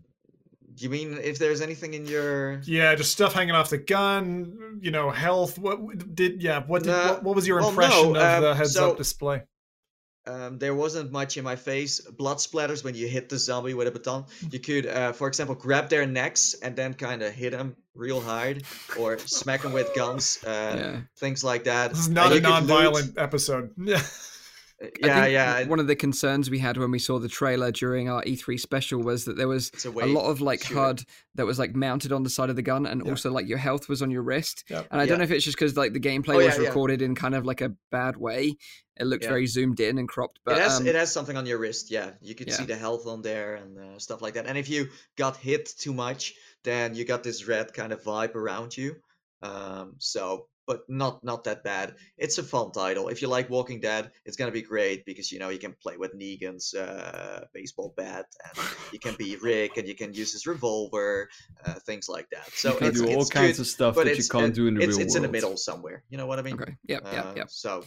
you 0.78 0.90
mean 0.90 1.18
if 1.22 1.38
there's 1.38 1.60
anything 1.60 1.96
in 1.96 2.06
your 2.06 2.62
Yeah, 2.62 2.96
just 2.96 3.12
stuff 3.12 3.34
hanging 3.34 3.56
off 3.56 3.70
the 3.70 3.78
gun. 3.78 4.80
You 4.82 4.92
know, 4.92 5.10
health. 5.10 5.60
What 5.60 6.16
did? 6.16 6.42
Yeah. 6.42 6.64
What 6.66 6.84
did? 6.84 6.92
Nah, 6.92 7.10
what, 7.10 7.24
what 7.24 7.36
was 7.36 7.46
your 7.46 7.60
well, 7.60 7.72
impression 7.72 8.14
no, 8.14 8.20
of 8.22 8.36
um, 8.36 8.42
the 8.42 8.56
heads 8.56 8.76
so- 8.76 8.92
up 8.92 8.98
display? 8.98 9.44
Um, 10.30 10.60
there 10.60 10.76
wasn't 10.76 11.12
much 11.12 11.38
in 11.38 11.44
my 11.44 11.56
face. 11.56 12.00
Blood 12.02 12.38
splatters 12.38 12.84
when 12.84 12.96
you 12.96 13.08
hit 13.08 13.30
the 13.30 13.38
zombie 13.38 13.74
with 13.74 13.88
a 13.88 13.92
baton. 13.92 14.26
You 14.52 14.60
could, 14.60 14.86
uh, 14.86 15.12
for 15.14 15.28
example, 15.28 15.56
grab 15.56 15.90
their 15.90 16.06
necks 16.06 16.54
and 16.62 16.76
then 16.76 16.94
kind 16.94 17.22
of 17.24 17.34
hit 17.34 17.52
them 17.52 17.76
real 17.96 18.22
hard, 18.22 18.64
or 18.98 19.18
smack 19.20 19.62
them 19.64 19.74
with 19.74 19.94
guns, 19.96 20.40
uh, 20.46 20.76
yeah. 20.78 21.02
things 21.18 21.44
like 21.44 21.64
that. 21.66 21.90
This 21.92 22.00
is 22.02 22.06
And 22.08 22.16
not 22.16 22.32
a 22.32 22.36
you 22.36 22.42
could 22.42 22.50
loot- 22.50 22.68
non-violent 22.68 23.18
episode. 23.18 23.72
Yeah. 25.04 25.26
Yeah. 25.26 25.64
One 25.68 25.80
of 25.80 25.88
the 25.88 25.96
concerns 25.96 26.50
we 26.50 26.60
had 26.60 26.78
when 26.78 26.90
we 26.92 27.00
saw 27.00 27.20
the 27.20 27.28
trailer 27.28 27.72
during 27.72 28.10
our 28.10 28.24
E3 28.24 28.60
special 28.60 29.02
was 29.02 29.26
that 29.26 29.36
there 29.36 29.48
was 29.48 29.72
a, 29.86 29.90
a 29.90 30.08
lot 30.08 30.30
of 30.30 30.40
like 30.42 30.64
shooter. 30.64 30.80
HUD 30.80 31.04
that 31.36 31.46
was 31.46 31.60
like 31.60 31.76
mounted 31.76 32.12
on 32.14 32.24
the 32.24 32.30
side 32.30 32.50
of 32.50 32.56
the 32.56 32.62
gun, 32.62 32.86
and 32.86 33.04
Yeah. 33.04 33.12
also 33.12 33.32
like 33.32 33.48
your 33.48 33.58
health 33.58 33.90
was 33.90 34.02
on 34.02 34.10
your 34.12 34.22
wrist. 34.22 34.64
Yep. 34.70 34.88
And 34.92 35.02
I 35.02 35.06
don't 35.06 35.18
know 35.18 35.24
if 35.26 35.32
it's 35.32 35.44
just 35.44 35.58
because 35.58 35.76
like 35.76 35.94
the 35.94 36.00
gameplay 36.00 36.36
Oh, 36.36 36.38
was 36.38 36.56
yeah, 36.56 36.62
yeah. 36.62 36.68
recorded 36.70 37.02
in 37.02 37.14
kind 37.16 37.36
of 37.36 37.46
like 37.46 37.62
a 37.62 37.74
bad 37.92 38.16
way. 38.18 38.56
It 38.98 39.06
looked 39.06 39.24
Yeah. 39.24 39.30
very 39.30 39.48
zoomed 39.48 39.80
in 39.80 39.98
and 39.98 40.08
cropped. 40.08 40.40
But 40.46 40.58
it 40.58 40.62
has 40.64 40.80
um, 40.80 40.88
it 40.88 40.96
has 40.96 41.12
something 41.12 41.36
on 41.38 41.46
your 41.46 41.58
wrist. 41.58 41.92
Yeah, 41.92 42.12
you 42.22 42.36
could 42.36 42.52
see 42.52 42.66
the 42.66 42.76
health 42.76 43.06
on 43.08 43.22
there 43.22 43.56
and 43.56 43.78
uh, 43.78 44.00
stuff 44.00 44.22
like 44.22 44.34
that. 44.36 44.46
And 44.46 44.58
if 44.58 44.70
you 44.70 44.90
got 45.18 45.38
hit 45.38 45.70
too 45.78 45.94
much, 45.94 46.34
then 46.64 46.96
you 46.96 47.04
got 47.06 47.24
this 47.24 47.48
red 47.48 47.74
kind 47.74 47.92
of 47.94 48.02
vibe 48.04 48.36
around 48.36 48.76
you. 48.78 48.96
Um, 49.42 49.96
so, 50.00 50.48
but 50.70 50.88
not 50.88 51.24
not 51.24 51.44
that 51.46 51.64
bad. 51.64 51.96
It's 52.20 52.38
a 52.38 52.44
fun 52.44 52.72
title. 52.72 53.08
If 53.10 53.24
you 53.24 53.28
like 53.28 53.50
Walking 53.50 53.80
Dead, 53.82 54.12
it's 54.24 54.38
gonna 54.38 54.52
be 54.52 54.62
great 54.62 55.04
because 55.04 55.32
you 55.32 55.40
know 55.40 55.50
you 55.50 55.58
can 55.58 55.74
play 55.82 55.98
with 55.98 56.14
Negan's 56.14 56.76
uh, 56.76 57.46
baseball 57.56 57.92
bat, 57.98 58.28
and 58.46 58.56
you 58.94 59.00
can 59.00 59.16
be 59.16 59.36
Rick, 59.42 59.78
and 59.78 59.88
you 59.88 59.96
can 59.96 60.14
use 60.14 60.32
his 60.32 60.46
revolver, 60.46 61.28
uh, 61.66 61.74
things 61.88 62.08
like 62.08 62.30
that. 62.30 62.48
So 62.52 62.74
you 62.74 62.78
can 62.78 62.88
it's, 62.90 63.02
do 63.02 63.08
all 63.10 63.22
it's 63.22 63.32
kinds 63.32 63.58
good, 63.58 63.62
of 63.64 63.68
stuff 63.68 63.96
but 63.96 64.06
that 64.06 64.18
you 64.20 64.24
can't 64.30 64.52
uh, 64.54 64.60
do 64.62 64.68
in 64.68 64.76
the 64.76 64.82
it's, 64.82 64.90
real 64.90 65.06
it's 65.08 65.16
world. 65.16 65.26
in 65.26 65.32
the 65.32 65.36
middle 65.38 65.58
somewhere. 65.58 66.04
You 66.12 66.18
know 66.20 66.28
what 66.28 66.38
I 66.38 66.44
mean? 66.44 66.54
okay. 66.62 66.76
Yeah. 66.88 67.00
Uh, 67.04 67.34
Yep. 67.36 67.50
So, 67.50 67.84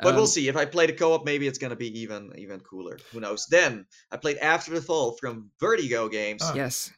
but 0.00 0.14
we'll 0.14 0.22
Um, 0.22 0.36
see. 0.36 0.48
If 0.48 0.56
I 0.56 0.64
play 0.64 0.86
the 0.86 0.94
co-op, 0.94 1.26
maybe 1.26 1.46
it's 1.46 1.58
gonna 1.58 1.76
be 1.76 2.00
even 2.00 2.32
even 2.38 2.60
cooler. 2.60 2.96
Who 3.12 3.20
knows? 3.20 3.44
Then 3.50 3.84
I 4.10 4.16
played 4.16 4.38
After 4.38 4.72
the 4.72 4.80
Fall 4.80 5.18
from 5.20 5.50
Vertigo 5.60 6.08
Games. 6.08 6.40
Ah. 6.42 6.54
Yes. 6.54 6.90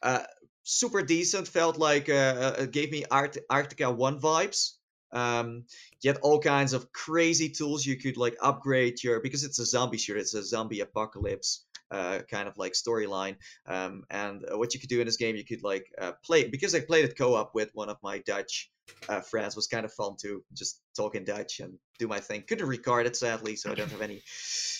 Super 0.63 1.01
decent. 1.01 1.47
Felt 1.49 1.77
like 1.77 2.07
uh, 2.07 2.13
uh, 2.13 2.63
it 2.63 2.71
gave 2.71 2.91
me 2.91 3.03
Art- 3.11 3.43
Arktika.1 3.51 4.21
vibes. 4.21 4.77
Um, 5.13 5.65
you 6.01 6.09
had 6.09 6.19
all 6.21 6.39
kinds 6.39 6.73
of 6.73 6.91
crazy 6.91 7.49
tools 7.49 7.85
you 7.85 7.97
could 7.97 8.17
like 8.17 8.35
upgrade 8.41 9.03
your 9.03 9.19
because 9.19 9.43
it's 9.43 9.59
a 9.59 9.65
zombie 9.65 9.97
shooter. 9.97 10.19
It's 10.19 10.33
a 10.33 10.43
zombie 10.43 10.81
apocalypse. 10.81 11.65
Uh, 11.89 12.19
kind 12.19 12.47
of 12.47 12.57
like 12.57 12.71
storyline, 12.71 13.35
um, 13.67 14.05
and 14.09 14.45
uh, 14.49 14.57
what 14.57 14.73
you 14.73 14.79
could 14.79 14.87
do 14.87 15.01
in 15.01 15.05
this 15.05 15.17
game, 15.17 15.35
you 15.35 15.43
could 15.43 15.61
like 15.61 15.85
uh, 15.99 16.13
play 16.23 16.47
because 16.47 16.73
I 16.73 16.79
played 16.79 17.03
it 17.03 17.17
co-op 17.17 17.53
with 17.53 17.69
one 17.73 17.89
of 17.89 17.97
my 18.01 18.19
Dutch 18.19 18.71
uh, 19.09 19.19
friends. 19.19 19.57
Was 19.57 19.67
kind 19.67 19.83
of 19.83 19.91
fun 19.91 20.15
to 20.21 20.41
just 20.53 20.79
talk 20.95 21.15
in 21.15 21.25
Dutch 21.25 21.59
and 21.59 21.73
do 21.99 22.07
my 22.07 22.21
thing. 22.21 22.43
Couldn't 22.47 22.67
record 22.67 23.07
it 23.07 23.17
sadly, 23.17 23.57
so 23.57 23.69
I 23.71 23.75
don't 23.75 23.91
have 23.91 24.01
any 24.01 24.21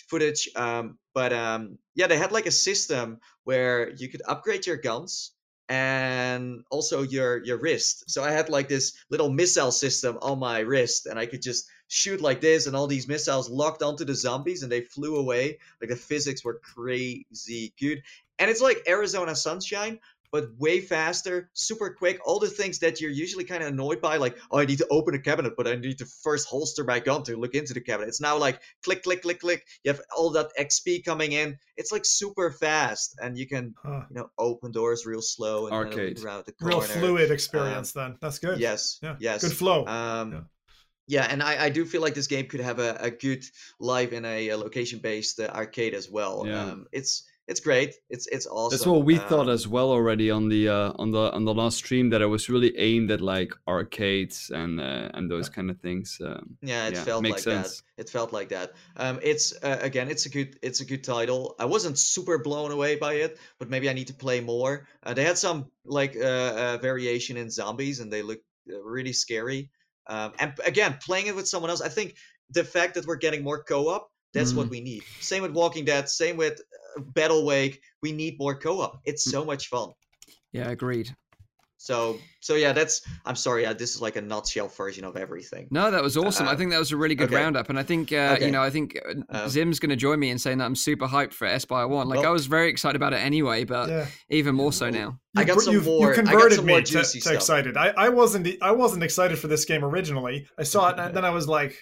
footage. 0.08 0.48
Um, 0.56 1.00
but 1.14 1.34
um, 1.34 1.80
yeah, 1.96 2.08
they 2.08 2.18
had 2.18 2.32
like 2.32 2.46
a 2.46 2.52
system 2.52 3.20
where 3.44 3.92
you 3.92 4.08
could 4.08 4.22
upgrade 4.26 4.66
your 4.66 4.78
guns 4.78 5.34
and 5.72 6.66
also 6.70 7.02
your 7.02 7.42
your 7.46 7.58
wrist. 7.58 8.04
So 8.12 8.26
I 8.26 8.32
had 8.32 8.50
like 8.50 8.68
this 8.68 8.92
little 9.10 9.30
missile 9.30 9.72
system 9.72 10.18
on 10.22 10.38
my 10.38 10.60
wrist, 10.60 11.06
and 11.06 11.18
I 11.18 11.26
could 11.26 11.42
just 11.42 11.70
shoot 11.88 12.20
like 12.20 12.42
this, 12.42 12.68
and 12.68 12.76
all 12.76 12.88
these 12.88 13.08
missiles 13.08 13.50
locked 13.50 13.82
onto 13.82 14.04
the 14.04 14.14
zombies, 14.14 14.64
and 14.64 14.72
they 14.72 14.82
flew 14.82 15.16
away. 15.16 15.60
Like 15.80 15.90
the 15.90 15.96
physics 15.96 16.44
were 16.44 16.60
crazy 16.60 17.74
good, 17.80 18.04
and 18.38 18.52
it's 18.52 18.62
like 18.62 18.84
Arizona 18.86 19.34
Sunshine. 19.34 20.00
But 20.32 20.46
way 20.58 20.80
faster, 20.80 21.50
super 21.54 21.90
quick. 21.90 22.20
All 22.26 22.40
the 22.40 22.48
things 22.48 22.80
that 22.80 23.02
you're 23.02 23.12
usually 23.12 23.44
kind 23.44 23.62
of 23.62 23.70
annoyed 23.70 24.00
by, 24.00 24.16
like, 24.18 24.38
oh, 24.50 24.60
I 24.60 24.66
need 24.66 24.78
to 24.78 24.88
open 24.90 25.14
a 25.14 25.20
cabinet, 25.20 25.54
but 25.58 25.68
I 25.68 25.76
need 25.76 25.98
to 25.98 26.06
first 26.24 26.48
holster 26.48 26.86
my 26.86 27.00
gun 27.00 27.24
to 27.24 27.36
look 27.36 27.54
into 27.54 27.74
the 27.74 27.82
cabinet. 27.82 28.08
It's 28.08 28.22
now 28.22 28.38
like 28.38 28.62
click, 28.84 29.04
click, 29.04 29.22
click, 29.24 29.42
click. 29.42 29.66
You 29.84 29.92
have 29.92 30.02
all 30.16 30.30
that 30.32 30.52
XP 30.58 31.04
coming 31.04 31.34
in. 31.34 31.58
It's 31.76 31.92
like 31.92 32.06
super 32.06 32.52
fast, 32.52 33.18
and 33.22 33.38
you 33.38 33.48
can 33.48 33.76
Huh. 33.84 34.04
you 34.10 34.16
know, 34.16 34.30
open 34.38 34.72
doors 34.72 35.06
real 35.06 35.22
slow 35.22 35.66
and 35.68 35.76
Arcade. 35.76 36.18
look 36.18 36.26
around 36.26 36.46
the 36.46 36.54
corner. 36.54 36.78
Real 36.78 36.82
fluid 36.82 37.32
experience. 37.32 37.92
then 37.92 38.16
that's 38.22 38.40
good. 38.40 38.60
Yes. 38.60 39.00
Yeah. 39.02 39.16
Yes. 39.20 39.42
Good 39.44 39.54
flow. 39.58 39.86
Um, 39.86 40.32
Yeah. 40.32 40.42
yeah. 41.08 41.28
and 41.30 41.42
I, 41.44 41.66
I 41.66 41.70
do 41.70 41.86
feel 41.86 42.02
like 42.02 42.14
this 42.14 42.28
game 42.28 42.48
could 42.48 42.60
have 42.62 42.80
a, 42.80 42.96
a 43.00 43.12
good 43.12 43.44
live 43.80 44.14
in 44.14 44.24
a, 44.26 44.54
location-based 44.56 45.40
uh, 45.40 45.48
arcade 45.48 45.94
as 45.94 46.10
well. 46.10 46.46
Yeah. 46.46 46.62
Um, 46.64 46.86
it's 46.92 47.24
it's 47.52 47.60
great. 47.60 47.92
It's 48.10 48.28
it's 48.36 48.48
awesome. 48.48 48.72
That's 48.78 48.88
what 48.88 49.06
we 49.06 49.18
thought 49.30 49.48
Um, 49.48 49.56
as 49.58 49.68
well 49.68 49.90
already 49.92 50.32
on 50.32 50.50
the 50.50 50.70
uh, 50.70 50.94
on 51.02 51.12
the 51.12 51.32
on 51.38 51.44
the 51.46 51.54
last 51.54 51.78
stream 51.78 52.10
that 52.12 52.22
it 52.22 52.30
was 52.36 52.50
really 52.50 52.72
aimed 52.78 53.12
at 53.12 53.22
like 53.22 53.52
arcades 53.68 54.52
and 54.62 54.80
uh, 54.80 55.10
and 55.14 55.30
those 55.30 55.50
kind 55.50 55.70
of 55.70 55.78
things. 55.80 56.18
Um, 56.22 56.58
Yeah, 56.62 56.88
it 56.90 56.94
yeah, 56.96 57.04
felt 57.04 57.22
makes 57.24 57.46
like 57.46 57.54
sense. 57.54 57.70
that. 57.82 58.02
It 58.04 58.10
felt 58.10 58.32
like 58.34 58.50
that. 58.56 58.72
Um, 58.98 59.20
it's 59.22 59.54
uh, 59.64 59.78
again, 59.82 60.10
it's 60.10 60.26
a 60.26 60.30
good, 60.30 60.58
it's 60.62 60.82
a 60.82 60.86
good 60.86 61.04
title. 61.04 61.56
I 61.60 61.66
wasn't 61.66 61.98
super 62.00 62.38
blown 62.40 62.72
away 62.72 62.96
by 62.96 63.14
it, 63.26 63.38
but 63.60 63.70
maybe 63.70 63.90
I 63.90 63.94
need 63.94 64.08
to 64.08 64.14
play 64.26 64.42
more. 64.42 64.88
Uh, 65.06 65.14
they 65.14 65.26
had 65.26 65.38
some 65.38 65.66
like 65.86 66.16
uh, 66.16 66.54
uh, 66.64 66.78
variation 66.82 67.38
in 67.38 67.50
zombies, 67.50 68.00
and 68.00 68.12
they 68.12 68.24
look 68.24 68.40
uh, 68.74 68.82
really 68.84 69.14
scary. 69.14 69.70
Um, 70.08 70.32
and 70.40 70.54
again, 70.66 70.98
playing 71.06 71.28
it 71.28 71.36
with 71.36 71.48
someone 71.48 71.70
else, 71.72 71.82
I 71.86 71.90
think 71.90 72.16
the 72.50 72.64
fact 72.64 72.94
that 72.96 73.06
we're 73.06 73.22
getting 73.22 73.44
more 73.44 73.64
co-op, 73.64 74.10
that's 74.34 74.54
what 74.54 74.68
Mm. 74.68 74.72
we 74.72 74.82
need. 74.82 75.04
Same 75.20 75.42
with 75.44 75.52
Walking 75.54 75.86
Dead. 75.86 76.10
Same 76.10 76.38
with 76.38 76.62
Battlewake. 77.00 77.80
We 78.02 78.12
need 78.12 78.38
more 78.40 78.56
co-op. 78.56 79.00
It's 79.06 79.28
Mm. 79.28 79.32
so 79.32 79.46
much 79.46 79.68
fun. 79.68 79.90
Yeah. 80.52 80.70
Agreed. 80.70 81.16
So, 81.78 82.20
so 82.42 82.54
yeah, 82.54 82.74
that's. 82.74 83.02
I'm 83.26 83.36
sorry. 83.36 83.66
Uh, 83.66 83.74
this 83.74 83.96
is 83.96 84.02
like 84.04 84.16
a 84.16 84.22
nutshell 84.22 84.68
version 84.68 85.04
of 85.04 85.18
everything. 85.18 85.68
No, 85.72 85.90
that 85.90 86.04
was 86.04 86.16
awesome. 86.16 86.48
I 86.48 86.52
Uh, 86.52 86.56
think 86.56 86.70
that 86.70 86.78
was 86.78 86.92
a 86.92 86.98
really 86.98 87.16
good 87.16 87.30
okay. 87.34 87.38
roundup, 87.38 87.72
and 87.72 87.80
I 87.80 87.82
think 87.82 88.12
uh, 88.14 88.34
Okay. 88.36 88.46
you 88.46 88.52
know, 88.52 88.62
I 88.62 88.70
think 88.70 89.00
uh, 89.04 89.16
Um, 89.46 89.50
Zim's 89.50 89.80
going 89.80 89.90
to 89.90 89.96
join 89.96 90.20
me 90.20 90.30
in 90.30 90.38
saying 90.38 90.60
that 90.60 90.66
I'm 90.66 90.76
super 90.76 91.08
hyped 91.08 91.34
for 91.34 91.48
Espire 91.48 91.88
One. 91.90 92.08
Like 92.08 92.20
Well- 92.20 92.30
I 92.30 92.32
was 92.32 92.46
very 92.46 92.70
excited 92.70 92.96
about 92.98 93.14
it 93.14 93.18
anyway, 93.18 93.64
but 93.64 93.90
yeah. 93.90 94.06
even 94.30 94.54
more 94.54 94.72
so 94.72 94.92
now. 94.92 95.18
I 95.36 95.44
got 95.44 95.60
some 95.62 95.74
you've- 95.74 95.88
more- 95.88 96.14
I 96.14 96.18
You 96.18 96.22
got 96.22 96.30
converted 96.30 96.60
me 96.64 96.74
more 96.74 96.82
to, 96.84 97.02
to 97.04 97.34
excited. 97.34 97.76
I, 97.76 97.88
I 97.98 98.10
wasn't. 98.10 98.48
I 98.62 98.72
wasn't 98.74 99.02
excited 99.04 99.40
for 99.40 99.48
this 99.48 99.66
game 99.66 99.84
originally. 99.84 100.46
I 100.60 100.64
saw 100.64 100.90
it 100.90 101.00
and 101.00 101.16
then 101.16 101.26
I 101.26 101.32
was 101.32 101.48
like 101.48 101.76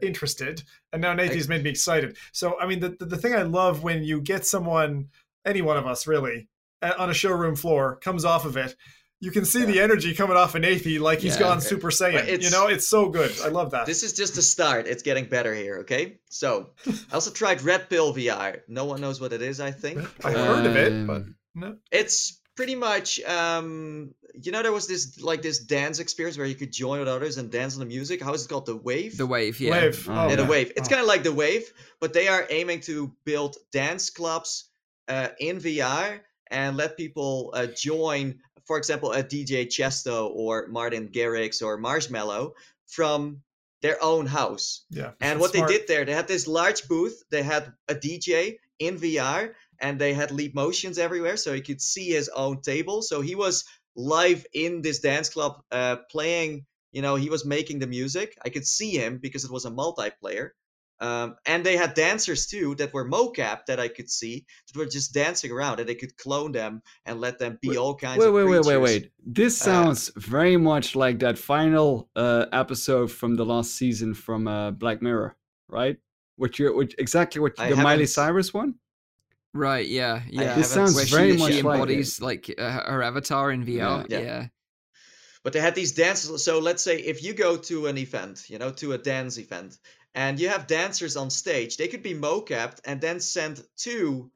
interested, 0.00 0.62
and 0.92 1.00
now 1.02 1.14
Nathan's 1.14 1.48
made 1.48 1.62
me 1.64 1.70
excited. 1.70 2.16
So 2.32 2.58
I 2.60 2.66
mean, 2.66 2.80
the, 2.80 2.90
the 2.90 3.06
the 3.06 3.16
thing 3.16 3.34
I 3.34 3.42
love 3.42 3.82
when 3.82 4.04
you 4.04 4.20
get 4.20 4.46
someone, 4.46 5.08
any 5.44 5.62
one 5.62 5.76
of 5.76 5.86
us 5.86 6.06
really, 6.06 6.48
uh, 6.82 6.92
on 6.98 7.10
a 7.10 7.14
showroom 7.14 7.56
floor 7.56 7.96
comes 7.96 8.24
off 8.24 8.44
of 8.44 8.56
it. 8.56 8.74
You 9.20 9.30
can 9.30 9.46
see 9.46 9.64
the 9.64 9.80
energy 9.80 10.12
coming 10.14 10.36
off 10.36 10.54
of 10.54 10.60
Nathan, 10.60 11.00
like 11.00 11.20
he's 11.20 11.34
Yeah. 11.34 11.40
gone 11.40 11.56
Okay. 11.58 11.66
Super 11.66 11.90
Saiyan. 11.90 12.26
But 12.28 12.42
You 12.42 12.50
know, 12.50 12.66
it's 12.66 12.86
so 12.86 13.08
good. 13.08 13.32
I 13.42 13.48
love 13.48 13.70
that. 13.70 13.86
This 13.86 14.02
is 14.02 14.12
just 14.12 14.36
a 14.36 14.42
start. 14.42 14.86
It's 14.86 15.02
getting 15.02 15.24
better 15.26 15.54
here, 15.54 15.78
okay? 15.78 16.18
So, 16.28 16.70
I 16.86 17.14
also 17.14 17.30
tried 17.30 17.62
Red 17.62 17.88
Pill 17.88 18.12
VR. 18.12 18.60
No 18.68 18.84
one 18.84 19.00
knows 19.00 19.22
what 19.22 19.32
it 19.32 19.40
is, 19.40 19.60
I 19.60 19.70
think. 19.70 19.98
I 20.22 20.32
heard 20.32 20.66
of 20.66 20.76
it, 20.76 21.06
but 21.06 21.22
Um, 21.22 21.36
no. 21.54 21.76
It's 21.90 22.38
pretty 22.56 22.74
much 22.74 23.20
um 23.24 24.14
you 24.42 24.52
know 24.52 24.62
there 24.62 24.72
was 24.72 24.86
this 24.86 25.20
like 25.20 25.42
this 25.42 25.58
dance 25.60 25.98
experience 25.98 26.36
where 26.38 26.46
you 26.46 26.54
could 26.54 26.72
join 26.72 26.98
with 27.00 27.08
others 27.08 27.36
and 27.38 27.50
dance 27.50 27.74
on 27.74 27.80
the 27.80 27.86
music. 27.86 28.22
How 28.22 28.32
is 28.34 28.44
it 28.44 28.48
called? 28.48 28.66
The 28.66 28.76
Wave? 28.76 29.16
The 29.16 29.26
wave, 29.26 29.60
yeah. 29.60 29.70
Wave. 29.72 30.08
Oh, 30.08 30.28
yeah, 30.28 30.36
the. 30.36 30.44
Wave. 30.44 30.72
It's 30.76 30.88
Oh. 30.88 30.90
kind 30.90 31.00
of 31.00 31.06
like 31.06 31.22
the 31.22 31.32
Wave, 31.32 31.72
but 32.00 32.12
they 32.12 32.26
are 32.28 32.46
aiming 32.50 32.80
to 32.82 33.14
build 33.24 33.56
dance 33.72 34.10
clubs 34.10 34.70
uh, 35.08 35.28
in 35.38 35.58
VR 35.58 36.20
and 36.50 36.76
let 36.76 36.96
people 36.96 37.50
uh, 37.54 37.66
join, 37.66 38.40
for 38.66 38.76
example, 38.78 39.12
a 39.12 39.22
DJ 39.22 39.66
Tiësto 39.66 40.30
or 40.34 40.66
Martin 40.68 41.08
Garrix 41.08 41.62
or 41.62 41.78
Marshmello 41.78 42.52
from 42.86 43.42
their 43.82 44.02
own 44.02 44.26
house. 44.26 44.84
Yeah. 44.90 45.12
And 45.20 45.38
what 45.40 45.52
Smart. 45.52 45.68
they 45.68 45.78
did 45.78 45.86
there, 45.88 46.04
they 46.04 46.12
had 46.12 46.26
this 46.28 46.46
large 46.48 46.88
booth. 46.88 47.22
They 47.30 47.42
had 47.42 47.72
a 47.88 47.94
DJ 47.94 48.56
in 48.78 48.98
VR, 48.98 49.52
and 49.80 49.98
they 50.00 50.14
had 50.14 50.30
leap 50.30 50.54
motions 50.54 50.98
everywhere, 50.98 51.36
so 51.36 51.52
he 51.52 51.60
could 51.60 51.80
see 51.80 52.10
his 52.10 52.28
own 52.28 52.60
table. 52.60 53.02
So 53.02 53.20
he 53.20 53.34
was 53.34 53.64
live 53.96 54.46
in 54.52 54.82
this 54.82 55.00
dance 55.00 55.28
club, 55.28 55.62
uh, 55.70 55.96
playing, 56.10 56.66
you 56.92 57.02
know, 57.02 57.14
he 57.16 57.30
was 57.30 57.44
making 57.44 57.78
the 57.78 57.86
music. 57.86 58.36
I 58.44 58.48
could 58.48 58.66
see 58.66 58.90
him 58.90 59.18
because 59.18 59.44
it 59.44 59.52
was 59.52 59.64
a 59.64 59.70
multiplayer. 59.70 60.50
Um, 61.00 61.34
and 61.44 61.66
they 61.66 61.76
had 61.76 61.94
dancers 61.94 62.46
too 62.46 62.76
that 62.76 62.94
were 62.94 63.08
mocap 63.08 63.66
that 63.66 63.80
I 63.80 63.88
could 63.88 64.08
see 64.08 64.46
that 64.66 64.78
were 64.78 64.86
just 64.86 65.12
dancing 65.12 65.50
around, 65.50 65.80
and 65.80 65.88
they 65.88 65.96
could 65.96 66.16
clone 66.16 66.52
them 66.52 66.82
and 67.04 67.20
let 67.20 67.38
them 67.38 67.58
be 67.60 67.70
Wait- 67.70 67.78
all 67.78 67.96
kinds 67.96 68.20
Wait, 68.20 68.28
of 68.28 68.34
wait, 68.34 68.44
wait, 68.44 68.64
wait, 68.64 68.76
wait. 68.78 69.12
This 69.26 69.60
Uh, 69.60 69.64
sounds 69.64 70.12
very 70.16 70.56
much 70.56 70.94
like 70.94 71.18
that 71.18 71.36
final 71.36 72.08
uh, 72.14 72.46
episode 72.52 73.10
from 73.10 73.34
the 73.34 73.44
last 73.44 73.74
season 73.74 74.14
from 74.14 74.46
uh, 74.46 74.70
Black 74.70 75.02
Mirror, 75.02 75.36
right? 75.68 75.96
Which 76.36 76.58
you 76.58 76.74
which 76.74 76.94
exactly 76.98 77.40
what 77.40 77.56
the 77.56 77.76
Miley 77.76 78.06
Cyrus 78.06 78.54
one? 78.54 78.74
Right, 79.54 79.86
yeah, 79.86 80.22
yeah. 80.28 80.56
This 80.56 80.72
sounds 80.72 80.96
Where 80.96 81.04
very 81.04 81.32
she, 81.32 81.38
much 81.38 81.52
she 81.52 81.62
like 81.62 81.74
embodies 81.74 82.20
like, 82.20 82.52
uh, 82.58 82.90
her 82.90 83.02
avatar 83.04 83.52
in 83.52 83.64
VR. 83.64 84.04
Yeah. 84.08 84.18
Yeah. 84.18 84.46
But 85.44 85.52
they 85.52 85.60
had 85.60 85.76
these 85.76 85.92
dances. 85.92 86.44
So 86.44 86.58
let's 86.58 86.82
say 86.82 86.96
if 86.98 87.22
you 87.22 87.34
go 87.34 87.56
to 87.58 87.86
an 87.86 87.96
event, 87.96 88.50
you 88.50 88.58
know, 88.58 88.70
to 88.72 88.94
a 88.94 88.98
dance 88.98 89.38
event, 89.38 89.78
and 90.12 90.40
you 90.40 90.48
have 90.48 90.66
dancers 90.66 91.16
on 91.16 91.30
stage, 91.30 91.76
they 91.76 91.86
could 91.86 92.02
be 92.02 92.14
mocapped 92.14 92.80
and 92.84 93.00
then 93.00 93.20
sent 93.20 93.62
to 93.78 94.30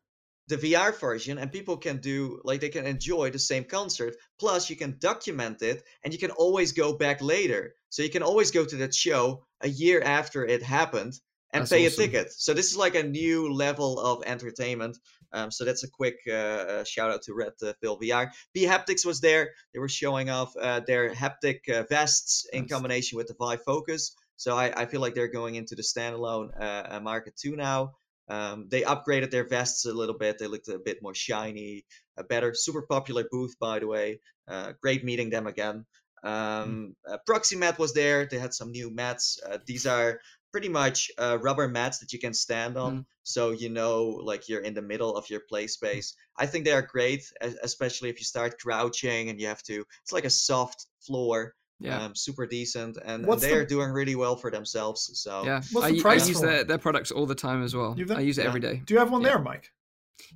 the 0.46 0.56
VR 0.56 0.98
version, 0.98 1.38
and 1.38 1.52
people 1.52 1.76
can 1.76 1.98
do 1.98 2.40
like 2.44 2.60
they 2.60 2.68
can 2.68 2.86
enjoy 2.86 3.30
the 3.30 3.38
same 3.40 3.64
concert. 3.64 4.14
Plus, 4.38 4.70
you 4.70 4.76
can 4.76 4.98
document 5.00 5.62
it, 5.62 5.82
and 6.04 6.12
you 6.12 6.18
can 6.18 6.30
always 6.30 6.72
go 6.72 6.92
back 6.92 7.20
later. 7.20 7.74
So 7.90 8.02
you 8.02 8.10
can 8.10 8.22
always 8.22 8.52
go 8.52 8.64
to 8.64 8.76
that 8.76 8.94
show 8.94 9.44
a 9.60 9.68
year 9.68 10.00
after 10.00 10.44
it 10.44 10.62
happened 10.62 11.18
and 11.52 11.62
That's 11.62 11.70
pay 11.72 11.86
awesome. 11.86 12.02
a 12.02 12.06
ticket. 12.06 12.32
So 12.32 12.52
this 12.54 12.70
is 12.70 12.76
like 12.76 12.94
a 12.94 13.02
new 13.02 13.52
level 13.52 13.98
of 13.98 14.22
entertainment. 14.26 14.98
Um, 15.32 15.50
so 15.50 15.64
that's 15.64 15.84
a 15.84 15.90
quick 15.90 16.16
uh, 16.26 16.32
uh, 16.32 16.84
shout 16.84 17.10
out 17.10 17.22
to 17.22 17.34
Red 17.34 17.52
uh, 17.62 17.72
Pill 17.82 17.98
VR. 17.98 18.30
bHaptics 18.56 19.04
was 19.04 19.20
there. 19.20 19.50
They 19.72 19.78
were 19.78 19.88
showing 19.88 20.30
off 20.30 20.54
uh, 20.56 20.80
their 20.86 21.10
haptic 21.10 21.68
uh, 21.68 21.84
vests 21.88 22.46
in 22.52 22.62
Nice. 22.62 22.70
combination 22.70 23.16
with 23.16 23.28
the 23.28 23.34
Vive 23.38 23.62
Focus. 23.64 24.14
So 24.36 24.56
I, 24.56 24.72
I 24.82 24.86
feel 24.86 25.00
like 25.00 25.14
they're 25.14 25.28
going 25.28 25.56
into 25.56 25.74
the 25.74 25.82
standalone 25.82 26.50
uh, 26.58 26.96
uh, 26.96 27.00
market 27.00 27.36
too 27.36 27.56
now. 27.56 27.92
Um, 28.28 28.68
they 28.70 28.82
upgraded 28.82 29.30
their 29.30 29.48
vests 29.48 29.84
a 29.86 29.92
little 29.92 30.16
bit. 30.16 30.38
They 30.38 30.46
looked 30.46 30.68
a 30.68 30.78
bit 30.78 30.98
more 31.02 31.14
shiny, 31.14 31.84
uh, 32.16 32.22
better. 32.22 32.52
Super 32.54 32.82
popular 32.82 33.24
booth, 33.30 33.58
by 33.58 33.78
the 33.78 33.86
way. 33.86 34.20
Uh, 34.46 34.72
great 34.80 35.02
meeting 35.04 35.30
them 35.30 35.46
again. 35.46 35.86
Um, 36.22 36.94
uh, 37.08 37.18
Proxymat 37.28 37.78
was 37.78 37.94
there. 37.94 38.26
They 38.26 38.38
had 38.38 38.52
some 38.54 38.70
new 38.70 38.90
mats. 38.94 39.40
Uh, 39.48 39.58
these 39.66 39.86
are 39.86 40.20
pretty 40.58 40.72
much 40.72 41.08
uh, 41.18 41.38
rubber 41.40 41.68
mats 41.68 41.98
that 42.00 42.12
you 42.12 42.18
can 42.18 42.34
stand 42.34 42.76
on, 42.76 43.06
so 43.22 43.52
you 43.52 43.68
know, 43.68 44.18
like 44.30 44.48
you're 44.48 44.62
in 44.62 44.74
the 44.74 44.82
middle 44.82 45.16
of 45.16 45.30
your 45.30 45.40
play 45.48 45.68
space. 45.68 46.16
I 46.36 46.46
think 46.46 46.64
they 46.64 46.72
are 46.72 46.82
great, 46.82 47.22
especially 47.62 48.08
if 48.10 48.18
you 48.18 48.24
start 48.24 48.58
crouching 48.58 49.30
and 49.30 49.40
you 49.40 49.46
have 49.46 49.62
to. 49.64 49.84
It's 50.02 50.12
like 50.12 50.24
a 50.24 50.30
soft 50.30 50.86
floor, 51.06 51.54
Yeah. 51.78 52.02
um, 52.06 52.16
super 52.16 52.44
decent, 52.46 52.96
and, 53.04 53.24
and 53.24 53.40
they 53.40 53.50
the- 53.50 53.56
are 53.58 53.64
doing 53.64 53.90
really 53.90 54.16
well 54.16 54.34
for 54.36 54.50
themselves. 54.50 55.00
So 55.22 55.44
yeah. 55.44 55.60
What's 55.70 55.86
I, 55.86 55.90
the 55.90 55.96
u- 55.96 56.02
price 56.02 56.24
I 56.24 56.28
use 56.28 56.40
their, 56.40 56.64
their 56.64 56.78
products 56.78 57.12
all 57.12 57.26
the 57.26 57.36
time 57.36 57.62
as 57.62 57.72
well. 57.76 57.94
You've 57.96 58.10
I 58.10 58.20
use 58.20 58.38
it 58.38 58.42
Yeah. 58.42 58.48
every 58.48 58.60
day. 58.68 58.82
Do 58.84 58.94
you 58.94 58.98
have 59.00 59.12
one 59.12 59.22
Yeah. 59.22 59.28
there, 59.28 59.38
Mike? 59.38 59.70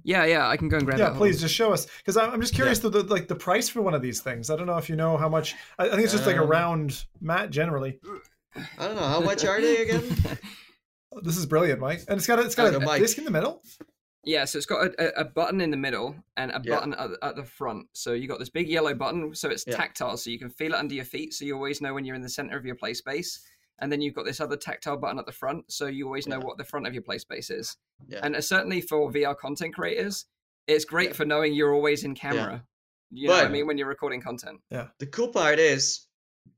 Yeah, 0.04 0.24
yeah. 0.26 0.46
I 0.48 0.56
can 0.56 0.68
go 0.68 0.76
and 0.76 0.86
grab 0.86 1.00
it. 1.00 1.02
Yeah, 1.02 1.08
Hold 1.08 1.18
please 1.18 1.38
on. 1.38 1.40
just 1.40 1.54
show 1.56 1.72
us 1.72 1.88
because 1.98 2.16
I'm, 2.16 2.30
I'm 2.30 2.40
just 2.40 2.54
curious 2.54 2.78
to 2.84 2.88
the 2.88 3.02
like 3.02 3.26
the 3.26 3.34
price 3.34 3.68
for 3.68 3.82
one 3.82 3.94
of 3.94 4.02
these 4.02 4.20
things. 4.20 4.48
I 4.48 4.54
don't 4.56 4.68
know 4.68 4.78
if 4.78 4.88
you 4.88 4.94
know 4.94 5.16
how 5.16 5.28
much. 5.28 5.56
I, 5.76 5.86
I 5.86 5.90
think 5.90 6.04
it's 6.04 6.12
just 6.12 6.24
like 6.26 6.36
a 6.36 6.42
Um, 6.44 6.48
round 6.48 7.04
mat 7.20 7.50
generally. 7.50 7.98
I 8.56 8.86
don't 8.86 8.96
know 8.96 9.02
how 9.08 9.20
much 9.20 9.44
are 9.44 9.60
they 9.60 9.82
again. 9.82 10.02
This 11.22 11.36
is 11.36 11.44
brilliant, 11.44 11.78
Mike, 11.78 12.00
and 12.08 12.16
it's 12.16 12.26
got 12.26 12.38
a, 12.38 12.42
it's 12.42 12.54
got 12.54 12.72
Oh, 12.72 12.76
a 12.76 12.80
no, 12.80 12.86
Mike. 12.86 13.02
disc 13.02 13.18
in 13.18 13.24
the 13.24 13.30
middle. 13.30 13.62
Yeah, 14.24 14.46
so 14.46 14.56
it's 14.56 14.64
got 14.66 14.86
a, 14.86 15.18
a, 15.18 15.20
a 15.20 15.24
button 15.26 15.60
in 15.60 15.70
the 15.70 15.76
middle 15.76 16.14
and 16.38 16.50
a 16.50 16.60
Yeah. 16.64 16.74
button 16.76 16.94
at, 16.94 17.10
the- 17.10 17.18
at 17.22 17.36
the 17.36 17.44
front. 17.44 17.86
So 17.92 18.14
you 18.14 18.26
got 18.26 18.38
this 18.38 18.48
big 18.48 18.66
yellow 18.66 18.94
button, 18.94 19.34
so 19.34 19.50
it's 19.50 19.64
Yeah. 19.66 19.76
tactile, 19.76 20.16
so 20.16 20.30
you 20.30 20.38
can 20.38 20.48
feel 20.48 20.72
it 20.72 20.78
under 20.78 20.94
your 20.94 21.04
feet, 21.04 21.34
so 21.34 21.44
you 21.44 21.54
always 21.54 21.82
know 21.82 21.92
when 21.92 22.06
you're 22.06 22.16
in 22.16 22.22
the 22.22 22.30
center 22.30 22.56
of 22.56 22.64
your 22.64 22.76
play 22.76 22.94
space. 22.94 23.40
And 23.80 23.92
then 23.92 24.00
you've 24.00 24.14
got 24.14 24.24
this 24.24 24.40
other 24.40 24.56
tactile 24.56 24.96
button 24.96 25.18
at 25.18 25.26
the 25.26 25.32
front, 25.32 25.70
so 25.70 25.86
you 25.86 26.06
always 26.06 26.26
know 26.26 26.38
Yeah. 26.38 26.44
what 26.46 26.56
the 26.56 26.64
front 26.64 26.86
of 26.86 26.94
your 26.94 27.02
play 27.02 27.18
space 27.18 27.50
is. 27.50 27.76
Yeah. 28.08 28.20
And 28.22 28.34
uh, 28.34 28.40
certainly 28.40 28.80
for 28.80 29.10
VR 29.12 29.36
content 29.36 29.74
creators, 29.74 30.24
it's 30.66 30.86
great 30.86 31.08
Yeah. 31.10 31.14
for 31.16 31.26
knowing 31.26 31.52
you're 31.52 31.74
always 31.74 32.04
in 32.04 32.14
camera. 32.14 32.64
You 33.10 33.28
know 33.28 33.34
what 33.34 33.44
I 33.44 33.48
mean 33.50 33.66
when 33.66 33.76
you're 33.76 33.86
recording 33.88 34.22
content. 34.22 34.60
Yeah. 34.70 34.88
The 34.98 35.06
cool 35.08 35.28
part 35.28 35.58
is, 35.58 36.06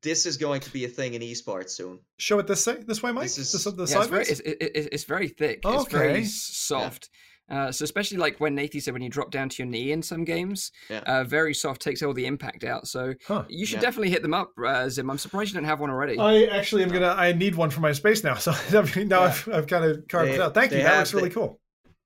this 0.03 0.27
is 0.27 0.37
going 0.37 0.61
to 0.61 0.71
be 0.71 0.85
a 0.85 0.89
thing 0.89 1.15
in 1.15 1.23
esports 1.23 1.71
soon. 1.71 1.99
Show 2.19 2.39
it 2.39 2.47
this 2.47 2.67
way, 2.67 2.77
this 2.87 3.03
way, 3.03 3.13
Mike. 3.13 3.25
This 3.25 3.39
is- 3.39 3.53
This, 3.53 3.65
the 3.65 3.71
Yeah, 3.87 3.99
it's, 4.01 4.09
very, 4.09 4.23
it's, 4.25 4.41
it, 4.41 4.57
it- 4.61 4.89
it's 4.93 5.05
very 5.05 5.29
thick. 5.29 5.61
It's 5.65 5.93
very 5.93 6.11
Okay. 6.11 6.21
s- 6.23 6.35
soft. 6.53 7.09
Uh, 7.51 7.71
so 7.71 7.85
especially 7.85 8.17
like 8.17 8.41
when 8.41 8.57
Nathie 8.57 8.81
said 8.81 8.95
when 8.95 9.03
you 9.03 9.11
drop 9.11 9.31
down 9.31 9.51
to 9.51 9.63
your 9.63 9.71
knee 9.71 9.93
in 9.93 10.03
some 10.03 10.25
games, 10.25 10.73
Yeah. 10.89 11.01
uh, 11.01 11.25
very 11.25 11.53
soft 11.53 11.83
takes 11.83 12.03
all 12.03 12.15
the 12.15 12.25
impact 12.25 12.65
out. 12.65 12.87
So 12.89 13.13
Huh. 13.29 13.45
you 13.49 13.67
should 13.67 13.77
Yeah. 13.77 13.81
definitely 13.83 14.09
hit 14.11 14.23
them 14.23 14.33
up, 14.33 14.53
uh, 14.65 14.89
Zim. 14.89 15.11
I'm 15.11 15.19
surprised 15.19 15.51
you 15.53 15.55
don't 15.61 15.69
have 15.69 15.79
one 15.79 15.91
already. 15.91 16.19
I 16.19 16.45
actually 16.45 16.85
am 16.85 16.89
gonna. 16.89 17.09
I 17.19 17.33
need 17.33 17.55
one 17.55 17.69
for 17.69 17.81
my 17.81 17.93
space 17.93 18.25
now. 18.25 18.35
So 18.39 18.53
now 18.73 18.85
Yeah. 19.05 19.21
I've, 19.21 19.49
I've 19.53 19.67
kind 19.67 19.85
of 19.85 20.09
carved 20.09 20.31
They- 20.31 20.35
it 20.37 20.41
out. 20.41 20.55
Thank 20.55 20.73
you. 20.73 20.79
That 20.79 20.87
have- 20.87 20.97
looks 21.01 21.13
really 21.15 21.29
they- 21.29 21.35
cool. 21.35 21.61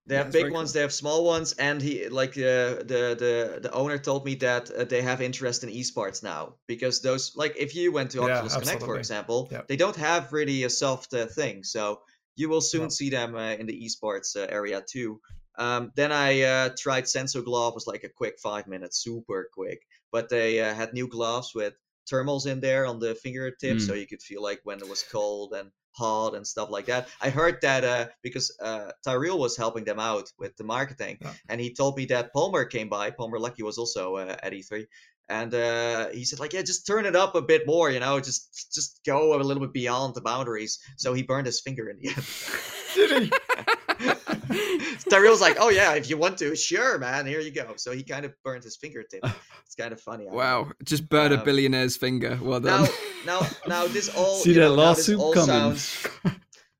They 0.08 0.16
have 0.16 0.28
it's 0.28 0.36
big 0.36 0.50
ones, 0.50 0.70
cool. 0.70 0.74
they 0.74 0.80
have 0.80 0.92
small 0.92 1.24
ones, 1.24 1.52
and 1.52 1.82
he 1.82 2.08
like 2.08 2.30
uh, 2.30 2.82
the 2.92 3.14
the 3.24 3.58
the 3.62 3.72
owner 3.72 3.98
told 3.98 4.24
me 4.24 4.34
that 4.36 4.70
uh, 4.70 4.84
they 4.84 5.02
have 5.02 5.20
interest 5.20 5.62
in 5.64 5.70
esports 5.70 6.22
now 6.22 6.56
because 6.66 7.00
those 7.02 7.36
like 7.36 7.54
if 7.56 7.74
you 7.76 7.92
went 7.92 8.10
to 8.12 8.22
Yeah, 8.22 8.24
Oculus 8.36 8.56
Connect 8.56 8.82
for 8.82 8.96
example, 8.98 9.50
they 9.68 9.76
don't 9.76 9.96
have 9.96 10.32
really 10.32 10.64
a 10.64 10.70
soft 10.70 11.12
uh, 11.14 11.26
thing, 11.26 11.62
so 11.64 12.00
you 12.36 12.48
will 12.48 12.60
soon 12.62 12.90
see 12.90 13.10
them 13.10 13.34
uh, 13.34 13.52
in 13.52 13.66
the 13.66 13.84
esports 13.84 14.34
uh, 14.36 14.46
area 14.48 14.82
too. 14.82 15.20
Um, 15.58 15.92
then 15.96 16.12
I 16.12 16.42
uh, 16.42 16.70
tried 16.78 17.08
Sensor 17.08 17.42
Glove, 17.42 17.74
was 17.74 17.86
like 17.86 18.04
a 18.04 18.08
quick 18.08 18.38
five 18.40 18.66
minutes, 18.66 19.02
super 19.02 19.50
quick, 19.52 19.80
but 20.12 20.28
they 20.28 20.60
uh, 20.60 20.72
had 20.74 20.92
new 20.94 21.08
gloves 21.08 21.52
with 21.54 21.74
thermals 22.10 22.46
in 22.46 22.60
there 22.60 22.86
on 22.86 22.98
the 23.00 23.14
fingertips, 23.14 23.84
Mm. 23.84 23.86
so 23.86 23.94
you 23.94 24.06
could 24.06 24.22
feel 24.22 24.42
like 24.42 24.60
when 24.64 24.78
it 24.80 24.88
was 24.88 25.02
cold 25.12 25.52
and 25.52 25.70
hot 25.98 26.34
and 26.36 26.46
stuff 26.46 26.70
like 26.70 26.86
that. 26.86 27.08
I 27.20 27.30
heard 27.30 27.56
that 27.62 27.82
uh, 27.84 28.06
because 28.22 28.46
uh, 28.62 28.90
Tyrell 29.04 29.38
was 29.38 29.56
helping 29.56 29.84
them 29.84 29.98
out 29.98 30.26
with 30.38 30.56
the 30.56 30.64
marketing, 30.64 31.18
Yeah. 31.20 31.32
and 31.48 31.60
he 31.60 31.74
told 31.74 31.96
me 31.98 32.06
that 32.06 32.32
Palmer 32.32 32.64
came 32.64 32.88
by. 32.88 33.10
Palmer 33.10 33.38
Luckey 33.38 33.62
was 33.62 33.78
also 33.78 34.16
uh, 34.16 34.36
at 34.42 34.52
E3, 34.52 34.86
and 35.28 35.52
uh, 35.54 36.08
he 36.10 36.24
said 36.24 36.40
like, 36.40 36.52
yeah, 36.54 36.62
just 36.62 36.86
turn 36.86 37.04
it 37.06 37.16
up 37.16 37.34
a 37.34 37.42
bit 37.42 37.66
more, 37.66 37.90
you 37.90 38.00
know, 38.00 38.20
just 38.20 38.72
just 38.74 39.00
go 39.04 39.34
a 39.34 39.38
little 39.48 39.60
bit 39.66 39.72
beyond 39.72 40.14
the 40.14 40.22
boundaries. 40.22 40.78
So 40.96 41.12
he 41.14 41.22
burned 41.22 41.46
his 41.46 41.60
finger 41.60 41.88
in 41.90 41.98
the 42.00 42.08
end. 42.08 42.24
Did 42.94 43.22
he? 43.24 43.32
Tyrell's 45.10 45.40
like, 45.40 45.56
oh 45.60 45.70
yeah, 45.70 45.94
if 45.94 46.08
you 46.10 46.16
want 46.16 46.38
to, 46.38 46.54
sure, 46.56 46.98
man, 46.98 47.26
here 47.26 47.40
you 47.40 47.50
go. 47.50 47.74
So 47.76 47.92
he 47.92 48.02
kind 48.02 48.24
of 48.24 48.32
burned 48.44 48.64
his 48.64 48.76
fingertip. 48.76 49.20
It's 49.66 49.74
kind 49.74 49.92
of 49.92 50.00
funny. 50.00 50.24
I 50.24 50.26
don't 50.26 50.32
know. 50.34 50.38
wow, 50.38 50.70
just 50.84 51.08
burn 51.08 51.32
a 51.32 51.36
Um, 51.36 51.44
billionaire's 51.44 51.96
finger. 51.96 52.38
Well 52.40 52.60
done. 52.60 52.88
Now, 53.26 53.40
now, 53.40 53.46
now, 53.66 53.86
this 53.86 54.08
all 54.16 54.36
See 54.36 54.50
you 54.50 54.54
that 54.56 54.60
know, 54.60 54.76
now 54.76 54.94
this 54.94 55.08
lawsuit 55.08 55.18
all 55.18 55.32
coming. 55.34 55.46
sounds 55.46 56.06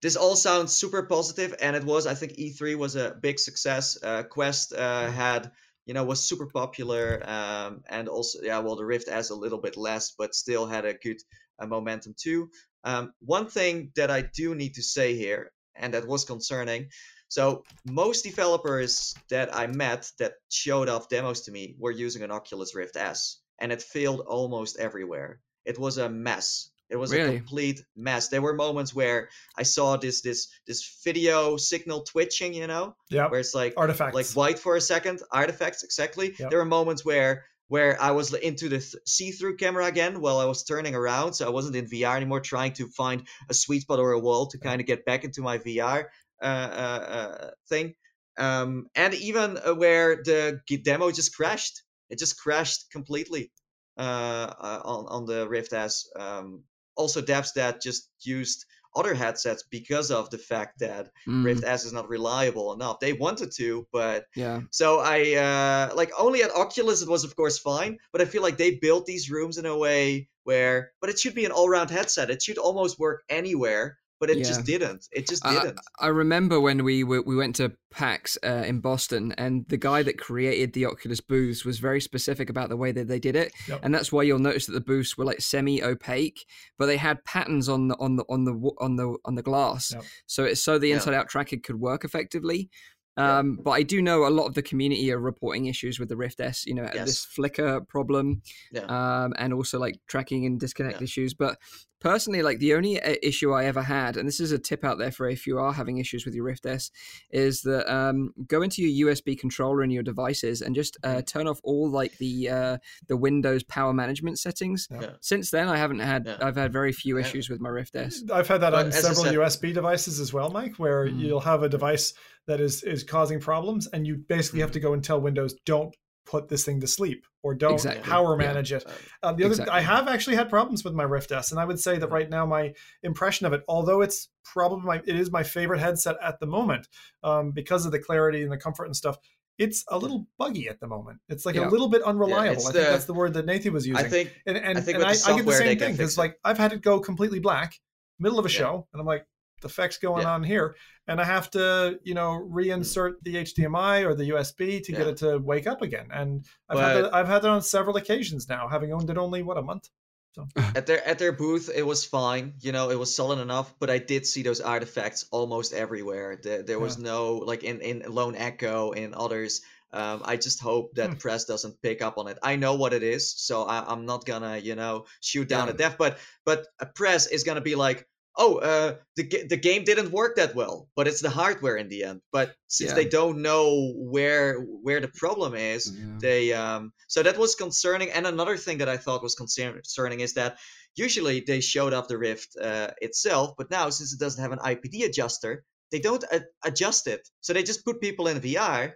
this 0.03 0.16
all 0.16 0.36
sounds 0.36 0.73
super 0.73 1.03
positive 1.03 1.55
and 1.61 1.74
it 1.74 1.85
was 1.85 2.07
i 2.07 2.15
think 2.15 2.32
e3 2.32 2.77
was 2.77 2.97
a 2.97 3.16
big 3.20 3.39
success 3.39 3.99
uh, 4.03 4.23
quest 4.23 4.73
uh, 4.73 5.11
had 5.11 5.51
you 5.86 5.95
know 5.95 6.05
was 6.05 6.28
super 6.28 6.47
popular 6.47 7.23
um, 7.28 7.82
and 7.89 8.09
also 8.09 8.39
yeah 8.43 8.59
well 8.61 8.77
the 8.77 8.85
rift 8.85 9.09
has 9.09 9.31
a 9.31 9.35
little 9.35 9.59
bit 9.59 9.77
less 9.77 10.12
but 10.16 10.35
still 10.35 10.66
had 10.66 10.85
a 10.85 10.95
good 10.95 11.16
uh, 11.59 11.66
momentum 11.66 12.15
too 12.16 12.49
um, 12.85 13.12
one 13.20 13.47
thing 13.49 13.90
that 13.97 14.11
i 14.11 14.23
do 14.23 14.55
need 14.55 14.74
to 14.74 14.82
say 14.82 15.16
here 15.16 15.51
and 15.78 15.94
that 15.94 16.06
was 16.06 16.24
concerning 16.24 16.88
so 17.28 17.64
most 17.84 18.24
developers 18.24 19.14
that 19.30 19.55
i 19.55 19.66
met 19.66 20.10
that 20.18 20.32
showed 20.50 20.88
off 20.88 21.09
demos 21.09 21.42
to 21.42 21.50
me 21.52 21.74
were 21.78 21.90
using 21.92 22.22
an 22.22 22.30
oculus 22.30 22.74
rift 22.74 22.96
s 22.96 23.38
and 23.59 23.72
it 23.72 23.82
failed 23.82 24.20
almost 24.20 24.78
everywhere 24.78 25.40
it 25.64 25.78
was 25.78 25.98
a 25.98 26.09
mess 26.09 26.70
it 26.90 26.96
was 26.96 27.12
a 27.12 27.22
complete 27.36 27.82
mess 27.94 28.28
there 28.28 28.40
were 28.40 28.55
moments 28.55 28.94
where 28.94 29.28
I 29.59 29.62
saw 29.64 29.98
this 29.98 30.22
this 30.22 30.48
this 30.66 31.00
video 31.05 31.59
signal 31.59 32.00
twitching, 32.05 32.55
you 32.55 32.66
know, 32.66 32.96
Yeah. 33.10 33.28
where 33.28 33.40
it's 33.40 33.55
like 33.55 33.74
Artifacts. 33.76 34.14
like 34.14 34.30
white 34.30 34.59
for 34.59 34.74
a 34.74 34.80
second, 34.80 35.20
artifacts 35.30 35.82
exactly. 35.84 36.34
Yep. 36.38 36.48
There 36.48 36.59
were 36.60 36.64
moments 36.64 37.05
where 37.05 37.44
where 37.69 38.01
I 38.01 38.11
was 38.11 38.35
into 38.35 38.69
the 38.69 38.78
th- 38.78 38.97
see-through 39.07 39.57
camera 39.57 39.86
again 39.86 40.20
while 40.20 40.39
I 40.39 40.47
was 40.47 40.65
turning 40.65 40.95
around, 40.95 41.35
so 41.35 41.47
I 41.47 41.51
wasn't 41.51 41.77
in 41.77 41.86
VR 41.86 42.16
anymore, 42.16 42.40
trying 42.40 42.73
to 42.74 42.89
find 42.89 43.27
a 43.49 43.55
sweet 43.55 43.82
spot 43.82 43.99
or 43.99 44.12
a 44.12 44.19
wall 44.19 44.47
to 44.49 44.59
kind 44.59 44.81
of 44.81 44.86
get 44.86 45.05
back 45.05 45.24
into 45.24 45.43
my 45.43 45.59
VR 45.59 46.07
uh, 46.43 46.45
uh, 46.45 46.49
uh, 46.49 47.51
thing. 47.69 47.95
Um, 48.39 48.86
and 48.95 49.15
even 49.15 49.59
uh, 49.59 49.74
where 49.74 50.16
the 50.16 50.61
demo 50.82 51.11
just 51.11 51.36
crashed, 51.36 51.82
it 52.09 52.19
just 52.19 52.40
crashed 52.40 52.90
completely 52.90 53.51
uh, 53.99 54.55
uh, 54.61 54.81
on 54.85 55.07
on 55.09 55.27
the 55.27 55.49
Rift 55.49 55.73
S. 55.73 56.09
Um, 56.16 56.62
also, 56.97 57.20
devs 57.20 57.55
that 57.55 57.82
just 57.82 58.09
used 58.23 58.65
other 58.99 59.15
headsets 59.15 59.62
because 59.70 60.11
of 60.11 60.31
the 60.31 60.39
fact 60.39 60.81
that 60.81 61.11
Mm, 61.27 61.45
Rift 61.45 61.65
S 61.65 61.85
is 61.85 61.93
not 61.93 62.09
reliable 62.09 62.73
enough. 62.73 63.01
They 63.01 63.12
wanted 63.12 63.53
to, 63.57 63.87
but 63.93 64.27
yeah, 64.35 64.61
so 64.70 65.01
I 65.01 65.35
uh, 65.35 65.95
like 65.95 66.11
only 66.19 66.43
at 66.43 66.51
Oculus 66.55 67.03
it 67.03 67.09
was 67.09 67.25
of 67.25 67.37
course 67.37 67.59
fine, 67.59 67.99
but 68.12 68.20
I 68.20 68.25
feel 68.25 68.43
like 68.43 68.57
they 68.57 68.77
built 68.77 69.07
these 69.07 69.31
rooms 69.31 69.59
in 69.59 69.66
a 69.66 69.77
way 69.77 70.29
where, 70.45 70.93
but 71.01 71.11
it 71.11 71.19
should 71.19 71.35
be 71.35 71.45
an 71.45 71.53
all-round 71.53 71.91
headset. 71.91 72.31
It 72.31 72.43
should 72.43 72.59
almost 72.59 72.99
work 72.99 73.23
anywhere. 73.29 73.99
But 74.20 74.31
it 74.31 74.39
Yeah. 74.39 74.45
just 74.45 74.65
didn't. 74.65 75.09
It 75.12 75.28
just 75.28 75.43
didn't. 75.45 75.78
I 76.01 76.09
remember 76.09 76.61
when 76.61 76.85
we 76.85 77.05
were, 77.05 77.23
we 77.23 77.36
went 77.36 77.57
to 77.57 77.73
PAX 77.90 78.36
uh, 78.45 78.65
in 78.66 78.81
Boston, 78.81 79.32
and 79.39 79.65
the 79.69 79.77
guy 79.77 80.03
that 80.03 80.19
created 80.19 80.73
the 80.73 80.86
Oculus 80.86 81.20
booths 81.20 81.65
was 81.65 81.78
very 81.78 82.01
specific 82.01 82.51
about 82.51 82.69
the 82.69 82.77
way 82.77 82.93
that 82.93 83.09
they 83.09 83.19
did 83.19 83.36
it, 83.36 83.53
Yep. 83.69 83.81
and 83.82 83.95
that's 83.95 84.12
why 84.12 84.23
you'll 84.24 84.39
notice 84.39 84.66
that 84.66 84.73
the 84.73 84.81
booths 84.81 85.16
were 85.16 85.24
like 85.24 85.40
semi-opaque, 85.40 86.45
but 86.78 86.86
they 86.86 86.97
had 86.97 87.24
patterns 87.24 87.69
on 87.69 87.89
the 87.89 87.97
on 87.99 88.16
the 88.16 88.24
on 88.28 88.45
the 88.45 88.53
on 88.78 88.97
the 88.97 89.16
on 89.24 89.35
the 89.36 89.43
glass, 89.43 89.93
Yep. 89.93 90.05
so 90.27 90.45
it's 90.45 90.62
so 90.62 90.78
the 90.78 90.89
Yeah. 90.89 90.95
inside-out 90.97 91.28
tracking 91.28 91.61
could 91.61 91.81
work 91.81 92.05
effectively. 92.05 92.70
Yeah. 93.19 93.39
Um, 93.39 93.59
But 93.62 93.73
I 93.73 93.82
do 93.82 94.01
know 94.01 94.27
a 94.27 94.31
lot 94.31 94.47
of 94.47 94.55
the 94.55 94.62
community 94.62 95.12
are 95.12 95.19
reporting 95.19 95.66
issues 95.66 95.99
with 95.99 96.09
the 96.09 96.16
Rift 96.16 96.40
S, 96.40 96.65
you 96.66 96.74
know, 96.74 96.89
Yes. 96.95 97.07
this 97.07 97.24
flicker 97.24 97.81
problem, 97.82 98.43
Yeah. 98.73 98.85
um, 98.85 99.35
and 99.39 99.53
also 99.53 99.78
like 99.78 99.97
tracking 100.07 100.47
and 100.47 100.59
disconnect 100.61 100.99
Yeah. 101.01 101.05
issues. 101.05 101.35
But 101.35 101.59
personally, 102.01 102.43
like 102.43 102.61
the 102.61 102.74
only 102.74 103.03
uh, 103.03 103.16
issue 103.24 103.51
I 103.53 103.65
ever 103.65 103.82
had, 103.82 104.16
and 104.16 104.28
this 104.28 104.39
is 104.39 104.53
a 104.53 104.59
tip 104.59 104.85
out 104.85 104.99
there 104.99 105.11
for 105.11 105.28
if 105.28 105.49
you 105.49 105.59
are 105.59 105.73
having 105.73 105.99
issues 105.99 106.24
with 106.24 106.32
your 106.35 106.45
Rift 106.45 106.65
S, 106.65 106.93
is 107.31 107.62
that 107.62 107.93
um, 107.93 108.32
go 108.47 108.62
into 108.62 108.82
your 108.82 109.09
USB 109.11 109.35
controller 109.36 109.82
in 109.82 109.90
your 109.90 110.05
devices 110.05 110.62
and 110.62 110.74
just 110.77 110.97
Mm-hmm. 111.03 111.19
uh, 111.19 111.23
turn 111.23 111.49
off 111.49 111.61
all 111.65 111.90
like 111.90 112.16
the 112.19 112.49
uh, 112.49 112.78
the 113.09 113.16
Windows 113.16 113.62
power 113.65 113.93
management 113.93 114.39
settings. 114.39 114.86
Yeah. 114.90 115.11
Since 115.20 115.51
then, 115.51 115.66
I 115.69 115.77
haven't 115.77 115.99
had 116.01 116.27
Yeah. 116.27 116.36
I've 116.40 116.57
had 116.57 116.73
very 116.73 116.93
few 116.93 117.16
Yeah. 117.19 117.24
issues 117.24 117.51
with 117.51 117.61
my 117.61 117.69
Rift 117.69 117.97
S. 117.97 118.23
I've 118.32 118.47
had 118.49 118.61
that 118.61 118.70
But 118.70 118.86
on 118.86 118.93
several 118.93 119.24
said- 119.24 119.35
USB 119.35 119.73
devices 119.73 120.20
as 120.20 120.32
well, 120.32 120.51
Mike, 120.51 120.77
where 120.78 121.07
Mm. 121.07 121.19
you'll 121.20 121.40
have 121.40 121.62
a 121.65 121.69
device 121.69 122.15
that 122.49 122.61
is 122.61 122.83
is 122.83 123.05
causing 123.05 123.39
problems, 123.41 123.87
and 123.87 124.07
you 124.07 124.16
basically 124.16 124.61
have 124.61 124.73
to 124.73 124.81
go 124.81 124.93
and 124.95 125.05
tell 125.05 125.20
Windows, 125.20 125.55
"Don't 125.65 125.95
put 126.27 126.49
this 126.49 126.65
thing 126.65 126.81
to 126.81 126.87
sleep," 126.87 127.25
or 127.43 127.55
"Don't 127.55 127.75
Exactly. 127.75 128.03
power 128.11 128.33
Yeah. 128.33 128.47
manage 128.49 128.73
it." 128.73 128.85
Uh, 128.87 128.93
Um, 129.23 129.37
the 129.37 129.45
other, 129.45 129.70
I 129.70 129.81
have 129.81 130.09
actually 130.09 130.37
had 130.37 130.49
problems 130.51 130.83
with 130.85 130.95
my 130.95 131.05
Rift 131.05 131.31
S, 131.33 131.53
and 131.53 131.61
I 131.61 131.65
would 131.65 131.79
say 131.81 131.97
that 131.99 132.09
right 132.11 132.29
now 132.29 132.45
my 132.47 132.75
impression 133.03 133.47
of 133.47 133.53
it, 133.53 133.62
although 133.69 134.01
it's 134.03 134.29
probably 134.45 134.85
my, 134.85 134.97
it 135.07 135.16
is 135.16 135.31
my 135.31 135.43
favorite 135.43 135.79
headset 135.81 136.16
at 136.23 136.41
the 136.41 136.47
moment, 136.47 136.89
um, 137.23 137.53
because 137.53 137.87
of 137.87 137.93
the 137.93 137.99
clarity 137.99 138.43
and 138.43 138.51
the 138.53 138.59
comfort 138.59 138.87
and 138.87 138.97
stuff. 138.97 139.16
It's 139.59 139.85
a 139.89 139.99
little 139.99 140.29
buggy 140.39 140.69
at 140.69 140.79
the 140.79 140.87
moment. 140.87 141.19
It's 141.29 141.45
like 141.45 141.57
Yeah. 141.57 141.69
a 141.69 141.70
little 141.70 141.89
bit 141.89 142.03
unreliable. 142.03 142.53
it's 142.53 142.69
I 142.69 142.73
think 142.73 142.89
that's 142.89 143.07
the 143.07 143.15
word 143.15 143.35
that 143.35 143.45
Nathan 143.45 143.73
was 143.73 143.87
using. 143.89 144.07
I 144.07 144.09
think 144.09 144.33
and 144.47 144.57
and, 144.57 144.79
I 144.79 144.81
think 144.81 144.95
and 144.99 145.05
I, 145.05 145.11
I 145.11 145.37
get 145.37 145.45
the 145.45 145.53
same 145.53 145.79
thing 145.79 145.93
because 145.93 146.16
like 146.16 146.39
I've 146.45 146.59
had 146.59 146.73
it 146.73 146.81
go 146.81 147.01
completely 147.01 147.41
black, 147.41 147.75
middle 148.20 148.39
of 148.39 148.47
a 148.47 148.49
Yeah. 148.49 148.59
show, 148.59 148.87
and 148.93 149.01
I'm 149.01 149.07
like, 149.07 149.27
the 149.60 149.68
feck's 149.68 149.98
going 149.98 150.22
Yeah. 150.24 150.32
on 150.35 150.43
here, 150.43 150.76
and 151.06 151.20
I 151.20 151.24
have 151.24 151.51
to 151.52 151.98
you 152.02 152.14
know 152.14 152.47
reinsert 152.51 153.14
the 153.22 153.36
HDMI 153.36 154.05
or 154.05 154.14
the 154.14 154.30
USB 154.30 154.82
to 154.85 154.93
get 154.93 155.06
it 155.06 155.16
to 155.18 155.39
wake 155.39 155.66
up 155.66 155.82
again. 155.82 156.09
And 156.12 156.44
I've 156.68 156.78
had 156.78 156.94
that, 157.05 157.14
I've 157.14 157.26
had 157.28 157.43
that 157.43 157.51
on 157.51 157.62
several 157.62 157.97
occasions 157.97 158.48
now, 158.48 158.68
having 158.68 158.93
owned 158.93 159.10
it 159.10 159.18
only 159.18 159.43
what 159.43 159.59
a 159.59 159.62
month. 159.62 159.89
So. 160.35 160.47
at 160.76 160.86
their 160.86 161.05
at 161.09 161.18
their 161.18 161.32
booth 161.32 161.70
it 161.74 161.82
was 161.85 162.05
fine 162.05 162.52
you 162.60 162.70
know 162.70 162.90
it 162.90 162.98
was 162.98 163.12
solid 163.16 163.39
enough 163.40 163.74
but 163.80 163.89
i 163.90 163.97
did 163.98 164.26
see 164.26 164.43
those 164.43 164.60
artifacts 164.60 165.24
almost 165.32 165.72
everywhere 165.72 166.39
there, 166.43 166.62
there 166.62 166.78
was 166.78 166.98
no 166.98 167.36
like 167.36 167.64
in 167.64 167.80
in 167.80 168.02
lone 168.06 168.36
echo 168.36 168.90
in 168.93 169.14
others 169.14 169.62
um, 169.93 170.20
i 170.26 170.36
just 170.36 170.60
hope 170.60 170.94
that 170.94 171.10
Hmm. 171.10 171.16
press 171.16 171.47
doesn't 171.47 171.80
pick 171.82 172.02
up 172.02 172.18
on 172.18 172.28
it 172.28 172.39
i 172.43 172.55
know 172.56 172.74
what 172.74 172.93
it 172.93 173.02
is 173.02 173.32
so 173.40 173.64
I, 173.64 173.90
i'm 173.90 174.05
not 174.05 174.26
gonna 174.26 174.59
you 174.59 174.74
know 174.76 175.06
shoot 175.22 175.48
down 175.48 175.66
Yeah. 175.68 175.74
a 175.74 175.76
death 175.76 175.97
but 175.98 176.18
but 176.44 176.66
a 176.78 176.86
press 176.86 177.26
is 177.26 177.43
gonna 177.43 177.62
be 177.62 177.74
like 177.74 178.06
oh 178.39 178.56
uh 178.59 178.94
the, 179.16 179.24
the 179.48 179.56
game 179.56 179.82
didn't 179.85 180.12
work 180.12 180.36
that 180.36 180.55
well 180.55 180.89
but 180.97 181.06
it's 181.09 181.20
the 181.20 181.31
hardware 181.31 181.77
in 181.77 181.89
the 181.89 182.05
end. 182.05 182.20
But 182.32 182.55
since 182.69 182.90
Yeah. 182.90 182.94
they 182.97 183.09
don't 183.09 183.43
know 183.43 183.93
where 183.97 184.60
where 184.86 185.01
the 185.01 185.12
problem 185.23 185.55
is 185.55 185.82
Yeah. 185.93 186.19
they 186.27 186.52
um 186.52 186.93
so 187.09 187.23
that 187.23 187.36
was 187.39 187.55
concerning. 187.55 188.10
And 188.10 188.27
another 188.27 188.56
thing 188.56 188.78
that 188.78 188.89
i 188.89 188.97
thought 188.97 189.23
was 189.23 189.35
concerning 189.35 190.20
is 190.20 190.32
that 190.35 190.59
usually 190.97 191.40
they 191.47 191.60
showed 191.60 191.93
off 191.93 192.09
the 192.09 192.19
rift 192.19 192.51
uh, 192.69 192.90
itself 193.06 193.55
but 193.59 193.70
now 193.70 193.90
since 193.90 194.12
it 194.12 194.20
doesn't 194.24 194.43
have 194.43 194.52
an 194.52 194.59
ipd 194.73 195.05
adjuster 195.05 195.65
they 195.90 196.01
don't 196.01 196.24
adjust 196.65 197.06
it. 197.06 197.23
So 197.40 197.52
they 197.52 197.62
just 197.62 197.85
put 197.85 198.01
people 198.01 198.27
in 198.28 198.40
vr 198.40 198.93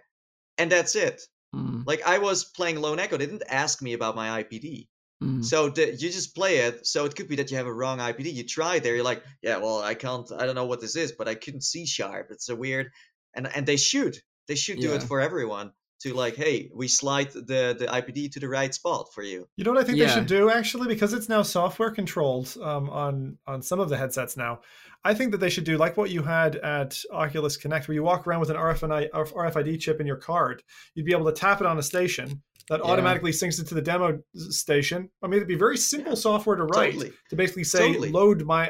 and 0.59 0.71
that's 0.71 0.95
it. 0.95 1.21
Mm, 1.55 1.83
like 1.85 2.01
i 2.13 2.17
was 2.17 2.45
playing 2.57 2.77
lone 2.81 2.99
echo 2.99 3.17
they 3.17 3.25
didn't 3.27 3.43
ask 3.63 3.81
me 3.81 3.93
about 3.93 4.15
my 4.15 4.27
ipd 4.43 4.87
mm. 5.21 5.43
so 5.43 5.69
the, 5.69 5.91
you 5.91 6.09
just 6.09 6.35
play 6.35 6.57
it 6.59 6.85
so 6.85 7.05
it 7.05 7.15
could 7.15 7.27
be 7.27 7.35
that 7.35 7.51
you 7.51 7.57
have 7.57 7.67
a 7.67 7.73
wrong 7.73 7.99
ipd 7.99 8.33
you 8.33 8.43
try 8.45 8.79
there 8.79 8.95
you're 8.95 9.03
like 9.03 9.23
yeah 9.41 9.57
well 9.57 9.81
i 9.81 9.93
can't 9.93 10.31
i 10.37 10.45
don't 10.45 10.55
know 10.55 10.65
what 10.65 10.81
this 10.81 10.95
is 10.95 11.11
but 11.11 11.27
i 11.27 11.35
couldn't 11.35 11.61
see 11.61 11.85
sharp 11.85 12.27
it's 12.31 12.49
a 12.49 12.55
weird 12.55 12.91
and 13.35 13.47
and 13.55 13.65
they 13.65 13.77
should 13.77 14.17
they 14.47 14.55
should 14.55 14.79
do 14.79 14.93
it 14.93 15.03
for 15.03 15.21
everyone 15.21 15.71
to 16.03 16.13
like 16.13 16.35
hey 16.35 16.69
we 16.75 16.87
slide 16.87 17.31
the 17.31 17.75
the 17.79 17.87
ipd 17.89 18.31
to 18.31 18.39
the 18.39 18.47
right 18.47 18.73
spot 18.73 19.07
for 19.13 19.23
you 19.23 19.47
You 19.55 19.63
know 19.63 19.71
what 19.71 19.81
I 19.81 19.85
think 19.85 19.97
they 19.97 20.07
should 20.07 20.27
do 20.27 20.49
actually, 20.49 20.87
because 20.87 21.13
it's 21.13 21.29
now 21.29 21.41
software 21.43 21.91
controlled 21.91 22.55
um, 22.61 22.89
on 22.89 23.37
on 23.47 23.61
some 23.61 23.79
of 23.79 23.89
the 23.89 23.97
headsets 23.97 24.35
now. 24.35 24.59
I 25.05 25.13
think 25.13 25.31
that 25.31 25.39
they 25.39 25.49
should 25.49 25.65
do 25.65 25.77
like 25.77 25.97
what 25.97 26.09
you 26.09 26.23
had 26.23 26.55
at 26.57 27.01
Oculus 27.11 27.57
Connect, 27.57 27.87
where 27.87 27.95
you 27.95 28.03
walk 28.03 28.25
around 28.25 28.39
with 28.39 28.49
an 28.49 28.55
RFID, 28.55 29.11
RFID 29.11 29.79
chip 29.79 29.99
in 29.99 30.07
your 30.07 30.15
card. 30.17 30.63
You'd 30.95 31.05
be 31.05 31.11
able 31.11 31.25
to 31.25 31.33
tap 31.33 31.59
it 31.59 31.67
on 31.67 31.77
a 31.77 31.83
station 31.83 32.41
that 32.69 32.79
Yeah. 32.83 32.89
automatically 32.91 33.31
syncs 33.31 33.59
it 33.59 33.67
to 33.67 33.75
the 33.75 33.81
demo 33.81 34.19
station. 34.35 35.09
I 35.21 35.27
mean, 35.27 35.37
it'd 35.37 35.47
be 35.47 35.55
very 35.55 35.77
simple 35.77 36.15
software 36.15 36.55
to 36.55 36.63
write 36.65 36.93
totally 36.93 37.13
to 37.29 37.35
basically 37.35 37.63
say 37.65 37.87
Totally. 37.87 38.11
load 38.11 38.43
my 38.45 38.69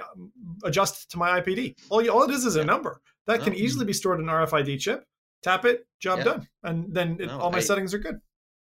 adjust 0.64 1.12
to 1.12 1.18
my 1.18 1.40
IPD. 1.42 1.76
All 1.90 2.02
you, 2.02 2.12
all 2.12 2.24
it 2.24 2.32
is 2.32 2.46
is 2.46 2.56
a 2.56 2.64
number 2.66 3.02
that 3.28 3.42
can 3.42 3.54
Oh. 3.54 3.58
easily 3.58 3.86
be 3.86 3.94
stored 3.94 4.20
in 4.20 4.28
an 4.30 4.34
RFID 4.36 4.78
chip. 4.80 5.06
Tap 5.42 5.66
it, 5.66 5.86
job 6.00 6.20
Yeah. 6.20 6.24
done, 6.26 6.48
and 6.64 6.94
then 6.94 7.18
it, 7.20 7.26
No, 7.28 7.40
all 7.40 7.52
my 7.52 7.58
I- 7.58 7.62
settings 7.62 7.94
are 7.94 8.00
good. 8.00 8.20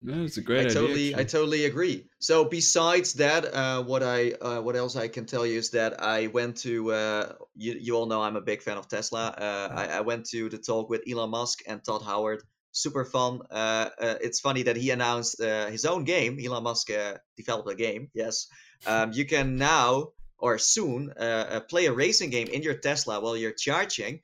No, 0.04 0.24
it's 0.24 0.38
a 0.38 0.42
great 0.42 0.60
I 0.60 0.62
idea. 0.66 0.74
totally, 0.76 1.16
I 1.16 1.24
totally 1.24 1.66
agree. 1.66 2.06
So 2.20 2.46
besides 2.46 3.14
that, 3.14 3.52
uh, 3.52 3.82
what 3.84 4.04
I, 4.04 4.34
uh, 4.34 4.62
what 4.62 4.76
else 4.76 4.96
I 4.96 5.08
can 5.08 5.26
tell 5.26 5.44
you 5.44 5.58
is 5.58 5.72
that 5.72 6.00
I 6.00 6.28
went 6.28 6.56
to, 6.58 6.92
uh, 6.94 7.34
you, 7.56 7.74
you 7.80 7.96
all 7.96 8.06
know 8.06 8.22
I'm 8.22 8.36
a 8.36 8.42
big 8.42 8.62
fan 8.62 8.78
of 8.78 8.88
Tesla. 8.88 9.30
Uh, 9.30 9.70
I, 9.74 9.86
I 9.98 10.02
went 10.02 10.28
to 10.30 10.50
the 10.50 10.60
talk 10.60 10.88
with 10.92 11.02
Elon 11.12 11.32
Musk 11.32 11.62
and 11.68 11.84
Todd 11.84 12.04
Howard. 12.04 12.44
Super 12.78 13.06
fun. 13.06 13.42
Uh, 13.50 13.90
uh, 14.00 14.16
it's 14.22 14.40
funny 14.40 14.62
that 14.64 14.76
he 14.76 14.92
announced 14.92 15.42
uh, 15.42 15.66
his 15.66 15.84
own 15.84 16.04
game. 16.04 16.38
Elon 16.40 16.62
Musk 16.62 16.92
uh, 16.92 17.16
developed 17.36 17.72
a 17.72 17.74
game. 17.74 18.12
Yes, 18.14 18.48
um, 18.86 19.14
you 19.14 19.26
can 19.26 19.56
now 19.56 20.10
or 20.38 20.60
soon 20.60 21.12
uh, 21.20 21.46
uh, 21.54 21.60
play 21.62 21.88
a 21.88 21.92
racing 21.92 22.30
game 22.30 22.48
in 22.48 22.62
your 22.62 22.76
Tesla 22.76 23.20
while 23.20 23.36
you're 23.36 23.52
charging. 23.52 24.20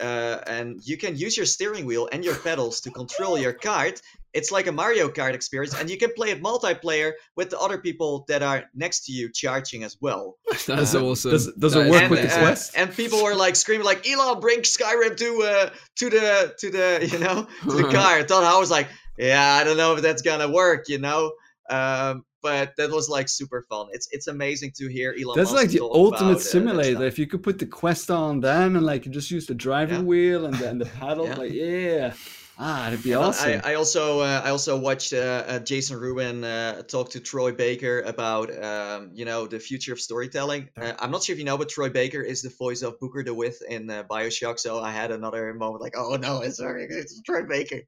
And 0.00 0.80
you 0.82 0.96
can 0.96 1.18
use 1.18 1.36
your 1.36 1.44
steering 1.44 1.84
wheel 1.84 2.08
and 2.10 2.24
your 2.24 2.36
pedals 2.36 2.80
to 2.82 2.90
control 2.90 3.38
your 3.38 3.52
kart 3.52 4.00
it's 4.34 4.52
like 4.52 4.66
a 4.66 4.72
Mario 4.72 5.08
Kart 5.08 5.32
experience, 5.34 5.74
and 5.74 5.88
you 5.88 5.96
can 5.96 6.12
play 6.14 6.30
it 6.30 6.42
multiplayer 6.42 7.12
with 7.36 7.48
the 7.50 7.58
other 7.58 7.78
people 7.78 8.24
that 8.28 8.42
are 8.42 8.64
next 8.74 9.06
to 9.06 9.12
you 9.12 9.30
charging 9.32 9.84
as 9.84 9.96
well. 10.00 10.36
That's 10.66 10.94
Uh, 10.94 11.04
awesome. 11.04 11.30
Does, 11.30 11.52
does 11.54 11.72
That 11.72 11.80
it 11.80 11.86
is 11.86 11.90
work 11.92 12.02
and, 12.02 12.10
with 12.10 12.22
the 12.22 12.34
uh, 12.36 12.38
Quest? 12.40 12.76
and 12.76 12.94
people 12.94 13.22
were 13.24 13.34
like 13.34 13.56
screaming 13.56 13.86
like 13.86 14.06
Elon, 14.08 14.40
bring 14.40 14.60
Skyrim 14.60 15.16
to 15.16 15.42
uh 15.42 15.70
to 15.96 16.10
the 16.10 16.54
to 16.58 16.70
the 16.70 17.08
you 17.10 17.18
know 17.18 17.46
to 17.70 17.76
the 17.82 17.88
car. 17.92 18.18
I 18.18 18.22
thought 18.22 18.44
I 18.44 18.58
was 18.58 18.70
like, 18.70 18.88
yeah, 19.16 19.54
I 19.60 19.64
don't 19.64 19.76
know 19.76 19.94
if 19.96 20.02
that's 20.02 20.22
gonna 20.22 20.48
work, 20.50 20.88
you 20.88 20.98
know. 20.98 21.32
Um, 21.70 22.24
but 22.40 22.72
that 22.76 22.90
was 22.90 23.08
like 23.08 23.28
super 23.28 23.62
fun. 23.68 23.88
It's 23.92 24.08
it's 24.12 24.26
amazing 24.28 24.72
to 24.78 24.88
hear 24.88 25.14
Elon. 25.20 25.36
That's 25.36 25.50
Musk 25.52 25.62
like 25.64 25.70
the 25.72 25.82
ultimate 25.82 26.30
about, 26.30 26.36
uh, 26.36 26.40
simulator. 26.40 26.90
stuff. 26.92 27.02
if 27.02 27.18
you 27.18 27.26
could 27.26 27.42
put 27.42 27.58
the 27.58 27.66
Quest 27.66 28.10
on 28.10 28.40
then 28.40 28.76
and 28.76 28.86
like 28.86 29.04
you 29.06 29.10
just 29.12 29.30
use 29.30 29.46
the 29.46 29.54
driving 29.54 29.98
Yeah. 30.00 30.04
wheel 30.04 30.46
and 30.46 30.54
the, 30.54 30.68
and 30.70 30.80
the 30.84 30.86
paddle, 30.86 31.26
Yeah. 31.26 31.34
like 31.34 31.52
yeah, 31.52 32.12
ah, 32.58 32.88
it'd 32.88 33.02
be 33.02 33.14
awesome. 33.14 33.60
I, 33.64 33.72
I 33.72 33.74
also 33.74 34.20
uh, 34.20 34.42
I 34.44 34.50
also 34.50 34.78
watched 34.78 35.12
uh, 35.12 35.44
uh, 35.46 35.58
Jason 35.60 35.98
Rubin 35.98 36.44
uh, 36.44 36.82
talk 36.82 37.10
to 37.10 37.20
Troy 37.20 37.52
Baker 37.52 38.00
about 38.00 38.50
um, 38.62 39.10
you 39.14 39.24
know 39.24 39.46
the 39.46 39.58
future 39.58 39.92
of 39.92 40.00
storytelling. 40.00 40.68
Uh, 40.76 40.92
I'm 40.98 41.10
not 41.10 41.22
sure 41.22 41.34
if 41.34 41.38
you 41.38 41.44
know, 41.44 41.58
but 41.58 41.68
Troy 41.68 41.88
Baker 41.88 42.20
is 42.20 42.42
the 42.42 42.50
voice 42.50 42.82
of 42.82 42.98
Booker 43.00 43.22
DeWitt 43.22 43.56
in 43.68 43.88
uh, 43.90 44.04
Bioshock. 44.04 44.58
So 44.58 44.80
I 44.80 44.90
had 44.90 45.10
another 45.10 45.52
moment 45.54 45.82
like, 45.82 45.94
oh 45.96 46.16
no, 46.16 46.40
it's, 46.42 46.60
it's 46.60 47.22
Troy 47.22 47.44
Baker. 47.44 47.82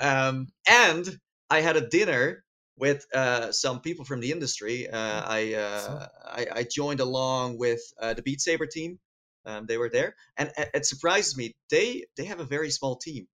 Um, 0.00 0.48
and 0.68 1.06
I 1.50 1.60
had 1.60 1.76
a 1.76 1.86
dinner 1.86 2.44
with 2.76 3.06
uh, 3.14 3.52
some 3.52 3.80
people 3.80 4.04
from 4.04 4.20
the 4.20 4.32
industry. 4.32 4.88
Uh, 4.88 5.22
I, 5.24 5.54
uh, 5.54 6.06
I 6.24 6.46
I 6.52 6.66
joined 6.70 7.00
along 7.00 7.58
with 7.58 7.80
uh, 8.00 8.14
the 8.14 8.22
Beat 8.22 8.40
Saber 8.40 8.66
team. 8.66 8.98
Um, 9.46 9.66
they 9.66 9.76
were 9.76 9.90
there, 9.90 10.16
and 10.36 10.50
it, 10.56 10.70
it 10.74 10.86
surprises 10.86 11.36
me. 11.36 11.52
They 11.70 12.06
they 12.16 12.24
have 12.24 12.40
a 12.40 12.44
very 12.44 12.70
small 12.70 12.96
team. 12.96 13.28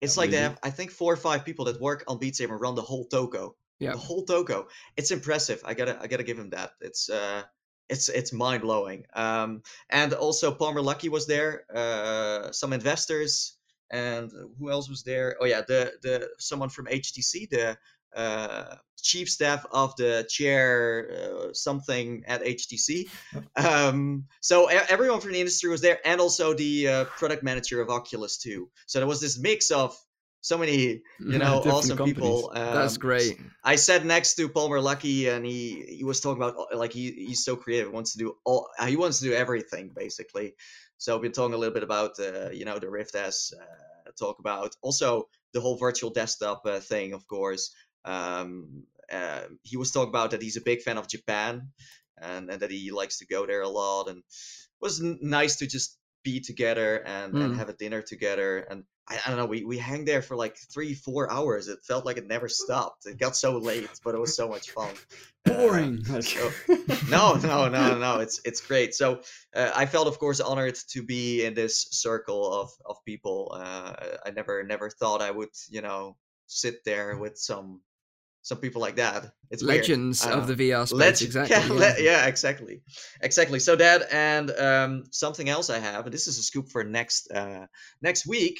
It's 0.00 0.16
Yeah, 0.16 0.22
like 0.22 0.30
they 0.30 0.38
have, 0.38 0.58
I 0.62 0.70
think, 0.70 0.90
four 0.90 1.12
or 1.12 1.16
five 1.16 1.44
people 1.44 1.64
that 1.66 1.80
work 1.80 2.04
on 2.08 2.18
Beat 2.18 2.36
Saber 2.36 2.56
run 2.56 2.74
the 2.74 2.82
whole 2.82 3.06
Toko. 3.06 3.56
Yeah. 3.78 3.92
The 3.92 3.98
whole 3.98 4.24
Toko. 4.24 4.68
It's 4.96 5.10
impressive. 5.10 5.62
I 5.64 5.74
gotta, 5.74 6.00
I 6.00 6.06
gotta 6.06 6.22
give 6.24 6.38
him 6.38 6.50
that. 6.50 6.72
It's, 6.80 7.08
uh, 7.08 7.44
it's, 7.88 8.08
it's 8.08 8.32
mind 8.32 8.62
blowing. 8.62 9.04
Um, 9.14 9.62
and 9.90 10.12
also 10.14 10.54
Palmer 10.54 10.80
Luckey 10.80 11.08
was 11.08 11.26
there. 11.26 11.66
Uh, 11.74 12.52
some 12.52 12.72
investors 12.72 13.58
and 13.90 14.30
who 14.58 14.70
else 14.70 14.88
was 14.88 15.04
there? 15.04 15.36
Oh 15.40 15.44
yeah, 15.44 15.60
the 15.66 15.92
the 16.02 16.30
someone 16.38 16.70
from 16.70 16.86
HTC, 16.86 17.46
the 17.46 17.78
uh, 18.16 18.76
chief 19.02 19.28
staff 19.28 19.66
of 19.70 19.94
the 19.96 20.26
chair 20.28 21.10
uh, 21.12 21.52
something 21.52 22.24
at 22.26 22.42
HTC. 22.42 23.08
Um, 23.56 24.24
so 24.40 24.66
everyone 24.66 25.20
from 25.20 25.32
the 25.32 25.40
industry 25.40 25.70
was 25.70 25.80
there, 25.80 25.98
and 26.04 26.20
also 26.20 26.54
the 26.54 26.88
uh, 26.88 27.04
product 27.04 27.42
manager 27.42 27.80
of 27.80 27.90
Oculus 27.90 28.38
too. 28.38 28.70
So 28.86 28.98
there 28.98 29.08
was 29.08 29.20
this 29.20 29.38
mix 29.38 29.70
of 29.70 29.96
so 30.40 30.58
many 30.58 31.02
you 31.18 31.38
know 31.38 31.60
awesome 31.60 31.96
companies. 31.96 32.14
people. 32.14 32.50
That's 32.54 32.94
Um, 32.94 33.00
great. 33.00 33.40
I 33.62 33.76
sat 33.76 34.04
next 34.04 34.34
to 34.36 34.48
Palmer 34.48 34.78
Luckey, 34.78 35.28
and 35.34 35.44
he 35.44 35.84
he 35.98 36.04
was 36.04 36.20
talking 36.20 36.42
about 36.42 36.56
uh, 36.72 36.76
like 36.76 36.92
he, 36.92 37.10
he's 37.12 37.44
so 37.44 37.56
creative, 37.56 37.92
wants 37.92 38.12
to 38.12 38.18
do 38.18 38.36
all 38.44 38.68
uh, 38.78 38.86
he 38.86 38.96
wants 38.96 39.18
to 39.20 39.24
do 39.26 39.32
everything 39.34 39.90
basically. 39.94 40.54
So 40.98 41.14
I've 41.14 41.22
been 41.22 41.32
talking 41.32 41.54
a 41.54 41.58
little 41.58 41.74
bit 41.74 41.82
about 41.82 42.18
uh, 42.20 42.50
you 42.50 42.64
know 42.64 42.78
the 42.78 42.88
Rift 42.90 43.14
S, 43.14 43.52
uh, 43.58 44.10
talk 44.18 44.38
about 44.38 44.76
also 44.82 45.28
the 45.52 45.60
whole 45.60 45.76
virtual 45.76 46.10
desktop 46.10 46.62
uh, 46.66 46.80
thing, 46.80 47.12
of 47.14 47.26
course. 47.26 47.70
Um, 48.04 48.84
uh, 49.12 49.42
he 49.62 49.76
was 49.76 49.90
talking 49.92 50.08
about 50.08 50.30
that 50.32 50.42
he's 50.42 50.56
a 50.56 50.62
big 50.62 50.82
fan 50.82 50.98
of 50.98 51.08
Japan, 51.08 51.68
and, 52.20 52.50
and 52.50 52.60
that 52.62 52.70
he 52.70 52.90
likes 52.90 53.18
to 53.18 53.26
go 53.26 53.46
there 53.46 53.62
a 53.62 53.68
lot, 53.68 54.08
and 54.08 54.18
it 54.18 54.24
was 54.80 55.02
n- 55.02 55.18
nice 55.22 55.56
to 55.56 55.66
just 55.66 55.98
be 56.22 56.40
together 56.40 56.96
and, 57.04 57.34
and 57.36 57.52
Mm. 57.54 57.58
have 57.58 57.68
a 57.68 57.74
dinner 57.74 58.00
together 58.00 58.58
and 58.70 58.84
I, 59.06 59.18
I 59.26 59.28
don't 59.28 59.36
know. 59.36 59.44
We 59.44 59.62
we 59.64 59.76
hang 59.76 60.06
there 60.06 60.22
for 60.22 60.34
like 60.34 60.56
three, 60.72 60.94
four 60.94 61.30
hours. 61.30 61.68
It 61.68 61.80
felt 61.86 62.06
like 62.06 62.16
it 62.16 62.26
never 62.26 62.48
stopped. 62.48 63.04
It 63.04 63.18
got 63.18 63.36
so 63.36 63.58
late, 63.58 63.90
but 64.02 64.14
it 64.14 64.18
was 64.18 64.34
so 64.34 64.48
much 64.48 64.70
fun. 64.70 64.94
Uh, 65.46 65.52
Boring. 65.52 66.02
so- 66.22 66.50
no, 67.10 67.34
no, 67.42 67.68
no, 67.68 67.98
no. 67.98 68.20
It's 68.20 68.40
it's 68.46 68.62
great. 68.62 68.94
So 68.94 69.20
uh, 69.54 69.70
I 69.76 69.84
felt, 69.84 70.08
of 70.08 70.18
course, 70.18 70.40
honored 70.40 70.76
to 70.92 71.02
be 71.02 71.44
in 71.44 71.52
this 71.52 71.86
circle 71.90 72.50
of 72.62 72.70
of 72.86 72.96
people. 73.04 73.52
Uh, 73.54 73.92
I 74.24 74.30
never 74.30 74.62
never 74.64 74.88
thought 74.88 75.20
I 75.20 75.30
would, 75.30 75.50
you 75.68 75.82
know, 75.82 76.16
sit 76.46 76.76
there 76.86 77.18
with 77.18 77.36
some 77.36 77.82
some 78.44 78.58
people 78.58 78.82
like 78.82 78.96
that. 78.96 79.32
It's 79.50 79.62
weird. 79.62 79.80
Legends 79.80 80.24
I 80.24 80.32
of 80.32 80.46
the 80.46 80.54
VR 80.54 80.86
space. 80.86 80.98
Let's 80.98 81.22
exactly. 81.28 81.56
yeah, 81.56 81.66
yeah. 81.66 81.72
le- 81.72 82.02
yeah, 82.02 82.26
exactly, 82.26 82.82
exactly. 83.22 83.58
So 83.58 83.74
that 83.74 84.12
and 84.12 84.50
um, 84.50 85.04
something 85.10 85.48
else 85.48 85.70
I 85.70 85.78
have, 85.78 86.04
and 86.04 86.12
this 86.12 86.28
is 86.28 86.38
a 86.38 86.42
scoop 86.42 86.68
for 86.68 86.84
next 86.84 87.30
uh, 87.32 87.66
next 88.02 88.26
week. 88.26 88.58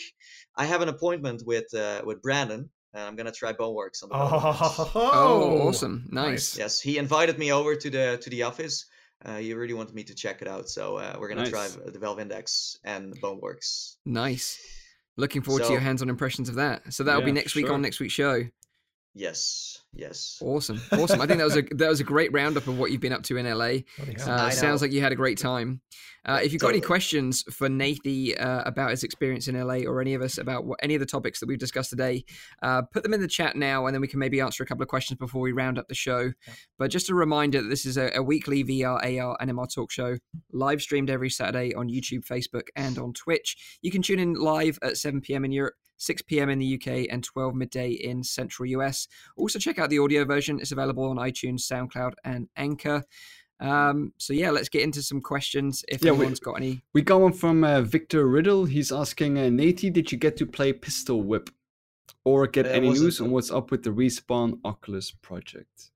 I 0.57 0.65
have 0.65 0.81
an 0.81 0.89
appointment 0.89 1.43
with 1.45 1.73
uh, 1.75 2.01
with 2.03 2.23
Brandon, 2.23 2.71
and 2.95 3.03
I'm 3.03 3.15
gonna 3.15 3.31
try 3.31 3.53
Boneworks 3.53 4.03
on 4.03 4.09
the. 4.09 4.15
Boneworks. 4.15 4.91
Oh, 4.95 5.69
awesome. 5.69 6.07
Nice. 6.11 6.57
Yes, 6.57 6.81
he 6.81 6.97
invited 6.97 7.39
me 7.39 7.53
over 7.53 7.77
to 7.77 7.91
the 7.91 8.19
to 8.23 8.31
the 8.31 8.45
office. 8.45 8.87
Uh, 9.23 9.37
he 9.37 9.53
really 9.53 9.75
wanted 9.75 9.95
me 9.95 10.05
to 10.05 10.15
check 10.15 10.41
it 10.41 10.49
out, 10.49 10.71
so 10.71 10.97
uh, 10.97 11.15
we're 11.19 11.29
gonna 11.29 11.43
Nice. 11.43 11.51
try 11.51 11.69
the 11.69 11.99
Valve 11.99 12.21
Index 12.21 12.79
and 12.85 13.15
Boneworks. 13.21 13.97
Nice. 14.07 14.59
Looking 15.17 15.43
forward 15.43 15.65
to 15.65 15.71
your 15.71 15.81
hands-on 15.81 16.09
impressions 16.09 16.49
of 16.49 16.57
that. 16.57 16.93
So 16.93 17.05
that'll 17.05 17.23
be 17.23 17.31
next 17.31 17.55
week 17.55 17.67
sure. 17.67 17.75
on 17.75 17.83
next 17.83 18.01
week's 18.01 18.15
show. 18.15 18.45
Yes, 19.17 19.81
yes. 19.93 20.39
Awesome, 20.43 20.81
awesome. 20.91 21.21
I 21.21 21.27
think 21.27 21.39
that 21.39 21.45
was 21.45 21.57
a 21.57 21.63
that 21.77 21.89
was 21.89 22.01
a 22.01 22.05
great 22.05 22.33
roundup 22.33 22.67
of 22.67 22.79
what 22.79 22.91
you've 22.91 23.01
been 23.01 23.13
up 23.13 23.23
to 23.25 23.37
in 23.37 23.47
LA. 23.47 23.83
Uh, 24.27 24.51
sounds 24.51 24.83
like 24.83 24.91
you 24.91 25.01
had 25.01 25.13
a 25.13 25.17
great 25.17 25.39
time. 25.39 25.81
Uh, 26.27 26.41
if 26.43 26.53
you've 26.53 26.61
got 26.61 26.71
any 26.71 26.81
questions 26.81 27.43
for 27.51 27.69
Nathie 27.69 28.35
uh, 28.41 28.63
about 28.65 28.91
his 28.91 29.05
experience 29.05 29.47
in 29.47 29.61
LA 29.61 29.81
or 29.87 30.01
any 30.01 30.15
of 30.15 30.23
us 30.23 30.39
about 30.39 30.65
what, 30.65 30.81
any 30.83 30.95
of 30.95 31.01
the 31.01 31.07
topics 31.07 31.39
that 31.39 31.47
we've 31.47 31.59
discussed 31.59 31.91
today, 31.91 32.25
uh, 32.63 32.83
put 32.83 33.03
them 33.03 33.13
in 33.13 33.21
the 33.21 33.29
chat 33.29 33.57
now, 33.57 33.87
and 33.87 33.95
then 33.95 34.01
we 34.01 34.09
can 34.09 34.19
maybe 34.19 34.41
answer 34.41 34.63
a 34.63 34.67
couple 34.67 34.83
of 34.83 34.89
questions 34.89 35.19
before 35.19 35.43
we 35.43 35.53
round 35.53 35.79
up 35.79 35.87
the 35.87 35.95
show. 35.95 36.33
But 36.79 36.91
just 36.91 37.11
a 37.11 37.15
reminder 37.15 37.63
that 37.63 37.69
this 37.69 37.85
is 37.85 37.97
a, 37.99 38.11
a 38.15 38.23
weekly 38.23 38.65
VR, 38.65 38.97
AR, 38.97 39.37
and 39.39 39.51
MR 39.51 39.73
talk 39.73 39.93
show, 39.93 40.17
live 40.53 40.81
streamed 40.81 41.11
every 41.11 41.31
Saturday 41.31 41.75
on 41.75 41.89
YouTube, 41.89 42.27
Facebook, 42.27 42.69
and 42.75 42.99
on 42.99 43.13
Twitch. 43.13 43.79
You 43.83 43.91
can 43.91 44.03
tune 44.03 44.19
in 44.19 44.35
live 44.35 44.79
at 44.83 44.97
7 44.97 45.21
p.m. 45.21 45.45
in 45.45 45.53
Europe. 45.53 45.75
6 45.97 46.23
p.m. 46.23 46.51
in 46.51 46.59
the 46.59 46.75
UK 46.75 47.07
and 47.11 47.23
12 47.25 47.55
midday 47.55 47.91
in 47.91 48.23
central 48.23 48.67
US. 48.67 49.07
Also, 49.37 49.59
check 49.59 49.79
out 49.79 49.91
the 49.91 49.99
audio 49.99 50.25
version. 50.25 50.59
It's 50.61 50.73
available 50.73 51.05
on 51.05 51.17
iTunes, 51.17 51.61
SoundCloud, 51.63 52.13
and 52.25 52.49
Anchor. 52.57 53.03
Um, 53.61 54.13
so 54.19 54.33
yeah, 54.33 54.51
let's 54.51 54.69
get 54.69 54.83
into 54.83 55.01
some 55.03 55.21
questions. 55.21 55.85
If 55.89 56.03
Yeah, 56.05 56.11
we- 56.11 56.17
anyone's 56.19 56.41
got 56.41 56.55
any, 56.55 56.83
We 56.93 57.03
got 57.03 57.21
one 57.21 57.33
from 57.33 57.63
uh, 57.65 57.81
Victor 57.83 58.27
Riddle. 58.27 58.65
He's 58.65 58.91
asking, 58.93 59.39
uh, 59.39 59.43
Nathie, 59.43 59.93
did 59.93 60.11
you 60.11 60.19
get 60.19 60.37
to 60.39 60.47
play 60.47 60.73
Pistol 60.73 61.23
Whip? 61.23 61.51
Or 62.25 62.47
get 62.47 62.67
Uh, 62.67 62.71
any 62.71 62.89
was 62.89 63.01
it- 63.01 63.05
news 63.05 63.21
on 63.21 63.31
what's 63.31 63.51
up 63.51 63.71
with 63.71 63.83
the 63.85 63.91
Respawn 63.91 64.59
Oculus 64.65 65.11
project? 65.13 65.91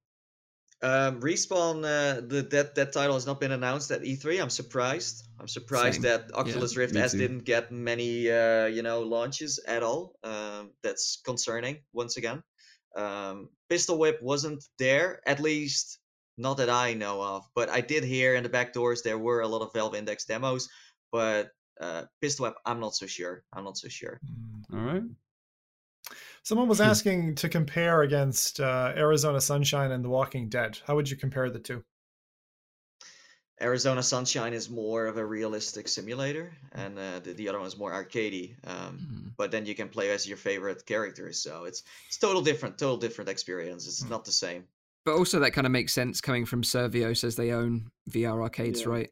Um, 0.80 1.20
Respawn, 1.20 1.78
uh, 1.78 2.20
the, 2.20 2.46
that 2.50 2.76
that 2.76 2.92
title 2.92 3.14
has 3.14 3.26
not 3.26 3.40
been 3.40 3.50
announced 3.50 3.90
at 3.90 4.02
E3. 4.02 4.40
I'm 4.40 4.50
surprised. 4.50 5.26
I'm 5.40 5.48
surprised 5.48 6.02
Same. 6.02 6.02
that 6.02 6.30
Oculus 6.34 6.76
Rift 6.76 6.94
me 6.94 7.00
S 7.00 7.12
too. 7.12 7.18
didn't 7.18 7.44
get 7.44 7.72
many, 7.72 8.30
uh, 8.30 8.66
you 8.66 8.82
know, 8.82 9.02
launches 9.02 9.58
at 9.66 9.82
all. 9.82 10.14
Um, 10.22 10.70
that's 10.82 11.20
concerning 11.24 11.78
once 11.92 12.16
again. 12.16 12.42
Um, 12.96 13.48
Pistol 13.68 13.98
Whip 13.98 14.22
wasn't 14.22 14.64
there, 14.78 15.20
at 15.26 15.40
least 15.40 15.98
not 16.36 16.58
that 16.58 16.70
I 16.70 16.94
know 16.94 17.22
of. 17.22 17.44
But 17.54 17.68
I 17.68 17.80
did 17.80 18.04
hear 18.04 18.36
in 18.36 18.44
the 18.44 18.48
back 18.48 18.72
doors 18.72 19.02
there 19.02 19.18
were 19.18 19.40
a 19.40 19.48
lot 19.48 19.62
of 19.62 19.72
Valve 19.72 19.96
Index 19.96 20.26
demos. 20.26 20.68
But 21.10 21.50
uh, 21.80 22.04
Pistol 22.20 22.46
Whip, 22.46 22.54
I'm 22.64 22.78
not 22.78 22.94
so 22.94 23.06
sure. 23.06 23.42
I'm 23.52 23.64
not 23.64 23.78
so 23.78 23.88
sure. 23.88 24.20
All 24.72 24.78
right. 24.78 25.02
Someone 26.42 26.68
was 26.68 26.78
Hmm. 26.78 26.84
asking 26.84 27.34
to 27.36 27.48
compare 27.48 28.02
against 28.02 28.60
uh, 28.60 28.92
Arizona 28.96 29.40
Sunshine 29.40 29.90
and 29.92 30.04
The 30.04 30.08
Walking 30.08 30.48
Dead. 30.48 30.78
How 30.86 30.94
would 30.96 31.10
you 31.10 31.16
compare 31.16 31.50
the 31.50 31.58
two? 31.58 31.84
Arizona 33.60 34.02
Sunshine 34.04 34.52
is 34.54 34.70
more 34.70 35.06
of 35.06 35.16
a 35.16 35.24
realistic 35.26 35.88
simulator, 35.88 36.52
and 36.72 36.96
uh, 36.96 37.18
the, 37.18 37.32
the 37.32 37.48
other 37.48 37.58
one 37.58 37.66
is 37.66 37.76
more 37.76 37.90
arcadey. 37.92 38.54
Um, 38.64 38.98
Mhm. 38.98 39.32
but 39.36 39.50
then 39.50 39.66
you 39.66 39.74
can 39.74 39.88
play 39.88 40.10
as 40.10 40.28
your 40.28 40.36
favorite 40.36 40.86
characters, 40.86 41.42
so 41.42 41.64
it's 41.64 41.82
it's 42.06 42.18
total 42.18 42.40
different, 42.40 42.78
total 42.78 42.96
different 42.96 43.28
experience. 43.28 43.86
It's 43.88 44.04
Mm. 44.04 44.10
not 44.10 44.24
the 44.24 44.32
same. 44.32 44.64
but 45.04 45.14
also 45.16 45.40
that 45.40 45.52
kind 45.52 45.66
of 45.66 45.70
makes 45.72 45.94
sense 45.94 46.20
coming 46.20 46.44
from 46.44 46.60
Survios 46.62 47.16
says 47.18 47.34
they 47.34 47.50
own 47.52 47.90
VR 48.10 48.42
arcades, 48.42 48.82
Yeah. 48.82 48.88
right? 48.88 49.10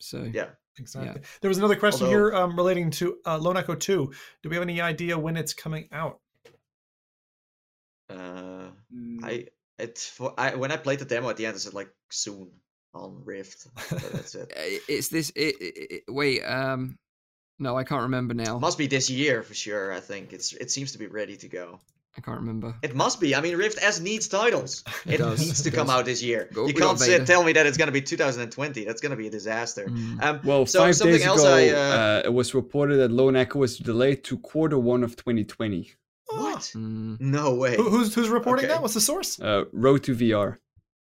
So 0.00 0.22
Yeah. 0.32 0.50
Exactly. 0.78 1.20
There 1.42 1.48
was 1.50 1.58
another 1.58 1.76
question 1.76 2.06
Although- 2.06 2.18
here 2.18 2.34
um, 2.34 2.56
relating 2.56 2.90
to 2.92 3.20
uh, 3.26 3.38
Lone 3.38 3.56
Echo 3.58 3.74
2. 3.74 4.10
Do 4.42 4.48
we 4.48 4.56
have 4.56 4.62
any 4.62 4.80
idea 4.80 5.16
when 5.18 5.36
it's 5.36 5.52
coming 5.52 5.86
out? 5.92 6.18
Uh, 8.10 8.68
Mm, 8.94 9.24
I 9.24 9.46
it 9.78 9.98
for 9.98 10.34
I 10.38 10.54
when 10.54 10.70
I 10.70 10.76
played 10.76 10.98
the 11.00 11.04
demo 11.04 11.28
at 11.30 11.36
the 11.36 11.46
end, 11.46 11.56
it 11.56 11.60
said 11.60 11.74
like 11.74 11.90
soon 12.10 12.50
on 12.92 13.22
Rift. 13.24 13.66
But 13.74 14.12
that's 14.12 14.34
it. 14.34 14.52
it's 14.88 15.08
this. 15.08 15.30
It, 15.30 15.56
it, 15.60 15.74
it- 15.90 16.04
wait, 16.08 16.42
um, 16.42 16.98
no, 17.58 17.76
I 17.76 17.84
can't 17.84 18.02
remember 18.02 18.34
now. 18.34 18.58
Must 18.58 18.78
be 18.78 18.86
this 18.86 19.10
year 19.10 19.42
for 19.42 19.54
sure. 19.54 19.92
I 19.92 20.00
think 20.00 20.32
it's 20.32 20.52
it 20.52 20.70
seems 20.70 20.92
to 20.92 20.98
be 20.98 21.06
ready 21.06 21.36
to 21.38 21.48
go. 21.48 21.80
I 22.16 22.20
can't 22.20 22.38
remember. 22.38 22.76
It 22.82 22.94
must 22.94 23.20
be. 23.20 23.34
I 23.34 23.40
mean, 23.40 23.56
Rift 23.56 23.78
S 23.82 23.98
needs 23.98 24.28
titles. 24.28 24.84
It, 25.06 25.16
does, 25.18 25.40
needs 25.40 25.62
to 25.62 25.70
it 25.70 25.74
come 25.74 25.88
does. 25.88 25.96
out 25.96 26.04
this 26.04 26.22
year. 26.22 26.48
Go- 26.54 26.68
you 26.68 26.74
can't 26.74 26.98
sit, 26.98 27.26
tell 27.26 27.42
me 27.42 27.52
that 27.54 27.66
it's 27.66 27.76
gonna 27.76 27.90
be 27.90 28.00
2020. 28.02 28.84
That's 28.84 29.00
gonna 29.00 29.16
be 29.16 29.26
a 29.26 29.30
disaster. 29.30 29.86
Mm. 29.86 30.22
Um, 30.22 30.40
Well, 30.44 30.64
so 30.66 30.78
five 30.78 30.94
something 30.94 31.16
days 31.16 31.26
else 31.26 31.40
ago, 31.42 31.52
I, 31.54 31.68
uh, 31.70 31.76
uh, 31.76 32.22
it 32.26 32.32
was 32.32 32.54
reported 32.54 32.96
that 32.98 33.10
Lone 33.10 33.34
Echo 33.34 33.58
was 33.58 33.78
delayed 33.78 34.22
to 34.24 34.38
quarter 34.38 34.78
one 34.78 35.02
of 35.02 35.16
2020. 35.16 35.92
What? 36.36 36.60
Mm. 36.74 37.20
No 37.20 37.54
way. 37.54 37.76
Who, 37.76 37.88
who's 37.90 38.14
who's 38.14 38.28
reporting 38.28 38.64
Okay. 38.66 38.74
that? 38.74 38.82
What's 38.82 38.94
the 38.94 39.00
source? 39.00 39.40
Uh, 39.40 39.64
Road 39.72 40.02
to 40.04 40.14
VR. 40.14 40.58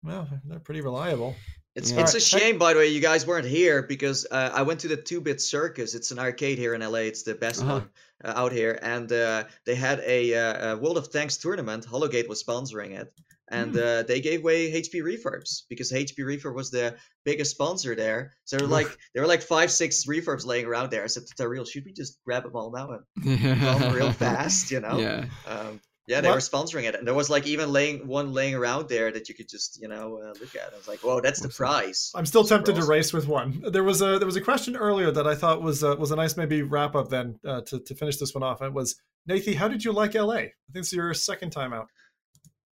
Well, 0.02 0.28
they're 0.44 0.58
pretty 0.60 0.80
reliable. 0.82 1.34
It's 1.74 1.90
Yeah. 1.90 2.02
it's 2.02 2.14
a 2.14 2.20
shame, 2.20 2.56
by 2.58 2.72
the 2.72 2.78
way, 2.78 2.88
you 2.88 3.00
guys 3.00 3.26
weren't 3.26 3.46
here 3.46 3.82
because 3.82 4.26
uh, 4.30 4.50
I 4.54 4.62
went 4.62 4.80
to 4.80 4.88
the 4.88 4.96
Two 4.96 5.20
Bit 5.20 5.40
Circus. 5.40 5.94
It's 5.94 6.10
an 6.12 6.18
arcade 6.18 6.56
here 6.58 6.74
in 6.74 6.82
LA. 6.82 7.08
It's 7.10 7.22
the 7.24 7.34
best 7.34 7.62
Uh-huh. 7.62 7.72
one 7.80 7.88
uh, 8.24 8.32
out 8.42 8.52
here, 8.52 8.78
and 8.82 9.10
uh, 9.10 9.44
they 9.66 9.74
had 9.74 9.98
a, 10.06 10.34
uh, 10.34 10.72
a 10.74 10.76
World 10.76 10.98
of 10.98 11.10
Tanks 11.10 11.36
tournament. 11.36 11.84
Hologate 11.84 12.28
was 12.28 12.42
sponsoring 12.44 12.92
it, 13.00 13.12
and 13.48 13.72
Hmm. 13.72 13.78
uh, 13.78 14.02
they 14.04 14.20
gave 14.20 14.40
away 14.40 14.70
HP 14.72 15.00
refurbs 15.02 15.62
because 15.68 15.92
HP 15.92 16.18
refurb 16.20 16.54
was 16.54 16.70
the 16.70 16.96
biggest 17.24 17.50
sponsor 17.50 17.94
there. 17.94 18.32
So 18.44 18.56
there 18.56 18.66
were 18.66 18.72
like 18.72 18.88
there 19.12 19.22
were 19.22 19.28
like 19.28 19.42
five, 19.42 19.70
six 19.70 20.06
refurbs 20.06 20.46
laying 20.46 20.66
around 20.66 20.90
there. 20.90 21.04
I 21.04 21.08
said 21.08 21.24
to 21.26 21.34
Tariel, 21.42 21.66
should 21.68 21.84
we 21.84 21.92
just 21.92 22.18
grab 22.24 22.44
them 22.44 22.56
all 22.56 22.70
now 22.70 22.90
and 23.24 23.62
run 23.62 23.80
them 23.80 23.92
real 23.94 24.12
fast? 24.12 24.70
You 24.70 24.80
know? 24.86 24.98
Yeah. 24.98 25.26
Um, 25.46 25.80
yeah, 26.06 26.20
they 26.20 26.28
What- 26.28 26.34
were 26.34 26.40
sponsoring 26.40 26.84
it, 26.84 26.94
and 26.94 27.06
there 27.06 27.14
was 27.14 27.30
like 27.30 27.46
even 27.46 27.72
laying 27.72 28.06
one 28.06 28.34
laying 28.34 28.54
around 28.54 28.90
there 28.90 29.10
that 29.10 29.28
you 29.30 29.34
could 29.34 29.48
just 29.48 29.80
you 29.80 29.88
know 29.88 30.20
uh, 30.22 30.34
look 30.38 30.54
at. 30.54 30.70
I 30.72 30.76
was 30.76 30.86
like, 30.86 31.00
"Whoa, 31.00 31.22
that's 31.22 31.40
the 31.40 31.48
Awesome. 31.48 31.56
prize." 31.64 32.12
I'm 32.14 32.26
still 32.26 32.44
Super 32.44 32.62
tempted 32.62 32.82
to 32.82 32.86
race 32.86 33.14
with 33.14 33.26
one. 33.26 33.62
There 33.72 33.84
was 33.84 34.02
a 34.02 34.18
there 34.18 34.26
was 34.26 34.36
a 34.36 34.42
question 34.42 34.76
earlier 34.76 35.10
that 35.10 35.26
I 35.26 35.34
thought 35.34 35.62
was 35.62 35.82
uh, 35.82 35.96
was 35.98 36.10
a 36.10 36.16
nice 36.16 36.36
maybe 36.36 36.60
wrap 36.62 36.94
up 36.94 37.08
then 37.08 37.38
uh, 37.46 37.62
to 37.62 37.80
to 37.80 37.94
finish 37.94 38.18
this 38.18 38.34
one 38.34 38.42
off. 38.42 38.60
It 38.60 38.74
was 38.74 38.96
Nathie, 39.26 39.54
how 39.54 39.66
did 39.68 39.82
you 39.82 39.92
like 39.92 40.12
LA? 40.14 40.34
I 40.34 40.40
think 40.74 40.82
it's 40.84 40.92
your 40.92 41.14
second 41.14 41.50
time 41.52 41.72
out. 41.72 41.88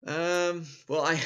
Um, 0.05 0.65
well, 0.87 1.01
I, 1.01 1.21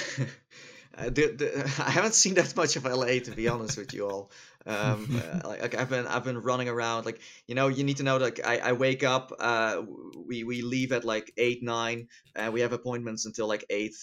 I, 0.97 1.09
the, 1.09 1.27
the, 1.27 1.73
I 1.85 1.89
haven't 1.89 2.13
seen 2.13 2.35
that 2.35 2.55
much 2.55 2.75
of 2.75 2.85
LA 2.85 3.19
to 3.19 3.31
be 3.31 3.47
honest 3.47 3.77
with 3.77 3.93
you 3.93 4.07
all. 4.07 4.31
Um, 4.65 5.21
uh, 5.43 5.47
like, 5.47 5.75
I've 5.75 5.89
been 5.89 6.07
I've 6.07 6.23
been 6.23 6.39
running 6.39 6.69
around. 6.69 7.05
Like 7.05 7.19
you 7.47 7.55
know, 7.55 7.67
you 7.67 7.83
need 7.83 7.97
to 7.97 8.03
know. 8.03 8.17
Like 8.17 8.45
I, 8.45 8.59
I 8.59 8.71
wake 8.73 9.03
up. 9.03 9.31
Uh, 9.39 9.81
we 10.25 10.43
we 10.43 10.61
leave 10.61 10.91
at 10.91 11.05
like 11.05 11.31
eight 11.37 11.63
nine, 11.63 12.07
and 12.35 12.53
we 12.53 12.61
have 12.61 12.73
appointments 12.73 13.25
until 13.25 13.47
like 13.47 13.65
eight 13.69 13.95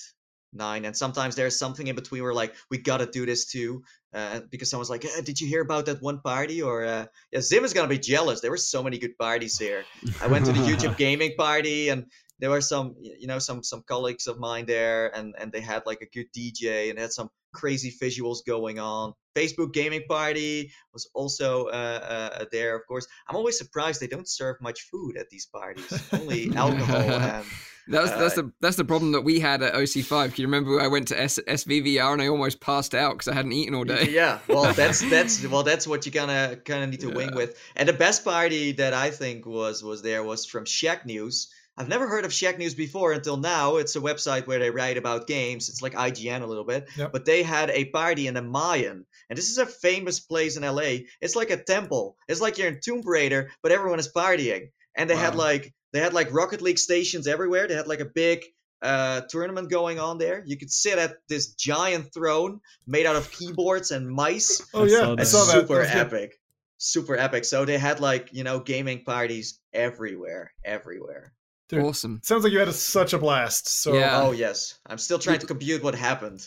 nine, 0.52 0.84
and 0.84 0.96
sometimes 0.96 1.34
there's 1.36 1.58
something 1.58 1.86
in 1.86 1.94
between. 1.94 2.22
Where 2.22 2.30
we're 2.30 2.34
like 2.34 2.54
we 2.70 2.78
gotta 2.78 3.06
do 3.06 3.26
this 3.26 3.44
too, 3.46 3.84
uh, 4.14 4.40
because 4.50 4.70
someone's 4.70 4.90
like, 4.90 5.04
eh, 5.04 5.20
"Did 5.22 5.40
you 5.40 5.46
hear 5.46 5.60
about 5.60 5.86
that 5.86 6.00
one 6.00 6.20
party?" 6.20 6.62
Or 6.62 6.84
uh, 6.84 7.06
yeah, 7.30 7.40
Zim 7.40 7.64
is 7.64 7.74
gonna 7.74 7.88
be 7.88 7.98
jealous. 7.98 8.40
There 8.40 8.50
were 8.50 8.56
so 8.56 8.82
many 8.82 8.98
good 8.98 9.18
parties 9.18 9.58
here. 9.58 9.84
I 10.22 10.28
went 10.28 10.46
to 10.46 10.52
the 10.52 10.60
YouTube 10.60 10.96
gaming 10.96 11.34
party 11.36 11.90
and 11.90 12.06
there 12.40 12.50
were 12.50 12.60
some 12.60 12.94
you 13.00 13.26
know 13.26 13.38
some 13.38 13.62
some 13.62 13.82
colleagues 13.86 14.26
of 14.26 14.38
mine 14.38 14.66
there 14.66 15.14
and 15.16 15.34
and 15.38 15.52
they 15.52 15.60
had 15.60 15.82
like 15.86 16.00
a 16.02 16.06
good 16.06 16.26
DJ 16.36 16.90
and 16.90 16.98
had 16.98 17.12
some 17.12 17.30
crazy 17.52 17.92
visuals 18.02 18.38
going 18.46 18.78
on. 18.78 19.12
Facebook 19.36 19.72
gaming 19.72 20.02
party 20.08 20.72
was 20.92 21.08
also 21.14 21.66
uh, 21.66 22.30
uh, 22.40 22.44
there, 22.52 22.76
of 22.76 22.82
course. 22.86 23.06
I'm 23.28 23.36
always 23.36 23.58
surprised 23.58 24.00
they 24.00 24.06
don't 24.06 24.28
serve 24.28 24.56
much 24.60 24.82
food 24.90 25.16
at 25.16 25.28
these 25.30 25.46
parties. 25.46 25.92
Only 26.12 26.50
alcohol 26.56 26.96
and 27.10 27.44
That's 27.86 28.10
that's 28.12 28.38
Uh, 28.38 28.42
the 28.42 28.52
that's 28.60 28.76
the 28.76 28.84
problem 28.84 29.12
that 29.12 29.22
we 29.22 29.40
had 29.40 29.62
at 29.62 29.74
OC5. 29.74 30.34
Can 30.34 30.42
you 30.42 30.46
remember 30.46 30.80
I 30.80 30.86
went 30.88 31.08
to 31.08 31.20
S- 31.20 31.38
SVVR 31.46 32.12
and 32.14 32.22
I 32.22 32.28
almost 32.28 32.60
passed 32.60 32.94
out 32.94 33.12
because 33.12 33.28
I 33.28 33.34
hadn't 33.34 33.52
eaten 33.52 33.74
all 33.74 33.84
day? 33.84 34.08
Yeah, 34.10 34.38
well, 34.48 34.72
that's 34.80 35.00
that's 35.10 35.46
well, 35.46 35.62
that's 35.64 35.86
what 35.86 36.06
you 36.06 36.12
kind 36.12 36.30
of 36.30 36.64
kind 36.64 36.82
of 36.82 36.90
need 36.90 37.00
to 37.00 37.10
wing 37.10 37.34
with. 37.34 37.58
And 37.76 37.88
the 37.88 37.92
best 37.92 38.24
party 38.24 38.72
that 38.72 38.94
I 38.94 39.10
think 39.10 39.46
was 39.46 39.82
was 39.82 40.02
there 40.02 40.22
was 40.24 40.46
from 40.46 40.64
Shacknews. 40.64 41.48
I've 41.76 41.88
never 41.88 42.06
heard 42.06 42.24
of 42.24 42.30
Shacknews 42.30 42.76
before 42.76 43.12
until 43.12 43.36
now. 43.36 43.76
It's 43.76 43.96
a 43.96 44.00
website 44.00 44.46
where 44.46 44.60
they 44.60 44.70
write 44.70 44.96
about 44.96 45.26
games. 45.26 45.68
It's 45.68 45.82
like 45.82 45.94
IGN 45.94 46.42
a 46.42 46.46
little 46.46 46.64
bit. 46.64 46.88
Yep. 46.96 47.12
But 47.12 47.24
they 47.24 47.42
had 47.42 47.70
a 47.70 47.86
party 47.86 48.28
in 48.28 48.34
the 48.34 48.42
Mayan, 48.42 49.04
and 49.28 49.36
this 49.36 49.50
is 49.50 49.58
a 49.58 49.66
famous 49.66 50.20
place 50.20 50.56
in 50.56 50.62
LA. 50.62 51.06
It's 51.20 51.34
like 51.34 51.50
a 51.50 51.62
temple. 51.62 52.16
It's 52.28 52.40
like 52.40 52.58
you're 52.58 52.68
in 52.68 52.80
Tomb 52.80 53.02
Raider, 53.04 53.50
but 53.62 53.72
everyone 53.72 53.98
is 53.98 54.12
partying. 54.12 54.70
And 54.96 55.10
they 55.10 55.16
had 55.16 55.34
like 55.34 55.74
they 55.92 55.98
had 56.00 56.14
like 56.14 56.32
Rocket 56.32 56.62
League 56.62 56.78
stations 56.78 57.26
everywhere. 57.26 57.66
They 57.66 57.74
had 57.74 57.88
like 57.88 58.00
a 58.00 58.04
big 58.04 58.44
uh, 58.80 59.22
tournament 59.28 59.70
going 59.70 59.98
on 59.98 60.18
there. 60.18 60.44
You 60.46 60.56
could 60.56 60.70
sit 60.70 60.98
at 60.98 61.16
this 61.28 61.54
giant 61.54 62.12
throne 62.14 62.60
made 62.86 63.06
out 63.06 63.16
of 63.16 63.32
keyboards 63.32 63.90
and 63.90 64.08
mice. 64.08 64.62
Oh 64.74 64.84
yeah, 64.84 64.98
saw 64.98 65.16
I 65.18 65.24
saw 65.24 65.44
that. 65.46 65.52
Super 65.52 65.74
That 65.74 65.80
was 65.80 65.88
good. 65.90 66.14
epic. 66.14 66.40
Super 66.78 67.16
epic. 67.16 67.44
So 67.44 67.64
they 67.64 67.78
had 67.78 67.98
like, 67.98 68.28
you 68.32 68.44
know, 68.44 68.60
gaming 68.60 69.02
parties 69.04 69.58
everywhere, 69.72 70.52
everywhere. 70.64 71.32
Dude. 71.68 71.84
Awesome. 71.84 72.20
Sounds 72.22 72.44
like 72.44 72.52
you 72.52 72.58
had 72.58 72.68
a, 72.68 72.72
such 72.72 73.12
a 73.12 73.18
blast. 73.18 73.68
So 73.68 73.94
Yeah. 73.94 74.20
Oh, 74.22 74.32
yes. 74.32 74.78
I'm 74.86 74.98
still 74.98 75.18
trying 75.18 75.38
to 75.40 75.46
compute 75.46 75.82
what 75.82 75.94
happened. 75.94 76.46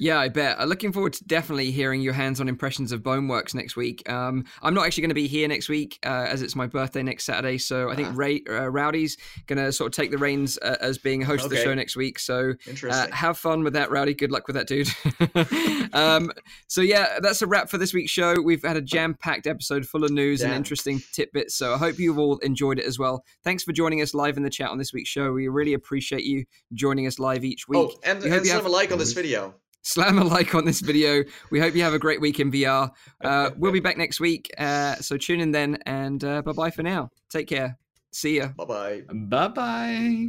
Yeah, 0.00 0.18
I 0.18 0.28
bet. 0.28 0.60
I'm 0.60 0.68
looking 0.68 0.92
forward 0.92 1.12
to 1.14 1.24
definitely 1.24 1.70
hearing 1.70 2.00
your 2.00 2.12
hands-on 2.14 2.48
impressions 2.48 2.90
of 2.92 3.02
Boneworks 3.02 3.54
next 3.54 3.76
week. 3.76 4.08
Um, 4.10 4.44
I'm 4.62 4.74
not 4.74 4.86
actually 4.86 5.02
going 5.02 5.10
to 5.10 5.14
be 5.14 5.28
here 5.28 5.46
next 5.46 5.68
week 5.68 5.98
uh, 6.04 6.26
as 6.28 6.42
it's 6.42 6.56
my 6.56 6.66
birthday 6.66 7.02
next 7.02 7.24
Saturday, 7.24 7.58
so 7.58 7.90
I 7.90 7.94
think 7.96 8.08
Ah. 8.08 8.12
Ray, 8.14 8.42
uh, 8.48 8.68
Rowdy's 8.70 9.16
going 9.46 9.58
to 9.64 9.72
sort 9.72 9.92
of 9.92 9.96
take 9.96 10.10
the 10.10 10.18
reins 10.18 10.58
uh, 10.62 10.76
as 10.80 10.98
being 10.98 11.20
host 11.22 11.44
of 11.44 11.50
the 11.50 11.56
show 11.62 11.74
next 11.74 11.96
week. 11.96 12.18
So 12.18 12.54
uh, 12.90 13.06
have 13.12 13.38
fun 13.38 13.62
with 13.62 13.72
that, 13.74 13.90
Rowdy. 13.90 14.14
Good 14.14 14.32
luck 14.32 14.46
with 14.48 14.56
that, 14.56 14.66
dude. 14.66 14.88
um, 15.94 16.32
so 16.66 16.80
yeah, 16.80 17.20
that's 17.20 17.40
a 17.42 17.46
wrap 17.46 17.68
for 17.70 17.78
this 17.78 17.94
week's 17.94 18.10
show. 18.10 18.34
We've 18.40 18.62
had 18.62 18.76
a 18.76 18.82
jam-packed 18.82 19.46
episode 19.46 19.86
full 19.86 20.04
of 20.04 20.10
news 20.10 20.42
and 20.42 20.52
interesting 20.52 21.00
tidbits. 21.12 21.54
So 21.54 21.72
I 21.74 21.78
hope 21.78 21.98
you've 21.98 22.18
all 22.18 22.38
enjoyed 22.38 22.78
it 22.78 22.84
as 22.84 22.98
well. 22.98 23.24
Thanks 23.44 23.62
for 23.62 23.72
joining 23.72 24.02
us 24.02 24.12
live 24.14 24.36
in 24.36 24.42
the 24.42 24.50
chat 24.50 24.70
on 24.70 24.78
this 24.78 24.92
week's 24.92 25.10
show. 25.10 25.32
We 25.32 25.48
really 25.48 25.74
appreciate 25.74 26.24
you 26.24 26.44
joining 26.72 27.06
us 27.06 27.18
live 27.18 27.44
each 27.44 27.68
week. 27.68 27.78
oh, 27.78 27.92
and, 28.02 28.22
We 28.22 28.30
and 28.30 28.46
have- 28.48 28.66
a 28.66 28.68
like 28.68 28.92
on 28.92 28.98
this 28.98 29.12
video. 29.12 29.54
Slam 29.84 30.18
a 30.18 30.24
like 30.24 30.54
on 30.54 30.64
this 30.64 30.80
video. 30.80 31.22
We 31.50 31.60
hope 31.60 31.76
you 31.76 31.82
have 31.82 31.94
a 31.94 31.98
great 31.98 32.20
week 32.20 32.40
in 32.40 32.50
VR. 32.50 32.90
Uh, 33.22 33.50
we'll 33.56 33.72
be 33.72 33.80
back 33.80 33.96
next 33.96 34.18
week, 34.18 34.50
uh, 34.58 34.96
so 34.96 35.16
tune 35.16 35.40
in 35.40 35.52
then, 35.52 35.78
and 35.86 36.24
uh, 36.24 36.42
bye 36.42 36.52
bye 36.52 36.70
for 36.70 36.82
now. 36.82 37.10
Take 37.30 37.46
care. 37.46 37.78
See 38.12 38.38
ya. 38.38 38.48
Bye 38.56 38.64
bye. 38.64 39.02
Bye 39.12 39.48
bye. 39.48 40.28